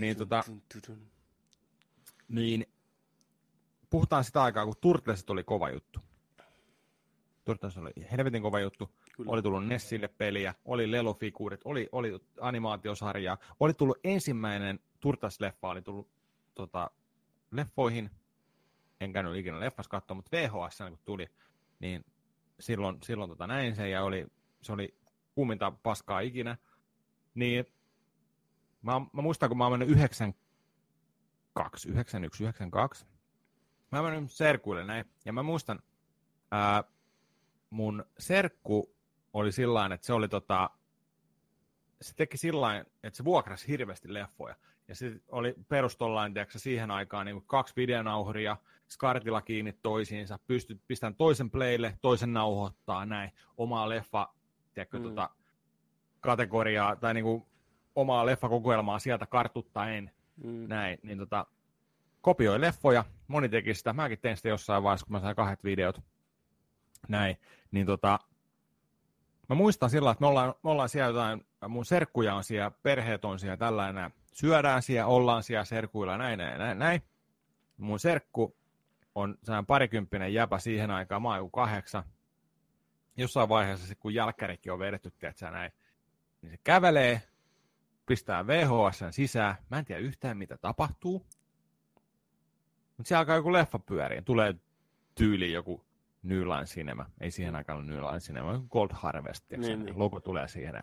Niin 0.00 0.16
tota, 0.16 0.44
niin 2.28 2.66
puhutaan 3.92 4.24
sitä 4.24 4.42
aikaa, 4.42 4.64
kun 4.64 4.74
Turtlesit 4.80 5.30
oli 5.30 5.44
kova 5.44 5.70
juttu. 5.70 6.00
Turtles 7.44 7.78
oli 7.78 7.92
helvetin 8.12 8.42
kova 8.42 8.60
juttu. 8.60 8.90
Kyllä. 9.16 9.30
Oli 9.30 9.42
tullut 9.42 9.66
Nessille 9.66 10.08
peliä, 10.08 10.54
oli 10.64 10.90
lelofiguurit, 10.90 11.60
oli, 11.64 11.88
oli 11.92 12.20
animaatiosarjaa. 12.40 13.38
Oli 13.60 13.74
tullut 13.74 13.98
ensimmäinen 14.04 14.80
Turtles-leffa, 15.00 15.68
oli 15.68 15.82
tullut 15.82 16.10
tota, 16.54 16.90
leffoihin. 17.50 18.10
En 19.00 19.12
käynyt 19.12 19.36
ikinä 19.36 19.60
leffas 19.60 19.88
katsoa, 19.88 20.14
mutta 20.14 20.36
VHS 20.36 20.78
kun 20.78 20.98
tuli, 21.04 21.26
niin 21.80 22.04
silloin, 22.60 22.98
silloin 23.02 23.30
tota 23.30 23.46
näin 23.46 23.76
sen 23.76 23.90
ja 23.90 24.02
oli, 24.02 24.26
se 24.62 24.72
oli 24.72 24.94
kuuminta 25.34 25.72
paskaa 25.82 26.20
ikinä. 26.20 26.56
Niin 27.34 27.64
mä, 28.82 28.92
mä 29.12 29.22
muistan, 29.22 29.48
kun 29.48 29.58
mä 29.58 29.64
oon 29.64 29.72
mennyt 29.72 29.88
92, 29.88 31.88
91, 31.88 32.42
92. 32.42 33.11
Mä 33.92 34.02
mennyt 34.02 34.30
serkuille 34.32 34.84
näin, 34.84 35.04
ja 35.24 35.32
mä 35.32 35.42
muistan, 35.42 35.82
ää, 36.50 36.84
mun 37.70 38.04
serkku 38.18 38.94
oli 39.32 39.52
sillain, 39.52 39.92
että 39.92 40.06
se 40.06 40.12
oli 40.12 40.28
tota, 40.28 40.70
se 42.00 42.14
teki 42.14 42.36
sillain, 42.36 42.86
että 43.02 43.16
se 43.16 43.24
vuokrasi 43.24 43.68
hirveästi 43.68 44.14
leffoja. 44.14 44.56
Ja 44.88 44.94
se 44.94 45.20
oli 45.28 45.54
perustollain, 45.68 46.34
tiedätkö, 46.34 46.58
siihen 46.58 46.90
aikaan 46.90 47.26
niin 47.26 47.42
kaksi 47.46 47.74
videonauhuria, 47.76 48.56
skartilla 48.88 49.42
kiinni 49.42 49.72
toisiinsa, 49.72 50.38
pystyt 50.46 50.80
pistämään 50.88 51.14
toisen 51.14 51.50
playlle, 51.50 51.98
toisen 52.00 52.32
nauhoittaa, 52.32 53.06
näin, 53.06 53.30
omaa 53.56 53.88
leffa, 53.88 54.28
tiedätkö, 54.74 54.98
mm. 54.98 55.04
tota, 55.04 55.30
kategoriaa, 56.20 56.96
tai 56.96 57.14
niin 57.14 57.24
kuin, 57.24 57.46
omaa 57.94 58.26
leffakokoelmaa 58.26 58.98
sieltä 58.98 59.26
kartuttaen, 59.26 60.10
Mm. 60.36 60.68
näin, 60.68 60.98
niin 61.02 61.18
tota, 61.18 61.46
kopioi 62.22 62.60
leffoja, 62.60 63.04
moni 63.28 63.48
teki 63.48 63.74
sitä, 63.74 63.92
mäkin 63.92 64.18
tein 64.18 64.36
sitä 64.36 64.48
jossain 64.48 64.82
vaiheessa, 64.82 65.06
kun 65.06 65.12
mä 65.12 65.20
sain 65.20 65.36
kahdet 65.36 65.64
videot, 65.64 66.00
näin, 67.08 67.36
niin 67.70 67.86
tota, 67.86 68.18
mä 69.48 69.56
muistan 69.56 69.90
sillä, 69.90 70.10
että 70.10 70.22
me 70.22 70.26
ollaan, 70.26 70.54
me 70.62 70.70
ollaan 70.70 70.88
siellä 70.88 71.08
jotain, 71.08 71.46
mun 71.68 71.84
serkkuja 71.84 72.34
on 72.34 72.44
siellä, 72.44 72.70
perheet 72.70 73.24
on 73.24 73.38
siellä 73.38 73.56
tällainen, 73.56 74.10
syödään 74.32 74.82
siellä, 74.82 75.06
ollaan 75.06 75.42
siellä 75.42 75.64
serkuilla, 75.64 76.18
näin, 76.18 76.38
näin, 76.38 76.58
näin, 76.58 76.78
näin. 76.78 77.02
Mun 77.76 78.00
serkku 78.00 78.56
on 79.14 79.38
sellainen 79.42 79.66
parikymppinen 79.66 80.34
jäpä 80.34 80.58
siihen 80.58 80.90
aikaan, 80.90 81.22
mä 81.22 81.36
oon 81.36 81.50
kahdeksan. 81.50 82.04
Jossain 83.16 83.48
vaiheessa, 83.48 83.94
kun 83.94 84.14
jälkkärikin 84.14 84.72
on 84.72 84.78
vedetty, 84.78 85.10
tiedätkö, 85.10 85.50
näin, 85.50 85.72
niin 86.42 86.50
se 86.50 86.58
kävelee, 86.64 87.22
pistää 88.06 88.46
VHS 88.46 89.04
sisään, 89.10 89.54
mä 89.70 89.78
en 89.78 89.84
tiedä 89.84 90.00
yhtään 90.00 90.36
mitä 90.36 90.56
tapahtuu. 90.56 91.26
Mutta 92.96 93.08
siellä 93.08 93.18
alkaa 93.20 93.36
joku 93.36 93.52
leffa 93.52 93.78
pyöriin, 93.78 94.24
tulee 94.24 94.54
tyyli 95.14 95.52
joku 95.52 95.84
New 96.22 96.40
Line 96.42 96.64
Cinema, 96.64 97.06
ei 97.20 97.30
siihen 97.30 97.56
aikaan 97.56 97.76
ollut 97.78 97.90
New 97.94 98.04
Line 98.04 98.18
Cinema, 98.20 98.64
Gold 98.70 98.90
Harvest, 98.92 99.50
Niin, 99.50 99.60
niin, 99.60 99.84
niin. 99.84 99.98
logo 99.98 100.20
tulee 100.20 100.48
siihen. 100.48 100.74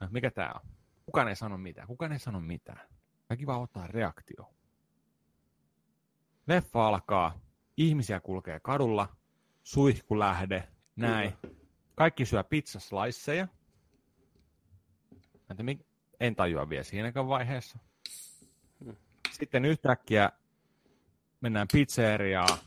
No, 0.00 0.08
mikä 0.10 0.30
tää 0.30 0.52
on? 0.54 0.70
Kukaan 1.06 1.28
ei 1.28 1.36
sano 1.36 1.58
mitään, 1.58 1.88
kukaan 1.88 2.12
ei 2.12 2.18
sano 2.18 2.40
mitään. 2.40 2.80
Kaikki 3.28 3.46
vaan 3.46 3.60
ottaa 3.62 3.86
reaktio. 3.86 4.54
Leffa 6.46 6.86
alkaa, 6.88 7.38
ihmisiä 7.76 8.20
kulkee 8.20 8.60
kadulla, 8.60 9.16
suihkulähde, 9.62 10.68
näin. 10.96 11.32
Kaikki 11.94 12.26
syö 12.26 12.44
pizzasliceja. 12.44 13.48
Mik- 15.52 15.84
En 16.20 16.36
tajua 16.36 16.68
vielä 16.68 16.82
siinäkään 16.84 17.28
vaiheessa. 17.28 17.78
Hmm. 18.84 18.96
Sitten 19.30 19.64
yhtäkkiä 19.64 20.32
mennään 21.44 21.68
pizzeriaan. 21.72 22.58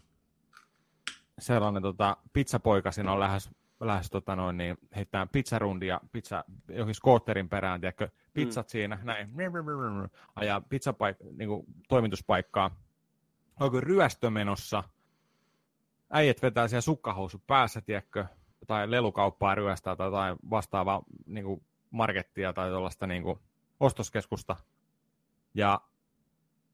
Sellainen 1.39 1.81
tota, 1.81 2.17
pizzapoika 2.33 2.91
siinä 2.91 3.11
on 3.11 3.19
lähes, 3.19 3.49
lähes 3.79 4.09
tota 4.09 4.35
noin, 4.35 4.57
niin 4.57 4.77
heittää 4.95 5.27
pizzarundia 5.31 6.01
pizza, 6.11 6.43
johonkin 6.67 6.95
skootterin 6.95 7.49
perään, 7.49 7.81
tiedätkö, 7.81 8.09
pizzat 8.33 8.67
mm. 8.67 8.69
siinä, 8.69 8.99
näin, 9.03 9.29
ajaa 10.35 10.59
pizzapaik- 10.59 11.37
niin 11.37 11.49
kuin, 11.49 11.65
toimituspaikkaa. 11.89 12.75
Onko 13.59 13.81
ryöstö 13.81 14.29
menossa? 14.29 14.83
Äijät 16.09 16.41
vetää 16.41 16.67
siellä 16.67 16.81
sukkahousu 16.81 17.43
päässä, 17.47 17.81
tiedätkö, 17.81 18.25
tai 18.67 18.91
lelukauppaa 18.91 19.55
ryöstää 19.55 19.95
tai 19.95 20.07
jotain 20.07 20.37
vastaavaa 20.49 21.03
niin 21.25 21.45
kuin 21.45 21.65
markettia 21.91 22.53
tai 22.53 22.69
tuollaista 22.69 23.07
niin 23.07 23.23
kuin 23.23 23.39
ostoskeskusta. 23.79 24.55
Ja 25.53 25.81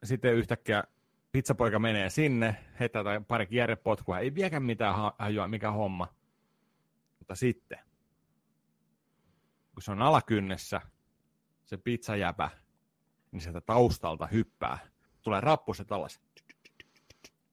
sitten 0.03 0.33
yhtäkkiä 0.33 0.83
pizzapoika 1.33 1.79
menee 1.79 2.09
sinne, 2.09 2.55
heittää 2.79 3.03
tai 3.03 3.21
pari 3.27 3.47
kierrepotkua, 3.47 4.19
ei 4.19 4.35
vieläkään 4.35 4.63
mitään 4.63 4.95
ha- 4.95 5.15
hajua, 5.19 5.47
mikä 5.47 5.71
homma. 5.71 6.15
Mutta 7.19 7.35
sitten, 7.35 7.79
kun 9.73 9.83
se 9.83 9.91
on 9.91 10.01
alakynnessä, 10.01 10.81
se 11.65 11.77
pizzajäpä, 11.77 12.49
niin 13.31 13.41
sieltä 13.41 13.61
taustalta 13.61 14.27
hyppää. 14.27 14.77
Tulee 15.21 15.41
rappuset 15.41 15.91
alas. 15.91 16.21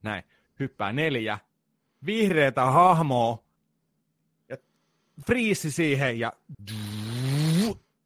Näin. 0.02 0.24
Hyppää 0.60 0.92
neljä. 0.92 1.38
Vihreätä 2.06 2.64
hahmoa. 2.64 3.44
Ja 4.48 4.56
friisi 5.26 5.70
siihen 5.70 6.18
ja 6.18 6.32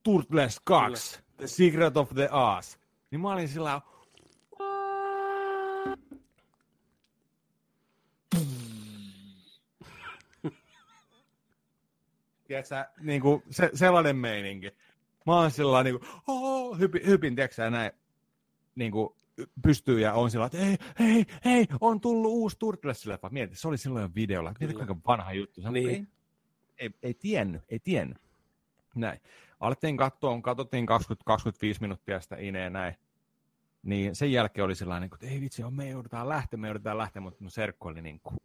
Turtles 0.03 0.61
2, 0.65 1.23
The 1.37 1.47
Secret 1.47 1.97
of 1.97 2.15
the 2.15 2.29
Ass. 2.31 2.79
Niin 3.11 3.21
mä 3.21 3.33
olin 3.33 3.49
sillä 3.49 3.81
Tiedätkö, 12.45 12.85
niin 13.01 13.21
kuin 13.23 13.43
se, 13.51 13.71
sellainen 13.75 14.17
meininki. 14.17 14.71
Mä 15.27 15.37
oon 15.37 15.51
sillä 15.51 15.83
niin 15.83 15.99
kuin, 15.99 16.11
oh, 16.27 16.79
hypin, 16.79 17.07
hypin 17.07 17.37
tiedätkö, 17.37 17.71
näin, 17.71 17.93
niin 18.75 18.93
kuin, 18.93 19.15
pystyy 19.63 20.01
ja 20.01 20.13
on 20.13 20.31
sillä 20.31 20.47
että 20.47 20.59
hei, 20.59 20.77
hei, 20.99 21.27
hei, 21.45 21.67
on 21.81 22.01
tullut 22.01 22.33
uusi 22.33 22.57
Turtles-leffa. 22.59 23.31
Mieti, 23.31 23.57
se 23.57 23.69
oli 23.69 23.79
silloin 23.79 24.03
jo 24.03 24.11
videolla. 24.15 24.55
Mieti, 24.61 24.75
kuinka 24.75 24.97
vanha 25.07 25.33
juttu. 25.33 25.63
Se, 25.63 25.71
Niin. 25.71 25.89
ei, 25.89 26.07
ei, 26.79 26.91
ei 27.03 27.15
tiennyt, 27.15 27.63
ei 27.69 27.79
tiennyt. 27.79 28.19
Näin. 28.95 29.21
Alettiin 29.61 29.97
katsoa, 29.97 30.41
katsottiin 30.41 30.87
20-25 30.89 30.89
minuuttia 31.81 32.21
sitä 32.21 32.37
ineen 32.39 32.73
näin. 32.73 32.95
Niin 33.83 34.15
sen 34.15 34.33
jälkeen 34.33 34.65
oli 34.65 34.75
sellainen, 34.75 35.11
että 35.15 35.27
ei 35.27 35.41
vitsi, 35.41 35.63
me 35.71 35.89
joudutaan 35.89 36.29
lähteä, 36.29 36.59
me 36.59 36.67
joudutaan 36.67 36.99
lähteä, 36.99 37.23
mutta 37.23 37.39
mun 37.41 37.51
serkku 37.51 37.89
oli 37.89 38.03
niin 38.03 38.21
kuin, 38.21 38.37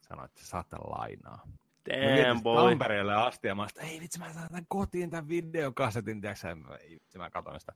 sanoi, 0.00 0.24
että 0.24 0.44
saatte 0.44 0.76
lainaa. 0.76 1.48
Damn 1.88 2.42
boy. 2.42 2.68
Tampereelle 2.68 3.14
asti 3.14 3.48
ja 3.48 3.54
mä 3.54 3.68
sanoin, 3.68 3.92
ei 3.92 4.00
vitsi, 4.00 4.18
mä 4.18 4.32
saan 4.32 4.48
tämän 4.48 4.66
kotiin 4.68 5.10
tämän 5.10 5.28
videokasetin, 5.28 6.20
tiedätkö 6.20 6.40
sä? 6.40 6.54
Mä- 6.54 6.76
ei 6.76 6.90
vitsi, 6.90 7.18
mä 7.18 7.30
katoin 7.30 7.60
sitä, 7.60 7.72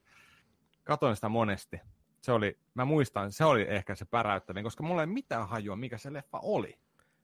katoin 0.84 1.16
sitä 1.16 1.28
monesti. 1.28 1.80
Se 2.20 2.32
oli, 2.32 2.58
mä 2.74 2.84
muistan, 2.84 3.32
se 3.32 3.44
oli 3.44 3.66
ehkä 3.68 3.94
se 3.94 4.04
päräyttävin, 4.04 4.64
koska 4.64 4.82
mulla 4.82 5.02
ei 5.02 5.06
mitään 5.06 5.48
hajua, 5.48 5.76
mikä 5.76 5.98
se 5.98 6.12
leffa 6.12 6.38
oli. 6.42 6.78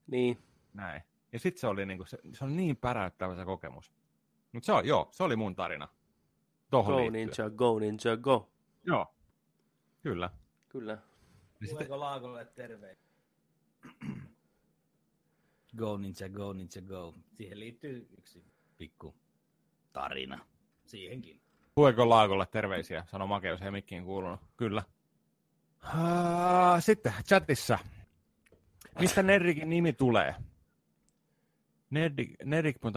Niin, 0.06 0.38
Näin. 0.74 1.02
Ja 1.32 1.38
sitten 1.38 1.60
se 1.60 1.66
oli, 1.66 1.86
niinku, 1.86 2.04
se, 2.04 2.18
se 2.34 2.44
on 2.44 2.56
niin 2.56 2.76
päräyttävä 2.76 3.34
se 3.34 3.44
kokemus. 3.44 3.92
Mutta 4.52 4.66
se 4.66 4.72
on, 4.72 4.86
joo, 4.86 5.08
se 5.10 5.22
oli 5.22 5.36
mun 5.36 5.56
tarina. 5.56 5.88
Tohon 6.70 6.94
go 6.94 7.00
liittyen. 7.00 7.26
ninja, 7.26 7.50
go 7.50 7.78
ninja, 7.78 8.16
go. 8.16 8.50
Joo, 8.84 9.14
kyllä. 10.02 10.30
Kyllä. 10.68 10.98
Tuleeko 11.70 12.00
Laakolle 12.00 12.44
terve? 12.44 12.96
Go 15.76 15.96
Ninja, 15.96 16.28
Go 16.28 16.52
Ninja, 16.52 16.82
Go. 16.86 17.14
Siihen 17.36 17.60
liittyy 17.60 18.08
yksi 18.18 18.44
pikku 18.78 19.14
tarina. 19.92 20.46
Siihenkin. 20.86 21.40
Tueko 21.74 22.08
Laakolle 22.08 22.46
terveisiä, 22.46 23.04
sano 23.10 23.26
Makeus, 23.26 23.62
ei 23.62 23.70
mikkiin 23.70 24.04
kuulunut. 24.04 24.40
Kyllä. 24.56 24.82
Uh, 25.84 26.80
sitten 26.80 27.12
chatissa. 27.28 27.78
Mistä 29.00 29.22
Nerrikin 29.22 29.70
nimi 29.70 29.92
tulee? 29.92 30.34
Nerdik, 31.90 32.30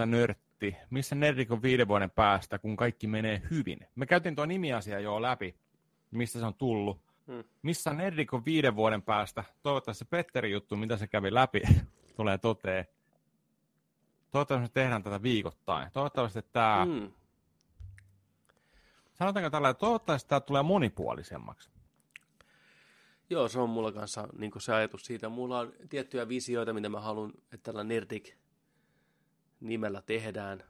nörtti. 0.06 0.76
Missä 0.90 1.16
Nerdik 1.16 1.52
on 1.52 1.62
viiden 1.62 1.88
vuoden 1.88 2.12
päästä, 2.12 2.60
kun 2.60 2.78
kaikki 2.78 3.08
menee 3.08 3.42
hyvin? 3.52 3.80
Me 3.96 4.06
käytiin 4.06 4.36
tuo 4.36 4.46
nimiasia 4.46 5.00
jo 5.00 5.22
läpi, 5.22 5.56
mistä 6.12 6.40
se 6.40 6.46
on 6.46 6.54
tullut. 6.54 7.02
Hmm. 7.28 7.44
Missä 7.62 7.94
Nerdik 7.94 8.34
on 8.34 8.46
viiden 8.46 8.76
vuoden 8.76 9.02
päästä? 9.02 9.44
Toivottavasti 9.64 10.00
se 10.00 10.10
Petterin 10.10 10.52
juttu, 10.52 10.76
mitä 10.76 10.98
se 10.98 11.08
kävi 11.08 11.34
läpi, 11.34 11.62
tulee 12.18 12.38
toteen. 12.38 12.86
Toivottavasti 14.32 14.70
me 14.70 14.82
tehdään 14.84 15.04
tätä 15.04 15.22
viikoittain. 15.22 15.92
Toivottavasti 15.92 16.42
tämä... 16.42 16.86
Mm. 16.86 17.12
Sanotaanko 19.14 19.50
tällä, 19.50 19.70
että 19.70 19.80
toivottavasti 19.80 20.30
tämä 20.30 20.40
tulee 20.40 20.64
monipuolisemmaksi. 20.64 21.70
Joo, 23.30 23.48
se 23.48 23.60
on 23.60 23.70
mulla 23.70 23.92
kanssa 23.92 24.28
niin 24.38 24.52
se 24.58 24.74
ajatus 24.74 25.06
siitä. 25.06 25.30
Mulla 25.30 25.60
on 25.60 25.74
tiettyjä 25.90 26.28
visioita, 26.28 26.74
mitä 26.74 26.90
mä 26.90 27.00
haluan, 27.00 27.34
että 27.52 27.58
tällä 27.64 27.84
Nerdik 27.84 28.36
nimellä 29.60 30.02
tehdään. 30.02 30.64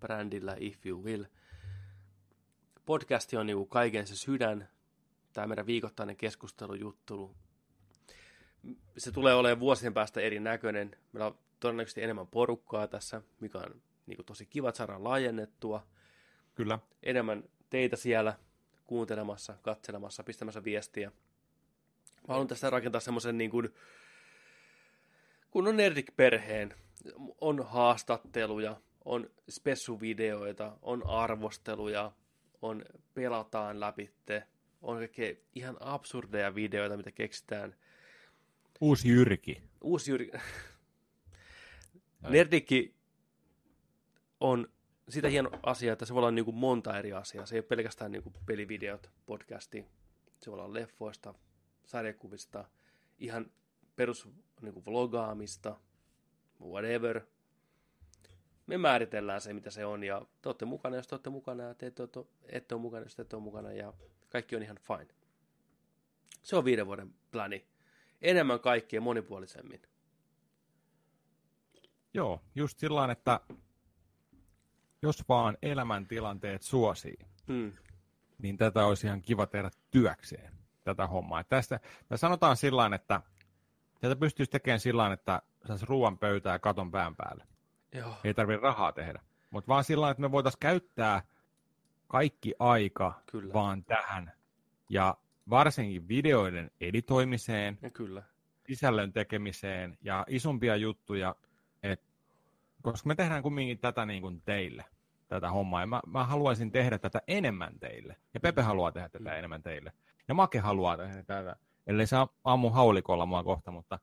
Brändillä 0.00 0.56
If 0.58 0.86
You 0.86 1.04
Will. 1.04 1.24
Podcasti 2.86 3.36
on 3.36 3.46
niin 3.46 3.68
kaiken 3.68 4.06
se 4.06 4.16
sydän. 4.16 4.68
Tämä 5.32 5.46
meidän 5.46 5.66
viikoittainen 5.66 6.16
keskustelujuttu. 6.16 7.36
Se 8.96 9.12
tulee 9.12 9.34
olemaan 9.34 9.60
vuosien 9.60 9.94
päästä 9.94 10.20
erinäköinen. 10.20 10.96
Meillä 11.12 11.26
on 11.26 11.38
todennäköisesti 11.60 12.02
enemmän 12.02 12.26
porukkaa 12.26 12.86
tässä, 12.88 13.22
mikä 13.40 13.58
on 13.58 13.82
niin 14.06 14.24
tosi 14.26 14.46
kiva 14.46 14.68
että 14.68 14.76
saadaan 14.76 15.04
laajennettua 15.04 15.86
Kyllä. 16.54 16.78
enemmän 17.02 17.44
teitä 17.70 17.96
siellä 17.96 18.38
kuuntelemassa, 18.84 19.54
katselemassa, 19.62 20.24
pistämässä 20.24 20.64
viestiä. 20.64 21.12
Mä 22.28 22.34
haluan 22.34 22.48
tästä 22.48 22.70
rakentaa 22.70 23.00
semmoisen 23.00 23.38
niin 23.38 23.50
kuin, 23.50 23.74
kun 25.50 25.68
on 25.68 25.76
Nerdik-perheen, 25.76 26.74
on 27.40 27.66
haastatteluja, 27.66 28.80
on 29.04 29.30
spessuvideoita, 29.50 30.78
on 30.82 31.06
arvosteluja, 31.06 32.12
on 32.62 32.84
pelataan 33.14 33.80
läpitte, 33.80 34.42
on 34.82 34.98
kaikkea 34.98 35.34
ihan 35.54 35.76
absurdeja 35.80 36.54
videoita, 36.54 36.96
mitä 36.96 37.10
keksitään. 37.10 37.74
Uusi 38.80 39.08
Jyrki. 39.08 39.62
Uusi 39.80 40.10
Jyri... 40.10 40.30
Nerdikki 42.28 42.94
on 44.40 44.68
sitä 45.08 45.28
hieno 45.28 45.50
asia, 45.62 45.92
että 45.92 46.04
se 46.04 46.14
voi 46.14 46.20
olla 46.20 46.30
niin 46.30 46.44
kuin 46.44 46.56
monta 46.56 46.98
eri 46.98 47.12
asiaa. 47.12 47.46
Se 47.46 47.54
ei 47.54 47.58
ole 47.58 47.66
pelkästään 47.66 48.12
niin 48.12 48.22
kuin 48.22 48.34
pelivideot, 48.46 49.10
podcasti. 49.26 49.84
Se 50.40 50.50
voi 50.50 50.60
olla 50.60 50.72
leffoista, 50.72 51.34
sarjakuvista, 51.86 52.64
ihan 53.18 53.50
perus 53.96 54.28
niin 54.62 54.74
kuin 54.74 54.84
vlogaamista, 54.84 55.76
whatever. 56.60 57.20
Me 58.66 58.78
määritellään 58.78 59.40
se, 59.40 59.52
mitä 59.52 59.70
se 59.70 59.86
on, 59.86 60.04
ja 60.04 60.26
te 60.42 60.48
olette 60.48 60.64
mukana, 60.64 60.96
jos 60.96 61.06
te 61.06 61.14
olette 61.14 61.30
mukana, 61.30 61.62
ja 61.62 61.74
te 61.74 61.86
ette 61.86 62.02
ole, 62.02 62.26
ette 62.48 62.74
ole 62.74 62.82
mukana, 62.82 63.04
jos 63.04 63.16
te 63.16 63.22
ette 63.22 63.36
ole 63.36 63.42
mukana, 63.42 63.72
ja 63.72 63.92
kaikki 64.28 64.56
on 64.56 64.62
ihan 64.62 64.78
fine. 64.78 65.14
Se 66.42 66.56
on 66.56 66.64
viiden 66.64 66.86
vuoden 66.86 67.14
plani. 67.32 67.66
Enemmän 68.22 68.60
kaikkea 68.60 69.00
monipuolisemmin. 69.00 69.82
Joo, 72.14 72.40
just 72.54 72.78
sillä 72.78 73.12
että 73.12 73.40
jos 75.02 75.28
vaan 75.28 75.58
elämäntilanteet 75.62 76.62
suosii, 76.62 77.16
Hmm. 77.48 77.72
niin 78.38 78.56
tätä 78.56 78.86
olisi 78.86 79.06
ihan 79.06 79.22
kiva 79.22 79.46
tehdä 79.46 79.70
työkseen, 79.90 80.52
tätä 80.84 81.06
hommaa. 81.06 81.40
Et 81.40 81.48
tästä, 81.48 81.80
tässä 82.08 82.26
sanotaan 82.26 82.56
sillä 82.56 82.90
että 82.94 83.20
tätä 84.00 84.16
pystyisi 84.16 84.50
tekemään 84.50 84.80
sillä 84.80 85.12
että 85.12 85.42
saisi 85.66 85.86
ruoan 85.86 86.18
pöytää 86.18 86.52
ja 86.52 86.58
katon 86.58 86.90
pään 86.90 87.16
päälle. 87.16 87.46
Joo. 87.92 88.14
Ei 88.24 88.34
tarvitse 88.34 88.62
rahaa 88.62 88.92
tehdä. 88.92 89.22
Mutta 89.50 89.68
vaan 89.68 89.84
sillä 89.84 90.10
että 90.10 90.20
me 90.20 90.32
voitaisiin 90.32 90.60
käyttää 90.60 91.22
kaikki 92.08 92.54
aika 92.58 93.20
Kyllä. 93.26 93.52
vaan 93.52 93.84
tähän. 93.84 94.32
Ja 94.88 95.16
varsinkin 95.50 96.08
videoiden 96.08 96.70
editoimiseen, 96.80 97.78
Ja 97.82 97.90
kyllä. 97.90 98.22
sisällön 98.66 99.12
tekemiseen 99.12 99.98
ja 100.02 100.24
isompia 100.28 100.76
juttuja, 100.76 101.36
et, 101.82 102.02
koska 102.82 103.06
me 103.06 103.14
tehdään 103.14 103.42
kumminkin 103.42 103.78
tätä 103.78 104.06
niin 104.06 104.22
kuin 104.22 104.42
teille, 104.42 104.84
tätä 105.28 105.50
hommaa, 105.50 105.80
ja 105.80 105.86
mä, 105.86 106.00
mä 106.06 106.24
haluaisin 106.24 106.70
tehdä 106.70 106.98
tätä 106.98 107.22
enemmän 107.28 107.78
teille, 107.78 108.16
ja 108.34 108.40
Pepe 108.40 108.62
haluaa 108.62 108.92
tehdä 108.92 109.08
tätä 109.08 109.34
enemmän 109.34 109.62
teille, 109.62 109.92
ja 110.28 110.34
Make 110.34 110.58
haluaa 110.58 110.96
tehdä 110.96 111.22
tätä, 111.22 111.56
ellei 111.86 112.06
saa 112.06 112.28
ammu 112.44 112.70
haulikolla 112.70 113.26
mua 113.26 113.44
kohta, 113.44 113.70
mutta, 113.70 113.98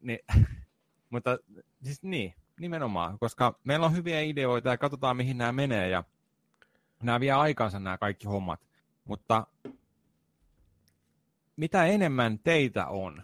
niin, 0.00 0.18
mutta 1.10 1.38
siis 1.82 2.02
niin, 2.02 2.34
nimenomaan, 2.60 3.18
koska 3.18 3.58
meillä 3.64 3.86
on 3.86 3.96
hyviä 3.96 4.20
ideoita 4.20 4.68
ja 4.68 4.78
katsotaan 4.78 5.16
mihin 5.16 5.38
nämä 5.38 5.52
menee, 5.52 5.88
ja 5.88 6.04
nämä 7.02 7.20
vie 7.20 7.32
aikansa 7.32 7.78
nämä 7.78 7.98
kaikki 7.98 8.26
hommat, 8.26 8.60
mutta 9.04 9.46
mitä 11.62 11.84
enemmän 11.84 12.38
teitä 12.38 12.86
on, 12.86 13.22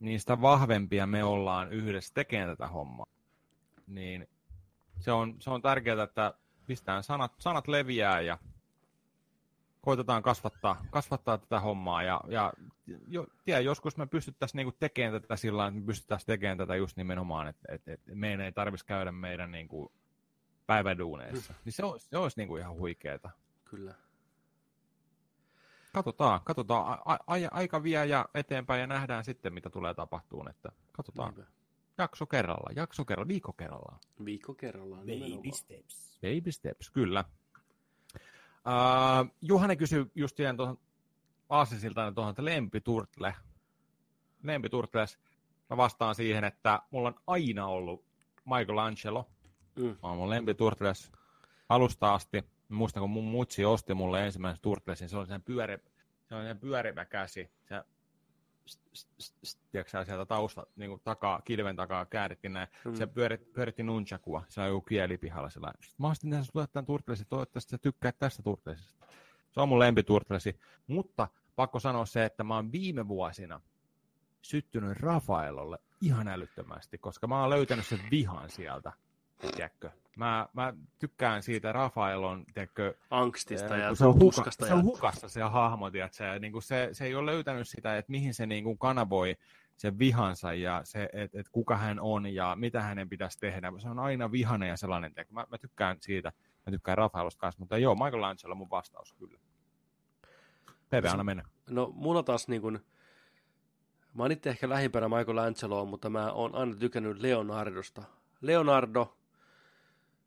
niin 0.00 0.20
sitä 0.20 0.40
vahvempia 0.40 1.06
me 1.06 1.24
ollaan 1.24 1.72
yhdessä 1.72 2.14
tekemään 2.14 2.48
tätä 2.48 2.66
hommaa. 2.66 3.06
Niin 3.86 4.28
se 5.00 5.12
on, 5.12 5.36
se 5.38 5.50
on 5.50 5.62
tärkeää, 5.62 6.02
että 6.02 6.34
pistetään 6.66 7.02
sanat, 7.02 7.32
sanat 7.38 7.68
leviää 7.68 8.20
ja 8.20 8.38
koitetaan 9.80 10.22
kasvattaa, 10.22 10.84
kasvattaa 10.90 11.38
tätä 11.38 11.60
hommaa. 11.60 12.02
Ja, 12.02 12.20
ja 12.28 12.52
jo, 13.08 13.26
tiedä, 13.44 13.60
joskus 13.60 13.96
me 13.96 14.06
pystyttäisiin 14.06 14.56
niinku 14.58 14.76
tekemään 14.80 15.22
tätä 15.22 15.36
sillä 15.36 15.56
tavalla, 15.56 15.68
että 15.68 15.80
me 15.80 15.86
pystyttäisiin 15.86 16.26
tekemään 16.26 16.58
tätä 16.58 16.76
just 16.76 16.96
nimenomaan, 16.96 17.48
että, 17.48 17.72
että, 17.72 17.92
että 17.92 18.14
meidän 18.14 18.40
ei 18.40 18.52
tarvitsisi 18.52 18.86
käydä 18.86 19.12
meidän 19.12 19.50
niinku 19.50 19.92
päiväduuneissa. 20.66 21.54
Niin 21.64 21.72
se 21.72 21.84
olisi, 21.84 22.08
se 22.08 22.18
olisi 22.18 22.40
niinku 22.40 22.56
ihan 22.56 22.74
huikeeta. 22.74 23.30
Kyllä. 23.64 23.94
Katsotaan, 25.92 26.40
katsotaan. 26.44 26.98
A, 27.04 27.12
a, 27.12 27.36
aika 27.50 27.82
vie 27.82 28.06
ja 28.06 28.28
eteenpäin 28.34 28.80
ja 28.80 28.86
nähdään 28.86 29.24
sitten, 29.24 29.54
mitä 29.54 29.70
tulee 29.70 29.94
tapahtumaan. 29.94 30.50
Että 30.50 30.72
katsotaan. 30.92 31.34
Niinpä. 31.34 31.52
Jakso 31.98 32.26
kerralla, 32.26 32.70
jakso 32.76 33.04
kerralla, 33.04 33.28
viikko 33.28 33.52
kerrallaan. 33.52 33.98
Viikko 34.24 34.54
kerrallaan. 34.54 35.06
Baby 35.06 35.52
steps. 35.52 36.18
Baby 36.20 36.52
steps, 36.52 36.90
kyllä. 36.90 37.24
Uh, 38.14 39.34
Juhani 39.40 39.76
kysyi 39.76 40.06
just 40.14 40.36
tuohon 40.56 40.78
Aasisilta 41.48 42.12
tuohon, 42.12 42.30
että 42.30 42.44
lempiturtle. 42.44 43.34
Lempiturtles. 44.42 45.18
mä 45.70 45.76
vastaan 45.76 46.14
siihen, 46.14 46.44
että 46.44 46.82
mulla 46.90 47.08
on 47.08 47.14
aina 47.26 47.66
ollut 47.66 48.04
Michelangelo. 48.44 49.28
Mm. 49.76 49.86
Mä 49.86 49.96
oon 50.02 50.16
mun 50.16 50.30
lempiturtles 50.30 51.12
alusta 51.68 52.14
asti. 52.14 52.44
Muistan, 52.72 53.00
kun 53.00 53.10
mun 53.10 53.24
mutsi 53.24 53.64
osti 53.64 53.94
mulle 53.94 54.26
ensimmäisen 54.26 54.62
turtlesin, 54.62 55.08
se 55.08 55.16
oli 55.16 55.26
sen 55.26 55.42
pyöri, 55.42 55.78
se 56.28 56.34
oli 56.34 56.44
sen 56.44 56.58
pyörivä 56.58 57.04
käsi. 57.04 57.50
Se 57.68 57.84
tiedätkö 59.72 60.04
sieltä 60.04 60.26
tausta, 60.26 60.66
niin 60.76 60.90
kuin 60.90 61.00
takaa, 61.04 61.40
kilven 61.44 61.76
takaa 61.76 62.06
käärittiin 62.06 62.52
näin. 62.52 62.68
Mm. 62.84 62.94
Se 62.94 63.06
pyöritti, 63.06 63.50
pyöritti 63.52 63.82
nunchakua, 63.82 64.42
se 64.48 64.60
on 64.60 64.66
joku 64.66 64.80
kielipihalla. 64.80 65.50
Sitten 65.50 65.70
mä 65.98 66.08
ostin 66.08 66.30
tähän 66.30 66.44
sulle 66.44 66.66
tämän 66.66 66.86
turtlesin, 66.86 67.26
toivottavasti 67.26 67.70
sä 67.70 67.78
tykkäät 67.78 68.18
tästä 68.18 68.42
turtlesista. 68.42 69.06
Se 69.50 69.60
on 69.60 69.68
mun 69.68 69.78
lempiturtlesi, 69.78 70.60
mutta 70.86 71.28
pakko 71.56 71.80
sanoa 71.80 72.06
se, 72.06 72.24
että 72.24 72.44
mä 72.44 72.54
oon 72.54 72.72
viime 72.72 73.08
vuosina 73.08 73.60
syttynyt 74.42 75.00
Rafaelolle 75.00 75.78
ihan 76.00 76.28
älyttömästi, 76.28 76.98
koska 76.98 77.26
mä 77.26 77.40
oon 77.40 77.50
löytänyt 77.50 77.86
sen 77.86 78.00
vihan 78.10 78.50
sieltä, 78.50 78.92
tiedätkö. 79.50 79.90
Mä, 80.16 80.48
mä 80.52 80.74
tykkään 80.98 81.42
siitä 81.42 81.72
Rafaelon, 81.72 82.44
tiedätkö, 82.54 82.94
Angstista 83.10 83.76
ja 83.76 83.94
se 83.94 84.06
on, 84.06 84.20
huka, 84.20 84.42
ja... 84.46 84.66
se 84.66 84.74
on 84.74 84.84
hukassa 84.84 85.28
se 85.28 85.42
hahmo, 85.42 85.90
tiedätkö, 85.90 86.24
ja 86.24 86.38
niin 86.38 86.52
kuin 86.52 86.62
se, 86.62 86.88
se 86.92 87.04
ei 87.04 87.14
ole 87.14 87.30
löytänyt 87.30 87.68
sitä, 87.68 87.98
että 87.98 88.10
mihin 88.10 88.34
se 88.34 88.46
niin 88.46 88.64
kuin 88.64 88.78
kanavoi 88.78 89.36
sen 89.76 89.98
vihansa 89.98 90.54
ja 90.54 90.80
se, 90.84 91.08
että 91.12 91.40
et 91.40 91.48
kuka 91.48 91.76
hän 91.76 92.00
on 92.00 92.34
ja 92.34 92.56
mitä 92.56 92.82
hänen 92.82 93.08
pitäisi 93.08 93.38
tehdä. 93.38 93.72
Se 93.78 93.88
on 93.88 93.98
aina 93.98 94.32
vihane 94.32 94.68
ja 94.68 94.76
sellainen, 94.76 95.14
tiedätkö. 95.14 95.34
Mä, 95.34 95.46
mä 95.50 95.58
tykkään 95.58 95.96
siitä, 96.00 96.32
mä 96.66 96.70
tykkään 96.70 96.98
Rafaelosta 96.98 97.40
kanssa, 97.40 97.58
mutta 97.58 97.78
joo, 97.78 97.94
Michael 97.94 98.22
Angelo 98.22 98.54
mun 98.54 98.70
vastaus 98.70 99.12
kyllä. 99.12 99.38
Pepe, 100.90 101.08
anna 101.08 101.24
mennä. 101.24 101.44
No, 101.70 101.92
mulla 101.94 102.22
taas 102.22 102.48
niin 102.48 102.62
kuin, 102.62 102.80
mä 104.14 104.22
oon 104.22 104.32
itse 104.32 104.50
ehkä 104.50 104.68
lähimpänä 104.68 105.08
Michael 105.08 105.38
Angeloa, 105.38 105.84
mutta 105.84 106.10
mä 106.10 106.32
oon 106.32 106.54
aina 106.54 106.74
tykännyt 106.74 107.20
Leonardosta. 107.20 108.02
Leonardo, 108.40 109.16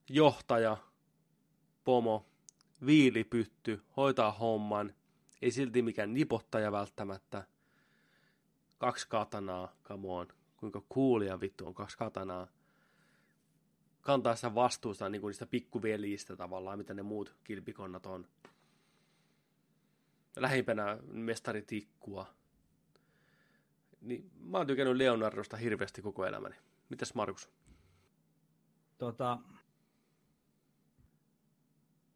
johtaja, 0.09 0.77
pomo, 1.83 2.25
viilipytty, 2.85 3.83
hoitaa 3.97 4.31
homman, 4.31 4.93
ei 5.41 5.51
silti 5.51 5.81
mikään 5.81 6.13
nipottaja 6.13 6.71
välttämättä. 6.71 7.43
Kaksi 8.77 9.09
katanaa, 9.09 9.75
come 9.83 10.07
on. 10.07 10.27
Kuinka 10.57 10.81
kuulia 10.89 11.39
vittu 11.39 11.67
on 11.67 11.73
kaksi 11.73 11.97
katanaa. 11.97 12.47
Kantaa 14.01 14.35
sitä 14.35 14.55
vastuusta 14.55 15.09
niin 15.09 15.21
kuin 15.21 15.29
niistä 15.29 15.45
pikkuveljistä 15.45 16.35
tavallaan, 16.35 16.77
mitä 16.77 16.93
ne 16.93 17.01
muut 17.01 17.35
kilpikonnat 17.43 18.05
on. 18.05 18.27
Lähimpänä 20.35 20.97
mestaritikkua. 21.03 22.27
Niin, 24.01 24.31
mä 24.39 24.57
oon 24.57 24.67
tykännyt 24.67 24.97
Leonardosta 24.97 25.57
hirveästi 25.57 26.01
koko 26.01 26.25
elämäni. 26.25 26.55
Mitäs 26.89 27.13
Markus? 27.13 27.49
Tota, 28.97 29.39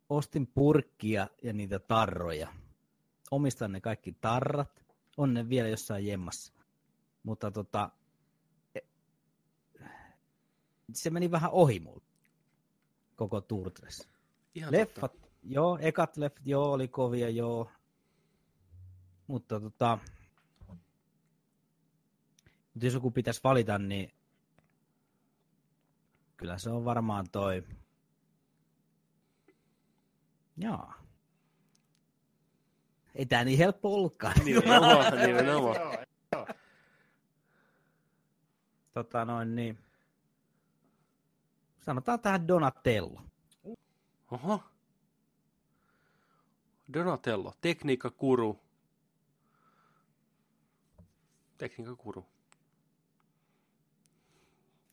ostin 0.09 0.47
purkkia 0.47 1.27
ja 1.43 1.53
niitä 1.53 1.79
tarroja. 1.79 2.53
Omistan 3.31 3.71
ne 3.71 3.81
kaikki 3.81 4.11
tarrat. 4.21 4.85
On 5.17 5.33
ne 5.33 5.49
vielä 5.49 5.67
jossain 5.67 6.05
jemmassa. 6.05 6.53
Mutta 7.23 7.51
tota, 7.51 7.89
e, 8.75 8.79
se 10.93 11.09
meni 11.09 11.31
vähän 11.31 11.51
ohi 11.51 11.79
mulle. 11.79 12.03
Koko 13.15 13.41
Turtles. 13.41 14.09
Ihan 14.55 14.71
Leffat, 14.71 15.11
totta. 15.11 15.27
joo, 15.43 15.77
ekat 15.81 16.17
leffat, 16.17 16.47
joo, 16.47 16.71
oli 16.71 16.87
kovia, 16.87 17.29
joo. 17.29 17.71
Mutta 19.27 19.59
tota, 19.59 19.97
mutta 22.73 22.85
jos 22.85 22.93
joku 22.93 23.11
pitäisi 23.11 23.41
valita, 23.43 23.77
niin 23.77 24.13
kyllä 26.37 26.57
se 26.57 26.69
on 26.69 26.85
varmaan 26.85 27.25
toi. 27.31 27.63
Jaa. 30.59 30.93
Ei 33.15 33.25
tää 33.25 33.43
niin 33.43 33.57
helppo 33.57 33.93
ollutkaan. 33.93 34.35
Nimenomaan, 34.45 35.17
nimenomaan. 35.27 35.75
tota 38.93 39.25
noin 39.25 39.55
niin. 39.55 39.77
Sanotaan 41.79 42.19
tähän 42.19 42.47
Donatello. 42.47 43.21
Oho. 44.31 44.63
Donatello, 46.93 47.53
tekniikka 47.61 48.09
kuru. 48.09 48.59
Tekniikka 51.57 51.95
kuru. 51.95 52.25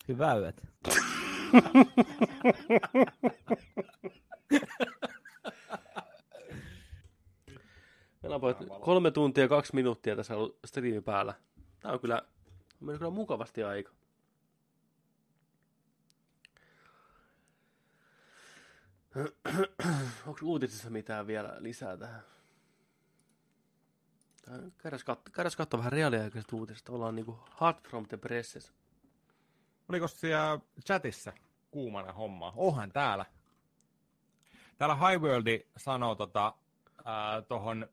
Hyvää 0.08 0.36
yötä. 0.36 0.62
Meillä 8.28 8.74
on 8.74 8.80
kolme 8.80 9.10
tuntia 9.10 9.44
ja 9.44 9.48
kaksi 9.48 9.74
minuuttia 9.74 10.16
tässä 10.16 10.36
ollut 10.36 10.58
striimi 10.64 11.00
päällä. 11.00 11.34
Tää 11.80 11.92
on 11.92 12.00
kyllä, 12.00 12.22
on 12.80 12.86
mennyt 12.86 12.98
kyllä 12.98 13.10
mukavasti 13.10 13.62
aika. 13.62 13.92
Onko 20.26 20.40
uutisissa 20.42 20.90
mitään 20.90 21.26
vielä 21.26 21.56
lisää 21.58 21.96
tähän? 21.96 22.22
Käydäs 25.32 25.56
katsoa, 25.56 25.78
vähän 25.78 25.92
reaaliaikaiset 25.92 26.52
uutiset. 26.52 26.88
Ollaan 26.88 27.16
niinku 27.16 27.38
hot 27.60 27.88
from 27.88 28.06
the 28.08 28.16
presses. 28.16 28.72
Oliko 29.88 30.08
siellä 30.08 30.60
chatissa 30.86 31.32
kuumana 31.70 32.12
homma? 32.12 32.52
Ohan 32.56 32.92
täällä. 32.92 33.24
Täällä 34.78 34.96
Highworldi 34.96 35.66
sanoo 35.76 36.14
tota, 36.14 36.54
tuohon 37.48 37.88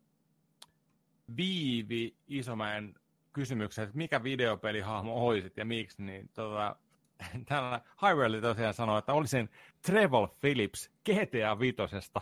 Viivi 1.38 2.16
Isomäen 2.28 2.96
kysymykseen, 3.34 3.84
että 3.86 3.98
mikä 3.98 4.24
videopelihahmo 4.24 5.28
olisit 5.28 5.58
ja 5.58 5.66
miksi, 5.66 6.04
niin 6.04 6.30
tota, 6.34 6.76
täällä 7.48 7.82
Highworldi 8.02 8.42
tosiaan 8.42 8.74
sanoo, 8.74 8.98
että 8.98 9.14
olisin 9.14 9.50
Trevor 9.82 10.30
Phillips 10.42 10.92
GTA 11.06 11.60
Vitosesta. 11.60 12.22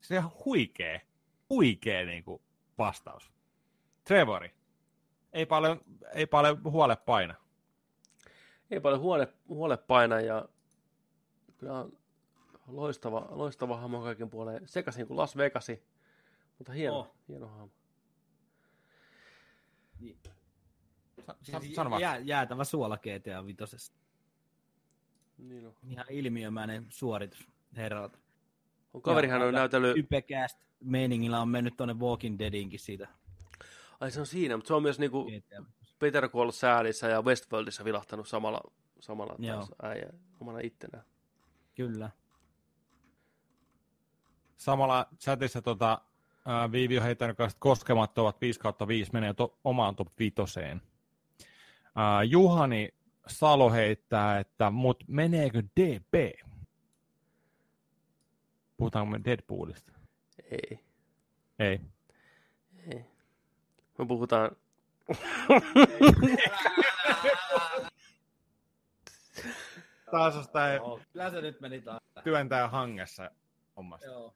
Se 0.00 0.14
on 0.14 0.18
ihan 0.18 0.30
huikee, 0.44 1.00
huikee 1.50 2.04
niin 2.04 2.24
kuin 2.24 2.42
vastaus. 2.78 3.30
Trevori. 4.04 4.54
Ei 5.32 5.46
paljon, 5.46 5.80
ei 6.14 6.26
paljon 6.26 6.60
huole 6.64 6.96
paina. 6.96 7.34
Ei 8.70 8.80
paljon 8.80 9.00
huole, 9.00 9.28
huole 9.48 9.76
paina 9.76 10.20
ja 10.20 10.48
kyllä 11.58 11.78
on 11.78 11.92
loistava, 12.66 13.26
loistava 13.30 13.76
hahmo 13.76 14.00
kaiken 14.02 14.30
puoleen. 14.30 14.68
Sekaisin 14.68 15.06
kuin 15.06 15.16
Las 15.16 15.36
Vegasi, 15.36 15.82
mutta 16.58 16.72
hieno, 16.72 16.98
Oh. 16.98 17.10
hieno 17.28 17.46
hahmo. 17.46 17.70
Sa- 21.26 21.36
sa- 21.42 21.60
sano 21.74 21.90
vaan. 21.90 22.02
Jää, 22.02 22.18
jäätävä 22.18 22.64
suola 22.64 22.98
GTA 22.98 23.46
Vitosesta. 23.46 23.98
Niin 25.38 25.66
on. 25.66 25.74
Ihan 25.88 26.06
ilmiömäinen 26.10 26.86
suoritus 26.88 27.48
herralta. 27.76 28.18
on 28.94 29.02
kaverihan 29.02 29.42
on 29.42 29.54
näytellyt, 29.54 29.96
Ypekäst 29.96 30.58
meiningillä 30.80 31.40
on 31.40 31.48
mennyt 31.48 31.76
tuonne 31.76 31.94
Walking 31.94 32.38
Deadinkin 32.38 32.80
siitä 32.80 33.08
ai 34.00 34.10
se 34.10 34.20
on 34.20 34.26
siinä, 34.26 34.56
mutta 34.56 34.68
se 34.68 34.74
on 34.74 34.82
myös 34.82 34.98
niinku 34.98 35.24
GTA. 35.24 35.64
Peter 35.98 36.28
Call 36.28 36.50
Säälissä 36.50 37.08
ja 37.08 37.22
Westworldissa 37.22 37.84
vilahtanut 37.84 38.28
samalla, 38.28 38.60
samalla 39.00 39.36
taas 39.46 39.70
äijä, 39.82 40.08
omana 40.40 40.58
ittenään. 40.60 41.04
Kyllä. 41.74 42.10
Samalla 44.56 45.06
chatissa 45.20 45.62
tota, 45.62 46.00
ää, 46.48 46.72
Viivi 46.72 46.98
on 46.98 47.04
heittänyt 47.04 47.36
kanssa, 47.36 47.54
että 47.56 47.60
koskemattomat 47.62 48.40
5 48.40 48.60
kautta 48.60 48.88
5 48.88 49.12
menee 49.12 49.34
to, 49.34 49.58
omaan 49.64 49.96
top 49.96 50.08
5. 50.18 50.34
Ää, 51.96 52.22
Juhani 52.22 52.88
Salo 53.26 53.72
heittää, 53.72 54.38
että 54.38 54.70
mut 54.70 55.04
meneekö 55.08 55.62
DP? 55.80 56.40
Puhutaanko 58.76 59.10
me 59.10 59.20
Deadpoolista? 59.24 59.92
Ei, 60.50 60.80
Ei. 61.58 61.80
ei. 62.92 63.04
Me 63.98 64.06
puhutaan, 64.06 64.50
Taas 70.10 70.36
on 70.36 70.44
sitä 70.44 70.74
Joo, 70.74 71.00
kyllä 71.12 71.30
se 71.30 71.40
nyt 71.40 71.60
meni 71.60 71.80
taas. 71.80 72.02
työntää 72.24 72.68
hangessa 72.68 73.30
hommasta. 73.76 74.06
Joo. 74.06 74.34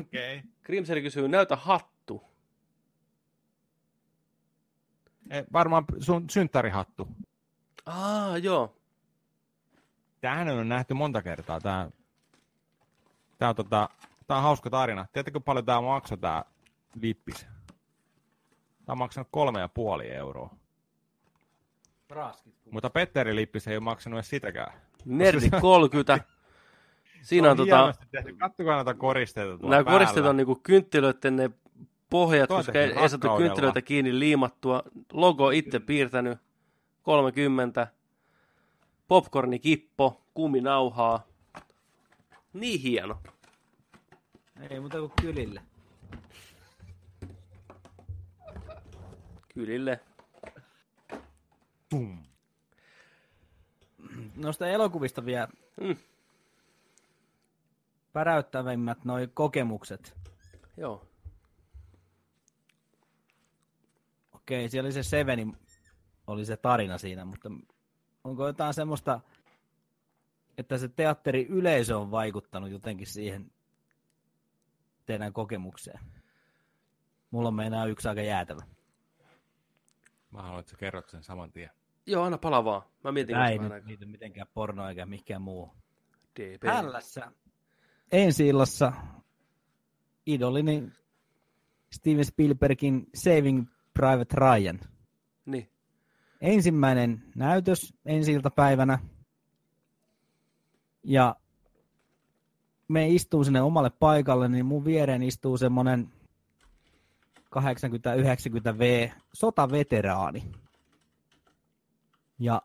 Okei. 0.00 0.38
Okay. 0.38 0.50
Grimseri 0.62 1.02
kysyy, 1.02 1.28
näytä 1.28 1.56
hattu. 1.56 2.22
Varmaan 5.52 5.84
sun 6.00 6.30
synttärihattu. 6.30 7.08
Aa, 7.86 8.38
joo. 8.38 8.76
Tämähän 10.20 10.48
on 10.48 10.68
nähty 10.68 10.94
monta 10.94 11.22
kertaa. 11.22 11.60
Tää, 11.60 11.90
tää, 13.38 13.48
on, 13.48 13.56
tota, 13.56 13.88
tää 14.26 14.36
on 14.36 14.42
hauska 14.42 14.70
tarina. 14.70 15.06
Tiedätkö 15.12 15.40
paljon 15.40 15.64
tää 15.64 15.80
maksoi 15.80 16.18
tää 16.18 16.44
lippis? 17.00 17.46
Tää 18.86 18.92
on 18.92 18.98
maksanut 18.98 19.28
kolme 19.30 19.60
ja 19.60 19.68
puoli 19.68 20.10
euroa. 20.10 20.56
Raaskit. 22.10 22.54
Mutta 22.70 22.90
Petteri 22.90 23.36
Lippis 23.36 23.68
ei 23.68 23.76
ole 23.76 23.84
maksanut 23.84 24.16
edes 24.16 24.30
sitäkään. 24.30 24.72
Nerdi 25.04 25.50
30. 25.60 26.24
Siinä 27.22 27.50
on, 27.50 27.56
tota, 27.56 27.76
hienosti 27.76 28.06
tehty. 28.10 28.34
Kattokaa 28.34 28.76
näitä 28.76 28.94
koristeita 28.94 29.58
tuolla 29.58 29.76
nämä 29.76 29.84
koristeet 29.92 30.14
päällä. 30.14 30.30
on 30.30 30.36
niinku 30.36 30.60
kynttilöiden 30.62 31.36
ne 31.36 31.50
pohjat, 32.10 32.48
Tuo 32.48 32.56
on 32.56 32.64
koska 32.64 32.80
ei, 32.80 32.92
ei 32.92 33.08
saatu 33.08 33.36
kynttilöitä 33.36 33.82
kiinni 33.82 34.18
liimattua. 34.18 34.82
Logo 35.12 35.50
itse 35.50 35.80
piirtänyt. 35.80 36.38
30. 37.02 37.86
Popcornikippo, 39.08 40.22
kuminauhaa. 40.34 41.26
Niin 42.52 42.80
hieno. 42.80 43.18
Ei 44.70 44.80
muuta 44.80 44.98
kuin 44.98 45.12
kylille. 45.20 45.62
Kylille. 49.54 50.00
Pum. 51.90 52.18
Noista 54.36 54.68
elokuvista 54.68 55.24
vielä 55.26 55.48
Mm. 55.80 55.96
Päräyttävimmät 58.12 59.04
noi 59.04 59.28
kokemukset. 59.34 60.16
Joo. 60.76 61.06
Okei, 64.32 64.68
siellä 64.68 64.86
oli 64.86 64.92
se 64.92 65.02
Seveni, 65.02 65.52
oli 66.26 66.44
se 66.44 66.56
tarina 66.56 66.98
siinä, 66.98 67.24
mutta 67.24 67.50
onko 68.24 68.46
jotain 68.46 68.74
semmoista, 68.74 69.20
että 70.58 70.78
se 70.78 70.88
teatteri 70.88 71.46
yleisö 71.46 71.98
on 71.98 72.10
vaikuttanut 72.10 72.70
jotenkin 72.70 73.06
siihen 73.06 73.50
teidän 75.06 75.32
kokemukseen? 75.32 76.00
Mulla 77.30 77.48
on 77.48 77.54
meinaa 77.54 77.86
yksi 77.86 78.08
aika 78.08 78.22
jäätävä. 78.22 78.62
Mä 80.30 80.42
haluan, 80.42 80.60
että 80.60 80.70
sä 80.70 80.76
kerrot 80.76 81.08
sen 81.08 81.22
saman 81.22 81.52
tien. 81.52 81.70
Joo, 82.06 82.24
anna 82.24 82.38
pala 82.38 82.64
vaan. 82.64 82.82
Mä 83.04 83.12
mietin, 83.12 83.36
mä 83.36 83.50
nyt 83.50 83.86
liity 83.86 84.06
mitenkään 84.06 84.46
porno 84.54 84.88
eikä 84.88 85.06
mikään 85.06 85.42
muu. 85.42 85.70
DB. 86.40 86.64
Hällässä 86.64 87.32
ensi 88.12 88.48
illassa 88.48 88.92
idolini 90.26 90.92
Steven 91.92 92.24
Spielbergin 92.24 93.06
Saving 93.14 93.66
Private 93.94 94.36
Ryan. 94.36 94.80
Niin. 95.46 95.68
Ensimmäinen 96.40 97.22
näytös 97.34 97.94
ensi 98.06 98.32
iltapäivänä. 98.32 98.98
Ja 101.04 101.36
me 102.88 103.08
istuu 103.08 103.44
sinne 103.44 103.62
omalle 103.62 103.90
paikalle, 103.90 104.48
niin 104.48 104.66
mun 104.66 104.84
viereen 104.84 105.22
istuu 105.22 105.56
semmonen 105.56 106.12
80-90V 107.58 109.12
sotaveteraani. 109.32 110.52
Ja 112.38 112.62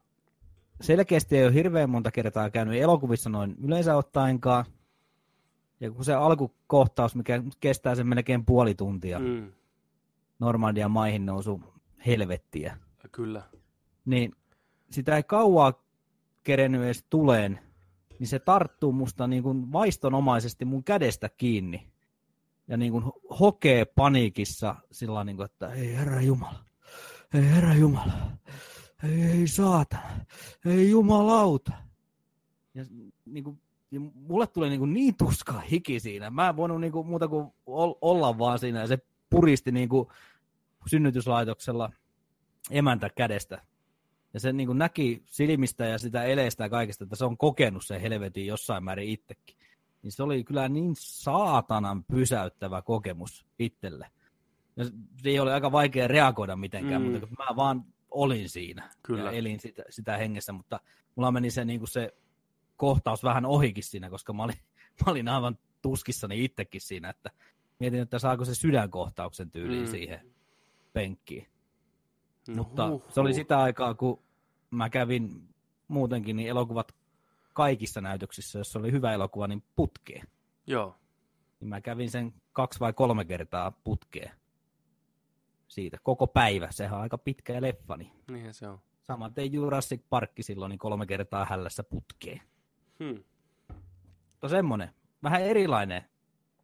selkeästi 0.82 1.38
ei 1.38 1.45
ole 1.45 1.53
hirveän 1.53 1.90
monta 1.90 2.11
kertaa 2.11 2.50
käynyt 2.50 2.82
elokuvissa 2.82 3.30
noin 3.30 3.56
yleensä 3.64 3.95
ottaenkaan. 3.95 4.66
Ja 5.80 5.91
kun 5.91 6.06
se 6.06 6.14
alkukohtaus, 6.14 7.15
mikä 7.15 7.43
kestää 7.59 7.95
sen 7.95 8.07
melkein 8.07 8.45
puoli 8.45 8.75
tuntia, 8.75 9.19
mm. 9.19 9.51
Normandian 10.39 10.91
maihin 10.91 11.25
nousu 11.25 11.61
helvettiä, 12.06 12.77
kyllä. 13.11 13.43
niin 14.06 14.35
sitä 14.91 15.15
ei 15.15 15.23
kauaa 15.23 15.83
kerennyt 16.43 16.81
edes 16.81 17.06
tuleen, 17.09 17.59
niin 18.19 18.27
se 18.27 18.39
tarttuu 18.39 18.91
musta 18.91 19.27
niin 19.27 19.43
kuin 19.43 19.72
vaistonomaisesti 19.72 20.65
mun 20.65 20.83
kädestä 20.83 21.30
kiinni. 21.30 21.88
Ja 22.67 22.77
niin 22.77 22.91
kuin 22.91 23.03
hokee 23.39 23.85
paniikissa 23.85 24.75
sillä 24.91 25.23
niin 25.23 25.35
kuin, 25.35 25.45
että 25.45 25.73
ei 25.73 25.95
herra 25.95 26.22
Jumala, 26.22 26.65
ei 27.33 27.49
herra 27.49 27.73
Jumala, 27.73 28.14
ei, 29.03 29.23
ei 29.23 29.47
saatana, 29.47 30.25
ei 30.65 30.89
jumalauta. 30.89 31.72
Ja, 32.73 32.85
niin 33.25 33.43
kuin, 33.43 33.61
ja 33.91 33.99
mulle 33.99 34.48
tuli 34.48 34.69
niin, 34.69 34.80
kuin 34.80 34.93
niin 34.93 35.17
tuska 35.17 35.59
hiki 35.59 35.99
siinä. 35.99 36.30
Mä 36.30 36.49
en 36.49 36.56
voinut 36.56 36.82
niin 36.82 36.91
kuin 36.91 37.07
muuta 37.07 37.27
kuin 37.27 37.48
ol- 37.66 37.93
olla 38.01 38.38
vaan 38.38 38.59
siinä. 38.59 38.80
Ja 38.80 38.88
se 38.88 38.98
puristi 39.30 39.72
niin 39.72 39.90
kuin 39.90 40.07
synnytyslaitoksella 40.85 41.91
emäntä 42.72 43.09
kädestä. 43.09 43.61
Ja 44.33 44.40
se 44.40 44.53
niin 44.53 44.67
kuin 44.67 44.77
näki 44.77 45.24
silmistä 45.25 45.85
ja 45.85 45.98
sitä 45.98 46.24
eleistä 46.24 46.64
ja 46.64 46.69
kaikesta, 46.69 47.03
että 47.03 47.16
se 47.16 47.25
on 47.25 47.38
kokenut 47.38 47.85
sen 47.85 48.01
helvetin 48.01 48.48
jossain 48.48 48.83
määrin 48.83 49.09
itsekin. 49.09 49.57
Niin 50.03 50.11
se 50.11 50.24
oli 50.24 50.43
kyllä 50.43 50.69
niin 50.69 50.93
saatanan 50.98 52.03
pysäyttävä 52.03 52.82
kokemus 52.82 53.45
itselle. 53.59 54.07
Ja 54.75 54.85
se 55.24 55.41
oli 55.41 55.51
aika 55.51 55.72
vaikea 55.72 56.07
reagoida 56.07 56.56
mitenkään, 56.56 57.01
Mm. 57.01 57.11
mutta 57.11 57.27
mä 57.27 57.56
vaan 57.56 57.85
olin 58.11 58.49
siinä 58.49 58.90
Kyllä. 59.03 59.24
ja 59.24 59.32
elin 59.32 59.59
sitä, 59.59 59.83
sitä 59.90 60.17
hengessä, 60.17 60.53
mutta 60.53 60.80
mulla 61.16 61.32
meni 61.32 61.51
se, 61.51 61.66
niin 61.66 61.80
kuin 61.80 61.90
se 61.90 62.14
kohtaus 62.77 63.23
vähän 63.23 63.45
ohikin 63.45 63.83
siinä, 63.83 64.09
koska 64.09 64.33
mä 64.33 64.43
olin, 64.43 64.56
mä 65.06 65.11
olin 65.11 65.27
aivan 65.27 65.57
tuskissani 65.81 66.43
itsekin 66.43 66.81
siinä, 66.81 67.09
että 67.09 67.31
mietin, 67.80 68.01
että 68.01 68.19
saako 68.19 68.45
se 68.45 68.56
sydänkohtauksen 68.56 69.51
tyyliin 69.51 69.83
Mm. 69.85 69.91
siihen 69.91 70.33
penkkiin. 70.93 71.47
No, 72.47 72.56
Mutta 72.56 72.89
huh, 72.89 73.03
se 73.09 73.19
oli 73.19 73.33
sitä 73.33 73.59
aikaa, 73.59 73.93
kun 73.93 74.23
mä 74.72 74.89
kävin 74.89 75.49
muutenkin 75.88 76.35
niin 76.35 76.49
elokuvat 76.49 76.95
kaikissa 77.53 78.01
näytöksissä, 78.01 78.59
jos 78.59 78.75
oli 78.75 78.91
hyvä 78.91 79.14
elokuva, 79.14 79.47
niin 79.47 79.64
putkeen. 79.75 80.27
Joo. 80.67 80.95
Niin 81.59 81.69
mä 81.69 81.81
kävin 81.81 82.11
sen 82.11 82.33
kaksi 82.53 82.80
vai 82.80 82.93
kolme 82.93 83.25
kertaa 83.25 83.72
putkeen. 83.72 84.31
Siitä 85.67 85.97
koko 86.03 86.27
päivä. 86.27 86.67
Sehän 86.72 86.93
on 86.95 87.01
aika 87.01 87.17
pitkä 87.17 87.61
leffa, 87.61 87.97
niin 87.97 88.11
Niinhän 88.31 88.53
se 88.53 88.67
on. 88.67 88.80
samaten 89.07 89.53
Jurassic 89.53 90.01
Park 90.09 90.31
silloin 90.41 90.69
niin 90.69 90.80
kolme 90.80 91.06
kertaa 91.06 91.45
hällässä 91.49 91.83
putkeen. 91.83 92.41
Hmm. 93.00 93.24
Mutta 94.32 94.50
semmonen, 94.50 94.90
vähän 95.24 95.42
erilainen 95.42 96.01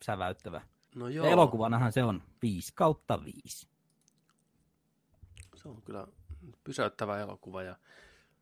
säväyttävä. 0.03 0.61
No 0.95 1.07
Joo. 1.07 1.27
Elokuvanahan 1.27 1.91
se 1.91 2.03
on 2.03 2.23
5 2.41 2.73
kautta 2.75 3.25
5. 3.25 3.67
Se 5.55 5.69
on 5.69 5.81
kyllä 5.81 6.07
pysäyttävä 6.63 7.19
elokuva 7.19 7.63
ja 7.63 7.75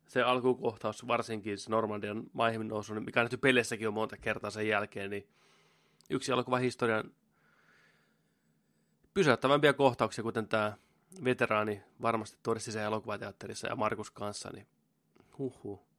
se 0.08 0.22
alkukohtaus, 0.22 1.06
varsinkin 1.06 1.58
se 1.58 1.70
Normandian 1.70 2.24
maihin 2.32 2.68
nousu, 2.68 2.94
mikä 2.94 3.20
nähty 3.20 3.36
pelissäkin 3.36 3.88
on 3.88 3.94
monta 3.94 4.16
kertaa 4.16 4.50
sen 4.50 4.68
jälkeen, 4.68 5.10
niin 5.10 5.28
yksi 6.10 6.32
elokuvan 6.32 6.60
historian 6.60 7.10
pysäyttävämpiä 9.14 9.72
kohtauksia, 9.72 10.24
kuten 10.24 10.48
tämä 10.48 10.76
veteraani 11.24 11.82
varmasti 12.02 12.38
todisti 12.42 12.72
sen 12.72 12.82
elokuvateatterissa 12.82 13.68
ja 13.68 13.76
Markus 13.76 14.10
kanssa, 14.10 14.50
niin 14.52 14.66
huhhuh. 15.38 15.91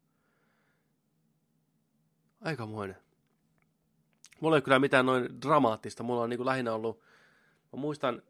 Aikamoinen. 2.43 2.97
Mulla 4.39 4.55
ei 4.55 4.61
kyllä 4.61 4.79
mitään 4.79 5.05
noin 5.05 5.41
dramaattista, 5.41 6.03
mulla 6.03 6.21
on 6.21 6.29
niin 6.29 6.37
kuin 6.37 6.45
lähinnä 6.45 6.73
ollut, 6.73 6.99
mä 7.73 7.79
muistan 7.79 8.21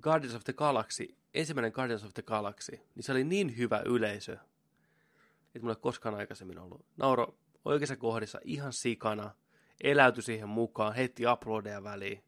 Guardians 0.00 0.34
of 0.34 0.44
the 0.44 0.52
Galaxy, 0.52 1.16
ensimmäinen 1.34 1.72
Guardians 1.72 2.04
of 2.04 2.14
the 2.14 2.22
Galaxy, 2.22 2.80
niin 2.94 3.04
se 3.04 3.12
oli 3.12 3.24
niin 3.24 3.56
hyvä 3.56 3.82
yleisö, 3.86 4.32
että 4.32 5.60
mulla 5.60 5.72
ei 5.72 5.80
koskaan 5.80 6.14
aikaisemmin 6.14 6.58
ollut. 6.58 6.84
Nauro 6.96 7.38
oikeassa 7.64 7.96
kohdissa 7.96 8.40
ihan 8.44 8.72
sikana, 8.72 9.34
eläytyi 9.80 10.22
siihen 10.22 10.48
mukaan, 10.48 10.94
heitti 10.94 11.26
uploadeja 11.26 11.82
väliin. 11.82 12.24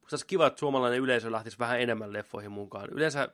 Musta 0.00 0.14
olisi 0.14 0.26
kiva, 0.26 0.46
että 0.46 0.60
suomalainen 0.60 1.00
yleisö 1.00 1.32
lähtisi 1.32 1.58
vähän 1.58 1.80
enemmän 1.80 2.12
leffoihin 2.12 2.52
mukaan. 2.52 2.88
Yleensä 2.90 3.28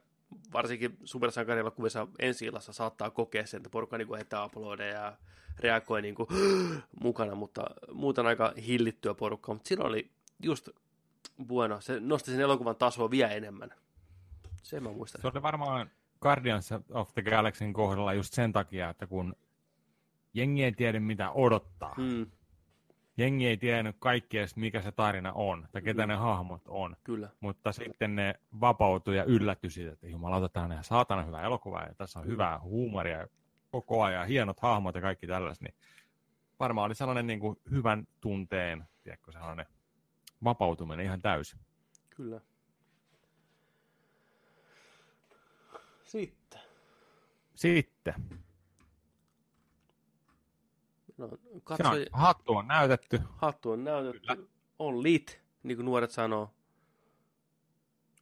varsinkin 0.53 0.97
supersankarielokuvissa 1.05 2.09
ensi 2.19 2.47
illassa 2.47 2.73
saattaa 2.73 3.11
kokea 3.11 3.47
sen, 3.47 3.59
että 3.59 3.71
porukka 3.71 3.99
niin 3.99 4.15
heittää 4.15 4.45
uploadeja 4.45 4.95
ja 4.95 5.17
reagoi 5.59 6.03
niin 6.03 6.15
kuin, 6.15 6.29
mukana, 7.03 7.35
mutta 7.35 7.63
muuten 7.93 8.27
aika 8.27 8.53
hillittyä 8.67 9.15
porukkaa. 9.15 9.55
Mutta 9.55 9.69
silloin 9.69 9.89
oli 9.89 10.11
just 10.43 10.69
bueno, 11.47 11.81
se 11.81 12.01
nosti 12.01 12.31
sen 12.31 12.41
elokuvan 12.41 12.77
tasoa 12.77 13.11
vielä 13.11 13.33
enemmän. 13.33 13.71
Sen 14.63 14.83
mä 14.83 14.93
muistan. 14.93 15.21
Se 15.21 15.29
oli 15.29 15.43
varmaan 15.43 15.91
Guardians 16.21 16.73
of 16.91 17.15
the 17.15 17.23
Galaxyn 17.23 17.73
kohdalla 17.73 18.15
just 18.15 18.35
sen 18.35 18.53
takia, 18.53 18.91
että 18.91 19.07
kun 19.07 19.37
jengi 20.35 20.65
ei 20.65 20.73
tiedä 20.73 21.01
mitä 21.01 21.31
odottaa. 21.31 21.95
Mm, 21.99 22.27
Jengi 23.19 23.47
ei 23.47 23.57
tiennyt 23.57 23.97
kaikkea, 23.99 24.47
mikä 24.57 24.83
se 24.83 24.93
tarina 24.93 25.33
on, 25.33 25.69
tai 25.73 25.83
ketä 25.83 26.03
Mm. 26.07 26.09
ne 26.09 26.15
hahmot 26.17 26.63
on. 26.69 26.97
kyllä. 27.05 27.29
Mutta 27.41 27.73
sitten 27.73 28.17
ne 28.17 28.35
vapautui 28.61 29.17
ja 29.17 29.25
yllättyi 29.25 29.71
siitä, 29.71 29.93
että 29.93 30.07
jumalauta, 30.09 30.49
tämä 30.49 30.65
on 30.67 30.73
ihan 30.73 30.85
saatana 30.85 31.23
hyvä 31.23 31.43
elokuva, 31.43 31.83
ja 31.83 31.95
tässä 31.95 32.19
on 32.19 32.25
Mm. 32.27 32.31
hyvää 32.31 32.61
huumoria 32.61 33.27
koko 33.71 34.03
ajan, 34.03 34.27
hienot 34.27 34.61
hahmot 34.61 34.95
ja 34.95 35.01
kaikki 35.01 35.27
tällaiset. 35.27 35.63
Niin 35.63 35.75
varmaan 36.61 36.87
oli 36.87 36.95
sellainen 36.95 37.27
niin 37.27 37.41
kuin 37.41 37.57
hyvän 37.71 38.07
tunteen, 38.21 38.85
tiedätkö, 39.03 39.33
sellainen 39.33 39.67
vapautuminen 40.45 41.07
ihan 41.07 41.23
täysin. 41.23 41.61
Kyllä. 42.11 42.41
Sitten. 46.05 46.61
Sitten, 47.55 48.15
No, 51.19 51.29
se 51.77 51.89
on, 51.89 52.07
hattu 52.13 52.53
on 52.53 52.69
näytetty, 52.69 53.21
hattu 53.37 53.71
on 53.71 53.85
näytetty. 53.85 54.21
Kyllä. 54.21 54.49
On 54.79 55.03
lit, 55.03 55.41
niin 55.63 55.77
kuin 55.77 55.85
nuoret 55.85 56.11
sanoo. 56.11 56.55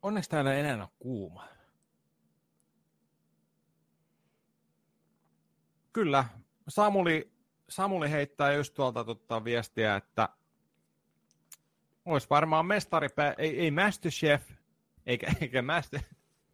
Onneksi 0.02 0.30
täällä 0.30 0.54
ei 0.54 0.60
enää 0.60 0.76
ole 0.76 0.88
kuuma. 0.98 1.44
Kyllä, 5.92 6.24
Samuli, 6.68 7.32
Samuli 7.68 8.10
heittää 8.10 8.52
just 8.52 8.74
tuolta 8.74 9.04
tota 9.04 9.44
viestiä, 9.44 9.96
että 9.96 10.28
olisi 12.04 12.26
varmaan 12.30 12.66
mestaripää, 12.66 13.34
ei, 13.38 13.60
ei 13.60 13.70
Masterchef, 13.70 14.50
eikä, 15.06 15.32
eikä 15.40 15.62
Master, 15.62 16.00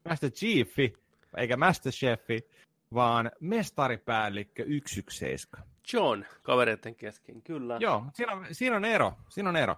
Master 0.08 0.30
Chiefi, 0.30 0.92
eikä 1.36 1.56
Masterchefi, 1.56 2.48
vaan 2.94 3.30
mestaripäällikkö 3.40 4.62
117. 4.62 5.58
John, 5.92 6.24
kavereiden 6.42 6.94
kesken, 6.94 7.42
kyllä. 7.42 7.76
Joo, 7.80 8.04
siinä 8.14 8.32
on, 8.32 8.46
siinä 8.52 8.76
on 8.76 8.84
ero, 8.84 9.12
siinä 9.28 9.48
on 9.48 9.56
ero. 9.56 9.76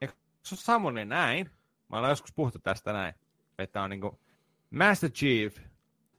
Eikö 0.00 0.14
se 0.42 0.54
ole 0.54 0.60
Samuli 0.60 1.04
näin? 1.04 1.50
Mä 1.88 1.98
olen 1.98 2.10
joskus 2.10 2.32
puhuttu 2.32 2.58
tästä 2.58 2.92
näin, 2.92 3.14
että 3.58 3.82
on 3.82 3.90
niinku 3.90 4.20
Master 4.70 5.10
Chief 5.10 5.56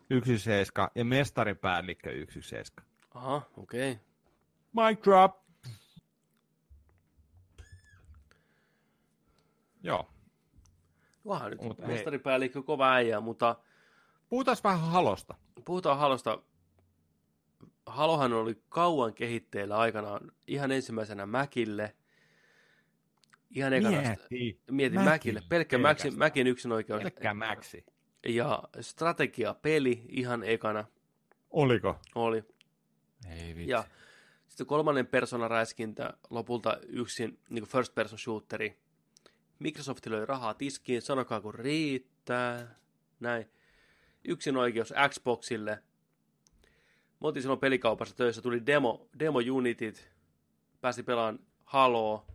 117 0.09 0.91
ja 0.95 1.05
mestaripäällikkö 1.05 2.09
117. 2.09 2.81
Aha, 3.13 3.41
okei. 3.57 3.91
Okay. 3.91 4.89
Mic 4.89 5.03
drop. 5.03 5.37
Joo. 9.83 10.09
Vähän 11.27 11.51
nyt 11.51 11.61
Mut 11.61 11.79
mestaripäällikkö 11.79 12.63
kova 12.63 12.93
äijä, 12.93 13.19
mutta 13.19 13.55
Puhutaan 14.29 14.57
vähän 14.63 14.79
halosta. 14.79 15.35
puhutaan 15.65 15.97
Halosta. 15.97 16.41
Halohan 17.85 18.33
oli 18.33 18.61
kauan 18.69 19.13
kehitteillä 19.13 19.77
aikanaan 19.77 20.31
ihan 20.47 20.71
ensimmäisenä 20.71 21.25
Mäkille. 21.25 21.95
Ihan 23.49 23.73
ekana 23.73 24.01
Mieti. 24.01 24.61
mietin 24.71 24.99
Mäki 24.99 25.09
Mäkille. 25.09 25.41
Pelkkä 25.49 25.77
Mäkin, 25.77 25.83
pelkästään. 25.83 26.17
Mäkin 26.17 26.47
yksin 26.47 26.71
oikeus. 26.71 27.01
Pelkkää 27.01 27.33
Maxi. 27.33 27.85
Ja 28.27 28.63
strategiapeli 28.81 30.05
ihan 30.09 30.43
ekana 30.43 30.85
Oliko? 31.49 31.99
oli. 32.15 32.43
Ei 33.29 33.55
vitsi. 33.55 33.71
Ja 33.71 33.83
sitten 34.47 34.67
kolmannen 34.67 35.07
persoonan 35.07 35.51
räiskintä, 35.51 36.13
lopulta 36.29 36.77
yksin 36.87 37.39
niin 37.49 37.63
kuin 37.63 37.71
first 37.71 37.95
person 37.95 38.19
shooteri. 38.19 38.79
Microsoft 39.59 40.05
löi 40.05 40.25
rahaa 40.25 40.53
tiskiin, 40.53 41.01
sanokaa 41.01 41.41
kun 41.41 41.53
riittää. 41.55 42.75
Näin. 43.19 43.51
Yksin 44.25 44.57
oikeus 44.57 44.93
Xboxille. 45.09 45.83
Me 47.21 47.27
oltiin 47.27 47.43
silloin 47.43 47.59
pelikaupassa 47.59 48.15
töissä, 48.15 48.41
tuli 48.41 48.65
demo, 48.65 49.07
demo 49.19 49.39
Unitit, 49.51 50.11
pääsi 50.81 51.03
pelaamaan 51.03 51.39
Haloa. 51.65 52.25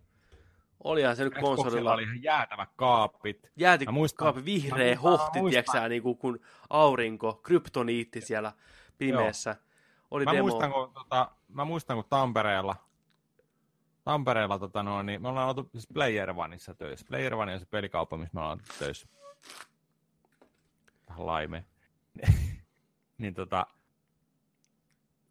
Olihan 0.85 1.17
se 1.17 1.25
nyt 1.25 1.33
Xboxilla 1.35 1.57
konsolilla. 1.57 1.93
oli 1.95 2.03
ihan 2.03 2.23
jäätävät 2.23 2.69
kaapit. 2.77 3.51
Jääti 3.57 3.85
Mä 3.85 3.93
muistan- 3.93 4.25
kaapi 4.25 4.41
mä 4.41 4.45
vihreä 4.45 4.99
hohti, 4.99 5.43
mä 5.43 5.51
tiedätkö 5.51 5.89
niin 5.89 6.03
kuin 6.03 6.17
kun 6.19 6.41
aurinko, 6.71 7.35
kryptoniitti 7.43 8.21
siellä 8.21 8.53
pimeässä. 8.99 9.57
Oli 10.11 10.25
Mä 10.25 10.33
demo. 10.33 10.43
muistan, 10.49 10.73
kun, 10.73 10.93
tota, 10.95 11.31
mä 11.49 11.65
muistan, 11.65 11.97
kun 11.97 12.05
Tampereella, 12.09 12.77
Tampereella 14.05 14.59
tota 14.59 14.83
noin, 14.83 15.07
niin 15.07 15.23
me 15.23 15.29
ollaan 15.29 15.49
oltu 15.49 15.69
siis 15.73 15.87
Player 15.95 16.31
Oneissa 16.37 16.75
töissä. 16.75 17.07
Player 17.09 17.35
One 17.35 17.55
on 17.55 17.61
se 17.61 17.67
pelikauppa, 17.67 18.17
missä 18.17 18.35
me 18.35 18.41
ollaan 18.41 18.61
töissä. 18.79 19.09
Vähän 21.09 21.27
laime. 21.27 21.65
niin 23.19 23.35
tota, 23.35 23.67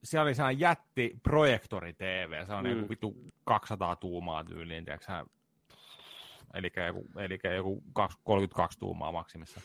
siellä 0.03 0.23
oli 0.23 0.35
sellainen 0.35 0.59
jätti 0.59 1.19
projektori 1.23 1.93
TV, 1.93 2.45
se 2.45 2.53
on 2.53 2.63
Mm. 2.65 2.69
joku 2.71 2.89
vitu 2.89 3.15
200 3.45 3.95
tuumaa 3.95 4.43
tyyliin, 4.43 4.85
tiedätkö? 4.85 5.25
Eli 6.53 6.71
joku, 6.87 7.07
eli 7.17 7.39
joku 7.55 7.83
2 7.93 8.17
32 8.23 8.79
tuumaa 8.79 9.11
maksimissa. 9.11 9.61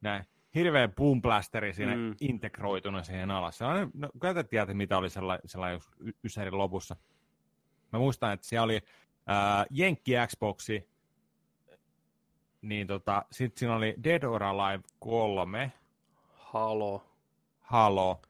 Näin. 0.00 0.24
Hirveä 0.54 0.88
boomblasteri 0.88 1.72
siinä 1.74 1.96
Mm. 1.96 2.14
integroituna 2.20 3.02
siihen 3.02 3.30
alas. 3.30 3.58
Sellainen, 3.58 3.90
no, 3.94 4.08
kyllä 4.20 4.34
te 4.34 4.44
tiedätte, 4.44 4.74
mitä 4.74 4.98
oli 4.98 5.10
sellainen, 5.10 5.48
sellainen 5.48 5.80
ysärin 6.24 6.58
lopussa. 6.58 6.96
Mä 7.92 7.98
muistan, 7.98 8.32
että 8.32 8.46
siellä 8.46 8.64
oli 8.64 8.80
ää, 9.26 9.66
Jenkki 9.70 10.12
Xboxi, 10.26 10.88
niin 12.62 12.86
tota, 12.86 13.24
sit 13.32 13.56
siinä 13.56 13.76
oli 13.76 13.94
Dead 14.04 14.22
or 14.22 14.42
Alive 14.42 14.82
3, 14.98 15.72
Halo. 16.52 17.02
Halo, 17.60 18.20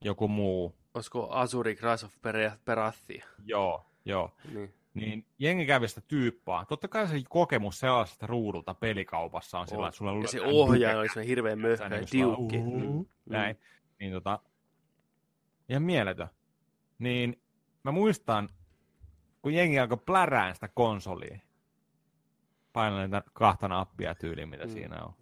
joku 0.00 0.28
muu. 0.28 0.74
Olisiko 0.94 1.28
Azuri 1.30 1.70
Rise 1.82 2.06
of 2.06 2.14
Per- 2.22 2.56
Perathia? 2.64 3.24
Joo, 3.44 3.86
joo. 4.04 4.34
Niin. 4.54 4.74
Niin 4.94 5.26
jengi 5.38 5.66
kävi 5.66 5.88
sitä 5.88 6.00
tyyppaa. 6.00 6.64
Totta 6.64 6.88
kai 6.88 7.08
se 7.08 7.14
kokemus 7.28 7.78
sellaisesta 7.80 8.26
ruudulta 8.26 8.74
pelikaupassa 8.74 9.58
on 9.58 9.68
sillä, 9.68 9.82
On. 9.82 9.88
että 9.88 9.98
sulla 9.98 10.12
Ja 10.22 10.28
se 10.28 10.40
ohjaaja 10.40 10.98
oli 10.98 11.08
se 11.08 11.26
hirveän 11.26 11.58
möhkä 11.58 11.84
ja 11.84 12.06
tiukki. 12.10 12.58
sulla- 12.58 12.76
Mm. 12.78 12.88
uhuu, 12.88 13.08
Näin. 13.26 13.56
Niin 14.00 14.12
tota, 14.12 14.38
ihan 15.68 15.82
mieletön. 15.82 16.28
Niin 16.98 17.42
mä 17.82 17.92
muistan, 17.92 18.48
kun 19.42 19.54
jengi 19.54 19.78
alkoi 19.78 19.98
plärään 20.06 20.54
sitä 20.54 20.68
konsolia, 20.68 21.38
painaa 22.72 23.02
niitä 23.02 23.22
kahta 23.32 23.68
nappia 23.68 24.14
tyyliin, 24.14 24.48
mitä 24.48 24.64
Mm. 24.64 24.70
mm. 24.70 24.72
siinä 24.74 25.02
on. 25.04 25.12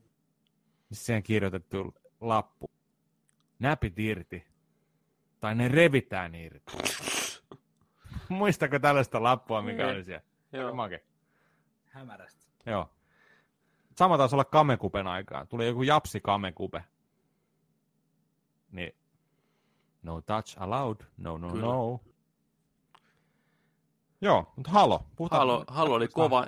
Niin 0.91 0.97
siihen 0.99 1.23
kirjoitettu 1.23 1.95
lappu. 2.21 2.71
Näpit 3.59 3.99
irti. 3.99 4.47
Tai 5.41 5.55
ne 5.55 5.69
revitään 5.69 6.35
irti. 6.35 6.73
Muistako 8.29 8.79
tällaista 8.79 9.23
lappua, 9.23 9.63
mikä 9.63 9.89
Ei. 9.89 9.95
oli 9.95 10.05
siellä? 10.05 10.23
Joo. 10.53 10.75
Makea. 10.75 10.99
Hämärästi. 11.87 12.47
Joo. 12.67 12.91
Sama 13.97 14.19
taisi 14.19 14.35
olla 14.35 14.45
Kamekupen 14.45 15.07
aikaan. 15.07 15.49
Tuli 15.49 15.67
joku 15.67 15.83
Japsi 15.83 16.21
Kamekupe. 16.21 16.85
Niin. 18.73 18.95
No 20.03 20.21
touch 20.21 20.63
allowed. 20.63 21.07
No, 21.17 21.39
no, 21.39 21.51
Kyllä. 21.51 21.63
no. 21.67 22.01
Joo, 24.21 24.53
mutta 24.57 24.71
Halo. 24.71 25.07
Puhutaan, 25.17 25.41
Halo, 25.41 25.65
Halo 25.69 25.95
oli 25.95 26.09
kova. 26.09 26.47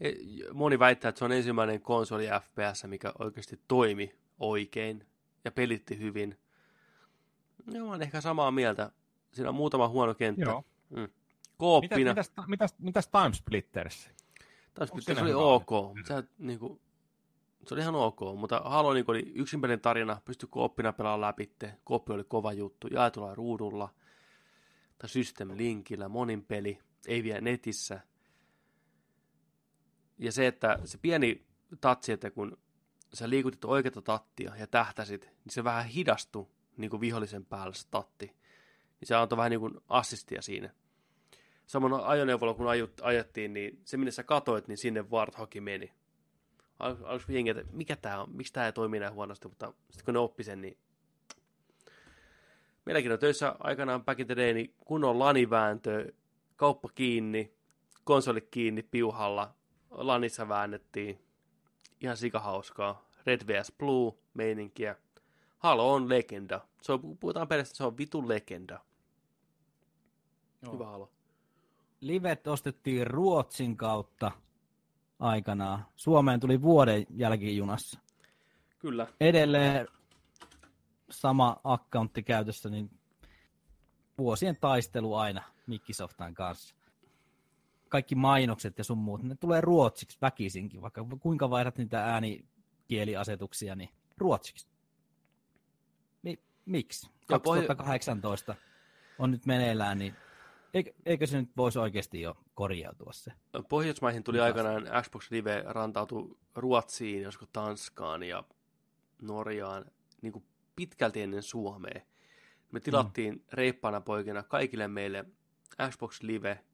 E- 0.00 0.12
Moni 0.52 0.78
väittää, 0.78 1.08
että 1.08 1.18
se 1.18 1.24
on 1.24 1.32
ensimmäinen 1.32 1.80
konsoli 1.80 2.26
FPS, 2.26 2.84
mikä 2.86 3.12
oikeasti 3.18 3.60
toimi 3.68 4.14
oikein 4.40 5.06
ja 5.44 5.50
pelitti 5.50 5.98
hyvin. 5.98 6.38
Joo, 7.66 7.88
oon 7.88 8.02
ehkä 8.02 8.20
samaa 8.20 8.50
mieltä. 8.50 8.92
Siinä 9.32 9.48
on 9.48 9.54
muutama 9.54 9.88
huono 9.88 10.14
kenttä. 10.14 10.42
Joo. 10.42 10.64
Mm. 10.90 11.00
Mitäs, 11.00 11.14
Kooppina. 11.56 12.10
mitäs, 12.10 12.32
mitäs, 12.46 12.74
mitäs 12.78 13.08
Time 13.08 13.32
Splitters? 13.32 14.10
Se 14.78 14.86
siinä 15.00 15.22
oli 15.22 15.30
hyvä 15.30 15.40
ok. 15.40 15.70
Sä, 16.08 16.24
niin 16.38 16.58
kuin, 16.58 16.80
se 17.66 17.74
oli 17.74 17.80
ihan 17.80 17.94
ok, 17.94 18.20
mutta 18.36 18.60
Halo 18.64 18.94
niin 18.94 19.04
oli 19.08 19.32
yksinpelin 19.34 19.80
tarina, 19.80 20.20
pystyi 20.24 20.48
kooppina 20.52 20.92
pelaamaan 20.92 21.20
läpi. 21.20 21.52
Kooppi 21.84 22.12
oli 22.12 22.24
kova 22.24 22.52
juttu, 22.52 22.86
jaetulla 22.86 23.34
ruudulla 23.34 23.94
tai 24.98 25.08
System 25.08 25.50
Linkillä, 25.56 26.08
monin 26.08 26.44
peli, 26.44 26.78
ei 27.06 27.22
vielä 27.22 27.40
netissä. 27.40 28.00
Ja 30.18 30.32
se, 30.32 30.46
että 30.46 30.78
se 30.84 30.98
pieni 30.98 31.46
tatsi, 31.80 32.12
että 32.12 32.30
kun 32.30 32.58
sä 33.14 33.30
liikutit 33.30 33.64
oikeata 33.64 34.02
tattia 34.02 34.56
ja 34.56 34.66
tähtäsit, 34.66 35.24
niin 35.24 35.52
se 35.52 35.64
vähän 35.64 35.86
hidastui 35.86 36.46
niin 36.76 36.90
kuin 36.90 37.00
vihollisen 37.00 37.44
päällä 37.44 37.74
se 37.74 37.86
tatti. 37.90 38.26
Niin 39.00 39.08
se 39.08 39.14
antoi 39.14 39.36
vähän 39.36 39.50
niin 39.50 39.60
kuin 39.60 39.74
assistia 39.88 40.42
siinä 40.42 40.70
saman 41.70 42.04
ajoneuvolla 42.04 42.54
kun 42.54 42.68
ajut, 42.68 43.00
ajettiin, 43.02 43.52
niin 43.52 43.80
se 43.84 43.96
minne 43.96 44.10
sä 44.10 44.22
katoit, 44.22 44.68
niin 44.68 44.78
sinne 44.78 45.02
Warthogin 45.10 45.62
meni. 45.62 45.92
Al- 46.78 46.96
Aluksi 47.04 47.34
jengi, 47.34 47.50
että 47.50 47.64
mikä 47.72 47.96
tää 47.96 48.22
on, 48.22 48.30
miksi 48.32 48.52
tää 48.52 48.66
ei 48.66 48.72
toimi 48.72 48.98
näin 48.98 49.12
huonosti, 49.12 49.48
mutta 49.48 49.72
sitten 49.90 50.04
kun 50.04 50.14
ne 50.14 50.20
oppi 50.20 50.44
sen, 50.44 50.60
niin 50.60 50.78
meilläkin 52.86 53.12
on 53.12 53.18
töissä 53.18 53.56
aikanaan 53.58 54.04
back 54.04 54.20
in 54.20 54.26
the 54.26 54.36
day, 54.36 54.52
niin 54.52 54.74
kunnon 54.84 55.18
lanivääntö, 55.18 56.12
kauppa 56.56 56.88
kiinni, 56.94 57.54
konsoli 58.04 58.40
kiinni 58.40 58.82
piuhalla, 58.82 59.54
lanissa 59.90 60.48
väännettiin, 60.48 61.20
ihan 62.00 62.16
sikahauskaa, 62.16 63.04
Red 63.26 63.40
vs 63.46 63.72
Blue 63.78 64.12
meininkiä. 64.34 64.96
Halo 65.58 65.92
on 65.92 66.08
legenda. 66.08 66.60
Se 66.82 66.92
on, 66.92 67.18
puhutaan 67.18 67.48
periaatteessa, 67.48 67.76
se 67.76 67.84
on 67.84 67.98
vitun 67.98 68.28
legenda. 68.28 68.80
Joo. 70.62 70.74
Hyvä 70.74 70.86
Halo. 70.86 71.10
Livet 72.00 72.46
ostettiin 72.46 73.06
Ruotsin 73.06 73.76
kautta 73.76 74.32
aikanaan. 75.18 75.86
Suomeen 75.96 76.40
tuli 76.40 76.62
vuoden 76.62 77.06
jälkijunassa. 77.10 78.00
Kyllä. 78.78 79.06
Edelleen 79.20 79.88
sama 81.10 81.56
accountti 81.64 82.22
käytössä, 82.22 82.68
niin 82.68 82.90
vuosien 84.18 84.56
taistelu 84.60 85.14
aina 85.14 85.42
Microsoftan 85.66 86.34
kanssa. 86.34 86.74
Kaikki 87.90 88.14
mainokset 88.14 88.78
ja 88.78 88.84
sun 88.84 88.98
muut, 88.98 89.22
ne 89.22 89.34
tulee 89.34 89.60
ruotsiksi 89.60 90.18
väkisinkin, 90.22 90.82
vaikka 90.82 91.06
kuinka 91.20 91.50
vaihdat 91.50 91.78
niitä 91.78 92.04
äänikieliasetuksia, 92.04 93.74
niin 93.74 93.90
ruotsiksi. 94.18 94.66
Mi- 96.22 96.42
miksi? 96.66 97.10
Joo, 97.28 97.38
pohj- 97.38 97.66
2018 97.66 98.54
on 99.18 99.30
nyt 99.30 99.46
meneillään, 99.46 99.98
niin 99.98 100.14
Eikö, 100.74 100.92
eikö 101.06 101.26
se 101.26 101.40
nyt 101.40 101.50
voisi 101.56 101.78
oikeasti 101.78 102.20
jo 102.20 102.36
korjautua 102.54 103.12
se? 103.12 103.32
Pohjoismaihin 103.68 104.24
tuli 104.24 104.40
aikanaan 104.40 104.88
Xbox 105.02 105.30
Live 105.30 105.62
rantautui 105.66 106.36
Ruotsiin, 106.54 107.22
joskus 107.22 107.48
Tanskaan 107.52 108.22
ja 108.22 108.44
Norjaan 109.22 109.84
niin 110.22 110.32
kuin 110.32 110.44
pitkälti 110.76 111.22
ennen 111.22 111.42
Suomea. 111.42 112.00
Me 112.72 112.80
tilattiin 112.80 113.34
mm. 113.34 113.40
reippaana 113.52 114.00
poikina 114.00 114.42
kaikille 114.42 114.88
meille 114.88 115.24
Xbox 115.90 116.22
Live, 116.22 116.64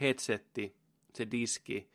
headsetti, 0.00 0.76
se 1.14 1.30
diski 1.30 1.90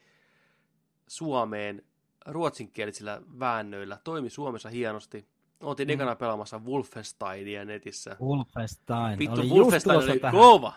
Suomeen 1.07 1.83
ruotsinkielisillä 2.25 3.21
väännöillä. 3.39 3.97
Toimi 4.03 4.30
Suomessa 4.30 4.69
hienosti. 4.69 5.27
Oltiin 5.61 5.88
mm. 5.88 5.93
ekana 5.93 6.15
pelaamassa 6.15 6.59
Wolfensteinia 6.59 7.65
netissä. 7.65 8.17
Wolfenstein. 8.21 9.19
Vittu, 9.19 9.41
oli 9.41 9.49
Wolfenstein 9.49 9.99
oli 9.99 10.19
tähän. 10.19 10.35
kova. 10.35 10.73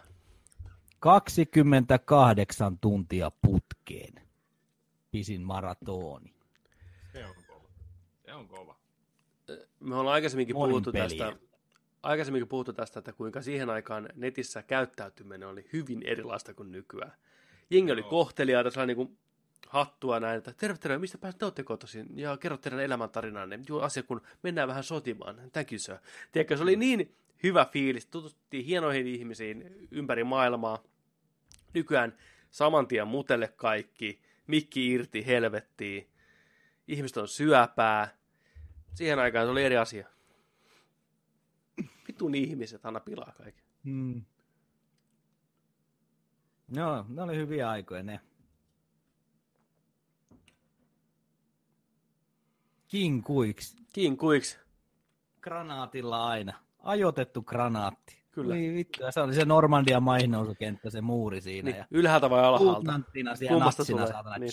28 1.00 2.78
tuntia 2.78 3.30
putkeen. 3.42 4.14
Pisin 5.10 5.42
maratoni. 5.42 6.34
Se 7.12 7.26
on 7.26 7.34
kova. 7.46 7.68
Se 8.24 8.34
on 8.34 8.48
kova. 8.48 8.76
Me 9.80 9.96
ollaan 9.96 10.14
aikaisemminkin 10.14 10.56
Monin 10.56 10.70
puhuttu 10.70 10.92
peliä. 10.92 11.08
tästä, 11.08 11.36
aikaisemminkin 12.04 12.48
puhuttu 12.48 12.72
tästä, 12.72 12.98
että 12.98 13.12
kuinka 13.12 13.42
siihen 13.42 13.70
aikaan 13.70 14.08
netissä 14.14 14.62
käyttäytyminen 14.62 15.48
oli 15.48 15.68
hyvin 15.72 16.02
erilaista 16.06 16.54
kuin 16.54 16.72
nykyään. 16.72 17.12
Jengi 17.70 17.92
oli 17.92 18.02
kohteliaita, 18.02 18.70
sellainen 18.70 18.96
niin 18.96 19.06
kuin 19.06 19.18
hattua 19.68 20.20
näin, 20.20 20.38
että 20.38 20.54
terve, 20.56 20.78
terve, 20.78 20.98
mistä 20.98 21.18
päästä 21.18 21.38
te 21.38 21.44
olette 21.44 21.62
kotoisin? 21.62 22.06
Ja 22.14 22.36
kerro 22.36 22.56
teidän 22.56 22.80
elämäntarinanne. 22.80 23.60
Joo, 23.68 23.80
asia 23.80 24.02
kun 24.02 24.22
mennään 24.42 24.68
vähän 24.68 24.84
sotimaan. 24.84 25.50
Thank 25.52 25.72
you, 25.72 25.78
sir. 25.78 25.96
Tiedätkö, 26.32 26.56
se 26.56 26.62
oli 26.62 26.76
niin 26.76 27.16
hyvä 27.42 27.66
fiilis. 27.72 28.06
Tutustuttiin 28.06 28.64
hienoihin 28.64 29.06
ihmisiin 29.06 29.88
ympäri 29.90 30.24
maailmaa. 30.24 30.82
Nykyään 31.74 32.16
saman 32.50 32.88
tien 32.88 33.08
mutelle 33.08 33.48
kaikki, 33.48 34.20
mikki 34.46 34.92
irti, 34.92 35.26
helvettiin. 35.26 36.08
Ihmiset 36.88 37.16
on 37.16 37.28
syöpää. 37.28 38.08
Siihen 38.94 39.18
aikaan 39.18 39.46
se 39.46 39.50
oli 39.50 39.64
eri 39.64 39.76
asia. 39.76 40.13
Vitun 42.24 42.34
ihmiset 42.34 42.86
aina 42.86 43.00
pilaa 43.00 43.32
kaiken. 43.38 43.64
Mm. 43.82 44.24
Joo, 46.72 47.04
ne 47.08 47.22
oli 47.22 47.36
hyviä 47.36 47.70
aikoja 47.70 48.02
ne. 48.02 48.20
Kinkuiksi. 52.88 53.76
Kinkuiksi. 53.92 54.58
Granaatilla 55.40 56.26
aina. 56.26 56.60
Ajotettu 56.78 57.42
granaatti. 57.42 58.24
Kyllä. 58.30 58.54
Oi 58.54 58.74
vittu, 58.74 59.02
se 59.10 59.20
oli 59.20 59.34
se 59.34 59.44
Normandian 59.44 60.02
maihin 60.02 60.30
nousukenttä, 60.30 60.90
se 60.90 61.00
muuri 61.00 61.40
siinä. 61.40 61.70
Niin, 61.70 61.78
ja 61.78 61.86
ylhäältä 61.90 62.30
vai 62.30 62.44
alhaalta? 62.44 62.74
luutnanttina 62.74 63.36
siellä 63.36 63.54
Kummasta 63.54 63.80
natsina 63.80 63.98
tulee? 63.98 64.12
saatana. 64.12 64.38
Niin. 64.38 64.52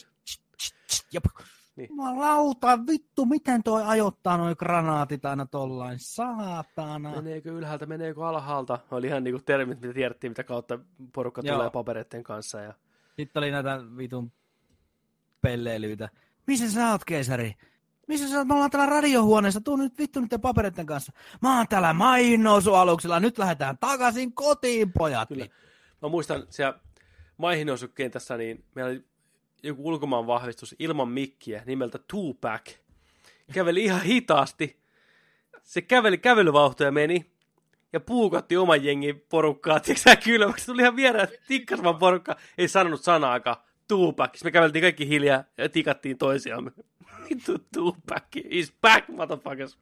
Niin. 1.81 1.89
Jumalauta, 1.89 2.79
vittu, 2.87 3.25
miten 3.25 3.63
toi 3.63 3.83
ajoittaa 3.85 4.37
noi 4.37 4.55
granaatit 4.55 5.25
aina 5.25 5.45
tollain, 5.45 5.97
saatana. 5.99 7.11
Meneekö 7.15 7.51
ylhäältä, 7.51 7.85
meneekö 7.85 8.27
alhaalta? 8.27 8.79
Oli 8.91 9.07
ihan 9.07 9.23
niinku 9.23 9.41
termit, 9.45 9.81
mitä 9.81 9.93
tiedettiin, 9.93 10.31
mitä 10.31 10.43
kautta 10.43 10.79
porukka 11.13 11.41
Joo. 11.45 11.55
tulee 11.55 11.69
papereiden 11.69 12.23
kanssa. 12.23 12.59
Ja... 12.59 12.73
Sitten 13.15 13.39
oli 13.39 13.51
näitä 13.51 13.81
vitun 13.97 14.31
pelleilyitä. 15.41 16.09
Missä 16.47 16.71
sä 16.71 16.91
oot, 16.91 17.05
keisari? 17.05 17.53
Missä 18.07 18.29
sä 18.29 18.37
oot? 18.37 18.47
Me 18.47 18.53
ollaan 18.53 18.71
täällä 18.71 18.89
radiohuoneessa. 18.89 19.61
Tuu 19.61 19.75
nyt 19.75 19.97
vittu 19.97 20.19
niiden 20.19 20.41
papereiden 20.41 20.85
kanssa. 20.85 21.11
Mä 21.41 21.57
oon 21.57 21.67
täällä 21.67 21.93
maihinnousualuksella. 21.93 23.19
Nyt 23.19 23.37
lähdetään 23.37 23.77
takaisin 23.77 24.33
kotiin, 24.33 24.91
pojat. 24.93 25.29
Kyllä. 25.29 25.47
Mä 26.01 26.09
muistan 26.09 26.43
siellä 26.49 26.79
maihin 27.37 27.67
kentässä, 27.95 28.37
niin 28.37 28.65
meillä 28.75 28.89
oli 28.91 29.10
joku 29.63 29.87
ulkomaan 29.87 30.27
vahvistus 30.27 30.75
ilman 30.79 31.09
mikkiä 31.09 31.63
nimeltä 31.65 31.99
Tupac. 32.07 32.75
Käveli 33.53 33.83
ihan 33.83 34.01
hitaasti. 34.01 34.81
Se 35.63 35.81
käveli 35.81 36.17
kävelyvauhtoja 36.17 36.91
meni 36.91 37.31
ja 37.93 37.99
puukotti 37.99 38.57
oman 38.57 38.83
jengin 38.83 39.25
porukkaa, 39.29 39.79
tiedätkö 39.79 40.15
kylmäksi. 40.23 40.65
Tuli 40.65 40.81
ihan 40.81 40.95
vierään 40.95 41.27
tikkasman 41.47 41.97
porukka, 41.97 42.35
ei 42.57 42.67
sanonut 42.67 43.01
sanaakaan. 43.01 43.57
Tupac. 43.87 44.43
Me 44.43 44.51
käveltiin 44.51 44.81
kaikki 44.81 45.07
hiljaa 45.07 45.43
ja 45.57 45.69
tikattiin 45.69 46.17
toisiamme. 46.17 46.71
Vittu 47.29 47.57
Tupac 47.73 48.23
is 48.35 48.73
back, 48.81 49.07
motherfuckers. 49.09 49.79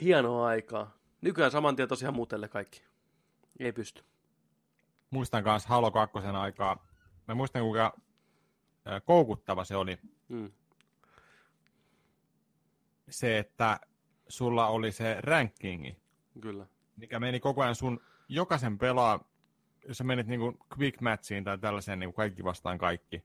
Hienoa 0.00 0.46
aikaa. 0.46 0.96
Nykyään 1.20 1.50
saman 1.50 1.76
tien 1.76 1.88
tosiaan 1.88 2.14
mutelle 2.14 2.48
kaikki. 2.48 2.82
Ei 3.60 3.72
pysty. 3.72 4.02
Muistan 5.10 5.44
kanssa 5.44 5.68
Halo 5.68 5.90
2 5.90 6.18
aikaa. 6.18 6.86
Mä 7.28 7.34
muistan, 7.34 7.62
kuinka 7.62 7.96
koukuttava 9.04 9.64
se 9.64 9.76
oli. 9.76 9.98
Mm. 10.28 10.52
Se, 13.10 13.38
että 13.38 13.80
sulla 14.28 14.66
oli 14.66 14.92
se 14.92 15.16
rankingi, 15.20 15.96
Kyllä. 16.40 16.66
mikä 16.96 17.20
meni 17.20 17.40
koko 17.40 17.62
ajan 17.62 17.74
sun 17.74 18.00
jokaisen 18.28 18.78
pelaa, 18.78 19.24
jos 19.88 19.98
sä 19.98 20.04
menit 20.04 20.26
niinku 20.26 20.58
quick 20.78 21.00
matchiin 21.00 21.44
tai 21.44 21.58
tällaiseen 21.58 21.98
niinku 21.98 22.16
kaikki 22.16 22.44
vastaan 22.44 22.78
kaikki. 22.78 23.24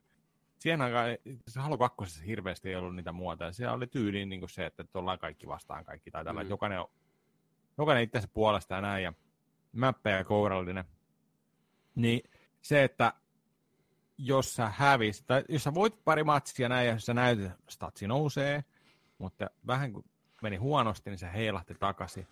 Siihen 0.58 0.80
aikaan 0.80 1.06
se 1.48 1.60
Halo 1.60 1.78
2 1.78 2.26
hirveästi 2.26 2.68
ei 2.68 2.76
ollut 2.76 2.94
niitä 2.94 3.12
muotoja. 3.12 3.52
Siellä 3.52 3.74
oli 3.74 3.86
tyyliin 3.86 4.28
niinku 4.28 4.48
se, 4.48 4.66
että 4.66 4.84
ollaan 4.94 5.18
kaikki 5.18 5.46
vastaan 5.46 5.84
kaikki 5.84 6.10
tai 6.10 6.24
tällä. 6.24 6.42
Mm. 6.42 6.50
Jokainen, 6.50 6.84
jokainen 7.78 8.04
itsensä 8.04 8.28
puolesta 8.28 8.74
ja 8.74 8.80
näin. 8.80 9.04
Ja 9.04 9.12
mäppejä 9.72 10.24
kourallinen. 10.24 10.84
Niin 11.96 12.30
se, 12.62 12.84
että 12.84 13.12
jos 14.18 14.54
sä 14.54 14.68
hävisit, 14.68 15.26
tai 15.26 15.44
jos 15.48 15.64
sä 15.64 15.74
voit 15.74 16.04
pari 16.04 16.24
matsia 16.24 16.68
näin, 16.68 16.86
ja 16.86 16.92
jos 16.92 17.06
sä 17.06 17.14
näytät, 17.14 17.52
statsi 17.68 18.06
nousee, 18.06 18.64
mutta 19.18 19.50
vähän 19.66 19.92
kun 19.92 20.04
meni 20.42 20.56
huonosti, 20.56 21.10
niin 21.10 21.18
se 21.18 21.32
heilahti 21.32 21.74
takaisin. 21.74 22.26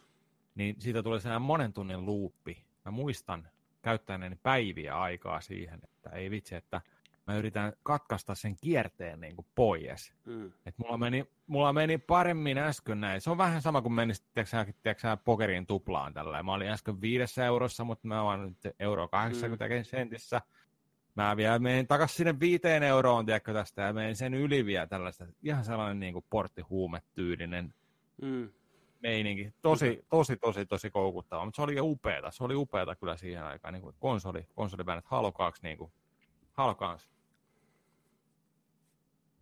Niin 0.55 0.77
siitä 0.79 1.03
tuli 1.03 1.21
sellainen 1.21 1.43
monen 1.43 1.73
tunnin 1.73 2.07
luuppi. 2.07 2.65
Mä 2.85 2.91
muistan 2.91 3.49
käyttäneeni 3.83 4.37
päiviä 4.43 5.01
aikaa 5.01 5.41
siihen, 5.41 5.81
että 5.85 6.11
ei 6.11 6.31
vitsi, 6.31 6.55
että 6.55 6.81
mä 7.27 7.37
yritän 7.37 7.73
katkaista 7.83 8.35
sen 8.35 8.57
kierteen 8.57 9.21
niin 9.21 9.37
kuin 9.37 9.47
pois. 9.55 10.15
Mm. 10.27 10.53
Et 10.67 10.79
mulla, 10.79 10.99
meni, 10.99 11.25
mulla 11.47 11.73
meni 11.73 11.99
paremmin 11.99 12.59
äsken 12.59 13.01
näin. 13.01 13.21
Se 13.21 13.31
on 13.31 13.39
vähän 13.39 13.63
sama 13.63 13.83
kuin 13.83 13.93
menisit, 13.93 14.27
tiedätkö, 14.35 14.51
sä- 14.51 14.73
tiedätkö, 14.83 15.01
sä, 15.01 15.17
pokeriin 15.17 15.67
tuplaan 15.67 16.15
tällä. 16.15 16.43
Mä 16.43 16.53
olin 16.53 16.69
äsken 16.69 17.01
viidessä 17.01 17.45
eurossa, 17.45 17.85
mutta 17.85 18.09
mä 18.09 18.23
oon 18.23 18.43
nyt 18.49 18.75
euro 18.81 19.09
80 19.09 19.69
mm. 19.69 19.85
sentissä. 19.85 20.41
Mä 21.15 21.37
vielä 21.37 21.59
menin 21.59 21.87
takas 21.87 22.17
sinne 22.17 22.41
viiteen 22.41 22.83
euroon, 22.83 23.27
tiedätkö, 23.27 23.53
tästä, 23.53 23.83
ja 23.83 23.93
menin 23.93 24.17
sen 24.17 24.35
yli 24.35 24.67
vielä 24.67 24.87
tällaista. 24.87 25.27
Ihan 25.43 25.65
sellainen 25.65 26.01
niin 26.01 26.13
kuin 26.13 26.25
porttihuumetyylinen 26.31 27.75
Mm. 28.23 28.49
meininki. 29.03 29.53
Tosi, 29.63 30.05
tosi, 30.11 30.37
tosi, 30.37 30.67
tosi 30.67 30.91
koukuttava. 30.91 31.45
Mutta 31.45 31.57
se 31.57 31.63
oli 31.63 31.81
upeeta. 31.81 32.31
Se 32.31 32.45
oli 32.45 32.55
upeeta 32.55 32.97
kyllä 32.97 33.17
siihen 33.17 33.45
aikaan. 33.45 33.75
Niin 33.75 33.83
kuin 33.83 33.95
konsoli, 33.99 34.47
konsolibändit. 34.55 35.05
Halo 35.07 35.33
2, 35.33 35.63
niin 35.63 35.79
kuin, 35.79 35.93
Halo 36.53 36.75
2. 36.75 37.09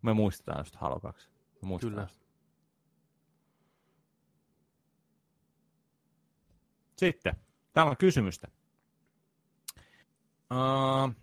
Me 0.02 0.12
muistetaan 0.14 0.60
just 0.60 0.76
Halo 0.76 1.00
2. 1.00 1.30
Me 1.62 1.66
muistetaan 1.68 1.94
Kyllä. 1.96 2.08
sitä. 2.08 2.22
Sitten, 6.96 7.34
täällä 7.72 7.90
on 7.90 7.96
kysymystä. 7.96 8.48
Uh, 10.52 11.14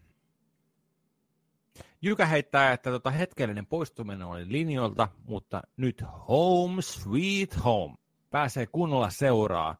Jykä 2.01 2.25
heittää, 2.25 2.73
että 2.73 2.91
tota 2.91 3.11
hetkellinen 3.11 3.65
poistuminen 3.65 4.27
oli 4.27 4.51
linjoilta, 4.51 5.07
mutta 5.23 5.61
nyt 5.77 6.03
home 6.27 6.81
sweet 6.81 7.63
home. 7.63 7.95
Pääsee 8.29 8.67
kunnolla 8.67 9.09
seuraa 9.09 9.75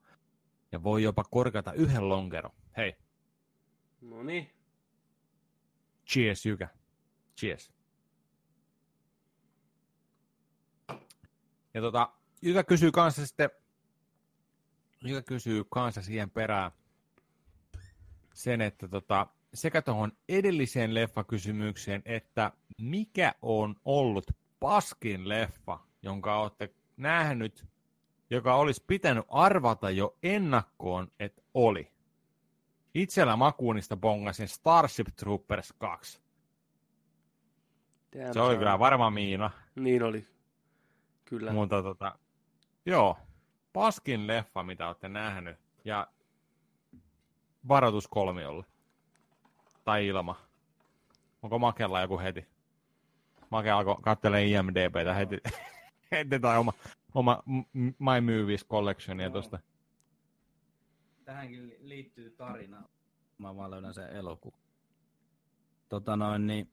ja 0.71 0.83
voi 0.83 1.03
jopa 1.03 1.23
korkata 1.23 1.73
yhden 1.73 2.09
lonkero. 2.09 2.49
Hei, 2.77 2.95
No 4.01 4.23
niin. 4.23 4.49
cheers 6.07 6.45
Jykä. 6.45 6.67
Cheers. 7.39 7.71
Ja 11.79 11.83
tota, 11.83 12.09
Jykä 12.41 12.63
kysyy 12.63 12.91
kanssa 12.91 13.25
sitten, 13.25 13.49
Jykä 15.03 15.21
kysyy 15.21 15.63
kanssa 15.69 16.01
siihen 16.01 16.29
perään 16.29 16.71
sen, 18.33 18.61
että 18.61 18.87
tota, 18.87 19.27
sekä 19.53 19.81
tuohon 19.81 20.11
edelliseen 20.29 20.93
leffakysymykseen, 20.93 22.01
että 22.05 22.51
mikä 22.81 23.35
on 23.41 23.75
ollut 23.85 24.31
paskin 24.59 25.29
leffa, 25.29 25.79
jonka 26.01 26.41
olette 26.41 26.73
nähnyt, 26.97 27.65
joka 28.29 28.55
olisi 28.55 28.83
pitänyt 28.87 29.25
arvata 29.29 29.89
jo 29.89 30.17
ennakkoon, 30.23 31.11
että 31.19 31.41
oli. 31.53 31.91
Itsellä 32.93 33.35
makuunista 33.35 33.97
bongasin 33.97 34.47
Starship 34.47 35.07
Troopers 35.15 35.73
2. 35.77 36.21
Damn 38.17 38.33
Se 38.33 38.41
oli 38.41 38.57
kyllä 38.57 38.79
varma 38.79 39.09
miina, 39.09 39.51
Niin 39.75 40.03
oli. 40.03 40.38
Kyllä. 41.29 41.53
mutta 41.53 41.83
tota, 41.83 42.19
joo, 42.85 43.17
paskin 43.73 44.27
leffa, 44.27 44.63
mitä 44.63 44.87
olette 44.87 45.09
nähnyt 45.09 45.57
Ja 45.85 46.07
varoitus 47.67 48.07
kolmiolle. 48.07 48.65
Tai 49.85 50.07
ilma. 50.07 50.35
Onko 51.41 51.59
Makella 51.59 52.01
joku 52.01 52.19
heti? 52.19 52.47
Make 53.49 53.71
alkoi 53.71 53.95
katselemaan 54.01 54.47
IMDBtä 54.47 55.13
heti, 55.13 55.37
heti 56.11 56.39
tai 56.39 56.57
oma, 56.57 56.73
oma 57.13 57.43
My 57.77 58.21
Movies 58.21 58.65
Collectionia 58.65 59.27
no. 59.27 59.33
tuosta. 59.33 59.59
Tähänkin 61.25 61.75
liittyy 61.79 62.29
tarina. 62.29 62.83
Mä 63.37 63.55
vaan 63.55 63.71
löydän 63.71 63.93
sen 63.93 64.09
elokuva. 64.09 64.57
Tota 65.89 66.15
noin, 66.15 66.47
niin 66.47 66.71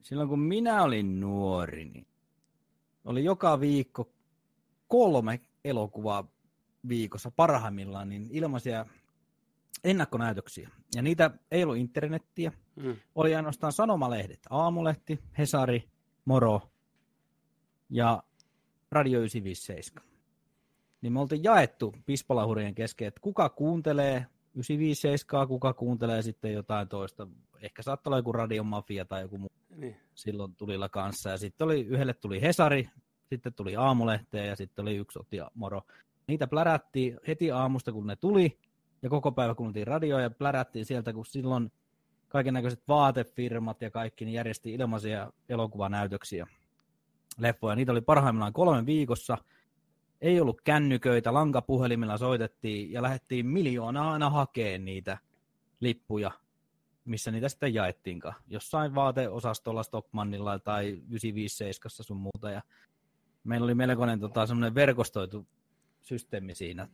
silloin 0.00 0.28
kun 0.28 0.40
minä 0.40 0.82
olin 0.82 1.20
nuori, 1.20 1.84
niin 1.84 2.06
oli 3.04 3.24
joka 3.24 3.60
viikko 3.60 4.12
kolme 4.88 5.40
elokuvaa 5.64 6.28
viikossa 6.88 7.30
parhaimmillaan, 7.30 8.08
niin 8.08 8.28
ilmaisia 8.30 8.86
ennakkonäytöksiä. 9.84 10.70
Ja 10.94 11.02
niitä 11.02 11.30
ei 11.50 11.62
ollut 11.62 11.76
internettiä. 11.76 12.52
Mm. 12.76 12.96
Oli 13.14 13.34
ainoastaan 13.34 13.72
sanomalehdet. 13.72 14.40
Aamulehti, 14.50 15.18
Hesari, 15.38 15.90
Moro 16.24 16.60
ja 17.90 18.22
Radio 18.90 19.18
957. 19.18 20.04
Niin 21.02 21.12
me 21.12 21.20
oltiin 21.20 21.44
jaettu 21.44 21.94
pispalahurien 22.06 22.74
kesken, 22.74 23.08
että 23.08 23.20
kuka 23.20 23.48
kuuntelee 23.48 24.26
957, 24.54 25.48
kuka 25.48 25.72
kuuntelee 25.72 26.22
sitten 26.22 26.52
jotain 26.52 26.88
toista. 26.88 27.28
Ehkä 27.62 27.82
saattaa 27.82 28.10
olla 28.10 28.18
joku 28.18 28.32
radiomafia 28.32 29.04
tai 29.04 29.22
joku 29.22 29.38
muu 29.38 29.50
niin. 29.76 29.96
silloin 30.14 30.54
tulilla 30.56 30.88
kanssa. 30.88 31.30
Ja 31.30 31.38
sitten 31.38 31.64
oli, 31.64 31.80
yhdelle 31.80 32.14
tuli 32.14 32.42
Hesari, 32.42 32.88
sitten 33.24 33.54
tuli 33.54 33.76
Aamulehteä 33.76 34.44
ja 34.44 34.56
sitten 34.56 34.82
oli 34.82 34.96
yksi 34.96 35.18
otti 35.18 35.36
Moro. 35.54 35.82
Niitä 36.26 36.46
plärättiin 36.46 37.20
heti 37.28 37.50
aamusta, 37.50 37.92
kun 37.92 38.06
ne 38.06 38.16
tuli, 38.16 38.58
ja 39.02 39.10
koko 39.10 39.32
päivä 39.32 39.54
kuunneltiin 39.54 39.86
radioa 39.86 40.20
ja 40.20 40.30
plärättiin 40.30 40.86
sieltä, 40.86 41.12
kun 41.12 41.26
silloin 41.26 41.72
kaiken 42.28 42.54
näköiset 42.54 42.82
vaatefirmat 42.88 43.82
ja 43.82 43.90
kaikki 43.90 44.24
niin 44.24 44.34
järjesti 44.34 44.74
ilmaisia 44.74 45.32
elokuvanäytöksiä, 45.48 46.46
leffoja. 47.38 47.76
Niitä 47.76 47.92
oli 47.92 48.00
parhaimmillaan 48.00 48.52
kolmen 48.52 48.86
viikossa. 48.86 49.38
Ei 50.20 50.40
ollut 50.40 50.60
kännyköitä, 50.60 51.34
lankapuhelimilla 51.34 52.18
soitettiin 52.18 52.92
ja 52.92 53.02
lähdettiin 53.02 53.46
miljoonaa 53.46 54.12
aina 54.12 54.30
hakeen 54.30 54.84
niitä 54.84 55.18
lippuja, 55.80 56.30
missä 57.04 57.30
niitä 57.30 57.48
sitten 57.48 57.74
jaettiinkaan. 57.74 58.34
Jossain 58.46 58.94
vaateosastolla 58.94 59.82
Stockmannilla 59.82 60.58
tai 60.58 60.88
957 60.88 61.90
sun 61.90 62.16
muuta. 62.16 62.50
Ja 62.50 62.62
meillä 63.44 63.64
oli 63.64 63.74
melkoinen 63.74 64.20
tota, 64.20 64.46
semmoinen 64.46 64.74
verkostoitu 64.74 65.46
systeemi 66.00 66.54
siinä 66.54 66.88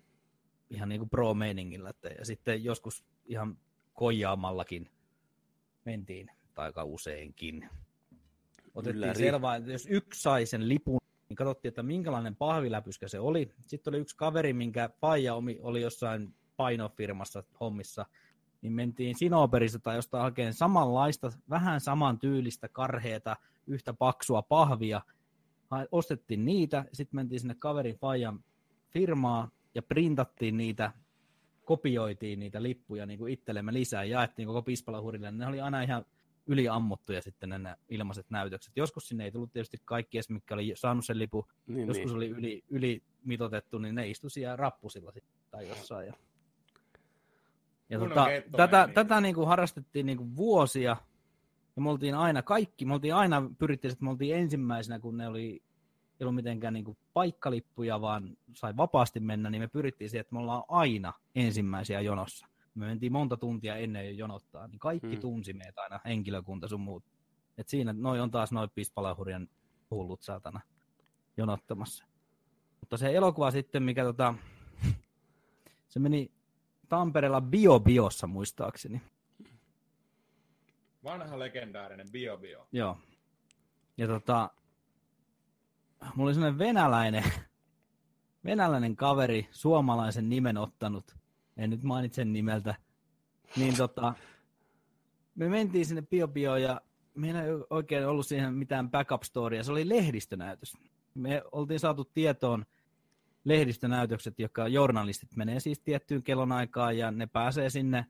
ihan 0.70 0.88
niin 0.88 0.98
kuin 0.98 1.10
pro-meiningillä. 1.10 1.90
Että, 1.90 2.08
ja 2.08 2.24
sitten 2.24 2.64
joskus 2.64 3.04
ihan 3.26 3.58
kojaamallakin 3.94 4.90
mentiin, 5.84 6.30
tai 6.54 6.66
aika 6.66 6.84
useinkin. 6.84 7.68
Otettiin 8.74 8.96
Ylläri. 8.96 9.18
selvää, 9.18 9.56
että 9.56 9.72
jos 9.72 9.86
yksi 9.90 10.22
sai 10.22 10.46
sen 10.46 10.68
lipun, 10.68 10.98
niin 11.28 11.36
katsottiin, 11.36 11.70
että 11.70 11.82
minkälainen 11.82 12.36
pahviläpyskä 12.36 13.08
se 13.08 13.20
oli. 13.20 13.50
Sitten 13.66 13.90
oli 13.90 14.00
yksi 14.00 14.16
kaveri, 14.16 14.52
minkä 14.52 14.90
paija 15.00 15.34
oli 15.60 15.82
jossain 15.82 16.34
painofirmassa 16.56 17.44
hommissa, 17.60 18.06
niin 18.62 18.72
mentiin 18.72 19.18
Sinoperista 19.18 19.78
tai 19.78 19.96
jostain 19.96 20.22
hakeen 20.22 20.54
samanlaista, 20.54 21.32
vähän 21.50 21.80
saman 21.80 22.18
tyylistä 22.18 22.68
karheeta, 22.68 23.36
yhtä 23.66 23.92
paksua 23.92 24.42
pahvia. 24.42 25.00
Ostettiin 25.92 26.44
niitä, 26.44 26.84
sitten 26.92 27.16
mentiin 27.16 27.40
sinne 27.40 27.54
kaverin 27.54 27.96
faijan 27.96 28.44
firmaa, 28.88 29.50
ja 29.74 29.82
printattiin 29.82 30.56
niitä, 30.56 30.92
kopioitiin 31.64 32.38
niitä 32.38 32.62
lippuja 32.62 33.06
niin 33.06 33.18
kuin 33.18 33.32
itsellemme 33.32 33.72
lisää 33.72 34.04
ja 34.04 34.10
jaettiin 34.10 34.48
koko 34.48 34.62
Pispalahurille. 34.62 35.30
Ne 35.30 35.46
oli 35.46 35.60
aina 35.60 35.82
ihan 35.82 36.04
yliammuttuja 36.46 37.22
sitten 37.22 37.48
ne 37.48 37.76
ilmaiset 37.88 38.26
näytökset. 38.30 38.76
Joskus 38.76 39.08
sinne 39.08 39.24
ei 39.24 39.32
tullut 39.32 39.52
tietysti 39.52 39.78
kaikki 39.84 40.18
edes, 40.18 40.30
mitkä 40.30 40.54
oli 40.54 40.72
saanut 40.74 41.06
sen 41.06 41.18
lipu. 41.18 41.46
Niin, 41.66 41.88
Joskus 41.88 42.12
niin. 42.12 42.16
oli 42.16 42.28
yli, 42.28 42.64
yli 42.68 43.02
mitotettu, 43.24 43.78
niin 43.78 43.94
ne 43.94 44.08
istui 44.08 44.30
siellä 44.30 44.56
rappusilla 44.56 45.12
sitten 45.12 45.34
tai 45.50 45.68
jossain. 45.68 46.06
Ja, 46.06 46.14
ja 47.91 47.99
tota, 47.99 48.26
tätä, 48.57 48.86
niin. 48.86 48.94
tätä 48.94 49.20
niin 49.20 49.34
kuin 49.34 49.49
harrastettiin 49.49 50.07
niin 50.07 50.18
kuin 50.18 50.36
vuosia. 50.36 50.97
Ja 51.76 51.83
me 51.83 51.91
oltiin 51.91 52.15
aina 52.15 52.42
kaikki, 52.42 52.84
me 52.84 52.94
oltiin 52.94 53.15
aina, 53.15 53.50
pyrittiin, 53.58 53.92
että 53.92 54.05
me 54.05 54.10
oltiin 54.10 54.36
ensimmäisenä, 54.36 54.99
kun 54.99 55.17
ne 55.17 55.28
oli 55.28 55.62
ei 56.20 56.25
ollut 56.25 56.34
mitenkään 56.34 56.75
niin 56.75 56.84
kuin 56.84 56.99
paikkalippuja, 57.12 58.00
vaan 58.00 58.36
sai 58.55 58.76
vapaasti 58.76 59.20
mennä, 59.20 59.50
niin 59.50 59.62
me 59.62 59.68
pyrittiin 59.68 60.10
siihen, 60.10 60.20
että 60.20 60.34
me 60.34 60.39
ollaan 60.39 60.62
aina 60.68 61.12
ensimmäisiä 61.34 62.00
jonossa. 62.00 62.47
Me 62.75 62.86
mentiin 62.86 63.12
monta 63.12 63.36
tuntia 63.36 63.76
ennen 63.76 64.07
jo 64.07 64.12
jonottaa, 64.12 64.67
niin 64.68 64.78
kaikki 64.78 65.12
hmm. 65.12 65.20
tunsi 65.20 65.52
meitä 65.52 65.83
aina, 65.83 66.00
henkilökunta 66.05 66.68
sun 66.68 66.81
muut. 66.81 67.05
Et 67.58 67.68
siinä 67.68 67.92
noi 67.92 68.20
on 68.20 68.31
taas 68.31 68.52
noin 68.52 68.70
pispalahurien 68.75 69.49
hullut 69.91 70.23
saatana 70.23 70.60
jonottamassa. 71.36 72.05
Mutta 72.81 72.97
se 72.97 73.15
elokuva 73.15 73.50
sitten, 73.50 73.83
mikä 73.83 74.05
tota, 74.05 74.34
se 75.89 76.00
meni 76.00 76.31
Tampereella 76.89 77.41
Bio 77.41 77.81
Biossa 77.81 78.26
muistaakseni. 78.26 79.02
Vanha 81.05 81.39
legendaarinen 81.39 82.07
Bio 82.12 82.39
Bio. 82.39 82.67
Joo. 82.73 82.99
Ja 83.97 84.07
tota, 84.07 84.50
mulla 86.15 86.28
oli 86.28 86.34
sellainen 86.34 86.58
venäläinen, 86.58 87.25
venäläinen 88.44 88.97
kaveri, 88.97 89.49
suomalaisen 89.50 90.28
nimen 90.28 90.57
ottanut, 90.57 91.17
en 91.57 91.70
nyt 91.70 91.83
mainitse 91.83 92.25
nimeltä, 92.25 92.75
niin 93.57 93.76
tota, 93.76 94.15
me 95.34 95.49
mentiin 95.49 95.86
sinne 95.86 96.02
Bio 96.02 96.28
Bio 96.28 96.57
ja 96.57 96.81
meillä 97.15 97.42
ei 97.42 97.50
oikein 97.70 98.07
ollut 98.07 98.26
siihen 98.26 98.55
mitään 98.55 98.91
backup 98.91 99.23
storya, 99.23 99.65
se 99.65 99.73
oli 99.73 99.89
lehdistönäytös. 99.89 100.76
Me 101.15 101.42
oltiin 101.52 101.81
saatu 101.81 102.05
tietoon 102.05 102.65
lehdistönäytökset, 103.44 104.39
jotka 104.39 104.68
journalistit 104.68 105.36
menee 105.36 105.60
siis 105.60 105.81
tiettyyn 105.81 106.23
kellonaikaan 106.23 106.99
ja 106.99 107.10
ne 107.10 107.26
pääsee 107.26 107.70
sinne 107.70 108.07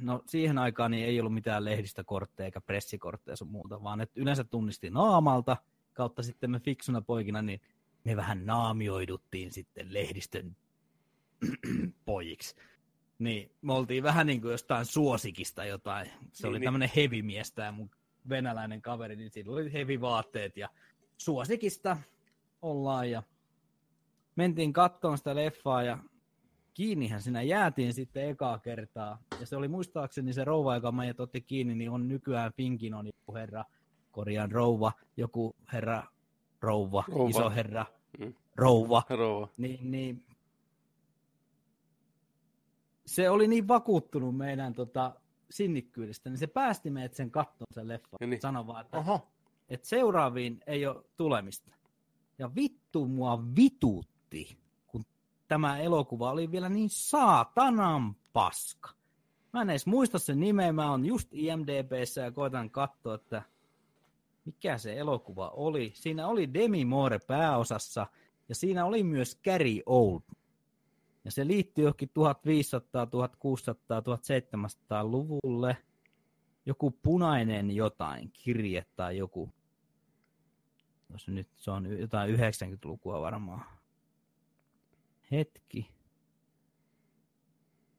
No 0.00 0.22
siihen 0.26 0.58
aikaan 0.58 0.90
niin 0.90 1.06
ei 1.06 1.20
ollut 1.20 1.34
mitään 1.34 1.64
lehdistökortteja 1.64 2.44
eikä 2.44 2.60
pressikortteja 2.60 3.36
sun 3.36 3.50
muuta, 3.50 3.82
vaan 3.82 4.00
että 4.00 4.20
yleensä 4.20 4.44
tunnisti 4.44 4.90
naamalta– 4.90 5.56
kautta 6.00 6.22
sitten 6.22 6.50
me 6.50 6.60
fiksuna 6.60 7.02
poikina, 7.02 7.42
niin 7.42 7.60
me 8.04 8.16
vähän 8.16 8.46
naamioiduttiin 8.46 9.52
sitten 9.52 9.92
lehdistön 9.92 10.56
pojiksi. 12.04 12.56
Niin 13.18 13.52
me 13.62 13.72
oltiin 13.72 14.02
vähän 14.02 14.26
niin 14.26 14.40
kuin 14.40 14.52
jostain 14.52 14.84
suosikista 14.86 15.64
jotain. 15.64 16.06
Se 16.06 16.12
niin, 16.42 16.50
oli 16.50 16.58
niin. 16.58 16.66
tämmöinen 16.66 16.90
hevimies 16.96 17.52
tämä 17.52 17.72
mun 17.72 17.90
venäläinen 18.28 18.82
kaveri, 18.82 19.16
niin 19.16 19.30
sillä 19.30 19.52
oli 19.52 19.72
hevivaatteet 19.72 20.56
ja 20.56 20.68
suosikista 21.16 21.96
ollaan 22.62 23.10
ja 23.10 23.22
mentiin 24.40 24.72
kattoon 24.72 25.18
sitä 25.18 25.34
leffaa 25.34 25.82
ja 25.82 25.98
kiinnihän 26.74 27.22
sinä 27.22 27.42
jäätiin 27.42 27.94
sitten 27.94 28.28
ekaa 28.28 28.58
kertaa. 28.58 29.18
Ja 29.40 29.46
se 29.46 29.56
oli 29.56 29.68
muistaakseni 29.68 30.32
se 30.32 30.44
rouva, 30.44 30.74
joka 30.74 30.92
meidät 30.92 31.20
otti 31.20 31.40
kiinni, 31.40 31.74
niin 31.74 31.90
on 31.90 32.08
nykyään 32.08 32.52
Finkinon 32.56 33.08
herra– 33.34 33.64
korjaan 34.10 34.52
rouva, 34.52 34.92
joku 35.16 35.56
herra 35.72 36.02
rouva, 36.60 37.04
rouva. 37.08 37.30
iso 37.30 37.50
herra 37.50 37.86
mm. 38.18 38.34
rouva, 38.56 39.02
rouva. 39.10 39.48
Niin, 39.58 39.90
niin, 39.90 40.24
se 43.06 43.30
oli 43.30 43.48
niin 43.48 43.68
vakuuttunut 43.68 44.36
meidän 44.36 44.74
tota, 44.74 45.14
sinnikkyydestä, 45.50 46.30
niin 46.30 46.38
se 46.38 46.46
päästi 46.46 46.90
meidät 46.90 47.14
sen 47.14 47.30
kattoon 47.30 47.74
sen 47.74 47.88
leffan. 47.88 48.30
Niin. 48.30 48.40
Sano 48.40 48.66
vaan, 48.66 48.84
että, 48.84 48.98
Oho. 48.98 49.28
että 49.68 49.88
seuraaviin 49.88 50.60
ei 50.66 50.86
ole 50.86 51.04
tulemista. 51.16 51.72
Ja 52.38 52.54
vittu 52.54 53.06
mua 53.06 53.42
vitutti, 54.32 54.58
kun 54.86 55.04
tämä 55.48 55.78
elokuva 55.78 56.30
oli 56.30 56.50
vielä 56.50 56.68
niin 56.68 56.90
saatanan 56.90 58.16
paska. 58.32 58.90
Mä 59.52 59.62
en 59.62 59.70
edes 59.70 59.86
muista 59.86 60.18
sen 60.18 60.40
nimeä, 60.40 60.72
mä 60.72 60.90
oon 60.90 61.06
just 61.06 61.28
IMDBssä 61.32 62.20
ja 62.20 62.32
koitan 62.32 62.70
katsoa, 62.70 63.14
että 63.14 63.42
mikä 64.44 64.78
se 64.78 64.98
elokuva 64.98 65.48
oli. 65.48 65.92
Siinä 65.94 66.26
oli 66.26 66.54
Demi 66.54 66.84
Moore 66.84 67.18
pääosassa 67.18 68.06
ja 68.48 68.54
siinä 68.54 68.84
oli 68.84 69.02
myös 69.02 69.40
Gary 69.44 69.80
Old. 69.86 70.20
Ja 71.24 71.30
se 71.30 71.46
liittyy 71.46 71.84
johonkin 71.84 72.10
1500, 72.14 73.06
1600, 73.06 74.00
1700-luvulle. 74.00 75.76
Joku 76.66 76.90
punainen 76.90 77.70
jotain, 77.70 78.30
kirje 78.32 78.84
tai 78.96 79.16
joku. 79.16 79.50
Tuossa 81.08 81.30
nyt 81.30 81.48
se 81.56 81.70
on 81.70 82.00
jotain 82.00 82.36
90-lukua 82.38 83.20
varmaan. 83.20 83.79
Hetki. 85.30 85.90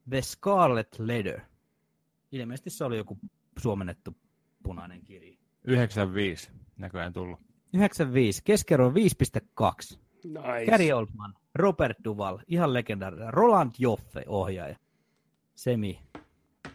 The 0.10 0.22
Scarlet 0.22 1.00
Letter. 1.00 1.40
Ilmeisesti 2.32 2.70
se 2.70 2.86
oli 2.86 2.98
joku 2.98 3.18
suomennettu 3.60 4.18
punainen 4.64 5.02
kirja. 5.02 5.38
95 5.64 6.52
näköjään 6.78 7.14
tullut. 7.14 7.40
95, 7.74 8.42
keskiarvo 8.44 8.90
5,2. 8.90 9.98
Nice. 10.24 10.72
Gary 10.72 10.92
Oldman, 10.92 11.34
Robert 11.56 11.98
Duval, 12.04 12.40
ihan 12.48 12.74
legendaarinen, 12.74 13.34
Roland 13.34 13.72
Joffe 13.78 14.24
ohjaaja, 14.28 14.76
Semi. 15.56 16.00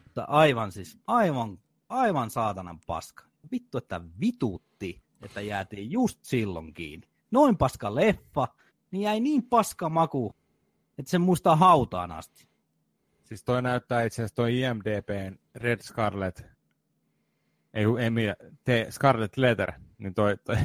Mutta 0.05 0.25
aivan 0.29 0.73
siis, 0.73 0.99
aivan, 1.07 1.59
aivan 1.89 2.31
saatanan 2.31 2.81
paska. 2.87 3.25
Vittu, 3.53 3.79
että 3.79 4.01
vitutti, 4.21 5.03
että 5.23 5.41
jäätiin 5.41 5.91
just 5.91 6.19
silloin 6.23 6.75
kiinni. 6.75 7.09
Noin 7.31 7.57
paska 7.57 7.95
leffa, 7.95 8.49
niin 8.91 9.03
jäi 9.03 9.21
niin 9.21 9.43
paska 9.43 9.89
maku, 9.89 10.35
että 10.99 11.11
se 11.11 11.19
muistaa 11.19 11.57
hautaan 11.57 12.13
asti. 12.13 12.49
Siis 13.25 13.45
toi 13.45 13.63
näyttää 13.63 14.03
itse 14.03 14.23
asiassa 14.23 14.37
toi 14.37 14.61
IMDBn 14.61 15.39
Red 15.55 15.81
Scarlet, 15.81 16.47
ei 17.75 17.85
kun 17.85 18.01
Emilia, 18.01 18.35
te, 18.65 18.87
Scarlet 18.91 19.37
Letter, 19.37 19.73
niin 19.99 20.15
toi, 20.15 20.37
toi 20.45 20.57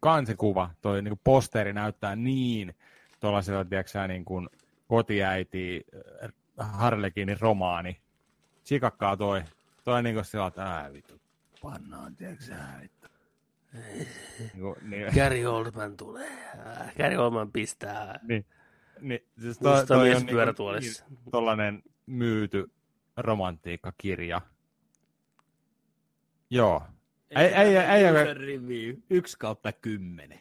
kansikuva, 0.00 0.70
toi 0.80 1.02
niin 1.02 1.20
posteri 1.24 1.72
näyttää 1.72 2.16
niin 2.16 2.74
tuollaisella, 3.20 3.64
tiedätkö 3.64 4.08
niin 4.08 4.24
kuin 4.24 4.48
kotiäiti 4.88 5.84
äh, 6.24 6.30
Harlekinin 6.58 7.40
romaani. 7.40 8.00
Sikakkaa 8.64 9.16
toi. 9.16 9.42
Toi 9.84 10.02
niin 10.02 10.14
kuin 10.14 10.24
sillä, 10.24 10.46
että 10.46 10.62
ää 10.62 10.92
vittu, 10.92 11.20
pannaan, 11.62 12.16
tiedätkö 12.16 12.44
sä, 12.44 12.54
vittu. 12.82 13.08
Niin, 13.72 14.60
kuin, 14.60 14.76
niin, 14.82 15.06
Gary 15.14 15.46
Oldman 15.46 15.96
tulee. 15.96 16.30
Äh, 16.58 16.94
Gary 16.96 17.16
Oldman 17.16 17.52
pistää 17.52 18.20
niin, 18.22 18.46
niin, 19.00 19.20
siis 19.40 19.60
musta 19.60 19.86
toi, 19.86 20.04
mies 20.04 20.16
on 20.16 20.22
niin 20.26 20.34
pyörätuolissa. 20.34 21.04
tollanen 21.30 21.82
myyty 22.06 22.70
romantiikkakirja. 23.16 24.40
Joo. 26.50 26.82
Ei, 27.30 27.46
ei, 27.46 27.76
ei, 27.76 28.04
ei, 28.04 28.34
review, 28.34 28.96
yksi 29.10 29.38
kautta 29.38 29.72
kymmenen. 29.72 30.40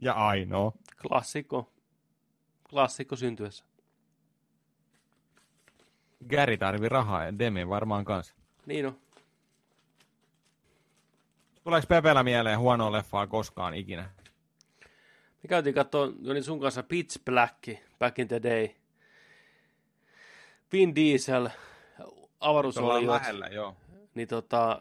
ja 0.00 0.12
ainoa. 0.12 0.72
Klassikko. 1.02 1.72
Klassikko 2.70 3.16
syntyessä. 3.16 3.64
Gary 6.30 6.56
tarvii 6.56 6.88
rahaa 6.88 7.24
ja 7.24 7.38
Demi 7.38 7.68
varmaan 7.68 8.04
kanssa. 8.04 8.34
Niin 8.66 8.86
on. 8.86 8.98
Tuleeko 11.64 11.86
Pepellä 11.86 12.22
mieleen 12.22 12.58
huonoa 12.58 12.92
leffaa 12.92 13.26
koskaan 13.26 13.74
ikinä? 13.74 14.10
Me 15.44 15.48
käytiin 15.48 15.74
katsoa 15.74 16.12
Joni 16.20 16.42
sun 16.42 16.60
kanssa 16.60 16.82
Pitch 16.82 17.24
Black 17.24 17.68
back 17.98 18.18
in 18.18 18.28
the 18.28 18.42
day. 18.42 18.68
Vin 20.72 20.94
Diesel, 20.94 21.48
avaruusolijat. 22.40 23.22
joo. 23.52 23.76
Niin 24.14 24.28
tota, 24.28 24.80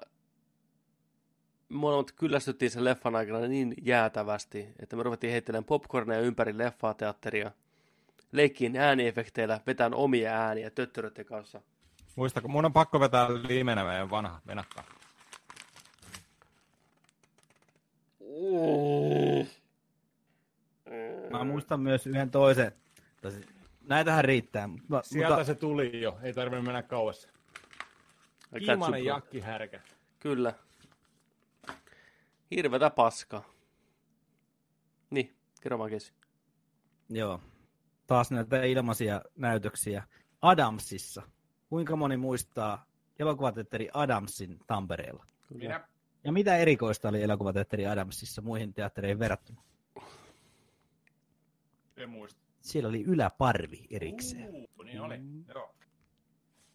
molemmat 1.69 2.11
kyllästyttiin 2.11 2.71
sen 2.71 2.83
leffan 2.83 3.15
aikana 3.15 3.39
niin 3.39 3.73
jäätävästi, 3.81 4.67
että 4.79 4.95
me 4.95 5.03
ruvettiin 5.03 5.31
heittelemään 5.31 5.65
popcorneja 5.65 6.21
ympäri 6.21 6.57
leffaa 6.57 6.93
teatteria. 6.93 7.51
Leikkiin 8.31 8.77
ääniefekteillä, 8.77 9.59
vetään 9.67 9.93
omia 9.93 10.31
ääniä 10.31 10.69
töttöröiden 10.69 11.25
kanssa. 11.25 11.61
Muistako, 12.15 12.47
mun 12.47 12.65
on 12.65 12.73
pakko 12.73 12.99
vetää 12.99 13.27
liimenä 13.47 13.83
meidän 13.83 14.09
vanha 14.09 14.39
venakka. 14.47 14.83
Mä 21.37 21.43
muistan 21.43 21.79
myös 21.79 22.07
yhden 22.07 22.31
toisen. 22.31 22.71
Näitähän 23.81 24.25
riittää. 24.25 24.67
Mutta, 24.67 25.01
mutta 25.15 25.43
se 25.43 25.55
tuli 25.55 26.01
jo, 26.01 26.19
ei 26.23 26.33
tarvinnut 26.33 26.65
mennä 26.65 26.83
kauas. 26.83 27.27
Kiimainen 28.59 29.05
jakki 29.05 29.39
härkä. 29.39 29.81
Kyllä. 30.19 30.53
Hirvetä 32.51 32.89
paskaa. 32.89 33.43
Niin, 35.09 35.35
kerro 35.61 35.79
vaan 35.79 35.89
kesi. 35.89 36.13
joo, 37.09 37.39
taas 38.07 38.31
näitä 38.31 38.63
ilmaisia 38.63 39.21
näytöksiä. 39.35 40.03
Adamsissa. 40.41 41.21
Kuinka 41.69 41.95
moni 41.95 42.17
muistaa 42.17 42.85
elokuvateatteri 43.19 43.89
Adamsin 43.93 44.59
Tampereella? 44.67 45.25
Minä 45.53 45.87
Ja 46.23 46.31
mitä 46.31 46.57
erikoista 46.57 47.09
oli 47.09 47.23
elokuvateatteri 47.23 47.87
Adamsissa 47.87 48.41
muihin 48.41 48.73
teattereihin 48.73 49.19
verrattuna? 49.19 49.61
En 52.03 52.09
muista. 52.09 52.41
Siellä 52.61 52.89
oli 52.89 53.03
yläparvi 53.03 53.87
erikseen. 53.89 54.49
Uu, 54.49 54.83
niin 54.83 55.01
oli. 55.01 55.19
Joo. 55.55 55.75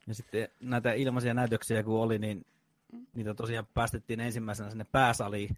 Ja 0.06 0.14
sitten 0.14 0.48
näitä 0.60 0.92
ilmaisia 0.92 1.34
näytöksiä 1.34 1.82
kun 1.82 2.00
oli, 2.00 2.18
niin 2.18 2.46
niitä 3.14 3.34
tosiaan 3.34 3.66
päästettiin 3.74 4.20
ensimmäisenä 4.20 4.70
sinne 4.70 4.86
pääsaliin. 4.92 5.56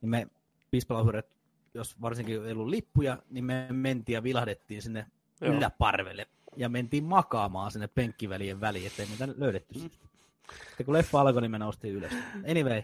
Niin 0.00 0.10
me 0.10 0.26
pispalahuudet, 0.70 1.26
jos 1.74 2.00
varsinkin 2.00 2.46
ei 2.46 2.52
ollut 2.52 2.68
lippuja, 2.68 3.18
niin 3.30 3.44
me 3.44 3.66
mentiin 3.70 4.14
ja 4.14 4.22
vilahdettiin 4.22 4.82
sinne 4.82 5.06
Joo. 5.40 5.54
Yläparvelle. 5.54 6.26
Ja 6.56 6.68
mentiin 6.68 7.04
makaamaan 7.04 7.70
sinne 7.70 7.86
penkkivälien 7.86 8.60
väliin, 8.60 8.86
ettei 8.86 9.06
meitä 9.06 9.28
löydetty 9.36 9.78
siitä. 9.78 9.96
Sitten 10.66 10.86
kun 10.86 10.94
leffa 10.94 11.20
alkoi, 11.20 11.42
niin 11.42 11.50
me 11.50 11.58
noustiin 11.58 11.94
ylös. 11.94 12.12
Anyway, 12.50 12.82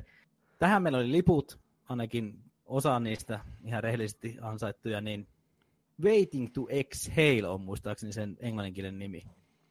tähän 0.58 0.82
meillä 0.82 0.98
oli 0.98 1.12
liput, 1.12 1.58
ainakin 1.88 2.38
osa 2.66 3.00
niistä 3.00 3.40
ihan 3.64 3.82
rehellisesti 3.82 4.36
ansaittuja, 4.40 5.00
niin 5.00 5.28
Waiting 6.02 6.52
to 6.52 6.66
Exhale 6.68 7.48
on 7.48 7.60
muistaakseni 7.60 8.12
sen 8.12 8.36
englanninkielen 8.40 8.98
nimi. 8.98 9.22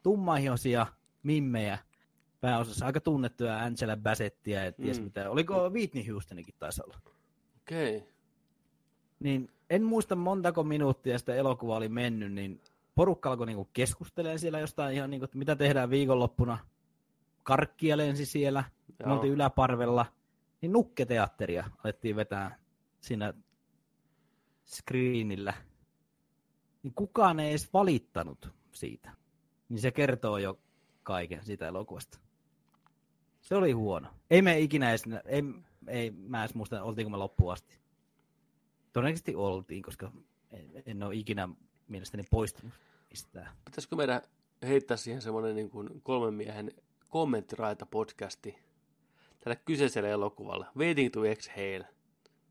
Tummaihoisia 0.03 0.87
mimmejä, 1.23 1.77
pääosassa 2.41 2.85
aika 2.85 3.01
tunnettuja 3.01 3.59
Angela 3.59 3.97
Bassettia 3.97 4.63
ja 4.65 4.71
ties 4.71 4.99
Mm. 4.99 5.03
mitä. 5.03 5.29
Oliko 5.29 5.69
Whitney 5.69 6.07
Houstonikin 6.11 6.55
taisi 6.59 6.81
olla? 6.85 6.97
Okei. 7.61 7.97
Okay. 7.97 8.09
Niin 9.19 9.49
en 9.69 9.83
muista 9.83 10.15
montako 10.15 10.63
minuuttia 10.63 11.19
sitä 11.19 11.35
elokuva 11.35 11.75
oli 11.75 11.89
mennyt, 11.89 12.33
niin 12.33 12.61
porukka 12.95 13.29
alkoi 13.31 13.47
niinku 13.47 13.69
keskustelemaan 13.73 14.39
siellä 14.39 14.59
jostain 14.59 14.95
ihan 14.95 15.09
niinku, 15.09 15.25
että 15.25 15.37
mitä 15.37 15.55
tehdään 15.55 15.89
viikonloppuna. 15.89 16.57
Karkkia 17.43 17.97
lensi 17.97 18.25
siellä, 18.25 18.63
me 18.87 18.95
Joo. 19.05 19.13
oltiin 19.13 19.33
yläparvella, 19.33 20.05
niin 20.61 20.71
nukketeatteria 20.71 21.69
alettiin 21.83 22.15
vetää 22.15 22.59
siinä 22.99 23.33
screenillä. 24.65 25.53
Niin 26.83 26.93
kukaan 26.95 27.39
ei 27.39 27.49
edes 27.49 27.73
valittanut 27.73 28.49
siitä. 28.71 29.11
Niin 29.69 29.81
se 29.81 29.91
kertoo 29.91 30.37
jo 30.37 30.59
kaiken 31.03 31.45
siitä 31.45 31.67
elokuvasta. 31.67 32.19
Se 33.41 33.55
oli 33.55 33.71
huono. 33.71 34.07
Ei 34.29 34.41
me 34.41 34.59
ikinä 34.59 34.89
edes, 34.89 35.03
ei, 35.25 35.43
ei 35.87 36.11
mä 36.11 36.43
edes 36.43 36.55
muista, 36.55 36.83
oltiinko 36.83 37.09
me 37.09 37.17
loppuun 37.17 37.53
asti. 37.53 37.75
Todennäköisesti 38.93 39.35
oltiin, 39.35 39.83
koska 39.83 40.11
en, 40.51 40.83
en 40.85 41.03
ole 41.03 41.15
ikinä 41.15 41.49
mielestäni 41.87 42.23
poistunut 42.31 42.73
mistään. 43.09 43.51
Pitäisikö 43.65 43.95
meidän 43.95 44.21
heittää 44.63 44.97
siihen 44.97 45.21
semmoinen 45.21 45.55
niin 45.55 45.69
kuin 45.69 46.01
kolmen 46.01 46.33
miehen 46.33 46.71
kommenttiraita 47.09 47.85
podcasti 47.85 48.57
tälle 49.39 49.55
kyseiselle 49.65 50.11
elokuvalle. 50.11 50.65
Waiting 50.77 51.13
to 51.13 51.25
Exhale. 51.25 51.87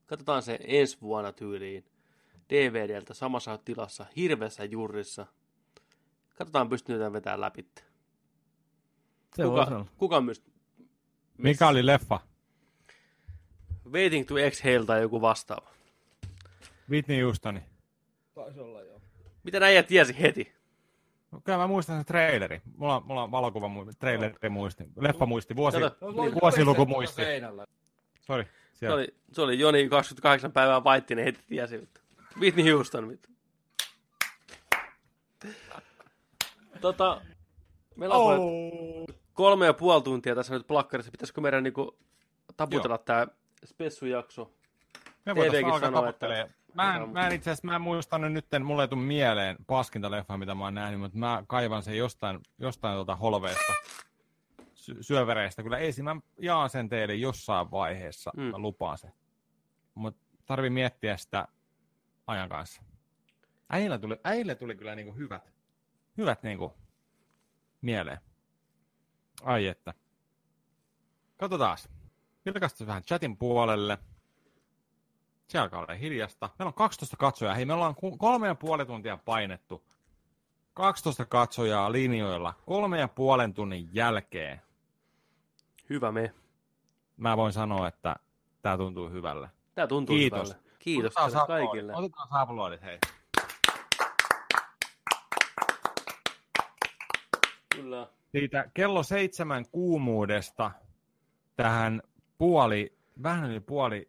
Katsotaan 0.07 0.43
se 0.43 0.59
ensi 0.65 1.01
vuonna 1.01 1.33
tyyliin. 1.33 1.85
DVDltä 2.51 3.15
samassa 3.15 3.59
tilassa, 3.59 4.07
hirveässä 4.17 4.65
jurrissa. 4.65 5.27
Katsotaan 6.39 6.69
pystytään 6.69 7.13
vetämään 7.13 7.41
läpi. 7.41 7.67
Se 9.37 9.43
Kuka, 9.43 9.87
kuka 9.97 10.21
myös 10.21 10.43
Mikä 11.39 11.69
oli 11.69 11.87
leffa? 11.87 12.21
Waiting 13.93 14.27
to 14.29 14.39
Exhale 14.39 14.85
tai 14.87 15.01
joku 15.03 15.21
vastaava. 15.21 15.69
Whitney 16.91 17.23
Houstoni. 17.23 17.61
Taisi 18.35 18.61
olla 18.61 18.83
joo. 18.83 19.01
Mitä 19.45 19.61
näijä 19.61 19.83
tiesi 19.83 20.21
heti? 20.21 20.53
No, 21.33 21.41
Kyllä 21.41 21.59
mä 21.59 21.67
muistan 21.67 21.97
sen 21.97 22.05
traileri. 22.05 22.63
Mulla, 22.77 22.97
on- 22.97 23.07
mulla 23.07 23.23
on 23.23 23.31
valokuva 23.31 23.67
mu- 23.67 23.93
traileri 23.99 24.49
muisti. 24.49 24.85
Leffa 24.97 25.27
muisti. 25.27 25.57
Vuosi, 25.57 25.81
Kato, 25.81 26.11
niin. 26.11 26.35
vuosiluku 26.43 26.87
muisti. 26.87 27.23
Sori. 28.21 28.47
Se 28.75 28.91
oli, 28.91 29.15
se 29.33 29.43
oli 29.43 29.59
Joni 29.59 29.89
28 29.89 30.53
päivää 30.53 30.85
vaittinen 30.85 31.25
heti 31.25 31.41
tiesi. 31.49 31.81
vittu. 31.81 32.01
Whitney 32.41 32.73
Houston. 32.73 33.09
Vittu. 33.09 33.29
Tota, 36.81 37.21
meillä 37.97 38.15
on 38.15 38.39
oh. 38.39 39.07
kolme 39.33 39.67
ja 39.67 39.75
puoli 39.75 40.03
tuntia 40.03 40.35
tässä 40.35 40.55
nyt 40.55 40.67
plakkarissa. 40.67 41.11
Pitäisikö 41.11 41.41
meidän 41.41 41.63
niinku 41.63 41.99
taputella 42.57 42.99
tää 42.99 43.27
spessujakso? 43.65 44.53
Me 45.27 45.35
voitaisiin 45.35 45.65
alkaa 45.65 45.81
sanoo, 45.81 46.03
taputtelee. 46.03 46.51
Mä 46.75 46.97
en, 46.97 47.11
mä 47.11 47.27
en 47.27 47.33
itse 47.33 47.51
asiassa, 47.51 47.67
mä 47.67 47.75
en 47.75 47.81
muistanut 47.81 48.33
nyt, 48.33 48.47
mulle 48.65 48.83
ei 48.83 48.89
tule 48.89 49.01
mieleen 49.01 49.57
paskinta 49.67 50.11
leffa, 50.11 50.39
mitä 50.39 50.55
mä 50.55 50.65
oon 50.65 50.75
nähnyt, 50.75 51.01
mutta 51.01 51.19
mä 51.19 51.45
kaivan 51.47 51.83
sen 51.83 51.97
jostain, 51.97 52.41
jostain 52.59 52.95
tuota 52.95 53.17
holveesta, 53.17 53.73
sy- 54.75 55.03
syövereistä. 55.03 55.63
Kyllä 55.63 55.79
ei, 55.79 55.93
mä 56.03 56.17
jaan 56.39 56.71
sen 56.71 56.89
teille 56.89 57.15
jossain 57.15 57.71
vaiheessa, 57.71 58.31
mm. 58.37 58.43
mä 58.43 58.59
lupaan 58.59 58.99
sen. 58.99 59.13
Mutta 59.95 60.21
tarvii 60.47 60.71
miettiä 60.71 61.17
sitä 61.17 61.49
ajan 62.29 62.49
kanssa. 62.49 62.83
Äijillä 63.69 63.99
tuli, 63.99 64.17
äijillä 64.25 64.55
tuli 64.55 64.77
kyllä 64.77 64.95
niinku 64.95 65.15
hyvät, 65.15 65.53
hyvät 66.17 66.43
niinku 66.43 66.75
mieleen. 67.83 68.19
Ai 69.43 69.67
että. 69.67 69.95
Katsotaan. 71.37 71.79
Vilkaista 72.47 72.87
vähän 72.87 73.03
chatin 73.03 73.37
puolelle. 73.37 73.99
Se 75.49 75.59
alkaa 75.59 75.81
olla 75.81 75.95
hiljasta. 75.95 76.51
Meillä 76.59 76.69
on 76.69 76.75
12 76.75 77.17
katsojaa. 77.17 77.55
Hei, 77.55 77.65
me 77.65 77.73
ollaan 77.73 77.95
kolme 78.19 78.47
ja 78.47 78.55
puoli 78.55 78.87
tuntia 78.87 79.17
painettu. 79.17 79.85
12 80.75 81.25
katsojaa 81.25 81.93
linjoilla 81.93 82.55
kolme 82.67 83.01
ja 83.01 83.09
puolen 83.09 83.55
tunnin 83.55 83.89
jälkeen. 83.93 84.63
Hyvä 85.91 86.13
me. 86.13 86.35
Mä 87.17 87.37
voin 87.37 87.53
sanoa, 87.53 87.89
että 87.89 88.17
tämä 88.63 88.77
tuntuu 88.77 89.09
hyvälle. 89.11 89.51
Tää 89.75 89.87
tuntuu 89.87 90.17
Kiitos. 90.17 90.49
hyvälle. 90.49 90.68
Kiitos 90.79 91.13
Otetaan 91.17 91.31
teille 91.31 91.43
aplodit. 91.43 91.71
kaikille. 91.71 91.93
Otetaan 91.95 92.29
aplodit, 92.31 92.83
hei. 92.83 92.99
Kyllä. 97.75 98.09
Siitä 98.33 98.71
kello 98.75 99.03
seitsemän 99.03 99.65
kuumuudesta 99.73 100.71
tähän 101.57 102.03
puoli, 102.39 102.97
vähän 103.23 103.51
yli 103.51 103.61
puoli 103.61 104.09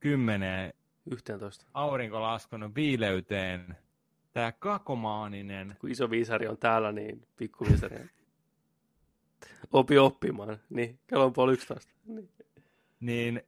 kymmeneen 0.00 0.72
11. 1.10 1.66
aurinko 1.74 2.22
laskenut 2.22 2.74
viileyteen. 2.74 3.76
Tämä 4.32 4.52
kakomaaninen, 4.52 5.76
Kun 5.80 5.90
iso 5.90 6.10
viisari 6.10 6.48
on 6.48 6.58
täällä, 6.58 6.92
niin 6.92 7.26
pikku 7.36 7.66
viisari. 7.68 7.96
Opi 9.72 9.98
oppimaan. 9.98 10.58
Niin, 10.70 10.98
kello 11.06 11.24
on 11.24 11.32
puoli 11.32 11.52
11. 11.52 11.92
Niin. 12.04 12.28
niin 13.00 13.42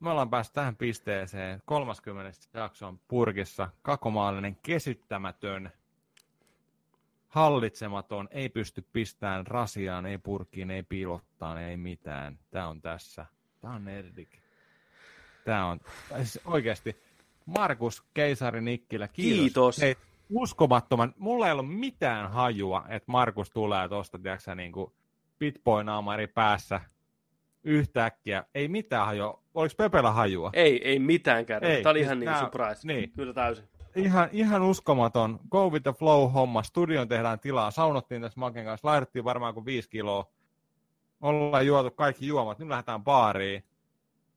me 0.00 0.10
ollaan 0.10 0.30
päästy 0.30 0.54
tähän 0.54 0.76
pisteeseen. 0.76 1.62
30 1.64 2.32
jakso 2.54 2.86
on 2.86 3.00
purkissa. 3.08 3.68
Kakomaallinen, 3.82 4.56
kesyttämätön, 4.62 5.72
hallitsematon, 7.28 8.28
ei 8.30 8.48
pysty 8.48 8.86
pistämään 8.92 9.46
rasiaan, 9.46 10.06
ei 10.06 10.18
purkiin, 10.18 10.70
ei 10.70 10.82
piilottaan, 10.82 11.58
ei 11.58 11.76
mitään. 11.76 12.38
Tämä 12.50 12.68
on 12.68 12.80
tässä. 12.80 13.26
Tämä 13.60 13.74
on 13.74 13.84
Nerdik. 13.84 14.38
Tämä 15.44 15.66
on 15.66 15.80
siis 16.16 16.40
oikeasti 16.44 16.96
Markus 17.46 18.02
Keisari 18.14 18.60
Nikkilä. 18.60 19.08
Kiitos. 19.08 19.40
Kiitos. 19.40 19.80
Hei, 19.80 19.96
uskomattoman. 20.30 21.14
Mulla 21.18 21.46
ei 21.46 21.52
ollut 21.52 21.74
mitään 21.74 22.30
hajua, 22.30 22.84
että 22.88 23.12
Markus 23.12 23.50
tulee 23.50 23.88
tuosta, 23.88 24.18
tiedätkö 24.18 24.54
niin 24.54 24.72
kuin 24.72 24.92
pitpoinaamari 25.38 26.26
päässä 26.26 26.80
yhtäkkiä. 27.64 28.44
Ei 28.54 28.68
mitään 28.68 29.06
hajua. 29.06 29.42
Oliko 29.56 29.74
Pepellä 29.76 30.10
hajua? 30.10 30.50
Ei, 30.52 30.88
ei 30.88 30.98
mitään 30.98 31.46
käydä. 31.46 31.66
Ei, 31.68 31.82
Tämä 31.82 31.90
oli 31.90 31.98
siis 31.98 32.06
ihan 32.06 32.18
niin 32.20 32.26
nää- 32.26 32.40
surprise. 32.40 32.80
niin. 32.86 33.12
Kyllä 33.12 33.32
täysin. 33.34 33.64
Ihan, 33.96 34.28
ihan 34.32 34.62
uskomaton. 34.62 35.38
Go 35.50 35.68
with 35.70 35.82
the 35.82 35.92
flow 35.92 36.30
homma. 36.32 36.62
Studion 36.62 37.08
tehdään 37.08 37.40
tilaa. 37.40 37.70
Saunottiin 37.70 38.22
tässä 38.22 38.40
Maken 38.40 38.64
kanssa. 38.64 38.88
Laitettiin 38.88 39.24
varmaan 39.24 39.54
kuin 39.54 39.66
viisi 39.66 39.88
kiloa. 39.90 40.30
Ollaan 41.20 41.66
juotu 41.66 41.90
kaikki 41.90 42.26
juomat. 42.26 42.58
Nyt 42.58 42.68
lähdetään 42.68 43.04
baariin. 43.04 43.64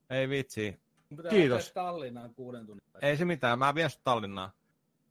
Ei 0.10 0.30
vitsi. 0.30 0.80
Kiitos. 1.30 1.72
Tallinnaan 1.74 2.34
kuuden 2.34 2.66
tunnin 2.66 2.82
päästä. 2.92 3.08
Ei 3.08 3.18
se 3.18 3.26
mitään. 3.26 3.60
Mä 3.60 3.76
vien 3.76 3.90
sut 3.90 4.04
Tallinnaan. 4.04 4.50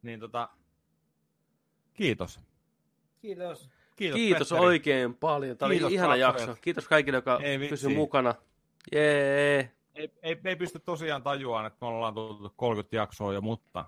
Niin 0.02 0.20
tota... 0.20 0.48
Kiitos. 1.94 2.40
Kiitos. 3.22 3.70
Kiitos, 3.96 4.16
Kiitos 4.16 4.48
Petteri. 4.48 4.66
oikein 4.66 5.14
paljon. 5.14 5.56
Tämä 5.56 5.66
oli 5.66 5.74
Kiitos 5.74 5.92
ihana 5.92 6.08
katsojat. 6.12 6.38
jakso. 6.38 6.56
Kiitos 6.62 6.88
kaikille, 6.88 7.18
joka 7.18 7.38
Ei 7.42 7.58
vitsi. 7.60 7.70
pysyi 7.70 7.94
mukana. 7.94 8.34
Jee. 8.92 9.72
Ei, 9.98 10.12
ei, 10.22 10.40
ei 10.44 10.56
pysty 10.56 10.78
tosiaan 10.78 11.22
tajuaan, 11.22 11.66
että 11.66 11.78
me 11.80 11.86
ollaan 11.86 12.14
tullut 12.14 12.52
30 12.56 12.96
jaksoa 12.96 13.32
jo, 13.32 13.40
mutta 13.40 13.84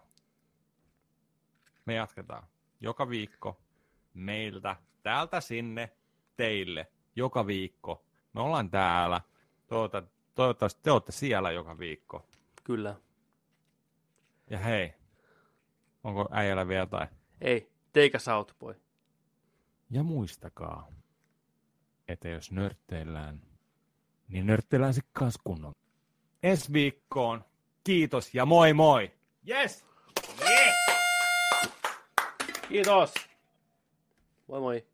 me 1.86 1.94
jatketaan. 1.94 2.47
Joka 2.80 3.08
viikko 3.08 3.60
meiltä, 4.14 4.76
täältä 5.02 5.40
sinne, 5.40 5.97
teille, 6.36 6.92
joka 7.16 7.47
viikko. 7.47 8.05
Me 8.32 8.40
ollaan 8.40 8.70
täällä. 8.70 9.20
Toivota, 9.66 10.02
toivottavasti 10.34 10.80
te 10.82 10.90
olette 10.90 11.12
siellä 11.12 11.50
joka 11.50 11.78
viikko. 11.78 12.26
Kyllä. 12.64 12.97
Ja 14.50 14.58
hei, 14.58 14.94
onko 16.05 16.28
äijällä 16.30 16.68
vielä 16.68 16.82
jotain? 16.82 17.08
Ei, 17.40 17.72
us 18.16 18.28
out, 18.28 18.56
boy. 18.58 18.80
Ja 19.90 20.02
muistakaa, 20.02 20.89
että 22.08 22.28
jos 22.28 22.52
nörtteillään, 22.52 23.42
niin 24.28 24.47
nörtteillään 24.47 24.94
se 24.94 25.00
kans 25.12 25.39
kunnon. 25.44 25.74
Ensi 26.43 26.73
viikkoon. 26.73 27.44
Kiitos 27.85 28.35
ja 28.35 28.44
moi 28.44 28.73
moi! 28.73 29.10
Yes! 29.49 29.85
Kiitos. 32.69 33.15
Moi 34.49 34.60
moi. 34.60 34.90